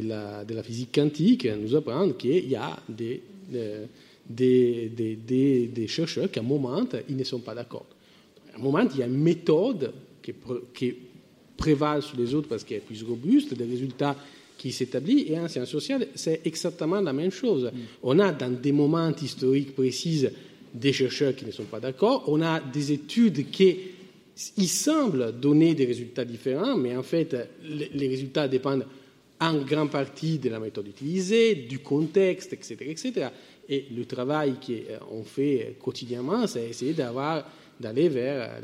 la, 0.06 0.62
physique 0.62 0.94
quantique 0.94 1.46
nous 1.46 1.74
apprend 1.74 2.10
qu'il 2.10 2.48
y 2.48 2.56
a 2.56 2.76
des, 2.88 3.22
chercheurs 5.86 6.30
qui, 6.30 6.38
à 6.38 6.42
un 6.42 6.44
moment, 6.44 6.84
ils 7.08 7.16
ne 7.16 7.24
sont 7.24 7.40
pas 7.40 7.54
d'accord. 7.54 7.86
À 8.54 8.58
un 8.58 8.62
moment, 8.62 8.80
il 8.80 8.98
y 8.98 9.02
a 9.02 9.06
une 9.06 9.18
méthode 9.18 9.92
qui 10.22 10.94
prévale 11.56 12.02
sur 12.02 12.16
les 12.16 12.34
autres 12.34 12.48
parce 12.48 12.62
qu'elle 12.64 12.78
est 12.78 12.80
plus 12.80 13.02
robuste, 13.02 13.54
des 13.54 13.64
résultats 13.64 14.16
qui 14.58 14.72
s'établit. 14.72 15.26
Et 15.28 15.38
en 15.38 15.48
sciences 15.48 15.70
sociales, 15.70 16.08
c'est 16.14 16.42
exactement 16.44 17.00
la 17.00 17.14
même 17.14 17.30
chose. 17.30 17.64
Mm. 17.64 17.78
On 18.02 18.18
a 18.18 18.32
dans 18.32 18.50
des 18.60 18.72
moments 18.72 19.10
historiques 19.14 19.74
précis 19.74 20.26
des 20.74 20.92
chercheurs 20.92 21.34
qui 21.34 21.46
ne 21.46 21.50
sont 21.52 21.64
pas 21.64 21.80
d'accord. 21.80 22.24
On 22.26 22.42
a 22.42 22.60
des 22.60 22.92
études 22.92 23.50
qui 23.50 23.76
il 24.56 24.68
semble 24.68 25.38
donner 25.40 25.74
des 25.74 25.84
résultats 25.84 26.24
différents, 26.24 26.76
mais 26.76 26.96
en 26.96 27.02
fait, 27.02 27.36
les 27.64 28.08
résultats 28.08 28.46
dépendent 28.46 28.86
en 29.40 29.54
grande 29.62 29.90
partie 29.90 30.38
de 30.38 30.48
la 30.48 30.60
méthode 30.60 30.88
utilisée, 30.88 31.54
du 31.54 31.80
contexte, 31.80 32.52
etc. 32.52 32.76
etc. 32.80 33.28
Et 33.68 33.86
le 33.94 34.04
travail 34.04 34.54
qu'on 34.64 35.24
fait 35.24 35.76
quotidiennement, 35.82 36.46
c'est 36.46 36.68
essayer 36.68 36.92
d'avoir, 36.92 37.50
d'aller 37.78 38.08
vers 38.08 38.60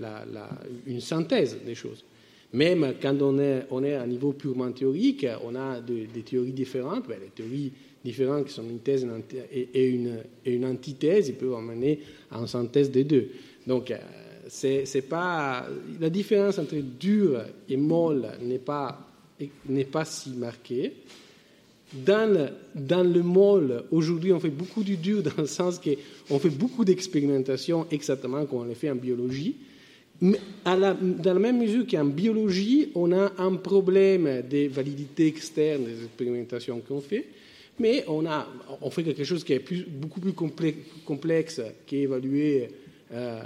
une 0.87 1.01
synthèse 1.01 1.59
des 1.65 1.75
choses. 1.75 2.05
Même 2.55 2.94
quand 3.02 3.20
on 3.20 3.39
est, 3.41 3.94
à 3.94 4.02
un 4.02 4.07
niveau 4.07 4.33
purement 4.33 4.70
théorique, 4.70 5.26
on 5.44 5.57
a 5.57 5.81
des 5.81 6.23
théories 6.23 6.52
différentes. 6.52 7.08
Ben, 7.08 7.18
les 7.20 7.31
théories 7.31 7.73
différentes 8.05 8.47
qui 8.47 8.52
sont 8.52 8.62
une 8.62 8.78
thèse 8.78 9.05
et 9.52 9.89
une, 9.89 10.65
antithèse, 10.65 11.28
ils 11.28 11.34
peuvent 11.34 11.55
amener 11.55 11.99
à 12.31 12.39
une 12.39 12.47
synthèse 12.47 12.92
des 12.92 13.02
deux. 13.02 13.28
Donc, 13.66 13.91
euh, 13.91 13.97
c'est, 14.47 15.08
pas, 15.08 15.66
la 16.00 16.10
différence 16.10 16.60
entre 16.60 16.76
dur 16.76 17.42
et 17.68 17.76
molle 17.76 18.28
n'est 18.41 18.58
pas, 18.58 19.00
n'est 19.68 19.84
pas 19.84 20.05
si 20.05 20.31
marquée. 20.31 20.92
Dans 21.92 22.33
le, 22.33 22.49
dans 22.81 23.02
le 23.02 23.23
molle, 23.23 23.83
aujourd'hui, 23.91 24.33
on 24.33 24.39
fait 24.39 24.49
beaucoup 24.49 24.84
du 24.84 24.97
dur 24.97 25.24
dans 25.24 25.42
le 25.42 25.47
sens 25.47 25.81
qu'on 25.81 26.39
fait 26.39 26.50
beaucoup 26.50 26.84
d'expérimentations 26.84 27.86
exactement 27.91 28.47
comme 28.47 28.60
on 28.60 28.65
le 28.65 28.74
fait 28.74 28.91
en 28.91 28.97
biologie 28.97 29.57
dans 30.20 30.76
la 31.25 31.34
même 31.34 31.59
mesure 31.59 31.86
qu'en 31.86 32.05
biologie, 32.05 32.91
on 32.94 33.12
a 33.12 33.33
un 33.39 33.57
problème 33.57 34.43
de 34.49 34.68
validité 34.68 35.26
externe 35.26 35.84
des 35.84 36.05
expérimentations 36.05 36.81
qu'on 36.81 37.01
fait, 37.01 37.26
mais 37.78 38.05
on, 38.07 38.91
fait 38.91 39.02
quelque 39.02 39.25
chose 39.25 39.43
qui 39.43 39.52
est 39.55 39.89
beaucoup 39.89 40.20
plus 40.20 40.33
complexe 41.05 41.60
qu'évaluer 41.86 42.68
euh, 43.12 43.41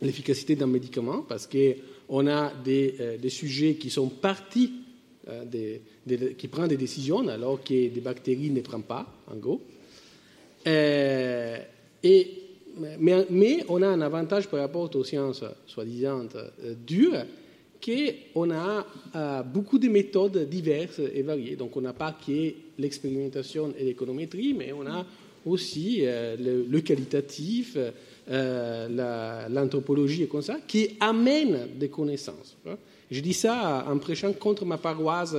l'efficacité 0.00 0.54
d'un 0.54 0.68
médicament, 0.68 1.22
parce 1.22 1.48
qu'on 1.48 2.26
a 2.28 2.52
des, 2.64 2.94
euh, 3.00 3.18
des, 3.18 3.30
sujets 3.30 3.74
qui 3.74 3.90
sont 3.90 4.08
partis, 4.08 4.72
euh, 5.28 5.44
qui 6.38 6.48
prennent 6.48 6.68
des 6.68 6.76
décisions, 6.76 7.26
alors 7.28 7.62
que 7.62 7.88
des 7.88 8.00
bactéries 8.00 8.50
ne 8.50 8.60
prennent 8.60 8.82
pas, 8.84 9.12
en 9.30 9.36
gros. 9.36 9.60
et 10.64 12.47
mais, 12.98 13.64
on 13.68 13.82
a 13.82 13.88
un 13.88 14.00
avantage 14.00 14.48
par 14.48 14.60
rapport 14.60 14.94
aux 14.94 15.04
sciences 15.04 15.44
soi-disant 15.66 16.26
euh, 16.34 16.74
dures, 16.86 17.24
qu'on 17.84 18.50
a 18.50 18.86
euh, 19.14 19.42
beaucoup 19.42 19.78
de 19.78 19.88
méthodes 19.88 20.48
diverses 20.48 21.00
et 21.00 21.22
variées. 21.22 21.56
Donc 21.56 21.76
on 21.76 21.80
n'a 21.80 21.92
pas 21.92 22.12
que 22.12 22.52
l'expérimentation 22.78 23.72
et 23.78 23.84
l'économétrie, 23.84 24.54
mais 24.54 24.72
on 24.72 24.86
a 24.86 25.06
aussi 25.46 26.00
euh, 26.02 26.64
le, 26.68 26.80
qualitatif, 26.80 27.76
l'anthropologie 28.28 30.24
et 30.24 30.26
comme 30.26 30.42
ça, 30.42 30.58
qui 30.66 30.96
amènent 31.00 31.68
des 31.78 31.88
connaissances. 31.88 32.56
Je 33.10 33.20
dis 33.20 33.32
ça 33.32 33.86
en 33.88 33.98
prêchant 33.98 34.32
contre 34.34 34.66
ma 34.66 34.76
paroisse 34.76 35.34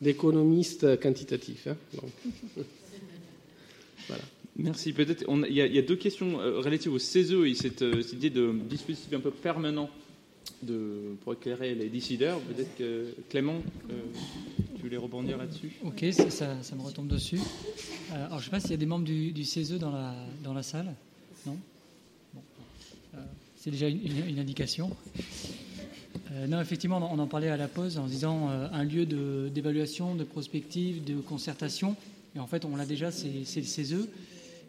d'économistes 0.00 1.00
quantitatifs. 1.00 1.68
Hein. 1.68 1.76
voilà. 4.08 4.22
Merci. 4.58 4.92
Peut-être 4.92 5.24
il 5.48 5.54
y, 5.54 5.78
a 5.78 5.82
deux 5.82 5.96
questions 5.96 6.40
euh, 6.40 6.60
relatives 6.60 6.92
au 6.92 6.98
CESE 6.98 7.32
et 7.32 7.54
cette, 7.54 7.82
euh, 7.82 8.02
cette, 8.02 8.14
idée 8.14 8.30
de 8.30 8.54
dispositif 8.68 9.12
un 9.12 9.20
peu 9.20 9.30
permanent 9.30 9.90
pour 11.22 11.34
éclairer 11.34 11.74
les 11.74 11.88
décideurs. 11.88 12.40
Peut-être 12.40 12.74
que 12.76 13.14
Clément, 13.28 13.60
euh, 13.90 13.94
tu 14.76 14.82
voulais 14.82 14.96
rebondir 14.96 15.36
là-dessus? 15.36 15.72
Ok, 15.84 16.04
ça, 16.30 16.54
me 16.74 16.82
retombe 16.82 17.08
dessus. 17.08 17.38
alors 18.10 18.30
je 18.30 18.36
ne 18.36 18.40
sais 18.44 18.50
pas 18.50 18.60
s'il 18.60 18.70
y 18.70 18.74
a 18.74 18.78
des 18.78 18.86
membres 18.86 19.04
du, 19.04 19.44
CESE 19.44 19.78
dans 19.78 19.90
la, 19.90 20.14
dans 20.42 20.54
la 20.54 20.62
salle. 20.62 20.94
Non? 21.46 21.56
C'est 23.56 23.70
déjà 23.70 23.88
une, 23.88 24.38
indication. 24.38 24.90
non, 26.48 26.60
effectivement, 26.60 26.98
on 27.12 27.18
en 27.18 27.26
parlait 27.26 27.48
à 27.48 27.56
la 27.56 27.68
pause 27.68 27.98
en 27.98 28.06
disant 28.06 28.48
un 28.48 28.84
lieu 28.84 29.04
d'évaluation, 29.50 30.14
de, 30.14 30.20
de, 30.20 30.24
prospective, 30.24 31.04
de 31.04 31.16
concertation. 31.16 31.96
Et 32.36 32.38
en 32.38 32.46
fait, 32.46 32.64
on 32.64 32.76
l'a 32.76 32.86
déjà, 32.86 33.10
c'est 33.10 33.28
le 33.28 33.44
CESE. 33.44 34.08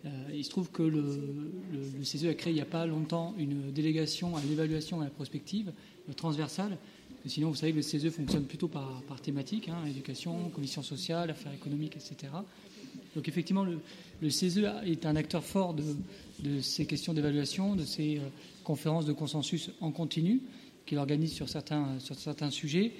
Euh, 0.07 0.09
il 0.33 0.43
se 0.43 0.49
trouve 0.49 0.69
que 0.71 0.83
le, 0.83 2.03
CESE 2.03 2.25
a 2.25 2.33
créé 2.33 2.53
il 2.53 2.55
n'y 2.55 2.61
a 2.61 2.65
pas 2.65 2.85
longtemps 2.85 3.33
une 3.37 3.71
délégation 3.71 4.35
à 4.35 4.41
l'évaluation 4.41 4.99
et 4.99 5.01
à 5.01 5.05
la 5.05 5.11
prospective 5.11 5.71
transversale. 6.15 6.77
Sinon, 7.25 7.49
vous 7.49 7.55
savez 7.55 7.71
que 7.73 7.77
le 7.77 7.81
CESE 7.81 8.09
fonctionne 8.09 8.45
plutôt 8.45 8.67
par, 8.69 9.01
thématique, 9.21 9.67
hein, 9.69 9.77
éducation, 9.87 10.49
commission 10.53 10.81
sociale, 10.81 11.29
affaires 11.31 11.53
économiques, 11.53 11.95
etc. 11.97 12.31
Donc 13.15 13.27
effectivement, 13.27 13.65
le, 13.65 14.29
CESE 14.29 14.61
est 14.85 15.05
un 15.05 15.15
acteur 15.15 15.43
fort 15.43 15.73
de, 15.73 16.61
ces 16.61 16.85
questions 16.85 17.13
d'évaluation, 17.13 17.75
de 17.75 17.83
ces 17.83 18.17
euh, 18.17 18.21
conférences 18.63 19.05
de 19.05 19.13
consensus 19.13 19.71
en 19.81 19.91
continu 19.91 20.41
qu'il 20.85 20.99
organise 20.99 21.33
sur 21.33 21.49
certains, 21.49 21.99
sur 21.99 22.15
certains 22.17 22.49
sujets. 22.49 22.93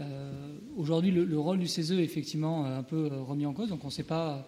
Euh, 0.00 0.30
aujourd'hui, 0.76 1.10
le, 1.10 1.24
le, 1.24 1.38
rôle 1.40 1.58
du 1.58 1.66
CESE 1.66 1.92
est 1.92 2.04
effectivement 2.04 2.64
un 2.66 2.84
peu 2.84 3.08
remis 3.08 3.46
en 3.46 3.52
cause, 3.52 3.70
donc 3.70 3.82
on 3.82 3.88
ne 3.88 3.92
sait 3.92 4.04
pas 4.04 4.46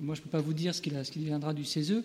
moi, 0.00 0.14
je 0.14 0.20
ne 0.20 0.24
peux 0.24 0.30
pas 0.30 0.40
vous 0.40 0.54
dire 0.54 0.74
ce 0.74 0.82
qui, 0.82 0.90
ce 0.90 1.18
viendra 1.18 1.54
du 1.54 1.64
CESE. 1.64 2.02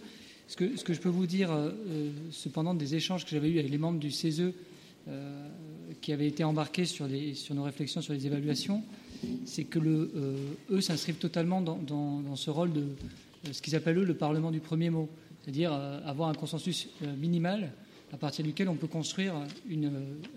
Ce 0.48 0.56
que, 0.56 0.94
je 0.94 1.00
peux 1.00 1.10
vous 1.10 1.28
dire, 1.28 1.52
euh, 1.52 1.72
euh, 1.90 2.12
cependant, 2.32 2.74
des 2.74 2.96
échanges 2.96 3.26
que 3.26 3.32
j'avais 3.32 3.50
eus 3.50 3.60
avec 3.60 3.70
les 3.70 3.78
membres 3.78 4.00
du 4.00 4.12
CESE 4.12 4.54
qui 6.02 6.12
avaient 6.12 6.28
été 6.28 6.44
embarqués 6.44 6.84
sur, 6.84 7.08
nos 7.08 7.64
réflexions 7.64 8.02
sur 8.02 8.12
les 8.12 8.28
évaluations, 8.28 8.84
c'est 9.46 9.64
que 9.64 9.80
le, 9.80 10.12
eux 10.70 10.82
s'inscrivent 10.82 11.16
totalement 11.16 11.62
dans, 11.62 12.36
ce 12.36 12.50
rôle 12.50 12.74
de 12.74 12.84
ce 13.50 13.62
qu'ils 13.62 13.78
appellent 13.78 14.00
eux 14.00 14.04
le 14.04 14.16
Parlement 14.16 14.52
du 14.52 14.60
premier 14.60 14.90
mot, 14.90 15.08
c'est-à-dire 15.42 15.72
avoir 15.72 16.28
un 16.28 16.34
consensus 16.34 16.90
minimal 17.18 17.72
à 18.12 18.18
partir 18.18 18.44
duquel 18.44 18.68
on 18.68 18.76
peut 18.76 18.88
construire 18.88 19.34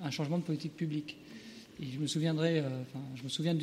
un 0.02 0.10
changement 0.12 0.38
de 0.38 0.44
politique 0.44 0.76
publique. 0.76 1.16
Et 1.82 1.86
je 1.92 1.98
me 1.98 2.06
souviendrai, 2.06 2.62
je 3.16 3.24
me 3.24 3.28
souviens 3.28 3.56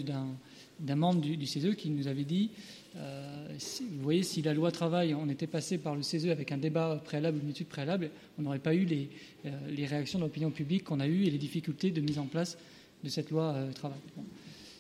d'un 0.82 0.96
membre 0.98 1.22
du, 1.22 1.46
CESE 1.46 1.74
qui 1.78 1.90
nous 1.90 2.10
avait 2.10 2.26
dit, 2.26 2.50
vous 2.98 4.04
voyez, 4.04 4.24
si 4.24 4.42
la 4.42 4.54
loi 4.54 4.72
travail, 4.72 5.14
on 5.14 5.30
était 5.30 5.48
passé 5.48 5.78
par 5.78 5.96
le 5.96 6.02
CESE 6.02 6.28
avec 6.28 6.52
un 6.52 6.58
débat 6.58 7.02
préalable, 7.04 7.40
une 7.44 7.50
étude 7.50 7.68
préalable, 7.68 8.10
on 8.40 8.44
n'aurait 8.44 8.60
pas 8.60 8.74
eu 8.74 8.86
les, 8.86 9.10
les 9.70 9.86
réactions 9.86 10.20
de 10.20 10.24
l'opinion 10.24 10.52
publique 10.52 10.84
qu'on 10.84 11.00
a 11.00 11.08
eues 11.08 11.26
et 11.26 11.30
les 11.30 11.38
difficultés 11.38 11.92
de 11.92 12.02
mise 12.02 12.20
en 12.20 12.26
place 12.26 12.58
de 13.04 13.10
cette 13.10 13.30
loi 13.30 13.56
travail. 13.76 14.00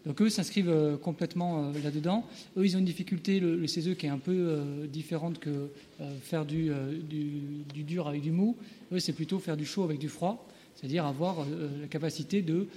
Donc 0.08 0.22
eux 0.22 0.30
s'inscrivent 0.30 0.70
euh, 0.70 0.96
complètement 0.96 1.66
euh, 1.66 1.74
là-dedans. 1.84 2.26
Eux, 2.56 2.66
ils 2.66 2.78
ont 2.78 2.80
une 2.80 2.86
difficulté, 2.86 3.42
le, 3.42 3.68
CESE, 3.68 3.96
qui 3.98 4.06
est 4.06 4.10
un 4.10 4.18
peu 4.18 4.32
euh, 4.32 4.88
différente 4.88 5.38
que 5.38 5.70
faire 6.22 6.46
du, 6.46 6.72
dur 7.76 8.08
avec 8.08 8.22
du 8.22 8.32
mou. 8.32 8.56
Eux, 8.94 9.00
c'est 9.00 9.12
plutôt 9.12 9.40
faire 9.40 9.58
du 9.58 9.66
chaud 9.66 9.84
avec 9.84 10.00
du 10.00 10.08
froid, 10.08 10.48
c'est-à-dire 10.76 11.06
avoir 11.06 11.46
la 11.82 11.88
capacité 11.88 12.42
de 12.42 12.68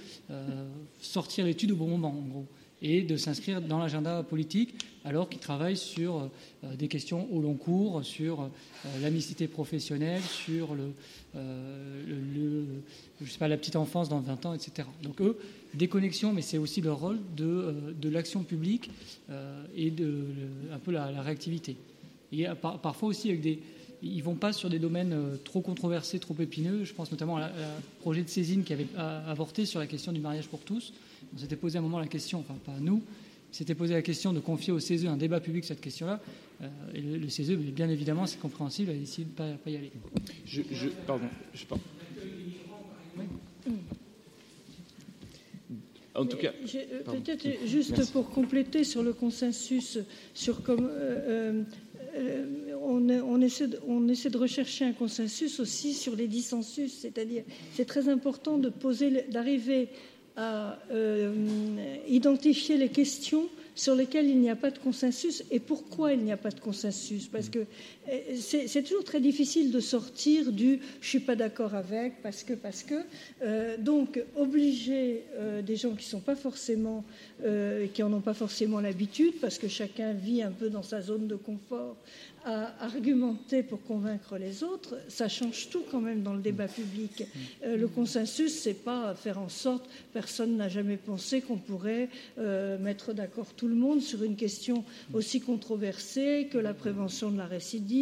sortir 0.99 1.45
l'étude 1.45 1.71
au 1.71 1.75
bon 1.75 1.87
moment, 1.87 2.09
en 2.09 2.27
gros 2.27 2.45
et 2.81 3.01
de 3.01 3.15
s'inscrire 3.17 3.61
dans 3.61 3.79
l'agenda 3.79 4.23
politique 4.23 4.75
alors 5.03 5.29
qu'ils 5.29 5.39
travaillent 5.39 5.77
sur 5.77 6.29
euh, 6.63 6.75
des 6.75 6.87
questions 6.87 7.27
au 7.31 7.41
long 7.41 7.55
cours, 7.55 8.03
sur 8.03 8.41
euh, 8.41 8.47
la 9.01 9.09
mixité 9.09 9.47
professionnelle, 9.47 10.21
sur 10.21 10.75
euh, 11.35 12.63
la 13.39 13.57
petite 13.57 13.75
enfance 13.75 14.09
dans 14.09 14.19
20 14.19 14.45
ans, 14.45 14.53
etc. 14.53 14.87
Donc 15.01 15.21
eux, 15.21 15.37
déconnexion, 15.73 16.33
mais 16.33 16.41
c'est 16.41 16.57
aussi 16.57 16.81
leur 16.81 16.99
rôle 16.99 17.19
de, 17.35 18.09
l'action 18.09 18.43
publique 18.43 18.89
et 19.75 19.89
de 19.89 20.25
un 20.71 20.79
peu 20.79 20.91
la, 20.91 21.21
réactivité. 21.21 21.77
Et 22.33 22.45
parfois 22.81 23.09
aussi 23.09 23.29
avec 23.29 23.41
des, 23.41 23.59
ils 24.03 24.21
vont 24.21 24.35
pas 24.35 24.51
sur 24.51 24.69
des 24.69 24.79
domaines 24.79 25.15
trop 25.45 25.61
controversés, 25.61 26.19
trop 26.19 26.35
épineux. 26.39 26.83
Je 26.83 26.93
pense 26.93 27.11
notamment 27.11 27.37
au 27.37 28.01
projet 28.01 28.21
de 28.21 28.29
Césine 28.29 28.63
qui 28.63 28.73
avait 28.73 28.87
avorté 28.97 29.65
sur 29.65 29.79
la 29.79 29.87
question 29.87 30.11
du 30.11 30.19
mariage 30.19 30.47
pour 30.47 30.59
tous. 30.59 30.93
On 31.33 31.37
s'était 31.37 31.55
posé 31.55 31.77
à 31.77 31.79
un 31.79 31.83
moment 31.83 31.99
la 31.99 32.07
question, 32.07 32.39
enfin 32.39 32.55
pas 32.65 32.79
nous, 32.79 33.01
s'était 33.51 33.75
posé 33.75 33.93
la 33.93 34.01
question 34.01 34.33
de 34.33 34.39
confier 34.39 34.71
au 34.73 34.79
CESE 34.79 35.05
un 35.05 35.17
débat 35.17 35.39
public 35.39 35.65
sur 35.65 35.75
cette 35.75 35.83
question-là. 35.83 36.21
Euh, 36.61 36.67
et 36.93 37.01
le, 37.01 37.29
CESE, 37.29 37.51
bien 37.51 37.89
évidemment, 37.89 38.25
c'est 38.25 38.39
compréhensible, 38.39 38.91
a 38.91 38.93
décidé 38.93 39.25
de 39.25 39.43
ne 39.43 39.55
pas, 39.57 39.69
y 39.69 39.75
aller. 39.75 39.91
Je, 40.45 40.61
pardon, 41.05 41.25
je 41.53 41.65
pas. 41.65 41.77
En 46.13 46.25
tout 46.25 46.37
cas, 46.37 46.51
euh, 46.75 47.03
peut-être 47.05 47.47
juste 47.65 48.11
pour 48.11 48.29
compléter 48.29 48.83
sur 48.83 49.01
le 49.01 49.13
consensus, 49.13 49.97
sur 50.33 50.61
comme 50.61 50.89
euh, 50.91 51.63
on, 52.81 53.09
on, 53.09 53.41
essaie 53.41 53.67
de, 53.67 53.79
on, 53.87 54.07
essaie 54.09 54.29
de, 54.29 54.37
rechercher 54.37 54.83
un 54.83 54.91
consensus 54.91 55.61
aussi 55.61 55.93
sur 55.93 56.15
les 56.15 56.27
dissensus, 56.27 56.93
c'est-à-dire 56.93 57.43
c'est 57.73 57.85
très 57.85 58.09
important 58.09 58.57
de 58.57 58.69
poser, 58.69 59.23
d'arriver 59.29 59.87
à 60.35 60.77
euh, 60.91 61.33
identifier 62.07 62.77
les 62.77 62.89
questions 62.89 63.47
sur 63.75 63.95
lesquelles 63.95 64.27
il 64.27 64.39
n'y 64.39 64.49
a 64.49 64.55
pas 64.55 64.71
de 64.71 64.77
consensus 64.77 65.43
et 65.49 65.59
pourquoi 65.59 66.13
il 66.13 66.19
n'y 66.23 66.31
a 66.31 66.37
pas 66.37 66.51
de 66.51 66.59
consensus. 66.59 67.27
Parce 67.27 67.49
que 67.49 67.59
euh, 67.59 67.63
c'est 68.37 68.83
toujours 68.83 69.03
très 69.03 69.19
difficile 69.19 69.71
de 69.71 69.79
sortir 69.79 70.51
du 70.51 70.79
je 71.01 71.07
suis 71.07 71.19
pas 71.19 71.35
d'accord 71.35 71.75
avec, 71.75 72.21
parce 72.21 72.43
que, 72.43 72.53
parce 72.53 72.83
que. 72.83 72.95
Euh, 73.41 73.77
donc, 73.77 74.21
obliger 74.35 75.23
des 75.65 75.75
gens 75.75 75.95
qui 75.95 76.05
sont 76.05 76.19
pas 76.19 76.35
forcément, 76.35 77.03
qui 77.93 78.03
en 78.03 78.13
ont 78.13 78.21
pas 78.21 78.33
forcément 78.33 78.79
l'habitude, 78.79 79.33
parce 79.41 79.57
que 79.57 79.67
chacun 79.67 80.13
vit 80.13 80.43
un 80.43 80.51
peu 80.51 80.69
dans 80.69 80.83
sa 80.83 81.01
zone 81.01 81.27
de 81.27 81.35
confort, 81.35 81.97
à 82.45 82.73
argumenter 82.83 83.61
pour 83.61 83.83
convaincre 83.83 84.37
les 84.37 84.63
autres, 84.63 84.97
ça 85.07 85.27
change 85.27 85.69
tout 85.69 85.83
quand 85.91 86.01
même 86.01 86.23
dans 86.23 86.33
le 86.33 86.41
débat 86.41 86.67
public. 86.67 87.23
Euh, 87.63 87.77
le 87.77 87.87
consensus, 87.87 88.53
c'est 88.53 88.73
pas 88.73 89.13
faire 89.13 89.39
en 89.39 89.49
sorte, 89.49 89.87
personne 90.13 90.57
n'a 90.57 90.69
jamais 90.69 90.97
pensé 90.97 91.41
qu'on 91.41 91.57
pourrait 91.57 92.09
euh, 92.39 92.79
mettre 92.79 93.13
d'accord 93.13 93.53
tout 93.55 93.67
le 93.67 93.75
monde 93.75 94.01
sur 94.01 94.23
une 94.23 94.35
question 94.35 94.83
aussi 95.13 95.41
controversée 95.41 96.47
que 96.51 96.57
la 96.57 96.73
prévention 96.73 97.29
de 97.29 97.37
la 97.37 97.45
récidive, 97.45 98.00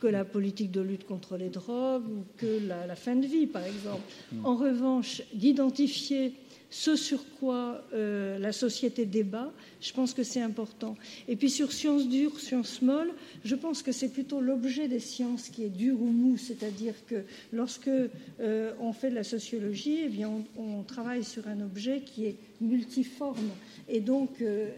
que 0.00 0.06
la 0.06 0.24
politique 0.24 0.70
de 0.70 0.80
lutte 0.80 1.06
contre 1.06 1.36
les 1.36 1.48
drogues 1.48 2.06
ou 2.06 2.24
que 2.36 2.60
la, 2.66 2.96
fin 2.96 3.16
de 3.16 3.26
vie, 3.26 3.46
par 3.46 3.64
exemple. 3.64 4.02
En 4.44 4.56
revanche, 4.56 5.22
d'identifier 5.34 6.32
ce 6.70 6.96
sur 6.96 7.20
quoi 7.38 7.84
euh, 7.94 8.38
la 8.38 8.52
société 8.52 9.06
débat, 9.06 9.52
je 9.80 9.92
pense 9.92 10.12
que 10.14 10.22
c'est 10.22 10.40
important. 10.40 10.96
Et 11.28 11.36
puis 11.36 11.48
sur 11.48 11.72
sciences 11.72 12.08
dures, 12.08 12.38
sciences 12.40 12.82
molles, 12.82 13.12
je 13.44 13.54
pense 13.54 13.82
que 13.82 13.92
c'est 13.92 14.08
plutôt 14.08 14.40
l'objet 14.40 14.88
des 14.88 15.00
sciences 15.00 15.48
qui 15.48 15.62
est 15.62 15.70
dur 15.70 16.00
ou 16.00 16.06
mou, 16.06 16.36
c'est-à-dire 16.36 16.94
que 17.06 17.24
lorsque 17.52 17.88
euh, 17.88 18.72
on 18.80 18.92
fait 18.92 19.10
de 19.10 19.14
la 19.14 19.24
sociologie, 19.24 20.00
eh 20.04 20.08
bien 20.08 20.30
on, 20.56 20.82
travaille 20.82 21.24
sur 21.24 21.46
un 21.48 21.60
objet 21.60 22.02
qui 22.04 22.26
est 22.26 22.36
multiforme. 22.60 23.50
Et 23.88 24.00
donc, 24.00 24.40
euh, 24.40 24.68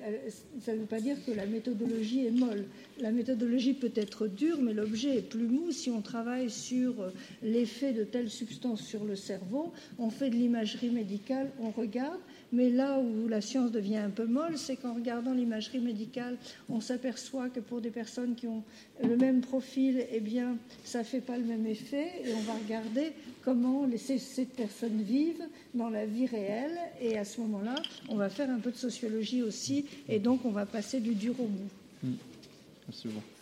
ça 0.61 0.75
ne 0.75 0.81
veut 0.81 0.87
pas 0.87 1.01
dire 1.01 1.17
que 1.25 1.31
la 1.31 1.47
méthodologie 1.47 2.27
est 2.27 2.31
molle. 2.31 2.65
La 3.01 3.11
méthodologie 3.11 3.75
peut 3.75 3.93
être 3.95 4.27
dure, 4.27 4.61
mais 4.61 4.75
l'objet 4.75 5.19
est 5.19 5.29
plus 5.29 5.47
mou. 5.47 5.71
Si 5.71 5.91
on 5.91 6.03
travaille 6.03 6.51
sur 6.51 6.95
l'effet 7.43 7.93
de 7.93 8.05
telle 8.05 8.31
substance 8.31 8.83
sur 8.83 9.05
le 9.05 9.17
cerveau, 9.17 9.73
on 9.99 10.11
fait 10.11 10.31
de 10.31 10.35
l'imagerie 10.35 10.91
médicale, 10.91 11.51
on 11.61 11.71
regarde, 11.71 12.21
mais 12.53 12.71
là 12.71 12.99
où 12.99 13.29
la 13.29 13.41
science 13.41 13.71
devient 13.71 13.99
un 13.99 14.11
peu 14.11 14.27
molle, 14.27 14.57
c'est 14.57 14.77
qu'en 14.77 14.95
regardant 14.95 15.33
l'imagerie 15.33 15.81
médicale, 15.81 16.37
on 16.69 16.81
s'aperçoit 16.81 17.49
que 17.49 17.61
pour 17.61 17.81
des 17.81 17.91
personnes 17.91 18.35
qui 18.35 18.47
ont 18.47 18.63
le 19.03 19.17
même 19.17 19.41
profil, 19.41 20.05
eh 20.11 20.21
bien, 20.21 20.57
ça 20.85 21.01
ne 21.01 21.05
fait 21.05 21.21
pas 21.21 21.37
le 21.37 21.45
même 21.45 21.67
effet. 21.67 22.11
Et 22.25 22.33
on 22.35 22.41
va 22.41 22.55
regarder 22.55 23.13
comment 23.45 23.87
ces, 23.97 24.47
personnes 24.47 25.03
vivent 25.03 25.45
dans 25.75 25.91
la 25.91 26.07
vie 26.07 26.27
réelle. 26.27 26.79
Et 27.01 27.19
à 27.19 27.25
ce 27.25 27.41
moment-là, 27.43 27.75
on 28.09 28.17
va 28.17 28.29
faire 28.29 28.51
un 28.51 28.59
peu 28.59 28.71
de 28.71 28.77
sociologie 28.77 29.43
aussi. 29.43 29.85
Et 30.09 30.19
donc, 30.19 30.45
on 30.45 30.51
va 30.51 30.67
passer 30.67 31.01
du 31.01 31.15
dur 31.15 31.35
au 31.39 31.47
mou. 31.47 31.69
Mmh. 32.03 32.13
Merci 32.87 33.09
beaucoup 33.09 33.38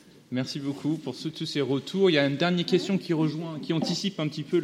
pour 1.03 1.15
tous 1.17 1.47
ces 1.47 1.61
retours. 1.61 2.11
Il 2.11 2.15
y 2.15 2.19
a 2.19 2.27
une 2.27 2.37
dernière 2.37 2.67
question 2.67 2.99
qui 2.99 3.13
rejoint, 3.13 3.59
qui 3.61 3.73
anticipe 3.73 4.19
un 4.21 4.29
petit 4.29 4.43
peu 4.43 4.61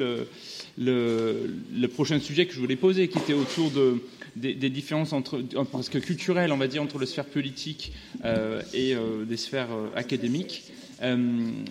le, 0.76 1.86
prochain 1.88 2.18
sujet 2.18 2.46
que 2.46 2.54
je 2.54 2.60
voulais 2.60 2.76
poser, 2.76 3.08
qui 3.08 3.18
était 3.18 3.32
autour 3.32 3.70
de, 3.70 4.00
des, 4.36 4.70
différences 4.70 5.12
entre, 5.12 5.40
presque 5.64 6.00
culturelles, 6.00 6.52
on 6.52 6.56
va 6.56 6.66
dire, 6.66 6.82
entre 6.82 6.98
la 6.98 7.06
sphère 7.06 7.26
politique 7.26 7.92
euh, 8.24 8.62
et 8.74 8.94
euh, 8.94 9.24
des 9.24 9.36
sphères 9.36 9.72
euh, 9.72 9.88
académiques. 9.94 10.64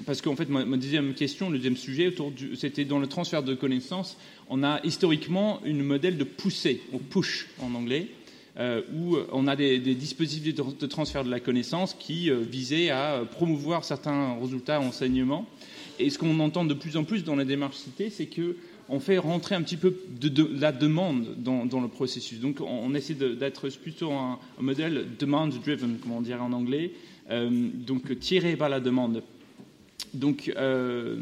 parce 0.05 0.21
qu'en 0.21 0.35
fait, 0.35 0.49
ma, 0.49 0.63
deuxième 0.77 1.13
question, 1.13 1.49
le 1.49 1.57
deuxième 1.57 1.77
sujet, 1.77 2.13
c'était 2.55 2.85
dans 2.85 2.99
le 2.99 3.07
transfert 3.07 3.43
de 3.43 3.55
connaissances. 3.55 4.17
On 4.49 4.63
a 4.63 4.79
historiquement 4.83 5.61
une 5.65 5.83
modèle 5.83 6.17
de 6.17 6.23
poussée, 6.23 6.81
ou 6.91 6.97
push 6.97 7.47
en 7.59 7.73
anglais, 7.73 8.07
où 8.59 9.17
on 9.31 9.47
a 9.47 9.55
des, 9.55 9.79
dispositifs 9.79 10.53
de, 10.53 10.85
transfert 10.85 11.23
de 11.23 11.29
la 11.29 11.39
connaissance 11.39 11.95
qui 11.97 12.29
visaient 12.29 12.89
à 12.89 13.23
promouvoir 13.31 13.83
certains 13.85 14.37
résultats 14.39 14.81
enseignement. 14.81 15.47
Et 15.99 16.09
ce 16.09 16.17
qu'on 16.17 16.39
entend 16.39 16.65
de 16.65 16.73
plus 16.73 16.97
en 16.97 17.03
plus 17.03 17.23
dans 17.23 17.35
les 17.35 17.45
démarches 17.45 17.77
citées, 17.77 18.09
c'est 18.09 18.25
que 18.25 18.57
on 18.89 18.99
fait 18.99 19.17
rentrer 19.17 19.55
un 19.55 19.61
petit 19.61 19.77
peu 19.77 19.95
de, 20.19 20.49
la 20.59 20.73
demande 20.73 21.35
dans, 21.37 21.81
le 21.81 21.87
processus. 21.87 22.39
Donc 22.39 22.59
on, 22.59 22.93
essaie 22.93 23.13
d'être 23.13 23.69
plutôt 23.81 24.11
un, 24.11 24.37
modèle 24.59 25.07
demand-driven, 25.17 25.97
comme 25.99 26.11
on 26.11 26.21
dirait 26.21 26.41
en 26.41 26.51
anglais, 26.51 26.91
euh, 27.29 27.69
donc 27.73 28.19
tiré 28.19 28.57
par 28.57 28.67
la 28.67 28.81
demande. 28.81 29.23
Donc, 30.13 30.51
euh, 30.57 31.15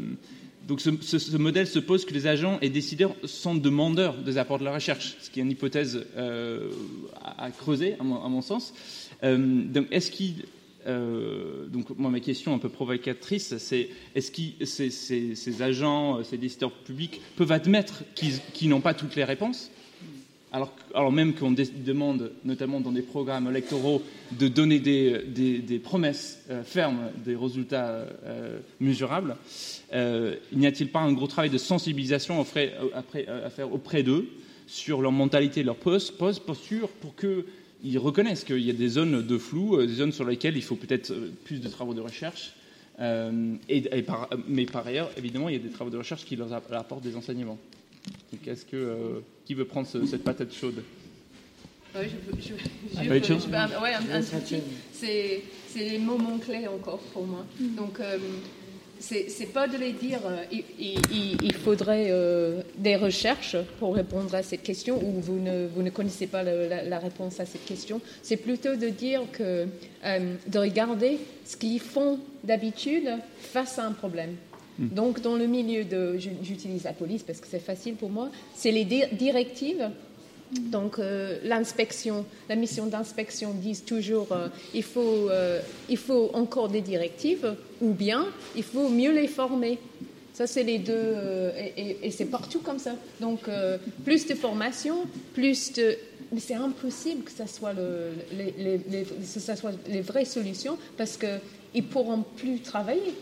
donc 0.66 0.80
ce, 0.80 1.36
modèle 1.36 1.66
suppose 1.66 2.04
que 2.04 2.14
les 2.14 2.26
agents 2.26 2.58
et 2.62 2.68
décideurs 2.68 3.14
sont 3.24 3.54
demandeurs 3.54 4.16
des 4.16 4.38
apports 4.38 4.58
de 4.58 4.64
la 4.64 4.74
recherche, 4.74 5.16
ce 5.20 5.30
qui 5.30 5.40
est 5.40 5.42
une 5.42 5.50
hypothèse 5.50 6.06
euh, 6.16 6.70
à, 7.38 7.50
creuser, 7.50 7.94
à 7.98 8.04
mon, 8.04 8.42
sens. 8.42 8.72
donc 9.22 9.86
est-ce 9.90 10.10
qu'il 10.10 10.44
euh, 10.86 11.66
donc, 11.66 11.90
moi, 11.98 12.10
ma 12.10 12.20
question 12.20 12.54
un 12.54 12.58
peu 12.58 12.68
provocatrice, 12.68 13.56
c'est 13.58 13.88
est-ce 14.14 14.30
que 14.30 14.64
ces, 14.64 15.62
agents, 15.62 16.18
euh, 16.18 16.22
ces 16.22 16.38
décideurs 16.38 16.72
publics 16.72 17.20
peuvent 17.36 17.52
admettre 17.52 18.02
qu'ils 18.14 18.68
n'ont 18.68 18.80
pas 18.80 18.94
toutes 18.94 19.16
les 19.16 19.24
réponses? 19.24 19.70
Alors, 20.52 21.12
même 21.12 21.34
qu'on 21.34 21.52
demande, 21.52 22.32
notamment 22.44 22.80
dans 22.80 22.92
des 22.92 23.02
programmes 23.02 23.48
électoraux, 23.48 24.02
de 24.32 24.48
donner 24.48 24.80
des, 24.80 25.80
promesses 25.82 26.44
euh, 26.50 26.64
fermes, 26.64 27.10
des 27.24 27.36
résultats 27.36 28.06
mesurables, 28.80 29.36
n'y 29.92 30.66
a-t-il 30.66 30.90
pas 30.90 31.00
un 31.00 31.12
gros 31.12 31.26
travail 31.26 31.50
de 31.50 31.58
sensibilisation 31.58 32.40
à 32.40 32.44
faire 33.50 33.72
auprès 33.72 34.02
d'eux 34.02 34.28
sur 34.66 35.02
leur 35.02 35.12
mentalité, 35.12 35.62
leur 35.62 35.76
poste, 35.76 36.16
posture, 36.16 36.88
pour 36.88 37.14
que 37.16 37.44
ils 37.82 37.98
reconnaissent 37.98 38.44
qu'il 38.44 38.60
y 38.60 38.70
a 38.70 38.74
des 38.74 38.88
zones 38.88 39.26
de 39.26 39.38
flou, 39.38 39.76
euh, 39.76 39.86
des 39.86 39.94
zones 39.94 40.12
sur 40.12 40.24
lesquelles 40.24 40.56
il 40.56 40.62
faut 40.62 40.76
peut-être 40.76 41.10
euh, 41.10 41.30
plus 41.44 41.60
de 41.60 41.68
travaux 41.68 41.94
de 41.94 42.00
recherche. 42.00 42.54
Euh, 43.00 43.56
mais 44.46 44.66
par 44.66 44.86
ailleurs, 44.86 45.10
évidemment, 45.16 45.48
il 45.48 45.54
y 45.54 45.58
a 45.58 45.62
des 45.62 45.70
travaux 45.70 45.90
de 45.90 45.96
recherche 45.96 46.24
qui 46.26 46.36
leur 46.36 46.52
apportent 46.52 47.02
des 47.02 47.16
enseignements. 47.16 47.58
Donc, 48.32 48.46
est-ce 48.46 48.64
que 48.64 49.22
qui 49.44 49.54
veut 49.54 49.64
prendre 49.64 49.86
cette 49.86 50.24
patate 50.24 50.52
chaude 50.52 50.82
oui, 51.92 52.02
je, 52.38 52.40
je, 52.40 52.54
je, 54.44 54.56
c'est 54.86 55.42
les 55.76 55.98
moments 55.98 56.38
clés 56.38 56.68
encore 56.68 57.00
pour 57.12 57.26
moi. 57.26 57.44
Donc, 57.76 57.98
c'est 59.00 59.52
pas 59.52 59.66
de 59.66 59.76
les 59.78 59.92
dire 59.92 60.20
euh, 60.26 60.44
il, 60.78 61.54
faudrait 61.54 62.08
euh, 62.10 62.62
des 62.76 62.96
recherches 62.96 63.56
pour 63.78 63.94
répondre 63.94 64.34
à 64.34 64.42
cette 64.42 64.62
question 64.62 65.02
ou 65.02 65.20
vous 65.20 65.38
ne, 65.38 65.66
vous 65.68 65.82
ne 65.82 65.90
connaissez 65.90 66.26
pas 66.26 66.42
la, 66.42 66.98
réponse 66.98 67.40
à 67.40 67.46
cette 67.46 67.64
question. 67.64 68.00
C'est 68.22 68.36
plutôt 68.36 68.76
de 68.76 68.88
dire 68.88 69.22
que 69.32 69.66
euh, 70.04 70.34
de 70.46 70.58
regarder 70.58 71.18
ce 71.44 71.56
qu'ils 71.56 71.80
font 71.80 72.18
d'habitude 72.44 73.08
face 73.38 73.78
à 73.78 73.86
un 73.86 73.92
problème. 73.92 74.36
Hmm. 74.80 74.88
Donc, 74.88 75.20
dans 75.20 75.36
le 75.36 75.46
milieu 75.46 75.84
de, 75.84 76.16
j'utilise 76.18 76.84
la 76.84 76.92
police 76.92 77.22
parce 77.22 77.38
que 77.38 77.46
c'est 77.46 77.60
facile 77.60 77.94
pour 77.94 78.10
moi, 78.10 78.30
c'est 78.56 78.72
les 78.72 78.84
directives 78.84 79.90
donc 80.58 80.98
euh, 80.98 81.38
l'inspection, 81.44 82.24
la 82.48 82.56
mission 82.56 82.86
d'inspection 82.86 83.52
disent 83.54 83.84
toujours 83.84 84.32
euh, 84.32 84.48
il, 84.74 84.82
faut, 84.82 85.30
euh, 85.30 85.60
il 85.88 85.96
faut 85.96 86.30
encore 86.34 86.68
des 86.68 86.80
directives 86.80 87.54
ou 87.80 87.92
bien 87.92 88.26
il 88.56 88.64
faut 88.64 88.88
mieux 88.88 89.12
les 89.12 89.28
former. 89.28 89.78
Ça, 90.32 90.46
c'est 90.46 90.62
les 90.62 90.78
deux, 90.78 91.14
et, 91.76 92.10
c'est 92.10 92.24
partout 92.24 92.60
comme 92.60 92.78
ça. 92.78 92.94
Donc, 93.20 93.40
plus 94.04 94.26
de 94.26 94.34
formation, 94.34 95.04
plus 95.34 95.72
de. 95.74 95.98
Mais 96.32 96.40
c'est 96.40 96.54
impossible 96.54 97.24
que 97.24 97.30
ça 97.30 97.44
les, 98.32 99.06
ça 99.22 99.56
soit 99.56 99.72
les 99.86 100.00
vraies 100.00 100.24
solutions 100.24 100.78
parce 100.96 101.18
que 101.18 101.26
ils 101.74 101.84
pourront 101.84 102.24
plus 102.36 102.60
travailler. 102.60 103.14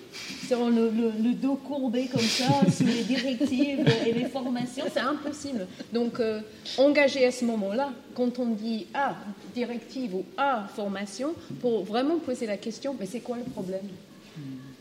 Ils 0.44 0.54
auront 0.54 0.70
le, 0.70 1.32
dos 1.34 1.56
courbé 1.56 2.06
comme 2.06 2.20
ça, 2.20 2.46
sous 2.70 2.84
les 2.84 3.04
directives 3.04 3.84
et 4.06 4.12
les 4.12 4.24
formations, 4.26 4.84
c'est 4.92 5.00
impossible. 5.00 5.66
Donc, 5.92 6.20
euh, 6.20 6.40
engager 6.78 7.26
à 7.26 7.32
ce 7.32 7.44
moment-là, 7.44 7.92
quand 8.14 8.38
on 8.38 8.46
dit 8.46 8.86
ah, 8.94 9.16
directive 9.54 10.14
ou 10.14 10.24
ah, 10.36 10.66
formation, 10.74 11.34
pour 11.60 11.84
vraiment 11.84 12.18
poser 12.18 12.46
la 12.46 12.56
question, 12.56 12.96
mais 12.98 13.06
c'est 13.06 13.20
quoi 13.20 13.36
le 13.36 13.44
problème? 13.44 13.86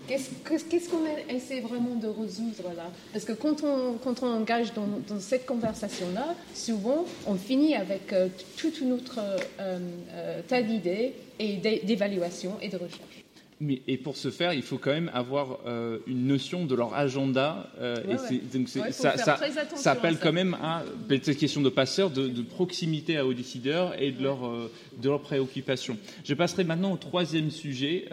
Qu'est-ce 0.08 0.90
qu'on 0.90 1.04
essaie 1.28 1.60
vraiment 1.60 1.96
de 1.96 2.08
résoudre 2.08 2.72
là? 2.78 2.90
Parce 3.12 3.26
que 3.26 3.34
quand 3.34 3.64
on, 3.64 3.98
quand 4.02 4.24
on 4.24 4.28
engage 4.28 4.74
dans, 4.74 4.88
cette 5.20 5.46
conversation-là, 5.46 6.34
souvent, 6.54 7.04
on 7.26 7.36
finit 7.36 7.76
avec 7.76 8.14
euh, 8.14 8.30
tout 8.56 8.72
un 8.86 8.92
autre 8.92 9.20
euh, 9.60 10.42
tas 10.48 10.62
d'idées 10.62 11.14
et 11.40 11.58
d'évaluation 11.58 12.54
et 12.62 12.70
de 12.70 12.78
recherche 12.78 13.27
et 13.88 13.98
pour 13.98 14.18
ce 14.18 14.30
faire, 14.30 14.54
il 14.54 14.62
faut 14.62 14.78
quand 14.78 14.92
même 14.92 15.10
avoir 15.16 15.60
euh, 15.66 15.98
une 16.06 16.28
notion 16.28 16.66
de 16.66 16.76
leur 16.76 16.94
agenda. 16.94 17.72
Euh, 17.80 17.96
donc 18.54 18.70
ça, 18.70 19.18
ça, 19.18 19.92
appelle 19.92 20.18
quand 20.22 20.32
même 20.32 20.56
à 20.62 20.84
cette 21.10 21.38
question 21.38 21.62
de 21.62 21.70
passeurs, 21.70 22.12
de, 22.12 22.42
proximité 22.44 23.20
aux 23.20 23.34
décideurs 23.34 24.00
et 24.00 24.12
de, 24.12 24.22
leur, 24.22 24.46
euh, 24.46 24.72
de 25.02 25.10
leurs 25.10 25.22
préoccupations. 25.22 25.98
Je 26.24 26.36
passerai 26.36 26.66
maintenant 26.66 26.92
au 26.92 26.98
troisième 26.98 27.50
sujet, 27.50 28.06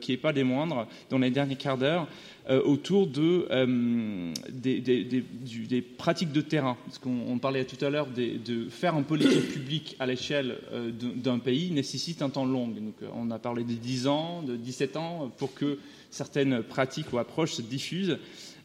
qui 0.00 0.12
n'est 0.12 0.18
pas 0.18 0.32
des 0.32 0.44
moindres, 0.44 0.86
dans 1.10 1.18
les 1.18 1.30
derniers 1.30 1.56
quarts 1.56 1.78
d'heure. 1.78 2.06
Euh, 2.50 2.60
autour 2.64 3.06
de, 3.06 3.46
euh, 3.52 4.32
des, 4.50 5.82
pratiques 5.96 6.32
de 6.32 6.40
terrain. 6.40 6.76
Parce 6.86 6.98
qu'on 6.98 7.38
parlait 7.38 7.64
tout 7.64 7.82
à 7.84 7.88
l'heure 7.88 8.08
de 8.08 8.68
faire 8.68 8.96
un 8.96 9.02
politique 9.02 9.48
publique 9.52 9.94
à 10.00 10.06
l'échelle 10.06 10.58
euh, 10.72 10.90
d'un 10.90 11.38
pays 11.38 11.70
nécessite 11.70 12.20
un 12.20 12.30
temps 12.30 12.44
long. 12.44 12.66
Donc, 12.66 12.96
on 13.14 13.30
a 13.30 13.38
parlé 13.38 13.62
de 13.62 13.74
10 13.74 14.08
ans, 14.08 14.42
de 14.42 14.56
17 14.56 14.96
ans, 14.96 15.30
pour 15.38 15.54
que 15.54 15.78
certaines 16.10 16.64
pratiques 16.64 17.12
ou 17.12 17.18
approches 17.18 17.52
se 17.52 17.62
diffusent. 17.62 18.18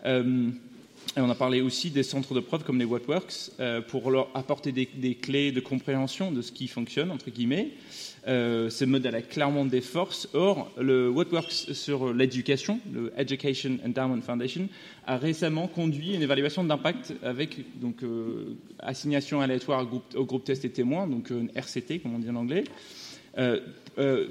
Et 0.06 1.22
on 1.22 1.30
a 1.30 1.36
parlé 1.36 1.62
aussi 1.62 1.92
des 1.92 2.04
centres 2.04 2.34
de 2.34 2.40
preuve 2.40 2.64
comme 2.64 2.80
les 2.80 2.86
Whatworks 2.86 3.52
pour 3.90 4.10
leur 4.10 4.30
apporter 4.34 4.72
des, 4.72 4.90
des, 4.96 5.14
clés 5.14 5.52
de 5.52 5.60
compréhension 5.60 6.32
de 6.32 6.42
ce 6.42 6.52
qui 6.52 6.68
fonctionne, 6.68 7.12
entre 7.12 7.30
guillemets. 7.30 7.74
Euh, 8.28 8.70
ce 8.70 8.84
modèle 8.84 9.16
a 9.16 9.22
clairement 9.22 9.64
des 9.64 9.80
forces. 9.80 10.28
Or, 10.34 10.72
le 10.78 11.10
What 11.10 11.28
Works 11.32 11.74
sur 11.74 12.14
l'éducation, 12.14 12.80
le 12.92 13.14
Education 13.18 13.78
Endowment 13.86 14.22
Foundation, 14.22 14.68
a 15.06 15.18
récemment 15.18 15.68
conduit 15.68 16.14
une 16.14 16.22
évaluation 16.22 16.64
d'impact 16.64 17.14
avec 17.24 17.80
donc 17.80 18.04
euh, 18.04 18.58
assignation 18.80 19.40
aléatoire 19.40 19.88
au 20.16 20.26
groupe, 20.26 20.44
test 20.44 20.66
et 20.66 20.70
témoins, 20.70 21.08
donc 21.08 21.30
une 21.30 21.50
RCT 21.56 22.00
comme 22.00 22.16
on 22.16 22.20
dit 22.20 22.30
en 22.30 22.36
anglais, 22.36 22.66
euh, 23.38 23.62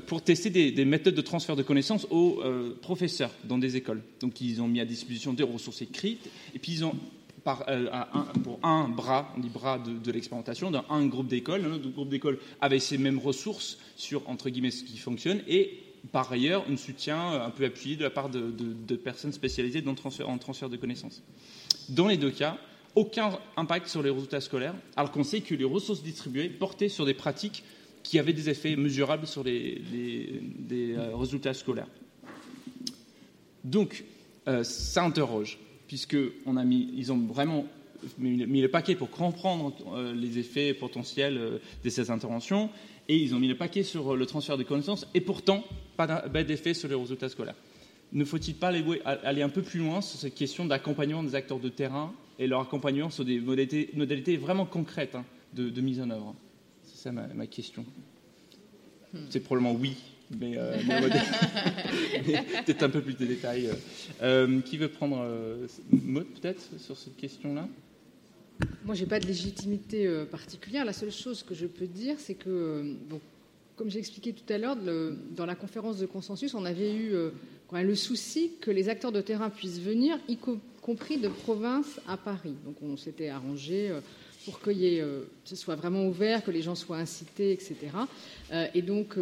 pour 0.06 0.22
tester 0.22 0.50
des, 0.50 0.84
méthodes 0.84 1.14
de 1.14 1.22
transfert 1.22 1.56
de 1.56 1.62
connaissances 1.62 2.06
aux 2.10 2.42
professeurs 2.82 3.32
dans 3.44 3.58
des 3.58 3.76
écoles. 3.76 4.02
Donc, 4.20 4.40
ils 4.40 4.60
ont 4.60 4.68
mis 4.68 4.80
à 4.80 4.84
disposition 4.84 5.32
des 5.32 5.42
ressources 5.42 5.82
écrites 5.82 6.28
et 6.54 6.58
puis 6.58 6.72
ils 6.72 6.84
ont 6.84 6.94
euh, 7.68 7.88
pour 8.42 8.58
un 8.62 8.88
bras, 8.88 9.32
on 9.36 9.40
dit 9.40 9.48
bras 9.48 9.78
de, 9.78 10.10
l'expérimentation, 10.10 10.70
d'un 10.70 11.06
groupe 11.06 11.28
d'écoles. 11.28 11.64
Un 11.64 11.72
autre 11.72 11.90
groupe 11.90 12.08
d'écoles 12.08 12.38
avait 12.60 12.80
ces 12.80 12.98
mêmes 12.98 13.18
ressources 13.18 13.78
sur, 13.96 14.28
entre 14.28 14.50
guillemets, 14.50 14.70
ce 14.70 14.84
qui 14.84 14.98
fonctionne 14.98 15.42
et 15.46 15.82
par 16.12 16.30
ailleurs 16.30 16.64
un 16.70 16.76
soutien 16.76 17.32
euh, 17.32 17.46
un 17.46 17.50
peu 17.50 17.64
appuyé 17.64 17.96
de 17.96 18.02
la 18.02 18.10
part 18.10 18.28
de, 18.28 18.96
personnes 18.96 19.32
spécialisées 19.32 19.82
dans 19.82 19.94
transfert, 19.94 20.28
en 20.28 20.38
transfert 20.38 20.68
de 20.68 20.76
connaissances. 20.76 21.22
Dans 21.88 22.08
les 22.08 22.16
deux 22.16 22.30
cas, 22.30 22.58
aucun 22.94 23.38
impact 23.56 23.88
sur 23.88 24.02
les 24.02 24.10
résultats 24.10 24.40
scolaires, 24.40 24.74
alors 24.96 25.12
qu'on 25.12 25.24
sait 25.24 25.40
que 25.40 25.54
les 25.54 25.64
ressources 25.64 26.02
distribuées 26.02 26.48
portaient 26.48 26.88
sur 26.88 27.06
des 27.06 27.14
pratiques 27.14 27.62
qui 28.02 28.18
avaient 28.18 28.32
des 28.32 28.48
effets 28.48 28.76
mesurables 28.76 29.26
sur 29.26 29.42
les, 29.44 29.82
euh, 30.72 31.14
résultats 31.14 31.54
scolaires. 31.54 31.88
Donc, 33.64 34.04
ça 34.62 35.02
interroge 35.02 35.58
puisque 35.86 36.16
ils 36.16 37.12
ont 37.12 37.18
vraiment 37.18 37.66
mis 38.18 38.60
le 38.60 38.68
paquet 38.68 38.94
pour 38.94 39.10
comprendre 39.10 39.74
euh, 39.94 40.14
les 40.14 40.38
effets 40.38 40.74
potentiels 40.74 41.38
euh, 41.38 41.58
de 41.84 41.90
ces 41.90 42.10
interventions, 42.10 42.70
et 43.08 43.16
ils 43.16 43.34
ont 43.34 43.38
mis 43.38 43.48
le 43.48 43.56
paquet 43.56 43.82
sur 43.82 44.12
euh, 44.12 44.16
le 44.16 44.26
transfert 44.26 44.56
de 44.56 44.62
connaissances, 44.62 45.06
et 45.14 45.20
pourtant, 45.20 45.64
pas 45.96 46.06
d'effet 46.44 46.74
sur 46.74 46.88
les 46.88 46.94
résultats 46.94 47.28
scolaires. 47.28 47.54
Ne 48.12 48.24
faut-il 48.24 48.54
pas 48.54 48.68
aller 48.68 49.42
un 49.42 49.48
peu 49.48 49.62
plus 49.62 49.80
loin 49.80 50.00
sur 50.00 50.18
cette 50.18 50.34
question 50.34 50.64
d'accompagnement 50.64 51.22
des 51.22 51.34
acteurs 51.34 51.58
de 51.58 51.68
terrain 51.68 52.12
et 52.38 52.46
leur 52.46 52.60
accompagnement 52.60 53.10
sur 53.10 53.24
des 53.24 53.40
modalités, 53.40 54.36
vraiment 54.36 54.64
concrètes 54.64 55.16
hein, 55.16 55.24
de, 55.54 55.80
mise 55.80 56.00
en 56.00 56.10
œuvre? 56.10 56.34
C'est 56.84 57.02
ça 57.02 57.12
ma 57.12 57.46
question. 57.46 57.84
Hmm. 59.12 59.18
C'est 59.30 59.40
probablement 59.40 59.74
oui, 59.74 59.96
mais, 60.30 60.54
euh, 60.56 60.76
peut-être 62.66 62.82
un 62.82 62.88
peu 62.88 63.00
plus 63.00 63.16
de 63.16 63.26
détails. 63.26 63.70
Euh, 64.22 64.60
qui 64.60 64.76
veut 64.76 64.88
prendre 64.88 65.18
euh, 65.20 65.66
Maud 65.90 66.26
peut-être 66.40 66.62
sur 66.78 66.96
cette 66.96 67.16
question-là? 67.16 67.68
Moi, 68.84 68.94
j'ai 68.94 69.06
pas 69.06 69.20
de 69.20 69.26
légitimité 69.26 70.08
particulière. 70.30 70.84
La 70.84 70.94
seule 70.94 71.12
chose 71.12 71.42
que 71.42 71.54
je 71.54 71.66
peux 71.66 71.86
dire, 71.86 72.16
c'est 72.18 72.34
que, 72.34 72.94
bon, 73.08 73.20
comme 73.76 73.90
j'ai 73.90 73.98
expliqué 73.98 74.32
tout 74.32 74.50
à 74.50 74.56
l'heure, 74.56 74.76
dans 74.76 75.44
la 75.44 75.54
conférence 75.54 75.98
de 75.98 76.06
consensus, 76.06 76.54
on 76.54 76.64
avait 76.64 76.94
eu 76.94 77.12
quand 77.68 77.76
même 77.76 77.86
le 77.86 77.94
souci 77.94 78.52
que 78.62 78.70
les 78.70 78.88
acteurs 78.88 79.12
de 79.12 79.20
terrain 79.20 79.50
puissent 79.50 79.80
venir, 79.80 80.18
y 80.26 80.38
compris 80.80 81.18
de 81.18 81.28
province 81.28 82.00
à 82.08 82.16
Paris. 82.16 82.54
Donc, 82.64 82.76
on 82.80 82.96
s'était 82.96 83.28
arrangé 83.28 83.92
pour 84.46 84.60
que 84.60 84.70
ce 85.44 85.56
soit 85.56 85.76
vraiment 85.76 86.06
ouvert, 86.06 86.42
que 86.42 86.50
les 86.50 86.62
gens 86.62 86.74
soient 86.74 86.96
incités, 86.96 87.52
etc. 87.52 87.76
et 88.72 88.80
donc, 88.80 89.18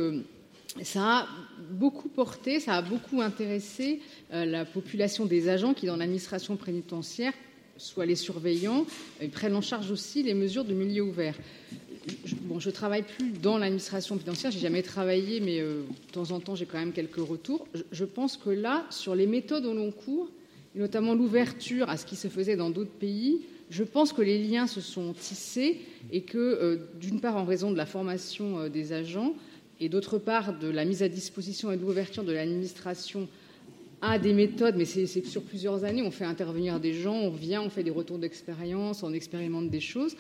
ça 0.83 1.19
a 1.19 1.29
beaucoup 1.71 2.09
porté, 2.09 2.59
ça 2.59 2.75
a 2.75 2.83
beaucoup 2.83 3.21
intéressé 3.21 4.01
euh, 4.33 4.45
la 4.45 4.65
population 4.65 5.25
des 5.27 5.49
agents 5.49 5.75
qui, 5.75 5.87
dans 5.87 5.97
l'administration 5.97 6.57
pénitentiaire, 6.57 7.33
soit 7.77 8.07
les 8.07 8.17
surveillants, 8.17 8.87
prennent 9.33 9.57
en 9.57 9.61
charge 9.61 9.91
aussi 9.91 10.23
les 10.23 10.35
mesures 10.35 10.65
de 10.65 10.75
milieu 10.75 11.03
ouvert. 11.03 11.37
Je, 12.25 12.35
bon, 12.35 12.61
je 12.61 12.71
travaille 12.71 13.03
plus 13.03 13.31
dans 13.31 13.59
l'administration 13.59 14.17
pénitentiaire, 14.17 14.51
j'ai 14.51 14.61
jamais 14.61 14.83
travaillé, 14.83 15.41
mais 15.41 15.61
euh, 15.61 15.83
de 16.09 16.13
temps 16.13 16.31
en 16.33 16.41
temps 16.41 16.55
j'ai 16.55 16.67
quand 16.67 16.79
même 16.79 16.93
quelques 16.93 17.17
retours. 17.17 17.67
Je, 17.93 18.05
pense 18.05 18.37
que 18.37 18.51
là, 18.51 18.85
sur 18.91 19.15
les 19.15 19.27
méthodes 19.27 19.67
au 19.67 19.75
long 19.75 19.91
cours, 19.91 20.29
notamment 20.75 21.15
l'ouverture 21.15 21.89
à 21.89 21.97
ce 21.97 22.05
qui 22.05 22.17
se 22.17 22.29
faisait 22.29 22.57
dans 22.57 22.71
d'autres 22.71 22.91
pays, 22.91 23.43
je 23.71 23.85
pense 23.85 24.13
que 24.13 24.23
les 24.23 24.39
liens 24.39 24.67
se 24.67 24.81
sont 24.81 25.13
tissés 25.13 25.81
et 26.13 26.23
que, 26.23 26.39
euh, 26.39 26.77
d'une 27.01 27.21
part, 27.21 27.37
en 27.37 27.45
raison 27.45 27.71
de 27.71 27.77
la 27.77 27.87
formation 27.87 28.69
des 28.69 28.93
agents, 28.93 29.35
et 29.81 29.89
d'autre 29.89 30.19
part 30.19 30.59
de 30.59 30.69
la 30.69 30.85
mise 30.85 31.03
à 31.03 31.09
disposition 31.09 31.73
et 31.73 31.77
de 31.77 31.83
l'ouverture 31.83 32.25
de 32.25 32.33
l'administration 32.33 33.29
à 34.01 34.19
des 34.19 34.33
méthodes, 34.33 34.75
mais 34.77 34.85
c'est 34.85 35.07
sur 35.25 35.43
plusieurs 35.43 35.85
années, 35.85 36.03
on 36.03 36.11
fait 36.11 36.25
intervenir 36.25 36.79
des 36.79 36.93
gens, 36.93 37.15
on 37.15 37.31
vient, 37.31 37.63
on 37.63 37.71
fait 37.71 37.83
des 37.83 37.91
retours 37.91 38.19
d'expérience, 38.19 39.03
on 39.03 39.13
expérimente 39.13 39.71
des 39.71 39.81
choses. 39.81 40.15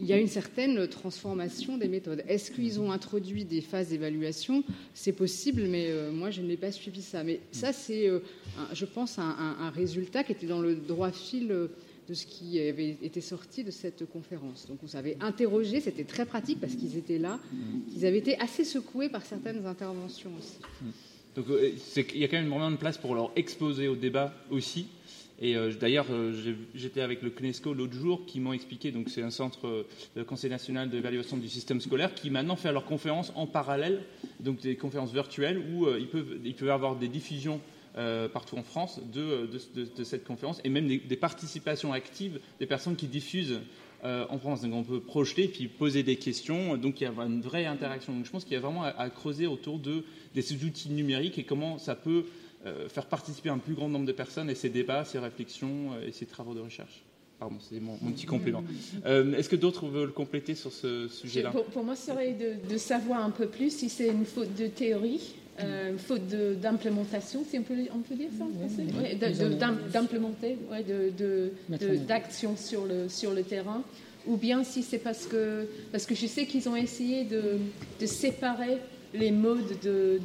Il 0.00 0.06
y 0.06 0.12
a 0.12 0.18
une 0.18 0.28
certaine 0.28 0.86
transformation 0.88 1.78
des 1.78 1.88
méthodes. 1.88 2.24
Est-ce 2.28 2.50
qu'ils 2.50 2.80
ont 2.80 2.90
introduit 2.90 3.44
des 3.44 3.60
phases 3.60 3.90
d'évaluation? 3.90 4.64
C'est 4.94 5.12
possible, 5.12 5.62
mais 5.62 5.86
euh, 5.90 6.10
moi, 6.10 6.30
je 6.30 6.42
n'ai 6.42 6.56
pas 6.56 6.72
suivi 6.72 7.02
ça. 7.02 7.22
Mais 7.22 7.40
ça, 7.52 7.72
c'est, 7.72 8.08
euh, 8.08 8.18
je 8.72 8.84
pense, 8.84 9.18
un, 9.18 9.70
résultat 9.70 10.24
qui 10.24 10.32
était 10.32 10.46
dans 10.46 10.60
le 10.60 10.74
droit 10.74 11.12
fil 11.12 11.52
euh, 11.52 11.68
de 12.08 12.14
ce 12.14 12.26
qui 12.26 12.60
avait 12.60 12.96
été 13.02 13.20
sorti 13.20 13.64
de 13.64 13.70
cette 13.70 14.04
conférence. 14.06 14.66
Donc 14.68 14.78
on 14.82 14.86
s'avait 14.86 15.16
interrogé, 15.20 15.80
c'était 15.80 16.04
très 16.04 16.24
pratique 16.24 16.60
parce 16.60 16.74
qu'ils 16.74 16.96
étaient 16.96 17.18
là, 17.18 17.38
qu'ils 17.92 18.06
avaient 18.06 18.18
été 18.18 18.38
assez 18.38 18.64
secoués 18.64 19.08
par 19.08 19.24
certaines 19.24 19.66
interventions 19.66 20.30
aussi. 20.38 20.58
Donc 21.34 21.50
euh, 21.50 21.72
il 22.14 22.18
y 22.18 22.24
a 22.24 22.28
quand 22.28 22.38
même 22.38 22.48
vraiment 22.48 22.70
de 22.70 22.76
place 22.76 22.96
pour 22.98 23.14
leur 23.14 23.30
exposer 23.36 23.88
au 23.88 23.96
débat 23.96 24.32
aussi. 24.50 24.86
Et 25.38 25.54
euh, 25.54 25.70
d'ailleurs, 25.74 26.06
euh, 26.10 26.32
j'étais 26.74 27.02
avec 27.02 27.20
le 27.20 27.28
CNESCO 27.28 27.74
l'autre 27.74 27.92
jour 27.92 28.24
qui 28.24 28.40
m'ont 28.40 28.54
expliqué, 28.54 28.90
donc 28.90 29.10
c'est 29.10 29.20
un 29.20 29.30
centre 29.30 29.84
de 30.16 30.22
Conseil 30.22 30.48
national 30.48 30.88
d'évaluation 30.88 31.36
du 31.36 31.48
système 31.50 31.82
scolaire 31.82 32.14
qui 32.14 32.30
maintenant 32.30 32.56
fait 32.56 32.72
leurs 32.72 32.86
conférences 32.86 33.32
en 33.34 33.46
parallèle, 33.46 34.02
donc 34.40 34.60
des 34.60 34.76
conférences 34.76 35.12
virtuelles 35.12 35.58
où 35.58 35.86
ils, 35.98 36.08
peuvent, 36.08 36.38
ils 36.42 36.54
peuvent 36.54 36.70
avoir 36.70 36.96
des 36.96 37.08
diffusions 37.08 37.60
partout 38.32 38.56
en 38.56 38.62
France 38.62 39.00
de, 39.12 39.48
cette 40.04 40.24
conférence 40.24 40.60
et 40.64 40.68
même 40.68 40.86
des, 40.86 41.16
participations 41.16 41.92
actives 41.92 42.40
des 42.60 42.66
personnes 42.66 42.96
qui 42.96 43.06
diffusent 43.06 43.60
en 44.04 44.38
France. 44.38 44.60
Donc 44.62 44.74
on 44.74 44.84
peut 44.84 45.00
projeter 45.00 45.48
puis 45.48 45.66
poser 45.68 46.02
des 46.02 46.16
questions. 46.16 46.76
Donc 46.76 47.00
il 47.00 47.04
y 47.04 47.06
a 47.06 47.12
une 47.24 47.40
vraie 47.40 47.64
interaction. 47.64 48.14
Donc 48.14 48.26
je 48.26 48.30
pense 48.30 48.44
qu'il 48.44 48.52
y 48.52 48.56
a 48.56 48.60
vraiment 48.60 48.84
à, 48.84 49.10
creuser 49.10 49.46
autour 49.46 49.78
de, 49.78 50.04
ces 50.38 50.64
outils 50.64 50.90
numériques 50.90 51.38
et 51.38 51.44
comment 51.44 51.78
ça 51.78 51.94
peut 51.94 52.26
faire 52.88 53.06
participer 53.06 53.48
un 53.48 53.58
plus 53.58 53.74
grand 53.74 53.88
nombre 53.88 54.06
de 54.06 54.12
personnes 54.12 54.50
et 54.50 54.54
ces 54.54 54.68
débats, 54.68 55.04
ces 55.04 55.18
réflexions 55.18 55.98
et 56.06 56.12
ces 56.12 56.26
travaux 56.26 56.54
de 56.54 56.60
recherche. 56.60 57.02
Pardon, 57.38 57.56
c'est 57.60 57.80
mon, 57.80 57.96
petit 58.12 58.24
complément. 58.24 58.64
Euh, 59.04 59.36
est-ce 59.36 59.50
que 59.50 59.56
d'autres 59.56 59.86
veulent 59.88 60.12
compléter 60.12 60.54
sur 60.54 60.72
ce 60.72 61.06
sujet-là? 61.08 61.52
pour, 61.72 61.84
moi, 61.84 61.94
ce 61.94 62.06
serait 62.06 62.32
de, 62.32 62.78
savoir 62.78 63.22
un 63.22 63.30
peu 63.30 63.46
plus 63.46 63.70
si 63.70 63.90
c'est 63.90 64.08
une 64.08 64.24
faute 64.24 64.54
de 64.54 64.66
théorie, 64.66 65.34
euh, 65.60 65.96
faute 65.96 66.26
d'implémentation, 66.60 67.44
si 67.48 67.58
on 67.58 67.62
peut, 67.62 67.74
on 67.94 68.00
peut, 68.00 68.14
dire 68.14 68.28
ça 68.36 68.44
en 68.44 68.50
français 68.58 68.84
D'implémenter, 69.92 70.58
d'action 72.06 72.56
sur 72.56 72.84
le, 72.84 73.08
sur 73.08 73.32
le 73.32 73.42
terrain, 73.42 73.82
ou 74.26 74.36
bien 74.36 74.64
si 74.64 74.82
c'est 74.82 74.98
parce 74.98 75.26
que, 75.26 75.66
parce 75.92 76.04
que 76.04 76.14
je 76.14 76.26
sais 76.26 76.46
qu'ils 76.46 76.68
ont 76.68 76.76
essayé 76.76 77.24
de, 77.24 77.58
de, 78.00 78.06
séparer 78.06 78.78
les 79.14 79.30
modes 79.30 79.78
de, 79.82 80.20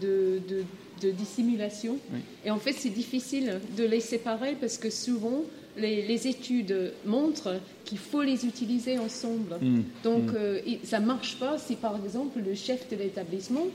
dissimulation. 1.13 1.97
Et 2.45 2.51
en 2.51 2.57
fait, 2.59 2.73
c'est 2.73 2.89
difficile 2.89 3.59
de 3.77 3.83
les 3.83 4.01
séparer 4.01 4.55
parce 4.59 4.77
que 4.77 4.89
souvent, 4.89 5.43
les, 5.77 6.27
études 6.27 6.93
montrent 7.05 7.59
qu'il 7.85 7.97
faut 7.97 8.21
les 8.21 8.45
utiliser 8.45 8.99
ensemble. 8.99 9.55
Mm. 9.61 9.83
Donc, 10.03 10.31
mm. 10.31 10.35
Euh, 10.35 10.59
ça 10.83 10.99
ne 10.99 11.05
marche 11.05 11.37
pas 11.39 11.57
si, 11.57 11.75
par 11.75 11.95
exemple, 12.03 12.39
le 12.45 12.53
chef 12.53 12.89
de 12.89 12.95
l'établissement 12.97 13.67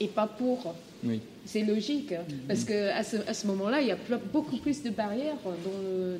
n'est 0.00 0.08
pas 0.08 0.26
pour. 0.26 0.74
C'est 1.44 1.64
logique, 1.64 2.12
mm. 2.12 2.46
parce 2.46 2.64
qu'à 2.64 3.02
ce, 3.02 3.16
à 3.26 3.34
ce 3.34 3.46
moment-là, 3.48 3.80
il 3.80 3.88
y 3.88 3.90
a 3.90 3.98
beaucoup 4.32 4.58
plus 4.58 4.82
de 4.82 4.90
barrières 4.90 5.36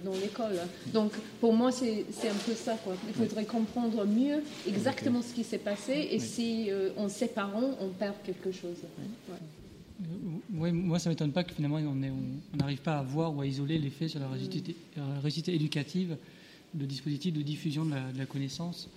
dans, 0.05 0.13
l'école. 0.21 0.59
Donc, 0.93 1.13
pour 1.41 1.53
moi, 1.53 1.71
c'est 1.71 2.05
un 2.29 2.35
peu 2.45 2.55
ça. 2.55 2.77
Quoi. 2.83 2.95
Il 3.07 3.15
faudrait 3.15 3.45
comprendre 3.45 4.05
mieux 4.05 4.43
exactement 4.67 5.23
ce 5.23 5.33
qui 5.33 5.45
s'est 5.45 5.59
passé, 5.59 6.09
et 6.11 6.19
si 6.19 6.71
euh, 6.71 6.91
en 6.97 7.09
séparant, 7.09 7.77
on 7.81 7.89
perd 7.89 8.17
quelque 8.25 8.51
chose. 8.51 8.79
Oui, 10.55 10.73
moi, 10.73 10.99
ça 10.99 11.09
ne 11.09 11.15
m'étonne 11.15 11.31
pas 11.31 11.45
que 11.45 11.55
finalement, 11.55 11.77
on 11.77 12.57
n'arrive 12.57 12.81
pas 12.81 12.99
à 12.99 13.03
voir 13.03 13.37
ou 13.37 13.41
à 13.41 13.47
isoler 13.47 13.79
l'effet 13.79 14.09
sur 14.09 14.19
la 14.19 14.29
réussite, 14.29 15.49
éducative 15.49 16.17
de 16.75 16.87
dispositifs 16.87 17.35
de 17.35 17.43
diffusion 17.43 17.85
de 17.85 17.95
la, 18.17 18.27
connaissance, 18.27 18.89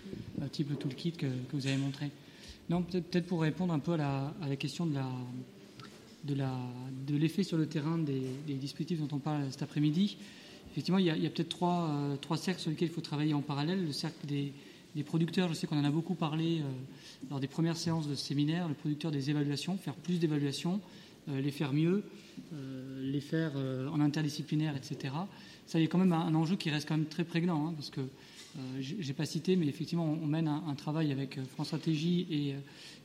euh, 0.41 0.47
type 0.47 0.69
le 0.69 0.77
toolkit 0.77 1.11
que, 1.11 1.25
que 1.25 1.51
vous 1.53 1.67
avez 1.67 1.77
montré. 1.77 2.09
Non, 2.69 2.81
peut-être 2.81 3.27
pour 3.27 3.41
répondre 3.41 3.73
un 3.73 3.79
peu 3.79 3.93
à 3.93 4.33
la, 4.47 4.55
question 4.55 4.87
de 4.87 6.33
l'effet 7.09 7.43
sur 7.43 7.57
le 7.57 7.67
terrain 7.67 7.99
des, 7.99 8.55
dispositifs 8.55 8.99
dont 8.99 9.15
on 9.15 9.19
parle 9.19 9.51
cet 9.51 9.61
après-midi. 9.61 10.17
Effectivement, 10.71 10.97
il 10.97 11.05
y 11.05 11.09
a, 11.09 11.29
peut-être 11.29 11.49
trois, 11.49 11.89
euh, 11.89 12.15
trois 12.17 12.37
cercles 12.37 12.59
sur 12.59 12.69
lesquels 12.69 12.89
il 12.89 12.93
faut 12.93 13.01
travailler 13.01 13.33
en 13.33 13.41
parallèle. 13.41 13.85
Le 13.85 13.93
cercle 13.93 14.25
des, 14.25 14.51
producteurs, 15.03 15.47
je 15.47 15.53
sais 15.53 15.67
qu'on 15.67 15.79
en 15.79 15.85
a 15.85 15.91
beaucoup 15.91 16.15
parlé 16.15 16.59
euh, 16.59 16.63
lors 17.29 17.39
des 17.39 17.47
premières 17.47 17.77
séances 17.77 18.07
de 18.07 18.15
séminaire, 18.15 18.67
le 18.67 18.73
producteur 18.73 19.11
des 19.11 19.29
évaluations, 19.29 19.77
faire 19.77 19.93
plus 19.93 20.19
d'évaluations, 20.19 20.81
euh, 21.29 21.39
les 21.39 21.51
faire 21.51 21.71
mieux, 21.71 22.03
les 22.99 23.21
faire 23.21 23.53
en 23.55 24.01
interdisciplinaire, 24.01 24.75
etc. 24.75 25.13
Ça, 25.65 25.79
il 25.79 25.83
y 25.83 25.85
a 25.85 25.87
quand 25.87 25.97
même 25.97 26.11
un, 26.11 26.35
enjeu 26.35 26.57
qui 26.57 26.69
reste 26.69 26.87
quand 26.87 26.97
même 26.97 27.05
très 27.05 27.23
prégnant, 27.23 27.67
hein, 27.67 27.73
parce 27.73 27.89
que 27.89 28.01
je 28.79 28.95
n'ai 28.95 29.13
pas 29.13 29.25
cité, 29.25 29.55
mais 29.55 29.67
effectivement, 29.67 30.17
on, 30.21 30.25
mène 30.27 30.47
un, 30.47 30.75
travail 30.75 31.11
avec 31.11 31.39
France 31.51 31.67
Stratégie 31.67 32.25
et, 32.29 32.55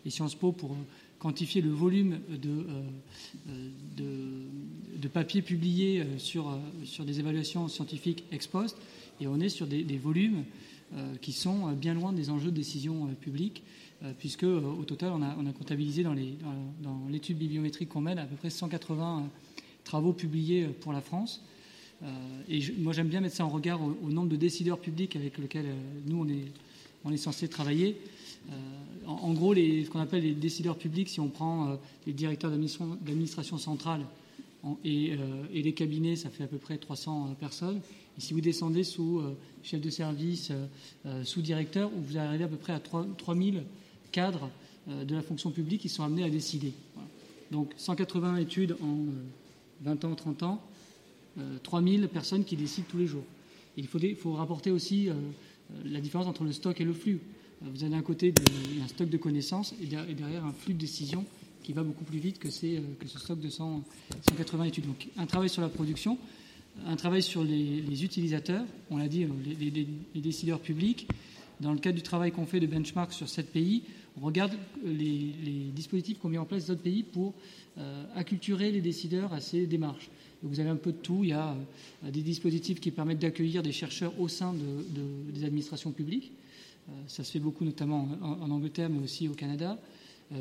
et, 0.06 0.10
Sciences 0.10 0.34
Po 0.34 0.52
pour 0.52 0.76
quantifier 1.18 1.60
le 1.60 1.70
volume 1.70 2.18
de, 2.28 2.66
de, 3.96 5.08
papiers 5.08 5.42
publiés 5.42 6.06
sur, 6.18 6.56
sur 6.84 7.04
des 7.04 7.18
évaluations 7.18 7.68
scientifiques 7.68 8.24
ex 8.30 8.46
post, 8.46 8.76
et 9.20 9.26
on 9.26 9.38
est 9.38 9.48
sur 9.48 9.66
des, 9.66 9.98
volumes 9.98 10.44
euh, 10.94 11.14
qui 11.20 11.32
sont 11.32 11.68
euh, 11.68 11.72
bien 11.72 11.94
loin 11.94 12.12
des 12.12 12.30
enjeux 12.30 12.50
de 12.50 12.56
décision 12.56 13.06
euh, 13.06 13.12
publique, 13.12 13.62
puisque 14.18 14.44
au 14.44 14.82
total, 14.86 15.12
on 15.12 15.20
a, 15.22 15.52
comptabilisé 15.52 16.02
dans 16.02 16.14
l'étude 17.10 17.36
bibliométrique 17.36 17.90
qu'on 17.90 18.00
mène 18.00 18.18
à 18.18 18.24
peu 18.24 18.34
près 18.34 18.48
180 18.48 19.28
travaux 19.84 20.14
publiés 20.14 20.68
pour 20.68 20.94
la 20.94 21.02
France. 21.02 21.44
Et 22.48 22.60
moi, 22.78 22.92
j'aime 22.92 23.08
bien 23.08 23.20
mettre 23.20 23.36
ça 23.36 23.44
en 23.44 23.50
regard 23.50 23.80
au, 23.82 24.10
nombre 24.10 24.28
de 24.28 24.36
décideurs 24.36 24.78
publics 24.78 25.16
avec 25.16 25.38
lesquels 25.38 25.74
nous, 26.06 26.22
on 26.22 26.28
est, 26.28 26.46
on 27.04 27.12
est 27.12 27.18
censé 27.18 27.48
travailler. 27.48 27.96
en, 29.06 29.32
gros, 29.34 29.54
ce 29.54 29.88
qu'on 29.90 30.00
appelle 30.00 30.22
les 30.22 30.32
décideurs 30.32 30.78
publics, 30.78 31.08
si 31.08 31.20
on 31.20 31.28
prend 31.28 31.78
les 32.06 32.12
directeurs 32.12 32.50
d'administration 32.50 33.58
centrale 33.58 34.06
et, 34.84 35.16
les 35.52 35.72
cabinets, 35.72 36.16
ça 36.16 36.30
fait 36.30 36.44
à 36.44 36.46
peu 36.46 36.58
près 36.58 36.78
300 36.78 37.36
personnes. 37.38 37.80
Et 38.16 38.20
si 38.20 38.34
vous 38.34 38.40
descendez 38.40 38.84
sous 38.84 39.20
euh, 39.20 39.36
chef 39.62 39.80
de 39.80 39.90
service, 39.90 40.50
euh, 40.50 40.66
euh, 41.06 41.24
sous-directeur, 41.24 41.90
vous 41.94 42.18
arrivez 42.18 42.44
à 42.44 42.48
peu 42.48 42.56
près 42.56 42.72
à 42.72 42.80
3000 42.80 43.62
cadres 44.12 44.50
de 44.88 45.14
la 45.14 45.22
fonction 45.22 45.50
publique 45.50 45.82
qui 45.82 45.88
sont 45.88 46.02
amenés 46.02 46.24
à 46.24 46.30
décider. 46.30 46.72
Donc 47.50 47.72
180 47.76 48.36
études 48.38 48.76
en 48.82 49.04
20 49.82 50.04
ans, 50.04 50.14
30 50.14 50.42
ans, 50.42 50.62
3000 51.62 52.08
personnes 52.08 52.44
qui 52.44 52.56
décident 52.56 52.86
tous 52.90 52.98
les 52.98 53.06
jours. 53.06 53.24
il 53.76 53.86
faut, 53.86 54.32
rapporter 54.32 54.70
aussi 54.70 55.08
la 55.84 56.00
différence 56.00 56.26
entre 56.26 56.44
le 56.44 56.52
stock 56.52 56.80
et 56.80 56.84
le 56.84 56.92
flux. 56.92 57.20
Vous 57.62 57.82
avez 57.82 57.92
d'un 57.92 58.02
côté 58.02 58.32
un 58.82 58.88
stock 58.88 59.08
de 59.08 59.16
connaissances 59.16 59.74
et 59.82 59.86
derrière 59.86 60.44
un 60.44 60.52
flux 60.52 60.74
de 60.74 60.78
décisions 60.78 61.24
qui 61.62 61.72
va 61.72 61.82
beaucoup 61.82 62.04
plus 62.04 62.18
vite 62.18 62.38
que, 62.38 62.50
ce 62.50 63.18
stock 63.18 63.38
de 63.40 63.48
180 63.48 64.64
études. 64.64 64.86
Donc 64.86 65.08
un 65.16 65.26
travail 65.26 65.48
sur 65.48 65.62
la 65.62 65.68
production, 65.68 66.18
un 66.86 66.96
travail 66.96 67.22
sur 67.22 67.44
les, 67.44 68.04
utilisateurs, 68.04 68.64
on 68.90 68.96
l'a 68.96 69.08
dit, 69.08 69.26
les, 69.60 70.20
décideurs 70.20 70.60
publics. 70.60 71.06
Dans 71.60 71.72
le 71.72 71.78
cadre 71.78 71.96
du 71.96 72.02
travail 72.02 72.32
qu'on 72.32 72.46
fait 72.46 72.60
de 72.60 72.66
benchmark 72.66 73.12
sur 73.12 73.28
sept 73.28 73.52
pays, 73.52 73.82
on 74.20 74.24
regarde 74.24 74.52
les, 74.84 75.70
dispositifs 75.74 76.18
qu'ont 76.18 76.30
mis 76.30 76.38
en 76.38 76.46
place 76.46 76.66
d'autres 76.66 76.82
pays 76.82 77.02
pour 77.02 77.34
euh, 77.78 78.04
acculturer 78.16 78.70
les 78.70 78.80
décideurs 78.80 79.32
à 79.32 79.40
ces 79.40 79.66
démarches. 79.66 80.08
Vous 80.42 80.60
avez 80.60 80.68
un 80.68 80.76
peu 80.76 80.92
de 80.92 80.98
tout. 80.98 81.20
Il 81.22 81.30
y 81.30 81.32
a 81.32 81.54
euh, 82.04 82.10
des 82.10 82.22
dispositifs 82.22 82.80
qui 82.80 82.90
permettent 82.90 83.18
d'accueillir 83.18 83.62
des 83.62 83.72
chercheurs 83.72 84.18
au 84.18 84.28
sein 84.28 84.54
des 84.54 85.44
administrations 85.44 85.92
publiques. 85.92 86.32
Euh, 86.88 86.92
ça 87.08 87.24
se 87.24 87.32
fait 87.32 87.38
beaucoup, 87.38 87.64
notamment 87.64 88.08
en, 88.22 88.50
Angleterre, 88.50 88.90
mais 88.90 89.02
aussi 89.02 89.28
au 89.28 89.34
Canada. 89.34 89.78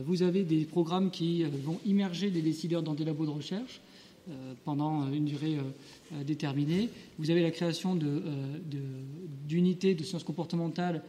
vous 0.05 0.21
avez 0.21 0.43
des 0.43 0.65
programmes 0.65 1.09
qui 1.09 1.43
vont 1.43 1.79
immerger 1.85 2.29
des 2.29 2.41
décideurs 2.41 2.83
dans 2.83 2.93
des 2.93 3.05
labos 3.05 3.25
de 3.25 3.31
recherche. 3.31 3.81
Euh, 4.29 4.53
pendant 4.63 5.11
une 5.11 5.25
durée 5.25 5.55
euh, 5.55 5.63
euh, 6.13 6.23
déterminée. 6.23 6.89
Vous 7.17 7.31
avez 7.31 7.41
la 7.41 7.49
création 7.49 7.97
d'unités 9.47 9.95
de, 9.95 10.03
sciences 10.03 10.23
comportementales, 10.23 11.01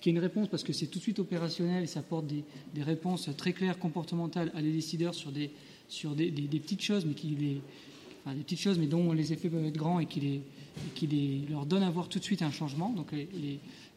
qui 0.00 0.10
est 0.10 0.12
une 0.12 0.20
réponse 0.20 0.46
parce 0.46 0.62
que 0.62 0.72
c'est 0.72 0.86
tout 0.86 0.98
de 0.98 1.02
suite 1.02 1.18
opérationnel 1.18 1.82
et 1.82 1.86
ça 1.88 2.00
apporte 2.00 2.26
des, 2.26 2.44
réponses 2.82 3.28
très 3.36 3.52
claires 3.52 3.78
comportementales 3.80 4.52
à 4.54 4.60
les 4.60 4.70
décideurs 4.70 5.14
sur 5.14 5.32
des, 5.32 5.50
sur 5.88 6.14
des, 6.14 6.30
petites 6.30 6.82
choses, 6.82 7.04
mais 7.06 7.14
qui 7.14 7.28
les, 7.28 7.60
des 8.34 8.42
petites 8.42 8.60
choses, 8.60 8.78
mais 8.78 8.86
dont 8.86 9.12
les 9.12 9.32
effets 9.32 9.48
peuvent 9.48 9.64
être 9.64 9.76
grands 9.76 10.00
et 10.00 10.06
qui, 10.06 10.40
leur 11.50 11.66
donnent 11.66 11.82
à 11.82 11.90
voir 11.90 12.08
tout 12.08 12.18
de 12.18 12.24
suite 12.24 12.42
un 12.42 12.50
changement. 12.50 12.90
Donc 12.90 13.12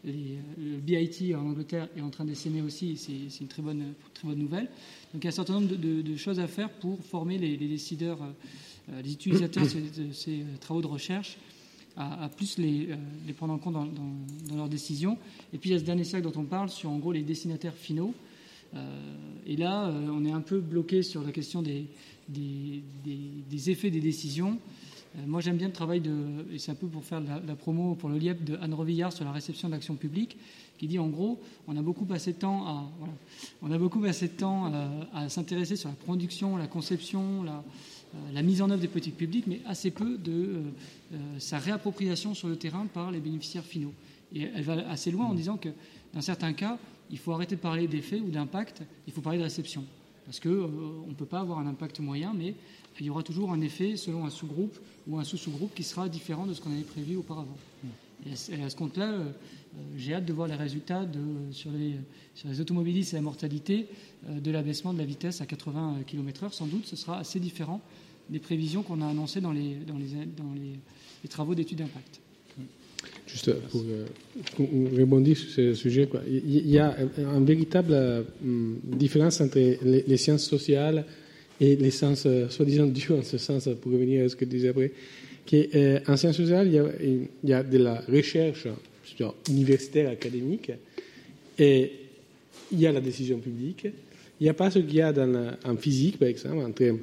le 0.06 0.77
BIT 0.77 1.35
en 1.35 1.50
Angleterre 1.50 1.88
est 1.95 2.01
en 2.01 2.10
train 2.10 2.26
d'essaimer 2.26 2.61
aussi, 2.61 2.98
c'est 2.98 3.42
une 3.42 3.48
très 3.48 3.61
bonne, 3.61 3.93
très 4.14 4.27
bonne 4.27 4.40
nouvelle. 4.40 4.68
Donc 5.14 5.24
il 5.24 5.24
y 5.24 5.27
a 5.27 5.30
un 5.30 5.32
certain 5.32 5.53
nombre 5.53 5.76
de, 5.76 6.16
choses 6.16 6.40
à 6.40 6.48
faire 6.48 6.69
pour 6.69 7.00
former 7.03 7.38
les, 7.38 7.58
décideurs, 7.58 8.19
euh, 8.90 9.01
les 9.01 9.14
utilisateurs 9.14 9.64
de 9.64 10.14
ces, 10.14 10.42
euh, 10.42 10.58
travaux 10.60 10.82
de 10.82 10.88
recherche 10.88 11.38
à, 11.98 12.30
plus 12.30 12.58
les, 12.58 12.88
euh, 12.92 12.95
les, 13.27 13.34
prendre 13.34 13.53
en 13.53 13.58
compte 13.58 13.74
dans, 13.74 14.56
leurs 14.56 14.69
décisions. 14.69 15.18
Et 15.53 15.58
puis 15.58 15.69
il 15.69 15.74
y 15.74 15.76
a 15.76 15.80
ce 15.80 15.84
dernier 15.84 16.06
cercle 16.06 16.30
dont 16.32 16.40
on 16.40 16.45
parle 16.45 16.69
sur 16.69 16.90
en 16.90 16.98
gros 16.98 17.11
les 17.11 17.22
destinataires 17.22 17.76
finaux. 17.76 18.14
et 19.45 19.58
là, 19.58 19.92
on 20.10 20.24
est 20.24 20.32
un 20.32 20.40
peu 20.40 20.61
bloqué 20.61 21.03
sur 21.03 21.22
la 21.24 21.34
question 21.34 21.61
des, 21.61 21.88
des, 22.32 23.69
effets 23.69 23.90
des 23.90 24.00
décisions. 24.00 24.58
Euh, 25.18 25.19
moi, 25.27 25.42
j'aime 25.42 25.58
bien 25.58 25.68
le 25.68 25.74
travail 25.74 26.01
de, 26.01 26.45
et 26.51 26.58
c'est 26.58 26.72
un 26.72 26.76
peu 26.76 26.88
pour 26.88 27.03
faire 27.03 27.22
la, 27.22 27.56
promo 27.56 27.95
pour 27.95 28.10
le 28.10 28.18
LIEP 28.18 28.43
de 28.43 28.58
Anne 28.61 28.74
Revillard 28.74 29.11
sur 29.11 29.26
la 29.26 29.32
réception 29.32 29.68
de 29.68 29.74
l'action 29.74 29.95
publique, 29.95 30.38
qui 30.77 30.88
dit 30.88 31.00
en 31.00 31.08
gros, 31.08 31.40
on 31.68 31.76
a 31.77 31.82
beaucoup 31.82 32.06
passé 32.06 32.34
de 32.34 32.38
temps 32.38 32.66
à, 32.66 32.90
on 33.61 33.72
a 33.72 33.77
beaucoup 33.77 34.00
passé 34.00 34.27
de 34.27 34.34
temps 34.34 34.72
euh, 34.74 35.03
à, 35.14 35.30
s'intéresser 35.30 35.76
sur 35.76 35.90
la 35.90 35.95
production, 35.95 36.58
la 36.58 36.68
conception, 36.68 37.43
la, 37.43 37.64
euh, 38.16 38.18
la, 38.34 38.42
mise 38.42 38.61
en 38.61 38.69
œuvre 38.69 38.82
des 38.82 38.88
politiques 38.88 39.18
publiques, 39.18 39.48
mais 39.48 39.60
assez 39.66 39.92
peu 39.92 40.18
de 40.18 40.61
sa 41.40 41.60
réappropriation 41.60 42.34
sur 42.34 42.48
le 42.48 42.56
terrain 42.56 42.85
par 42.85 43.11
les 43.11 43.19
bénéficiaires 43.19 43.66
finaux. 43.66 43.93
Et 44.34 44.43
elle 44.43 44.64
va 44.64 44.90
assez 44.90 45.11
loin 45.11 45.26
en 45.26 45.34
disant 45.34 45.58
que 45.58 45.69
dans 46.14 46.22
certains 46.22 46.53
cas, 46.53 46.77
il 47.10 47.18
faut 47.18 47.34
arrêter 47.34 47.58
de 47.58 47.61
parler 47.61 47.88
d'effet 47.88 48.22
ou 48.22 48.30
d'impact, 48.30 48.84
il 49.08 49.14
faut 49.14 49.22
parler 49.22 49.40
de 49.40 49.43
réception. 49.43 49.84
Parce 50.32 50.40
qu'on 50.40 51.10
ne 51.10 51.14
peut 51.14 51.26
pas 51.26 51.42
avoir 51.42 51.60
un 51.60 51.68
impact 51.68 52.00
moyen, 52.00 52.34
mais 52.34 52.56
il 53.01 53.06
y 53.06 53.10
aura 53.10 53.22
toujours 53.22 53.51
un 53.51 53.60
effet 53.60 53.98
selon 53.98 54.26
un 54.26 54.30
sous-groupe 54.30 54.80
ou 55.06 55.19
un 55.19 55.26
sous-sous-groupe 55.26 55.76
qui 55.76 55.84
sera 55.84 56.08
différent 56.08 56.45
de 56.45 56.53
ce 56.53 56.61
qu'on 56.61 56.72
avait 56.72 56.84
prévu 56.84 57.18
auparavant. 57.18 57.58
Et 58.26 58.64
à 58.64 58.69
ce 58.69 58.76
compte-là, 58.77 59.11
euh, 59.11 59.30
j'ai 59.98 60.14
hâte 60.14 60.24
de 60.24 60.32
voir 60.32 60.48
les 60.48 60.56
résultats 60.56 61.03
de, 61.03 61.19
sur, 61.51 61.69
les, 61.72 61.95
sur, 62.34 62.48
les, 62.48 62.61
automobilistes 62.61 63.11
et 63.11 63.18
la 63.18 63.24
mortalité 63.24 63.88
euh, 64.30 64.40
de 64.40 64.51
l'abaissement 64.51 64.93
de 64.93 65.00
la 65.00 65.06
vitesse 65.06 65.42
à 65.42 65.45
80 65.45 66.03
km/h. 66.08 66.53
Sans 66.53 66.68
doute, 66.68 66.85
ce 66.85 66.95
sera 66.95 67.18
assez 67.18 67.42
différent 67.42 67.82
des 68.30 68.40
prévisions 68.40 68.84
qu'on 68.84 69.01
a 69.01 69.08
annoncées 69.08 69.42
dans 69.42 69.51
les, 69.51 69.76
dans 69.76 69.98
les, 69.98 70.26
dans 70.38 70.53
les, 70.53 71.27
travaux 71.27 71.56
d'études 71.56 71.80
d'impact. 71.80 72.22
Juste 73.32 73.53
pour, 73.69 73.84
pour, 74.56 74.68
rebondir 74.98 75.38
sur 75.38 75.50
ce 75.50 75.74
sujet, 75.74 76.08
il 76.27 76.69
y 76.69 76.80
a 76.80 76.98
une 77.18 77.45
véritable 77.45 78.26
différence 78.42 79.40
entre 79.40 79.58
les, 79.58 80.03
les, 80.06 80.18
sciences 80.18 80.43
sociales 80.43 81.06
et 81.60 81.77
les 81.77 81.92
sciences 81.92 82.27
soi-disant 82.50 82.88
dures, 82.88 83.19
en 83.19 83.24
ce 83.24 83.38
sens, 83.38 83.69
pour 83.82 83.92
revenir 83.93 84.26
à 84.26 84.30
ce 84.30 84.35
que 84.35 84.43
tu 84.43 84.51
disais 84.51 84.69
après. 84.69 84.92
qu'en 85.50 86.18
sciences 86.18 86.35
sociales, 86.35 86.68
il 86.68 87.50
y, 87.50 87.53
a, 87.53 87.64
de 87.64 87.77
la 87.77 88.01
recherche 88.01 88.68
universitaire, 89.50 90.10
académique, 90.10 90.72
et 91.58 91.92
il 92.72 92.80
y 92.80 92.88
a 92.88 92.92
la 92.92 93.01
décision 93.01 93.40
publique. 93.40 93.88
Il 94.40 94.43
n'y 94.43 94.50
a 94.50 94.53
pas 94.53 94.72
ce 94.72 94.80
qu'il 94.80 94.95
y 94.95 95.01
a 95.01 95.14
dans, 95.14 95.56
en 95.64 95.77
physique, 95.77 96.18
par 96.18 96.27
exemple, 96.27 96.66
entre 96.66 96.98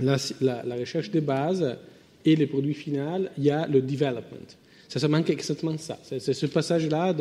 la, 0.00 0.16
la, 0.40 0.76
recherche 0.76 1.10
de 1.10 1.20
base 1.20 1.76
et 2.24 2.36
le 2.36 2.46
produit 2.46 2.74
final, 2.74 3.30
il 3.38 3.44
y 3.44 3.50
a 3.50 3.66
le 3.66 3.80
development. 3.80 4.56
Ça, 4.88 5.00
ça 5.00 5.08
manque 5.08 5.30
exactement 5.30 5.76
ça. 5.78 5.98
C'est 6.04 6.20
ce 6.32 6.46
passage-là, 6.46 7.14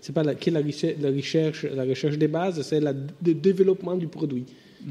c'est 0.00 0.14
pas 0.14 0.22
la, 0.22 0.34
que 0.34 0.50
la 0.50 0.60
recherche, 1.10 1.64
la 1.64 1.84
recherche 1.84 2.16
de 2.18 2.26
base, 2.26 2.62
c'est 2.62 2.80
le 2.80 3.34
développement 3.34 3.96
du 3.96 4.06
produit 4.06 4.44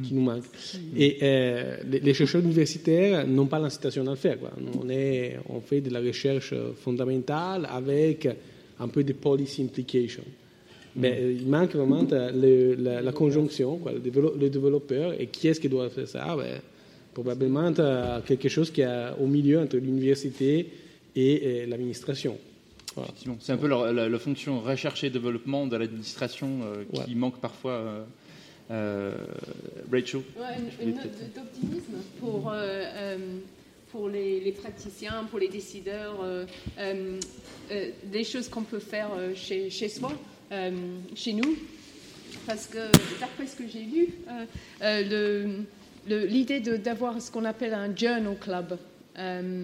qui 0.03 0.13
nous 0.13 0.21
manque. 0.21 0.43
Mm. 0.43 0.77
Et 0.97 1.17
euh, 1.21 1.77
les, 1.89 2.13
chercheurs 2.13 2.41
universitaires 2.41 3.25
n'ont 3.27 3.45
pas 3.45 3.59
l'incitation 3.59 4.05
à 4.07 4.09
le 4.11 4.15
faire. 4.15 4.39
Quoi. 4.39 4.51
On, 4.81 4.89
est, 4.89 5.37
on 5.49 5.61
fait 5.61 5.81
de 5.81 5.89
la 5.89 5.99
recherche 5.99 6.53
fondamentale 6.75 7.67
avec 7.71 8.27
un 8.79 8.87
peu 8.87 9.03
de 9.03 9.13
policy 9.13 9.63
implication. 9.63 10.23
Mais 10.95 11.11
mm. 11.11 11.23
euh, 11.23 11.37
il 11.39 11.47
manque 11.47 11.75
vraiment 11.75 12.05
la, 12.11 13.11
conjonction, 13.11 13.77
quoi, 13.77 13.93
le, 13.93 14.49
développeur, 14.49 15.19
et 15.19 15.27
qui 15.27 15.47
est-ce 15.47 15.59
qui 15.59 15.69
doit 15.69 15.89
faire 15.89 16.07
ça 16.07 16.35
ben, 16.35 16.59
Probablement 17.13 17.71
quelque 18.25 18.49
chose 18.49 18.69
qui 18.71 18.81
est 18.81 19.11
au 19.21 19.25
milieu 19.25 19.59
entre 19.59 19.77
l'université 19.77 20.67
et, 21.15 21.65
l'administration. 21.65 22.37
C'est 23.39 23.51
un 23.51 23.57
peu 23.57 23.67
la, 23.67 24.19
fonction 24.19 24.61
recherche 24.61 25.03
et 25.03 25.09
développement 25.09 25.67
de 25.67 25.75
l'administration 25.75 26.61
euh, 26.63 27.03
qui 27.05 27.15
manque 27.15 27.39
parfois. 27.39 28.05
Euh, 28.71 29.13
Rachel 29.91 30.21
Une, 30.81 30.95
note 30.95 31.33
d'optimisme 31.35 31.93
pour, 32.19 32.51
pour 33.91 34.09
les, 34.09 34.39
les, 34.39 34.51
praticiens, 34.51 35.25
pour 35.29 35.39
les 35.39 35.49
décideurs, 35.49 36.25
des 36.79 38.23
choses 38.23 38.49
qu'on 38.49 38.63
peut 38.63 38.79
faire 38.79 39.09
chez, 39.35 39.69
chez 39.69 39.89
soi. 39.89 40.11
Euh, 40.51 40.71
chez 41.15 41.33
nous, 41.33 41.57
parce 42.45 42.67
que 42.67 42.91
d'après 43.19 43.47
ce 43.47 43.55
que 43.55 43.67
j'ai 43.67 43.81
lu, 43.81 44.09
euh, 44.29 45.03
euh, 46.07 46.27
l'idée 46.27 46.59
d'avoir 46.59 47.19
ce 47.19 47.31
qu'on 47.31 47.45
appelle 47.45 47.73
un 47.73 47.95
journal 47.95 48.37
club 48.39 48.77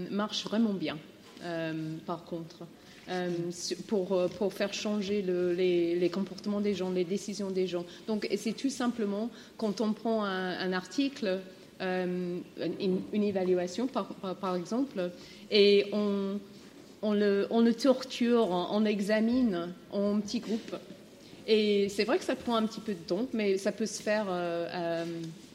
marche 0.10 0.44
vraiment 0.44 0.74
bien, 0.74 0.98
par 2.06 2.24
contre. 2.26 2.66
pour, 3.88 4.30
pour, 4.38 4.54
faire 4.54 4.74
changer 4.74 5.22
les, 5.22 6.10
comportements 6.10 6.62
des 6.62 6.74
gens, 6.74 6.92
les 6.92 7.04
décisions 7.04 7.52
des 7.52 7.68
gens. 7.68 7.86
Donc, 8.08 8.28
c'est 8.38 8.54
tout 8.54 8.70
simplement 8.70 9.30
quand 9.58 9.82
on 9.82 9.94
prend 9.94 10.24
un, 10.24 10.72
article, 10.72 11.40
une, 11.80 12.44
évaluation 13.14 13.88
par, 13.88 14.08
par, 14.40 14.56
exemple, 14.56 15.12
et 15.50 15.88
on, 15.92 16.40
on 17.02 17.14
le, 17.14 17.74
torture, 17.74 18.50
on, 18.50 18.86
examine 18.86 19.74
en 19.92 20.20
petits 20.20 20.40
groupes. 20.40 20.76
Et 21.48 21.90
c'est 21.90 22.04
vrai 22.04 22.18
que 22.18 22.24
ça 22.24 22.36
prend 22.36 22.56
un 22.56 22.66
petit 22.66 22.82
peu 22.82 22.94
de 22.94 23.00
temps, 23.00 23.28
mais 23.34 23.58
ça 23.58 23.72
peut 23.72 23.86
se 23.86 24.02
faire 24.02 24.26
euh, 24.30 25.06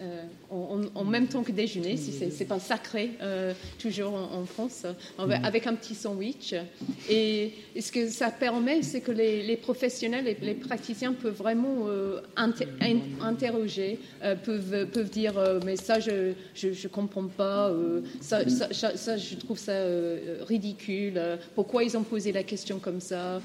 euh, 0.01 0.23
euh, 0.53 0.85
en, 0.95 1.05
même 1.05 1.27
temps 1.27 1.43
que 1.43 1.53
déjeuner, 1.53 1.97
si 1.97 2.13
c'est 2.13 2.45
pas 2.45 2.59
sacré, 2.59 3.13
euh, 3.23 3.55
toujours 3.79 4.15
en, 4.15 4.45
France, 4.45 4.85
mm. 5.19 5.31
avec 5.43 5.67
un 5.67 5.75
petit 5.75 5.95
sandwich. 5.95 6.55
Et, 7.09 7.53
ce 7.81 7.91
que 7.93 8.09
ça 8.09 8.31
permet, 8.31 8.83
c'est 8.83 9.01
que 9.01 9.13
les, 9.13 9.57
professionnels 9.57 10.29
et 10.29 10.37
les 10.41 10.55
praticiens 10.55 11.13
peuvent 11.13 11.35
vraiment 11.35 11.87
interroger, 13.21 13.99
peuvent, 14.45 14.87
peuvent 14.91 15.11
dire 15.11 15.35
mais 15.65 15.77
ça 15.77 15.99
je 16.01 16.33
je, 16.55 16.89
comprends 16.89 17.29
pas, 17.29 17.73
ça, 18.21 18.41
ça, 18.49 19.17
je 19.17 19.35
trouve 19.37 19.59
ça 19.59 19.79
ridicule. 20.47 21.21
Pourquoi 21.55 21.85
ils 21.85 21.97
ont 21.97 22.03
posé 22.03 22.33
la 22.33 22.43
question 22.43 22.79
comme 22.79 23.01
ça 23.01 23.41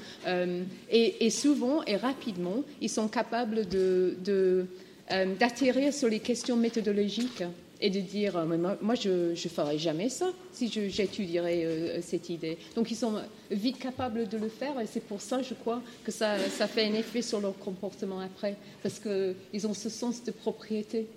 et, 0.90 1.30
souvent 1.30 1.82
et 1.84 1.96
rapidement, 1.96 2.31
ils 2.80 2.90
sont 2.90 3.08
capables 3.08 3.66
de 3.68 4.66
euh, 5.12 5.34
d'atterrir 5.34 5.92
sur 5.92 6.08
les 6.08 6.20
questions 6.20 6.56
méthodologiques 6.56 7.42
et 7.80 7.90
de 7.90 8.00
dire 8.00 8.36
euh, 8.36 8.76
moi, 8.80 8.94
je 8.94 9.30
ne 9.30 9.34
ferais 9.34 9.76
jamais 9.76 10.08
ça 10.08 10.30
si 10.52 10.68
j'étudierais 10.68 11.64
euh, 11.64 12.00
cette 12.00 12.30
idée. 12.30 12.56
Donc 12.76 12.90
ils 12.90 12.96
sont 12.96 13.14
vite 13.50 13.78
capables 13.78 14.28
de 14.28 14.38
le 14.38 14.48
faire 14.48 14.78
et 14.80 14.86
c'est 14.86 15.02
pour 15.02 15.20
ça, 15.20 15.42
je 15.42 15.54
crois, 15.54 15.82
que 16.04 16.12
ça, 16.12 16.38
ça, 16.48 16.68
fait 16.68 16.84
un 16.84 16.94
effet 16.94 17.20
sur 17.20 17.40
leur 17.40 17.58
comportement 17.58 18.20
après, 18.20 18.56
parce 18.82 19.00
qu'ils 19.00 19.66
ont 19.66 19.74
ce 19.74 19.90
sens 19.90 20.22
de 20.22 20.30
propriété. 20.30 21.08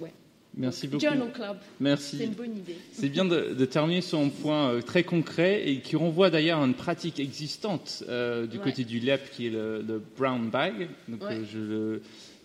ouais. 0.00 0.12
Merci 0.56 0.88
beaucoup. 0.88 1.04
Journal 1.04 1.32
Club. 1.32 1.56
Merci. 1.78 2.18
C'est 2.18 2.24
une 2.24 2.32
bonne 2.32 2.56
idée. 2.56 2.76
C'est 2.92 3.08
bien 3.08 3.24
de, 3.24 3.64
terminer 3.64 4.00
sur 4.00 4.18
un 4.18 4.28
point 4.28 4.80
très 4.80 5.04
concret 5.04 5.68
et 5.68 5.78
qui 5.80 5.96
renvoie 5.96 6.28
d'ailleurs 6.28 6.60
à 6.60 6.66
une 6.66 6.74
pratique 6.74 7.20
existante 7.20 8.02
du 8.50 8.58
côté 8.58 8.84
du 8.84 8.98
LEP 8.98 9.30
qui 9.30 9.46
est 9.46 9.50
le, 9.50 10.02
brown 10.16 10.50
bag. 10.50 10.88
Donc, 11.08 11.20
je 11.52 12.00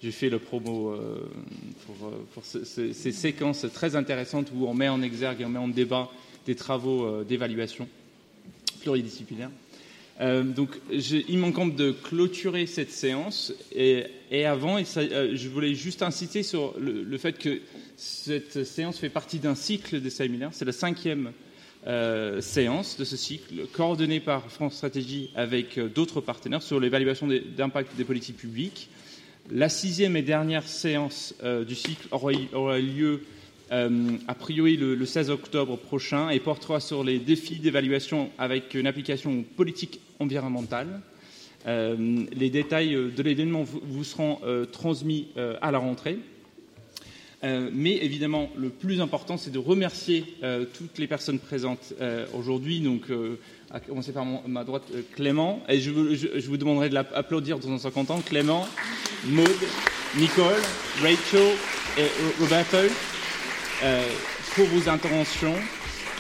j'ai 0.06 0.12
fait 0.12 0.30
le 0.30 0.38
promo 0.38 0.92
euh, 0.92 1.28
pour, 1.86 2.10
euh, 2.10 2.62
ces, 2.94 3.12
séquences 3.12 3.66
très 3.74 3.96
intéressantes 3.96 4.52
où 4.54 4.68
on 4.68 4.74
met 4.76 4.88
en 4.88 5.02
exergue 5.02 5.42
et 5.42 5.46
on 5.46 5.50
met 5.50 5.58
en 5.58 5.68
débat 5.68 6.10
des 6.46 6.54
travaux 6.54 7.06
euh, 7.06 7.24
d'évaluation 7.24 7.88
pluridisciplinaires. 8.82 9.50
donc, 10.20 10.70
il 10.92 11.40
manque 11.40 11.76
de 11.76 11.92
clôturer 11.92 12.68
cette 12.68 12.92
séance. 12.92 13.52
Et, 13.74 14.46
avant, 14.46 14.78
je 14.78 15.50
voulais 15.50 15.74
juste 15.74 16.04
insister 16.04 16.44
sur 16.44 16.76
le, 16.78 17.18
fait 17.18 17.40
que 17.40 17.62
cette 17.98 18.64
séance 18.64 18.98
fait 19.00 19.10
partie 19.10 19.40
d'un 19.40 19.56
cycle 19.56 20.02
de 20.02 20.10
séminaires. 20.10 20.52
C'est 20.54 20.66
la 20.66 20.72
cinquième 20.72 21.32
séance 22.40 22.98
de 22.98 23.04
ce 23.04 23.16
cycle, 23.16 23.68
coordonnée 23.72 24.20
par 24.20 24.50
France 24.50 24.76
Stratégie 24.76 25.30
avec 25.36 25.78
d'autres 25.78 26.20
partenaires 26.20 26.64
sur 26.64 26.80
l'évaluation 26.80 27.28
d'impact 27.56 27.96
des 27.96 28.04
politiques 28.04 28.38
publiques. 28.38 28.90
La 29.52 29.70
sixième 29.70 30.18
et 30.18 30.24
dernière 30.24 30.68
séance 30.68 31.36
euh, 31.44 31.64
du 31.64 31.76
cycle 31.76 32.08
aura, 32.10 32.80
lieu 32.80 33.22
euh, 33.72 34.18
a 34.28 34.34
priori 34.34 34.76
le, 34.76 35.06
16 35.06 35.30
octobre 35.30 35.78
prochain 35.78 36.30
et 36.30 36.40
portera 36.40 36.80
sur 36.80 37.04
les 37.04 37.20
défis 37.20 37.60
d'évaluation 37.60 38.32
avec 38.40 38.74
une 38.74 38.88
application 38.88 39.44
politique 39.56 40.00
environnementale. 40.20 41.00
Euh, 41.68 42.26
les 42.36 42.50
détails 42.50 42.96
de 43.16 43.22
l'événement 43.24 43.64
vous, 43.64 44.04
seront 44.04 44.40
transmis 44.72 45.28
à 45.62 45.72
la 45.72 45.78
rentrée. 45.78 46.18
Mais 47.74 47.98
évidemment, 47.98 48.50
le 48.58 48.70
plus 48.70 49.02
important, 49.02 49.38
c'est 49.38 49.52
de 49.52 49.60
remercier 49.60 50.26
toutes 50.74 50.98
les 50.98 51.08
personnes 51.08 51.40
présentes 51.40 51.94
aujourd'hui. 52.34 52.80
Donc, 52.80 53.04
à 53.72 53.80
commencer 53.80 54.12
par 54.12 54.26
ma 54.48 54.64
droite, 54.64 54.84
euh, 54.94 55.02
Clément. 55.16 55.62
Et 55.68 55.80
je, 55.80 55.90
vous 55.92 56.58
demanderai 56.58 56.90
de 56.90 56.94
l'applaudir 56.94 57.60
dans 57.60 57.72
un 57.72 57.78
second 57.78 58.06
temps. 58.06 58.22
Clément, 58.22 58.66
Maud, 59.28 59.50
Nicole, 60.18 60.62
Rachel 61.02 61.56
et 61.98 62.08
Roberto 62.40 62.78
euh, 63.84 64.08
pour 64.56 64.66
vos 64.68 64.90
interventions. 64.90 65.56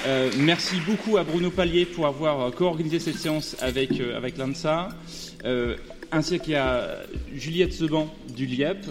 Euh, 0.05 0.29
merci 0.37 0.75
beaucoup 0.85 1.17
à 1.17 1.23
Bruno 1.23 1.49
Pallier 1.49 1.85
pour 1.85 2.05
avoir 2.05 2.51
co-organisé 2.51 2.99
cette 2.99 3.17
séance 3.17 3.55
avec, 3.61 3.91
avec 3.99 4.37
l'ANSA, 4.37 4.89
ainsi 6.11 6.39
qu'à 6.39 6.99
Juliette 7.33 7.73
Seban 7.73 8.13
du 8.35 8.45
LIEP. 8.45 8.85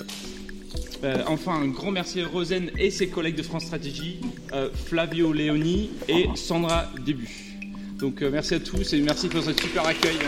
Enfin, 1.27 1.55
un 1.55 1.69
grand 1.69 1.91
merci 1.91 2.21
à 2.21 2.27
Rosen 2.27 2.71
et 2.79 2.91
ses 2.91 3.09
collègues 3.09 3.37
de 3.37 3.43
France 3.43 3.65
Stratégie, 3.65 4.21
Flavio 4.87 5.33
Leoni 5.33 5.91
et 6.09 6.27
Sandra 6.35 6.91
Début. 7.05 7.55
Donc 7.99 8.23
euh, 8.23 8.31
merci 8.31 8.55
à 8.55 8.61
tous 8.61 8.93
et 8.93 9.01
merci 9.01 9.29
pour 9.29 9.43
ce 9.43 9.53
super 9.55 9.85
accueil. 9.87 10.19